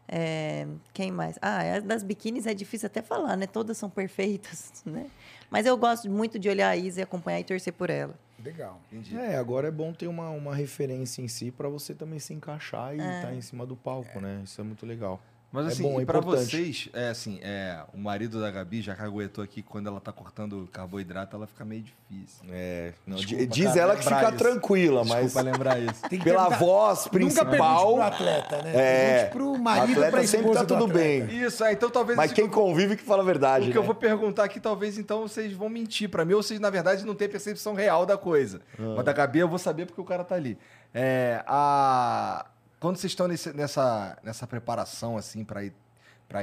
É, 0.06 0.66
quem 0.92 1.10
mais? 1.10 1.38
Ah, 1.40 1.76
as 1.76 1.82
das 1.82 2.02
biquínis 2.02 2.46
é 2.46 2.52
difícil 2.52 2.86
até 2.86 3.00
falar, 3.02 3.36
né? 3.36 3.46
Todas 3.46 3.78
são 3.78 3.88
perfeitas, 3.88 4.82
né? 4.86 5.06
Mas 5.50 5.66
eu 5.66 5.76
gosto 5.76 6.10
muito 6.10 6.38
de 6.38 6.48
olhar 6.48 6.68
a 6.68 6.76
Isa 6.76 7.00
e 7.00 7.02
acompanhar 7.02 7.40
e 7.40 7.44
torcer 7.44 7.72
por 7.72 7.88
ela. 7.88 8.14
Legal. 8.42 8.78
Entendi. 8.92 9.16
É, 9.16 9.36
agora 9.36 9.68
é 9.68 9.70
bom 9.70 9.92
ter 9.92 10.06
uma, 10.06 10.28
uma 10.28 10.54
referência 10.54 11.22
em 11.22 11.28
si 11.28 11.50
pra 11.50 11.68
você 11.68 11.94
também 11.94 12.18
se 12.18 12.34
encaixar 12.34 12.94
e 12.94 12.98
estar 12.98 13.32
em 13.34 13.40
cima 13.40 13.64
do 13.64 13.74
palco, 13.74 14.20
né? 14.20 14.42
Isso 14.44 14.60
é 14.60 14.64
muito 14.64 14.84
legal. 14.84 15.20
Mas 15.54 15.66
É 15.66 15.68
assim, 15.68 15.82
bom, 15.84 16.00
é 16.00 16.04
pra 16.04 16.18
importante. 16.18 16.46
vocês, 16.50 16.88
é 16.92 17.10
assim, 17.10 17.38
é, 17.40 17.78
o 17.94 17.96
marido 17.96 18.40
da 18.40 18.50
Gabi 18.50 18.82
já 18.82 18.96
caguetou 18.96 19.44
aqui 19.44 19.62
quando 19.62 19.86
ela 19.86 20.00
tá 20.00 20.10
cortando 20.10 20.68
carboidrato, 20.72 21.36
ela 21.36 21.46
fica 21.46 21.64
meio 21.64 21.82
difícil. 21.82 22.44
É, 22.50 22.92
não, 23.06 23.16
Desculpa, 23.16 23.46
diz 23.46 23.66
cara, 23.66 23.80
ela 23.80 23.96
que 23.96 24.02
fica 24.02 24.28
isso. 24.30 24.36
tranquila, 24.36 25.04
mas 25.04 25.26
Desculpa 25.26 25.48
lembrar 25.48 25.78
isso. 25.78 26.02
Tem 26.08 26.18
que 26.18 26.24
pela 26.24 26.48
voz 26.48 27.04
Nunca 27.04 27.44
principal. 27.44 27.94
pro 27.94 28.02
atleta, 28.02 28.62
né? 28.62 28.72
É, 28.74 29.14
Pergunte 29.28 29.30
pro 29.32 29.62
marido 29.62 29.92
atleta 29.92 30.10
pra 30.10 30.26
sempre 30.26 30.52
tá 30.52 30.62
do 30.64 30.66
tudo 30.74 30.88
bem. 30.88 31.24
Isso, 31.26 31.62
é, 31.62 31.72
então 31.72 31.88
talvez... 31.88 32.16
Mas 32.16 32.32
quem 32.32 32.48
convive 32.48 32.96
que 32.96 33.04
fala 33.04 33.22
a 33.22 33.24
verdade. 33.26 33.66
O 33.66 33.68
que 33.68 33.74
né? 33.74 33.78
eu 33.78 33.84
vou 33.86 33.94
perguntar 33.94 34.42
aqui, 34.42 34.58
talvez 34.58 34.98
então 34.98 35.22
vocês 35.22 35.52
vão 35.52 35.68
mentir 35.68 36.08
pra 36.08 36.24
mim, 36.24 36.34
ou 36.34 36.42
vocês, 36.42 36.58
na 36.58 36.68
verdade, 36.68 37.06
não 37.06 37.14
têm 37.14 37.28
percepção 37.28 37.74
real 37.74 38.04
da 38.04 38.18
coisa. 38.18 38.60
Ah. 38.76 38.94
Mas 38.96 39.04
da 39.04 39.12
Gabi 39.12 39.38
eu 39.38 39.48
vou 39.48 39.60
saber 39.60 39.86
porque 39.86 40.00
o 40.00 40.04
cara 40.04 40.24
tá 40.24 40.34
ali. 40.34 40.58
É, 40.92 41.44
a... 41.46 42.44
Quando 42.84 42.98
vocês 42.98 43.12
estão 43.12 43.26
nesse- 43.26 43.54
nessa, 43.54 44.18
nessa 44.22 44.46
preparação, 44.46 45.16
assim, 45.16 45.42
pra 45.42 45.64
ir, 45.64 45.72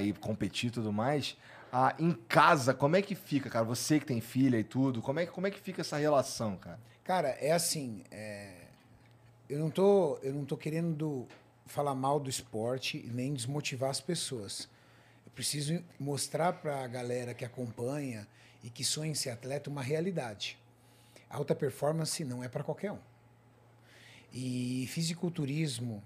ir 0.02 0.18
competir 0.18 0.70
e 0.70 0.72
tudo 0.72 0.92
mais, 0.92 1.38
a, 1.72 1.94
em 2.00 2.14
casa, 2.14 2.74
como 2.74 2.96
é 2.96 3.02
que 3.04 3.14
fica, 3.14 3.48
cara? 3.48 3.64
Você 3.64 4.00
que 4.00 4.08
tem 4.08 4.20
filha 4.20 4.58
e 4.58 4.64
tudo, 4.64 5.04
como 5.04 5.20
é, 5.20 5.28
como 5.28 5.46
é 5.46 5.52
que 5.52 5.60
fica 5.60 5.82
essa 5.82 5.98
relação, 5.98 6.58
cara? 6.58 6.80
Cara, 7.04 7.28
é 7.40 7.52
assim, 7.52 8.04
é, 8.10 8.56
eu, 9.48 9.60
não 9.60 9.70
tô, 9.70 10.18
eu 10.24 10.34
não 10.34 10.44
tô 10.44 10.58
querendo 10.58 11.28
falar 11.68 11.94
mal 11.94 12.20
do 12.20 12.28
esporte 12.28 13.08
nem 13.14 13.36
desmotivar 13.36 13.92
as 13.92 14.02
pessoas. 14.02 14.68
Eu 15.24 15.32
preciso 15.36 15.80
mostrar 16.00 16.54
para 16.54 16.84
a 16.84 16.88
galera 16.88 17.36
que 17.36 17.46
acompanha 17.46 18.28
e 18.64 18.70
que 18.72 18.84
sonha 18.84 19.12
em 19.12 19.14
ser 19.14 19.30
atleta 19.30 19.70
uma 19.70 19.84
realidade. 19.84 20.58
Alta 21.30 21.54
performance 21.54 22.26
não 22.26 22.44
é 22.44 22.50
para 22.50 22.64
qualquer 22.64 22.94
um. 22.94 23.00
E 24.34 24.88
fisiculturismo, 24.90 26.02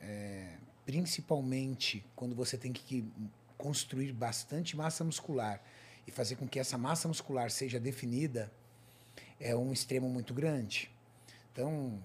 é, 0.00 0.56
principalmente 0.84 2.04
quando 2.14 2.34
você 2.34 2.56
tem 2.56 2.72
que 2.72 3.04
construir 3.56 4.12
bastante 4.12 4.76
massa 4.76 5.04
muscular 5.04 5.62
e 6.06 6.10
fazer 6.10 6.36
com 6.36 6.48
que 6.48 6.58
essa 6.58 6.78
massa 6.78 7.08
muscular 7.08 7.50
seja 7.50 7.78
definida, 7.78 8.50
é 9.38 9.54
um 9.54 9.72
extremo 9.72 10.08
muito 10.08 10.32
grande. 10.32 10.90
Então, 11.52 12.00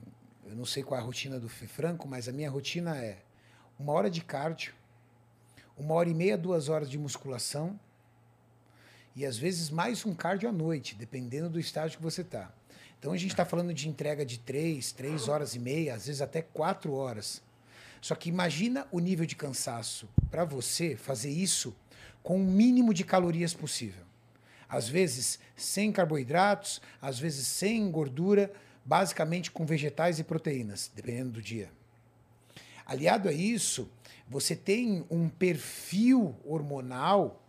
eu 0.45 0.55
não 0.55 0.65
sei 0.65 0.83
qual 0.83 0.99
é 0.99 1.03
a 1.03 1.05
rotina 1.05 1.39
do 1.39 1.47
Franco, 1.47 2.07
mas 2.07 2.27
a 2.27 2.31
minha 2.31 2.49
rotina 2.49 2.97
é 2.97 3.23
uma 3.79 3.93
hora 3.93 4.09
de 4.09 4.21
cardio, 4.21 4.73
uma 5.77 5.93
hora 5.93 6.09
e 6.09 6.13
meia, 6.13 6.37
duas 6.37 6.69
horas 6.69 6.89
de 6.89 6.97
musculação 6.97 7.79
e 9.15 9.25
às 9.25 9.37
vezes 9.37 9.69
mais 9.69 10.05
um 10.05 10.13
cardio 10.15 10.49
à 10.49 10.51
noite, 10.51 10.95
dependendo 10.95 11.49
do 11.49 11.59
estágio 11.59 11.97
que 11.97 12.03
você 12.03 12.21
está. 12.21 12.51
Então 12.99 13.11
a 13.11 13.17
gente 13.17 13.31
está 13.31 13.45
falando 13.45 13.73
de 13.73 13.87
entrega 13.87 14.25
de 14.25 14.39
três, 14.39 14.91
três 14.91 15.27
horas 15.27 15.55
e 15.55 15.59
meia, 15.59 15.93
às 15.93 16.07
vezes 16.07 16.21
até 16.21 16.41
quatro 16.41 16.93
horas. 16.93 17.41
Só 18.03 18.15
que 18.15 18.27
imagina 18.27 18.85
o 18.91 18.99
nível 18.99 19.25
de 19.25 19.33
cansaço 19.33 20.09
para 20.29 20.43
você 20.43 20.93
fazer 20.93 21.29
isso 21.29 21.73
com 22.21 22.35
o 22.35 22.43
mínimo 22.43 22.93
de 22.93 23.01
calorias 23.05 23.53
possível. 23.53 24.03
Às 24.67 24.89
vezes 24.89 25.39
sem 25.55 25.89
carboidratos, 25.89 26.81
às 27.01 27.17
vezes 27.17 27.47
sem 27.47 27.89
gordura, 27.89 28.51
basicamente 28.83 29.49
com 29.49 29.65
vegetais 29.65 30.19
e 30.19 30.23
proteínas, 30.25 30.91
dependendo 30.93 31.31
do 31.31 31.41
dia. 31.41 31.71
Aliado 32.85 33.29
a 33.29 33.31
isso, 33.31 33.89
você 34.27 34.53
tem 34.53 35.05
um 35.09 35.29
perfil 35.29 36.35
hormonal 36.43 37.41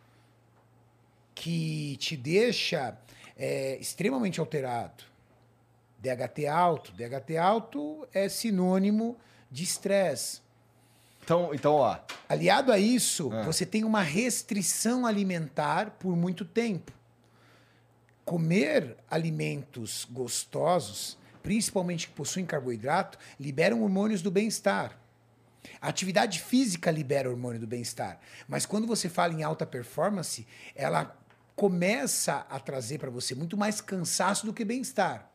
que 1.35 1.97
te 1.97 2.17
deixa 2.17 2.97
é, 3.37 3.77
extremamente 3.81 4.39
alterado. 4.39 5.03
DHT 5.99 6.47
alto. 6.47 6.93
DHT 6.93 7.39
alto 7.39 8.07
é 8.15 8.29
sinônimo 8.29 9.17
de 9.51 9.65
estresse. 9.65 10.44
Então, 11.25 11.55
então 11.55 11.73
ó, 11.77 11.99
Aliado 12.29 12.71
a 12.71 12.79
isso, 12.79 13.31
Ah. 13.33 13.43
você 13.43 13.65
tem 13.65 13.83
uma 13.83 14.03
restrição 14.03 15.07
alimentar 15.07 15.93
por 15.93 16.15
muito 16.15 16.45
tempo. 16.45 16.93
Comer 18.27 18.97
alimentos 19.11 20.07
gostosos, 20.11 21.17
principalmente 21.43 22.09
que 22.09 22.15
possuem 22.15 22.45
carboidrato, 22.45 23.19
liberam 23.41 23.83
hormônios 23.83 24.21
do 24.21 24.31
bem-estar. 24.31 24.99
A 25.81 25.89
atividade 25.89 26.41
física 26.41 26.91
libera 26.91 27.31
hormônio 27.31 27.61
do 27.61 27.67
bem-estar, 27.67 28.21
mas 28.47 28.67
quando 28.67 28.87
você 28.87 29.09
fala 29.09 29.33
em 29.33 29.43
alta 29.43 29.65
performance, 29.65 30.47
ela 30.75 31.17
começa 31.57 32.47
a 32.51 32.61
trazer 32.61 32.99
para 32.99 33.11
você 33.11 33.35
muito 33.35 33.57
mais 33.57 33.81
cansaço 33.81 34.45
do 34.45 34.53
que 34.53 34.65
bem-estar. 34.65 35.31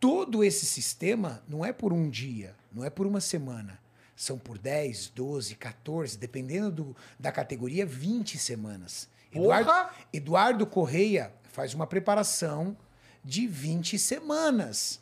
Todo 0.00 0.42
esse 0.42 0.64
sistema 0.64 1.42
não 1.46 1.62
é 1.64 1.72
por 1.72 1.92
um 1.92 2.08
dia, 2.08 2.54
não 2.72 2.82
é 2.84 2.88
por 2.88 3.06
uma 3.06 3.20
semana. 3.20 3.81
São 4.22 4.38
por 4.38 4.56
10, 4.56 5.08
12, 5.08 5.56
14, 5.56 6.16
dependendo 6.16 6.70
do- 6.70 6.96
da 7.18 7.32
categoria, 7.32 7.84
20 7.84 8.38
semanas. 8.38 9.08
Eduardo! 9.32 9.90
Eduardo 10.12 10.64
Correia 10.64 11.32
faz 11.50 11.74
uma 11.74 11.88
preparação 11.88 12.76
de 13.24 13.48
20 13.48 13.98
semanas. 13.98 15.00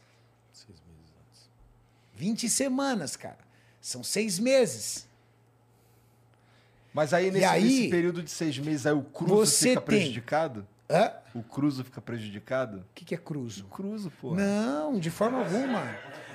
20 2.14 2.48
semanas, 2.48 3.14
cara. 3.14 3.36
São 3.78 4.02
seis 4.02 4.38
meses. 4.38 5.06
mas 6.94 7.12
aí 7.12 7.30
nesse, 7.30 7.44
aí, 7.44 7.62
nesse 7.64 7.88
período 7.90 8.22
de 8.22 8.30
seis 8.30 8.59
meses 8.59 8.86
aí 8.86 8.94
o 8.94 9.02
cruzo 9.02 9.34
você 9.47 9.68
fica 9.70 9.80
tem- 9.82 9.98
prejudicado? 9.98 10.66
Hã? 10.88 11.12
O 11.34 11.42
cruzo 11.42 11.84
fica 11.84 12.01
prejudicado? 12.01 12.78
O 12.78 12.84
que, 12.94 13.05
que 13.05 13.14
é 13.14 13.18
cruzo? 13.18 13.64
Cruzo, 13.66 14.10
pô. 14.18 14.34
Não, 14.34 14.98
de 14.98 15.10
forma 15.10 15.38
alguma. 15.40 15.82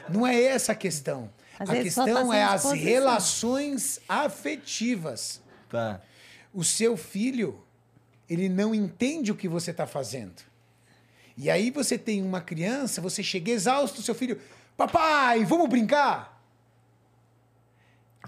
Não 0.08 0.26
é 0.26 0.40
essa 0.40 0.72
a 0.72 0.76
questão. 0.76 1.32
Às 1.60 1.70
a 1.70 1.74
questão 1.74 2.34
é 2.34 2.44
as 2.44 2.72
relações 2.72 4.00
afetivas. 4.08 5.42
Tá. 5.70 6.02
O 6.54 6.64
seu 6.64 6.96
filho, 6.98 7.64
ele 8.30 8.50
não 8.50 8.74
entende 8.74 9.32
o 9.32 9.36
que 9.36 9.48
você 9.48 9.72
está 9.72 9.86
fazendo. 9.88 10.42
E 11.38 11.50
aí 11.50 11.70
você 11.70 11.98
tem 11.98 12.22
uma 12.22 12.42
criança, 12.42 13.02
você 13.02 13.22
chega 13.22 13.52
exausto, 13.52 14.02
seu 14.02 14.16
filho, 14.16 14.40
papai, 14.78 15.44
vamos 15.44 15.68
brincar? 15.68 16.42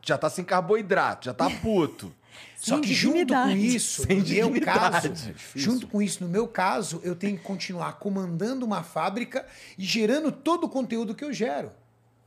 Já 0.03 0.17
tá 0.17 0.29
sem 0.29 0.43
carboidrato, 0.43 1.25
já 1.25 1.33
tá 1.33 1.49
puto. 1.61 2.13
Só 2.55 2.75
Sem 2.75 2.81
que 2.81 2.93
junto 2.93 3.33
com 3.33 3.49
isso, 3.49 4.03
Sem 4.03 4.17
no 4.17 4.23
meu 4.25 4.49
dignidade. 4.49 5.09
caso, 5.09 5.29
É 5.29 5.33
junto 5.55 5.87
com 5.87 6.01
isso, 6.01 6.23
no 6.23 6.29
meu 6.29 6.47
caso, 6.47 6.99
eu 7.03 7.15
tenho 7.15 7.37
que 7.37 7.43
continuar 7.43 7.93
comandando 7.93 8.65
uma 8.65 8.83
fábrica 8.83 9.45
e 9.77 9.83
gerando 9.83 10.31
todo 10.31 10.65
o 10.65 10.69
conteúdo 10.69 11.13
que 11.15 11.23
eu 11.23 11.31
gero. 11.33 11.71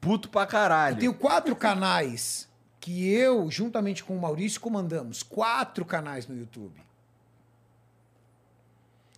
Puto 0.01 0.29
pra 0.29 0.47
caralho. 0.47 0.97
Eu 0.97 1.01
tenho 1.01 1.15
quatro 1.15 1.55
canais 1.55 2.49
que 2.81 3.09
eu, 3.09 3.51
juntamente 3.51 4.03
com 4.03 4.17
o 4.17 4.21
Maurício, 4.21 4.61
comandamos. 4.61 5.23
Quatro 5.23 5.85
canais 5.85 6.27
no 6.27 6.37
YouTube. 6.37 6.81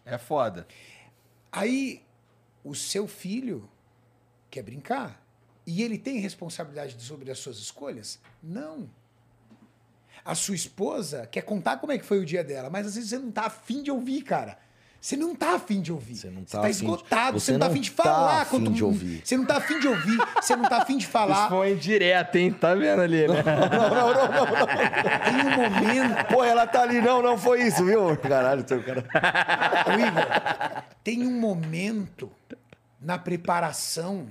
É 0.04 0.18
foda. 0.18 0.66
Aí, 1.50 2.04
o 2.64 2.74
seu 2.74 3.06
filho 3.06 3.68
quer 4.50 4.62
brincar. 4.62 5.22
E 5.64 5.82
ele 5.82 5.96
tem 5.96 6.18
responsabilidade 6.18 7.00
sobre 7.00 7.30
as 7.30 7.38
suas 7.38 7.59
escolhas? 7.59 8.18
Não. 8.42 8.90
A 10.24 10.34
sua 10.34 10.56
esposa 10.56 11.26
quer 11.26 11.42
contar 11.42 11.76
como 11.78 11.92
é 11.92 11.98
que 11.98 12.04
foi 12.04 12.18
o 12.18 12.26
dia 12.26 12.42
dela, 12.42 12.68
mas 12.68 12.86
às 12.86 12.94
vezes 12.96 13.10
você 13.10 13.18
não 13.18 13.30
tá 13.30 13.46
afim 13.46 13.82
de 13.82 13.90
ouvir, 13.90 14.22
cara. 14.22 14.59
Você 15.02 15.16
não 15.16 15.34
tá 15.34 15.56
afim 15.56 15.80
de 15.80 15.92
ouvir. 15.92 16.14
Você 16.14 16.30
não 16.30 16.42
Você 16.42 16.52
tá 16.52 16.60
tá 16.60 16.68
afim 16.68 16.70
esgotado, 16.70 17.40
você, 17.40 17.52
não 17.52 17.58
tá 17.58 17.64
não 17.66 17.72
afim 17.72 17.80
de 17.80 17.90
tá 17.90 18.02
falar. 18.04 18.40
afim 18.42 18.50
quanto- 18.50 18.70
de 18.70 18.84
ouvir. 18.84 19.20
Você 19.24 19.36
não 19.36 19.44
tá 19.44 19.56
afim 19.56 19.80
de 19.80 19.88
ouvir, 19.88 20.16
você 20.40 20.54
não 20.54 20.68
tá 20.68 20.76
afim 20.76 20.96
de 20.96 21.06
falar. 21.08 21.48
foi 21.48 21.72
indireto, 21.72 22.36
hein? 22.36 22.52
Tá 22.52 22.72
vendo 22.76 23.02
ali, 23.02 23.26
né? 23.26 23.42
Tem 25.24 25.40
um 25.40 25.56
momento. 25.56 26.26
Pô, 26.28 26.44
ela 26.44 26.66
tá 26.68 26.82
ali, 26.82 27.00
não, 27.00 27.20
não 27.20 27.36
foi 27.36 27.62
isso, 27.62 27.84
viu? 27.84 28.16
Caralho, 28.16 28.64
seu 28.66 28.80
cara. 28.80 29.04
Ô, 29.88 29.92
Igor, 29.98 30.84
tem 31.02 31.26
um 31.26 31.32
momento 31.32 32.30
na 33.00 33.18
preparação 33.18 34.28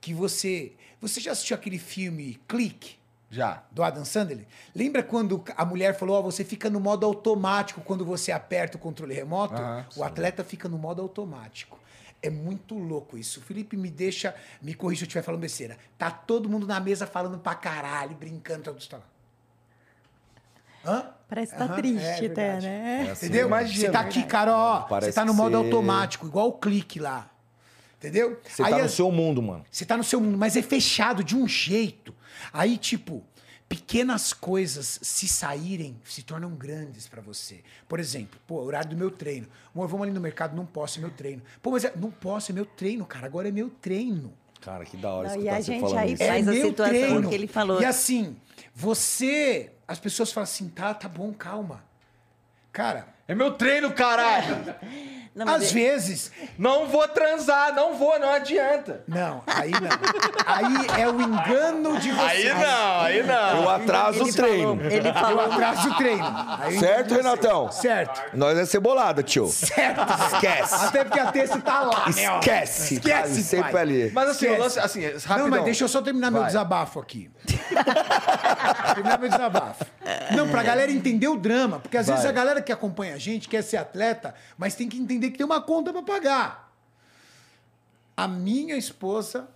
que 0.00 0.12
você. 0.12 0.72
Você 1.00 1.20
já 1.20 1.30
assistiu 1.30 1.54
aquele 1.54 1.78
filme 1.78 2.40
Clique? 2.48 2.97
Já. 3.30 3.62
Do 3.70 3.82
Adam 3.82 4.04
Sandler? 4.04 4.46
Lembra 4.74 5.02
quando 5.02 5.44
a 5.56 5.64
mulher 5.64 5.94
falou: 5.98 6.16
Ó, 6.18 6.22
você 6.22 6.44
fica 6.44 6.70
no 6.70 6.80
modo 6.80 7.04
automático 7.04 7.80
quando 7.82 8.04
você 8.04 8.32
aperta 8.32 8.76
o 8.76 8.80
controle 8.80 9.12
remoto? 9.14 9.54
O 9.96 10.02
atleta 10.02 10.42
fica 10.42 10.68
no 10.68 10.78
modo 10.78 11.02
automático. 11.02 11.78
É 12.22 12.30
muito 12.30 12.74
louco 12.76 13.16
isso. 13.16 13.38
O 13.40 13.42
Felipe 13.42 13.76
me 13.76 13.90
deixa, 13.90 14.34
me 14.62 14.74
corrija 14.74 15.00
se 15.00 15.04
eu 15.04 15.06
estiver 15.08 15.22
falando 15.22 15.40
besteira. 15.40 15.76
Tá 15.96 16.10
todo 16.10 16.48
mundo 16.48 16.66
na 16.66 16.80
mesa 16.80 17.06
falando 17.06 17.38
pra 17.38 17.54
caralho, 17.54 18.16
brincando, 18.16 18.64
todo 18.64 18.74
mundo 18.74 18.88
tá 18.88 18.96
lá. 18.96 19.04
Hã? 20.84 21.06
Parece 21.28 21.52
que 21.52 21.58
tá 21.58 21.64
Aham, 21.66 21.74
triste 21.76 22.04
é 22.06 22.14
até, 22.14 22.26
verdade. 22.26 22.66
né? 22.66 23.12
Entendeu? 23.12 23.46
imagino, 23.46 23.80
Você 23.80 23.90
tá 23.90 24.00
aqui, 24.00 24.22
cara, 24.24 24.56
ó. 24.56 24.86
Você 25.00 25.12
tá 25.12 25.24
no 25.24 25.34
modo 25.34 25.50
você- 25.58 25.64
automático, 25.66 26.26
igual 26.26 26.48
o 26.48 26.52
clique 26.52 26.98
lá. 26.98 27.28
Entendeu? 27.98 28.40
Você 28.48 28.62
Aí 28.62 28.70
tá 28.70 28.82
no 28.82 28.88
seu 28.88 29.10
mundo, 29.10 29.42
mano. 29.42 29.64
Você 29.70 29.84
tá 29.84 29.96
no 29.96 30.04
seu 30.04 30.20
mundo, 30.20 30.38
mas 30.38 30.56
é 30.56 30.62
fechado 30.62 31.22
de 31.22 31.36
um 31.36 31.46
jeito. 31.46 32.14
Aí, 32.52 32.76
tipo, 32.78 33.24
pequenas 33.68 34.32
coisas, 34.32 34.98
se 35.02 35.28
saírem, 35.28 36.00
se 36.04 36.22
tornam 36.22 36.50
grandes 36.50 37.06
pra 37.06 37.20
você. 37.20 37.62
Por 37.86 38.00
exemplo, 38.00 38.40
pô, 38.46 38.62
horário 38.62 38.90
do 38.90 38.96
meu 38.96 39.10
treino. 39.10 39.46
Amor, 39.74 39.88
vamos 39.88 40.04
ali 40.06 40.14
no 40.14 40.20
mercado, 40.20 40.56
não 40.56 40.64
posso, 40.64 40.98
é 40.98 41.02
meu 41.02 41.10
treino. 41.10 41.42
Pô, 41.62 41.70
mas 41.70 41.84
é, 41.84 41.92
não 41.96 42.10
posso, 42.10 42.50
é 42.50 42.54
meu 42.54 42.64
treino, 42.64 43.04
cara. 43.04 43.26
Agora 43.26 43.48
é 43.48 43.52
meu 43.52 43.68
treino. 43.68 44.32
Cara, 44.60 44.84
que 44.84 44.96
da 44.96 45.12
hora 45.12 45.28
Não, 45.28 45.36
escutar 45.36 45.52
e 45.52 45.56
a 45.56 45.62
você 45.62 45.72
gente 45.72 45.80
falando 45.80 45.98
aí 45.98 46.12
isso. 46.14 46.22
É, 46.22 46.28
Mas 46.30 46.48
a 46.48 46.52
meu 46.52 46.66
situação 46.68 47.22
que 47.22 47.34
ele 47.34 47.46
falou. 47.46 47.80
E 47.80 47.84
assim, 47.84 48.36
você. 48.74 49.72
As 49.86 49.98
pessoas 49.98 50.32
falam 50.32 50.44
assim, 50.44 50.68
tá, 50.68 50.92
tá 50.94 51.08
bom, 51.08 51.32
calma. 51.32 51.84
Cara, 52.72 53.08
É 53.26 53.34
meu 53.34 53.52
treino, 53.52 53.92
caralho! 53.92 54.74
Não, 55.38 55.46
mas 55.46 55.62
às 55.62 55.70
é- 55.70 55.74
vezes. 55.74 56.32
Não 56.58 56.88
vou 56.88 57.06
transar, 57.06 57.72
não 57.72 57.94
vou, 57.94 58.18
não 58.18 58.28
adianta. 58.32 59.04
Não, 59.06 59.40
aí 59.46 59.70
não. 59.70 59.88
Aí 60.44 61.00
é 61.00 61.08
o 61.08 61.20
engano 61.20 61.98
de 62.00 62.10
você. 62.10 62.20
Aí 62.24 62.54
não, 62.54 63.00
aí 63.00 63.22
não. 63.22 63.62
Eu 63.62 63.68
atraso 63.70 64.20
ele 64.22 64.30
o 64.30 64.34
treino. 64.34 64.76
falou- 64.76 64.90
ele 64.90 65.08
Eu 65.08 65.14
falou. 65.14 65.40
atraso 65.52 65.88
o 65.90 65.94
treino. 65.96 66.34
Aí 66.60 66.78
Certo, 66.78 67.14
Renatão? 67.14 67.70
Certo. 67.70 68.36
Nós 68.36 68.58
é 68.58 68.66
cebolada, 68.66 69.22
tio. 69.22 69.46
Certo. 69.46 70.00
Esquece. 70.34 70.74
Até 70.86 71.04
porque 71.04 71.20
a 71.20 71.30
Terça 71.30 71.60
tá 71.60 71.80
lá, 71.82 72.08
né? 72.14 72.30
ó. 72.30 72.38
Esquece. 72.40 72.94
Esquece, 72.94 73.32
Ali, 73.34 73.42
sempre 73.44 73.72
pai. 73.72 73.82
ali. 73.82 74.10
Mas 74.12 74.30
assim, 74.30 74.46
o 74.48 74.58
lance, 74.58 74.78
assim, 74.80 75.02
rapidão. 75.04 75.38
Não, 75.38 75.48
mas 75.50 75.64
deixa 75.64 75.84
eu 75.84 75.88
só 75.88 76.02
terminar 76.02 76.32
meu 76.32 76.42
desabafo 76.42 76.98
aqui. 76.98 77.30
terminar 78.94 79.18
meu 79.18 79.28
desabafo. 79.28 79.84
Não, 80.34 80.48
pra 80.48 80.62
galera 80.62 80.90
entender 80.90 81.28
o 81.28 81.36
drama. 81.36 81.80
Porque 81.80 81.96
às 81.96 82.06
vezes 82.06 82.22
Vai. 82.22 82.30
a 82.30 82.34
galera 82.34 82.62
que 82.62 82.72
acompanha 82.72 83.14
a 83.14 83.18
gente 83.18 83.48
quer 83.48 83.62
ser 83.62 83.76
atleta, 83.76 84.34
mas 84.56 84.74
tem 84.74 84.88
que 84.88 84.98
entender 84.98 85.30
que 85.30 85.38
tem 85.38 85.46
uma 85.46 85.60
conta 85.60 85.92
pra 85.92 86.02
pagar. 86.02 86.72
A 88.16 88.26
minha 88.26 88.76
esposa 88.76 89.48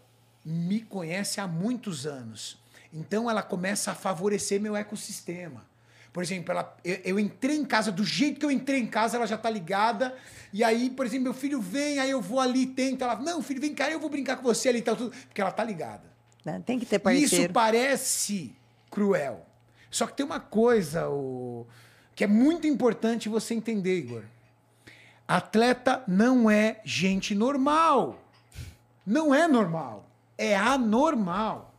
me 0.45 0.81
conhece 0.81 1.41
há 1.41 1.47
muitos 1.47 2.07
anos. 2.07 2.59
Então 2.93 3.31
ela 3.31 3.43
começa 3.43 3.93
a 3.93 3.95
favorecer 3.95 4.61
meu 4.61 4.77
ecossistema. 4.77 5.65
Por 6.13 6.23
exemplo, 6.23 6.53
ela, 6.53 6.77
eu, 6.85 7.01
eu 7.05 7.19
entrei 7.19 7.57
em 7.57 7.65
casa, 7.65 7.91
do 7.91 8.05
jeito 8.05 8.39
que 8.39 8.45
eu 8.45 8.51
entrei 8.51 8.79
em 8.79 8.87
casa, 8.87 9.17
ela 9.17 9.27
já 9.27 9.39
tá 9.39 9.49
ligada. 9.49 10.15
E 10.53 10.63
aí, 10.63 10.91
por 10.91 11.07
exemplo, 11.07 11.25
meu 11.25 11.35
filho 11.35 11.59
vem, 11.61 11.99
aí 11.99 12.11
eu 12.11 12.21
vou 12.21 12.39
ali, 12.39 12.67
tento. 12.67 13.03
Ela, 13.03 13.17
não, 13.17 13.41
filho, 13.43 13.61
vem 13.61 13.75
cá, 13.75 13.91
eu 13.91 13.99
vou 13.99 14.11
brincar 14.11 14.37
com 14.37 14.43
você 14.43 14.69
ali 14.69 14.81
e 14.81 14.83
tal, 14.83 14.95
tudo. 14.95 15.11
Porque 15.29 15.41
ela 15.41 15.51
tá 15.51 15.65
ligada. 15.65 16.03
né, 16.45 16.63
Tem 16.67 16.79
que 16.79 16.85
ter 16.85 16.97
Isso 16.97 17.03
parceiro. 17.31 17.53
parece 17.55 18.55
cruel. 18.91 19.47
Só 19.93 20.07
que 20.07 20.15
tem 20.15 20.25
uma 20.25 20.41
coisa 20.41 21.09
o, 21.11 21.67
que 22.17 22.25
é 22.25 22.27
muito 22.27 22.67
importante 22.67 23.29
você 23.29 23.53
entender, 23.53 23.99
Igor. 23.99 24.23
Atleta 25.29 26.03
não 26.09 26.51
é 26.51 26.81
gente 26.83 27.35
normal. 27.35 28.19
Não 29.07 29.35
é 29.35 29.47
normal. 29.47 30.09
É 30.39 30.57
anormal. 30.57 31.75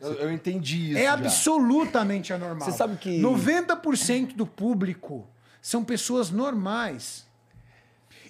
Eu, 0.00 0.14
eu 0.14 0.32
entendi 0.32 0.90
isso. 0.90 0.98
é 0.98 1.04
já. 1.04 1.12
absolutamente 1.12 2.32
anormal. 2.32 2.68
Você 2.68 2.76
sabe 2.76 2.96
que- 2.96 3.20
90% 3.22 4.34
do 4.34 4.44
público 4.46 5.24
são 5.62 5.84
pessoas 5.84 6.30
normais. 6.30 7.24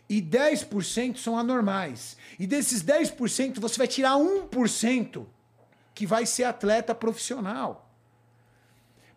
E 0.09 0.21
10% 0.21 1.17
são 1.17 1.39
anormais. 1.39 2.19
E 2.39 2.47
desses 2.47 2.83
10%, 2.83 3.59
você 3.59 3.79
vai 3.79 3.89
tirar 3.89 4.17
1% 4.17 5.27
que 5.95 6.07
vai 6.07 6.27
ser 6.27 6.45
atleta 6.45 6.95
profissional. 6.95 7.86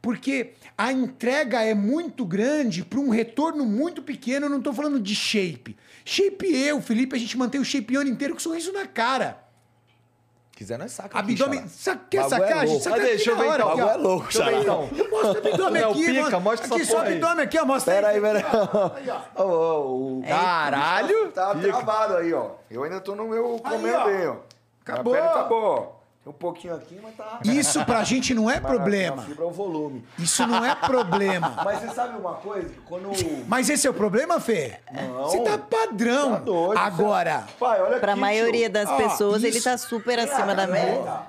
Porque 0.01 0.53
a 0.77 0.91
entrega 0.93 1.61
é 1.63 1.73
muito 1.73 2.25
grande 2.25 2.83
para 2.85 2.99
um 2.99 3.09
retorno 3.09 3.65
muito 3.65 4.01
pequeno. 4.01 4.45
Eu 4.45 4.49
não 4.49 4.59
estou 4.59 4.73
falando 4.73 4.99
de 4.99 5.13
shape. 5.13 5.75
Shape 6.05 6.45
eu, 6.55 6.81
Felipe, 6.81 7.15
a 7.15 7.19
gente 7.19 7.37
mantém 7.37 7.59
o 7.59 7.65
shape 7.65 7.97
o 7.97 8.01
ano 8.01 8.09
inteiro 8.09 8.33
com 8.33 8.39
sorriso 8.39 8.71
na 8.71 8.87
cara. 8.87 9.37
quiser, 10.55 10.77
nós 10.79 10.91
saca 10.93 11.19
aqui, 11.19 11.31
Abdômen. 11.33 11.59
xará. 11.59 11.69
Sa 11.69 11.95
quer 11.97 12.21
Bagulho 12.29 12.35
é 12.43 12.47
sacar? 12.47 12.65
louco. 12.65 12.81
Saca 12.83 12.95
aqui 12.97 13.05
deixa 13.05 13.29
eu 13.31 13.37
ver 13.37 13.45
hora, 13.47 13.63
então. 13.63 13.71
aqui, 13.71 13.81
é 13.81 13.95
louco, 13.97 14.23
Deixa 14.23 14.51
eu 14.51 14.61
então. 14.61 14.89
Mostra 15.11 15.31
o 15.31 15.47
abdômen 15.53 15.83
aqui, 15.83 16.05
pica, 16.05 16.21
mano. 16.23 16.39
mostra 16.41 16.75
aqui, 16.75 16.85
só 16.85 16.97
o 16.97 17.01
aí. 17.01 17.13
abdômen 17.13 17.43
aqui, 17.45 17.59
ó. 17.59 17.65
Mostra 17.65 17.93
Pera 17.93 18.07
aí, 18.07 18.15
aí. 18.15 18.21
pera 18.21 18.39
aí. 18.39 19.09
Ô, 19.35 19.43
ô, 19.43 20.19
o- 20.19 20.23
Caralho! 20.27 21.31
Tá 21.31 21.53
Pica. 21.55 21.67
travado 21.67 22.15
aí, 22.17 22.33
ó. 22.33 22.51
Eu 22.71 22.83
ainda 22.83 22.99
tô 23.01 23.15
no 23.15 23.27
meu 23.27 23.59
comendo 23.59 24.03
bem, 24.05 24.27
ó. 24.27 24.35
Acabou. 24.81 25.13
Acabou. 25.15 25.98
Um 26.29 26.33
pouquinho 26.33 26.75
aqui, 26.75 26.99
mas 27.01 27.15
tá. 27.15 27.39
Isso 27.43 27.83
pra 27.85 28.03
gente 28.03 28.35
não 28.35 28.47
é 28.47 28.59
Mas 28.59 28.71
problema. 28.71 29.23
A 29.23 29.25
fibra 29.25 29.43
é 29.45 29.47
o 29.47 29.51
volume. 29.51 30.05
Isso 30.19 30.45
não 30.45 30.63
é 30.63 30.75
problema. 30.75 31.55
Mas 31.65 31.79
você 31.79 31.89
sabe 31.89 32.19
uma 32.19 32.33
coisa? 32.35 32.69
Quando. 32.87 33.09
Mas 33.47 33.67
esse 33.67 33.87
é 33.87 33.89
o 33.89 33.93
problema, 33.95 34.39
Fê? 34.39 34.79
Não. 34.91 35.23
Você 35.23 35.39
tá 35.39 35.57
padrão. 35.57 36.33
Tá 36.33 36.39
doido, 36.39 36.77
Agora. 36.77 37.45
Pai, 37.59 37.81
olha 37.81 37.99
Pra 37.99 38.11
aqui, 38.11 38.21
maioria 38.21 38.69
tio. 38.69 38.73
das 38.73 38.91
pessoas, 38.91 39.43
ele 39.43 39.57
isso. 39.57 39.67
tá 39.67 39.75
super 39.75 40.19
acima 40.19 40.53
da 40.53 40.67
média. 40.67 41.21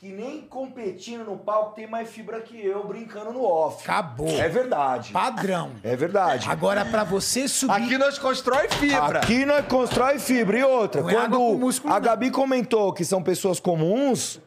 Que 0.00 0.12
nem 0.12 0.42
competindo 0.42 1.24
no 1.24 1.36
palco 1.36 1.74
tem 1.74 1.88
mais 1.88 2.08
fibra 2.08 2.40
que 2.40 2.64
eu 2.64 2.86
brincando 2.86 3.32
no 3.32 3.42
off. 3.42 3.82
Acabou. 3.82 4.28
É 4.28 4.48
verdade. 4.48 5.12
Padrão. 5.12 5.72
É 5.82 5.96
verdade. 5.96 6.48
Agora, 6.48 6.84
pra 6.84 7.02
você 7.02 7.48
subir. 7.48 7.72
Aqui 7.72 7.98
nós 7.98 8.16
constrói 8.16 8.68
fibra. 8.68 9.18
Aqui 9.18 9.44
nós 9.44 9.66
constrói 9.66 10.20
fibra. 10.20 10.56
E 10.56 10.62
outra, 10.62 11.02
Não 11.02 11.10
é 11.10 11.14
quando 11.14 11.40
músculo, 11.58 11.92
a 11.92 11.96
não. 11.96 12.02
Gabi 12.06 12.30
comentou 12.30 12.92
que 12.92 13.04
são 13.04 13.20
pessoas 13.20 13.58
comuns, 13.58 14.40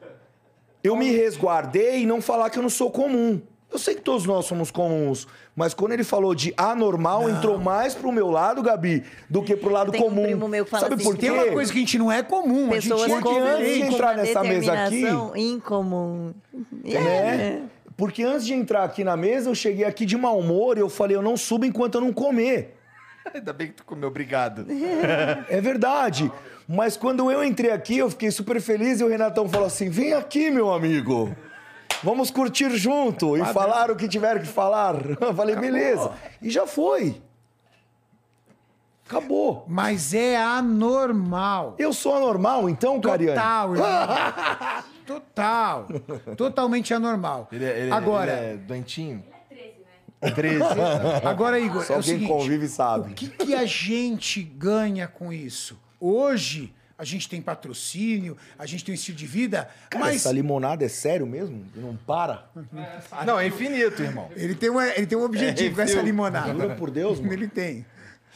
eu 0.81 0.95
me 0.95 1.11
resguardei 1.11 2.03
e 2.03 2.05
não 2.05 2.21
falar 2.21 2.49
que 2.49 2.57
eu 2.57 2.63
não 2.63 2.69
sou 2.69 2.89
comum. 2.89 3.41
Eu 3.71 3.79
sei 3.79 3.95
que 3.95 4.01
todos 4.01 4.25
nós 4.25 4.45
somos 4.45 4.69
comuns, 4.69 5.25
mas 5.55 5.73
quando 5.73 5.93
ele 5.93 6.03
falou 6.03 6.35
de 6.35 6.53
anormal, 6.57 7.29
entrou 7.29 7.57
mais 7.57 7.95
pro 7.95 8.11
meu 8.11 8.29
lado, 8.29 8.61
Gabi, 8.61 9.03
do 9.29 9.41
que 9.41 9.55
pro 9.55 9.69
lado 9.71 9.95
um 9.95 9.97
comum. 9.97 10.23
primo 10.23 10.47
meu 10.47 10.65
que 10.65 10.71
fala 10.71 10.83
Sabe 10.83 10.95
assim, 10.95 11.03
por 11.05 11.13
quê? 11.15 11.21
Tem 11.21 11.31
uma 11.31 11.45
coisa 11.47 11.71
que 11.71 11.77
a 11.77 11.81
gente 11.81 11.97
não 11.97 12.11
é 12.11 12.21
comum. 12.21 12.67
Pessoas 12.69 13.03
a 13.03 13.07
gente 13.07 13.17
é 13.17 13.21
Porque 13.21 13.39
antes 13.39 13.73
de 13.73 13.81
entrar 13.81 14.17
nessa 14.17 14.43
mesa 14.43 14.73
aqui- 14.73 15.05
incomum. 15.37 16.33
né? 16.83 17.61
Porque 17.95 18.23
antes 18.23 18.45
de 18.45 18.53
entrar 18.53 18.83
aqui 18.83 19.03
na 19.03 19.15
mesa, 19.15 19.49
eu 19.49 19.55
cheguei 19.55 19.85
aqui 19.85 20.05
de 20.05 20.17
mau 20.17 20.37
humor 20.39 20.77
e 20.77 20.81
eu 20.81 20.89
falei, 20.89 21.15
eu 21.15 21.21
não 21.21 21.37
subo 21.37 21.65
enquanto 21.65 21.95
eu 21.95 22.01
não 22.01 22.11
comer. 22.11 22.75
Ainda 23.33 23.53
bem 23.53 23.67
que 23.67 23.73
tu 23.73 23.85
comeu, 23.85 24.09
obrigado. 24.09 24.65
É 25.49 25.61
verdade. 25.61 26.31
Mas 26.67 26.97
quando 26.97 27.31
eu 27.31 27.43
entrei 27.43 27.71
aqui, 27.71 27.97
eu 27.99 28.09
fiquei 28.09 28.31
super 28.31 28.59
feliz 28.59 28.99
e 28.99 29.03
o 29.03 29.07
Renatão 29.07 29.47
falou 29.47 29.67
assim: 29.67 29.89
vem 29.89 30.13
aqui, 30.13 30.49
meu 30.49 30.71
amigo. 30.73 31.35
Vamos 32.03 32.31
curtir 32.31 32.69
junto. 32.71 33.37
E 33.37 33.45
falaram 33.45 33.93
o 33.93 33.97
que 33.97 34.07
tiveram 34.07 34.41
que 34.41 34.47
falar. 34.47 34.95
Eu 35.19 35.33
falei, 35.35 35.55
beleza. 35.55 36.11
E 36.41 36.49
já 36.49 36.65
foi. 36.65 37.21
Acabou. 39.07 39.65
Mas 39.67 40.13
é 40.13 40.37
anormal. 40.41 41.75
Eu 41.77 41.91
sou 41.91 42.15
anormal, 42.15 42.69
então, 42.69 42.99
Cariane? 43.01 43.35
Total, 43.37 43.75
irmão. 43.75 44.83
Total. 45.05 45.87
Totalmente 46.37 46.93
anormal. 46.93 47.49
Ele, 47.51 47.65
é- 47.65 47.79
ele, 47.81 47.91
Agora, 47.91 48.31
ele 48.31 48.53
é 48.53 48.57
doentinho? 48.57 49.23
13, 50.35 50.59
né? 50.59 51.21
agora, 51.25 51.59
Igor, 51.59 51.83
Só 51.83 51.95
é 51.95 51.97
o 51.97 52.03
quem 52.03 52.13
seguinte, 52.13 52.29
convive 52.29 52.67
sabe. 52.67 53.11
O 53.11 53.15
que, 53.15 53.27
que 53.27 53.53
a 53.55 53.65
gente 53.65 54.41
ganha 54.43 55.07
com 55.07 55.33
isso? 55.33 55.77
Hoje, 55.99 56.73
a 57.01 57.03
gente 57.03 57.27
tem 57.27 57.41
patrocínio, 57.41 58.37
a 58.59 58.65
gente 58.67 58.85
tem 58.85 58.93
um 58.93 58.95
estilo 58.95 59.17
de 59.17 59.25
vida, 59.25 59.67
Cara, 59.89 60.05
mas 60.05 60.17
essa 60.17 60.31
limonada 60.31 60.85
é 60.85 60.87
sério 60.87 61.25
mesmo? 61.25 61.65
Não 61.75 61.95
para? 61.95 62.45
Não, 63.25 63.39
é 63.39 63.47
infinito, 63.47 64.03
irmão. 64.03 64.29
ele 64.35 64.53
tem, 64.53 64.69
uma, 64.69 64.87
ele 64.87 65.07
tem 65.07 65.17
um 65.17 65.23
objetivo 65.23 65.75
com 65.77 65.81
essa 65.81 65.99
limonada. 65.99 66.53
Jura 66.53 66.75
por 66.75 66.91
Deus, 66.91 67.19
mano? 67.19 67.33
Ele 67.33 67.47
tem. 67.47 67.83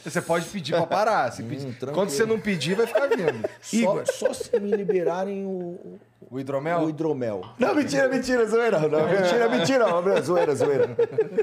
Você 0.04 0.20
pode 0.20 0.46
pedir 0.46 0.72
pra 0.72 0.84
parar. 0.86 1.32
Se 1.32 1.44
pedir- 1.44 1.66
tranquilo. 1.66 1.92
Quando 1.92 2.10
você 2.10 2.26
não 2.26 2.40
pedir, 2.40 2.74
vai 2.74 2.86
ficar 2.88 3.06
vindo. 3.06 3.48
Só, 3.62 4.04
só 4.04 4.32
se 4.34 4.58
me 4.58 4.70
liberarem 4.72 5.44
o, 5.44 5.98
O 6.28 6.40
hidromel? 6.40 6.80
o 6.80 6.88
hidromel. 6.90 7.44
Não, 7.58 7.72
mentira, 7.74 8.08
mentira, 8.08 8.46
zoeira. 8.46 8.80
Não, 8.80 9.08
mentira, 9.08 9.48
mentira. 9.48 9.86
Zoeira, 10.22 10.54
zoeira. 10.56 10.96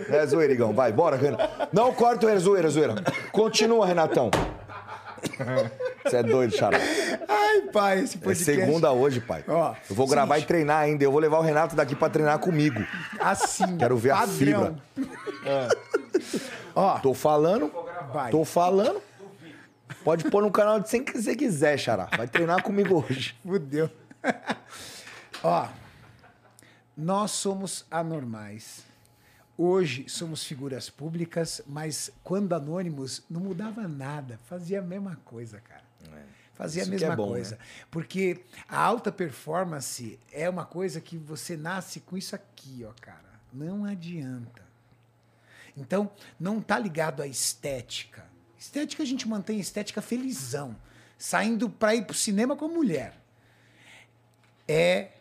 É 0.09 0.25
zoeira, 0.25 0.51
Igão. 0.53 0.73
Vai, 0.73 0.91
bora, 0.91 1.15
Renan. 1.15 1.37
Não 1.71 1.93
corta 1.93 2.27
o 2.27 2.39
zoeira, 2.39 2.69
zoeira. 2.69 2.95
Continua, 3.31 3.85
Renatão. 3.85 4.29
Você 6.03 6.17
é 6.17 6.23
doido, 6.23 6.55
xará. 6.55 6.77
Ai, 7.27 7.61
pai, 7.71 7.99
esse 8.01 8.17
É 8.17 8.19
podcast. 8.19 8.43
segunda 8.45 8.91
hoje, 8.91 9.21
pai. 9.21 9.43
Ó, 9.47 9.73
eu 9.89 9.95
vou 9.95 10.07
gravar 10.07 10.35
seguinte. 10.35 10.45
e 10.45 10.47
treinar 10.47 10.79
ainda. 10.81 11.03
Eu 11.03 11.11
vou 11.11 11.19
levar 11.21 11.39
o 11.39 11.41
Renato 11.41 11.75
daqui 11.75 11.95
pra 11.95 12.09
treinar 12.09 12.39
comigo. 12.39 12.85
Assim. 13.19 13.77
Quero 13.77 13.97
ver 13.97 14.11
a 14.11 14.17
padrão. 14.17 14.33
fibra. 14.35 14.75
Ó, 16.75 16.99
Tô 16.99 17.13
falando, 17.13 17.71
vai. 18.11 18.31
tô 18.31 18.43
falando. 18.43 19.01
Pode 20.03 20.29
pôr 20.29 20.41
no 20.41 20.51
canal 20.51 20.79
de 20.79 20.89
quem 20.89 21.03
você 21.21 21.35
quiser, 21.35 21.77
xará. 21.77 22.09
Vai 22.17 22.27
treinar 22.27 22.61
comigo 22.63 23.05
hoje. 23.07 23.35
Fudeu. 23.45 23.89
Ó, 25.43 25.67
nós 26.97 27.31
somos 27.31 27.85
anormais. 27.89 28.83
Hoje 29.57 30.09
somos 30.09 30.43
figuras 30.43 30.89
públicas, 30.89 31.61
mas 31.67 32.09
quando 32.23 32.53
anônimos 32.53 33.23
não 33.29 33.41
mudava 33.41 33.87
nada, 33.87 34.39
fazia 34.45 34.79
a 34.79 34.81
mesma 34.81 35.15
coisa, 35.17 35.59
cara. 35.61 35.83
Fazia 36.53 36.83
Isso 36.83 36.91
a 36.91 36.97
que 36.97 37.03
é 37.03 37.07
mesma 37.07 37.15
bom, 37.15 37.29
coisa. 37.29 37.55
né? 37.55 37.61
Porque 37.89 38.43
a 38.67 38.79
alta 38.79 39.11
performance 39.11 40.19
é 40.31 40.49
uma 40.49 40.65
coisa 40.65 41.01
que 41.01 41.17
você 41.17 41.57
nasce 41.57 41.99
com 41.99 42.15
isso 42.15 42.35
aqui, 42.35 42.85
ó, 42.87 42.91
cara. 43.01 43.39
Não 43.51 43.85
adianta. 43.85 44.63
Então, 45.75 46.11
não 46.39 46.61
tá 46.61 46.77
ligado 46.77 47.21
à 47.21 47.27
estética. 47.27 48.25
Estética 48.57 49.01
a 49.01 49.05
gente 49.05 49.27
mantém 49.27 49.59
estética 49.59 50.01
felizão, 50.01 50.75
saindo 51.17 51.69
para 51.69 51.95
ir 51.95 52.05
pro 52.05 52.15
cinema 52.15 52.55
com 52.55 52.65
a 52.65 52.69
mulher. 52.69 53.19
É 54.67 55.11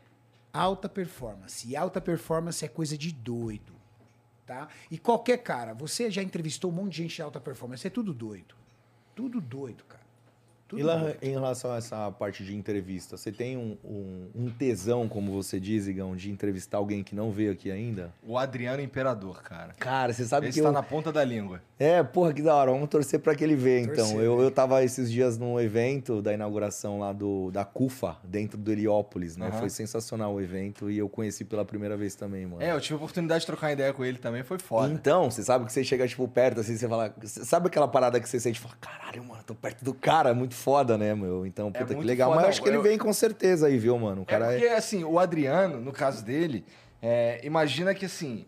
alta 0.52 0.88
performance. 0.88 1.66
E 1.66 1.74
alta 1.74 2.00
performance 2.00 2.62
é 2.64 2.68
coisa 2.68 2.96
de 2.96 3.10
doido, 3.10 3.71
tá? 4.46 4.68
E 4.90 4.98
qualquer 4.98 5.38
cara, 5.38 5.74
você 5.74 6.10
já 6.10 6.22
entrevistou 6.22 6.70
um 6.70 6.74
monte 6.74 6.92
de 6.92 7.02
gente 7.02 7.16
de 7.16 7.22
alta 7.22 7.40
performance, 7.40 7.86
é 7.86 7.90
tudo 7.90 8.12
doido. 8.12 8.54
Tudo 9.14 9.40
doido, 9.40 9.84
cara. 9.84 10.01
Tudo 10.72 10.80
E 10.80 10.82
lá 10.82 11.12
em 11.20 11.30
relação 11.32 11.70
a 11.72 11.76
essa 11.76 12.10
parte 12.12 12.42
de 12.42 12.56
entrevista, 12.56 13.18
você 13.18 13.30
tem 13.30 13.58
um, 13.58 13.76
um- 13.84 14.28
um 14.34 14.50
tesão, 14.50 15.06
como 15.06 15.30
você 15.30 15.60
diz, 15.60 15.86
Igão, 15.86 16.16
de 16.16 16.30
entrevistar 16.30 16.78
alguém 16.78 17.02
que 17.04 17.14
não 17.14 17.30
veio 17.30 17.52
aqui 17.52 17.70
ainda? 17.70 18.10
O 18.26 18.38
Adriano 18.38 18.80
Imperador, 18.82 19.42
cara. 19.42 19.74
Cara, 19.78 20.14
você 20.14 20.24
sabe 20.24 20.48
Esse 20.48 20.58
que 20.58 20.62
tá 20.62 20.70
eu... 20.70 20.72
na 20.72 20.82
ponta 20.82 21.12
da 21.12 21.22
língua. 21.22 21.60
É, 21.78 22.02
porra, 22.02 22.32
que 22.32 22.40
da 22.40 22.54
hora. 22.54 22.70
Vamos 22.70 22.88
torcer 22.88 23.20
pra 23.20 23.34
que 23.34 23.44
ele 23.44 23.54
venha, 23.54 23.80
então. 23.82 23.96
Torcer, 23.96 24.20
Eu, 24.20 24.38
né? 24.38 24.44
eu 24.44 24.50
tava 24.50 24.82
esses 24.82 25.10
dias 25.12 25.36
num 25.36 25.60
evento 25.60 26.22
da 26.22 26.32
inauguração 26.32 26.98
lá 26.98 27.12
do, 27.12 27.50
da 27.50 27.64
CUFA, 27.66 28.16
dentro 28.24 28.56
do 28.56 28.72
Heliópolis, 28.72 29.36
né? 29.36 29.48
Aham. 29.48 29.58
Foi 29.58 29.68
sensacional 29.68 30.32
o 30.34 30.40
evento 30.40 30.90
e 30.90 30.96
eu 30.96 31.08
conheci 31.08 31.44
pela 31.44 31.64
primeira 31.66 31.96
vez 31.98 32.14
também, 32.14 32.46
mano. 32.46 32.62
É, 32.62 32.72
eu 32.72 32.80
tive 32.80 32.94
a 32.94 32.96
oportunidade 32.96 33.40
de 33.40 33.46
trocar 33.46 33.72
ideia 33.72 33.92
com 33.92 34.02
ele 34.04 34.16
também, 34.16 34.42
foi 34.42 34.58
foda. 34.58 34.90
Então, 34.92 35.30
você 35.30 35.42
sabe 35.42 35.66
que 35.66 35.72
você 35.72 35.84
chega, 35.84 36.06
tipo, 36.08 36.26
perto, 36.28 36.60
assim, 36.60 36.76
você 36.76 36.88
fala... 36.88 37.14
Sabe 37.24 37.66
aquela 37.66 37.88
parada 37.88 38.18
que 38.20 38.28
você 38.28 38.38
sente, 38.40 38.58
fala, 38.60 38.74
caralho, 38.80 39.22
mano, 39.24 39.42
tô 39.44 39.54
perto 39.54 39.84
do 39.84 39.92
cara, 39.92 40.30
é 40.30 40.34
muito 40.34 40.54
foda, 40.62 40.96
né, 40.96 41.14
meu? 41.14 41.44
Então, 41.46 41.70
puta, 41.72 41.84
que 41.84 41.94
muito 41.94 42.06
legal. 42.06 42.30
foda. 42.30 42.36
Mas 42.36 42.42
Não, 42.44 42.50
acho 42.50 42.62
que 42.62 42.68
ele 42.68 42.76
eu- 42.76 42.82
vem 42.82 42.96
com 42.98 43.12
certeza 43.12 43.66
aí, 43.66 43.78
viu, 43.78 43.98
mano? 43.98 44.20
O 44.20 44.24
É 44.24 44.26
cara 44.26 44.46
porque, 44.52 44.66
assim, 44.68 45.04
o 45.04 45.18
Adriano, 45.18 45.80
no 45.80 45.92
caso 45.92 46.24
dele, 46.24 46.64
é, 47.00 47.40
imagina 47.44 47.94
que, 47.94 48.04
assim, 48.06 48.46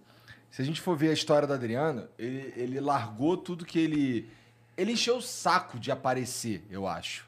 se 0.50 0.62
a 0.62 0.64
gente 0.64 0.80
for 0.80 0.96
ver 0.96 1.10
a 1.10 1.12
história 1.12 1.46
do 1.46 1.52
Adriano, 1.54 2.08
ele, 2.18 2.52
ele 2.56 2.80
largou 2.80 3.36
tudo 3.36 3.64
que 3.64 3.78
ele... 3.78 4.28
Ele 4.76 4.92
encheu 4.92 5.16
o 5.18 5.22
saco 5.22 5.78
de 5.78 5.90
aparecer, 5.92 6.64
eu 6.70 6.86
acho. 6.86 7.26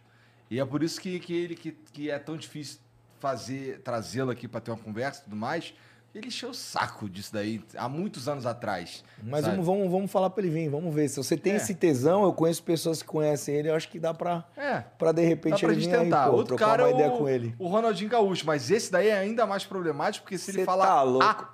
E 0.50 0.58
é 0.60 0.64
por 0.64 0.82
isso 0.82 1.00
que, 1.00 1.18
que 1.20 1.32
ele 1.34 1.54
que, 1.54 1.72
que 1.92 2.10
é 2.10 2.18
tão 2.18 2.36
difícil 2.36 2.78
fazer, 3.20 3.80
trazê-lo 3.82 4.30
aqui 4.30 4.46
pra 4.48 4.60
ter 4.60 4.70
uma 4.70 4.76
conversa 4.76 5.20
e 5.20 5.24
tudo 5.24 5.36
mais. 5.36 5.72
Ele 6.16 6.28
encheu 6.28 6.48
o 6.50 6.54
saco 6.54 7.10
disso 7.10 7.30
daí 7.32 7.62
há 7.76 7.88
muitos 7.88 8.26
anos 8.26 8.46
atrás. 8.46 9.04
Mas 9.22 9.44
sabe? 9.44 9.56
vamos, 9.56 9.66
vamos, 9.66 9.90
vamos 9.92 10.10
falar 10.10 10.30
pra 10.30 10.42
ele 10.42 10.50
vir, 10.52 10.68
vamos 10.70 10.94
ver. 10.94 11.08
Se 11.08 11.16
você 11.18 11.36
tem 11.36 11.52
É. 11.52 11.56
esse 11.56 11.74
tesão, 11.74 12.24
eu 12.24 12.32
conheço 12.32 12.62
pessoas 12.62 13.02
que 13.02 13.08
conhecem 13.08 13.54
ele, 13.54 13.68
eu 13.68 13.74
acho 13.74 13.88
que 13.88 13.98
dá 13.98 14.14
pra, 14.14 14.44
É, 14.56 14.80
pra 14.98 15.12
de 15.12 15.20
Dá 15.22 15.28
repente 15.28 15.60
pra 15.60 15.72
ele 15.72 15.80
gente 15.82 15.90
vir 15.94 15.98
tentar. 16.04 16.24
aí, 16.24 16.30
pô, 16.30 16.36
Outro 16.36 16.56
trocar 16.56 16.70
cara 16.70 16.84
uma 16.84 16.88
é 16.90 16.94
ideia 16.94 17.12
o, 17.12 17.18
com 17.18 17.28
ele. 17.28 17.54
o 17.58 17.68
Ronaldinho 17.68 18.08
Gaúcho, 18.08 18.46
mas 18.46 18.70
esse 18.70 18.90
daí 18.90 19.08
é 19.08 19.18
ainda 19.18 19.46
mais 19.46 19.64
problemático, 19.66 20.24
porque 20.24 20.38
se 20.38 20.50
ele 20.52 20.60
Cê 20.60 20.64
falar. 20.64 20.86
tá 20.86 21.02
louco. 21.02 21.24
"Ah", 21.24 21.50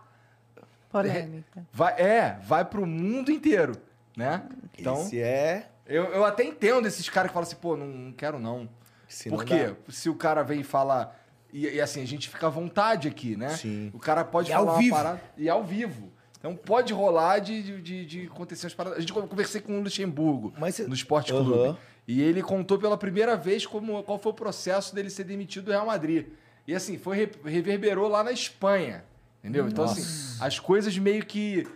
Polêmica. 0.90 1.66
vai, 1.72 1.94
é, 2.00 2.38
vai 2.44 2.64
pro 2.64 2.86
mundo 2.86 3.30
inteiro, 3.32 3.72
né? 4.16 4.42
Então, 4.78 5.00
Esse 5.00 5.20
é... 5.20 5.70
eu, 5.86 6.04
eu 6.04 6.24
até 6.24 6.44
entendo 6.44 6.86
esses 6.86 7.08
caras 7.08 7.30
que 7.30 7.34
falam 7.34 7.46
assim, 7.46 7.56
pô, 7.56 7.76
não, 7.76 7.86
não 7.86 8.12
quero 8.12 8.38
não. 8.38 8.68
se 9.08 9.30
não 9.30 9.36
Por 9.38 9.44
quê? 9.46 9.68
dá. 9.68 9.74
Se 9.92 10.08
o 10.10 10.14
cara 10.14 10.42
vem 10.42 10.60
e 10.60 10.64
fala. 10.64 11.16
E, 11.52 11.66
e 11.68 11.80
assim, 11.80 12.02
a 12.02 12.06
gente 12.06 12.28
fica 12.28 12.46
à 12.46 12.50
vontade 12.50 13.08
aqui, 13.08 13.36
né? 13.36 13.50
Sim. 13.50 13.90
O 13.92 13.98
cara 13.98 14.24
pode 14.24 14.50
E 14.50 14.52
ao 14.54 14.64
falar 14.64 14.78
vivo. 14.78 14.94
uma 14.94 15.02
parada. 15.02 15.22
E 15.36 15.48
ao 15.48 15.62
vivo. 15.62 16.10
Então 16.38 16.56
pode 16.56 16.92
rolar 16.92 17.38
de, 17.38 17.80
de, 17.80 18.04
de, 18.06 18.26
acontecer 18.26 18.66
as 18.66 18.74
paradas. 18.74 18.98
A 18.98 19.00
gente 19.00 19.14
eu 19.14 19.26
conversei 19.28 19.60
com 19.60 19.78
o 19.78 19.82
Luxemburgo 19.82 20.52
Mas 20.58 20.74
cê- 20.76 20.84
no 20.88 20.94
Esporte. 20.94 21.30
Clube. 21.32 21.76
E 22.08 22.20
ele 22.20 22.42
contou 22.42 22.78
pela 22.78 22.96
primeira 22.96 23.36
vez 23.36 23.64
como, 23.64 24.02
qual 24.02 24.18
foi 24.18 24.32
o 24.32 24.34
processo 24.34 24.92
dele 24.94 25.08
ser 25.08 25.22
demitido 25.24 25.66
do 25.66 25.70
Real 25.70 25.86
Madrid. 25.86 26.26
E 26.66 26.74
assim, 26.74 26.98
foi 26.98 27.16
re- 27.16 27.30
reverberou 27.44 28.08
lá 28.08 28.24
na 28.24 28.32
Espanha. 28.32 29.04
Entendeu? 29.40 29.68
Então, 29.68 29.84
assim, 29.84 30.02
as 30.40 30.58
coisas 30.58 30.96
meio 30.98 31.24
que. 31.24 31.66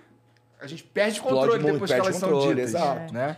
A 0.61 0.67
gente 0.67 0.83
perde 0.85 1.19
Explode 1.19 1.37
controle 1.51 1.73
depois 1.73 1.91
que 1.91 1.97
elas 2.01 2.17
são 2.17 2.41
ditas. 2.49 2.71
exato. 2.71 3.13
Né? 3.13 3.37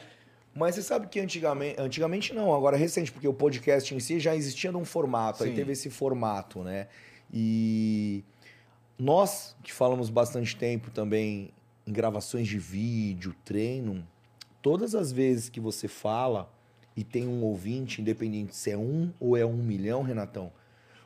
Mas 0.58 0.74
você 0.74 0.82
sabe 0.82 1.06
que 1.06 1.20
antigamente, 1.20 1.80
antigamente 1.80 2.34
não, 2.34 2.52
agora 2.52 2.76
é 2.76 2.80
recente, 2.80 3.12
porque 3.12 3.28
o 3.28 3.32
podcast 3.32 3.94
em 3.94 4.00
si 4.00 4.18
já 4.18 4.34
existia 4.34 4.72
num 4.72 4.84
formato, 4.84 5.44
aí 5.44 5.50
Sim. 5.50 5.54
teve 5.54 5.70
esse 5.70 5.88
formato, 5.88 6.64
né? 6.64 6.88
E 7.32 8.24
nós, 8.98 9.54
que 9.62 9.72
falamos 9.72 10.10
bastante 10.10 10.56
tempo 10.56 10.90
também 10.90 11.50
em 11.86 11.92
gravações 11.92 12.48
de 12.48 12.58
vídeo, 12.58 13.36
treino, 13.44 14.04
todas 14.60 14.96
as 14.96 15.12
vezes 15.12 15.48
que 15.48 15.60
você 15.60 15.86
fala 15.86 16.52
e 16.96 17.04
tem 17.04 17.28
um 17.28 17.44
ouvinte, 17.44 18.00
independente 18.00 18.56
se 18.56 18.72
é 18.72 18.76
um 18.76 19.12
ou 19.20 19.36
é 19.36 19.46
um 19.46 19.58
milhão, 19.58 20.02
Renatão, 20.02 20.50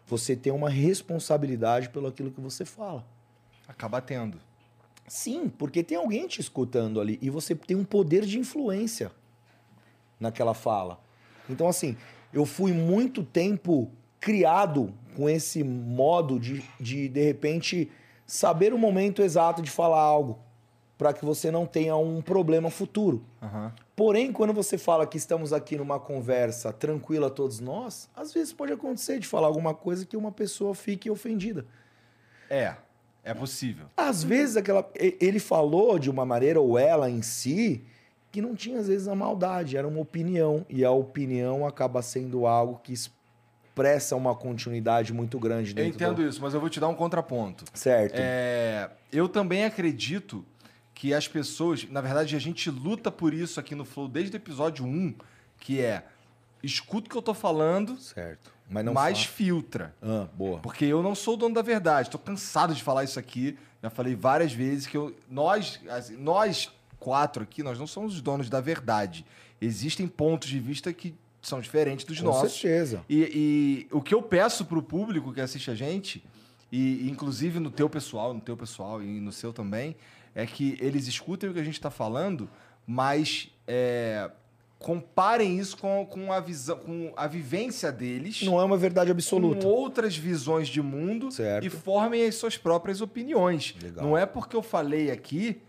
você 0.06 0.34
tem 0.34 0.50
uma 0.50 0.70
responsabilidade 0.70 1.90
pelo 1.90 2.06
aquilo 2.06 2.30
que 2.30 2.40
você 2.40 2.64
fala. 2.64 3.06
Acaba 3.68 4.00
tendo. 4.00 4.40
Sim, 5.06 5.50
porque 5.50 5.82
tem 5.82 5.98
alguém 5.98 6.26
te 6.26 6.40
escutando 6.40 7.02
ali 7.02 7.18
e 7.20 7.28
você 7.28 7.54
tem 7.54 7.76
um 7.76 7.84
poder 7.84 8.24
de 8.24 8.38
influência 8.38 9.12
naquela 10.22 10.54
fala. 10.54 10.98
Então, 11.50 11.68
assim, 11.68 11.96
eu 12.32 12.46
fui 12.46 12.72
muito 12.72 13.22
tempo 13.22 13.90
criado 14.18 14.94
com 15.14 15.28
esse 15.28 15.62
modo 15.62 16.40
de, 16.40 16.64
de, 16.80 17.08
de 17.08 17.22
repente, 17.22 17.90
saber 18.26 18.72
o 18.72 18.78
momento 18.78 19.20
exato 19.20 19.60
de 19.60 19.70
falar 19.70 20.00
algo 20.00 20.38
para 20.96 21.12
que 21.12 21.24
você 21.24 21.50
não 21.50 21.66
tenha 21.66 21.96
um 21.96 22.22
problema 22.22 22.70
futuro. 22.70 23.24
Aham. 23.42 23.74
Porém, 23.94 24.32
quando 24.32 24.52
você 24.52 24.78
fala 24.78 25.06
que 25.06 25.16
estamos 25.18 25.52
aqui 25.52 25.76
numa 25.76 25.98
conversa 25.98 26.72
tranquila 26.72 27.28
todos 27.28 27.60
nós, 27.60 28.08
às 28.14 28.32
vezes 28.32 28.52
pode 28.52 28.72
acontecer 28.72 29.18
de 29.18 29.26
falar 29.26 29.48
alguma 29.48 29.74
coisa 29.74 30.06
que 30.06 30.16
uma 30.16 30.32
pessoa 30.32 30.74
fique 30.74 31.10
ofendida. 31.10 31.66
É, 32.48 32.76
é 33.22 33.34
possível. 33.34 33.86
Às 33.96 34.22
vezes 34.22 34.56
aquela 34.56 34.88
ele 34.94 35.38
falou 35.38 35.98
de 35.98 36.08
uma 36.08 36.24
maneira 36.24 36.60
ou 36.60 36.78
ela 36.78 37.10
em 37.10 37.20
si 37.20 37.84
que 38.32 38.42
não 38.42 38.54
tinha 38.56 38.80
às 38.80 38.88
vezes 38.88 39.06
a 39.06 39.14
maldade, 39.14 39.76
era 39.76 39.86
uma 39.86 40.00
opinião 40.00 40.66
e 40.68 40.84
a 40.84 40.90
opinião 40.90 41.66
acaba 41.66 42.00
sendo 42.02 42.46
algo 42.46 42.80
que 42.82 42.92
expressa 42.94 44.16
uma 44.16 44.34
continuidade 44.34 45.12
muito 45.12 45.38
grande 45.38 45.70
Eu 45.70 45.74
dentro 45.76 45.94
entendo 45.94 46.16
do... 46.16 46.26
isso, 46.28 46.40
mas 46.40 46.54
eu 46.54 46.60
vou 46.60 46.68
te 46.70 46.80
dar 46.80 46.88
um 46.88 46.94
contraponto. 46.94 47.64
Certo. 47.74 48.14
É, 48.16 48.90
eu 49.12 49.28
também 49.28 49.64
acredito 49.64 50.44
que 50.94 51.12
as 51.14 51.28
pessoas, 51.28 51.86
na 51.90 52.00
verdade, 52.00 52.34
a 52.34 52.38
gente 52.38 52.70
luta 52.70 53.10
por 53.12 53.34
isso 53.34 53.60
aqui 53.60 53.74
no 53.74 53.84
Flow 53.84 54.08
desde 54.08 54.34
o 54.34 54.38
episódio 54.38 54.84
1, 54.84 55.14
que 55.58 55.80
é 55.80 56.04
escuta 56.62 57.08
o 57.08 57.10
que 57.10 57.16
eu 57.16 57.22
tô 57.22 57.34
falando, 57.34 57.96
Certo. 57.98 58.52
Mas 58.70 58.84
não 58.86 58.94
mas 58.94 59.24
fa- 59.24 59.32
filtra. 59.32 59.94
Ah, 60.00 60.26
boa. 60.32 60.60
Porque 60.60 60.86
eu 60.86 61.02
não 61.02 61.14
sou 61.14 61.34
o 61.34 61.36
dono 61.36 61.54
da 61.54 61.60
verdade. 61.60 62.08
Tô 62.08 62.18
cansado 62.18 62.74
de 62.74 62.82
falar 62.82 63.04
isso 63.04 63.18
aqui. 63.18 63.58
Já 63.82 63.90
falei 63.90 64.14
várias 64.14 64.52
vezes 64.54 64.86
que 64.86 64.96
eu, 64.96 65.14
nós, 65.28 65.78
nós 66.18 66.70
quatro 67.02 67.42
aqui, 67.42 67.62
nós 67.64 67.78
não 67.78 67.86
somos 67.86 68.14
os 68.14 68.20
donos 68.20 68.48
da 68.48 68.60
verdade. 68.60 69.26
Existem 69.60 70.06
pontos 70.06 70.48
de 70.48 70.60
vista 70.60 70.92
que 70.92 71.14
são 71.42 71.60
diferentes 71.60 72.04
dos 72.06 72.20
Com 72.20 72.26
nossos. 72.26 72.52
certeza. 72.52 73.04
E, 73.08 73.88
e 73.90 73.94
o 73.94 74.00
que 74.00 74.14
eu 74.14 74.22
peço 74.22 74.64
pro 74.64 74.80
público 74.80 75.32
que 75.32 75.40
assiste 75.40 75.68
a 75.68 75.74
gente, 75.74 76.24
e, 76.70 77.06
e 77.06 77.10
inclusive 77.10 77.58
no 77.58 77.70
teu 77.70 77.90
pessoal, 77.90 78.32
no 78.32 78.40
teu 78.40 78.56
pessoal 78.56 79.02
e 79.02 79.20
no 79.20 79.32
seu 79.32 79.52
também, 79.52 79.96
é 80.32 80.46
que 80.46 80.78
eles 80.80 81.08
escutem 81.08 81.50
o 81.50 81.52
que 81.52 81.58
a 81.58 81.64
gente 81.64 81.74
está 81.74 81.90
falando, 81.90 82.48
mas 82.86 83.50
é, 83.66 84.30
comparem 84.78 85.58
isso 85.58 85.76
com, 85.76 86.06
com, 86.06 86.32
a 86.32 86.38
visão, 86.38 86.78
com 86.78 87.12
a 87.16 87.26
vivência 87.26 87.90
deles, 87.90 88.42
Não 88.42 88.60
é 88.60 88.64
uma 88.64 88.76
verdade 88.76 89.10
absoluta. 89.10 89.62
com 89.62 89.68
outras 89.68 90.16
visões 90.16 90.68
de 90.68 90.80
mundo 90.80 91.32
Certo. 91.32 91.66
e 91.66 91.68
formem 91.68 92.24
as 92.26 92.36
suas 92.36 92.56
próprias 92.56 93.00
opiniões. 93.00 93.74
Legal. 93.82 94.04
Não 94.04 94.16
é 94.16 94.24
porque 94.24 94.54
eu 94.54 94.62
falei 94.62 95.10
aqui 95.10 95.60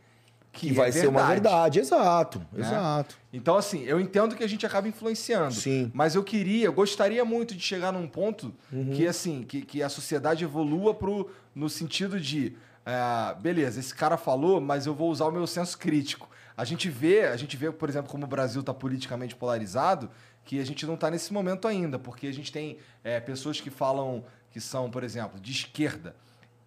que, 0.54 0.68
Que 0.68 0.74
vai 0.74 0.90
é 0.90 0.92
ser 0.92 1.08
uma 1.08 1.26
verdade, 1.28 1.80
exato, 1.80 2.40
Né? 2.54 2.62
exato. 2.62 3.18
Então, 3.34 3.58
assim, 3.58 3.82
eu 3.84 4.00
entendo 4.00 4.36
que 4.36 4.44
a 4.44 4.48
gente 4.48 4.64
acaba 4.66 4.88
influenciando. 4.88 5.54
Sim. 5.56 5.92
Mas 5.94 6.14
eu 6.14 6.24
queria, 6.24 6.68
eu 6.68 6.74
gostaria 6.74 7.26
muito 7.26 7.56
de 7.56 7.62
chegar 7.62 7.92
num 7.92 8.08
ponto 8.08 8.54
Uhum. 8.72 8.92
que, 8.92 9.08
assim, 9.08 9.42
que, 9.44 9.64
que 9.64 9.82
a 9.82 9.90
sociedade 9.90 10.44
evolua 10.44 10.94
pro, 10.94 11.28
no 11.56 11.68
sentido 11.70 12.20
de, 12.20 12.56
é, 12.86 13.34
beleza, 13.42 13.80
esse 13.80 13.94
cara 13.96 14.16
falou, 14.16 14.62
mas 14.62 14.86
eu 14.86 14.94
vou 14.94 15.10
usar 15.10 15.26
o 15.26 15.32
meu 15.32 15.48
senso 15.48 15.76
crítico. 15.78 16.30
A 16.56 16.64
gente 16.64 16.88
vê, 16.88 17.24
a 17.26 17.36
gente 17.36 17.58
vê, 17.58 17.72
por 17.72 17.90
exemplo, 17.90 18.12
como 18.12 18.26
o 18.26 18.28
Brasil 18.28 18.62
está 18.62 18.74
politicamente 18.76 19.36
polarizado, 19.36 20.08
que 20.46 20.60
a 20.60 20.66
gente 20.66 20.86
não 20.86 20.94
está 20.94 21.10
nesse 21.10 21.34
momento 21.34 21.68
ainda, 21.68 21.98
porque 21.98 22.28
a 22.28 22.32
gente 22.34 22.52
tem 22.52 22.78
é, 23.04 23.20
pessoas 23.20 23.60
que 23.60 23.72
falam 23.72 24.24
que 24.52 24.62
são, 24.62 24.92
por 24.92 25.04
exemplo, 25.04 25.40
de 25.40 25.52
esquerda 25.52 26.16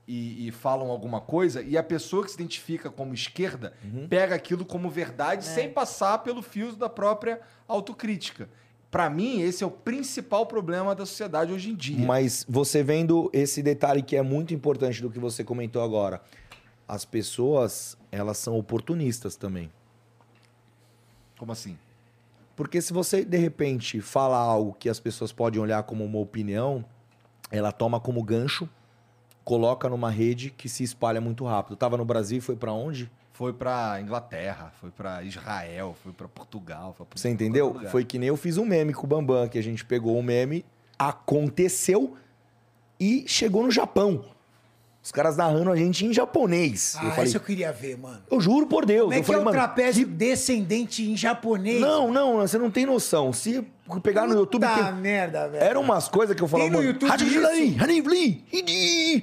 e, 0.09 0.47
e 0.49 0.53
falam 0.53 0.91
alguma 0.91 1.20
coisa, 1.20 1.62
e 1.62 1.77
a 1.77 1.83
pessoa 1.83 2.24
que 2.24 2.31
se 2.31 2.37
identifica 2.37 2.91
como 2.91 3.12
esquerda 3.12 3.73
Uhum. 3.85 4.07
pega 4.09 4.35
aquilo 4.35 4.65
como 4.65 4.89
verdade 4.89 5.45
sem 5.45 5.69
passar 5.73 6.19
pelo 6.19 6.43
fio 6.43 6.74
da 6.77 6.89
própria 6.89 7.41
autocrítica. 7.66 8.49
Para 8.91 9.11
mim, 9.11 9.41
esse 9.41 9.65
é 9.65 9.66
o 9.66 9.70
principal 9.70 10.47
problema 10.47 10.95
da 10.95 11.05
sociedade 11.05 11.53
hoje 11.53 11.70
em 11.70 11.74
dia. 11.74 11.99
Mas 12.07 12.47
você 12.49 12.83
vendo 12.83 13.28
esse 13.33 13.62
detalhe 13.62 14.01
que 14.01 14.15
é 14.16 14.23
muito 14.23 14.55
importante 14.55 15.03
do 15.03 15.11
que 15.11 15.19
você 15.19 15.43
comentou 15.45 15.83
agora. 15.83 16.23
as 16.89 17.05
pessoas, 17.05 17.99
elas 18.12 18.39
são 18.39 18.57
oportunistas 18.57 19.35
também. 19.35 19.73
Como 21.37 21.51
assim? 21.53 21.77
Porque 22.55 22.81
se 22.81 22.93
você, 22.93 23.24
de 23.24 23.37
repente, 23.37 24.01
fala 24.01 24.39
algo 24.39 24.73
que 24.73 24.89
as 24.89 25.01
pessoas 25.01 25.33
podem 25.33 25.61
olhar 25.61 25.83
como 25.83 26.05
uma 26.05 26.19
opinião, 26.19 26.85
ela 27.51 27.73
toma 27.73 27.99
como 28.01 28.23
gancho, 28.23 28.69
coloca 29.47 29.89
numa 29.89 30.10
rede 30.10 30.51
que 30.51 30.68
se 30.68 30.82
espalha 30.82 31.20
muito 31.20 31.44
rápido. 31.44 31.77
Tava 31.77 31.97
no 31.97 32.05
Brasil 32.05 32.39
e 32.39 32.40
foi 32.40 32.56
pra 32.56 32.73
onde? 32.73 33.09
Foi 33.32 33.52
pra 33.52 34.01
Inglaterra, 34.01 34.73
foi 34.81 34.90
pra 34.90 35.23
Israel, 35.23 35.94
foi 36.02 36.12
pra 36.12 36.27
Portugal. 36.27 36.97
Você 37.14 37.31
entendeu? 37.31 37.81
Foi 37.90 38.05
que 38.05 38.18
nem 38.18 38.28
eu 38.28 38.36
fiz 38.36 38.59
um 38.59 38.66
meme 38.66 38.93
com 38.93 39.06
o 39.06 39.06
Bambam, 39.06 39.48
que 39.48 39.56
a 39.56 39.62
gente 39.62 39.85
pegou 39.85 40.18
o 40.18 40.23
meme, 40.23 40.64
aconteceu 40.98 42.16
e 42.98 43.24
chegou 43.28 43.62
no 43.62 43.70
Japão. 43.70 44.24
Os 45.07 45.12
caras 45.12 45.37
narrando 45.37 45.70
a 45.70 45.77
gente 45.77 46.05
em 46.05 46.12
japonês. 46.12 46.97
Ah, 46.99 47.05
eu 47.05 47.11
falei, 47.12 47.27
essa 47.27 47.37
eu 47.37 47.41
queria 47.41 47.70
ver, 47.70 47.97
mano. 47.97 48.19
eu 48.28 48.41
juro 48.41 48.66
por 48.66 48.85
Deus. 48.85 49.03
Como 49.05 49.15
é 49.15 49.19
eu 49.19 49.23
que 49.23 49.31
é 49.31 49.35
falei, 49.35 49.41
o 49.41 49.45
mano, 49.45 49.57
trapézio 49.57 50.05
descendente 50.05 51.09
em 51.09 51.16
japonês? 51.16 51.81
Não, 51.81 52.11
não, 52.11 52.39
você 52.39 52.59
não 52.59 52.73
tem 52.73 52.85
noção. 52.85 53.33
Se 53.33 53.65
pegar 54.03 54.27
no 54.27 54.35
YouTube. 54.35 54.66
Puta 54.66 54.83
Tem... 54.83 54.95
merda, 54.95 55.47
velho. 55.47 55.62
Eram 55.62 55.83
umas 55.83 56.09
coisas 56.09 56.35
que 56.35 56.43
eu 56.43 56.49
falava, 56.49 56.69
Tem 56.69 56.77
no 56.77 56.78
mano. 56.85 56.93
YouTube 56.93 57.09
"Hadidilai, 57.12 57.55
isso?" 57.61 57.78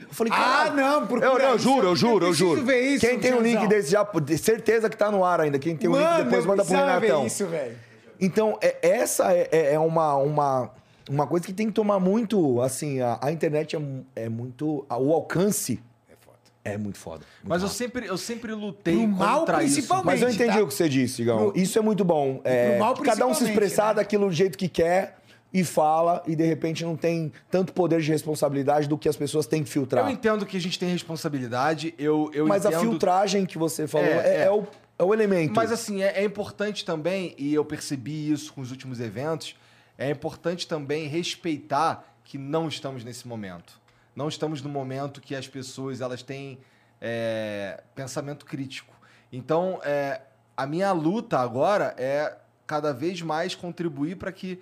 Eu 0.08 0.14
falei, 0.14 0.32
Ah, 0.34 0.72
não, 0.74 1.06
procura 1.06 1.26
Eu, 1.26 1.38
não, 1.38 1.46
eu 1.50 1.56
isso, 1.58 1.64
juro, 1.66 1.86
eu 1.88 1.90
eu 1.90 1.96
juro, 1.98 2.26
eu 2.28 2.34
juro. 2.34 2.64
ver 2.64 2.80
isso, 2.82 3.06
Quem 3.06 3.20
tem 3.20 3.34
o 3.34 3.42
link 3.42 3.52
Tiazão. 3.52 3.68
desse 3.68 3.92
já, 3.92 4.04
de 4.04 4.38
certeza 4.38 4.90
que 4.90 4.96
tá 4.96 5.12
no 5.12 5.26
ar 5.26 5.42
ainda. 5.42 5.60
Quem 5.60 5.76
tem 5.76 5.90
o 5.90 5.98
link 5.98 6.02
Mano, 6.02 6.24
depois 6.24 6.44
eu 6.46 6.48
manda 6.50 6.64
pro 6.64 6.72
precisava 6.72 7.00
ver 7.02 7.08
Renatão. 7.08 7.28
isso, 7.28 7.46
velho. 7.48 7.76
Então, 8.22 8.58
é- 8.62 8.78
essa 8.82 9.34
é, 9.34 9.50
é- 9.52 9.74
é 9.74 9.80
uma, 9.80 10.16
uma, 10.16 10.72
uma 11.10 11.28
coisa 11.28 11.46
que 11.46 11.54
tem 11.54 11.68
que 11.68 11.74
tomar 11.74 12.00
muito. 12.00 12.62
Assim, 12.62 13.00
a, 13.02 13.20
a 13.22 13.32
internet 13.32 13.76
é, 13.76 13.80
é 14.24 14.30
muito. 14.30 14.86
a- 14.90 14.98
o 14.98 15.14
alcance 15.14 15.80
É 16.10 16.14
foda. 16.20 16.38
é 16.64 16.78
muito 16.78 16.98
foda. 16.98 17.26
muito 17.42 17.50
Mas 17.50 17.62
eu 17.62 17.68
sempre, 17.70 18.06
eu 18.08 18.18
sempre 18.18 18.54
lutei 18.54 18.96
Pro 18.98 19.08
mal, 19.08 19.40
contra 19.42 19.58
principalmente. 19.58 20.06
Mas 20.06 20.22
eu 20.22 20.30
entendi 20.30 20.58
tá? 20.58 20.64
o 20.64 20.68
que 20.68 20.74
você 20.74 20.88
disse, 20.90 21.22
Igão. 21.22 21.52
Isso 21.56 21.78
é 21.78 21.82
muito 21.82 22.04
bom. 22.06 22.40
É, 22.44 22.72
pro 22.72 22.80
mal, 22.80 22.94
cada 22.96 23.26
um 23.28 23.34
se 23.34 23.44
expressar 23.46 23.90
né? 23.90 23.94
daquilo 23.96 24.28
do 24.28 24.32
jeito 24.34 24.58
que 24.58 24.68
quer 24.70 25.18
e 25.56 25.64
fala, 25.64 26.24
e 26.26 26.36
de 26.36 26.44
repente 26.46 26.84
não 26.84 26.96
tem 26.96 27.32
tanto 27.52 27.74
poder 27.74 28.02
de 28.02 28.10
responsabilidade 28.12 28.88
do 28.88 28.98
que 28.98 29.08
as 29.08 29.16
pessoas 29.16 29.46
têm 29.46 29.62
que 29.62 29.68
isso. 29.70 29.74
filtrar. 29.74 30.04
Eu 30.04 30.10
entendo 30.12 30.48
que 30.48 30.58
a 30.58 30.60
gente 30.60 30.80
tem 30.80 30.90
responsabilidade, 30.90 31.94
eu, 32.00 32.32
eu 32.34 32.48
Mas 32.48 32.66
entendo... 32.66 32.78
a 32.78 32.80
filtragem 32.80 33.46
que 33.46 33.58
você 33.58 33.88
falou 33.88 34.08
É, 34.08 34.12
é, 34.12 34.36
é. 34.38 34.44
é 34.46 34.52
o, 34.52 34.64
é 34.98 35.04
o 35.04 35.14
elemento. 35.14 35.54
Mas 35.56 35.72
assim, 35.72 36.02
é, 36.02 36.22
é 36.22 36.24
importante 36.24 36.84
também, 36.84 37.36
e 37.38 37.54
eu 37.54 37.64
percebi 37.64 38.32
isso 38.32 38.52
com 38.52 38.62
os 38.62 38.72
últimos 38.72 39.00
eventos, 39.00 39.56
é 39.98 40.10
importante 40.10 40.68
também 40.68 41.08
respeitar 41.08 42.18
que 42.24 42.38
não 42.38 42.68
estamos 42.68 43.04
nesse 43.04 43.28
momento. 43.28 43.80
Não 44.16 44.28
estamos 44.28 44.62
no 44.62 44.70
momento 44.70 45.22
que 45.22 45.36
as 45.36 45.48
pessoas 45.48 46.02
elas 46.02 46.22
têm 46.22 46.60
é, 47.02 47.84
pensamento 47.96 48.46
crítico. 48.46 48.94
Então, 49.32 49.80
é, 49.84 50.22
a 50.56 50.66
minha 50.66 50.92
luta 50.92 51.40
agora 51.40 51.96
é 51.98 52.38
cada 52.66 52.94
vez 52.94 53.22
mais 53.22 53.56
contribuir 53.56 54.18
para 54.18 54.32
que 54.32 54.62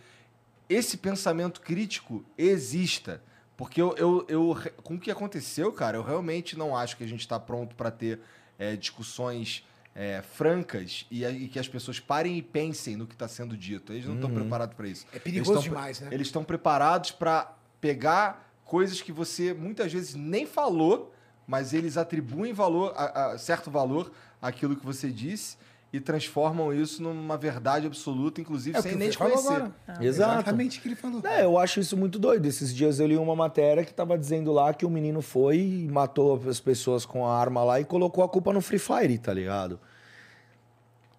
esse 0.67 0.97
pensamento 0.97 1.61
crítico 1.61 2.23
exista. 2.37 3.21
Porque 3.57 3.81
eu, 3.81 3.95
eu, 3.97 4.25
eu 4.27 4.57
com 4.83 4.95
o 4.95 4.99
que 4.99 5.11
aconteceu, 5.11 5.71
cara, 5.71 5.97
eu 5.97 6.03
realmente 6.03 6.57
não 6.57 6.75
acho 6.75 6.97
que 6.97 7.03
a 7.03 7.07
gente 7.07 7.19
está 7.19 7.39
pronto 7.39 7.75
para 7.75 7.91
ter 7.91 8.19
é, 8.57 8.75
discussões 8.75 9.65
é, 9.93 10.21
francas 10.21 11.05
e, 11.11 11.25
e 11.25 11.47
que 11.47 11.59
as 11.59 11.67
pessoas 11.67 11.99
parem 11.99 12.37
e 12.37 12.41
pensem 12.41 12.95
no 12.95 13.05
que 13.05 13.13
está 13.13 13.27
sendo 13.27 13.57
dito. 13.57 13.91
Eles 13.93 14.05
não 14.05 14.15
estão 14.15 14.31
preparados 14.33 14.75
para 14.75 14.87
isso. 14.87 15.05
É 15.13 15.19
perigoso 15.19 15.51
Eles 15.53 15.63
tão- 15.63 15.69
demais, 15.73 15.99
né? 15.99 16.09
Eles 16.11 16.27
estão 16.27 16.43
preparados 16.43 17.11
para 17.11 17.53
pegar 17.79 18.49
coisas 18.63 19.01
que 19.01 19.11
você 19.11 19.53
muitas 19.53 19.91
vezes 19.91 20.15
nem 20.15 20.45
falou, 20.45 21.13
mas 21.45 21.73
eles 21.73 21.97
atribuem 21.97 22.53
valor, 22.53 22.93
a, 22.95 23.31
a- 23.33 23.37
certo 23.37 23.69
valor 23.69 24.11
àquilo 24.41 24.75
que 24.75 24.85
você 24.85 25.11
disse 25.11 25.57
e 25.93 25.99
transformam 25.99 26.73
isso 26.73 27.03
numa 27.03 27.35
verdade 27.37 27.85
absoluta, 27.85 28.39
inclusive 28.39 28.77
É 28.77 28.81
sem 28.81 28.95
nem 28.95 29.07
você 29.07 29.11
te 29.11 29.17
falou 29.17 29.33
conhecer. 29.33 29.55
agora. 29.55 29.73
Exato. 29.87 30.03
Exatamente 30.03 30.79
o 30.79 30.81
que 30.81 30.87
ele 30.87 30.95
falou. 30.95 31.21
É, 31.25 31.43
eu 31.43 31.57
acho 31.57 31.79
isso 31.81 31.97
muito 31.97 32.17
doido. 32.17 32.45
Esses 32.45 32.73
dias 32.73 32.99
eu 32.99 33.07
li 33.07 33.17
uma 33.17 33.35
matéria 33.35 33.83
que 33.83 33.93
tava 33.93 34.17
dizendo 34.17 34.51
lá 34.53 34.73
que 34.73 34.85
o 34.85 34.89
menino 34.89 35.21
foi 35.21 35.57
e 35.57 35.87
matou 35.89 36.41
as 36.47 36.59
pessoas 36.61 37.05
com 37.05 37.25
a 37.27 37.37
arma 37.37 37.63
lá 37.63 37.79
e 37.81 37.83
colocou 37.85 38.23
a 38.23 38.29
culpa 38.29 38.53
no 38.53 38.61
Free 38.61 38.79
Fire, 38.79 39.17
tá 39.17 39.33
ligado? 39.33 39.79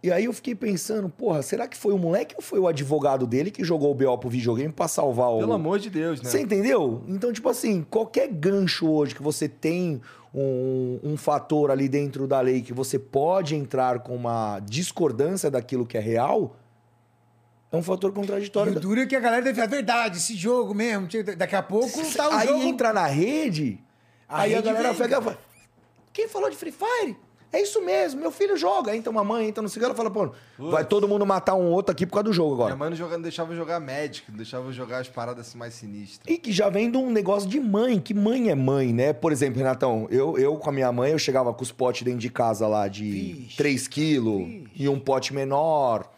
E 0.02 0.10
aí 0.10 0.24
eu 0.24 0.32
fiquei 0.32 0.54
pensando, 0.54 1.08
porra, 1.08 1.42
será 1.42 1.68
que 1.68 1.76
foi 1.76 1.94
o 1.94 1.98
moleque 1.98 2.34
ou 2.36 2.42
foi 2.42 2.58
o 2.58 2.66
advogado 2.66 3.24
dele 3.24 3.52
que 3.52 3.62
jogou 3.62 3.92
o 3.92 3.94
BO 3.94 4.18
pro 4.18 4.28
videogame 4.28 4.72
pra 4.72 4.88
salvar 4.88 5.30
o. 5.30 5.38
Pelo 5.38 5.52
amor 5.52 5.78
de 5.78 5.88
Deus, 5.88 6.20
né? 6.20 6.28
Você 6.28 6.40
entendeu? 6.40 7.04
Então, 7.06 7.32
tipo 7.32 7.48
assim, 7.48 7.86
qualquer 7.88 8.26
gancho 8.26 8.90
hoje 8.90 9.14
que 9.14 9.22
você 9.22 9.48
tem 9.48 10.00
um, 10.34 10.98
um 11.04 11.16
fator 11.16 11.70
ali 11.70 11.88
dentro 11.88 12.26
da 12.26 12.40
lei 12.40 12.62
que 12.62 12.72
você 12.72 12.98
pode 12.98 13.54
entrar 13.54 14.00
com 14.00 14.16
uma 14.16 14.58
discordância 14.60 15.48
daquilo 15.48 15.86
que 15.86 15.96
é 15.96 16.00
real, 16.00 16.56
é 17.70 17.76
um 17.76 17.82
fator 17.82 18.10
E 18.10 18.14
contraditório. 18.14 18.76
o 18.76 18.80
duro 18.80 19.00
é 19.00 19.06
que 19.06 19.14
a 19.14 19.20
galera 19.20 19.42
deve 19.42 19.54
falar, 19.54 19.68
verdade, 19.68 20.18
esse 20.18 20.34
jogo 20.34 20.74
mesmo. 20.74 21.06
Daqui 21.36 21.54
a 21.54 21.62
pouco 21.62 22.02
tá 22.12 22.28
o 22.28 22.32
aí 22.32 22.48
jogo... 22.48 22.62
entra 22.64 22.92
na 22.92 23.06
rede, 23.06 23.78
A 24.28 24.42
aí 24.42 24.52
a 24.52 24.56
rede 24.56 24.66
galera 24.68 24.92
vem, 24.92 25.08
pega 25.08 25.38
e 25.38 25.52
quem 26.12 26.28
falou 26.28 26.50
de 26.50 26.56
Free 26.56 26.72
Fire? 26.72 27.16
É 27.52 27.60
isso 27.60 27.82
mesmo, 27.84 28.20
meu 28.20 28.30
filho 28.30 28.56
joga. 28.56 28.92
Aí 28.92 28.98
entra 28.98 29.10
uma 29.10 29.22
mãe, 29.22 29.48
entra 29.48 29.62
no 29.62 29.68
cigarro 29.68 29.92
e 29.92 29.96
fala, 29.96 30.10
pô, 30.10 30.30
vai 30.58 30.84
todo 30.84 31.06
mundo 31.06 31.26
matar 31.26 31.54
um 31.54 31.66
outro 31.70 31.92
aqui 31.92 32.06
por 32.06 32.12
causa 32.14 32.24
do 32.24 32.32
jogo 32.32 32.54
Minha 32.54 32.64
agora. 32.66 32.76
mãe 32.76 32.90
não, 32.90 32.96
joga- 32.96 33.16
não 33.16 33.22
deixava 33.22 33.52
eu 33.52 33.56
jogar 33.56 33.78
Magic, 33.78 34.22
não 34.30 34.36
deixava 34.38 34.66
eu 34.68 34.72
jogar 34.72 34.98
as 35.00 35.08
paradas 35.08 35.54
mais 35.54 35.74
sinistras. 35.74 36.32
E 36.34 36.38
que 36.38 36.50
já 36.50 36.70
vem 36.70 36.90
de 36.90 36.96
um 36.96 37.10
negócio 37.10 37.48
de 37.48 37.60
mãe, 37.60 38.00
que 38.00 38.14
mãe 38.14 38.48
é 38.48 38.54
mãe, 38.54 38.92
né? 38.92 39.12
Por 39.12 39.32
exemplo, 39.32 39.58
Renatão, 39.58 40.06
eu, 40.10 40.38
eu 40.38 40.56
com 40.56 40.70
a 40.70 40.72
minha 40.72 40.90
mãe, 40.92 41.12
eu 41.12 41.18
chegava 41.18 41.52
com 41.52 41.62
os 41.62 41.70
potes 41.72 42.02
dentro 42.02 42.20
de 42.20 42.30
casa 42.30 42.66
lá 42.66 42.88
de 42.88 43.04
Vixe, 43.10 43.56
3 43.56 43.88
quilos 43.88 44.48
e 44.74 44.88
um 44.88 44.98
pote 44.98 45.34
menor, 45.34 46.10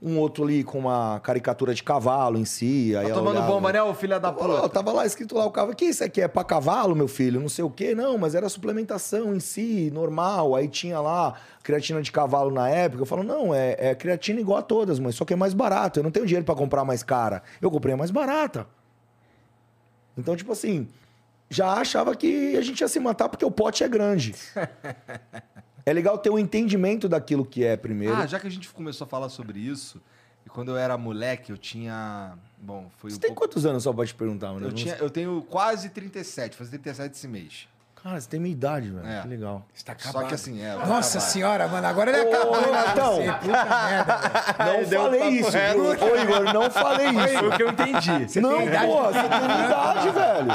um 0.00 0.18
outro 0.18 0.44
ali 0.44 0.62
com 0.62 0.78
uma 0.78 1.18
caricatura 1.20 1.72
de 1.74 1.82
cavalo 1.82 2.38
em 2.38 2.44
si. 2.44 2.94
Aí 2.96 3.08
Tá 3.08 3.14
tomando 3.14 3.36
olhava. 3.36 3.46
bomba, 3.46 3.72
né, 3.72 3.82
ô 3.82 3.94
filha 3.94 4.20
da 4.20 4.30
puta? 4.30 4.68
tava 4.68 4.92
lá 4.92 5.06
escrito 5.06 5.34
lá 5.34 5.46
o 5.46 5.50
cavalo. 5.50 5.74
Que 5.74 5.86
isso 5.86 6.04
aqui 6.04 6.20
é 6.20 6.28
pra 6.28 6.44
cavalo, 6.44 6.94
meu 6.94 7.08
filho? 7.08 7.40
Não 7.40 7.48
sei 7.48 7.64
o 7.64 7.70
quê. 7.70 7.94
Não, 7.94 8.18
mas 8.18 8.34
era 8.34 8.46
suplementação 8.48 9.34
em 9.34 9.40
si, 9.40 9.90
normal. 9.92 10.54
Aí 10.54 10.68
tinha 10.68 11.00
lá 11.00 11.34
creatina 11.62 12.02
de 12.02 12.12
cavalo 12.12 12.50
na 12.50 12.68
época. 12.68 13.02
Eu 13.02 13.06
falo, 13.06 13.22
não, 13.22 13.54
é, 13.54 13.74
é 13.78 13.94
creatina 13.94 14.38
igual 14.40 14.58
a 14.58 14.62
todas, 14.62 14.98
mas 14.98 15.14
só 15.14 15.24
que 15.24 15.32
é 15.32 15.36
mais 15.36 15.54
barato. 15.54 15.98
Eu 15.98 16.04
não 16.04 16.10
tenho 16.10 16.26
dinheiro 16.26 16.44
pra 16.44 16.54
comprar 16.54 16.84
mais 16.84 17.02
cara. 17.02 17.42
Eu 17.60 17.70
comprei 17.70 17.94
a 17.94 17.96
mais 17.96 18.10
barata. 18.10 18.66
Então, 20.18 20.36
tipo 20.36 20.52
assim, 20.52 20.86
já 21.48 21.72
achava 21.72 22.14
que 22.14 22.54
a 22.56 22.60
gente 22.60 22.80
ia 22.80 22.88
se 22.88 23.00
matar 23.00 23.28
porque 23.30 23.44
o 23.44 23.50
pote 23.50 23.82
é 23.82 23.88
grande. 23.88 24.34
é 25.86 25.92
legal 25.92 26.18
ter 26.18 26.30
um 26.30 26.38
entendimento 26.38 27.08
daquilo 27.08 27.46
que 27.46 27.64
é 27.64 27.76
primeiro. 27.76 28.14
Ah, 28.14 28.26
já 28.26 28.40
que 28.40 28.46
a 28.48 28.50
gente 28.50 28.68
começou 28.70 29.04
a 29.04 29.08
falar 29.08 29.28
sobre 29.28 29.60
isso, 29.60 30.02
e 30.44 30.50
quando 30.50 30.72
eu 30.72 30.76
era 30.76 30.98
moleque, 30.98 31.50
eu 31.50 31.56
tinha. 31.56 32.36
Bom, 32.58 32.90
foi 32.98 33.10
Você 33.10 33.16
um 33.16 33.20
tem 33.20 33.28
pouco. 33.30 33.42
quantos 33.42 33.64
anos, 33.64 33.84
só 33.84 33.92
pode 33.92 34.10
te 34.10 34.16
perguntar, 34.16 34.52
mano? 34.52 34.66
Eu, 34.66 34.72
tinha, 34.72 34.96
eu 34.96 35.08
tenho 35.08 35.40
quase 35.42 35.88
37, 35.90 36.56
fazer 36.56 36.78
37 36.78 37.12
esse 37.14 37.28
mês. 37.28 37.68
Cara, 38.02 38.20
você 38.20 38.28
tem 38.28 38.38
minha 38.38 38.52
idade, 38.52 38.88
velho. 38.88 39.04
É. 39.06 39.20
Que 39.22 39.28
legal. 39.28 39.66
Está 39.74 39.94
Só 39.98 40.10
acabado. 40.10 40.28
que 40.28 40.34
assim, 40.34 40.62
é. 40.62 40.76
Nossa 40.86 41.18
senhora, 41.18 41.66
mano, 41.66 41.86
agora 41.88 42.10
ele 42.16 42.30
acabou. 42.30 42.56
Ô, 42.56 42.60
né, 42.60 42.84
você? 42.94 43.32
Puta 43.32 43.64
merda, 43.88 44.18
velho. 44.64 44.90
Não 44.90 45.02
falei 45.02 45.28
isso, 45.30 45.50
viu? 45.50 45.84
Ô, 45.84 46.16
Igor, 46.22 46.54
não 46.54 46.70
falei 46.70 47.08
isso. 47.08 47.38
Foi 47.38 47.48
o 47.48 47.52
que 47.52 47.62
eu 47.64 47.68
entendi. 47.70 48.40
não, 48.40 48.58
tem 48.58 48.68
pra 48.70 48.86
você 48.86 49.28
tem 49.28 49.40
minha 49.40 49.66
idade, 49.66 50.10
velho. 50.10 50.46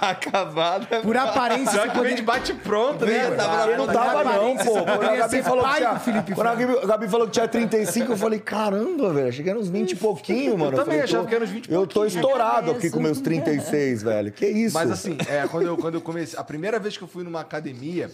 Tá 0.00 0.10
acabado. 0.10 0.86
Por 1.02 1.16
aparência, 1.16 1.72
Só 1.78 1.82
você 1.82 1.88
que 1.90 2.00
vem 2.00 2.14
de 2.16 2.22
poderia... 2.22 2.24
bate 2.24 2.54
pronto, 2.54 3.04
né? 3.06 3.12
Veio, 3.12 3.36
Tava 3.36 3.70
Eu 3.70 3.78
não 3.78 3.86
tava, 3.86 4.24
não, 4.24 4.56
pô. 4.56 4.64
você 4.64 4.82
Quando 4.82 5.04
a 5.04 5.16
Gabi 5.16 5.42
falou 5.42 5.64
que 5.64 5.76
tinha. 5.76 5.98
Felipe 6.00 6.34
Quando 6.34 6.46
a. 6.48 6.86
Gabi, 6.86 7.08
falou 7.08 7.26
que 7.26 7.32
tinha 7.32 7.46
35, 7.48 8.12
eu 8.12 8.16
falei, 8.16 8.40
caramba, 8.40 9.12
velho. 9.12 9.32
Cheguei 9.32 9.54
nos 9.54 9.68
20 9.68 9.92
e 9.92 9.96
pouquinho, 9.96 10.58
mano. 10.58 10.72
também 10.72 10.84
falei, 10.86 11.00
achava 11.02 11.26
que 11.26 11.34
era 11.34 11.44
uns 11.44 11.50
20 11.50 11.66
e 11.68 11.72
Eu 11.72 11.86
tô 11.86 12.00
pouquinho. 12.00 12.20
estourado 12.20 12.70
aqui 12.72 12.90
com 12.90 12.98
meus 12.98 13.20
36, 13.20 14.02
velho. 14.02 14.32
Que 14.32 14.46
isso? 14.46 14.74
Mas 14.74 14.90
assim, 14.90 15.16
é, 15.28 15.46
quando, 15.46 15.66
eu, 15.66 15.76
quando 15.76 15.99
eu 16.00 16.04
comecei. 16.04 16.38
A 16.38 16.44
primeira 16.44 16.78
vez 16.78 16.96
que 16.96 17.02
eu 17.04 17.08
fui 17.08 17.22
numa 17.22 17.40
academia, 17.40 18.10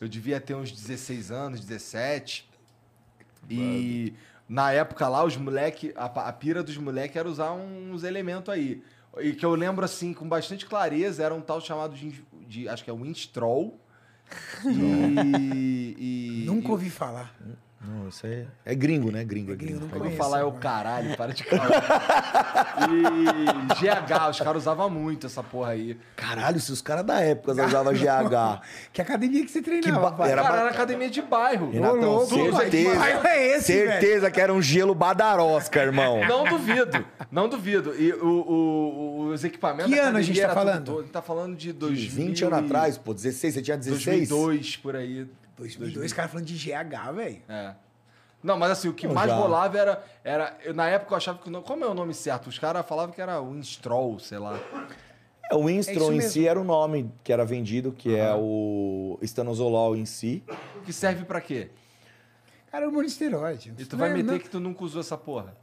eu 0.00 0.08
devia 0.08 0.40
ter 0.40 0.54
uns 0.54 0.72
16 0.72 1.30
anos, 1.30 1.60
17. 1.60 2.48
E 3.50 4.12
na 4.48 4.72
época 4.72 5.08
lá, 5.08 5.24
os 5.24 5.36
moleque, 5.36 5.92
a, 5.96 6.06
a 6.06 6.32
pira 6.32 6.62
dos 6.62 6.76
moleques 6.76 7.16
era 7.16 7.28
usar 7.28 7.52
uns 7.52 8.02
elementos 8.02 8.52
aí. 8.52 8.82
E 9.18 9.32
que 9.32 9.44
eu 9.44 9.54
lembro 9.54 9.84
assim, 9.84 10.12
com 10.12 10.28
bastante 10.28 10.66
clareza, 10.66 11.22
era 11.24 11.34
um 11.34 11.40
tal 11.40 11.60
chamado 11.60 11.94
de. 11.94 12.22
de- 12.46 12.68
acho 12.68 12.84
que 12.84 12.90
é 12.90 12.92
Winstrol. 12.92 13.78
E. 14.66 15.94
e- 15.98 16.44
Nunca 16.46 16.68
e- 16.68 16.70
ouvi 16.70 16.90
falar. 16.90 17.34
Não, 17.80 18.08
isso 18.08 18.26
é, 18.26 18.44
é 18.66 18.74
gringo, 18.74 19.10
né? 19.12 19.22
Gringo. 19.24 19.52
É 19.52 19.54
gringo, 19.54 19.86
vou 19.86 20.00
conheço, 20.00 20.16
falar 20.16 20.40
é 20.40 20.44
o 20.44 20.50
caralho, 20.52 21.16
para 21.16 21.32
de 21.32 21.44
calar. 21.46 21.70
e 22.90 23.74
GH, 23.74 24.30
os 24.30 24.38
caras 24.40 24.62
usavam 24.62 24.90
muito 24.90 25.26
essa 25.26 25.42
porra 25.44 25.70
aí. 25.70 25.96
Caralho, 26.16 26.58
se 26.60 26.72
os 26.72 26.82
caras 26.82 27.04
da 27.04 27.20
época 27.20 27.52
usavam 27.64 27.92
GH. 27.92 28.62
Que 28.92 29.00
academia 29.00 29.44
que 29.44 29.50
você 29.50 29.60
Que 29.62 29.80
treinava, 29.80 30.10
ba- 30.10 30.16
pai? 30.16 30.32
era 30.32 30.42
Cara, 30.42 30.54
ba- 30.54 30.60
era 30.62 30.70
academia 30.70 31.08
de 31.08 31.22
bairro. 31.22 31.70
Renatão, 31.70 32.00
louco, 32.00 32.26
certeza. 32.56 32.90
Que 32.90 32.96
bairro 32.98 33.26
é 33.28 33.46
esse, 33.56 33.66
certeza 33.66 34.30
que 34.30 34.40
era 34.40 34.52
um 34.52 34.60
gelo 34.60 34.94
badarosca, 34.94 35.80
irmão. 35.80 36.18
Não 36.26 36.44
duvido, 36.44 37.04
não 37.30 37.48
duvido. 37.48 37.94
E 37.96 38.12
o, 38.12 38.26
o- 38.26 39.28
os 39.32 39.44
equipamentos. 39.44 39.92
Que 39.92 40.00
da 40.00 40.08
ano 40.08 40.18
a 40.18 40.22
gente 40.22 40.36
tá 40.38 40.44
era 40.46 40.54
falando? 40.54 40.84
tudo 40.84 40.98
A 40.98 41.02
gente 41.02 41.12
tá 41.12 41.22
falando 41.22 41.56
de 41.56 41.68
De 41.68 41.72
2000 41.74 42.10
20 42.10 42.44
anos 42.44 42.58
atrás, 42.58 42.98
pô, 42.98 43.14
16, 43.14 43.54
você 43.54 43.62
tinha 43.62 43.76
16? 43.76 44.28
2002, 44.28 44.76
por 44.78 44.96
aí. 44.96 45.26
2002, 45.58 46.12
cara 46.12 46.28
falando 46.28 46.46
de 46.46 46.54
GH, 46.56 47.12
velho. 47.14 47.42
É. 47.48 47.74
Não, 48.42 48.56
mas 48.56 48.70
assim, 48.70 48.88
o 48.88 48.94
que 48.94 49.06
Não, 49.06 49.14
mais 49.14 49.28
já. 49.28 49.36
rolava 49.36 49.76
era, 49.76 50.04
era. 50.22 50.56
eu, 50.64 50.72
na 50.72 50.88
época 50.88 51.12
eu 51.12 51.16
achava 51.16 51.38
que. 51.38 51.50
Como 51.50 51.84
é 51.84 51.88
o 51.88 51.94
nome 51.94 52.14
certo? 52.14 52.46
Os 52.48 52.58
caras 52.58 52.86
falavam 52.86 53.12
que 53.12 53.20
era 53.20 53.40
Winstrol, 53.40 54.18
sei 54.20 54.38
lá. 54.38 54.56
É, 55.50 55.54
o 55.56 55.62
É 55.62 55.64
Winstron 55.64 55.94
isso 55.94 56.12
em 56.12 56.16
mesmo. 56.18 56.30
si 56.30 56.46
era 56.46 56.60
o 56.60 56.64
nome 56.64 57.12
que 57.24 57.32
era 57.32 57.44
vendido, 57.44 57.90
que 57.90 58.14
é 58.14 58.32
o 58.34 59.18
estanozolol 59.20 59.96
em 59.96 60.06
si. 60.06 60.44
Que 60.84 60.92
serve 60.92 61.24
pra 61.24 61.40
quê? 61.40 61.70
Cara, 62.70 62.84
é 62.84 62.86
hormônio 62.86 63.08
esteroide. 63.08 63.72
E 63.76 63.84
tu 63.84 63.96
vai 63.96 64.10
Não 64.10 64.16
é- 64.16 64.18
meter 64.22 64.32
não- 64.32 64.38
que 64.38 64.48
tu 64.50 64.60
nunca 64.60 64.84
usou 64.84 65.00
essa 65.00 65.16
porra. 65.18 65.56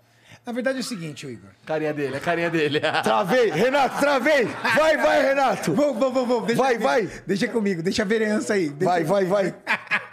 Na 0.46 0.52
verdade 0.52 0.78
é 0.78 0.82
o 0.82 0.84
seguinte, 0.84 1.26
Igor. 1.26 1.50
Carinha 1.66 1.94
dele, 1.94 2.18
a 2.18 2.20
carinha 2.20 2.50
dele. 2.52 2.80
Travei! 3.04 3.50
Renato, 3.50 4.00
travei! 4.00 4.46
Vai, 4.46 4.96
vai, 4.98 5.22
Renato! 5.24 5.74
Vamos, 5.74 5.98
vamos, 6.00 6.28
vamos. 6.28 6.46
Deixa 6.46 6.62
Vai, 6.62 6.78
vai. 6.78 7.08
Deixa 7.26 7.48
comigo, 7.48 7.82
deixa 7.82 8.04
a 8.04 8.06
vereança 8.06 8.54
aí. 8.54 8.70
Deixa- 8.70 8.86
Vai, 8.94 9.04
vai, 9.04 9.26
vai. 9.26 9.56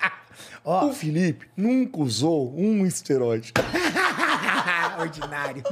Ó. 0.64 0.86
O 0.86 0.92
Felipe 0.94 1.50
nunca 1.56 1.98
usou 2.00 2.56
um 2.56 2.86
esteroide. 2.86 3.52
Ordinário. 4.98 5.62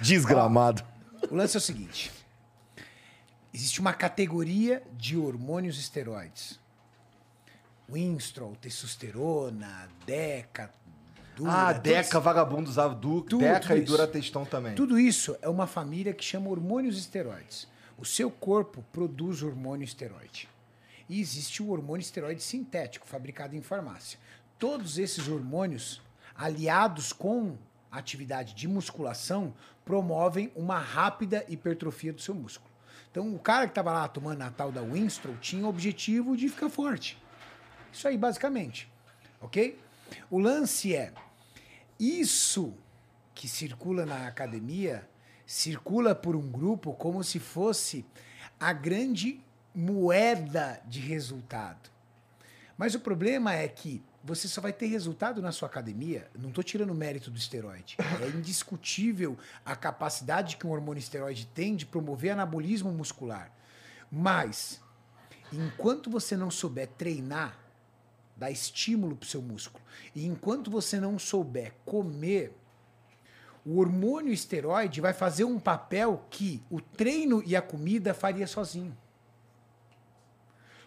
Desgramado. 0.00 0.82
O 1.30 1.34
lance 1.36 1.56
é 1.56 1.58
o 1.58 1.60
seguinte: 1.60 2.10
existe 3.52 3.80
uma 3.80 3.92
categoria 3.92 4.82
de 4.96 5.16
hormônios 5.16 5.78
esteroides. 5.78 6.58
Winstrol, 7.88 8.56
testosterona, 8.60 9.88
Deca, 10.06 10.72
Dura. 11.36 11.52
ah, 11.52 11.74
todos- 11.74 11.82
Deca, 11.82 12.20
vagabundo 12.20 12.68
usava 12.68 12.94
du, 12.94 13.22
Tudo 13.22 13.40
Deca 13.40 13.76
e. 13.76 13.82
Dura 13.82 14.06
Textão 14.06 14.44
também. 14.44 14.74
Tudo 14.74 14.98
isso 14.98 15.36
é 15.40 15.48
uma 15.48 15.66
família 15.66 16.12
que 16.12 16.24
chama 16.24 16.48
hormônios 16.50 16.98
esteroides. 16.98 17.66
O 17.98 18.04
seu 18.04 18.30
corpo 18.30 18.84
produz 18.92 19.42
hormônio 19.42 19.84
esteroide. 19.84 20.48
E 21.08 21.20
existe 21.20 21.62
o 21.62 21.70
hormônio 21.70 22.00
esteroide 22.02 22.42
sintético, 22.42 23.06
fabricado 23.06 23.54
em 23.56 23.62
farmácia. 23.62 24.18
Todos 24.58 24.98
esses 24.98 25.28
hormônios, 25.28 26.00
aliados 26.34 27.12
com 27.12 27.56
atividade 27.90 28.54
de 28.54 28.66
musculação, 28.68 29.52
promovem 29.84 30.50
uma 30.54 30.78
rápida 30.78 31.44
hipertrofia 31.48 32.12
do 32.12 32.20
seu 32.20 32.34
músculo. 32.34 32.70
Então, 33.10 33.34
o 33.34 33.38
cara 33.38 33.66
que 33.66 33.72
estava 33.72 33.92
lá 33.92 34.08
tomando 34.08 34.40
a 34.42 34.50
tal 34.50 34.72
da 34.72 34.80
Winstrol 34.80 35.36
tinha 35.40 35.66
o 35.66 35.68
objetivo 35.68 36.36
de 36.36 36.48
ficar 36.48 36.70
forte. 36.70 37.18
Isso 37.92 38.08
aí, 38.08 38.16
basicamente. 38.16 38.90
Ok? 39.40 39.78
O 40.30 40.38
lance 40.38 40.94
é: 40.94 41.12
isso 41.98 42.74
que 43.34 43.48
circula 43.48 44.04
na 44.04 44.26
academia 44.26 45.08
circula 45.46 46.14
por 46.14 46.34
um 46.34 46.50
grupo 46.50 46.94
como 46.94 47.22
se 47.22 47.38
fosse 47.38 48.04
a 48.58 48.72
grande 48.72 49.40
moeda 49.74 50.80
de 50.86 51.00
resultado. 51.00 51.90
Mas 52.76 52.94
o 52.94 53.00
problema 53.00 53.54
é 53.54 53.68
que 53.68 54.02
você 54.24 54.46
só 54.46 54.60
vai 54.60 54.72
ter 54.72 54.86
resultado 54.86 55.42
na 55.42 55.52
sua 55.52 55.68
academia. 55.68 56.30
Não 56.38 56.48
estou 56.48 56.62
tirando 56.62 56.90
o 56.90 56.94
mérito 56.94 57.30
do 57.30 57.38
esteroide. 57.38 57.96
É 57.98 58.28
indiscutível 58.28 59.36
a 59.64 59.74
capacidade 59.74 60.56
que 60.56 60.66
um 60.66 60.70
hormônio 60.70 61.00
esteroide 61.00 61.46
tem 61.46 61.74
de 61.74 61.84
promover 61.84 62.32
anabolismo 62.32 62.92
muscular. 62.92 63.52
Mas, 64.10 64.80
enquanto 65.52 66.10
você 66.10 66.36
não 66.36 66.50
souber 66.50 66.88
treinar, 66.88 67.58
dar 68.42 68.50
estímulo 68.50 69.14
para 69.14 69.24
o 69.24 69.28
seu 69.28 69.40
músculo, 69.40 69.84
e 70.14 70.26
enquanto 70.26 70.70
você 70.70 70.98
não 70.98 71.18
souber 71.18 71.72
comer, 71.84 72.52
o 73.64 73.78
hormônio 73.78 74.32
esteroide 74.32 75.00
vai 75.00 75.12
fazer 75.12 75.44
um 75.44 75.60
papel 75.60 76.24
que 76.28 76.60
o 76.68 76.80
treino 76.80 77.40
e 77.46 77.54
a 77.54 77.62
comida 77.62 78.12
faria 78.12 78.46
sozinho. 78.46 78.96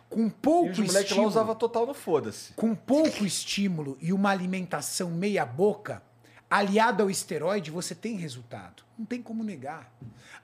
Com 0.10 0.28
E 0.28 0.30
pouco 0.30 0.72
os 0.72 0.78
moleques 0.78 0.94
lá 0.96 1.02
estímulo, 1.02 1.28
usavam 1.28 1.56
total 1.56 1.86
no 1.86 1.94
foda-se. 1.94 2.54
com 2.54 2.76
pouco 2.76 3.26
estímulo 3.26 3.98
e 4.02 4.12
uma 4.12 4.30
alimentação 4.30 5.10
meia 5.10 5.46
boca, 5.46 6.04
aliado 6.50 7.04
ao 7.04 7.10
esteroide, 7.10 7.72
você 7.72 7.96
tem 7.96 8.16
resultado. 8.16 8.84
Não 8.98 9.06
tem 9.06 9.22
como 9.22 9.44
negar. 9.44 9.92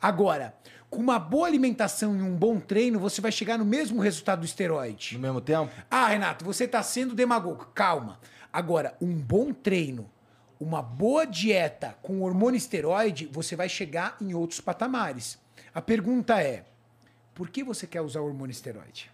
Agora, 0.01 0.55
com 0.89 0.99
uma 0.99 1.19
boa 1.19 1.47
alimentação 1.47 2.17
e 2.17 2.21
um 2.21 2.35
bom 2.35 2.59
treino, 2.59 2.99
você 2.99 3.21
vai 3.21 3.31
chegar 3.31 3.57
no 3.57 3.65
mesmo 3.65 4.01
resultado 4.01 4.39
do 4.39 4.45
esteroide. 4.45 5.15
No 5.15 5.21
mesmo 5.21 5.41
tempo? 5.41 5.71
Ah, 5.89 6.07
Renato, 6.07 6.43
você 6.43 6.65
está 6.65 6.81
sendo 6.83 7.15
demagogo. 7.15 7.67
Calma. 7.73 8.19
Agora, 8.51 8.97
um 8.99 9.13
bom 9.13 9.53
treino, 9.53 10.09
uma 10.59 10.81
boa 10.81 11.25
dieta 11.25 11.95
com 12.01 12.21
hormônio 12.21 12.57
esteroide, 12.57 13.27
você 13.31 13.55
vai 13.55 13.69
chegar 13.69 14.17
em 14.19 14.33
outros 14.33 14.59
patamares. 14.59 15.39
A 15.73 15.81
pergunta 15.81 16.41
é: 16.41 16.65
por 17.33 17.49
que 17.49 17.63
você 17.63 17.85
quer 17.85 18.01
usar 18.01 18.21
o 18.21 18.25
hormônio 18.25 18.51
esteroide? 18.51 19.10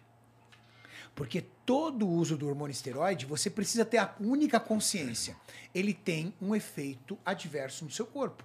Porque 1.17 1.41
todo 1.65 2.07
uso 2.07 2.37
do 2.37 2.47
hormônio 2.47 2.71
esteroide, 2.71 3.25
você 3.25 3.49
precisa 3.49 3.83
ter 3.83 3.97
a 3.97 4.13
única 4.19 4.59
consciência. 4.59 5.35
Ele 5.73 5.91
tem 5.91 6.31
um 6.39 6.55
efeito 6.55 7.17
adverso 7.25 7.83
no 7.83 7.89
seu 7.89 8.05
corpo. 8.05 8.43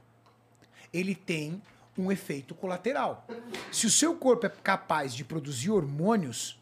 Ele 0.91 1.15
tem 1.15 1.61
um 1.99 2.11
efeito 2.11 2.55
colateral. 2.55 3.27
Se 3.71 3.87
o 3.87 3.91
seu 3.91 4.17
corpo 4.17 4.47
é 4.47 4.49
capaz 4.49 5.15
de 5.15 5.23
produzir 5.23 5.71
hormônios, 5.71 6.59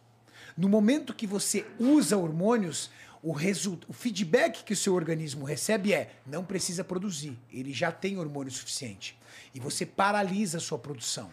no 0.56 0.68
momento 0.68 1.14
que 1.14 1.28
você 1.28 1.64
usa 1.78 2.16
hormônios, 2.16 2.90
o, 3.22 3.30
result... 3.30 3.84
o 3.86 3.92
feedback 3.92 4.64
que 4.64 4.72
o 4.72 4.76
seu 4.76 4.94
organismo 4.94 5.44
recebe 5.44 5.94
é 5.94 6.16
não 6.26 6.44
precisa 6.44 6.82
produzir, 6.82 7.38
ele 7.52 7.72
já 7.72 7.92
tem 7.92 8.18
hormônio 8.18 8.50
suficiente. 8.50 9.16
E 9.54 9.60
você 9.60 9.86
paralisa 9.86 10.58
a 10.58 10.60
sua 10.60 10.76
produção. 10.76 11.30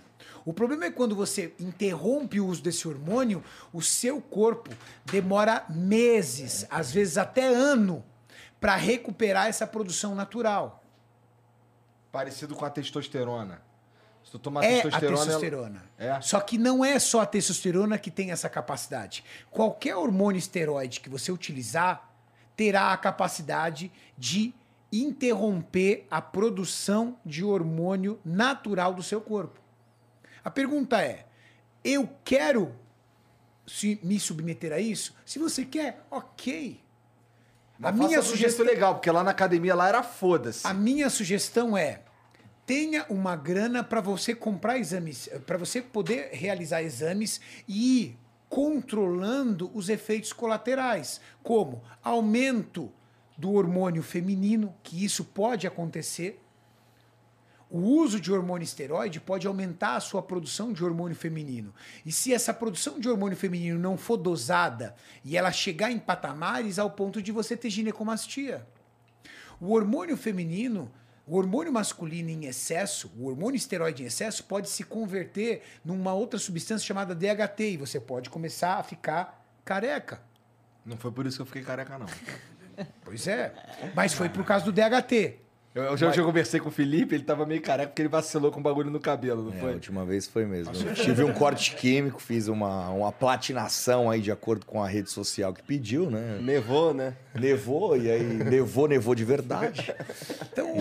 O 0.48 0.54
problema 0.54 0.86
é 0.86 0.92
quando 0.92 1.14
você 1.14 1.54
interrompe 1.60 2.40
o 2.40 2.48
uso 2.48 2.64
desse 2.64 2.88
hormônio, 2.88 3.44
o 3.74 3.82
seu 3.82 4.22
corpo 4.22 4.70
demora 5.04 5.66
meses, 5.70 6.66
às 6.70 6.90
vezes 6.90 7.18
até 7.18 7.46
ano, 7.46 8.02
para 8.58 8.78
recuperar 8.78 9.48
essa 9.48 9.68
produção 9.68 10.16
natural. 10.16 10.82
Parecido 12.14 12.56
com 12.56 12.64
a 12.64 12.70
testosterona. 12.70 13.62
Se 14.24 14.32
tu 14.32 14.40
tomar 14.40 14.64
É 14.64 14.80
a 14.80 14.84
testosterona. 14.84 15.16
ela- 15.18 15.26
testosterona. 15.26 15.84
É. 15.98 16.22
Só 16.22 16.40
que 16.40 16.58
não 16.58 16.84
é 16.86 16.98
só 16.98 17.20
a 17.20 17.26
testosterona 17.26 17.98
que 17.98 18.10
tem 18.10 18.32
essa 18.32 18.48
capacidade. 18.48 19.26
Qualquer 19.52 19.98
hormônio 19.98 20.40
esteroide 20.40 21.02
que 21.02 21.10
você 21.10 21.30
utilizar 21.30 22.10
terá 22.56 22.94
a 22.94 22.98
capacidade 22.98 23.92
de 24.18 24.54
interromper 24.94 26.08
a 26.10 26.22
produção 26.22 27.18
de 27.26 27.44
hormônio 27.44 28.18
natural 28.24 28.94
do 28.94 29.04
seu 29.04 29.20
corpo. 29.20 29.67
A 30.44 30.52
pergunta 30.52 31.02
é: 31.02 31.26
eu 31.84 32.10
quero 32.24 32.74
se 33.66 34.00
me 34.02 34.20
submeter 34.20 34.72
a 34.72 34.80
isso? 34.80 35.14
Se 35.26 35.38
você 35.40 35.66
quer, 35.66 36.06
ok. 36.10 36.80
Mas 37.78 37.94
a 37.94 37.96
minha 37.96 38.22
sugestão 38.22 38.66
legal, 38.66 38.96
porque 38.96 39.12
lá 39.12 39.24
na 39.24 39.32
academia 39.32 39.76
lá 39.76 39.88
era 39.88 40.02
foda-se. 40.02 40.66
a 40.66 40.74
minha 40.74 41.10
sugestão 41.10 41.78
é 41.78 42.02
tenha 42.66 43.06
uma 43.10 43.34
grana 43.34 43.82
para 43.82 44.02
você 44.02 44.36
comprar 44.36 44.78
exames, 44.78 45.30
para 45.46 45.58
você 45.58 45.82
poder 45.82 46.32
realizar 46.34 46.84
exames 46.84 47.40
e 47.66 48.02
ir 48.02 48.20
controlando 48.50 49.72
os 49.74 49.88
efeitos 49.88 50.34
colaterais, 50.34 51.22
como 51.42 51.82
aumento 52.04 52.92
do 53.38 53.54
hormônio 53.54 54.04
feminino, 54.04 54.76
que 54.84 55.04
isso 55.04 55.24
pode 55.24 55.66
acontecer. 55.66 56.42
O 57.70 57.80
uso 57.80 58.20
de 58.20 58.32
hormônio 58.32 58.64
esteroide 58.64 59.20
pode 59.20 59.46
aumentar 59.46 59.98
a 59.98 60.00
sua 60.00 60.22
produção 60.22 60.72
de 60.72 60.84
hormônio 60.84 61.16
feminino. 61.16 61.74
E 62.06 62.12
se 62.12 62.34
essa 62.34 62.54
produção 62.54 63.00
de 63.00 63.10
hormônio 63.10 63.38
feminino 63.38 63.78
não 63.78 63.98
for 63.98 64.16
dosada 64.16 64.96
e 65.24 65.36
ela 65.36 65.52
chegar 65.52 65.92
em 65.92 66.00
patamares 66.00 66.80
ao 66.80 66.92
ponto 66.92 67.22
de 67.22 67.32
você 67.32 67.58
ter 67.58 67.70
ginecomastia. 67.70 68.66
O 69.60 69.74
hormônio 69.74 70.16
feminino, 70.16 70.90
o 71.26 71.36
hormônio 71.36 71.74
masculino 71.74 72.30
em 72.30 72.46
excesso, 72.46 73.12
o 73.18 73.26
hormônio 73.26 73.58
esteroide 73.58 74.02
em 74.02 74.06
excesso, 74.06 74.46
pode 74.46 74.70
se 74.70 74.84
converter 74.86 75.62
numa 75.84 76.14
outra 76.14 76.40
substância 76.40 76.88
chamada 76.88 77.14
DHT 77.14 77.60
e 77.72 77.78
você 77.78 78.00
pode 78.00 78.30
começar 78.30 78.76
a 78.76 78.84
ficar 78.84 79.46
careca. 79.66 80.22
Não 80.86 80.96
foi 80.96 81.12
por 81.12 81.26
isso 81.26 81.38
que 81.38 81.42
eu 81.42 81.46
fiquei 81.46 81.64
careca, 81.64 81.98
não. 81.98 82.08
Pois 83.04 83.28
é. 83.28 83.54
Mas 83.94 84.14
foi 84.14 84.30
por 84.30 84.46
causa 84.46 84.64
do 84.64 84.72
DHT. 84.72 85.47
Eu, 85.78 85.84
eu 85.84 85.98
já, 85.98 86.12
já 86.12 86.24
conversei 86.24 86.60
com 86.60 86.70
o 86.70 86.72
Felipe, 86.72 87.14
ele 87.14 87.24
tava 87.24 87.46
meio 87.46 87.62
careca 87.62 87.90
porque 87.90 88.02
ele 88.02 88.10
vacilou 88.10 88.52
com 88.52 88.60
o 88.60 88.64
bagulho 88.64 88.90
no 88.90 89.00
cabelo, 89.00 89.44
não 89.44 89.54
É, 89.54 89.58
a 89.58 89.60
foi? 89.60 89.74
última 89.76 90.04
vez 90.04 90.26
foi 90.28 90.44
mesmo. 90.44 90.74
Eu 90.74 90.94
tive 90.96 91.24
um 91.24 91.32
corte 91.32 91.76
químico, 91.76 92.20
fiz 92.20 92.48
uma, 92.48 92.90
uma 92.90 93.12
platinação 93.12 94.10
aí 94.10 94.20
de 94.20 94.32
acordo 94.32 94.66
com 94.66 94.82
a 94.84 94.88
rede 94.88 95.12
social 95.12 95.54
que 95.54 95.62
pediu, 95.62 96.10
né? 96.10 96.40
Nevou, 96.42 96.96
né? 96.96 97.14
Nevou, 97.36 97.96
e 97.96 98.10
aí 98.10 98.24
nevou, 98.24 98.88
nevou 98.88 99.14
de 99.14 99.24
verdade. 99.24 99.94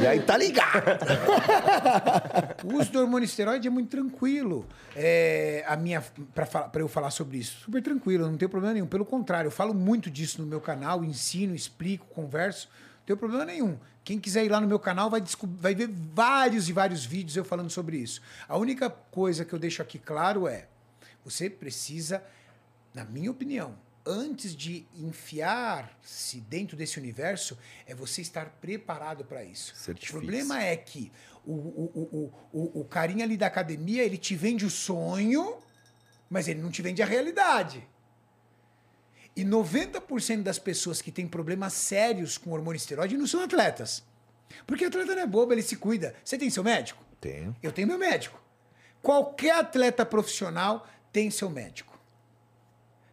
e 0.01 0.07
aí 0.07 0.21
tá 0.21 0.37
ligado. 0.39 0.83
O 2.65 2.79
uso 2.79 2.91
do 2.91 3.01
hormônio 3.01 3.25
esteroide 3.27 3.69
é 3.69 3.71
muito 3.71 3.91
tranquilo. 3.91 4.67
É, 4.95 5.63
a 5.67 5.77
minha 5.77 6.03
para 6.35 6.81
eu 6.81 6.89
falar 6.89 7.11
sobre 7.11 7.39
isso, 7.39 7.59
super 7.65 7.83
tranquilo, 7.83 8.27
não 8.27 8.37
tenho 8.37 8.49
problema 8.49 8.73
nenhum. 8.75 8.87
Pelo 8.87 9.05
contrário, 9.05 9.49
eu 9.49 9.53
falo 9.53 9.75
muito 9.75 10.11
disso 10.11 10.41
no 10.41 10.47
meu 10.49 10.61
canal, 10.61 11.05
ensino, 11.05 11.55
explico, 11.55 12.07
converso, 12.07 12.69
não 13.01 13.07
tenho 13.07 13.17
problema 13.19 13.45
nenhum. 13.45 13.77
Quem 14.07 14.21
quiser 14.21 14.45
ir 14.45 14.49
lá 14.49 14.61
no 14.61 14.69
meu 14.69 14.79
canal 14.79 15.11
vai, 15.11 15.21
vai 15.59 15.75
ver 15.75 15.89
vários 15.89 16.69
e 16.69 16.73
vários 16.73 17.05
vídeos 17.05 17.37
eu 17.37 17.45
falando 17.45 17.71
sobre 17.71 17.97
isso. 17.97 18.23
A 18.49 18.57
única 18.57 18.89
coisa 18.89 19.45
que 19.45 19.53
eu 19.53 19.59
deixo 19.59 19.83
aqui 19.83 19.99
claro 19.99 20.47
é: 20.47 20.69
você 21.25 21.51
precisa, 21.51 22.23
na 22.95 23.05
minha 23.05 23.33
opinião, 23.33 23.77
antes 24.07 24.55
de 24.55 24.87
enfiar-se 24.95 26.41
dentro 26.43 26.77
desse 26.77 27.01
universo, 27.01 27.59
é 27.85 27.97
você 27.97 28.23
estar 28.23 28.47
preparado 28.61 29.25
para 29.25 29.43
isso. 29.43 29.75
O 30.15 30.21
problema 30.21 30.63
é 30.63 30.77
que 30.77 31.11
o, 31.45 31.53
o, 31.53 32.33
o, 32.53 32.61
o, 32.61 32.81
o 32.83 32.85
carinha 32.85 33.25
ali 33.25 33.37
da 33.37 33.49
academia, 33.49 34.05
ele 34.05 34.17
te 34.17 34.37
vende 34.37 34.65
o 34.65 34.71
sonho, 34.71 35.59
mas 36.31 36.47
ele 36.47 36.63
não 36.63 36.71
te 36.71 36.81
vende 36.81 37.03
a 37.03 37.07
realidade. 37.07 37.85
E 39.37 39.45
90% 39.45 40.43
das 40.43 40.59
pessoas 40.59 41.03
que 41.03 41.13
têm 41.13 41.27
problemas 41.29 41.75
sérios 41.75 42.39
com 42.39 42.53
hormônio 42.53 42.79
esteroide 42.79 43.17
não 43.19 43.27
são 43.27 43.41
atletas. 43.43 44.03
Porque 44.67 44.85
atleta 44.85 45.15
não 45.15 45.23
é 45.23 45.27
bobo, 45.27 45.53
ele 45.53 45.63
se 45.63 45.77
cuida. 45.77 46.15
Você 46.25 46.39
tem 46.39 46.49
seu 46.49 46.65
médico? 46.65 47.03
Tenho. 47.21 47.55
Eu 47.63 47.71
tenho 47.71 47.87
meu 47.87 47.99
médico. 47.99 48.41
Qualquer 49.03 49.57
atleta 49.59 50.07
profissional 50.07 50.87
tem 51.13 51.31
seu 51.31 51.51
médico. 51.51 51.99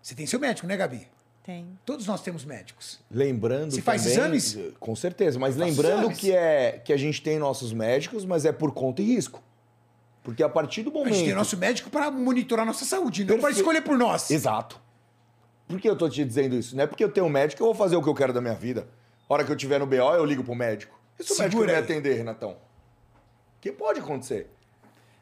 Você 0.01 0.15
tem 0.15 0.25
seu 0.25 0.39
médico, 0.39 0.65
né, 0.67 0.77
Gabi? 0.77 1.07
Tem. 1.43 1.77
Todos 1.85 2.07
nós 2.07 2.21
temos 2.21 2.45
médicos. 2.45 2.99
Lembrando 3.11 3.71
Se 3.73 3.81
faz 3.81 4.03
também- 4.03 4.17
exames? 4.17 4.57
Com 4.79 4.95
certeza, 4.95 5.37
mas 5.37 5.57
lembrando 5.57 6.03
exames. 6.03 6.17
que, 6.19 6.31
é, 6.31 6.81
que 6.83 6.93
a 6.93 6.97
gente 6.97 7.21
tem 7.21 7.37
nossos 7.37 7.73
médicos, 7.73 8.23
mas 8.23 8.45
é 8.45 8.51
por 8.53 8.71
conta 8.73 9.01
e 9.01 9.05
risco. 9.05 9.43
Porque 10.23 10.41
a 10.41 10.47
partir 10.47 10.83
do 10.83 10.89
A 10.89 10.93
momento... 10.93 11.15
gente 11.15 11.25
tem 11.25 11.35
nosso 11.35 11.57
médico 11.57 11.89
para 11.89 12.09
monitorar 12.09 12.65
nossa 12.65 12.85
saúde, 12.85 13.21
não 13.25 13.35
para 13.35 13.47
Perfeito. 13.47 13.57
escolher 13.59 13.81
por 13.81 13.97
nós. 13.97 14.31
Exato. 14.31 14.79
Por 15.73 15.81
que 15.81 15.89
eu 15.89 15.95
tô 15.95 16.07
te 16.07 16.23
dizendo 16.23 16.55
isso? 16.55 16.75
Não 16.75 16.83
é 16.83 16.87
porque 16.87 17.03
eu 17.03 17.11
tenho 17.11 17.25
um 17.25 17.29
médico 17.29 17.57
que 17.57 17.63
eu 17.63 17.65
vou 17.65 17.73
fazer 17.73 17.95
o 17.95 18.03
que 18.03 18.07
eu 18.07 18.13
quero 18.13 18.31
da 18.31 18.39
minha 18.39 18.53
vida. 18.53 18.87
A 19.27 19.33
hora 19.33 19.43
que 19.43 19.51
eu 19.51 19.55
tiver 19.55 19.79
no 19.79 19.87
BO, 19.87 19.95
eu 19.95 20.23
ligo 20.23 20.43
pro 20.43 20.53
médico. 20.53 20.95
E 21.19 21.23
se 21.23 21.33
o 21.33 21.37
médico 21.39 21.61
não 21.61 21.67
me 21.67 21.73
atender, 21.73 22.13
Renatão? 22.13 22.57
Que 23.59 23.71
pode 23.71 23.99
acontecer. 23.99 24.51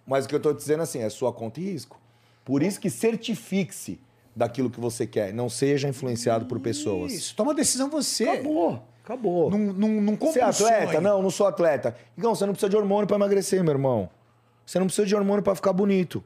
Mas 0.05 0.25
o 0.25 0.27
que 0.27 0.35
eu 0.35 0.41
tô 0.41 0.53
te 0.53 0.57
dizendo 0.57 0.83
assim, 0.83 0.99
é 0.99 1.09
sua 1.09 1.31
conta 1.31 1.61
e 1.61 1.71
risco. 1.71 1.97
Por 2.43 2.61
isso 2.61 2.81
que 2.81 2.89
certifique-se 2.89 4.01
daquilo 4.35 4.69
que 4.69 4.77
você 4.77 5.07
quer. 5.07 5.33
Não 5.33 5.47
seja 5.47 5.87
influenciado 5.87 6.45
por 6.45 6.59
pessoas. 6.59 7.13
Isso, 7.13 7.33
toma 7.33 7.53
decisão 7.53 7.89
você. 7.89 8.27
Acabou. 8.27 8.83
Acabou. 9.05 9.49
Não, 9.49 9.57
não, 9.57 9.87
não 10.01 10.15
compra 10.17 10.51
Você 10.51 10.65
é 10.65 10.73
atleta? 10.73 10.99
Não, 10.99 11.21
não 11.21 11.29
sou 11.29 11.47
atleta. 11.47 11.95
Então, 12.17 12.35
você 12.35 12.45
não 12.45 12.51
precisa 12.51 12.69
de 12.69 12.75
hormônio 12.75 13.07
pra 13.07 13.15
emagrecer, 13.15 13.63
meu 13.63 13.71
irmão. 13.71 14.09
Você 14.65 14.77
não 14.79 14.87
precisa 14.87 15.07
de 15.07 15.15
hormônio 15.15 15.41
pra 15.41 15.55
ficar 15.55 15.71
bonito. 15.71 16.21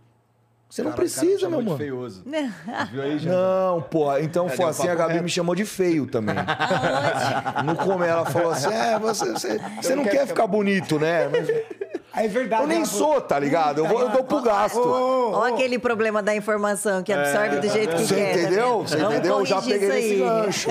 Você 0.70 0.82
não 0.84 0.92
Cara, 0.92 1.04
o 1.04 1.10
cara 1.10 1.22
me 1.22 1.28
precisa, 1.30 1.50
meu 1.50 1.60
de 1.60 1.66
mano. 1.66 1.78
feioso. 1.78 2.24
Viu 2.92 3.02
aí, 3.02 3.12
gente? 3.20 3.28
Não, 3.32 3.82
pô, 3.84 4.18
então 4.18 4.48
É, 4.48 4.50
foi 4.50 4.66
assim, 4.66 4.88
a 4.90 4.96
Gabi 4.96 5.14
reto. 5.14 5.24
me 5.24 5.30
chamou 5.30 5.56
de 5.56 5.64
feio 5.66 6.06
também. 6.08 6.36
No 7.64 7.76
comer, 7.76 8.10
ela 8.10 8.26
falou 8.26 8.52
assim: 8.52 8.74
é, 8.74 8.98
você, 9.00 9.32
você, 9.32 9.60
você 9.82 9.96
não 9.96 10.04
quer 10.04 10.28
ficar 10.28 10.48
bonito, 10.48 11.00
né? 11.00 11.28
Mas 11.30 11.48
É 12.18 12.28
verdade. 12.30 12.64
eu 12.64 12.68
nem 12.68 12.78
ela 12.78 12.86
sou, 12.86 13.20
tá 13.20 13.38
ligado? 13.38 13.80
Eu, 13.80 13.88
vou, 13.88 14.00
eu 14.00 14.10
dou 14.10 14.24
pro 14.24 14.42
gasto. 14.42 14.80
Olha 14.82 15.54
aquele 15.54 15.78
problema 15.78 16.24
da 16.24 16.34
informação 16.34 17.04
que 17.04 17.12
absorve 17.12 17.60
do 17.60 17.68
jeito 17.70 17.94
que 17.96 18.06
Você 18.06 18.16
quer. 18.16 18.34
tá 18.34 18.40
entendeu? 18.42 18.80
Você 18.84 18.98
entendeu? 18.98 19.40
Eu 19.40 19.46
já 19.46 19.62
peguei 19.62 19.92
aí. 19.92 20.20
gancho. 20.20 20.70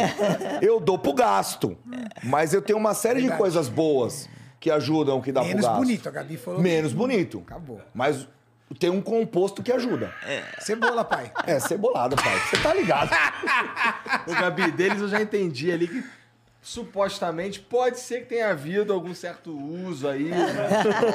Eu 0.62 0.81
dou 0.81 0.98
pro 0.98 1.12
gasto. 1.12 1.76
Mas 2.23 2.55
eu 2.55 2.62
tenho 2.62 2.78
uma 2.78 2.94
série 2.94 3.16
de 3.16 3.23
Verdade. 3.23 3.40
coisas 3.40 3.68
boas 3.68 4.26
que 4.58 4.70
ajudam, 4.70 5.20
que 5.20 5.31
dá 5.31 5.42
Menos 5.42 5.60
pro 5.60 5.68
gasto. 5.68 5.78
bonito, 5.81 6.08
a 6.08 6.12
Gabi 6.12 6.36
falou. 6.39 6.60
Menos 6.60 6.94
bonito. 6.94 7.42
Acabou. 7.47 7.78
Mas 7.92 8.26
tem 8.78 8.91
um 8.91 9.01
composto 9.01 9.62
que 9.62 9.73
ajuda. 9.73 10.12
Cebola, 10.60 11.05
pai. 11.05 11.33
É, 11.47 11.59
cebolada, 11.60 12.17
pai. 12.17 12.39
Você 12.41 12.57
tá 12.59 12.75
ligado? 12.75 13.10
O 14.26 14.33
Gabi, 14.33 14.70
deles 14.70 15.01
eu 15.01 15.09
já 15.09 15.20
entendi 15.20 15.70
ali 15.70 15.86
que 15.86 16.02
supostamente 16.62 17.60
pode 17.60 18.01
ser 18.01 18.20
que 18.20 18.26
tenha 18.26 18.51
havido 18.51 18.93
algum 18.93 19.15
certo 19.15 19.55
uso 19.55 20.09
aí, 20.09 20.31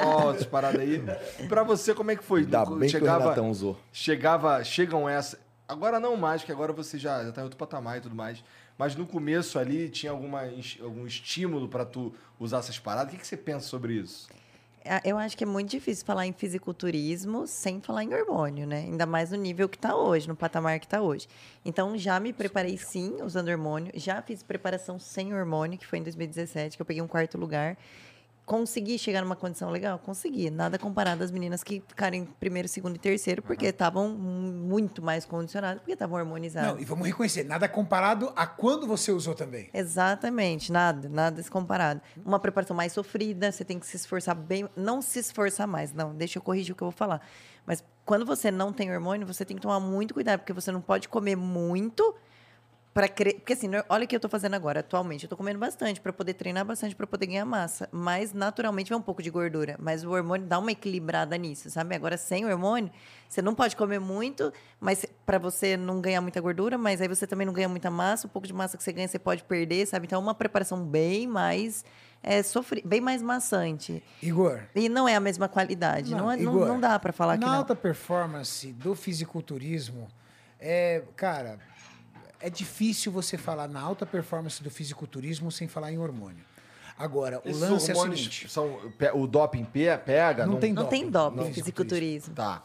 ó, 0.04 0.32
essas 0.32 0.46
paradas 0.46 0.80
aí. 0.80 1.02
Pra 1.48 1.64
você, 1.64 1.92
como 1.92 2.12
é 2.12 2.16
que 2.16 2.22
foi? 2.22 2.42
Ainda 2.42 2.64
bem 2.66 2.88
que 2.88 2.96
o 2.96 3.00
Renatão 3.04 3.50
usou. 3.50 3.76
Chegava, 3.92 4.62
chegam 4.62 5.08
essa. 5.08 5.38
Agora 5.66 5.98
não 5.98 6.16
mais, 6.16 6.44
que 6.44 6.52
agora 6.52 6.72
você 6.72 6.98
já, 6.98 7.24
já 7.24 7.32
tá 7.32 7.40
em 7.40 7.44
outro 7.44 7.58
patamar 7.58 7.98
e 7.98 8.00
tudo 8.00 8.14
mais. 8.14 8.42
Mas 8.78 8.96
no 8.96 9.06
começo 9.06 9.58
ali 9.58 9.88
tinha 9.88 10.10
alguma, 10.12 10.42
algum 10.80 11.06
estímulo 11.06 11.68
pra 11.68 11.84
tu 11.84 12.14
usar 12.38 12.58
essas 12.58 12.78
paradas. 12.78 13.12
O 13.12 13.16
que, 13.16 13.20
que 13.20 13.26
você 13.26 13.36
pensa 13.36 13.66
sobre 13.66 13.94
isso? 13.94 14.28
Ah, 14.84 15.00
Eu 15.04 15.18
acho 15.18 15.36
que 15.36 15.44
é 15.44 15.46
muito 15.46 15.70
difícil 15.70 16.06
falar 16.06 16.26
em 16.26 16.32
fisiculturismo 16.32 17.46
sem 17.46 17.80
falar 17.80 18.02
em 18.02 18.14
hormônio, 18.14 18.66
né? 18.66 18.78
Ainda 18.78 19.04
mais 19.04 19.30
no 19.30 19.36
nível 19.36 19.68
que 19.68 19.76
está 19.76 19.94
hoje, 19.94 20.26
no 20.26 20.34
patamar 20.34 20.78
que 20.80 20.86
está 20.86 21.02
hoje. 21.02 21.28
Então, 21.64 21.96
já 21.98 22.18
me 22.18 22.32
preparei 22.32 22.78
sim 22.78 23.18
usando 23.22 23.48
hormônio. 23.48 23.92
Já 23.94 24.22
fiz 24.22 24.42
preparação 24.42 24.98
sem 24.98 25.34
hormônio, 25.34 25.78
que 25.78 25.86
foi 25.86 25.98
em 25.98 26.02
2017, 26.02 26.76
que 26.76 26.82
eu 26.82 26.86
peguei 26.86 27.02
um 27.02 27.06
quarto 27.08 27.36
lugar. 27.36 27.76
Consegui 28.50 28.98
chegar 28.98 29.22
numa 29.22 29.36
condição 29.36 29.70
legal? 29.70 29.96
Consegui. 30.00 30.50
Nada 30.50 30.76
comparado 30.76 31.22
às 31.22 31.30
meninas 31.30 31.62
que 31.62 31.80
ficaram 31.86 32.16
em 32.16 32.24
primeiro, 32.24 32.66
segundo 32.66 32.96
e 32.96 32.98
terceiro, 32.98 33.40
porque 33.42 33.66
estavam 33.66 34.08
muito 34.08 35.00
mais 35.00 35.24
condicionadas, 35.24 35.78
porque 35.78 35.92
estavam 35.92 36.18
hormonizadas. 36.18 36.72
Não, 36.72 36.80
e 36.80 36.84
vamos 36.84 37.06
reconhecer, 37.06 37.44
nada 37.44 37.68
comparado 37.68 38.32
a 38.34 38.48
quando 38.48 38.88
você 38.88 39.12
usou 39.12 39.36
também. 39.36 39.70
Exatamente, 39.72 40.72
nada, 40.72 41.08
nada 41.08 41.40
comparado. 41.44 42.00
Uma 42.26 42.40
preparação 42.40 42.74
mais 42.76 42.92
sofrida, 42.92 43.52
você 43.52 43.64
tem 43.64 43.78
que 43.78 43.86
se 43.86 43.94
esforçar 43.94 44.34
bem, 44.34 44.68
não 44.74 45.00
se 45.00 45.20
esforçar 45.20 45.68
mais, 45.68 45.92
não, 45.92 46.12
deixa 46.12 46.40
eu 46.40 46.42
corrigir 46.42 46.72
o 46.72 46.76
que 46.76 46.82
eu 46.82 46.90
vou 46.90 46.92
falar. 46.92 47.24
Mas 47.64 47.84
quando 48.04 48.26
você 48.26 48.50
não 48.50 48.72
tem 48.72 48.92
hormônio, 48.92 49.28
você 49.28 49.44
tem 49.44 49.56
que 49.56 49.62
tomar 49.62 49.78
muito 49.78 50.12
cuidado, 50.12 50.40
porque 50.40 50.52
você 50.52 50.72
não 50.72 50.80
pode 50.80 51.08
comer 51.08 51.36
muito 51.36 52.16
para 52.92 53.08
cre... 53.08 53.34
porque 53.34 53.52
assim, 53.52 53.68
no- 53.68 53.84
olha 53.88 54.04
o 54.04 54.08
que 54.08 54.16
eu 54.16 54.20
tô 54.20 54.28
fazendo 54.28 54.54
agora, 54.54 54.80
atualmente, 54.80 55.24
eu 55.24 55.28
tô 55.30 55.36
comendo 55.36 55.58
bastante 55.58 56.00
para 56.00 56.12
poder 56.12 56.34
treinar 56.34 56.64
bastante 56.64 56.94
para 56.96 57.06
poder 57.06 57.26
ganhar 57.26 57.44
massa, 57.44 57.88
mas 57.92 58.32
naturalmente 58.32 58.88
vai 58.90 58.98
um 58.98 59.02
pouco 59.02 59.22
de 59.22 59.30
gordura, 59.30 59.76
mas 59.78 60.04
o 60.04 60.10
hormônio 60.10 60.46
dá 60.46 60.58
uma 60.58 60.72
equilibrada 60.72 61.36
nisso, 61.36 61.70
sabe? 61.70 61.94
Agora 61.94 62.16
sem 62.16 62.44
o 62.44 62.48
hormônio, 62.48 62.90
você 63.28 63.40
não 63.40 63.54
pode 63.54 63.76
comer 63.76 64.00
muito, 64.00 64.52
mas 64.80 65.06
para 65.24 65.38
você 65.38 65.76
não 65.76 66.00
ganhar 66.00 66.20
muita 66.20 66.40
gordura, 66.40 66.76
mas 66.76 67.00
aí 67.00 67.06
você 67.06 67.26
também 67.26 67.46
não 67.46 67.52
ganha 67.52 67.68
muita 67.68 67.90
massa, 67.90 68.26
o 68.26 68.30
pouco 68.30 68.46
de 68.48 68.52
massa 68.52 68.76
que 68.76 68.82
você 68.82 68.92
ganha 68.92 69.06
você 69.06 69.18
pode 69.18 69.44
perder, 69.44 69.86
sabe? 69.86 70.06
Então 70.06 70.18
é 70.18 70.22
uma 70.22 70.34
preparação 70.34 70.84
bem 70.84 71.26
mais 71.28 71.84
é, 72.22 72.42
sofri... 72.42 72.82
bem 72.84 73.00
mais 73.00 73.22
maçante. 73.22 74.02
Igor, 74.20 74.60
E 74.74 74.88
não 74.90 75.08
é 75.08 75.14
a 75.14 75.20
mesma 75.20 75.48
qualidade, 75.48 76.14
não, 76.14 76.30
é- 76.30 76.36
não, 76.36 76.54
Igor, 76.54 76.66
não 76.66 76.80
dá 76.80 76.98
para 76.98 77.12
falar 77.12 77.38
que 77.38 77.44
na 77.44 77.50
não. 77.52 77.58
alta 77.58 77.74
performance 77.76 78.72
do 78.74 78.94
fisiculturismo, 78.96 80.06
é, 80.58 81.02
cara, 81.16 81.58
é 82.40 82.48
difícil 82.50 83.12
você 83.12 83.36
falar 83.36 83.68
na 83.68 83.80
alta 83.80 84.04
performance 84.06 84.62
do 84.62 84.70
fisiculturismo 84.70 85.50
sem 85.52 85.68
falar 85.68 85.92
em 85.92 85.98
hormônio. 85.98 86.44
Agora, 86.98 87.40
o 87.44 87.48
Esses 87.48 87.60
lance 87.60 87.90
é 87.90 87.94
o 87.94 88.02
seguinte, 88.02 88.48
são, 88.48 88.78
o 89.14 89.26
doping 89.26 89.64
pe- 89.64 89.96
pega? 90.04 90.46
não, 90.46 90.56
tem 90.58 90.72
Não 90.72 90.82
doping. 90.82 91.00
tem 91.02 91.10
doping 91.10 91.36
no 91.40 91.46
em 91.48 91.52
fisiculturismo. 91.52 92.34
Tá. 92.34 92.62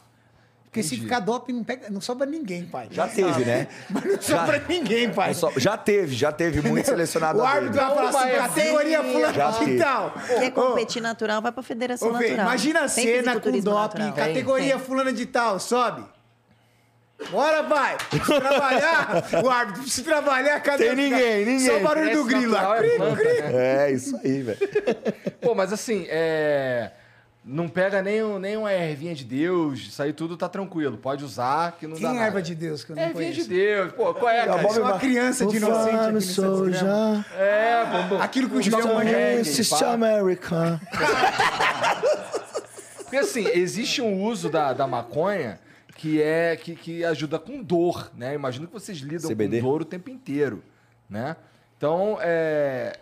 Porque 0.64 0.82
se 0.82 0.88
Entendi. 0.96 1.02
ficar 1.08 1.20
doping, 1.20 1.54
não, 1.54 1.64
pega, 1.64 1.88
não 1.88 2.02
sobra 2.02 2.26
ninguém, 2.26 2.66
pai. 2.66 2.88
Já 2.90 3.08
teve, 3.08 3.46
né? 3.46 3.66
Mas 3.88 4.04
não 4.04 4.20
sobra 4.20 4.62
ninguém, 4.68 5.10
pai. 5.10 5.32
Só- 5.32 5.50
já 5.56 5.74
teve, 5.78 6.14
já 6.14 6.30
teve 6.30 6.60
muito 6.68 6.84
selecionado 6.84 7.38
O 7.38 7.42
árbitro 7.44 7.78
vai 7.80 7.94
falar 7.94 8.10
assim, 8.10 8.36
categoria. 8.36 9.02
Já 9.32 9.52
fulana 9.52 9.64
de 9.64 9.78
tal. 9.78 10.10
Quer 10.26 10.50
competir 10.50 11.00
natural, 11.00 11.40
vai 11.40 11.50
para 11.52 11.60
a 11.60 11.64
federação 11.64 12.10
Ô, 12.10 12.12
natural. 12.12 12.32
imagina 12.34 12.80
a 12.80 12.88
Tem 12.90 13.04
cena 13.06 13.32
com 13.40 13.50
doping, 13.50 13.62
natural. 13.62 14.12
categoria 14.12 14.76
Tem. 14.76 14.84
fulana 14.84 15.12
de 15.14 15.24
tal, 15.24 15.58
sobe. 15.58 16.04
Bora, 17.30 17.62
vai! 17.62 17.96
Precisa 18.10 18.40
trabalhar, 18.40 19.24
o 19.42 19.48
árbitro 19.50 19.82
precisa 19.82 20.04
trabalhar, 20.04 20.60
cadê? 20.60 20.84
Tem 20.88 20.96
ninguém, 20.96 21.44
ninguém. 21.46 21.60
Só 21.66 21.76
o 21.78 21.80
barulho 21.80 22.12
do 22.14 22.24
grilo 22.24 22.52
lá. 22.52 22.76
é 22.76 22.78
Cri, 22.80 22.96
planta, 22.96 23.16
cri. 23.16 23.42
né? 23.42 23.86
É, 23.86 23.90
isso 23.90 24.16
aí, 24.22 24.42
velho. 24.42 24.58
Pô, 25.40 25.54
mas 25.54 25.72
assim, 25.72 26.06
é. 26.10 26.90
Não 27.48 27.68
pega 27.68 28.02
nem, 28.02 28.24
um- 28.24 28.40
nem 28.40 28.56
uma 28.56 28.72
ervinha 28.72 29.14
de 29.14 29.22
Deus, 29.24 29.78
isso 29.78 30.02
aí 30.02 30.12
tudo 30.12 30.36
tá 30.36 30.48
tranquilo. 30.48 30.96
Pode 30.98 31.24
usar, 31.24 31.76
que 31.78 31.86
não 31.86 31.94
Quem 31.96 32.02
dá 32.02 32.10
é 32.10 32.12
nada. 32.14 32.26
erva 32.26 32.42
de 32.42 32.56
Deus 32.56 32.82
que 32.82 32.90
eu 32.90 32.96
não 32.96 33.02
Ervinha 33.04 33.32
de? 33.32 33.44
Deus. 33.44 33.92
Pô, 33.92 34.12
qual 34.14 34.28
é, 34.28 34.44
cara? 34.46 34.62
Bob 34.62 34.76
é 34.76 34.80
uma 34.82 34.90
Ma- 34.90 34.98
criança 34.98 35.46
de 35.46 35.56
inocente 35.58 35.94
aqui 35.96 36.12
nesse 36.12 36.34
programa. 36.40 37.24
É, 37.38 37.84
vamos... 37.84 38.20
Aquilo 38.20 38.50
que 38.50 38.56
o 38.56 38.62
Julião 38.62 38.96
Racist 39.38 39.78
pá. 39.78 39.92
American. 39.92 40.80
Porque 42.98 43.16
assim, 43.16 43.46
existe 43.52 44.02
um 44.02 44.22
uso 44.24 44.50
da, 44.50 44.72
da 44.72 44.86
maconha 44.88 45.58
que 45.96 46.20
é 46.20 46.56
que, 46.56 46.76
que 46.76 47.04
ajuda 47.04 47.38
com 47.38 47.62
dor, 47.62 48.10
né? 48.14 48.34
Imagino 48.34 48.66
que 48.66 48.72
vocês 48.72 48.98
lidam 48.98 49.30
CBD. 49.30 49.60
com 49.60 49.66
dor 49.66 49.82
o 49.82 49.84
tempo 49.84 50.10
inteiro, 50.10 50.62
né? 51.08 51.36
Então, 51.76 52.18
é... 52.20 52.98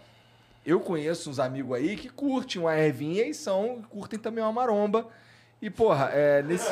eu 0.65 0.81
conheço 0.81 1.31
uns 1.31 1.39
amigos 1.39 1.77
aí 1.77 1.97
que 1.97 2.09
curtem 2.09 2.61
uma 2.63 2.77
ervinha 2.77 3.25
e 3.27 3.35
são, 3.35 3.83
curtem 3.91 4.19
também 4.19 4.43
uma 4.43 4.53
maromba. 4.53 5.09
E, 5.61 5.71
porra, 5.71 6.11
é, 6.13 6.43
nesse. 6.43 6.71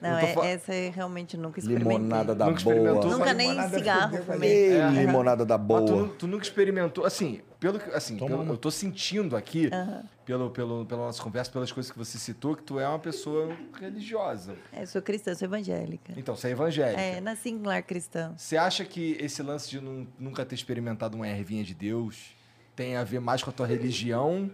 Não, 0.00 0.18
é, 0.18 0.34
fa- 0.34 0.46
essa 0.46 0.74
eu 0.74 0.92
realmente 0.92 1.36
nunca 1.36 1.58
experimentei. 1.58 1.96
Limonada 1.98 2.34
da 2.34 2.46
Nunca 2.46 2.62
boa. 2.62 3.04
Nunca 3.04 3.32
nem 3.32 3.48
Limonada 3.50 3.78
cigarro 3.78 4.22
fumei. 4.24 4.50
Ei, 4.50 4.72
É. 4.78 4.90
limonada 4.90 5.44
da 5.46 5.58
tu, 5.58 5.64
boa. 5.64 5.80
nu- 5.80 6.08
tu 6.08 6.26
nunca 6.26 6.44
experimentou, 6.44 7.04
assim, 7.04 7.40
pelo 7.58 7.78
que, 7.78 7.90
assim, 7.90 8.16
pelo- 8.18 8.44
eu 8.46 8.56
tô 8.56 8.70
sentindo 8.70 9.36
aqui, 9.36 9.70
pelo, 10.24 10.50
pelo, 10.50 10.84
pela 10.84 11.06
nossa 11.06 11.22
conversa, 11.22 11.50
pelas 11.50 11.72
coisas 11.72 11.90
que 11.90 11.98
você 11.98 12.18
citou, 12.18 12.54
que 12.56 12.62
tu 12.62 12.78
é 12.78 12.86
uma 12.88 12.98
pessoa 12.98 13.56
religiosa. 13.80 14.54
É, 14.72 14.82
eu 14.82 14.86
sou 14.86 15.00
cristã, 15.00 15.34
sou 15.34 15.46
evangélica. 15.46 16.12
Então, 16.16 16.36
você 16.36 16.48
é 16.48 16.50
evangélica. 16.50 17.00
É, 17.00 17.20
nasci 17.20 17.50
em 17.50 17.62
lar 17.62 17.82
cristão. 17.82 18.34
Você 18.36 18.56
acha 18.56 18.84
que 18.84 19.16
esse 19.20 19.42
lance 19.42 19.70
de 19.70 19.80
nun- 19.80 20.06
nunca 20.18 20.44
ter 20.44 20.54
experimentado 20.54 21.16
uma 21.16 21.28
ervinha 21.28 21.64
de 21.64 21.74
Deus 21.74 22.34
tem 22.74 22.96
a 22.96 23.04
ver 23.04 23.20
mais 23.20 23.42
com 23.42 23.50
a 23.50 23.52
tua 23.52 23.66
religião? 23.66 24.50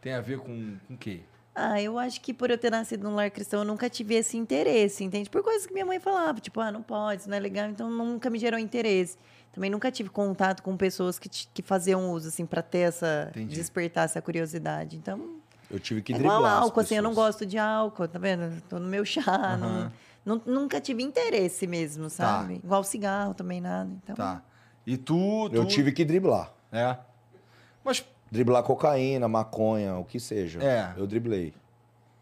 Tem 0.00 0.12
a 0.12 0.20
ver 0.20 0.38
com, 0.38 0.76
com 0.86 0.94
o 0.94 0.96
quê? 0.98 1.20
Ah, 1.54 1.80
eu 1.80 1.98
acho 1.98 2.20
que 2.20 2.34
por 2.34 2.50
eu 2.50 2.58
ter 2.58 2.70
nascido 2.70 3.04
num 3.04 3.14
lar 3.14 3.30
cristão, 3.30 3.60
eu 3.60 3.64
nunca 3.64 3.88
tive 3.88 4.14
esse 4.16 4.36
interesse, 4.36 5.04
entende? 5.04 5.30
Por 5.30 5.42
coisas 5.42 5.66
que 5.66 5.72
minha 5.72 5.86
mãe 5.86 6.00
falava, 6.00 6.40
tipo, 6.40 6.60
ah, 6.60 6.72
não 6.72 6.82
pode, 6.82 7.20
isso 7.22 7.30
não 7.30 7.36
é 7.36 7.40
legal, 7.40 7.68
então 7.68 7.88
nunca 7.88 8.28
me 8.28 8.38
gerou 8.38 8.58
interesse. 8.58 9.16
Também 9.52 9.70
nunca 9.70 9.88
tive 9.92 10.08
contato 10.10 10.62
com 10.64 10.76
pessoas 10.76 11.16
que, 11.16 11.28
que 11.28 11.62
faziam 11.62 12.10
uso, 12.10 12.26
assim, 12.28 12.44
pra 12.44 12.60
ter 12.60 12.78
essa. 12.78 13.28
Entendi. 13.30 13.54
despertar 13.54 14.04
essa 14.06 14.20
curiosidade. 14.20 14.96
Então, 14.96 15.36
Eu 15.70 15.78
tive 15.78 16.02
que 16.02 16.12
é 16.12 16.16
driblar. 16.16 16.38
igual 16.38 16.52
as 16.56 16.62
álcool, 16.64 16.80
assim, 16.80 16.96
eu 16.96 17.02
não 17.04 17.14
gosto 17.14 17.46
de 17.46 17.56
álcool, 17.56 18.08
tá 18.08 18.18
vendo? 18.18 18.60
Tô 18.68 18.80
no 18.80 18.88
meu 18.88 19.04
chá, 19.04 19.56
não- 19.56 19.92
não- 20.24 20.42
nunca 20.44 20.80
tive 20.80 21.04
interesse 21.04 21.68
mesmo, 21.68 22.10
sabe? 22.10 22.54
Igual 22.64 22.82
cigarro 22.82 23.32
também, 23.32 23.60
nada. 23.60 23.88
Então, 24.02 24.16
Tá. 24.16 24.42
E 24.84 24.96
tu. 24.96 25.48
tu 25.50 25.54
Eu 25.56 25.64
tive 25.66 25.92
que 25.92 26.04
driblar. 26.04 26.52
É. 26.72 26.96
Mas 27.84 28.04
Driblar 28.34 28.64
cocaína, 28.64 29.28
maconha, 29.28 29.94
o 29.96 30.04
que 30.04 30.18
seja. 30.18 30.60
É. 30.60 30.92
Eu 30.96 31.06
driblei. 31.06 31.54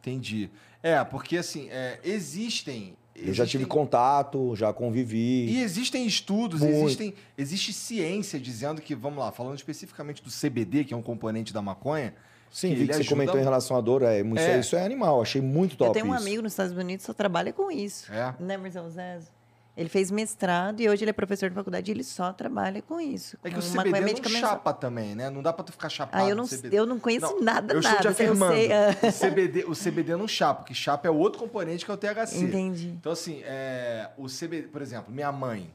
Entendi. 0.01 0.51
É, 0.83 1.03
porque 1.05 1.39
assim, 1.39 1.69
é, 1.71 1.99
existem. 2.05 2.95
Eu 3.17 3.33
já 3.33 3.47
tive 3.47 3.63
existem- 3.65 3.67
contato, 3.67 4.55
já 4.55 4.73
convivi. 4.73 5.47
E 5.47 5.63
existem 5.63 6.07
estudos, 6.07 6.61
Muito. 6.61 6.75
existem, 6.77 7.15
existe 7.37 7.73
ciência 7.73 8.39
dizendo 8.39 8.81
que, 8.83 8.95
vamos 8.95 9.19
lá, 9.21 9.31
falando 9.33 9.57
especificamente 9.57 10.23
do 10.23 10.31
CBD, 10.31 10.85
que 10.85 10.93
é 10.93 10.97
um 10.97 11.03
componente 11.03 11.53
da 11.53 11.63
maconha. 11.63 12.15
Sim, 12.51 12.69
que 12.71 12.75
vi 12.75 12.81
ele 12.83 12.89
que 12.89 12.95
você 12.95 13.01
ajuda- 13.01 13.15
comentou 13.17 13.41
em 13.41 13.43
relação 13.45 13.77
à 13.77 13.81
dor. 13.81 14.03
É, 14.03 14.21
isso, 14.21 14.39
É. 14.39 14.57
é. 14.57 14.61
isso 14.61 14.77
é 14.77 14.85
animal, 14.85 15.23
achei 15.23 15.41
muito 15.41 15.77
top 15.77 15.89
eu 15.89 15.93
tenho 15.95 16.07
um 16.13 16.15
isso. 16.15 16.23
amigo 16.27 16.43
nos 16.43 16.53
Estados 16.53 16.77
Unidos 16.77 17.05
que 17.05 17.07
só 17.07 17.15
trabalha 17.15 17.53
com 17.53 17.71
isso. 17.71 18.13
É? 18.13 18.35
Né, 18.39 18.57
Marcelo 18.59 18.91
Zezo? 18.91 19.29
Ele 19.75 19.89
fez 19.89 20.11
mestrado 20.11 20.81
e 20.81 20.89
hoje 20.89 21.03
ele 21.03 21.11
é 21.11 21.13
professor 21.15 21.49
de 21.49 21.55
faculdade 21.55 21.91
e 21.91 21.95
ele 21.95 22.05
só 22.05 22.31
trabalha 22.31 22.83
com 22.83 23.01
isso. 23.01 23.39
É 23.43 23.49
que 23.49 23.59
o 23.59 23.63
CBD 23.63 24.13
não 24.23 24.31
chapa 24.31 24.73
também, 24.75 25.15
né? 25.15 25.31
Não 25.31 25.43
dá 25.43 25.51
pra 25.51 25.65
tu 25.65 25.73
ficar 25.73 25.89
chapado 25.89 26.23
Ah, 26.23 26.29
eu 26.29 26.37
não, 26.37 26.45
CBD. 26.47 26.77
eu 26.79 26.85
não 26.85 26.99
conheço 27.01 27.25
Não, 27.27 27.41
nada, 27.41 27.73
eu 27.73 27.79
estou 27.81 27.91
nada. 27.95 28.03
te 28.03 28.09
afirmando. 28.09 28.53
Eu 28.53 28.59
sei, 28.59 28.71
ah, 28.73 28.91
O, 29.09 29.13
CBD, 29.31 29.65
o 29.65 29.73
CBD 29.75 30.17
não 30.17 30.29
chapa, 30.29 30.61
porque 30.61 30.75
chapa 30.75 31.09
é 31.09 31.11
outro 31.11 31.39
componente 31.41 31.87
que 31.87 31.91
é 31.91 31.95
o 31.95 31.97
THC. 31.97 32.39
Entendi. 32.39 32.89
Então, 32.89 33.13
assim, 33.13 33.41
é, 33.45 34.11
o 34.19 34.27
CBD, 34.27 34.69
por 34.69 34.83
exemplo, 34.83 35.13
minha 35.13 35.33
mãe. 35.33 35.71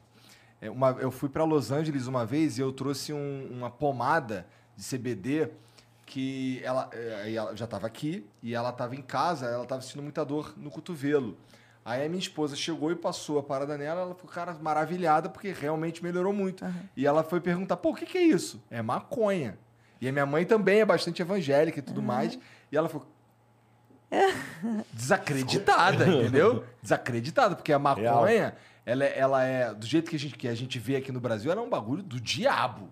é, 0.60 0.68
uma- 0.70 0.96
eu 1.00 1.10
fui 1.12 1.28
para 1.28 1.42
Los 1.44 1.70
Angeles 1.72 2.06
uma 2.08 2.24
vez 2.26 2.58
e 2.58 2.60
eu 2.60 2.72
trouxe 2.72 3.12
um- 3.12 3.48
uma 3.50 3.70
pomada 3.70 4.44
de 4.76 4.82
CBD 4.82 5.48
que 6.06 6.60
ela, 6.64 6.88
é, 6.92 7.32
ela 7.32 7.54
já 7.56 7.64
estava 7.64 7.86
aqui 7.86 8.24
e 8.42 8.54
ela 8.54 8.70
estava 8.70 8.94
em 8.96 9.02
casa, 9.02 9.46
ela 9.46 9.62
estava 9.64 9.82
sentindo 9.82 10.02
muita 10.02 10.24
dor 10.24 10.54
no 10.56 10.68
cotovelo. 10.70 11.36
Aí 11.88 12.04
a 12.04 12.08
minha 12.10 12.18
esposa 12.18 12.54
chegou 12.54 12.92
e 12.92 12.94
passou 12.94 13.38
a 13.38 13.42
parada 13.42 13.78
nela, 13.78 14.02
ela 14.02 14.14
ficou, 14.14 14.30
cara, 14.30 14.52
maravilhada, 14.60 15.30
porque 15.30 15.52
realmente 15.52 16.04
melhorou 16.04 16.34
muito. 16.34 16.62
E 16.94 17.06
ela 17.06 17.24
foi 17.24 17.40
perguntar, 17.40 17.78
pô, 17.78 17.92
o 17.92 17.94
que, 17.94 18.04
que 18.04 18.18
é 18.18 18.22
isso? 18.24 18.62
É 18.70 18.82
maconha. 18.82 19.58
E 19.98 20.06
a 20.06 20.12
minha 20.12 20.26
mãe 20.26 20.44
também 20.44 20.80
é 20.80 20.84
bastante 20.84 21.22
evangélica 21.22 21.78
e 21.78 21.82
tudo 21.82 22.02
mais. 22.02 22.38
E 22.70 22.76
ela 22.76 22.90
ficou 22.90 23.06
desacreditada, 24.92 26.06
entendeu? 26.06 26.62
Desacreditada, 26.82 27.56
porque 27.56 27.72
a 27.72 27.78
maconha, 27.78 28.54
ela 28.84 29.04
é, 29.04 29.18
ela 29.18 29.44
é, 29.44 29.72
do 29.72 29.86
jeito 29.86 30.10
que 30.10 30.16
a, 30.16 30.18
gente, 30.18 30.36
que 30.36 30.46
a 30.46 30.54
gente 30.54 30.78
vê 30.78 30.96
aqui 30.96 31.10
no 31.10 31.20
Brasil, 31.20 31.50
ela 31.50 31.62
é 31.62 31.64
um 31.64 31.70
bagulho 31.70 32.02
do 32.02 32.20
diabo. 32.20 32.90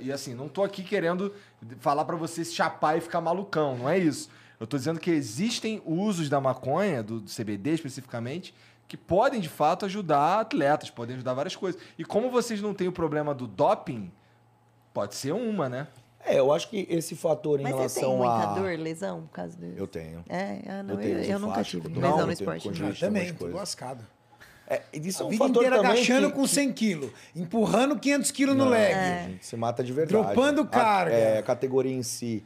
E 0.00 0.10
assim, 0.10 0.34
não 0.34 0.48
tô 0.48 0.64
aqui 0.64 0.82
querendo 0.82 1.32
falar 1.78 2.04
pra 2.04 2.16
você 2.16 2.44
chapar 2.44 2.98
e 2.98 3.00
ficar 3.00 3.20
malucão, 3.20 3.78
não 3.78 3.88
é 3.88 3.98
isso. 3.98 4.28
Eu 4.62 4.66
tô 4.68 4.76
dizendo 4.76 5.00
que 5.00 5.10
existem 5.10 5.82
usos 5.84 6.28
da 6.28 6.40
maconha, 6.40 7.02
do, 7.02 7.18
do 7.18 7.28
CBD 7.28 7.72
especificamente, 7.72 8.54
que 8.86 8.96
podem 8.96 9.40
de 9.40 9.48
fato 9.48 9.84
ajudar 9.86 10.38
atletas, 10.38 10.88
podem 10.88 11.16
ajudar 11.16 11.34
várias 11.34 11.56
coisas. 11.56 11.80
E 11.98 12.04
como 12.04 12.30
vocês 12.30 12.62
não 12.62 12.72
têm 12.72 12.86
o 12.86 12.92
problema 12.92 13.34
do 13.34 13.48
doping, 13.48 14.12
pode 14.94 15.16
ser 15.16 15.32
uma, 15.32 15.68
né? 15.68 15.88
É, 16.24 16.38
eu 16.38 16.52
acho 16.52 16.70
que 16.70 16.86
esse 16.88 17.16
fator 17.16 17.58
em 17.58 17.64
Mas 17.64 17.72
você 17.74 17.98
tem 17.98 18.08
relação 18.08 18.16
muita 18.18 18.50
a. 18.52 18.54
dor, 18.54 18.78
lesão, 18.78 19.22
por 19.22 19.30
causa 19.32 19.56
disso? 19.56 19.74
Eu 19.76 19.86
tenho. 19.88 20.24
É, 20.28 20.60
ah, 20.68 20.82
não, 20.84 20.94
Eu 20.94 21.00
eu, 21.00 21.06
tenho 21.06 21.18
eu, 21.24 21.36
uso 21.38 21.46
nunca 21.48 21.64
tive 21.64 21.88
não, 21.88 21.94
lesão 22.00 22.20
eu 22.20 22.26
no 22.28 22.36
tenho 22.36 22.56
esporte. 22.56 22.82
Eu 22.84 22.94
também, 23.00 23.34
tô 23.34 23.46
lascado. 23.48 24.06
É, 24.68 24.80
isso 24.94 25.22
é 25.22 25.24
A 25.24 25.26
um 25.26 25.30
vida 25.30 25.44
fator 25.48 25.64
inteira 25.64 25.80
agachando 25.80 26.28
que- 26.30 26.36
com 26.36 26.46
100 26.46 26.72
quilos, 26.72 27.10
empurrando 27.34 27.98
500 27.98 28.30
quilos 28.30 28.56
no 28.56 28.68
leg. 28.68 28.94
A 28.94 29.28
gente 29.28 29.44
se 29.44 29.56
mata 29.56 29.82
de 29.82 29.92
verdade. 29.92 30.22
Dropando 30.22 30.60
A- 30.60 30.66
carga. 30.68 31.12
é, 31.16 31.38
a 31.38 31.42
categoria 31.42 31.92
em 31.92 32.04
si, 32.04 32.44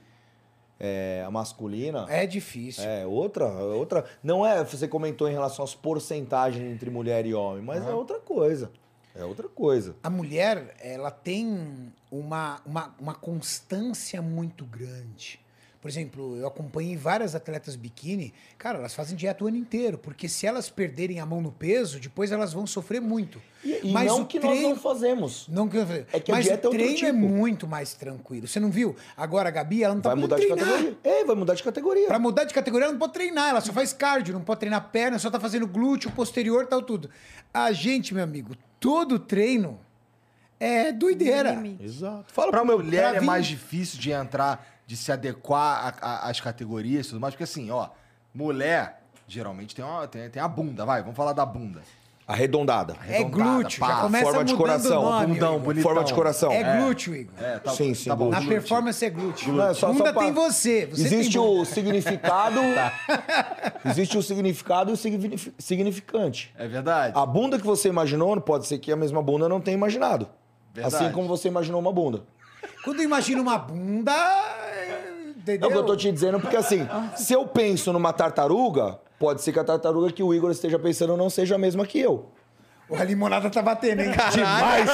é, 0.79 1.25
a 1.27 1.31
masculina, 1.31 2.07
É 2.09 2.27
difícil. 2.27 2.85
é 2.85 3.07
outra, 3.07 3.47
outra. 3.47 4.05
Não 4.23 4.45
é, 4.45 4.63
você 4.65 4.87
comentou 4.87 5.29
em 5.29 5.33
relação 5.33 5.65
às 5.65 5.75
porcentagens 5.75 6.65
entre 6.73 6.91
mulher 6.91 7.25
e 7.27 7.35
homem, 7.35 7.63
mas 7.63 7.87
é 7.87 7.95
outra 7.95 8.19
coisa. 8.21 8.71
É 9.15 9.25
outra 9.25 9.49
coisa. 9.49 9.97
A 10.03 10.11
mulher, 10.11 10.75
ela 10.79 11.11
tem 11.11 11.91
uma, 12.11 12.61
uma, 12.67 12.95
uma 13.01 13.15
constância 13.15 14.21
muito 14.21 14.65
grande. 14.67 15.41
Por 15.81 15.89
exemplo, 15.89 16.37
eu 16.37 16.47
acompanhei 16.49 16.97
várias 16.97 17.35
atletas 17.35 17.77
biquíni, 17.77 18.35
cara, 18.59 18.79
elas 18.79 18.95
fazem 18.95 19.17
dieta 19.17 19.45
o 19.45 19.47
ano 19.47 19.57
inteiro, 19.57 19.97
porque 19.99 20.29
se 20.29 20.47
elas 20.47 20.69
perderem 20.69 21.21
a 21.21 21.27
mão 21.27 21.41
no 21.41 21.53
peso, 21.53 22.01
depois 22.01 22.33
elas 22.33 22.53
vão 22.53 22.67
sofrer 22.67 23.01
muito. 23.01 23.41
E, 23.65 23.81
e 23.89 23.93
Mas 23.93 24.07
não 24.09 24.23
o 24.23 24.27
que 24.27 24.41
treino- 24.41 24.69
nós 24.69 24.71
não 24.71 24.77
fazemos. 24.83 25.47
Não 25.49 25.69
que 25.69 25.77
É 26.13 26.19
que 26.21 26.33
a 26.33 26.35
Mas 26.35 26.45
dieta 26.47 26.67
é 26.67 26.69
o 26.69 26.73
treino 26.73 26.93
é 26.93 26.97
tipo. 26.97 27.13
muito 27.19 27.67
mais 27.69 27.95
tranquilo. 27.95 28.49
Você 28.49 28.59
não 28.59 28.71
viu? 28.71 28.97
Agora 29.17 29.49
a 29.49 29.53
Gabi, 29.53 29.85
ela 29.85 29.95
não 29.95 30.01
tá 30.03 30.09
Vai 30.11 30.19
mudar 30.19 30.37
de 30.37 30.47
treinar. 30.47 30.65
categoria. 30.67 30.99
É, 31.05 31.25
vai 31.25 31.37
mudar 31.37 31.55
de 31.55 31.63
categoria. 31.63 32.07
Pra 32.09 32.19
mudar 32.19 32.45
de 32.45 32.55
categoria, 32.55 32.85
ela 32.87 32.93
não 32.93 32.99
pode 32.99 33.13
treinar, 33.13 33.51
ela 33.51 33.61
só 33.61 33.73
faz 33.73 33.93
cardio, 33.93 34.35
não 34.35 34.43
pode 34.43 34.61
treinar 34.61 34.91
perna, 34.91 35.19
só 35.19 35.31
tá 35.31 35.39
fazendo 35.39 35.67
glúteo, 35.69 36.11
posterior, 36.13 36.67
tal, 36.67 36.83
tudo. 36.83 37.09
A 37.55 37.71
gente, 37.71 38.13
meu 38.15 38.25
amigo, 38.25 38.57
todo 38.81 39.19
treino 39.19 39.79
é 40.59 40.91
doideira. 40.91 41.63
Exato. 41.81 42.33
Fala 42.33 42.65
meu. 42.65 42.79
mulher 42.79 43.09
pra 43.11 43.17
é 43.17 43.21
vir- 43.21 43.27
mais 43.27 43.47
difícil 43.47 43.99
de 44.01 44.11
entrar, 44.11 44.67
de 44.87 44.97
se 44.97 45.11
adequar 45.11 45.97
às 46.01 46.41
categorias 46.41 47.07
e 47.07 47.09
tudo 47.11 47.21
mais, 47.21 47.35
porque 47.35 47.45
assim, 47.45 47.71
ó, 47.71 47.89
mulher 48.35 49.03
geralmente 49.27 49.75
tem, 49.75 49.85
uma, 49.85 50.07
tem, 50.07 50.31
tem 50.31 50.41
a 50.43 50.47
bunda, 50.49 50.85
vai, 50.85 51.03
vamos 51.03 51.17
falar 51.17 51.33
da 51.33 51.45
bunda. 51.45 51.83
Arredondada. 52.29 52.97
É 53.09 53.19
Arredondada, 53.19 53.51
glúteo, 53.53 53.79
pá, 53.81 53.89
já 53.89 54.01
começa 54.01 54.25
forma 54.25 54.45
de 54.45 54.55
coração, 54.57 55.01
o 55.05 55.11
nome. 55.11 55.27
bundão, 55.35 55.59
bonitão. 55.61 55.83
Forma 55.85 56.03
de 56.05 56.13
coração. 56.13 56.51
É 56.51 56.77
glúteo, 56.81 57.15
Igor. 57.15 57.35
É, 57.41 57.59
tá, 57.61 57.71
Sim, 57.71 57.95
sim, 57.95 58.09
tá 58.09 58.17
bom. 58.17 58.31
Na 58.31 58.39
glúteo. 58.41 58.49
performance 58.59 59.05
é 59.05 59.11
glúteo. 59.11 59.53
Não, 59.53 59.69
é 59.69 59.75
só- 59.75 59.93
bunda 59.93 60.07
só 60.07 60.13
pra- 60.13 60.23
tem 60.23 60.33
você. 60.33 60.87
você 60.87 61.03
Existe 61.03 61.33
tem 61.35 61.41
o 61.41 61.65
significado. 61.65 62.61
existe 63.87 64.19
o 64.19 64.23
significado 64.23 64.91
e 64.91 64.95
o 64.95 64.97
signif- 64.97 65.53
significante. 65.59 66.53
É 66.59 66.67
verdade. 66.67 67.13
A 67.17 67.25
bunda 67.25 67.59
que 67.61 67.67
você 67.67 67.89
imaginou, 67.89 68.41
pode 68.41 68.67
ser 68.67 68.79
que 68.79 68.91
a 68.91 68.97
mesma 68.97 69.23
bunda 69.23 69.49
não 69.49 69.61
tenha 69.61 69.77
imaginado. 69.77 70.29
Verdade. 70.75 70.97
Assim 71.05 71.13
como 71.13 71.29
você 71.29 71.47
imaginou 71.47 71.81
uma 71.81 71.93
bunda. 71.93 72.25
Quando 72.85 72.99
eu 72.99 73.05
imagino 73.05 73.41
uma 73.41 73.57
bunda. 73.57 74.13
É, 75.47 75.53
É 75.53 75.55
Entendeu? 75.57 75.69
o 75.69 75.73
que 75.73 75.79
eu 75.79 75.85
tô 75.85 75.97
te 75.97 76.11
dizendo, 76.11 76.41
porque 76.41 76.57
assim, 76.57 76.87
se 77.17 77.33
eu 77.33 77.47
penso 77.47 77.93
numa 77.93 78.13
tartaruga, 78.13 78.99
pode 79.19 79.43
ser 79.43 79.53
que 79.53 79.59
a 79.59 79.65
tartaruga 79.65 80.13
que 80.13 80.23
o 80.23 80.35
Igor 80.35 80.51
esteja 80.51 80.79
pensando 80.79 81.17
não 81.17 81.31
seja 81.31 81.55
a 81.55 81.59
mesma 81.59 81.87
que 81.87 81.99
eu. 82.01 82.31
A 82.97 83.03
limonada 83.03 83.51
tá 83.51 83.61
batendo, 83.63 84.01
hein? 84.03 84.13
Demais! 84.33 84.89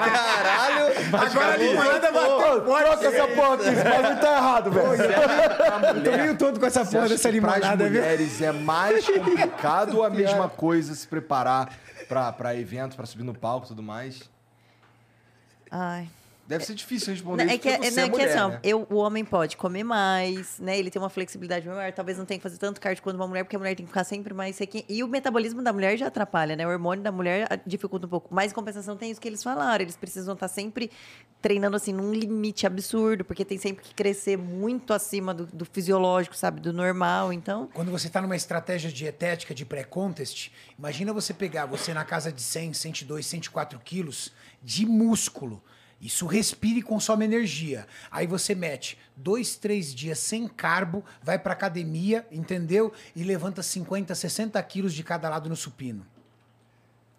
Caralho! 0.00 0.86
Agora 1.12 1.52
a 1.52 1.56
limonada 1.56 2.12
bateu. 2.12 2.64
Troca 2.64 3.06
essa 3.06 3.28
porra 3.28 3.54
aqui, 3.54 3.68
esse 3.68 3.84
bagulho 3.84 4.20
tá 4.20 4.36
errado, 4.36 4.70
velho. 4.70 4.88
Eu 5.96 6.02
tô 6.04 6.10
meio 6.16 6.38
todo 6.38 6.58
com 6.60 6.66
essa 6.66 6.84
porra 6.84 7.08
dessa 7.08 7.30
limonada, 7.30 7.88
viu? 7.88 8.00
mulheres 8.00 8.40
é 8.40 8.52
mais 8.52 9.06
complicado 9.06 9.98
ou 9.98 10.04
a 10.04 10.08
mesma 10.10 10.48
coisa 10.48 10.94
se 10.94 11.06
preparar 11.06 11.74
pra, 12.08 12.32
pra 12.32 12.54
evento, 12.56 12.96
pra 12.96 13.04
subir 13.06 13.24
no 13.24 13.34
palco 13.34 13.66
e 13.66 13.68
tudo 13.68 13.82
mais? 13.82 14.22
Ai. 15.70 16.08
Deve 16.50 16.64
ser 16.64 16.74
difícil 16.74 17.12
responder 17.12 17.44
Não, 17.44 17.54
isso 17.54 17.54
é 17.54 17.58
que, 17.58 17.68
é, 17.68 17.78
você 17.78 17.90
não, 17.92 18.02
é 18.02 18.06
é 18.06 18.08
que 18.08 18.10
mulher, 18.10 18.28
assim, 18.28 18.38
ó, 18.40 18.48
né? 18.48 18.60
eu, 18.64 18.86
o 18.90 18.96
homem 18.96 19.24
pode 19.24 19.56
comer 19.56 19.84
mais, 19.84 20.58
né? 20.58 20.76
Ele 20.76 20.90
tem 20.90 21.00
uma 21.00 21.08
flexibilidade 21.08 21.64
maior, 21.64 21.92
talvez 21.92 22.18
não 22.18 22.24
tenha 22.24 22.38
que 22.38 22.42
fazer 22.42 22.58
tanto 22.58 22.80
cardio 22.80 23.04
quanto 23.04 23.14
uma 23.14 23.28
mulher, 23.28 23.44
porque 23.44 23.54
a 23.54 23.58
mulher 23.60 23.76
tem 23.76 23.86
que 23.86 23.90
ficar 23.90 24.02
sempre 24.02 24.34
mais 24.34 24.56
sequinha. 24.56 24.82
E 24.88 25.04
o 25.04 25.06
metabolismo 25.06 25.62
da 25.62 25.72
mulher 25.72 25.96
já 25.96 26.08
atrapalha, 26.08 26.56
né? 26.56 26.66
O 26.66 26.70
hormônio 26.70 27.04
da 27.04 27.12
mulher 27.12 27.46
ah, 27.48 27.56
dificulta 27.64 28.08
um 28.08 28.10
pouco. 28.10 28.34
Mas 28.34 28.50
em 28.50 28.54
compensação 28.56 28.96
tem 28.96 29.12
isso 29.12 29.20
que 29.20 29.28
eles 29.28 29.44
falaram, 29.44 29.84
eles 29.84 29.96
precisam 29.96 30.34
estar 30.34 30.48
sempre 30.48 30.90
treinando 31.40 31.76
assim 31.76 31.92
num 31.92 32.12
limite 32.12 32.66
absurdo, 32.66 33.24
porque 33.24 33.44
tem 33.44 33.56
sempre 33.56 33.84
que 33.84 33.94
crescer 33.94 34.36
muito 34.36 34.92
acima 34.92 35.32
do, 35.32 35.46
do 35.46 35.64
fisiológico, 35.64 36.36
sabe? 36.36 36.60
Do 36.60 36.72
normal. 36.72 37.32
Então, 37.32 37.68
Quando 37.72 37.92
você 37.92 38.08
está 38.08 38.20
numa 38.20 38.34
estratégia 38.34 38.90
dietética 38.90 39.54
de 39.54 39.64
pré-contest, 39.64 40.50
imagina 40.76 41.12
você 41.12 41.32
pegar 41.32 41.66
você 41.66 41.94
na 41.94 42.04
casa 42.04 42.32
de 42.32 42.42
100, 42.42 42.72
102, 42.72 43.24
104 43.24 43.78
quilos 43.84 44.32
de 44.60 44.84
músculo 44.84 45.62
Isso 46.00 46.26
respira 46.26 46.78
e 46.78 46.82
consome 46.82 47.26
energia. 47.26 47.86
Aí 48.10 48.26
você 48.26 48.54
mete 48.54 48.98
dois, 49.14 49.56
três 49.56 49.94
dias 49.94 50.18
sem 50.18 50.48
carbo, 50.48 51.04
vai 51.22 51.38
pra 51.38 51.52
academia, 51.52 52.26
entendeu? 52.32 52.90
E 53.14 53.22
levanta 53.22 53.62
50, 53.62 54.14
60 54.14 54.62
quilos 54.62 54.94
de 54.94 55.04
cada 55.04 55.28
lado 55.28 55.48
no 55.48 55.56
supino. 55.56 56.06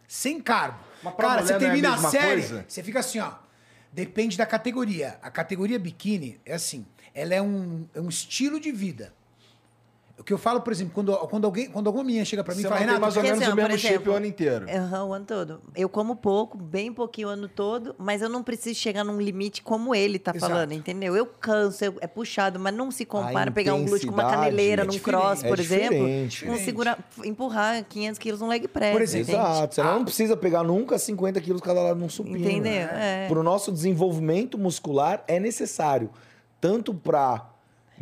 Sem 0.07 0.41
carbo. 0.41 0.79
Cara, 1.17 1.43
você 1.43 1.53
não 1.53 1.53
é 1.53 1.55
a 1.55 1.59
termina 1.59 1.93
a, 1.93 1.97
série, 2.09 2.41
coisa? 2.41 2.65
você 2.67 2.81
fica 2.81 2.99
assim, 2.99 3.19
ó. 3.19 3.33
Depende 3.93 4.37
da 4.37 4.45
categoria. 4.45 5.19
A 5.21 5.29
categoria 5.29 5.77
biquíni 5.77 6.39
é 6.45 6.53
assim, 6.53 6.85
ela 7.13 7.35
é 7.35 7.41
um, 7.41 7.87
é 7.93 8.01
um 8.01 8.09
estilo 8.09 8.59
de 8.59 8.71
vida. 8.71 9.13
O 10.21 10.23
que 10.23 10.31
eu 10.31 10.37
falo, 10.37 10.61
por 10.61 10.71
exemplo, 10.71 10.93
quando, 10.93 11.17
quando, 11.29 11.45
alguém, 11.45 11.67
quando 11.67 11.87
alguma 11.87 12.03
menina 12.05 12.23
chega 12.23 12.43
pra 12.43 12.53
mim 12.53 12.61
e 12.61 12.63
fala, 12.63 12.75
Renato, 12.77 13.01
mais 13.01 13.17
ou 13.17 13.23
menos 13.23 13.41
assim, 13.41 13.51
o 13.51 13.55
mesmo 13.55 13.71
shape 13.77 13.93
exemplo, 13.95 14.13
o 14.13 14.15
ano 14.15 14.25
inteiro. 14.27 14.65
Aham, 14.69 15.05
o 15.05 15.13
ano 15.13 15.25
todo. 15.25 15.61
Eu 15.75 15.89
como 15.89 16.15
pouco, 16.15 16.55
bem 16.59 16.93
pouquinho 16.93 17.27
o 17.27 17.31
ano 17.31 17.47
todo, 17.47 17.95
mas 17.97 18.21
eu 18.21 18.29
não 18.29 18.43
preciso 18.43 18.79
chegar 18.79 19.03
num 19.03 19.19
limite 19.19 19.63
como 19.63 19.95
ele 19.95 20.19
tá 20.19 20.31
Exato. 20.35 20.51
falando, 20.53 20.73
entendeu? 20.73 21.17
Eu 21.17 21.25
canso, 21.25 21.83
eu- 21.83 21.95
é 22.01 22.05
puxado, 22.05 22.59
mas 22.59 22.71
não 22.71 22.91
se 22.91 23.03
compara 23.03 23.49
A 23.49 23.53
pegar 23.53 23.73
um 23.73 23.83
glúteo 23.83 24.09
com 24.09 24.13
uma 24.13 24.21
intensidade 24.21 24.45
caneleira 24.51 24.81
é 24.83 24.85
num 24.85 24.99
cross, 24.99 25.43
É 25.43 25.47
por 25.47 25.59
exemplo, 25.59 25.89
diferente. 25.89 26.45
com 26.45 26.55
segurar, 26.57 26.99
empurrar 27.25 27.83
500 27.83 28.19
quilos 28.19 28.39
num 28.41 28.47
leg 28.47 28.67
press. 28.67 28.91
Por 28.91 29.01
exemplo? 29.01 29.31
Exato. 29.33 29.73
Você 29.75 29.81
não 29.83 30.05
precisa 30.05 30.37
pegar 30.37 30.61
nunca 30.63 30.99
50 30.99 31.41
quilos 31.41 31.61
cada 31.61 31.81
lado 31.81 31.99
num 31.99 32.09
supino. 32.09 32.37
Entendeu? 32.37 32.71
É. 32.91 33.25
Para 33.27 33.39
o 33.39 33.43
nosso 33.43 33.71
desenvolvimento 33.71 34.55
muscular 34.55 35.23
é 35.27 35.39
necessário, 35.39 36.11
tanto 36.59 36.93
para 36.93 37.49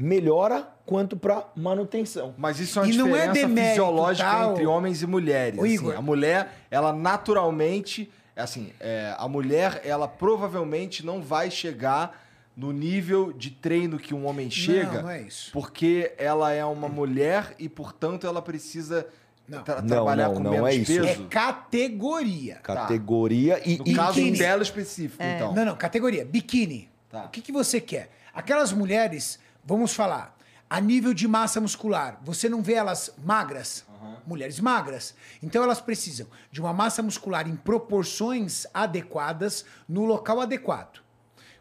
melhora 0.01 0.67
quanto 0.85 1.17
para 1.17 1.45
manutenção. 1.55 2.33
Mas 2.37 2.59
isso 2.59 2.79
é 2.79 2.83
uma 2.83 2.89
E 2.91 2.97
não 2.97 3.07
é 3.07 3.27
diferença 3.27 3.33
demérito, 3.47 3.69
fisiológica 3.71 4.29
tá, 4.29 4.47
entre 4.49 4.65
homens 4.65 5.01
e 5.01 5.07
mulheres. 5.07 5.59
Assim. 5.59 5.91
A 5.93 6.01
mulher, 6.01 6.53
ela 6.71 6.93
naturalmente, 6.93 8.09
assim, 8.35 8.71
é, 8.79 9.13
a 9.17 9.27
mulher, 9.27 9.81
ela 9.83 10.07
provavelmente 10.07 11.05
não 11.05 11.21
vai 11.21 11.51
chegar 11.51 12.25
no 12.55 12.71
nível 12.71 13.31
de 13.33 13.51
treino 13.51 13.97
que 13.97 14.13
um 14.13 14.25
homem 14.25 14.49
chega, 14.49 15.01
não 15.01 15.09
é 15.09 15.21
isso. 15.21 15.49
porque 15.53 16.13
ela 16.17 16.51
é 16.51 16.63
uma 16.65 16.89
mulher 16.89 17.55
e, 17.57 17.69
portanto, 17.69 18.27
ela 18.27 18.41
precisa 18.41 19.07
Não. 19.47 19.63
tra- 19.63 19.81
Não, 19.81 19.87
trabalhar 19.87 20.27
não, 20.27 20.33
com 20.35 20.39
não 20.43 20.51
menos 20.51 20.67
é 20.69 20.73
isso. 20.75 20.91
é 20.99 21.01
peso. 21.07 21.27
categoria. 21.29 22.55
Categoria 22.55 23.61
e, 23.65 23.77
No 23.77 23.87
e 23.87 23.93
caso 23.95 24.15
biquíni. 24.15 24.37
dela 24.37 24.61
específico, 24.63 25.23
então. 25.23 25.53
Não, 25.53 25.63
não, 25.65 25.75
categoria. 25.75 26.25
Biquíni. 26.25 26.89
Tá. 27.09 27.25
O 27.25 27.29
que, 27.29 27.41
que 27.41 27.51
você 27.51 27.79
quer? 27.79 28.09
Aquelas 28.33 28.71
mulheres, 28.73 29.39
vamos 29.75 29.93
falar, 29.93 30.35
a 30.67 30.81
nível 30.81 31.13
de 31.13 31.27
massa 31.27 31.61
muscular, 31.61 32.19
você 32.23 32.49
não 32.49 32.61
vê 32.61 32.73
elas 32.73 33.13
magras? 33.23 33.85
Mulheres 34.25 34.59
magras. 34.59 35.13
Então 35.41 35.63
elas 35.63 35.79
precisam 35.79 36.27
de 36.51 36.59
uma 36.59 36.73
massa 36.73 37.03
muscular 37.03 37.47
em 37.47 37.55
proporções 37.55 38.65
adequadas 38.73 39.65
no 39.87 40.05
local 40.05 40.41
adequado. 40.41 41.01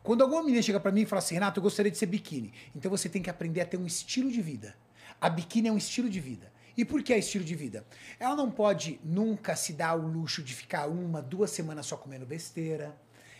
Quando 0.02 0.22
alguma 0.22 0.42
menina 0.42 0.62
chega 0.62 0.80
pra 0.80 0.90
mim 0.90 1.02
e 1.02 1.06
fala 1.06 1.18
assim, 1.18 1.34
Renato, 1.34 1.58
eu 1.58 1.62
gostaria 1.62 1.90
de 1.90 1.98
ser 1.98 2.06
biquíni. 2.06 2.52
Então 2.74 2.90
você 2.90 3.08
tem 3.08 3.22
que 3.22 3.30
aprender 3.30 3.60
a 3.60 3.66
ter 3.66 3.76
um 3.76 3.86
estilo 3.86 4.30
de 4.30 4.40
vida. 4.40 4.74
A 5.20 5.28
biquíni 5.28 5.68
é 5.68 5.72
um 5.72 5.76
estilo 5.78 6.08
de 6.08 6.20
vida. 6.20 6.50
E 6.76 6.84
por 6.84 7.02
que 7.02 7.12
é 7.12 7.18
estilo 7.18 7.44
de 7.44 7.54
vida? 7.54 7.84
Ela 8.18 8.36
não 8.36 8.50
pode 8.50 9.00
nunca 9.04 9.56
se 9.56 9.72
dar 9.72 9.94
o 9.94 10.06
luxo 10.06 10.42
de 10.42 10.54
ficar 10.54 10.86
uma, 10.86 11.20
duas 11.20 11.50
semanas 11.50 11.86
só 11.86 11.96
comendo 11.96 12.24
besteira. 12.24 12.96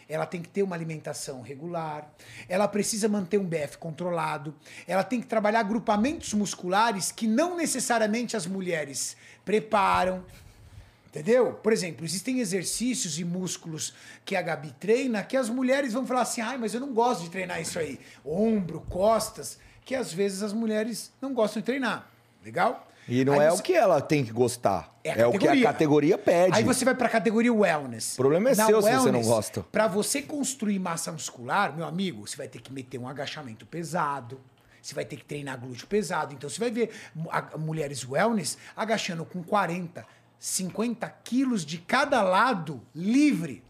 Ela 0.09 0.25
tem 0.25 0.41
que 0.41 0.49
ter 0.49 0.63
uma 0.63 0.75
alimentação 0.75 1.43
regular. 1.43 2.11
Ela 2.49 2.67
precisa 2.67 3.09
manter 3.09 3.39
um 3.39 3.45
BF 3.45 3.77
controlado. 3.79 4.55
Ela 4.87 5.05
tem 5.05 5.21
que 5.21 5.27
trabalhar 5.27 5.61
agrupamentos 5.61 6.33
musculares 6.33 7.13
que 7.13 7.27
não 7.27 7.57
necessariamente 7.57 8.37
as 8.37 8.47
mulheres 8.47 9.17
preparam. 9.45 10.25
Entendeu? 11.09 11.55
Por 11.55 11.73
exemplo, 11.73 12.05
existem 12.05 12.41
exercícios 12.41 13.19
e 13.19 13.25
músculos 13.25 13.95
que 14.25 14.37
a 14.37 14.43
Gabi 14.43 14.75
treina 14.79 15.23
que 15.23 15.37
as 15.37 15.49
mulheres 15.49 15.93
vão 15.93 16.07
falar 16.07 16.23
assim: 16.23 16.41
ai, 16.41 16.57
mas 16.57 16.75
eu 16.75 16.81
não 16.81 16.93
gosto 16.93 17.25
de 17.25 17.31
treinar 17.31 17.61
isso 17.61 17.79
aí. 17.79 17.99
Ombro, 18.25 18.81
costas, 18.89 19.59
que 19.85 19.95
às 19.95 20.13
vezes 20.13 20.43
as 20.43 20.53
mulheres 20.53 21.11
não 21.21 21.35
gostam 21.35 21.61
de 21.61 21.67
treinar. 21.67 22.11
Legal? 22.45 22.88
E 23.09 23.25
não 23.25 23.33
Aí 23.35 23.41
é 23.47 23.51
você- 23.51 23.61
o 23.61 23.63
que 23.63 23.73
ela 23.75 24.01
tem 24.01 24.23
que 24.25 24.31
gostar. 24.33 24.95
é, 25.03 25.21
É, 25.23 25.27
o 25.27 25.33
que 25.33 25.49
a 25.49 25.63
categoria 25.63 26.19
pede. 26.19 26.55
Aí 26.55 26.63
você 26.63 26.85
vai 26.85 26.95
pra 26.95 27.09
categoria 27.09 27.53
wellness. 27.53 28.13
O 28.15 28.17
problema 28.17 28.51
é 28.51 28.55
seu 28.55 28.83
se 28.83 28.91
você 28.91 29.11
não 29.11 29.23
gosta. 29.23 29.63
Pra 29.73 29.89
você 29.89 30.21
construir 30.21 30.79
massa 30.79 31.11
muscular, 31.11 31.75
meu 31.75 31.87
amigo, 31.87 32.27
você 32.27 32.37
vai 32.37 32.47
ter 32.49 32.61
que 32.61 32.71
meter 32.73 32.99
um 32.99 33.09
agachamento 33.09 33.65
pesado. 33.65 34.39
Você 34.83 34.95
vai 34.95 35.05
ter 35.05 35.17
que 35.17 35.25
treinar 35.25 35.59
glúteo 35.59 35.87
pesado. 35.87 36.35
Então 36.35 36.49
você 36.49 36.61
vai 36.61 36.71
ver 36.71 36.91
mulheres 37.59 38.07
wellness 38.07 38.59
agachando 38.77 39.25
com 39.25 39.43
40, 39.43 40.05
50 40.39 41.09
quilos 41.25 41.65
de 41.65 41.79
cada 41.79 42.23
lado 42.23 42.81
livre. 42.95 43.63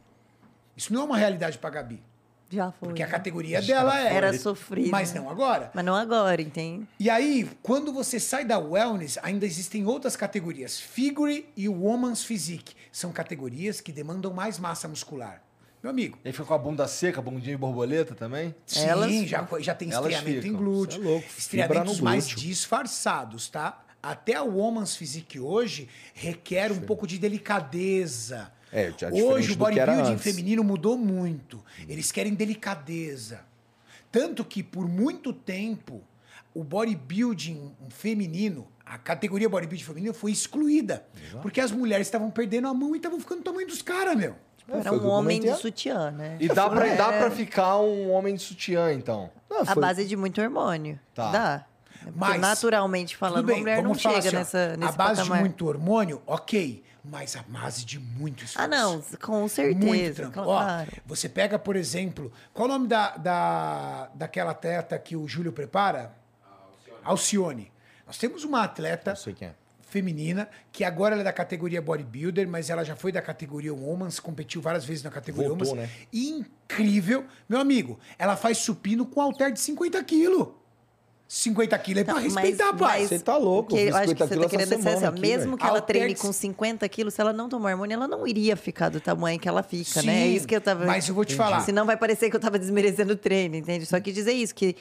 Isso 0.77 0.93
não 0.93 1.03
é 1.03 1.05
uma 1.05 1.17
realidade 1.17 1.59
pra 1.59 1.71
Gabi. 1.71 2.03
Já 2.51 2.73
foi. 2.73 2.89
Porque 2.89 3.03
a 3.03 3.07
categoria 3.07 3.61
dela 3.61 4.01
é. 4.01 4.15
Era 4.15 4.37
sofrido. 4.39 4.91
Mas 4.91 5.13
não 5.13 5.29
agora. 5.29 5.71
Mas 5.75 5.85
não 5.85 5.95
agora, 5.95 6.41
entende? 6.41 6.87
E 6.99 7.11
aí, 7.11 7.49
quando 7.63 7.93
você 7.93 8.19
sai 8.19 8.45
da 8.45 8.59
wellness, 8.59 9.19
ainda 9.23 9.45
existem 9.45 9.87
outras 9.87 10.17
categorias. 10.17 10.81
Figure 10.81 11.47
e 11.57 11.69
Woman's 11.69 12.25
Physique. 12.25 12.75
São 12.91 13.13
categorias 13.13 13.81
que 13.83 13.93
demandam 13.93 14.33
mais 14.33 14.59
massa 14.59 14.89
muscular. 14.89 15.43
Meu 15.83 15.91
amigo, 15.91 16.19
Ele 16.25 16.33
fica 16.33 16.45
com 16.45 16.55
a 16.55 16.59
bunda 16.59 16.89
seca, 16.89 17.23
bundinha 17.23 17.55
de 17.55 17.57
borboleta 17.57 18.13
também? 18.15 18.53
sim, 18.67 18.81
Elas- 18.85 19.13
já, 19.29 19.47
já 19.61 19.75
tem 19.75 19.93
elas 19.93 20.13
estreamento 20.13 20.47
em 20.47 20.53
glúteo. 20.53 21.01
Cê 21.01 21.07
é 21.07 21.11
louco, 21.11 21.27
Estreamentos 21.39 22.01
mais 22.01 22.27
disfarçados, 22.27 23.49
tá? 23.49 23.85
Até 24.03 24.35
a 24.35 24.43
Woman's 24.43 24.97
Physique 24.97 25.39
hoje 25.39 25.89
requer 26.15 26.73
um 26.73 26.81
pouco 26.81 27.07
de 27.07 27.19
delicadeza. 27.19 28.51
É, 28.73 28.93
já 28.97 29.09
hoje 29.09 29.49
diferente 29.49 29.59
o 29.59 29.81
era 29.81 29.93
bodybuilding 29.93 30.19
feminino 30.23 30.63
mudou 30.65 30.97
muito. 30.99 31.65
Eles 31.89 32.13
querem 32.13 32.35
delicadeza. 32.35 33.41
Tanto 34.13 34.45
que 34.45 34.63
por 34.63 34.87
muito 34.89 35.33
tempo 35.33 36.03
o 36.55 36.63
bodybuilding 36.65 37.73
feminino, 37.91 38.67
a 38.85 38.99
categoria 38.99 39.49
bodybuilding 39.49 39.85
feminino 39.85 40.15
foi 40.15 40.33
excluída. 40.33 41.05
Porque 41.43 41.61
as 41.61 41.71
mulheres 41.71 42.07
estavam 42.07 42.31
perdendo 42.31 42.69
a 42.69 42.75
mão 42.75 42.95
e 42.95 42.99
estavam 42.99 43.19
ficando 43.21 43.41
do 43.41 43.45
tamanho 43.45 43.67
dos 43.69 43.83
caras, 43.83 44.17
meu. 44.17 44.35
Era 44.71 44.83
foi 44.91 44.99
o 44.99 45.03
um 45.05 45.09
homem 45.09 45.41
de 45.41 45.55
sutiã, 45.57 46.11
né? 46.11 46.37
E 46.39 46.47
dá 46.47 46.69
pra, 46.69 46.87
É. 46.87 46.95
dá 46.97 47.09
pra 47.11 47.31
ficar 47.31 47.79
um 47.79 48.11
homem 48.11 48.35
de 48.35 48.43
sutiã, 48.43 48.93
então. 48.93 49.31
Não, 49.49 49.63
A 49.63 49.65
foi- 49.67 49.81
base 49.81 50.05
de 50.05 50.15
muito 50.15 50.41
hormônio. 50.43 51.01
Tá. 51.15 51.31
Dá. 51.31 51.65
Porque 52.03 52.13
Mas, 52.19 52.41
naturalmente 52.41 53.17
falando, 53.17 53.47
bem, 53.47 53.57
uma 53.57 53.61
mulher 53.63 53.83
não 53.83 53.95
chega 53.95 54.19
assim, 54.19 54.37
nessa, 54.37 54.77
nesse 54.77 54.93
A 54.93 54.97
base 54.97 55.17
patamar. 55.21 55.39
de 55.39 55.45
muito 55.45 55.67
hormônio, 55.67 56.23
ok. 56.27 56.85
Mas 57.05 57.37
a 57.37 57.43
base 57.43 57.85
de 57.85 57.99
muito 57.99 58.45
esforço. 58.45 58.65
Ah, 58.65 58.69
não, 58.69 59.01
com 59.23 59.39
Muito 59.41 59.51
certeza. 59.53 60.15
trampo. 60.15 60.43
Claro. 60.45 60.91
Ó, 60.97 61.01
você 61.07 61.29
pega, 61.29 61.59
por 61.59 61.77
exemplo, 61.77 62.31
qual 62.53 62.69
o 62.69 62.73
nome 62.73 62.87
da, 62.89 63.17
da, 63.17 64.11
daquela 64.15 64.51
atleta 64.51 64.99
que 64.99 65.17
o 65.17 65.27
Júlio 65.27 65.53
prepara? 65.53 66.13
Alcione. 67.03 67.71
Nós 68.07 68.19
temos 68.19 68.45
uma 68.45 68.65
atleta 68.65 69.11
Não 69.13 69.17
sei 69.17 69.33
quem 69.35 69.49
é. 69.49 69.55
feminina, 69.83 70.49
que 70.73 70.85
agora 70.85 71.15
ela 71.15 71.23
é 71.23 71.25
da 71.25 71.33
categoria 71.33 71.81
bodybuilder, 71.81 72.47
mas 72.49 72.69
ela 72.71 72.85
já 72.85 72.97
foi 72.97 73.13
da 73.13 73.23
categoria 73.23 73.73
Women's, 73.73 74.19
competiu 74.21 74.61
várias 74.61 74.85
vezes 74.85 75.03
na 75.03 75.11
categoria 75.11 75.49
Voltou, 75.49 75.69
Women's. 75.69 75.89
né? 75.91 76.07
Incrível. 76.13 77.25
Meu 77.49 77.61
amigo, 77.61 77.99
ela 78.19 78.37
faz 78.37 78.59
supino 78.59 79.07
com 79.07 79.21
halter 79.21 79.53
de 79.53 79.61
50 79.61 80.03
quilos. 80.05 80.49
50 81.31 81.79
quilos 81.81 82.01
é 82.01 82.05
pra 82.05 82.15
Não, 82.15 82.23
respeitar, 82.23 82.73
pai. 82.73 83.07
Você 83.07 83.19
tá 83.19 83.37
louco, 83.37 83.69
que 83.77 83.83
eu 83.83 83.95
acho 83.95 84.15
que 84.15 84.23
50 84.23 84.27
você 84.35 84.41
tá 84.41 84.49
querendo 84.49 84.77
dizer 84.77 84.89
assim, 84.89 85.05
aqui, 85.05 85.21
mesmo 85.21 85.59
que 85.59 85.63
ela 85.67 85.79
Altered- 85.81 85.87
treine 86.01 86.15
com 86.15 86.33
50 86.33 86.89
quilos, 86.89 87.13
se 87.13 87.21
ela 87.21 87.35
não 87.35 87.51
tomar 87.51 87.73
hormônio, 87.73 87.95
ela 87.95 88.09
não 88.09 88.27
iria 88.27 88.57
ficar 88.57 88.89
do 88.89 88.99
tamanho 88.99 89.39
que 89.39 89.47
ela 89.47 89.63
fica, 89.63 90.01
né? 90.03 90.23
É 90.23 90.25
Sim, 90.25 90.35
isso 90.35 90.49
que 90.49 90.57
eu 90.57 90.61
tava... 90.63 90.87
mas 90.87 91.07
eu 91.07 91.15
vou 91.15 91.27
te 91.27 91.35
falar. 91.35 91.61
Senão 91.61 91.85
vai 91.85 91.99
parecer 91.99 92.31
que 92.31 92.37
eu 92.37 92.41
tava 92.41 92.59
desmerecendo 92.59 93.13
o 93.13 93.17
treino, 93.17 93.57
entende? 93.57 93.85
Só 93.85 94.01
que 94.01 94.11
dizer 94.11 94.33
isso, 94.33 94.55
que 94.55 94.75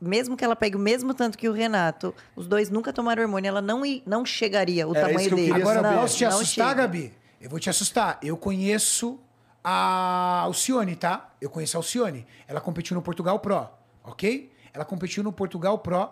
mesmo 0.00 0.36
que 0.36 0.44
ela 0.44 0.54
pegue 0.54 0.76
o 0.76 0.78
mesmo 0.78 1.12
tanto 1.12 1.36
que 1.36 1.48
o 1.48 1.52
Renato, 1.52 2.14
os 2.36 2.46
dois 2.46 2.70
nunca 2.70 2.92
tomaram 2.92 3.20
hormônio, 3.24 3.48
ela 3.48 3.60
não, 3.60 3.82
não 4.06 4.24
chegaria 4.24 4.86
o 4.86 4.94
Era 4.94 5.00
isso 5.00 5.08
tamanho 5.10 5.28
que 5.28 5.34
eu 5.34 5.36
dele. 5.36 5.62
Agora, 5.62 5.82
não, 5.82 5.92
eu 5.94 6.00
posso 6.02 6.16
te 6.16 6.22
não 6.24 6.30
assustar, 6.30 6.68
chega. 6.68 6.80
Gabi? 6.82 7.12
Eu 7.40 7.50
vou 7.50 7.58
te 7.58 7.68
assustar. 7.68 8.20
Eu 8.22 8.36
conheço 8.36 9.18
a 9.64 10.42
Alcione, 10.44 10.94
tá? 10.94 11.32
Eu 11.40 11.50
conheço 11.50 11.76
a 11.76 11.78
Alcione. 11.80 12.24
Ela 12.46 12.60
competiu 12.60 12.94
no 12.94 13.02
Portugal 13.02 13.40
Pro, 13.40 13.68
ok? 14.04 14.50
Ela 14.72 14.84
competiu 14.84 15.22
no 15.22 15.32
Portugal 15.32 15.78
Pro 15.78 16.10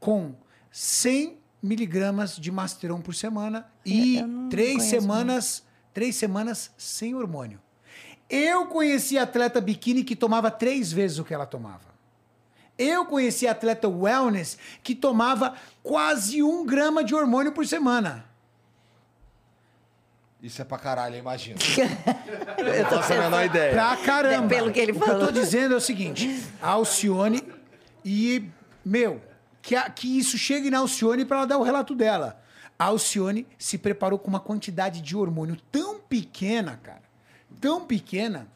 com 0.00 0.34
100 0.70 1.38
miligramas 1.62 2.36
de 2.36 2.50
Masteron 2.50 3.00
por 3.00 3.14
semana 3.14 3.66
e 3.84 4.22
três 4.50 4.84
semanas, 4.84 5.64
três 5.92 6.14
semanas 6.16 6.70
sem 6.76 7.14
hormônio. 7.14 7.60
Eu 8.30 8.66
conheci 8.66 9.18
atleta 9.18 9.60
biquíni 9.60 10.04
que 10.04 10.14
tomava 10.14 10.50
três 10.50 10.92
vezes 10.92 11.18
o 11.18 11.24
que 11.24 11.32
ela 11.34 11.46
tomava. 11.46 11.88
Eu 12.78 13.06
conheci 13.06 13.48
atleta 13.48 13.88
wellness 13.88 14.56
que 14.84 14.94
tomava 14.94 15.54
quase 15.82 16.42
um 16.42 16.64
grama 16.64 17.02
de 17.02 17.14
hormônio 17.14 17.50
por 17.52 17.66
semana. 17.66 18.24
Isso 20.40 20.62
é 20.62 20.64
pra 20.64 20.78
caralho, 20.78 21.16
eu 21.16 21.18
imagino. 21.18 21.58
Eu 22.58 22.84
tô 22.88 22.94
Não 22.96 23.02
faço 23.02 23.12
a 23.12 23.16
menor 23.16 23.30
pensando- 23.30 23.44
ideia. 23.46 23.72
Pra 23.72 23.96
caramba. 23.96 24.48
Pelo 24.48 24.70
que 24.72 24.78
ele 24.78 24.92
o 24.92 24.94
que 24.94 25.02
eu 25.02 25.06
falou. 25.06 25.26
tô 25.26 25.32
dizendo 25.32 25.74
é 25.74 25.76
o 25.76 25.80
seguinte: 25.80 26.44
a 26.62 26.70
Alcione 26.70 27.42
e, 28.10 28.48
meu, 28.84 29.20
que, 29.62 29.74
a- 29.76 29.90
que 29.90 30.18
isso 30.18 30.38
chegue 30.38 30.70
na 30.70 30.78
Alcione 30.78 31.24
pra 31.24 31.38
ela 31.38 31.46
dar 31.46 31.58
o 31.58 31.62
relato 31.62 31.94
dela. 31.94 32.40
A 32.78 32.84
Alcione 32.86 33.46
se 33.58 33.76
preparou 33.76 34.18
com 34.18 34.28
uma 34.28 34.40
quantidade 34.40 35.00
de 35.00 35.16
hormônio 35.16 35.56
tão 35.70 35.98
pequena, 35.98 36.78
cara, 36.82 37.02
tão 37.60 37.84
pequena, 37.84 38.48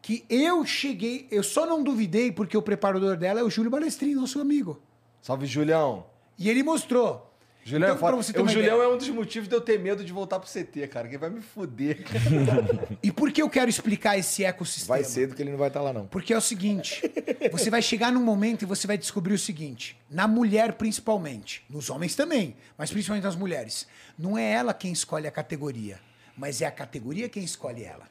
que 0.00 0.24
eu 0.28 0.64
cheguei, 0.64 1.26
eu 1.30 1.42
só 1.42 1.66
não 1.66 1.82
duvidei 1.82 2.30
porque 2.30 2.56
o 2.56 2.62
preparador 2.62 3.16
dela 3.16 3.40
é 3.40 3.42
o 3.42 3.50
Júlio 3.50 3.70
Balestrin, 3.70 4.14
nosso 4.14 4.40
amigo. 4.40 4.80
Salve, 5.20 5.46
Julião. 5.46 6.06
E 6.38 6.48
ele 6.50 6.62
mostrou. 6.62 7.33
Julião 7.64 7.94
Então, 7.94 7.96
é 7.96 7.98
foda. 7.98 8.42
o 8.42 8.48
Julião 8.48 8.76
ideia. 8.76 8.88
é 8.90 8.94
um 8.94 8.98
dos 8.98 9.08
motivos 9.08 9.48
de 9.48 9.54
eu 9.54 9.60
ter 9.60 9.78
medo 9.78 10.04
de 10.04 10.12
voltar 10.12 10.38
pro 10.38 10.48
CT, 10.48 10.86
cara. 10.88 11.08
Que 11.08 11.16
vai 11.16 11.30
me 11.30 11.40
fuder. 11.40 12.04
E 13.02 13.10
por 13.10 13.32
que 13.32 13.40
eu 13.42 13.48
quero 13.50 13.68
explicar 13.70 14.18
esse 14.18 14.44
ecossistema? 14.44 14.96
Vai 14.96 15.04
cedo 15.04 15.34
que 15.34 15.42
ele 15.42 15.50
não 15.50 15.58
vai 15.58 15.68
estar 15.68 15.80
lá, 15.80 15.92
não. 15.92 16.06
Porque 16.06 16.32
é 16.32 16.36
o 16.36 16.40
seguinte, 16.40 17.02
você 17.50 17.70
vai 17.70 17.80
chegar 17.82 18.12
num 18.12 18.22
momento 18.22 18.62
e 18.62 18.66
você 18.66 18.86
vai 18.86 18.96
descobrir 18.98 19.34
o 19.34 19.38
seguinte, 19.38 19.96
na 20.10 20.26
mulher 20.28 20.74
principalmente, 20.74 21.64
nos 21.68 21.90
homens 21.90 22.14
também, 22.14 22.56
mas 22.78 22.90
principalmente 22.90 23.24
nas 23.24 23.36
mulheres, 23.36 23.86
não 24.18 24.36
é 24.38 24.52
ela 24.52 24.72
quem 24.74 24.92
escolhe 24.92 25.26
a 25.26 25.30
categoria, 25.30 25.98
mas 26.36 26.60
é 26.62 26.66
a 26.66 26.70
categoria 26.70 27.28
quem 27.28 27.44
escolhe 27.44 27.84
ela. 27.84 28.08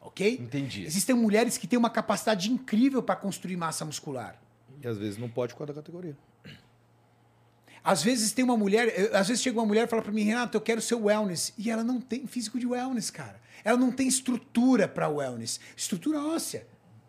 Ok? 0.00 0.38
Entendi. 0.40 0.84
Existem 0.84 1.14
mulheres 1.14 1.58
que 1.58 1.66
têm 1.66 1.78
uma 1.78 1.90
capacidade 1.90 2.50
incrível 2.50 3.02
para 3.02 3.16
construir 3.16 3.56
massa 3.56 3.84
muscular. 3.84 4.40
E 4.82 4.88
às 4.88 4.96
vezes 4.96 5.18
não 5.18 5.28
pode 5.28 5.54
com 5.54 5.62
a 5.62 5.66
da 5.66 5.74
categoria. 5.74 6.16
Às 7.82 8.02
vezes 8.02 8.32
tem 8.32 8.44
uma 8.44 8.56
mulher, 8.56 8.92
eu- 8.98 9.16
às 9.16 9.28
vezes 9.28 9.42
chega 9.42 9.58
uma 9.58 9.66
mulher 9.66 9.84
e 9.84 9.86
fala 9.86 10.02
para 10.02 10.12
mim, 10.12 10.22
Renato, 10.22 10.56
eu 10.56 10.60
quero 10.60 10.80
ser 10.80 10.94
wellness. 10.96 11.52
E 11.56 11.70
ela 11.70 11.82
não 11.82 12.00
tem 12.00 12.26
físico 12.26 12.58
de 12.58 12.66
wellness, 12.66 13.10
cara. 13.10 13.40
Ela 13.64 13.76
não 13.78 13.90
tem 13.90 14.06
estrutura 14.06 14.86
para 14.88 15.08
wellness, 15.08 15.58
estrutura 15.76 16.20
óssea. 16.22 16.66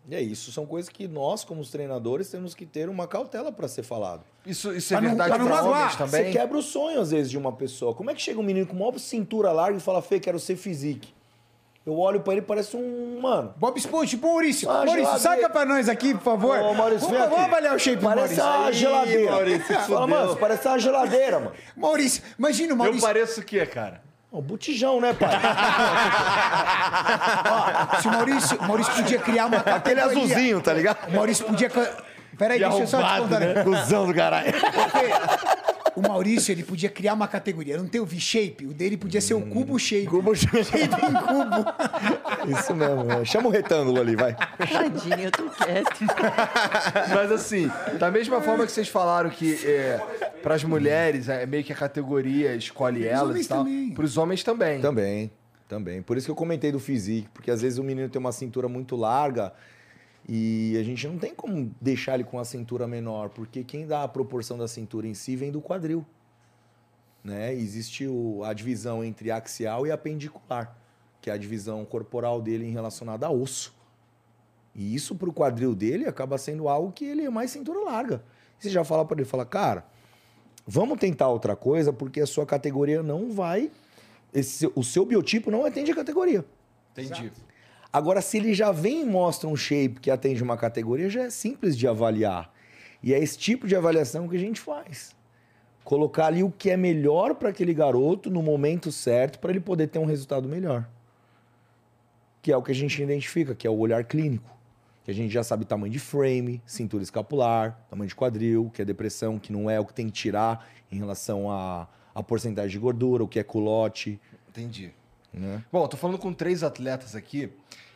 E 0.10 0.16
é 0.16 0.22
isso, 0.22 0.52
são 0.52 0.66
coisas 0.66 0.90
que 0.90 1.08
nós, 1.08 1.44
como 1.44 1.62
os 1.62 1.70
treinadores, 1.70 2.30
temos 2.30 2.56
que 2.56 2.66
ter 2.66 2.90
uma 2.90 3.08
cautela 3.08 3.52
para 3.52 3.68
ser 3.68 3.84
falado. 3.84 4.24
Isso, 4.46 4.74
isso 4.74 4.94
é 4.94 4.98
Pra 4.98 5.08
verdade 5.10 5.38
magoar. 5.38 5.64
homens 5.66 5.96
também? 5.96 6.26
Você 6.26 6.32
quebra 6.32 6.58
o 6.58 6.62
sonho, 6.62 7.00
às 7.00 7.12
vezes, 7.12 7.30
de 7.30 7.38
uma 7.38 7.52
pessoa. 7.52 7.94
Como 7.94 8.10
é 8.10 8.16
que 8.16 8.22
chega 8.22 8.40
um 8.40 8.44
menino 8.44 8.66
com 8.66 8.76
uma 8.76 8.98
cintura 8.98 9.52
larga 9.52 9.78
e 9.78 9.82
fala, 9.82 10.02
Fê, 10.02 10.20
quero 10.20 10.40
ser 10.40 10.56
physique? 10.56 11.14
Eu 11.84 11.98
olho 11.98 12.20
pra 12.22 12.34
ele 12.34 12.44
parece 12.44 12.78
um. 12.78 13.20
Mano. 13.22 13.54
Bob 13.58 13.76
Esponja, 13.78 14.16
Maurício, 14.22 14.70
Ah, 14.70 14.74
Maurício, 14.86 14.98
geladeira. 15.00 15.20
saca 15.20 15.50
pra 15.50 15.66
nós 15.66 15.90
aqui, 15.90 16.14
por 16.14 16.22
favor. 16.24 16.60
Ô, 16.60 16.74
Maurício, 16.76 17.08
vem 17.10 17.18
vamos, 17.18 17.36
vamos 17.36 17.52
avaliar 17.52 17.76
o 17.76 17.80
shape 17.80 18.04
Parece 18.04 18.36
Maurício. 18.36 18.44
uma 18.60 18.68
Aí, 18.68 18.74
geladeira. 18.74 19.32
Maurício, 19.32 19.80
Fala, 19.80 20.08
mano, 20.08 20.36
parece 20.38 20.68
uma 20.68 20.78
geladeira, 20.80 21.40
mano. 21.40 21.52
Maurício, 21.76 22.24
imagina 22.38 22.70
o 22.70 22.74
Eu 22.74 22.78
Maurício. 22.78 23.02
pareço 23.02 23.42
o 23.42 23.44
quê, 23.44 23.66
cara? 23.66 24.02
Um 24.32 24.42
botijão, 24.42 25.02
né, 25.02 25.14
pai? 25.14 25.30
Se 28.02 28.08
o 28.08 28.12
Maurício, 28.12 28.58
o 28.60 28.68
Maurício 28.68 28.94
podia 28.94 29.20
criar 29.20 29.46
uma 29.48 29.58
Aquele 29.58 30.00
categoria. 30.00 30.06
azulzinho, 30.06 30.62
tá 30.62 30.74
ligado? 30.74 31.08
O 31.10 31.16
Maurício 31.16 31.46
podia. 31.46 31.70
Peraí, 32.38 32.60
deixa 32.60 32.78
eu 32.80 32.88
só 32.88 33.02
te 33.04 33.20
contar. 33.22 33.40
né? 33.40 33.64
Cusão 33.64 34.06
do 34.08 34.14
caralho. 34.14 34.54
O 35.96 36.02
Maurício, 36.02 36.52
ele 36.52 36.64
podia 36.64 36.90
criar 36.90 37.14
uma 37.14 37.28
categoria. 37.28 37.78
Não 37.78 37.86
tem 37.88 38.00
o 38.00 38.06
V-shape, 38.06 38.66
o 38.66 38.74
dele 38.74 38.96
podia 38.96 39.20
ser 39.20 39.34
o 39.34 39.42
cubo 39.42 39.78
shape. 39.78 40.08
Cubo 40.08 40.34
shape 40.36 40.58
em 40.58 41.14
cubo. 41.14 42.58
Isso 42.58 42.74
mesmo. 42.74 43.12
é. 43.12 43.26
Chama 43.26 43.48
o 43.50 43.52
retângulo 43.52 44.00
ali, 44.00 44.16
vai. 44.16 44.34
Tadinho, 44.36 45.20
eu 45.20 45.32
tô 45.32 45.50
quieto. 45.50 46.06
Mas 47.14 47.32
assim, 47.32 47.70
da 48.00 48.10
mesma 48.10 48.42
forma 48.42 48.66
que 48.66 48.72
vocês 48.72 48.88
falaram 48.88 49.30
que 49.30 49.56
é, 49.66 50.00
para 50.42 50.56
as 50.56 50.64
mulheres 50.64 51.28
é 51.28 51.46
meio 51.46 51.64
que 51.64 51.74
a 51.74 51.76
categoria 51.76 52.56
escolhe 52.56 53.06
elas 53.06 53.30
homens 53.30 53.46
e 53.46 53.50
tal, 53.50 53.58
também. 53.66 53.90
para 53.92 54.06
os 54.06 54.18
homens 54.18 54.44
também. 54.44 54.82
Também, 54.82 55.32
também. 55.68 56.02
Por 56.02 56.16
isso 56.18 56.26
que 56.26 56.32
eu 56.32 56.36
comentei 56.36 56.72
do 56.72 56.80
physique, 56.80 57.28
porque 57.34 57.52
às 57.52 57.62
vezes 57.62 57.78
o 57.78 57.84
menino 57.84 58.08
tem 58.10 58.20
uma 58.20 58.32
cintura 58.32 58.68
muito 58.70 58.96
larga 58.96 59.52
e 60.34 60.78
a 60.80 60.84
gente 60.84 61.06
não 61.10 61.18
tem 61.18 61.36
como 61.36 61.76
deixar 61.82 62.14
ele 62.14 62.24
com 62.24 62.40
a 62.40 62.46
cintura 62.46 62.88
menor, 62.88 63.28
porque 63.28 63.66
quem 63.66 63.86
dá 63.86 64.04
a 64.04 64.08
proporção 64.08 64.58
da 64.58 64.66
cintura 64.66 65.06
em 65.06 65.14
si 65.14 65.36
vem 65.36 65.52
do 65.52 65.60
quadril. 65.62 66.06
Né? 67.22 67.54
Existe 67.54 68.08
o- 68.08 68.42
a 68.46 68.54
divisão 68.54 69.04
entre 69.04 69.30
axial 69.30 69.86
e 69.86 69.92
apendicular, 69.92 70.74
que 71.20 71.30
é 71.30 71.34
a 71.34 71.38
divisão 71.38 71.84
corporal 71.84 72.42
dele 72.42 72.66
em 72.66 72.72
relacionada 72.72 73.28
a 73.28 73.30
osso. 73.30 73.76
E 74.74 74.96
isso 74.96 75.16
pro 75.16 75.34
quadril 75.34 75.76
dele 75.76 76.06
acaba 76.08 76.38
sendo 76.38 76.70
algo 76.70 76.94
que 76.94 77.04
ele 77.04 77.26
é 77.26 77.30
mais 77.30 77.52
cintura 77.52 77.82
larga. 77.82 78.24
Você 78.58 78.70
já 78.70 78.86
fala 78.86 79.04
para 79.04 79.18
ele, 79.20 79.26
fala, 79.30 79.46
cara, 79.46 79.86
vamos 80.66 80.98
tentar 80.98 81.28
outra 81.28 81.58
coisa, 81.58 81.92
porque 81.92 82.22
a 82.22 82.26
sua 82.26 82.46
categoria 82.46 83.04
não 83.04 83.34
vai 83.34 83.70
esse- 84.34 84.72
o 84.74 84.82
seu 84.82 85.06
biotipo 85.06 85.52
não 85.52 85.66
atende 85.66 85.92
a 85.92 85.96
categoria. 85.96 86.46
Entendi. 86.94 87.30
Agora, 87.94 88.22
se 88.22 88.38
ele 88.38 88.54
já 88.54 88.72
vem 88.72 89.02
e 89.02 89.06
mostra 89.06 89.50
um 89.50 89.56
shape 89.56 90.00
que 90.00 90.10
atende 90.10 90.42
uma 90.42 90.56
categoria, 90.56 91.10
já 91.10 91.24
é 91.24 91.30
simples 91.30 91.78
de 91.78 91.88
avaliar. 91.88 92.54
E 93.04 93.14
é 93.14 93.20
esse 93.20 93.38
tipo 93.38 93.68
de 93.68 93.76
avaliação 93.76 94.28
que 94.30 94.36
a 94.36 94.40
gente 94.40 94.62
faz. 94.62 95.14
Colocar 95.84 96.28
ali 96.28 96.44
o 96.44 96.52
que 96.52 96.70
é 96.70 96.78
melhor 96.78 97.36
para 97.36 97.50
aquele 97.50 97.74
garoto 97.74 98.30
no 98.30 98.42
momento 98.42 98.92
certo 98.92 99.40
para 99.40 99.52
ele 99.52 99.60
poder 99.60 99.88
ter 99.88 100.00
um 100.00 100.06
resultado 100.06 100.48
melhor. 100.48 100.88
Que 102.42 102.52
é 102.52 102.58
o 102.58 102.62
que 102.62 102.72
a 102.72 102.76
gente 102.76 103.02
identifica, 103.02 103.54
que 103.54 103.68
é 103.68 103.70
o 103.70 103.78
olhar 103.78 104.06
clínico. 104.06 104.50
Que 105.04 105.12
a 105.12 105.14
gente 105.14 105.34
já 105.34 105.44
sabe 105.44 105.66
tamanho 105.66 105.92
de 105.92 106.00
frame, 106.00 106.62
cintura 106.66 107.04
escapular, 107.04 107.78
tamanho 107.90 108.08
de 108.08 108.16
quadril, 108.16 108.72
que 108.74 108.82
é 108.82 108.86
depressão, 108.86 109.38
que 109.38 109.52
não 109.52 109.70
é 109.70 109.80
o 109.80 109.86
que 109.86 109.94
tem 109.94 110.06
que 110.06 110.14
tirar 110.14 110.66
em 110.92 110.98
relação 110.98 111.52
à, 111.52 111.90
à 112.14 112.24
porcentagem 112.24 112.72
de 112.72 112.80
gordura, 112.80 113.24
o 113.24 113.28
que 113.28 113.40
é 113.40 113.44
culote. 113.44 114.20
Entendi. 114.48 114.94
Né? 115.34 115.64
Bom, 115.72 115.84
eu 115.84 115.88
tô 115.88 115.98
falando 115.98 116.18
com 116.20 116.34
três 116.34 116.64
atletas 116.64 117.16
aqui. 117.16 117.52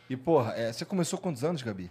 E, 0.08 0.16
porra, 0.16 0.52
é, 0.56 0.72
você 0.72 0.84
começou 0.84 1.18
quantos 1.18 1.44
anos, 1.44 1.62
Gabi? 1.62 1.90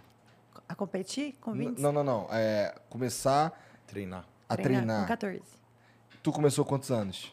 A 0.68 0.74
competir 0.74 1.34
com 1.40 1.54
N- 1.54 1.68
20? 1.68 1.78
Não, 1.78 1.92
não, 1.92 2.02
não. 2.02 2.26
É, 2.30 2.74
começar 2.88 3.52
Treinar. 3.86 4.24
a 4.48 4.56
Com 4.56 4.62
treinar. 4.62 5.06
14. 5.06 5.42
Tu 6.22 6.32
começou 6.32 6.64
quantos 6.64 6.90
anos? 6.90 7.32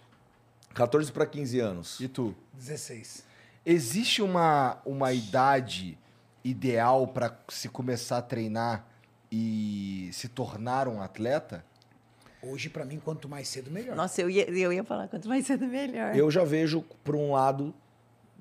14 0.76 1.12
para 1.12 1.26
15 1.26 1.60
anos. 1.60 2.00
E 2.00 2.08
tu? 2.08 2.36
16. 2.54 3.26
Existe 3.66 4.22
uma, 4.22 4.78
uma 4.86 5.14
idade 5.14 5.98
ideal 6.44 7.08
para 7.08 7.36
se 7.50 7.70
começar 7.70 8.18
a 8.18 8.22
treinar 8.22 8.86
e 9.32 10.10
se 10.14 10.28
tornar 10.28 10.88
um 10.88 11.02
atleta? 11.02 11.66
Hoje, 12.42 12.70
pra 12.70 12.84
mim, 12.84 13.00
quanto 13.00 13.30
mais 13.30 13.48
cedo, 13.48 13.72
melhor. 13.72 13.96
Nossa, 13.96 14.22
eu 14.22 14.30
ia, 14.30 14.48
eu 14.50 14.74
ia 14.74 14.84
falar 14.84 15.08
quanto 15.08 15.30
mais 15.30 15.46
cedo, 15.48 15.66
melhor. 15.66 16.14
Eu 16.16 16.30
já 16.30 16.44
vejo 16.44 16.82
por 17.04 17.16
um 17.16 17.32
lado 17.32 17.74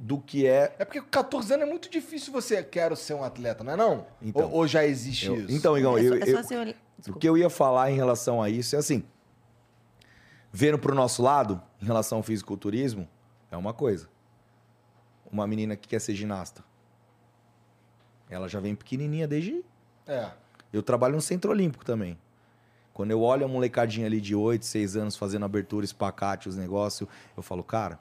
do 0.03 0.19
que 0.19 0.45
é. 0.49 0.75
É 0.81 0.85
porque 0.85 1.01
com 1.01 1.09
14 1.09 1.55
anos 1.55 1.65
é 1.65 1.71
muito 1.71 1.89
difícil 1.89 2.33
você 2.33 2.61
quero 2.61 2.97
ser 2.97 3.15
um 3.15 3.23
atleta, 3.23 3.63
não 3.63 3.73
é 3.73 3.77
não? 3.77 4.07
Então. 4.21 4.47
ou, 4.51 4.59
ou 4.59 4.67
já 4.67 4.85
existe 4.85 5.27
eu- 5.27 5.37
isso? 5.37 5.53
então, 5.53 5.79
Igão, 5.79 5.97
eu, 5.97 6.17
eu- 6.17 6.61
olhar. 6.61 6.75
o 7.09 7.13
que 7.15 7.29
eu 7.29 7.39
ia 7.39 7.49
falar 7.49 7.89
em 7.93 7.95
relação 7.95 8.43
a 8.43 8.51
isso 8.51 8.75
é 8.75 8.81
assim: 8.81 9.05
vendo 10.53 10.77
pro 10.77 10.93
nosso 10.93 11.23
lado, 11.23 11.63
em 11.81 11.87
relação 11.87 12.19
ao 12.19 12.25
fisiculturismo, 12.25 13.09
é 13.49 13.57
uma 13.57 13.73
coisa. 13.73 14.09
Uma 15.31 15.47
menina 15.47 15.77
que 15.77 15.87
quer 15.87 16.01
ser 16.01 16.17
ginasta. 16.17 16.65
Ela 18.29 18.49
já 18.49 18.59
vem 18.59 18.75
pequenininha 18.75 19.29
desde. 19.29 19.65
É. 20.07 20.31
Eu 20.73 20.83
trabalho 20.83 21.15
no 21.15 21.23
Centro 21.23 21.53
Olímpico 21.53 21.85
também. 21.85 22.19
Quando 22.93 23.13
eu 23.13 23.23
olho 23.23 23.45
a 23.45 23.49
molecadinha 23.49 24.07
ali 24.07 24.21
de 24.21 24.35
8, 24.35 24.67
6 24.67 24.97
anos 24.97 25.17
fazendo 25.17 25.45
abertura, 25.45 25.85
espacate, 25.85 26.49
os 26.49 26.57
negócios, 26.57 27.09
eu 27.37 27.43
falo, 27.43 27.63
cara, 27.63 27.99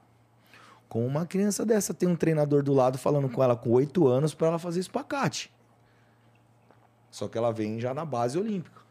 com 0.91 1.07
uma 1.07 1.25
criança 1.25 1.65
dessa 1.65 1.93
tem 1.93 2.09
um 2.09 2.17
treinador 2.17 2.61
do 2.61 2.73
lado 2.73 2.97
falando 2.97 3.29
com 3.29 3.41
ela 3.41 3.55
com 3.55 3.69
8 3.69 4.09
anos 4.09 4.33
para 4.33 4.47
ela 4.47 4.59
fazer 4.59 4.81
espacate. 4.81 5.49
Só 7.09 7.29
que 7.29 7.37
ela 7.37 7.53
vem 7.53 7.79
já 7.79 7.93
na 7.93 8.03
base 8.03 8.37
olímpica. 8.37 8.81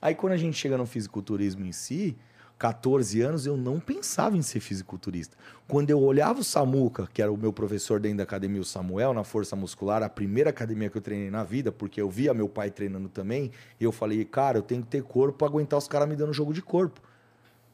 Aí 0.00 0.14
quando 0.14 0.34
a 0.34 0.36
gente 0.36 0.56
chega 0.56 0.78
no 0.78 0.86
fisiculturismo 0.86 1.66
em 1.66 1.72
si, 1.72 2.16
14 2.60 3.22
anos 3.22 3.44
eu 3.44 3.56
não 3.56 3.80
pensava 3.80 4.36
em 4.36 4.42
ser 4.42 4.60
fisiculturista. 4.60 5.36
Quando 5.66 5.90
eu 5.90 6.00
olhava 6.00 6.38
o 6.38 6.44
Samuca, 6.44 7.08
que 7.12 7.20
era 7.20 7.32
o 7.32 7.36
meu 7.36 7.52
professor 7.52 7.98
dentro 7.98 8.18
da 8.18 8.22
academia, 8.22 8.60
o 8.60 8.64
Samuel, 8.64 9.12
na 9.12 9.24
força 9.24 9.56
muscular, 9.56 10.04
a 10.04 10.08
primeira 10.08 10.50
academia 10.50 10.88
que 10.88 10.96
eu 10.96 11.02
treinei 11.02 11.28
na 11.28 11.42
vida, 11.42 11.72
porque 11.72 12.00
eu 12.00 12.08
via 12.08 12.32
meu 12.32 12.48
pai 12.48 12.70
treinando 12.70 13.08
também, 13.08 13.50
e 13.80 13.82
eu 13.82 13.90
falei, 13.90 14.24
cara, 14.24 14.58
eu 14.58 14.62
tenho 14.62 14.82
que 14.82 14.86
ter 14.86 15.02
corpo 15.02 15.38
para 15.38 15.48
aguentar 15.48 15.76
os 15.76 15.88
caras 15.88 16.08
me 16.08 16.14
dando 16.14 16.32
jogo 16.32 16.54
de 16.54 16.62
corpo. 16.62 17.00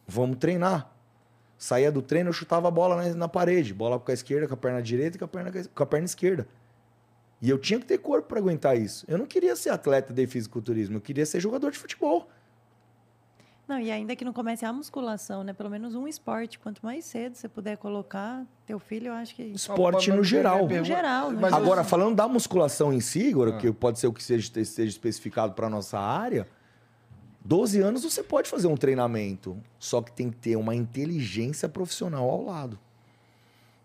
Vamos 0.09 0.39
treinar. 0.39 0.96
Saía 1.59 1.91
do 1.91 2.03
treino, 2.03 2.29
eu 2.29 2.33
chutava 2.33 2.69
a 2.69 2.71
bola 2.71 2.97
na, 2.97 3.15
na 3.15 3.29
parede, 3.29 3.73
bola 3.73 3.99
com 3.99 4.11
a 4.11 4.15
esquerda, 4.15 4.47
com 4.47 4.55
a 4.55 4.57
perna 4.57 4.83
direita 4.83 5.17
e 5.17 5.19
com 5.19 5.25
a 5.25 5.29
perna, 5.29 5.53
com 5.75 5.83
a 5.83 5.87
perna 5.87 6.05
esquerda. 6.05 6.47
E 7.41 7.49
eu 7.49 7.59
tinha 7.59 7.79
que 7.79 7.87
ter 7.87 7.99
corpo 7.99 8.29
para 8.29 8.39
aguentar 8.39 8.77
isso. 8.77 9.05
Eu 9.09 9.19
não 9.19 9.27
queria 9.27 9.55
ser 9.57 9.71
atleta 9.71 10.13
de 10.13 10.27
fisiculturismo, 10.27 10.97
eu 10.97 11.01
queria 11.01 11.25
ser 11.25 11.41
jogador 11.41 11.71
de 11.71 11.79
futebol. 11.79 12.29
Não, 13.69 13.81
e 13.81 13.91
ainda 13.91 14.15
que 14.15 14.25
não 14.25 14.33
comece 14.33 14.65
a 14.65 14.73
musculação, 14.73 15.43
né? 15.43 15.53
Pelo 15.53 15.69
menos 15.69 15.95
um 15.97 16.07
esporte. 16.07 16.57
Quanto 16.57 16.85
mais 16.85 17.05
cedo 17.05 17.35
você 17.35 17.49
puder 17.49 17.77
colocar 17.77 18.45
teu 18.65 18.79
filho, 18.79 19.09
eu 19.09 19.13
acho 19.13 19.35
que. 19.35 19.43
Esporte 19.43 20.13
no 20.13 20.23
geral. 20.23 20.69
No 20.69 20.85
geral, 20.85 21.35
geral. 21.35 21.55
Agora, 21.55 21.83
falando 21.83 22.15
da 22.15 22.29
musculação 22.29 22.93
em 22.93 23.01
si, 23.01 23.31
agora, 23.31 23.57
Ah. 23.57 23.59
que 23.59 23.73
pode 23.73 23.99
ser 23.99 24.07
o 24.07 24.13
que 24.13 24.23
seja, 24.23 24.49
seja 24.65 24.89
especificado 24.89 25.53
para 25.55 25.69
nossa 25.69 25.99
área, 25.99 26.47
12 27.47 27.81
anos 27.81 28.03
você 28.03 28.25
pode 28.25 28.51
fazer 28.51 28.67
um 28.67 28.77
treinamento, 28.77 29.57
só 29.79 30.03
que 30.03 30.11
tem 30.11 30.31
que 30.31 30.37
ter 30.37 30.57
uma 30.57 30.75
inteligência 30.75 31.69
profissional 31.69 32.29
ao 32.29 32.45
lado. 32.45 32.77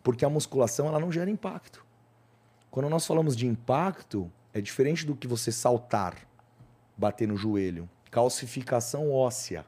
Porque 0.02 0.26
a 0.26 0.30
musculação 0.30 0.88
ela 0.88 1.00
não 1.00 1.12
gera 1.12 1.30
impacto. 1.30 1.86
Quando 2.72 2.90
nós 2.90 3.06
falamos 3.06 3.36
de 3.36 3.46
impacto, 3.46 4.32
é 4.52 4.60
diferente 4.60 5.06
do 5.06 5.16
que 5.16 5.28
você 5.28 5.52
saltar, 5.52 6.16
bater 6.98 7.28
no 7.28 7.38
joelho. 7.38 7.88
Calcificação 8.10 9.12
óssea. 9.12 9.64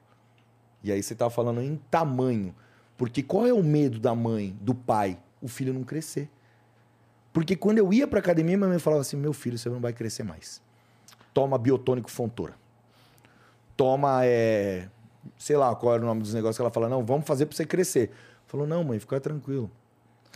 E 0.84 0.92
aí 0.92 1.04
você 1.04 1.14
está 1.14 1.30
falando 1.30 1.62
em 1.62 1.76
tamanho. 1.92 2.56
Porque 2.98 3.22
qual 3.22 3.46
é 3.46 3.54
o 3.54 3.64
medo 3.64 4.00
da 4.00 4.16
mãe, 4.16 4.58
do 4.60 4.74
pai? 4.74 5.20
O 5.40 5.48
filho 5.48 5.72
não 5.72 5.84
crescer. 5.84 6.32
Porque 7.32 7.56
quando 7.56 7.78
eu 7.78 7.94
ia 7.94 8.08
pra 8.08 8.20
academia, 8.20 8.58
minha 8.58 8.70
mãe 8.70 8.80
falava 8.80 9.02
assim: 9.02 9.18
meu 9.18 9.34
filho, 9.34 9.58
você 9.58 9.70
não 9.70 9.80
vai 9.80 9.94
crescer 9.94 10.24
mais. 10.24 10.62
Toma 11.32 11.60
biotônico 11.60 12.10
fontora. 12.10 12.62
Toma, 13.76 14.22
é, 14.26 14.88
sei 15.38 15.58
lá 15.58 15.76
qual 15.76 15.95
era 15.95 16.03
o 16.03 16.06
nome 16.06 16.22
dos 16.22 16.34
negócios 16.34 16.58
que 16.58 16.61
ela 16.61 16.72
fala, 16.72 16.88
não, 16.90 17.03
vamos 17.06 17.26
fazer 17.26 17.45
pra 17.45 17.56
você 17.56 17.66
crescer. 17.66 18.11
Falou, 18.48 18.68
não, 18.68 18.84
mãe, 18.84 19.00
fica 19.00 19.19
tranquilo. 19.19 19.69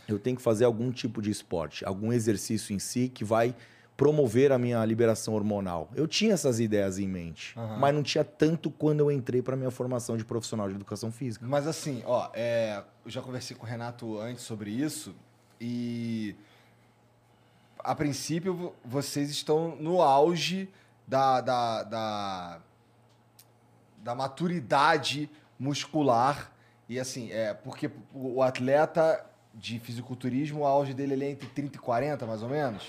Eu 0.08 0.18
tenho 0.18 0.36
que 0.36 0.42
fazer 0.42 0.64
algum 0.64 0.90
tipo 0.90 1.20
de 1.22 1.30
esporte, 1.30 1.84
algum 1.84 2.12
exercício 2.12 2.74
em 2.74 2.78
si 2.78 3.08
que 3.08 3.24
vai 3.24 3.54
promover 3.96 4.52
a 4.52 4.58
minha 4.58 4.82
liberação 4.84 5.34
hormonal. 5.34 5.88
Eu 5.94 6.06
tinha 6.06 6.32
essas 6.32 6.60
ideias 6.60 6.98
em 6.98 7.06
mente, 7.08 7.52
mas 7.80 7.94
não 7.94 8.02
tinha 8.02 8.24
tanto 8.24 8.70
quando 8.70 9.00
eu 9.00 9.10
entrei 9.10 9.42
para 9.42 9.56
minha 9.56 9.70
formação 9.72 10.16
de 10.16 10.24
profissional 10.24 10.68
de 10.68 10.74
educação 10.76 11.10
física. 11.12 11.44
Mas 11.46 11.66
assim, 11.66 12.02
ó, 12.06 12.30
é, 12.32 12.82
eu 13.04 13.10
já 13.10 13.20
conversei 13.20 13.56
com 13.56 13.66
o 13.66 13.68
Renato 13.68 14.18
antes 14.20 14.44
sobre 14.44 14.70
isso 14.70 15.14
e 15.60 16.34
a 17.78 17.94
princípio 17.94 18.54
vo- 18.54 18.74
vocês 18.84 19.30
estão 19.30 19.76
no 19.76 20.00
auge 20.00 20.68
da, 21.06 21.40
da, 21.40 21.82
da, 21.82 22.60
da 24.08 24.14
maturidade 24.14 25.28
muscular 25.58 26.50
e 26.88 26.98
assim, 26.98 27.30
é 27.30 27.52
porque 27.52 27.90
o 28.14 28.42
atleta 28.42 29.22
de 29.54 29.78
fisiculturismo, 29.78 30.60
o 30.60 30.66
auge 30.66 30.94
dele 30.94 31.12
ele 31.12 31.26
é 31.26 31.30
entre 31.32 31.46
30 31.48 31.76
e 31.76 31.78
40, 31.78 32.26
mais 32.26 32.42
ou 32.42 32.48
menos. 32.48 32.82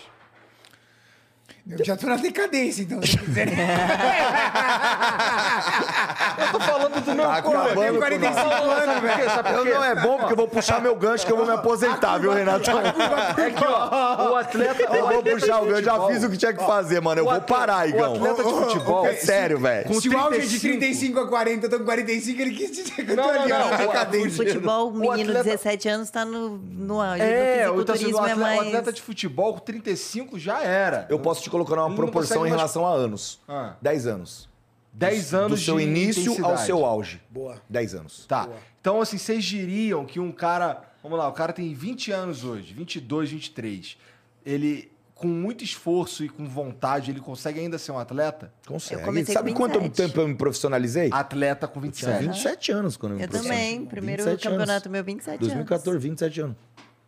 Eu 1.77 1.85
já 1.85 1.95
tô 1.95 2.07
na 2.07 2.15
decadência, 2.15 2.81
então, 2.81 2.99
se 3.01 3.17
quiserem. 3.17 3.53
Eu 6.39 6.51
tô 6.51 6.59
falando 6.59 7.01
do 7.03 7.15
meu 7.15 7.25
Tá 7.25 7.41
corpo. 7.41 7.57
acabando 7.57 7.79
tenho 7.79 7.93
com 7.93 7.99
45 7.99 8.49
nós. 8.49 8.83
anos, 8.83 9.01
velho. 9.01 9.57
Eu 9.57 9.65
não 9.65 9.83
é 9.83 9.95
bom 9.95 10.17
porque 10.17 10.33
eu 10.33 10.37
vou 10.37 10.47
puxar 10.47 10.81
meu 10.81 10.95
gancho 10.95 11.25
que 11.25 11.31
eu 11.31 11.37
vou 11.37 11.45
me 11.45 11.51
aposentar, 11.51 12.17
viu, 12.17 12.31
Renato? 12.31 12.69
É 12.71 13.51
que, 13.51 13.63
ó, 13.65 14.31
o 14.31 14.35
atleta. 14.35 14.83
Eu 14.95 15.07
vou 15.07 15.23
puxar 15.23 15.61
o 15.61 15.65
gancho, 15.65 15.79
eu 15.79 15.83
já 15.83 16.07
fiz 16.07 16.23
o 16.23 16.29
que 16.29 16.37
tinha 16.37 16.53
que 16.53 16.63
fazer, 16.65 17.01
mano. 17.01 17.21
Eu 17.21 17.25
vou 17.25 17.41
parar, 17.41 17.85
O 17.85 17.89
Igão. 17.89 18.13
atleta 18.15 18.43
de 18.43 18.49
futebol. 18.49 19.05
É 19.07 19.13
sério, 19.15 19.59
velho. 19.59 20.01
Se 20.01 20.09
o 20.09 20.17
auge 20.17 20.39
é 20.39 20.45
de 20.45 20.59
35 20.59 21.19
a 21.19 21.27
40, 21.27 21.65
eu 21.65 21.69
tô 21.69 21.79
com 21.79 21.85
45, 21.85 22.41
ele 22.41 22.51
quis 22.55 22.71
dizer 22.71 22.91
que 23.05 23.11
eu 23.11 23.15
tô 23.15 23.15
Não, 23.15 23.33
não, 23.33 23.41
ali, 23.41 23.51
ó, 23.51 23.59
não. 23.59 23.69
na 23.69 23.75
O- 23.75 23.79
No 23.79 23.87
decadência. 23.87 24.31
futebol, 24.31 24.89
o 24.89 24.93
menino 24.93 25.15
de 25.17 25.21
atleta- 25.37 25.43
17 25.43 25.89
anos 25.89 26.09
tá 26.09 26.25
no, 26.25 26.57
no 26.57 27.01
auge. 27.01 27.21
É, 27.21 27.69
o, 27.69 27.75
o, 27.75 27.81
é 28.27 28.35
o 28.35 28.59
atleta 28.61 28.91
de 28.93 29.01
futebol 29.01 29.53
com 29.53 29.59
35 29.59 30.39
já 30.39 30.61
era. 30.63 31.05
Eu 31.09 31.19
posso 31.19 31.41
te 31.43 31.49
colocar 31.49 31.58
Ele 31.63 31.89
não 31.89 31.95
proporção 31.95 32.37
em 32.37 32.49
mais- 32.49 32.53
relação 32.53 32.85
a 32.85 32.91
anos. 32.93 33.39
Ah. 33.47 33.75
10 33.81 34.07
anos. 34.07 34.49
10 34.91 35.31
Do 35.31 35.37
anos 35.37 35.63
seu 35.63 35.77
de 35.77 35.83
início 35.83 36.45
ao 36.45 36.57
seu 36.57 36.83
auge. 36.85 37.21
Boa. 37.29 37.61
10 37.69 37.95
anos. 37.95 38.25
Tá. 38.25 38.49
Então, 38.81 39.01
assim, 39.01 39.17
vocês 39.17 39.43
diriam 39.45 40.05
que 40.05 40.19
um 40.19 40.31
cara. 40.31 40.81
Vamos 41.01 41.17
lá, 41.17 41.27
o 41.27 41.31
cara 41.31 41.53
tem 41.53 41.73
20 41.73 42.11
anos 42.11 42.43
hoje, 42.43 42.73
22, 42.73 43.29
23. 43.31 43.97
Ele, 44.45 44.91
com 45.15 45.27
muito 45.27 45.63
esforço 45.63 46.23
e 46.25 46.29
com 46.29 46.45
vontade, 46.47 47.11
ele 47.11 47.19
consegue 47.21 47.59
ainda 47.59 47.77
ser 47.77 47.91
um 47.91 47.99
atleta? 47.99 48.51
Consegue. 48.67 49.01
Eu 49.01 49.25
Sabe 49.27 49.51
com 49.53 49.59
quanto 49.59 49.79
27. 49.79 49.95
tempo 50.09 50.21
eu 50.21 50.27
me 50.27 50.35
profissionalizei? 50.35 51.09
Atleta 51.13 51.67
com 51.67 51.79
Tinha 51.79 51.91
27. 51.91 52.25
27 52.27 52.71
anos 52.71 52.97
quando 52.97 53.13
eu 53.13 53.17
me 53.19 53.23
Eu 53.23 53.29
também. 53.29 53.85
Primeiro 53.85 54.23
27 54.23 54.47
anos. 54.47 54.59
campeonato 54.59 54.89
meu, 54.89 55.03
27 55.03 55.39
2014, 55.39 55.89
anos. 55.91 56.03
27 56.03 56.41
anos. 56.41 56.57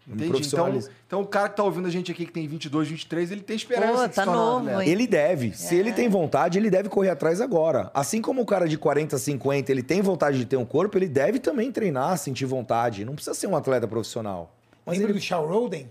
Entendi. 0.08 0.48
Então, 0.48 0.80
então, 1.08 1.22
o 1.22 1.28
cara 1.28 1.48
que 1.50 1.56
tá 1.56 1.64
ouvindo 1.64 1.88
a 1.88 1.92
gente 1.92 2.12
aqui 2.12 2.26
que 2.26 2.32
tem 2.32 2.48
22, 2.48 2.90
23, 2.90 3.32
ele 3.32 3.42
tem 3.42 3.56
esperança 3.56 4.10
Pô, 4.10 4.16
tá 4.16 4.24
um 4.24 4.34
novo, 4.34 4.82
hein? 4.82 4.90
Ele 4.90 5.06
deve. 5.06 5.54
Se 5.54 5.76
ele 5.76 5.94
tem 5.94 6.10
vontade, 6.10 6.58
ele 6.58 6.70
deve 6.70 6.90
correr 6.90 7.10
atrás 7.10 7.40
agora. 7.40 7.92
Assim 7.94 8.22
como 8.22 8.42
o 8.42 8.46
cara 8.46 8.68
de 8.68 8.78
40, 8.78 9.18
50, 9.18 9.72
ele 9.72 9.84
tem 9.84 10.02
vontade 10.02 10.38
de 10.38 10.46
ter 10.46 10.58
um 10.58 10.66
corpo, 10.66 10.98
ele 10.98 11.08
deve 11.08 11.40
também 11.40 11.72
treinar, 11.72 12.18
sentir 12.18 12.46
vontade. 12.46 13.06
Não 13.06 13.14
precisa 13.14 13.36
ser 13.36 13.48
um 13.48 13.56
atleta 13.56 13.88
profissional. 13.88 14.54
Mas 14.86 14.98
Lembra 14.98 15.12
ele... 15.12 15.20
do 15.20 15.24
Shaw 15.24 15.48
Roden? 15.48 15.88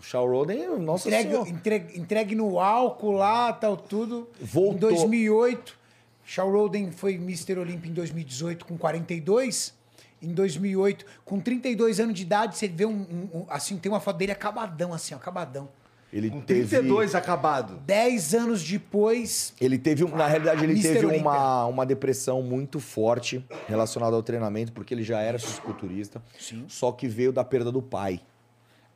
O 0.00 0.02
Shaw 0.02 0.26
Roden, 0.26 0.78
nossa 0.78 1.08
Entregue, 1.08 1.30
senhora. 1.30 1.50
entregue, 1.50 2.00
entregue 2.00 2.34
no 2.34 2.58
álcool 2.58 3.12
lá, 3.12 3.52
tal, 3.52 3.76
tudo. 3.76 4.26
Voltou. 4.40 4.90
Em 4.90 4.94
2008, 4.94 5.78
Shaw 6.24 6.50
Roden 6.50 6.90
foi 6.90 7.14
Mr. 7.14 7.58
Olympia 7.58 7.90
em 7.90 7.94
2018 7.94 8.64
com 8.64 8.78
42. 8.78 9.74
Em 10.22 10.32
2008, 10.34 11.04
com 11.24 11.40
32 11.40 11.98
anos 12.00 12.14
de 12.14 12.22
idade, 12.22 12.56
você 12.56 12.68
vê 12.68 12.84
um, 12.84 12.90
um- 12.92 13.38
um- 13.40 13.46
assim, 13.48 13.78
tem 13.78 13.90
uma 13.90 14.00
foto 14.00 14.16
dele 14.18 14.32
acabadão, 14.32 14.92
assim, 14.92 15.14
ó, 15.14 15.16
acabadão. 15.16 15.68
Ele 16.12 16.28
Com 16.28 16.40
teve... 16.40 16.66
32 16.68 17.14
acabado. 17.14 17.76
10 17.86 18.34
anos 18.34 18.62
depois, 18.64 19.54
Ele 19.60 19.78
teve, 19.78 20.02
um- 20.04 20.14
na 20.16 20.26
realidade, 20.26 20.64
ele 20.64 20.72
Mr. 20.72 20.88
teve 20.94 21.06
Olímpia. 21.06 21.22
uma, 21.22 21.66
uma 21.66 21.86
depressão 21.86 22.42
muito 22.42 22.80
forte 22.80 23.44
relacionada 23.68 24.16
ao 24.16 24.22
treinamento, 24.22 24.72
porque 24.72 24.92
ele 24.92 25.04
já 25.04 25.20
era 25.20 25.38
fisiculturista. 25.38 26.20
Sim. 26.38 26.64
Só 26.68 26.90
que 26.90 27.06
veio 27.06 27.32
da 27.32 27.44
perda 27.44 27.70
do 27.70 27.80
pai. 27.80 28.20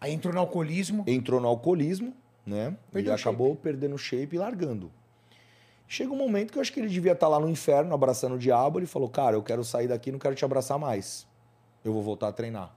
aí 0.00 0.12
entrou 0.12 0.34
no 0.34 0.40
alcoolismo. 0.40 1.04
Entrou 1.06 1.40
no 1.40 1.46
alcoolismo, 1.48 2.12
né? 2.44 2.74
Perdeu 2.92 3.12
e 3.12 3.16
acabou 3.16 3.54
perdendo 3.56 3.94
o 3.94 3.98
shape 3.98 4.34
e 4.36 4.38
largando. 4.38 4.90
Chega 5.86 6.12
um 6.12 6.16
momento 6.16 6.52
que 6.52 6.58
eu 6.58 6.62
acho 6.62 6.72
que 6.72 6.80
ele 6.80 6.88
devia 6.88 7.12
estar 7.12 7.28
lá 7.28 7.38
no 7.38 7.48
inferno, 7.48 7.94
abraçando 7.94 8.34
o 8.34 8.38
diabo. 8.38 8.78
Ele 8.78 8.86
falou, 8.86 9.08
cara, 9.08 9.36
eu 9.36 9.42
quero 9.42 9.62
sair 9.64 9.88
daqui, 9.88 10.10
não 10.10 10.18
quero 10.18 10.34
te 10.34 10.44
abraçar 10.44 10.78
mais. 10.78 11.26
Eu 11.84 11.92
vou 11.92 12.02
voltar 12.02 12.28
a 12.28 12.32
treinar. 12.32 12.74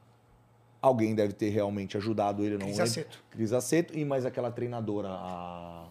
Alguém 0.81 1.15
deve 1.15 1.33
ter 1.33 1.49
realmente 1.49 1.97
ajudado 1.97 2.43
ele, 2.43 2.57
não 2.57 2.67
Cris. 2.67 2.79
Aceto. 2.79 3.23
Cris 3.29 3.53
Aceto. 3.53 3.97
E 3.97 4.05
mais 4.05 4.25
aquela 4.25 4.51
treinadora, 4.51 5.09
a... 5.09 5.85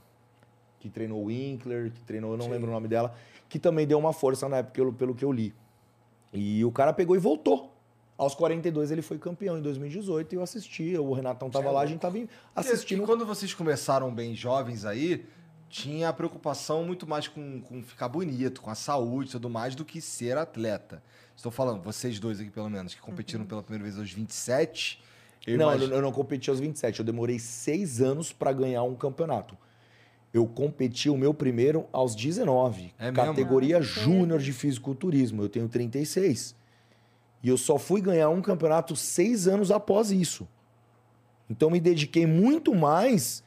que 0.79 0.89
treinou 0.89 1.23
o 1.23 1.27
Winkler, 1.27 1.91
que 1.91 2.01
treinou, 2.03 2.33
eu 2.33 2.37
não 2.37 2.49
lembro 2.49 2.69
o 2.69 2.73
nome 2.73 2.87
dela, 2.87 3.15
que 3.49 3.59
também 3.59 3.87
deu 3.87 3.99
uma 3.99 4.13
força 4.13 4.49
na 4.49 4.59
época, 4.59 4.75
pelo, 4.75 4.93
pelo 4.93 5.15
que 5.15 5.25
eu 5.25 5.33
li. 5.33 5.55
E 6.33 6.65
o 6.65 6.71
cara 6.71 6.93
pegou 6.93 7.17
e 7.17 7.19
voltou. 7.19 7.73
Aos 8.19 8.35
42 8.35 8.91
ele 8.91 9.03
foi 9.03 9.19
campeão 9.19 9.59
em 9.59 9.63
2018 9.63 10.33
e 10.33 10.37
eu 10.37 10.43
assisti. 10.43 10.97
O 10.97 11.13
Renatão 11.13 11.51
tava 11.51 11.71
lá, 11.71 11.83
a 11.83 11.87
gente 11.87 12.01
tava 12.01 12.19
assistindo. 12.55 13.01
Porque 13.01 13.13
quando 13.13 13.27
vocês 13.27 13.53
começaram 13.53 14.13
bem 14.15 14.35
jovens 14.35 14.87
aí, 14.87 15.27
tinha 15.83 16.09
a 16.09 16.13
preocupação 16.13 16.85
muito 16.85 17.07
mais 17.07 17.29
com, 17.29 17.61
com 17.61 17.83
ficar 17.83 18.09
bonito, 18.09 18.63
com 18.63 18.71
a 18.71 18.75
saúde 18.75 19.29
e 19.29 19.33
tudo 19.33 19.51
mais, 19.51 19.75
do 19.75 19.85
que 19.85 20.01
ser 20.01 20.39
atleta. 20.39 21.03
Estou 21.37 21.53
falando, 21.53 21.83
vocês 21.83 22.19
dois 22.19 22.41
aqui 22.41 22.49
pelo 22.51 22.71
menos, 22.71 22.95
que 22.95 23.01
competiram 23.01 23.45
pela 23.45 23.63
primeira 23.63 23.85
vez 23.85 23.99
aos 23.99 24.11
27. 24.11 25.03
Eu 25.47 25.59
não, 25.59 25.67
imagino- 25.71 25.95
eu 25.95 26.01
não 26.01 26.11
competi 26.13 26.49
aos 26.49 26.59
27. 26.61 27.01
Eu 27.01 27.05
demorei 27.05 27.39
seis 27.39 28.01
anos 28.01 28.33
para 28.33 28.53
ganhar 28.55 28.83
um 28.85 28.95
campeonato. 28.95 29.57
Eu 30.33 30.47
competi 30.47 31.11
o 31.11 31.17
meu 31.17 31.35
primeiro 31.35 31.87
aos 31.93 32.15
19. 32.15 32.95
É 32.99 33.11
mesmo? 33.11 33.17
categoria 33.27 33.81
júnior 33.83 34.41
de 34.41 34.53
fisiculturismo. 34.53 35.43
Eu 35.43 35.49
tenho 35.51 35.69
36. 35.69 36.55
E 37.43 37.49
eu 37.51 37.59
só 37.59 37.79
fui 37.79 38.01
ganhar 38.01 38.31
um 38.31 38.41
campeonato 38.41 38.97
seis 38.97 39.47
anos 39.47 39.71
após 39.71 40.11
isso. 40.11 40.49
Então 41.51 41.71
me 41.71 41.79
dediquei 41.81 42.27
muito 42.27 42.75
mais 42.75 43.45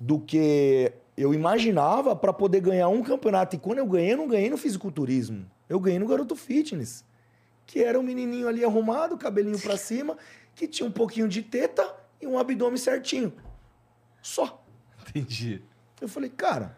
do 0.00 0.18
que 0.18 0.90
eu 1.20 1.34
imaginava 1.34 2.16
para 2.16 2.32
poder 2.32 2.60
ganhar 2.60 2.88
um 2.88 3.02
campeonato. 3.02 3.56
E 3.56 3.58
quando 3.58 3.78
eu 3.78 3.86
ganhei, 3.86 4.12
eu 4.12 4.16
não 4.16 4.28
ganhei 4.28 4.48
no 4.48 4.56
fisiculturismo. 4.56 5.50
Eu 5.68 5.78
ganhei 5.78 5.98
no 5.98 6.06
Garoto 6.06 6.34
Fitness. 6.34 7.04
Que 7.66 7.84
era 7.84 7.98
um 7.98 8.02
menininho 8.02 8.48
ali 8.48 8.64
arrumado, 8.64 9.16
cabelinho 9.16 9.58
para 9.58 9.76
cima, 9.76 10.16
que 10.54 10.66
tinha 10.66 10.86
um 10.88 10.90
pouquinho 10.90 11.28
de 11.28 11.42
teta 11.42 11.94
e 12.20 12.26
um 12.26 12.38
abdômen 12.38 12.76
certinho. 12.76 13.32
Só. 14.22 14.64
Entendi. 15.08 15.62
Eu 16.00 16.08
falei, 16.08 16.30
cara, 16.30 16.76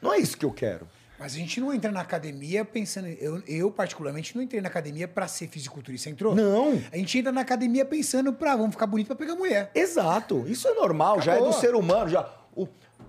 não 0.00 0.12
é 0.12 0.18
isso 0.18 0.36
que 0.36 0.44
eu 0.44 0.52
quero. 0.52 0.88
Mas 1.18 1.34
a 1.34 1.36
gente 1.36 1.60
não 1.60 1.74
entra 1.74 1.90
na 1.90 2.00
academia 2.00 2.64
pensando. 2.64 3.08
Eu, 3.08 3.42
eu 3.46 3.70
particularmente, 3.70 4.36
não 4.36 4.42
entrei 4.42 4.60
na 4.60 4.68
academia 4.68 5.08
pra 5.08 5.26
ser 5.26 5.48
fisiculturista. 5.48 6.08
Entrou? 6.08 6.34
Não. 6.34 6.80
A 6.92 6.96
gente 6.96 7.18
entra 7.18 7.32
na 7.32 7.40
academia 7.40 7.84
pensando 7.84 8.32
pra 8.32 8.54
vamos 8.54 8.72
ficar 8.72 8.86
bonito 8.86 9.08
pra 9.08 9.16
pegar 9.16 9.34
mulher. 9.34 9.70
Exato. 9.74 10.44
Isso 10.46 10.68
é 10.68 10.74
normal, 10.74 11.20
já 11.20 11.32
é 11.32 11.34
Acabou. 11.36 11.52
do 11.52 11.60
ser 11.60 11.74
humano. 11.74 12.08
Já. 12.08 12.32
O... 12.54 12.68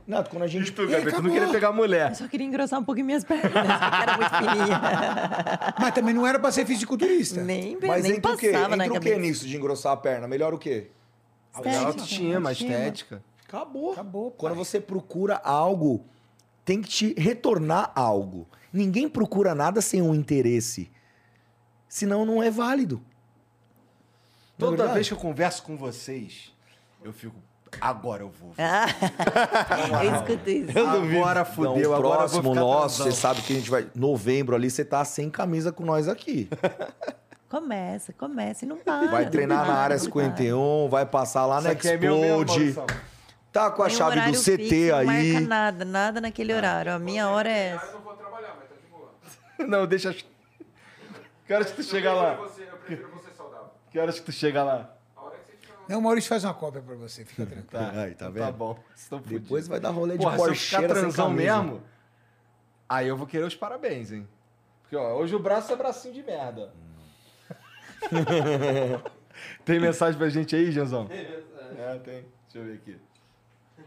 Nato, 0.09 0.31
quando 0.31 0.41
a 0.41 0.47
gente. 0.47 0.71
Tu, 0.71 0.87
Gabi, 0.87 1.11
tu 1.13 1.21
não 1.21 1.29
queria 1.31 1.47
pegar 1.49 1.71
mulher. 1.71 2.09
Eu 2.09 2.15
só 2.15 2.27
queria 2.27 2.47
engrossar 2.47 2.79
um 2.79 2.83
pouquinho 2.83 3.05
minhas 3.05 3.23
pernas, 3.23 3.51
porque 3.51 4.01
era 4.01 4.17
muito 4.17 4.35
fininha. 4.37 4.81
Mas 5.79 5.93
também 5.93 6.15
não 6.15 6.25
era 6.25 6.39
pra 6.39 6.51
ser 6.51 6.65
fisiculturista. 6.65 7.43
nem 7.43 7.77
Mas 7.79 8.03
nem 8.03 8.13
entra 8.13 8.33
o 8.33 8.37
quê? 8.37 8.51
na 8.51 8.59
Entra 8.63 8.75
o 8.75 8.99
quê 8.99 9.11
cabeça. 9.11 9.19
nisso 9.19 9.47
de 9.47 9.55
engrossar 9.55 9.93
a 9.93 9.97
perna? 9.97 10.27
Melhor 10.27 10.51
o 10.51 10.57
quê? 10.57 10.89
Estética, 11.53 11.85
Autoestima, 11.85 12.51
estética. 12.51 13.23
Acabou. 13.47 13.91
Acabou, 13.93 14.31
Quando 14.31 14.55
pai. 14.55 14.65
você 14.65 14.79
procura 14.81 15.35
algo, 15.43 16.03
tem 16.65 16.81
que 16.81 16.89
te 16.89 17.13
retornar 17.15 17.91
algo. 17.95 18.47
Ninguém 18.73 19.07
procura 19.07 19.53
nada 19.53 19.79
sem 19.79 20.01
um 20.01 20.15
interesse. 20.15 20.91
Senão 21.87 22.25
não 22.25 22.41
é 22.41 22.49
válido. 22.49 22.95
Não 24.57 24.69
é 24.69 24.69
Toda 24.71 24.77
verdade? 24.77 24.93
vez 24.95 25.07
que 25.07 25.13
eu 25.13 25.17
converso 25.19 25.61
com 25.63 25.77
vocês, 25.77 26.51
eu 27.03 27.13
fico. 27.13 27.35
Agora 27.79 28.23
eu 28.23 28.29
vou. 28.29 28.53
Ah, 28.59 30.03
eu 30.03 30.15
escuto 30.15 30.49
isso. 30.49 30.77
Agora 30.77 31.41
Então, 31.41 31.53
fudeu, 31.53 31.93
agora 31.93 32.23
eu 32.23 32.27
vou 32.27 32.41
próximo 32.41 32.53
ficar 32.53 32.59
nosso, 32.59 33.03
você 33.03 33.11
sabe 33.11 33.41
que 33.41 33.53
a 33.53 33.55
gente 33.55 33.69
vai. 33.69 33.87
Novembro 33.95 34.55
ali, 34.55 34.69
você 34.69 34.83
tá 34.85 35.03
sem 35.05 35.29
camisa 35.29 35.71
com 35.71 35.83
nós 35.85 36.07
aqui. 36.07 36.49
Começa, 37.49 38.13
começa 38.13 38.63
e 38.63 38.67
não 38.67 38.77
para. 38.77 39.07
Vai 39.07 39.27
treinar 39.27 39.59
na 39.59 39.65
para, 39.65 39.73
área 39.73 39.97
não 39.97 40.03
51, 40.03 40.87
vai 40.87 41.03
passar 41.03 41.47
lá 41.47 41.57
Isso 41.57 41.63
na 41.67 41.73
é 41.73 41.73
Explode. 41.73 42.73
Maurício. 42.75 42.85
Tá 43.51 43.71
com 43.71 43.81
a 43.81 43.87
Tem 43.87 43.95
um 43.95 43.97
chave 43.97 44.11
do 44.11 44.19
horário 44.19 44.39
CT 44.39 44.57
fixo, 44.57 44.95
aí. 44.95 45.07
Não 45.07 45.33
marca 45.33 45.47
nada, 45.47 45.85
nada 45.85 46.21
naquele 46.21 46.53
horário. 46.53 46.93
A 46.93 46.99
minha 46.99 47.27
hora 47.27 47.49
é 47.49 47.69
essa. 47.69 47.87
Eu 47.87 47.93
não 47.93 48.01
vou 48.01 48.13
trabalhar, 48.13 48.55
mas 48.59 48.69
tá 48.69 48.75
de 48.75 48.91
boa. 48.91 49.09
Não, 49.67 49.87
deixa. 49.87 50.13
Que 51.47 51.53
horas 51.53 51.71
que 51.71 51.77
tu 51.77 51.83
chega 51.83 52.13
lá? 52.13 52.35
Você, 52.35 52.61
eu 52.61 52.77
prefiro 52.77 53.09
você 53.09 53.31
saudável. 53.35 53.69
Que 53.89 53.97
horas 53.97 54.19
que 54.19 54.25
tu 54.27 54.31
chega 54.31 54.63
lá? 54.63 54.91
A 55.17 55.21
hora 55.23 55.35
que 55.37 55.47
você 55.47 55.53
estiver 55.53 55.73
lá 55.73 55.78
Não, 55.89 55.97
o 55.97 56.01
Maurício 56.03 56.29
faz 56.29 56.43
uma 56.43 56.53
cópia 56.53 56.83
pra 56.83 56.93
você, 56.93 57.25
fica 57.25 57.43
tranquilo. 57.49 57.83
Tá, 57.83 57.89
Aí, 57.89 58.13
tá 58.13 58.27
então 58.27 58.31
vendo? 58.31 58.45
Tá 58.45 58.51
bom. 58.51 58.77
Depois 59.25 59.67
vai 59.67 59.79
dar 59.79 59.89
rolê 59.89 60.19
de 60.19 60.23
Porra, 60.23 60.37
se 60.37 60.49
eu 60.49 60.55
sem 60.55 60.87
transão 60.87 61.31
mesmo, 61.31 61.81
aí 62.87 63.07
eu 63.07 63.17
vou 63.17 63.25
querer 63.25 63.45
os 63.45 63.55
parabéns, 63.55 64.11
hein? 64.11 64.27
Porque, 64.83 64.95
ó, 64.95 65.15
hoje 65.15 65.35
o 65.35 65.39
braço 65.39 65.73
é 65.73 65.75
bracinho 65.75 66.13
de 66.13 66.21
merda. 66.21 66.71
tem 69.65 69.79
mensagem 69.79 70.15
pra 70.17 70.29
gente 70.29 70.55
aí, 70.55 70.71
Janzão? 70.71 71.07
É, 71.09 71.95
tem. 72.03 72.23
Deixa 72.43 72.57
eu 72.57 72.63
ver 72.65 72.73
aqui. 72.73 72.97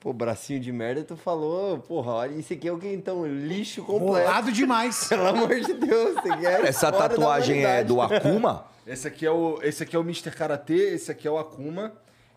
Pô, 0.00 0.14
bracinho 0.14 0.60
de 0.60 0.72
merda, 0.72 1.04
tu 1.04 1.16
falou, 1.16 1.78
porra, 1.78 2.12
olha, 2.12 2.34
isso 2.36 2.54
aqui 2.54 2.68
é 2.68 2.72
o 2.72 2.78
que 2.78 2.90
então? 2.90 3.26
Lixo 3.26 3.82
completo. 3.84 4.26
Bolado 4.26 4.50
demais. 4.50 5.08
Pelo 5.08 5.26
amor 5.26 5.60
de 5.60 5.74
Deus, 5.74 6.14
você 6.14 6.36
quer 6.38 6.64
Essa 6.64 6.90
fora 6.90 7.02
da 7.02 7.08
tatuagem 7.10 7.66
é 7.66 7.84
do. 7.84 8.00
Akuma? 8.00 8.75
Esse 8.86 9.08
aqui 9.08 9.26
é 9.26 9.30
o, 9.30 9.58
esse 9.62 9.82
aqui 9.82 9.96
é 9.96 9.98
o 9.98 10.02
Mr. 10.02 10.30
Karatê, 10.30 10.94
esse 10.94 11.10
aqui 11.10 11.26
é 11.26 11.30
o 11.30 11.38
Akuma. 11.38 11.92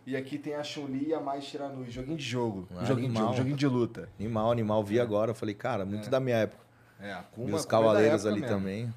E 0.07 0.15
aqui 0.17 0.39
tem 0.39 0.55
a 0.55 0.63
Chun-Li 0.63 1.09
e 1.09 1.13
a 1.13 1.19
Mai 1.19 1.39
Shiranui. 1.41 1.91
Joguinho 1.91 2.17
de 2.17 2.23
jogo. 2.23 2.67
Ah, 2.75 2.83
joguinho, 2.85 3.11
de 3.11 3.17
animal. 3.17 3.23
jogo 3.25 3.37
joguinho 3.37 3.55
de 3.57 3.67
luta. 3.67 4.09
Animal, 4.19 4.51
animal. 4.51 4.83
Vi 4.83 4.99
agora. 4.99 5.31
Eu 5.31 5.35
falei, 5.35 5.53
cara, 5.53 5.85
muito 5.85 6.09
da 6.09 6.19
minha 6.19 6.37
época. 6.37 6.63
É, 6.99 7.13
Akuma. 7.13 7.47
Meus 7.49 7.63
Akuma 7.65 7.77
é 7.77 7.81
cavaleiros 7.83 8.25
ali 8.25 8.41
mesmo. 8.41 8.55
também. 8.55 8.93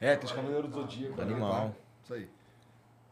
É, 0.00 0.16
tem 0.16 0.24
os 0.24 0.32
Cavaleiros 0.32 0.70
do 0.70 0.80
Zodíaco. 0.80 1.20
ali, 1.20 1.32
Animal. 1.32 1.74
Isso 2.02 2.14
aí. 2.14 2.28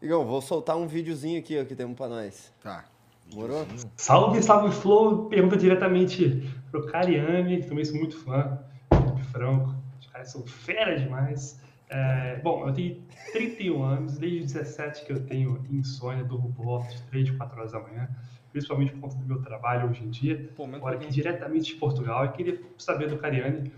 Igão, 0.01 0.25
vou 0.25 0.41
soltar 0.41 0.77
um 0.77 0.87
videozinho 0.87 1.39
aqui, 1.39 1.61
ó, 1.61 1.65
que 1.65 1.75
temos 1.77 1.97
pra 1.97 2.09
nós. 2.09 2.51
Tá. 2.63 2.85
Morou? 3.33 3.67
Salve, 3.97 4.43
salve 4.43 4.75
Flow! 4.75 5.27
Pergunta 5.27 5.57
diretamente 5.57 6.51
pro 6.71 6.87
Cariani, 6.87 7.61
que 7.63 7.69
também 7.69 7.85
sou 7.85 7.97
muito 7.97 8.19
fã, 8.19 8.59
Felipe 8.93 9.23
Franco. 9.31 9.75
Os 10.01 10.07
caras 10.07 10.31
são 10.33 10.43
fera 10.47 10.99
demais. 10.99 11.59
É, 11.95 12.37
bom, 12.43 12.67
eu 12.67 12.73
tenho 12.73 13.03
31 13.33 13.83
anos, 13.83 14.17
desde 14.17 14.39
os 14.41 14.53
17 14.55 15.05
que 15.05 15.13
eu 15.13 15.21
tenho 15.27 15.63
insônia, 15.71 16.25
durmo 16.25 16.51
por 16.55 16.65
volta 16.65 16.89
de 16.89 17.03
3, 17.03 17.31
4 17.33 17.59
horas 17.59 17.73
da 17.73 17.81
manhã, 17.81 18.09
principalmente 18.51 18.93
por 18.93 19.01
conta 19.03 19.17
do 19.17 19.27
meu 19.27 19.43
trabalho 19.43 19.91
hoje 19.91 20.03
em 20.03 20.09
dia. 20.09 20.49
Pô, 20.57 20.65
Agora 20.65 20.97
aqui 20.97 21.11
diretamente 21.11 21.75
de 21.75 21.75
Portugal, 21.75 22.25
eu 22.25 22.33
queria 22.33 22.59
saber 22.79 23.09
do 23.09 23.19
Cariani 23.19 23.71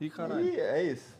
Ih, 0.00 0.08
caralho. 0.08 0.40
Ih, 0.46 0.58
é 0.58 0.82
isso. 0.82 1.14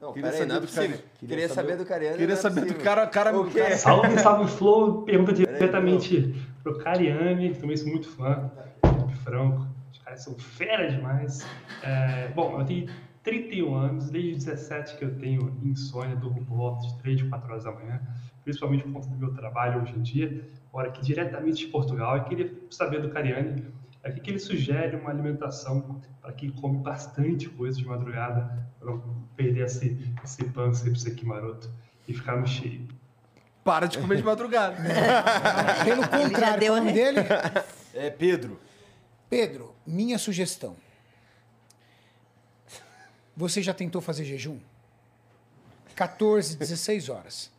Não, 0.00 0.12
Queria 0.12 0.30
pera 0.30 0.42
aí, 0.42 0.48
não 0.48 0.56
é 0.56 0.58
saber 0.58 0.60
do 0.60 0.66
possível. 0.66 0.96
Queria, 1.18 1.28
Queria 1.28 1.48
saber 1.48 1.76
do 1.76 1.84
Cariani. 1.86 2.16
Queria 2.18 2.26
não 2.28 2.34
é 2.34 2.42
saber 2.42 2.64
do 2.66 2.74
cara, 2.74 3.06
cara, 3.06 3.38
O 3.38 3.50
quê? 3.50 3.58
cara. 3.60 3.76
Salve, 3.78 4.18
salve 4.18 4.50
Flow! 4.50 5.02
Pergunta 5.02 5.32
diretamente 5.32 6.34
pro 6.62 6.78
Cariani, 6.78 7.54
também 7.54 7.76
sou 7.76 7.88
muito 7.88 8.08
fã, 8.08 8.50
Felipe 8.84 9.14
Franco. 9.24 9.66
Os 9.92 9.98
caras 9.98 10.22
são 10.22 10.34
fera 10.38 10.88
demais. 10.90 11.46
É, 11.82 12.28
bom, 12.28 12.58
eu 12.58 12.64
tenho 12.66 12.86
31 13.22 13.74
anos, 13.74 14.10
desde 14.10 14.32
os 14.32 14.44
17 14.44 14.96
que 14.96 15.04
eu 15.04 15.14
tenho 15.18 15.56
insônia, 15.62 16.16
durmo 16.16 16.44
por 16.44 16.56
volta 16.56 16.86
de 16.88 16.98
3, 16.98 17.22
4 17.22 17.50
horas 17.50 17.64
da 17.64 17.72
manhã, 17.72 18.00
principalmente 18.42 18.84
por 18.84 18.92
conta 18.94 19.08
do 19.08 19.16
meu 19.16 19.34
trabalho 19.34 19.82
hoje 19.82 19.92
em 19.96 20.02
dia. 20.02 20.48
Agora 20.70 20.88
aqui 20.88 21.02
diretamente 21.04 21.66
de 21.66 21.70
Portugal, 21.70 22.16
eu 22.16 22.24
queria 22.24 22.52
saber 22.70 23.02
do 23.02 23.10
Cariani 23.10 23.64
é 24.02 24.08
o 24.08 24.14
que 24.14 24.30
ele 24.30 24.38
sugere 24.38 24.96
uma 24.96 25.10
alimentação 25.10 26.00
para 26.22 26.32
quem 26.32 26.48
come 26.50 26.78
bastante 26.78 27.50
coisa 27.50 27.76
de 27.76 27.84
madrugada, 27.86 28.66
para 28.78 28.90
não 28.92 28.98
perder 29.36 29.66
esse, 29.66 30.14
esse 30.24 30.42
pânceps 30.44 31.06
aqui 31.06 31.26
maroto 31.26 31.70
e 32.08 32.14
ficar 32.14 32.36
no 32.36 32.46
cheio. 32.46 32.88
Para 33.62 33.86
de 33.86 33.98
comer 33.98 34.16
de 34.16 34.22
madrugada. 34.22 34.76
Pelo 35.84 36.00
já 36.00 36.08
contrário, 36.08 36.60
deu 36.60 36.72
qual 36.72 36.78
é 36.78 36.80
o 36.80 36.84
nome 36.84 36.90
a- 36.90 36.94
dele? 36.94 37.18
É 37.92 38.08
Pedro. 38.08 38.58
Pedro, 39.28 39.74
minha 39.86 40.18
sugestão. 40.18 40.76
Você 43.40 43.62
já 43.62 43.72
tentou 43.72 44.02
fazer 44.02 44.26
jejum? 44.26 44.58
14, 45.96 46.58
16 46.58 47.08
horas. 47.08 47.50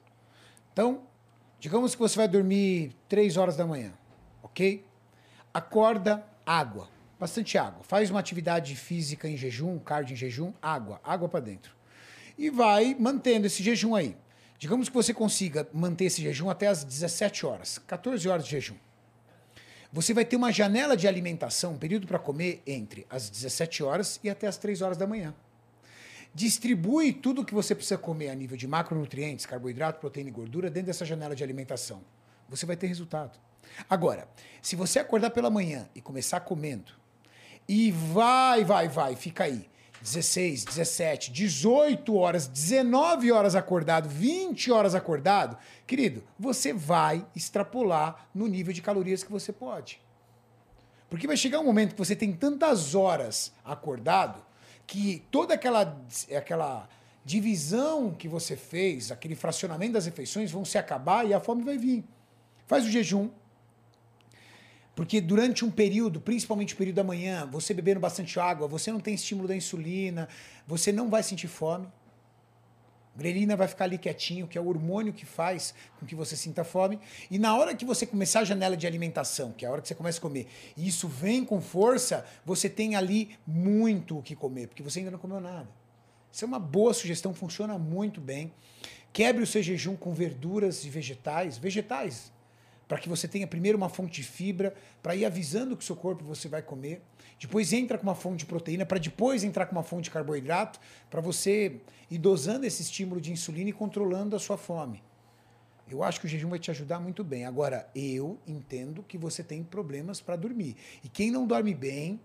Então, 0.72 1.02
digamos 1.60 1.96
que 1.96 2.00
você 2.00 2.16
vai 2.18 2.28
dormir 2.28 2.96
3 3.10 3.36
horas 3.36 3.58
da 3.58 3.66
manhã, 3.66 3.92
ok? 4.44 4.86
Acorda, 5.52 6.24
água, 6.46 6.88
bastante 7.20 7.58
água. 7.58 7.82
Faz 7.82 8.12
uma 8.12 8.20
atividade 8.20 8.76
física 8.76 9.28
em 9.28 9.36
jejum, 9.36 9.80
cardio 9.80 10.14
em 10.14 10.18
jejum, 10.18 10.54
água, 10.62 11.02
água 11.04 11.28
para 11.28 11.40
dentro. 11.40 11.76
E 12.38 12.52
vai 12.52 12.96
mantendo 13.00 13.48
esse 13.48 13.64
jejum 13.64 13.96
aí. 13.96 14.16
Digamos 14.60 14.88
que 14.88 14.94
você 14.94 15.16
consiga 15.16 15.68
manter 15.74 16.06
esse 16.06 16.22
jejum 16.22 16.48
até 16.48 16.68
as 16.68 16.84
17 16.84 17.44
horas, 17.44 17.80
14 17.88 18.30
horas 18.30 18.46
de 18.46 18.52
jejum. 18.52 18.78
Você 19.92 20.14
vai 20.14 20.26
ter 20.26 20.36
uma 20.36 20.52
janela 20.52 20.96
de 20.96 21.08
alimentação, 21.08 21.74
um 21.74 21.80
período 21.80 22.06
para 22.06 22.20
comer 22.20 22.62
entre 22.68 23.08
as 23.10 23.32
17 23.32 23.82
horas 23.82 24.20
e 24.24 24.30
até 24.30 24.46
as 24.46 24.58
3 24.58 24.84
horas 24.84 24.96
da 24.96 25.08
manhã. 25.08 25.34
Distribui 26.34 27.12
tudo 27.12 27.42
o 27.42 27.46
que 27.46 27.54
você 27.54 27.76
precisa 27.76 27.98
comer 27.98 28.30
a 28.30 28.36
nível 28.36 28.56
de 28.56 28.68
macronutrientes, 28.68 29.46
carboidrato, 29.46 30.00
proteína 30.00 30.30
e 30.30 30.34
gordura 30.34 30.70
dentro 30.70 30.88
dessa 30.88 31.06
janela 31.06 31.36
de 31.36 31.44
alimentação. 31.44 32.02
Você 32.48 32.66
vai 32.66 32.78
ter 32.78 32.88
resultado. 32.88 33.38
Agora, 33.90 34.28
se 34.62 34.76
você 34.76 35.00
acordar 35.00 35.32
pela 35.32 35.50
manhã 35.50 35.90
e 35.94 36.02
começar 36.02 36.40
comendo, 36.42 36.94
e 37.68 37.92
vai, 37.92 38.64
vai, 38.64 38.88
vai, 38.88 39.16
fica 39.16 39.44
aí. 39.44 39.70
16, 40.02 40.66
17, 40.66 41.32
18 41.32 42.16
horas, 42.16 42.48
19 42.48 43.32
horas 43.32 43.54
acordado, 43.54 44.10
20 44.10 44.72
horas 44.72 44.96
acordado, 44.96 45.56
querido, 45.86 46.24
você 46.40 46.74
vai 46.74 47.26
extrapolar 47.36 48.28
no 48.34 48.48
nível 48.48 48.74
de 48.74 48.82
calorias 48.82 49.24
que 49.24 49.32
você 49.32 49.54
pode. 49.54 50.02
Porque 51.08 51.28
vai 51.28 51.38
chegar 51.38 51.60
um 51.60 51.66
momento 51.66 51.92
que 51.92 52.00
você 52.00 52.16
tem 52.16 52.34
tantas 52.34 52.96
horas 52.96 53.54
acordado 53.64 54.44
que 54.92 55.24
toda 55.32 55.54
aquela, 55.54 55.98
aquela 56.36 56.90
divisão 57.24 58.12
que 58.14 58.28
você 58.28 58.58
fez, 58.58 59.10
aquele 59.10 59.36
fracionamento 59.36 59.94
das 59.94 60.06
refeições 60.06 60.52
vão 60.52 60.66
se 60.66 60.78
acabar 60.78 61.26
e 61.26 61.34
a 61.34 61.40
fome 61.40 61.64
vai 61.64 61.78
vir. 61.78 62.04
Faz 62.68 62.84
o 62.84 62.92
jejum, 62.92 63.30
porque 64.94 65.22
durante 65.22 65.64
um 65.64 65.72
período, 65.72 66.20
principalmente 66.20 66.74
o 66.74 66.78
período 66.78 66.98
da 66.98 67.06
manhã, 67.06 67.48
você 67.50 67.74
bebendo 67.74 68.02
bastante 68.02 68.38
água, 68.38 68.68
você 68.68 68.92
não 68.92 69.00
tem 69.00 69.14
estímulo 69.14 69.48
da 69.48 69.56
insulina, 69.56 70.28
você 70.68 70.92
não 70.92 71.10
vai 71.10 71.24
sentir 71.24 71.48
fome. 71.48 71.88
Grelina 73.16 73.56
vai 73.56 73.68
ficar 73.68 73.86
ali 73.86 73.98
quietinho, 73.98 74.48
que 74.48 74.58
é 74.58 74.62
o 74.62 74.68
hormônio 74.68 75.12
que 75.12 75.26
faz 75.26 75.74
com 76.00 76.06
que 76.06 76.16
você 76.16 76.36
sinta 76.36 76.64
fome. 76.64 77.00
E 77.30 77.38
na 77.38 77.56
hora 77.56 77.76
que 77.76 77.84
você 77.84 78.06
começar 78.06 78.40
a 78.40 78.46
janela 78.46 78.78
de 78.78 78.88
alimentação, 78.88 79.52
que 79.52 79.66
é 79.66 79.68
a 79.68 79.72
hora 79.72 79.82
que 79.82 79.88
você 79.88 79.96
começa 79.96 80.18
a 80.18 80.22
comer, 80.22 80.48
e 80.78 80.88
isso 80.88 81.08
vem 81.08 81.44
com 81.44 81.60
força, 81.60 82.26
você 82.46 82.70
tem 82.70 82.96
ali 82.96 83.38
muito 83.46 84.18
o 84.18 84.24
que 84.24 84.36
comer, 84.36 84.68
porque 84.68 84.82
você 84.82 85.00
ainda 85.00 85.12
não 85.12 85.20
comeu 85.20 85.42
nada. 85.42 85.68
Isso 86.32 86.46
é 86.46 86.48
uma 86.48 86.60
boa 86.60 86.94
sugestão, 86.94 87.34
funciona 87.34 87.78
muito 87.78 88.22
bem. 88.22 88.54
Quebre 89.12 89.44
o 89.44 89.48
seu 89.48 89.62
jejum 89.62 89.98
com 89.98 90.14
verduras 90.14 90.86
e 90.86 90.90
vegetais. 90.90 91.58
Vegetais, 91.58 92.32
para 92.88 92.98
que 92.98 93.10
você 93.10 93.28
tenha 93.28 93.46
primeiro 93.46 93.78
uma 93.78 93.90
fonte 93.90 94.22
de 94.22 94.28
fibra, 94.28 94.74
para 95.04 95.16
ir 95.16 95.26
avisando 95.26 95.76
que 95.76 95.84
o 95.84 95.86
seu 95.86 95.96
corpo 95.96 96.24
você 96.24 96.48
vai 96.48 96.62
comer. 96.62 97.02
Depois 97.42 97.74
entra 97.74 97.98
com 97.98 98.04
uma 98.04 98.14
fonte 98.14 98.42
de 98.42 98.46
proteína, 98.46 98.86
para 98.86 99.00
depois 99.00 99.44
entrar 99.44 99.66
com 99.66 99.72
uma 99.72 99.82
fonte 99.82 100.04
de 100.04 100.12
carboidrato, 100.12 100.80
para 101.10 101.20
você 101.20 101.82
ir 102.08 102.20
dosando 102.20 102.68
esse 102.68 102.84
estímulo 102.84 103.20
de 103.20 103.32
insulina 103.32 103.72
e 103.72 103.74
controlando 103.74 104.36
a 104.36 104.40
sua 104.40 104.60
fome. 104.60 105.04
Eu 105.90 106.04
acho 106.04 106.20
que 106.20 106.28
o 106.28 106.30
jejum 106.30 106.50
vai 106.50 106.60
te 106.60 106.70
ajudar 106.70 107.00
muito 107.00 107.24
bem. 107.24 107.46
Agora, 107.46 107.90
eu 107.96 108.40
entendo 108.46 109.02
que 109.02 109.18
você 109.18 109.44
tem 109.44 109.64
problemas 109.64 110.22
para 110.22 110.36
dormir. 110.36 110.78
E 111.04 111.10
quem 111.10 111.32
não 111.32 111.48
dorme 111.48 111.74
bem 111.74 112.22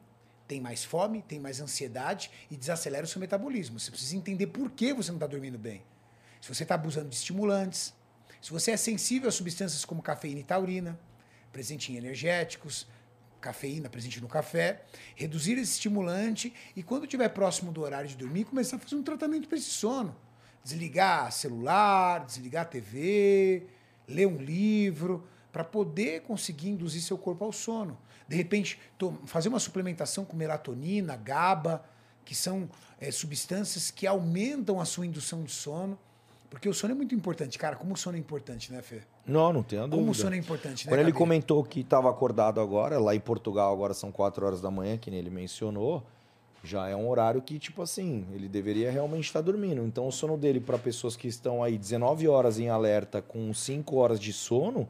tem 0.47 0.61
mais 0.61 0.85
fome, 0.85 1.23
tem 1.23 1.41
mais 1.41 1.63
ansiedade 1.63 2.31
e 2.51 2.57
desacelera 2.57 3.07
o 3.07 3.09
seu 3.09 3.19
metabolismo. 3.19 3.81
Você 3.81 3.91
precisa 3.91 4.15
entender 4.15 4.49
por 4.49 4.71
que 4.71 4.93
você 4.93 5.11
não 5.11 5.17
está 5.17 5.27
dormindo 5.27 5.59
bem. 5.59 5.83
Se 6.43 6.55
você 6.55 6.63
está 6.63 6.75
abusando 6.75 7.09
de 7.09 7.17
estimulantes, 7.17 7.95
se 8.43 8.51
você 8.51 8.73
é 8.73 8.77
sensível 8.77 9.31
a 9.31 9.33
substâncias 9.33 9.83
como 9.83 10.03
cafeína 10.03 10.41
e 10.41 10.45
taurina, 10.45 11.01
presente 11.51 11.91
em 11.91 11.97
energéticos, 11.97 12.87
cafeína 13.41 13.89
presente 13.89 14.21
no 14.21 14.29
café, 14.29 14.83
reduzir 15.15 15.53
esse 15.53 15.73
estimulante 15.73 16.53
e 16.75 16.83
quando 16.83 17.05
estiver 17.05 17.29
próximo 17.29 17.73
do 17.73 17.83
horário 17.83 18.09
de 18.09 18.17
dormir, 18.17 18.45
começar 18.45 18.77
a 18.77 18.79
fazer 18.79 18.97
um 18.97 19.03
tratamento 19.03 19.49
para 19.49 19.59
esse 19.59 19.71
sono. 19.71 20.17
Desligar 20.65 21.31
celular, 21.31 22.25
desligar 22.27 22.69
TV, 22.69 23.67
ler 24.09 24.27
um 24.27 24.37
livro, 24.37 25.27
para 25.53 25.65
poder 25.65 26.21
conseguir 26.23 26.69
induzir 26.69 27.01
seu 27.01 27.17
corpo 27.17 27.45
ao 27.45 27.53
sono. 27.53 27.99
De 28.29 28.37
repente, 28.37 28.79
fazer 29.25 29.49
uma 29.49 29.59
suplementação 29.59 30.25
com 30.25 30.37
melatonina, 30.37 31.17
GABA, 31.17 31.83
que 32.27 32.35
são 32.35 32.69
eh, 33.01 33.11
substâncias 33.11 33.91
que 33.91 34.07
aumentam 34.07 34.81
a 34.81 34.85
sua 34.85 35.07
indução 35.07 35.45
de 35.45 35.53
sono. 35.53 35.99
Porque 36.51 36.69
o 36.69 36.75
sono 36.75 36.93
é 36.93 36.95
muito 36.95 37.15
importante, 37.15 37.59
cara. 37.59 37.77
Como 37.77 37.95
o 37.95 37.97
sono 37.97 38.17
é 38.17 38.21
importante, 38.21 38.71
né, 38.71 38.83
Fê? 38.83 39.03
Não, 39.27 39.53
não 39.53 39.63
tenho 39.63 39.83
dúvida. 39.83 39.97
Como 39.97 40.11
o 40.11 40.15
sono 40.15 40.35
é 40.35 40.39
importante, 40.39 40.87
né? 40.87 40.91
Quando 40.91 41.01
ele 41.01 41.11
Gabi? 41.11 41.19
comentou 41.19 41.65
que 41.65 41.81
estava 41.81 42.09
acordado 42.09 42.61
agora, 42.61 42.99
lá 42.99 43.15
em 43.15 43.21
Portugal 43.21 43.73
agora 43.73 43.93
são 43.93 44.13
4 44.13 44.47
horas 44.47 44.61
da 44.61 44.71
manhã, 44.71 44.97
que 44.97 45.11
nem 45.11 45.19
ele 45.19 45.31
mencionou, 45.31 46.03
já 46.63 46.89
é 46.89 46.97
um 46.97 47.09
horário 47.09 47.43
que, 47.43 47.59
tipo 47.59 47.83
assim, 47.83 48.27
ele 48.33 48.49
deveria 48.49 48.91
realmente 48.91 49.25
estar 49.25 49.41
dormindo. 49.41 49.83
Então 49.83 50.07
o 50.07 50.13
sono 50.13 50.37
dele 50.37 50.61
para 50.61 50.79
pessoas 50.79 51.17
que 51.17 51.27
estão 51.29 51.63
aí 51.63 51.77
19 51.77 52.29
horas 52.29 52.59
em 52.59 52.69
alerta 52.69 53.21
com 53.21 53.53
5 53.53 53.97
horas 53.97 54.21
de 54.21 54.33
sono, 54.33 54.89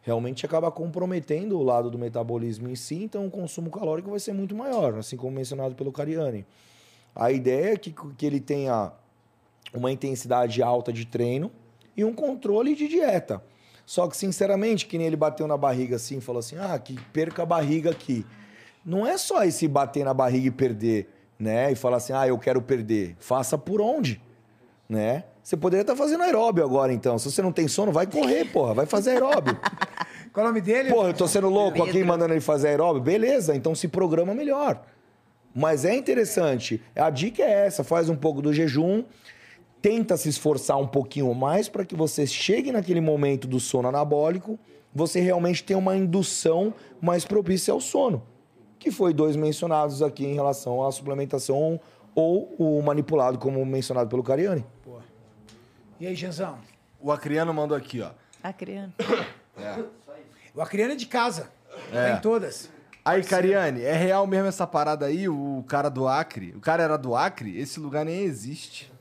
realmente 0.00 0.46
acaba 0.46 0.70
comprometendo 0.70 1.58
o 1.58 1.62
lado 1.62 1.90
do 1.90 1.98
metabolismo 1.98 2.68
em 2.68 2.74
si, 2.76 3.02
então 3.02 3.26
o 3.26 3.30
consumo 3.30 3.70
calórico 3.70 4.10
vai 4.10 4.20
ser 4.20 4.32
muito 4.32 4.54
maior, 4.54 4.94
assim 4.94 5.16
como 5.16 5.32
mencionado 5.32 5.74
pelo 5.74 5.92
Cariani. 5.92 6.44
A 7.14 7.30
ideia 7.30 7.74
é 7.74 7.76
que, 7.76 7.94
que 8.16 8.26
ele 8.26 8.40
tenha 8.40 8.92
uma 9.72 9.92
intensidade 9.92 10.62
alta 10.62 10.92
de 10.92 11.04
treino, 11.04 11.50
e 11.96 12.04
um 12.04 12.12
controle 12.12 12.74
de 12.74 12.88
dieta. 12.88 13.42
Só 13.84 14.06
que, 14.06 14.16
sinceramente, 14.16 14.86
que 14.86 14.96
nem 14.96 15.06
ele 15.06 15.16
bateu 15.16 15.46
na 15.46 15.56
barriga 15.56 15.96
assim, 15.96 16.20
falou 16.20 16.40
assim: 16.40 16.56
ah, 16.58 16.78
que 16.78 16.98
perca 17.12 17.42
a 17.42 17.46
barriga 17.46 17.90
aqui. 17.90 18.24
Não 18.84 19.06
é 19.06 19.16
só 19.16 19.44
esse 19.44 19.68
bater 19.68 20.04
na 20.04 20.14
barriga 20.14 20.48
e 20.48 20.50
perder, 20.50 21.08
né? 21.38 21.72
E 21.72 21.74
falar 21.74 21.98
assim: 21.98 22.12
ah, 22.12 22.26
eu 22.26 22.38
quero 22.38 22.60
perder. 22.62 23.16
Faça 23.18 23.58
por 23.58 23.80
onde, 23.80 24.20
né? 24.88 25.24
Você 25.42 25.56
poderia 25.56 25.82
estar 25.82 25.96
fazendo 25.96 26.22
aeróbio 26.22 26.64
agora, 26.64 26.92
então. 26.92 27.18
Se 27.18 27.30
você 27.30 27.42
não 27.42 27.52
tem 27.52 27.66
sono, 27.66 27.90
vai 27.90 28.06
correr, 28.06 28.44
porra. 28.46 28.74
Vai 28.74 28.86
fazer 28.86 29.10
aeróbio. 29.10 29.58
Qual 30.32 30.46
é 30.46 30.48
o 30.48 30.52
nome 30.52 30.60
dele? 30.60 30.90
Porra, 30.90 31.08
eu 31.08 31.14
tô 31.14 31.26
sendo 31.26 31.48
louco 31.48 31.82
aqui 31.82 32.02
mandando 32.04 32.32
ele 32.32 32.40
fazer 32.40 32.68
aeróbio. 32.68 33.02
Beleza, 33.02 33.54
então 33.54 33.74
se 33.74 33.88
programa 33.88 34.34
melhor. 34.34 34.80
Mas 35.54 35.84
é 35.84 35.94
interessante. 35.94 36.80
A 36.94 37.10
dica 37.10 37.42
é 37.42 37.66
essa: 37.66 37.82
faz 37.82 38.08
um 38.08 38.16
pouco 38.16 38.40
do 38.40 38.52
jejum, 38.52 39.04
tenta 39.82 40.16
se 40.16 40.28
esforçar 40.28 40.78
um 40.78 40.86
pouquinho 40.86 41.34
mais 41.34 41.68
para 41.68 41.84
que 41.84 41.96
você 41.96 42.24
chegue 42.24 42.70
naquele 42.70 43.00
momento 43.00 43.48
do 43.48 43.58
sono 43.58 43.88
anabólico, 43.88 44.56
você 44.94 45.20
realmente 45.20 45.64
tenha 45.64 45.78
uma 45.78 45.96
indução 45.96 46.72
mais 47.00 47.24
propícia 47.24 47.72
ao 47.72 47.80
sono. 47.80 48.22
Que 48.78 48.92
foi 48.92 49.12
dois 49.12 49.34
mencionados 49.34 50.00
aqui 50.00 50.24
em 50.24 50.34
relação 50.34 50.86
à 50.86 50.92
suplementação 50.92 51.80
ou 52.14 52.54
o 52.58 52.80
manipulado, 52.80 53.38
como 53.38 53.64
mencionado 53.66 54.08
pelo 54.08 54.22
Cariani. 54.22 54.64
E 55.98 56.06
aí, 56.06 56.14
Janzão? 56.14 56.58
O 57.00 57.10
Acriano 57.10 57.52
mandou 57.52 57.76
aqui, 57.76 58.00
ó. 58.00 58.10
A 58.42 58.52
criança. 58.52 58.94
O 60.54 60.60
Acriano 60.60 60.92
é 60.92 60.96
de 60.96 61.06
casa. 61.06 61.50
É. 61.90 62.10
Tá 62.10 62.18
em 62.18 62.20
todas. 62.20 62.68
Aí, 63.02 63.22
Cariane, 63.24 63.80
é 63.80 63.94
real 63.94 64.26
mesmo 64.26 64.48
essa 64.48 64.66
parada 64.66 65.06
aí? 65.06 65.26
O 65.26 65.64
cara 65.66 65.88
do 65.88 66.06
Acre? 66.06 66.52
O 66.54 66.60
cara 66.60 66.82
era 66.82 66.98
do 66.98 67.16
Acre? 67.16 67.58
Esse 67.58 67.80
lugar 67.80 68.04
nem 68.04 68.20
existe. 68.20 68.91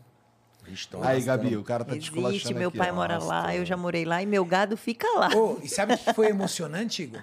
Aí, 1.02 1.22
Gabi, 1.22 1.56
o 1.58 1.64
cara 1.64 1.84
tá 1.84 1.92
te 1.92 1.98
Existe, 1.98 2.16
esculachando 2.16 2.60
meu 2.60 2.70
aqui, 2.70 2.78
pai 2.78 2.92
mora 2.92 3.18
lá, 3.18 3.56
eu 3.56 3.66
já 3.66 3.76
morei 3.78 4.06
lá 4.06 4.22
e 4.22 4.26
meu 4.26 4.46
gado 4.46 4.78
fica 4.78 5.08
lá. 5.18 5.30
Ô, 5.36 5.60
e 5.62 5.68
sabe 5.68 5.94
o 5.94 5.98
que 5.98 6.14
foi 6.14 6.28
emocionante, 6.32 7.04
Igor? 7.04 7.22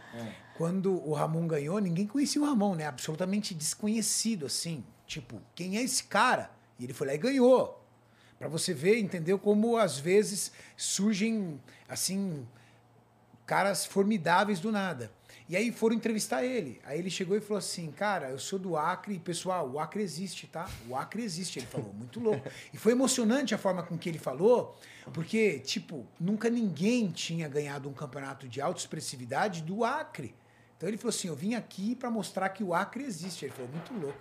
Quando 0.56 0.92
o 1.08 1.12
Ramon 1.12 1.46
ganhou, 1.46 1.78
ninguém 1.78 2.06
conhecia 2.06 2.42
o 2.42 2.44
Ramon, 2.44 2.74
né? 2.74 2.86
Absolutamente 2.86 3.54
desconhecido, 3.54 4.46
assim. 4.46 4.84
Tipo, 5.06 5.40
quem 5.54 5.76
é 5.78 5.82
esse 5.82 6.04
cara? 6.04 6.50
E 6.78 6.84
ele 6.84 6.92
foi 6.92 7.06
lá 7.06 7.14
e 7.14 7.18
ganhou. 7.18 7.82
Pra 8.38 8.48
você 8.48 8.74
ver, 8.74 8.98
entendeu? 8.98 9.38
Como 9.38 9.76
às 9.76 9.98
vezes 9.98 10.52
surgem, 10.76 11.60
assim, 11.88 12.46
caras 13.46 13.86
formidáveis 13.86 14.60
do 14.60 14.70
nada. 14.70 15.10
E 15.48 15.56
aí 15.56 15.72
foram 15.72 15.96
entrevistar 15.96 16.44
ele. 16.44 16.78
Aí 16.84 16.98
ele 16.98 17.08
chegou 17.08 17.36
e 17.36 17.40
falou 17.40 17.58
assim: 17.58 17.90
Cara, 17.90 18.28
eu 18.28 18.38
sou 18.38 18.58
do 18.58 18.76
Acre, 18.76 19.14
e 19.14 19.18
pessoal, 19.18 19.68
o 19.70 19.78
Acre 19.80 20.02
existe, 20.02 20.46
tá? 20.46 20.68
O 20.88 20.94
Acre 20.94 21.22
existe. 21.22 21.58
Ele 21.58 21.66
falou, 21.66 21.92
muito 21.94 22.20
louco. 22.20 22.48
E 22.72 22.76
foi 22.76 22.92
emocionante 22.92 23.54
a 23.54 23.58
forma 23.58 23.82
com 23.82 23.96
que 23.96 24.08
ele 24.08 24.18
falou, 24.18 24.76
porque, 25.12 25.58
tipo, 25.60 26.06
nunca 26.20 26.50
ninguém 26.50 27.10
tinha 27.10 27.48
ganhado 27.48 27.88
um 27.88 27.94
campeonato 27.94 28.46
de 28.46 28.60
alta 28.60 28.80
expressividade 28.80 29.62
do 29.62 29.84
Acre. 29.84 30.34
Então 30.76 30.88
ele 30.88 30.98
falou 30.98 31.10
assim: 31.10 31.28
Eu 31.28 31.34
vim 31.34 31.54
aqui 31.54 31.94
para 31.94 32.10
mostrar 32.10 32.50
que 32.50 32.62
o 32.62 32.74
Acre 32.74 33.04
existe. 33.04 33.46
Ele 33.46 33.52
falou, 33.52 33.70
muito 33.70 33.94
louco. 33.94 34.18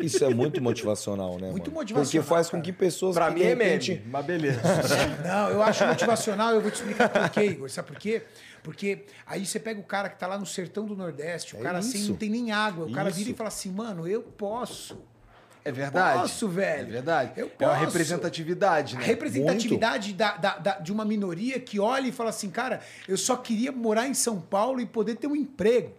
Isso 0.00 0.24
é 0.24 0.32
muito 0.32 0.62
motivacional, 0.62 1.38
né? 1.38 1.50
Muito 1.50 1.66
mano? 1.70 1.80
motivacional, 1.80 2.04
Porque 2.04 2.22
faz 2.22 2.46
com 2.48 2.58
cara. 2.58 2.62
que 2.64 2.72
pessoas 2.72 3.14
Pra 3.16 3.26
que, 3.28 3.34
mim 3.34 3.40
de 3.40 3.46
é 3.46 3.48
repente, 3.48 3.90
meme, 3.92 4.04
mas 4.06 4.24
beleza. 4.26 4.60
Não, 5.24 5.50
eu 5.50 5.62
acho 5.62 5.84
motivacional, 5.86 6.54
eu 6.54 6.60
vou 6.60 6.70
te 6.70 6.74
explicar 6.74 7.08
por 7.08 7.28
quê, 7.30 7.44
Igor. 7.44 7.68
Sabe 7.70 7.88
por 7.88 7.98
quê? 7.98 8.22
Porque 8.68 9.06
aí 9.26 9.46
você 9.46 9.58
pega 9.58 9.80
o 9.80 9.82
cara 9.82 10.10
que 10.10 10.18
tá 10.18 10.26
lá 10.26 10.38
no 10.38 10.44
sertão 10.44 10.84
do 10.84 10.94
Nordeste, 10.94 11.56
o 11.56 11.60
É 11.60 11.62
cara 11.62 11.78
assim 11.78 11.96
isso. 11.96 12.10
não 12.10 12.16
tem 12.18 12.28
nem 12.28 12.52
água. 12.52 12.84
O 12.84 12.92
cara 12.92 13.08
vira 13.08 13.30
e 13.30 13.32
Isso. 13.32 13.38
fala 13.38 13.48
assim, 13.48 13.70
mano, 13.72 14.06
eu 14.06 14.20
posso. 14.20 15.00
É 15.64 15.72
verdade. 15.72 16.20
Posso, 16.20 16.46
velho. 16.48 16.88
É 16.88 16.92
verdade. 16.92 17.32
Eu 17.34 17.46
É 17.58 17.64
uma 17.64 17.70
posso. 17.72 17.86
representatividade, 17.86 18.96
A 18.96 18.98
né? 18.98 19.06
representatividade 19.06 20.12
da, 20.12 20.36
da- 20.36 20.58
da- 20.58 20.78
de 20.80 20.92
uma 20.92 21.02
minoria 21.06 21.58
que 21.58 21.80
olha 21.80 22.08
e 22.08 22.12
fala 22.12 22.28
assim, 22.28 22.50
cara, 22.50 22.82
eu 23.08 23.16
só 23.16 23.36
queria 23.38 23.72
morar 23.72 24.06
em 24.06 24.12
São 24.12 24.38
Paulo 24.38 24.82
e 24.82 24.86
poder 24.86 25.16
ter 25.16 25.26
um 25.28 25.34
emprego. 25.36 25.94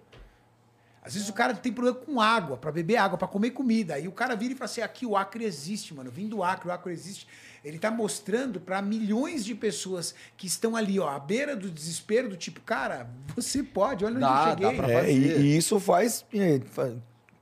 Às 1.10 1.16
vezes 1.16 1.28
o 1.28 1.34
cara 1.34 1.56
tem 1.56 1.74
problema 1.74 1.98
com 1.98 2.22
água, 2.22 2.56
pra 2.56 2.72
beber 2.72 2.98
água, 2.98 3.18
pra 3.18 3.28
comer 3.28 3.50
comida. 3.50 3.96
Aí 3.96 4.08
o 4.08 4.12
cara 4.12 4.36
vira 4.36 4.54
e 4.54 4.56
fala 4.56 4.66
assim: 4.70 4.82
aqui 4.82 5.08
o 5.08 5.18
Acre 5.18 5.44
existe, 5.44 5.92
mano. 5.92 6.10
Eu 6.10 6.14
vim 6.14 6.28
do 6.28 6.44
Acre, 6.44 6.70
o 6.70 6.72
Acre 6.72 6.94
existe. 6.94 7.26
Ele 7.66 7.80
tá 7.80 7.90
mostrando 7.90 8.60
pra 8.60 8.80
milhões 8.80 9.44
de 9.44 9.56
pessoas 9.56 10.14
que 10.38 10.46
estão 10.46 10.76
ali, 10.76 11.00
ó, 11.00 11.10
à 11.10 11.18
beira 11.18 11.56
do 11.56 11.68
desespero, 11.72 12.30
do 12.30 12.38
tipo, 12.38 12.62
cara, 12.62 13.10
você 13.36 13.64
pode, 13.64 14.06
olha 14.06 14.14
onde 14.18 14.22
Dá, 14.22 14.28
eu 14.52 14.56
dá 14.56 14.68
cheguei. 14.68 14.78
pra 14.78 14.92
É, 14.92 15.00
fazer. 15.02 15.12
e, 15.12 15.42
e 15.42 15.58
isso 15.58 15.80
faz, 15.80 16.24
é, 16.32 16.62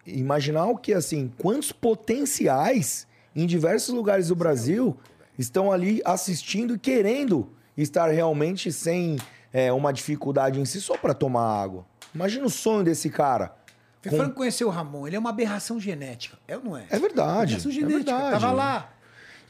imaginar 0.06 0.66
o 0.68 0.78
que 0.78 0.94
assim, 0.94 1.30
quantos 1.38 1.74
potenciais 1.74 3.06
em 3.36 3.46
diversos 3.46 3.94
lugares 3.94 4.30
do 4.30 4.36
Brasil 4.36 4.98
estão 5.38 5.72
ali 5.72 6.02
assistindo 6.06 6.76
e 6.76 6.80
querendo 6.80 7.52
estar 7.78 8.08
realmente 8.10 8.72
sem 8.72 9.18
é, 9.54 9.72
uma 9.74 9.92
dificuldade 9.94 10.60
em 10.60 10.66
si 10.66 10.82
só 10.82 10.98
para 10.98 11.14
tomar 11.14 11.62
água. 11.62 11.86
Imagina 12.14 12.46
o 12.46 12.50
sonho 12.50 12.84
desse 12.84 13.10
cara. 13.10 13.56
Fê 14.02 14.10
Franco 14.10 14.36
conheceu 14.36 14.68
o 14.68 14.72
Ramon, 14.72 15.08
ele 15.08 15.16
é 15.16 15.20
uma 15.20 15.30
aberração 15.30 15.80
genética. 15.80 16.38
É 16.48 16.56
ou 16.58 16.64
não 16.64 16.78
é? 16.78 16.86
É 16.90 17.00
verdade. 17.00 17.54
Aberração 17.54 17.72
é 17.72 17.74
genética. 17.74 17.98
verdade. 17.98 18.42
Tava 18.42 18.52
lá. 18.52 18.94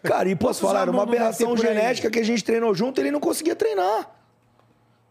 Cara, 0.04 0.30
e 0.30 0.36
posso 0.36 0.62
falar, 0.62 0.82
era 0.82 0.92
uma 0.92 1.04
aberração 1.04 1.56
genética 1.58 2.10
que 2.10 2.20
a 2.20 2.24
gente 2.24 2.44
treinou 2.44 2.74
junto, 2.74 3.00
ele 3.02 3.12
não 3.12 3.20
conseguia 3.20 3.56
treinar. 3.56 4.10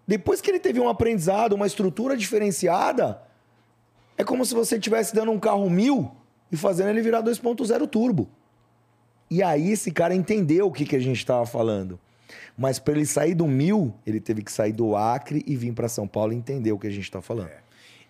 Depois 0.07 0.41
que 0.41 0.51
ele 0.51 0.61
teve 0.61 0.79
um 0.81 0.89
aprendizado, 0.89 1.53
uma 1.55 1.67
estrutura 1.67 2.17
diferenciada, 2.17 3.21
é 4.17 4.25
como 4.25 4.45
se 4.45 4.55
você 4.55 4.77
estivesse 4.77 5.15
dando 5.15 5.33
um 5.33 5.39
carro 5.39 5.69
mil 5.69 6.13
e 6.51 6.57
fazendo 6.57 6.91
ele 6.91 7.03
virar 7.03 7.23
2.0 7.23 7.89
turbo. 7.89 8.29
E 9.29 9.43
aí 9.43 9.73
esse 9.73 9.91
cara 9.91 10.15
entendeu 10.15 10.69
o 10.69 10.73
que, 10.73 10.85
que 10.85 10.95
a 10.95 11.01
gente 11.01 11.19
estava 11.19 11.45
falando. 11.45 11.99
Mas 12.57 12.79
para 12.79 12.95
ele 12.95 13.07
sair 13.07 13.35
do 13.35 13.47
mil, 13.47 13.95
ele 14.07 14.21
teve 14.21 14.43
que 14.43 14.53
sair 14.53 14.73
do 14.73 14.97
Acre 14.97 15.43
e 15.47 15.57
vir 15.57 15.73
para 15.73 15.89
São 15.89 16.07
Paulo 16.07 16.33
e 16.33 16.37
entender 16.37 16.73
o 16.73 16.79
que 16.79 16.87
a 16.87 16.91
gente 16.91 17.05
está 17.05 17.21
falando. 17.23 17.51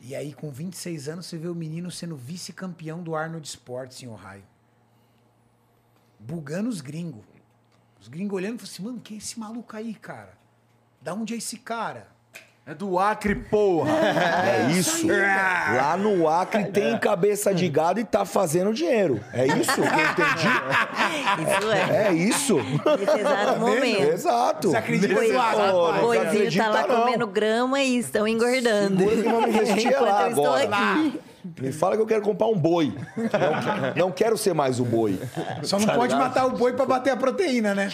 E 0.01 0.15
aí, 0.15 0.33
com 0.33 0.51
26 0.51 1.09
anos, 1.09 1.27
você 1.27 1.39
vê 1.39 1.49
o 1.49 1.55
menino 1.55 1.91
sendo 1.91 2.17
vice-campeão 2.17 3.03
do 3.03 3.15
Arnold 3.15 3.47
Sports 3.47 4.03
em 4.03 4.09
Ohio. 4.09 4.45
Bugando 6.19 6.69
os 6.69 6.81
gringos. 6.81 7.25
Os 8.01 8.09
gringos 8.09 8.37
olhando 8.37 8.57
e 8.57 8.59
falando 8.59 8.73
assim, 8.73 8.83
mano, 8.83 9.01
quem 9.01 9.17
é 9.17 9.19
esse 9.19 9.39
maluco 9.39 9.77
aí, 9.77 9.95
cara? 9.95 10.37
Da 11.01 11.15
onde 11.15 11.35
é 11.35 11.37
esse 11.37 11.59
cara? 11.59 12.16
É 12.69 12.75
do 12.75 12.99
Acre, 12.99 13.37
porra. 13.37 13.93
É 13.93 14.73
isso. 14.73 15.07
Lá 15.07 15.97
no 15.97 16.29
Acre 16.29 16.65
tem 16.65 16.99
cabeça 16.99 17.55
de 17.55 17.69
gado 17.69 18.01
e 18.01 18.05
tá 18.05 18.25
fazendo 18.25 18.75
dinheiro. 18.75 19.21
É 19.33 19.47
isso 19.47 19.73
que 19.73 19.81
eu 19.81 19.85
entendi? 19.85 20.49
Isso 21.61 21.71
é. 21.71 22.07
É 22.09 22.13
isso. 22.13 22.57
Nesse 22.57 23.21
exato 23.21 23.61
momento. 23.61 24.03
Exato. 24.03 24.71
Você 24.71 24.77
acredita 24.77 25.15
Boi- 25.15 25.33
no 25.33 25.41
Acre, 25.41 25.63
não 25.63 26.01
Boizinho 26.01 26.57
tá 26.57 26.69
lá 26.69 26.87
não. 26.89 27.01
comendo 27.03 27.27
grama 27.29 27.81
e 27.81 27.99
estão 27.99 28.27
engordando. 28.27 28.99
Segura 28.99 29.23
que 29.23 29.29
não 29.29 29.41
me 29.43 29.51
vestia 29.53 29.91
Enquanto 29.91 30.03
lá 30.09 30.23
eu 30.25 30.29
estou 30.31 30.47
agora. 30.55 30.65
aqui. 30.95 31.21
Me 31.61 31.73
fala 31.73 31.97
que 31.97 32.03
eu 32.03 32.07
quero 32.07 32.23
comprar 32.23 32.47
um 32.49 32.59
boi. 32.59 32.93
Não, 33.97 34.07
não 34.07 34.13
quero 34.13 34.37
ser 34.37 34.55
mais 34.55 34.81
o 34.81 34.85
boi. 34.85 35.19
Só 35.63 35.79
não 35.79 35.87
Tá 35.87 35.95
pode 35.95 36.13
ligado? 36.13 36.29
matar 36.29 36.47
o 36.47 36.57
boi 36.57 36.73
pra 36.73 36.85
bater 36.87 37.11
a 37.11 37.17
proteína, 37.17 37.75
né? 37.75 37.89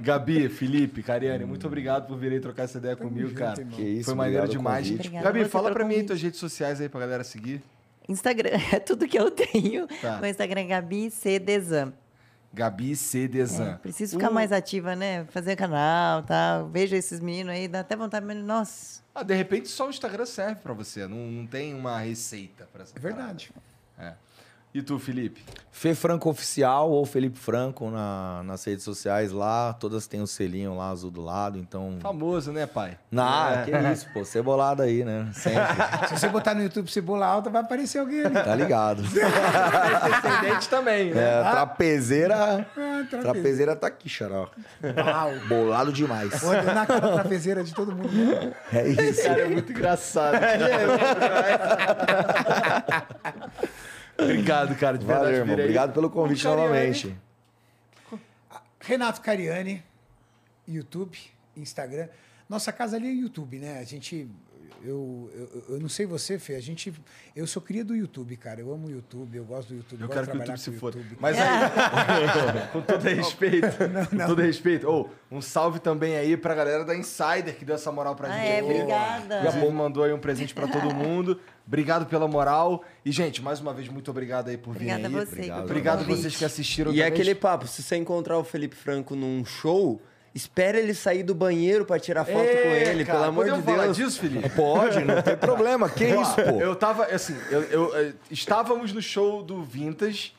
Gabi, 0.00 0.48
Felipe, 0.48 1.02
Cariane, 1.02 1.44
muito 1.44 1.66
obrigado 1.66 2.06
por 2.06 2.16
virem 2.18 2.40
trocar 2.40 2.64
essa 2.64 2.78
ideia 2.78 2.96
comigo, 2.96 3.32
cara. 3.34 3.62
Que 3.64 3.82
isso, 3.82 4.06
Foi 4.06 4.14
maneiro 4.14 4.48
demais. 4.48 4.90
Obrigada 4.90 5.24
Gabi, 5.24 5.44
fala 5.46 5.70
pra 5.72 5.84
mim 5.84 5.94
aí 5.94 6.02
tuas 6.04 6.20
redes 6.22 6.38
sociais 6.40 6.80
aí 6.80 6.88
pra 6.88 7.00
galera 7.00 7.24
seguir. 7.24 7.62
Instagram, 8.08 8.50
é 8.72 8.78
tudo 8.78 9.06
que 9.06 9.18
eu 9.18 9.30
tenho. 9.30 9.86
Tá. 10.00 10.18
Meu 10.20 10.30
Instagram 10.30 10.60
é 10.62 10.64
Gabi 10.64 11.10
C. 11.10 11.38
Desan. 11.38 11.92
Gabi 12.52 12.96
C. 12.96 13.28
Desan. 13.28 13.78
Preciso 13.82 14.16
ficar 14.16 14.30
mais 14.30 14.50
ativa, 14.52 14.96
né? 14.96 15.24
Fazer 15.28 15.54
canal, 15.54 16.22
tal. 16.22 16.68
Vejo 16.70 16.96
esses 16.96 17.20
meninos 17.20 17.52
aí, 17.52 17.68
dá 17.68 17.80
até 17.80 17.94
vontade, 17.94 18.24
mas 18.24 18.36
nossa. 18.38 19.02
Ah, 19.18 19.22
de 19.24 19.34
repente 19.34 19.68
só 19.68 19.88
o 19.88 19.90
Instagram 19.90 20.24
serve 20.26 20.60
pra 20.62 20.72
você. 20.72 21.08
Não, 21.08 21.16
não 21.16 21.46
tem 21.46 21.74
uma 21.74 21.98
receita 21.98 22.68
pra 22.72 22.84
essa 22.84 22.96
É 22.96 23.00
verdade. 23.00 23.50
É. 23.98 24.14
E 24.74 24.82
tu, 24.82 24.98
Felipe? 24.98 25.42
Fê 25.72 25.94
Franco 25.94 26.28
Oficial 26.28 26.90
ou 26.90 27.06
Felipe 27.06 27.38
Franco 27.38 27.90
na- 27.90 28.42
nas 28.44 28.62
redes 28.64 28.84
sociais 28.84 29.32
lá. 29.32 29.72
Todas 29.72 30.06
têm 30.06 30.20
o 30.20 30.26
selinho 30.26 30.76
lá 30.76 30.90
azul 30.90 31.10
do 31.10 31.22
lado, 31.22 31.58
então. 31.58 31.96
Famoso, 32.00 32.52
né, 32.52 32.66
pai? 32.66 32.98
Nah, 33.10 33.60
É. 33.60 33.64
que 33.64 33.70
isso, 33.92 34.06
pô. 34.12 34.24
Cebolada 34.24 34.82
aí, 34.82 35.04
né? 35.04 35.28
Sempre. 35.32 35.62
Se 36.08 36.18
você 36.18 36.28
botar 36.28 36.54
no 36.54 36.62
YouTube 36.62 36.90
cebola 36.90 37.26
alta, 37.26 37.48
vai 37.48 37.62
aparecer 37.62 37.98
alguém 37.98 38.24
ali. 38.24 38.34
Tá 38.34 38.54
ligado. 38.54 39.02
Descendente 40.12 40.68
também, 40.68 41.14
né? 41.14 41.40
É, 41.40 41.50
trapezeira. 41.50 42.36
Ah, 42.36 42.64
trapezeira. 42.76 43.22
Trapezeira 43.22 43.76
tá 43.76 43.86
aqui, 43.86 44.08
xaró. 44.08 44.48
Uau. 44.82 45.32
Bolado 45.48 45.92
demais. 45.92 46.40
Deu 46.40 46.74
na 46.74 46.84
cara 46.86 47.12
trapezeira 47.14 47.64
de 47.64 47.72
todo 47.72 47.94
mundo. 47.94 48.12
né? 48.12 48.52
É 48.72 48.88
isso. 48.88 49.22
Cara, 49.22 49.40
é 49.42 49.48
muito 49.48 49.72
engraçado. 49.72 50.38
Obrigado, 54.20 54.74
cara, 54.76 54.98
de 54.98 55.06
verdade. 55.06 55.26
Valeu, 55.26 55.40
irmão. 55.40 55.56
vir 55.56 55.62
aí. 55.62 55.66
Obrigado 55.66 55.92
pelo 55.92 56.10
convite 56.10 56.42
Cariani. 56.42 56.62
novamente. 56.62 57.16
Renato 58.80 59.20
Cariani, 59.20 59.82
YouTube, 60.66 61.18
Instagram. 61.56 62.08
Nossa 62.48 62.72
casa 62.72 62.96
ali 62.96 63.08
é 63.08 63.12
YouTube, 63.12 63.58
né? 63.58 63.78
A 63.78 63.84
gente 63.84 64.28
eu, 64.84 65.30
eu, 65.34 65.64
eu 65.74 65.80
não 65.80 65.88
sei 65.88 66.06
você, 66.06 66.38
Fê, 66.38 66.54
a 66.54 66.60
gente. 66.60 66.92
Eu 67.34 67.46
sou 67.46 67.60
cria 67.62 67.84
do 67.84 67.94
YouTube, 67.94 68.36
cara. 68.36 68.60
Eu 68.60 68.72
amo 68.72 68.88
o 68.88 68.90
YouTube, 68.90 69.36
eu 69.36 69.44
gosto 69.44 69.68
do 69.70 69.76
YouTube. 69.76 70.00
Eu 70.00 70.06
gosto 70.08 70.14
quero 70.14 70.26
de 70.26 70.30
que 70.32 70.36
o 70.36 70.44
trabalhar 70.44 70.54
YouTube 70.58 70.64
se 70.64 70.70
com 70.72 70.78
foda. 70.78 70.98
YouTube. 70.98 71.16
Mas 71.20 71.36
aí, 71.38 72.68
com 72.72 72.80
todo 72.82 73.02
respeito, 73.02 73.66
com 74.10 74.26
todo 74.26 74.42
respeito, 74.42 74.88
ô, 74.88 75.08
um 75.30 75.40
salve 75.40 75.78
também 75.78 76.16
aí 76.16 76.36
pra 76.36 76.54
galera 76.54 76.84
da 76.84 76.96
Insider 76.96 77.56
que 77.56 77.64
deu 77.64 77.74
essa 77.74 77.90
moral 77.92 78.14
pra 78.14 78.28
Ah, 78.28 78.32
gente. 78.32 78.46
é, 78.46 78.58
aqui. 78.60 78.64
obrigada. 78.70 79.38
Inclusive 79.40 79.70
mandou 79.70 80.04
aí 80.04 80.12
um 80.12 80.18
presente 80.18 80.54
pra 80.54 80.66
todo 80.68 80.94
mundo. 80.94 81.40
Obrigado 81.66 82.06
pela 82.06 82.26
moral. 82.26 82.82
E, 83.04 83.12
gente, 83.12 83.42
mais 83.42 83.60
uma 83.60 83.74
vez, 83.74 83.88
muito 83.88 84.10
obrigado 84.10 84.48
aí 84.48 84.56
por 84.56 84.74
vir 84.74 84.90
Obrigada 84.92 85.02
a 85.02 85.06
aí. 85.20 85.26
você. 85.26 85.32
Obrigado. 85.36 85.64
Obrigado 85.64 86.04
vocês 86.06 86.36
que 86.36 86.44
assistiram 86.44 86.92
E 86.92 87.02
é 87.02 87.06
aquele 87.06 87.34
papo, 87.34 87.66
se 87.66 87.82
você 87.82 87.96
encontrar 87.96 88.38
o 88.38 88.44
Felipe 88.44 88.74
Franco 88.76 89.14
num 89.14 89.44
show, 89.44 90.00
espera 90.34 90.78
ele 90.78 90.94
sair 90.94 91.22
do 91.22 91.34
banheiro 91.34 91.84
pra 91.84 91.98
tirar 91.98 92.24
foto 92.24 92.38
É, 92.38 92.62
com 92.62 92.68
ele, 92.68 93.04
cara, 93.04 93.18
pelo 93.18 93.28
amor 93.30 93.44
de 93.44 93.50
podemos 93.50 93.70
falar 93.70 93.84
Deus. 93.84 93.96
disso, 93.96 94.20
Felipe? 94.20 94.48
Pode, 94.50 95.04
não 95.04 95.20
tem 95.22 95.36
problema. 95.36 95.88
Que 95.88 96.12
Ó, 96.12 96.22
isso, 96.22 96.34
pô? 96.34 96.60
Eu 96.60 96.76
tava, 96.76 97.04
assim, 97.06 97.36
eu, 97.50 97.62
eu, 97.64 97.96
eh, 97.96 98.12
estávamos 98.30 98.92
no 98.92 99.02
show 99.02 99.42
do 99.42 99.62
Vintage. 99.62 100.32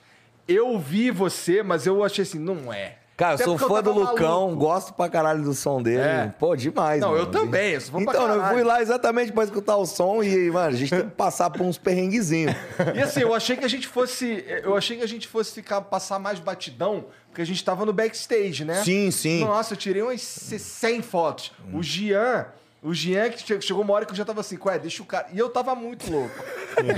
Eu 0.47 0.79
vi 0.79 1.11
você, 1.11 1.61
mas 1.61 1.85
eu 1.85 2.03
achei 2.03 2.23
assim, 2.23 2.39
não 2.39 2.71
é. 2.73 2.95
Cara, 3.19 3.33
eu 3.33 3.37
sou 3.39 3.57
porque 3.57 3.65
eu 3.65 3.75
fã 3.75 3.83
do 3.83 3.91
Lucão, 3.91 4.41
maluco. 4.45 4.55
gosto 4.55 4.93
pra 4.93 5.09
caralho 5.09 5.43
do 5.43 5.53
som 5.53 5.83
dele. 5.83 5.99
É. 5.99 6.33
Pô, 6.39 6.55
demais, 6.55 7.01
Não, 7.01 7.09
mano. 7.09 7.23
eu 7.23 7.25
também, 7.27 7.73
eu 7.73 7.81
sou 7.81 7.91
fã 7.91 8.01
Então, 8.01 8.27
eu 8.33 8.43
fui 8.45 8.63
lá 8.63 8.81
exatamente 8.81 9.33
pra 9.33 9.43
escutar 9.43 9.75
o 9.75 9.85
som 9.85 10.23
e, 10.23 10.49
mano, 10.49 10.69
a 10.69 10.77
gente 10.77 10.89
tem 10.89 11.01
que 11.01 11.11
passar 11.17 11.49
por 11.49 11.61
uns 11.63 11.77
perrenguezinhos. 11.77 12.55
E 12.95 13.01
assim, 13.01 13.19
eu 13.19 13.33
achei 13.33 13.57
que 13.57 13.65
a 13.65 13.67
gente 13.67 13.87
fosse. 13.87 14.45
Eu 14.63 14.73
achei 14.73 14.95
que 14.95 15.03
a 15.03 15.07
gente 15.07 15.27
fosse 15.27 15.51
ficar, 15.51 15.81
passar 15.81 16.17
mais 16.17 16.39
batidão, 16.39 17.07
porque 17.27 17.41
a 17.41 17.45
gente 17.45 17.61
tava 17.61 17.85
no 17.85 17.91
backstage, 17.91 18.63
né? 18.63 18.81
Sim, 18.85 19.11
sim. 19.11 19.43
Nossa, 19.43 19.73
eu 19.73 19.77
tirei 19.77 20.01
umas 20.01 20.21
100 20.21 21.01
fotos. 21.01 21.51
O 21.73 21.83
Gian. 21.83 22.45
O 22.81 22.93
Gian 22.93 23.29
que 23.29 23.43
che- 23.45 23.59
chegou 23.61 23.83
uma 23.83 23.93
hora 23.93 24.05
que 24.05 24.11
eu 24.13 24.15
já 24.15 24.23
tava 24.23 24.39
assim, 24.39 24.57
ué, 24.63 24.79
deixa 24.79 25.03
o 25.03 25.05
cara. 25.05 25.27
E 25.33 25.37
eu 25.39 25.49
tava 25.49 25.75
muito 25.75 26.09
louco. 26.09 26.33
eu 26.79 26.95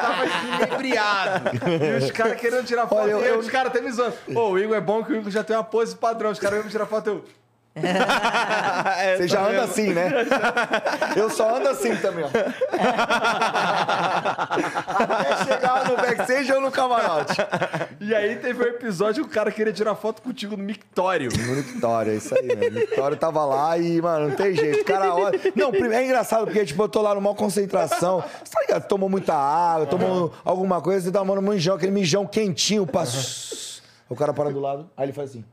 tava 0.00 0.24
inebriado. 0.56 1.50
E 2.00 2.04
os 2.04 2.10
caras 2.12 2.40
querendo 2.40 2.64
tirar 2.64 2.86
foto. 2.86 3.02
Olha, 3.02 3.10
eu- 3.10 3.20
e 3.24 3.28
eu- 3.28 3.38
os 3.38 3.48
caras 3.50 3.70
até 3.72 3.80
me 3.80 3.90
zoando. 3.90 4.14
Pô, 4.32 4.50
o 4.50 4.58
Igor 4.58 4.76
é 4.76 4.80
bom 4.80 5.02
que 5.04 5.12
o 5.12 5.16
Igor 5.16 5.30
já 5.32 5.42
tem 5.42 5.56
uma 5.56 5.64
pose 5.64 5.96
padrão. 5.96 6.30
Os 6.30 6.38
caras 6.38 6.60
vão 6.60 6.70
tirar 6.70 6.86
foto, 6.86 7.08
eu. 7.08 7.24
Você 9.16 9.28
já 9.28 9.46
anda 9.46 9.64
assim, 9.64 9.92
né? 9.92 10.10
Eu 11.16 11.30
só 11.30 11.56
ando 11.56 11.68
assim 11.68 11.94
também, 11.96 12.24
ó. 12.24 12.28
Até 14.98 15.44
chegar 15.44 15.88
no 15.88 15.96
backstage 15.96 16.52
ou 16.52 16.60
no 16.60 16.70
camarote. 16.70 17.34
E 18.00 18.14
aí 18.14 18.36
teve 18.36 18.62
um 18.62 18.66
episódio 18.66 19.24
que 19.24 19.30
o 19.30 19.34
cara 19.34 19.50
queria 19.50 19.72
tirar 19.72 19.94
foto 19.94 20.22
contigo 20.22 20.56
no 20.56 20.62
mictório. 20.62 21.30
No 21.30 21.54
Victória, 21.54 22.12
é 22.12 22.16
isso 22.16 22.34
aí, 22.34 22.46
né? 22.46 22.70
Victória 22.70 23.16
tava 23.16 23.44
lá 23.44 23.76
e, 23.78 24.00
mano, 24.00 24.28
não 24.28 24.36
tem 24.36 24.54
jeito. 24.54 24.80
O 24.80 24.84
cara 24.84 25.14
olha. 25.14 25.38
Não, 25.54 25.72
é 25.72 26.04
engraçado 26.04 26.44
porque, 26.46 26.64
tipo, 26.64 26.82
eu 26.82 26.88
tô 26.88 27.02
lá 27.02 27.14
numa 27.14 27.34
concentração. 27.34 28.22
Você 28.44 28.52
tá 28.52 28.60
ligado? 28.60 28.86
Tomou 28.86 29.08
muita 29.08 29.34
água, 29.34 29.86
tomou 29.86 30.32
alguma 30.44 30.80
coisa, 30.80 31.06
você 31.06 31.12
tá 31.12 31.18
tomando 31.18 31.46
um 31.46 31.50
mijão, 31.50 31.76
aquele 31.76 31.92
mijão 31.92 32.26
quentinho, 32.26 32.86
passa. 32.86 33.82
O 34.08 34.16
cara 34.16 34.32
para 34.32 34.50
do 34.50 34.60
lado, 34.60 34.88
aí 34.96 35.04
ele 35.04 35.12
faz 35.12 35.30
assim. 35.30 35.44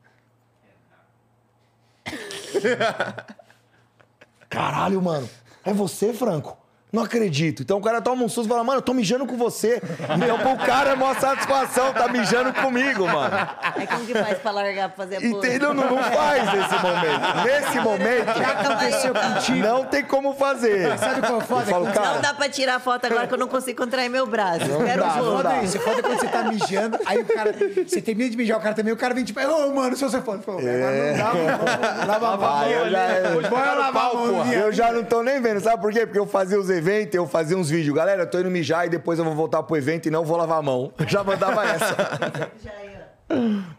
Caralho, 4.49 5.01
mano. 5.01 5.29
É 5.63 5.73
você, 5.73 6.13
Franco? 6.13 6.57
Não 6.93 7.03
acredito. 7.03 7.61
Então 7.61 7.77
o 7.77 7.81
cara 7.81 7.99
toma 7.99 8.23
um 8.23 8.29
susto 8.29 8.45
e 8.45 8.49
fala, 8.49 8.63
mano, 8.63 8.77
eu 8.77 8.81
tô 8.81 8.93
mijando 8.93 9.25
com 9.25 9.35
você. 9.35 9.81
Então 10.15 10.37
pro 10.39 10.65
cara 10.65 10.91
é 10.91 10.95
maior 10.95 11.19
satisfação, 11.19 11.91
tá 11.91 12.07
mijando 12.07 12.53
comigo, 12.53 13.05
mano. 13.05 13.35
Aí 13.75 13.85
como 13.85 14.05
que 14.05 14.13
faz 14.13 14.37
pra 14.37 14.51
largar 14.51 14.87
pra 14.89 15.03
fazer 15.03 15.17
a? 15.17 15.27
Entendeu? 15.27 15.73
Não, 15.73 15.89
não 15.91 15.97
faz 16.01 16.45
nesse 16.53 16.75
momento. 16.81 17.43
Nesse 17.43 17.79
momento, 17.81 18.37
Já 18.39 18.49
aconteceu 18.51 19.13
contigo. 19.13 19.57
não 19.57 19.83
tem 19.85 20.05
como 20.05 20.35
fazer. 20.35 20.97
Sabe 20.97 21.19
qual 21.19 21.41
é 21.41 21.43
o 21.43 21.45
foda? 21.45 21.61
Eu 21.63 21.65
falo, 21.67 21.85
cara, 21.87 22.13
Não 22.13 22.21
dá 22.21 22.33
pra 22.33 22.47
tirar 22.47 22.79
foto 22.79 23.05
agora 23.07 23.27
que 23.27 23.33
eu 23.33 23.37
não 23.39 23.47
consigo 23.49 23.77
contrair 23.83 24.09
meu 24.09 24.25
braço. 24.25 24.61
Espera 24.61 25.01
dá, 25.03 25.13
um 25.15 25.25
não 25.25 25.43
dá. 25.43 25.49
Foda 25.49 25.63
isso, 25.63 25.79
foda 25.79 26.01
quando 26.01 26.17
você 26.19 26.27
tá 26.29 26.43
mijando, 26.43 26.97
aí 27.05 27.17
o 27.19 27.25
cara. 27.25 27.53
Você 27.85 28.01
termina 28.01 28.29
de 28.29 28.37
mijar, 28.37 28.57
o 28.57 28.61
cara 28.61 28.73
também, 28.73 28.93
o 28.93 28.97
cara 28.97 29.13
vem 29.13 29.25
tipo, 29.25 29.41
ô, 29.41 29.73
mano, 29.73 29.97
se 29.97 30.03
você 30.03 30.21
for. 30.21 30.39
Pô, 30.39 30.53
agora 30.53 31.11
não 31.11 31.17
dá, 31.17 31.33
mano. 31.33 32.07
Lava 32.07 32.33
a 32.33 32.37
mão. 32.37 32.69
Eu 32.69 32.89
já- 32.89 33.49
Bora 33.49 33.73
lavar 33.73 34.11
a 34.11 34.13
mão, 34.13 34.53
eu 34.53 34.71
já 34.71 34.93
não 34.93 35.03
tô 35.03 35.21
nem 35.21 35.41
vendo, 35.41 35.59
sabe 35.59 35.81
por 35.81 35.91
quê? 35.91 36.05
Porque 36.05 36.19
eu 36.19 36.25
fazia 36.25 36.57
os 36.57 36.69
eventos, 36.75 37.15
eu 37.15 37.25
fazia 37.27 37.57
uns 37.57 37.69
vídeos. 37.69 37.95
Galera, 37.95 38.23
eu 38.23 38.29
tô 38.29 38.39
indo 38.39 38.51
mijar 38.51 38.85
e 38.85 38.89
depois 38.89 39.17
eu 39.17 39.25
vou 39.25 39.33
voltar 39.33 39.63
pro 39.63 39.75
evento 39.77 40.07
e 40.07 40.11
não 40.11 40.23
vou 40.25 40.37
lavar 40.37 40.59
a 40.59 40.61
mão. 40.61 40.93
Já 41.07 41.23
mandava 41.23 41.63
essa. 41.65 42.51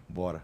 Bora. 0.08 0.42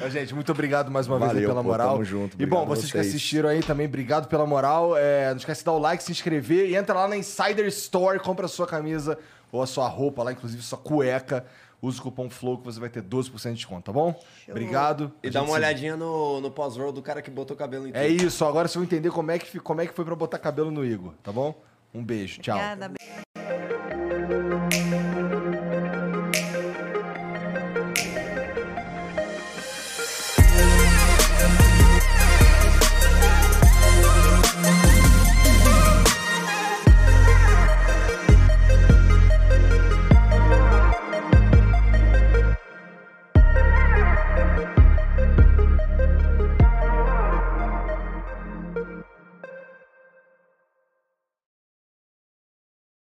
Mas, 0.00 0.12
gente, 0.12 0.34
muito 0.34 0.50
obrigado 0.52 0.90
mais 0.90 1.06
uma 1.06 1.18
vez 1.18 1.32
Valeu, 1.32 1.48
pela 1.48 1.62
pô, 1.62 1.68
moral. 1.70 1.92
tamo 1.92 2.04
junto, 2.04 2.36
E 2.40 2.46
bom, 2.46 2.62
a 2.62 2.64
vocês 2.64 2.86
que 2.86 2.92
vocês. 2.92 3.08
assistiram 3.08 3.48
aí 3.48 3.62
também, 3.62 3.86
obrigado 3.86 4.28
pela 4.28 4.46
moral. 4.46 4.96
É, 4.96 5.30
não 5.30 5.36
esquece 5.36 5.60
de 5.60 5.64
dar 5.66 5.72
o 5.72 5.78
like, 5.78 6.02
se 6.02 6.12
inscrever 6.12 6.68
e 6.70 6.76
entra 6.76 6.94
lá 6.94 7.08
na 7.08 7.16
Insider 7.16 7.66
Store, 7.66 8.18
compra 8.20 8.46
a 8.46 8.48
sua 8.48 8.66
camisa 8.66 9.18
ou 9.50 9.60
a 9.62 9.66
sua 9.66 9.88
roupa 9.88 10.22
lá, 10.22 10.32
inclusive 10.32 10.62
sua 10.62 10.78
cueca. 10.78 11.44
Usa 11.82 11.98
o 11.98 12.02
cupom 12.04 12.30
FLOW 12.30 12.58
que 12.58 12.64
você 12.64 12.78
vai 12.78 12.88
ter 12.88 13.02
12% 13.02 13.48
de 13.50 13.54
desconto, 13.56 13.82
tá 13.82 13.92
bom? 13.92 14.14
Obrigado. 14.48 15.10
E 15.20 15.26
A 15.26 15.30
dá 15.32 15.40
uma 15.40 15.48
se- 15.48 15.54
olhadinha 15.54 15.96
no, 15.96 16.40
no 16.40 16.48
pós-roll 16.48 16.92
do 16.92 17.02
cara 17.02 17.20
que 17.20 17.28
botou 17.30 17.56
cabelo 17.56 17.88
em 17.88 17.90
É 17.92 18.06
tudo. 18.08 18.24
isso, 18.24 18.44
agora 18.44 18.68
vocês 18.68 18.76
vão 18.76 18.84
entender 18.84 19.10
como 19.10 19.30
é, 19.32 19.38
que, 19.38 19.58
como 19.58 19.80
é 19.80 19.86
que 19.86 19.92
foi 19.92 20.04
pra 20.04 20.14
botar 20.14 20.38
cabelo 20.38 20.70
no 20.70 20.84
Igor, 20.84 21.12
tá 21.24 21.32
bom? 21.32 21.60
Um 21.92 22.04
beijo, 22.04 22.40
tchau. 22.40 22.56
Obrigada. 22.56 22.94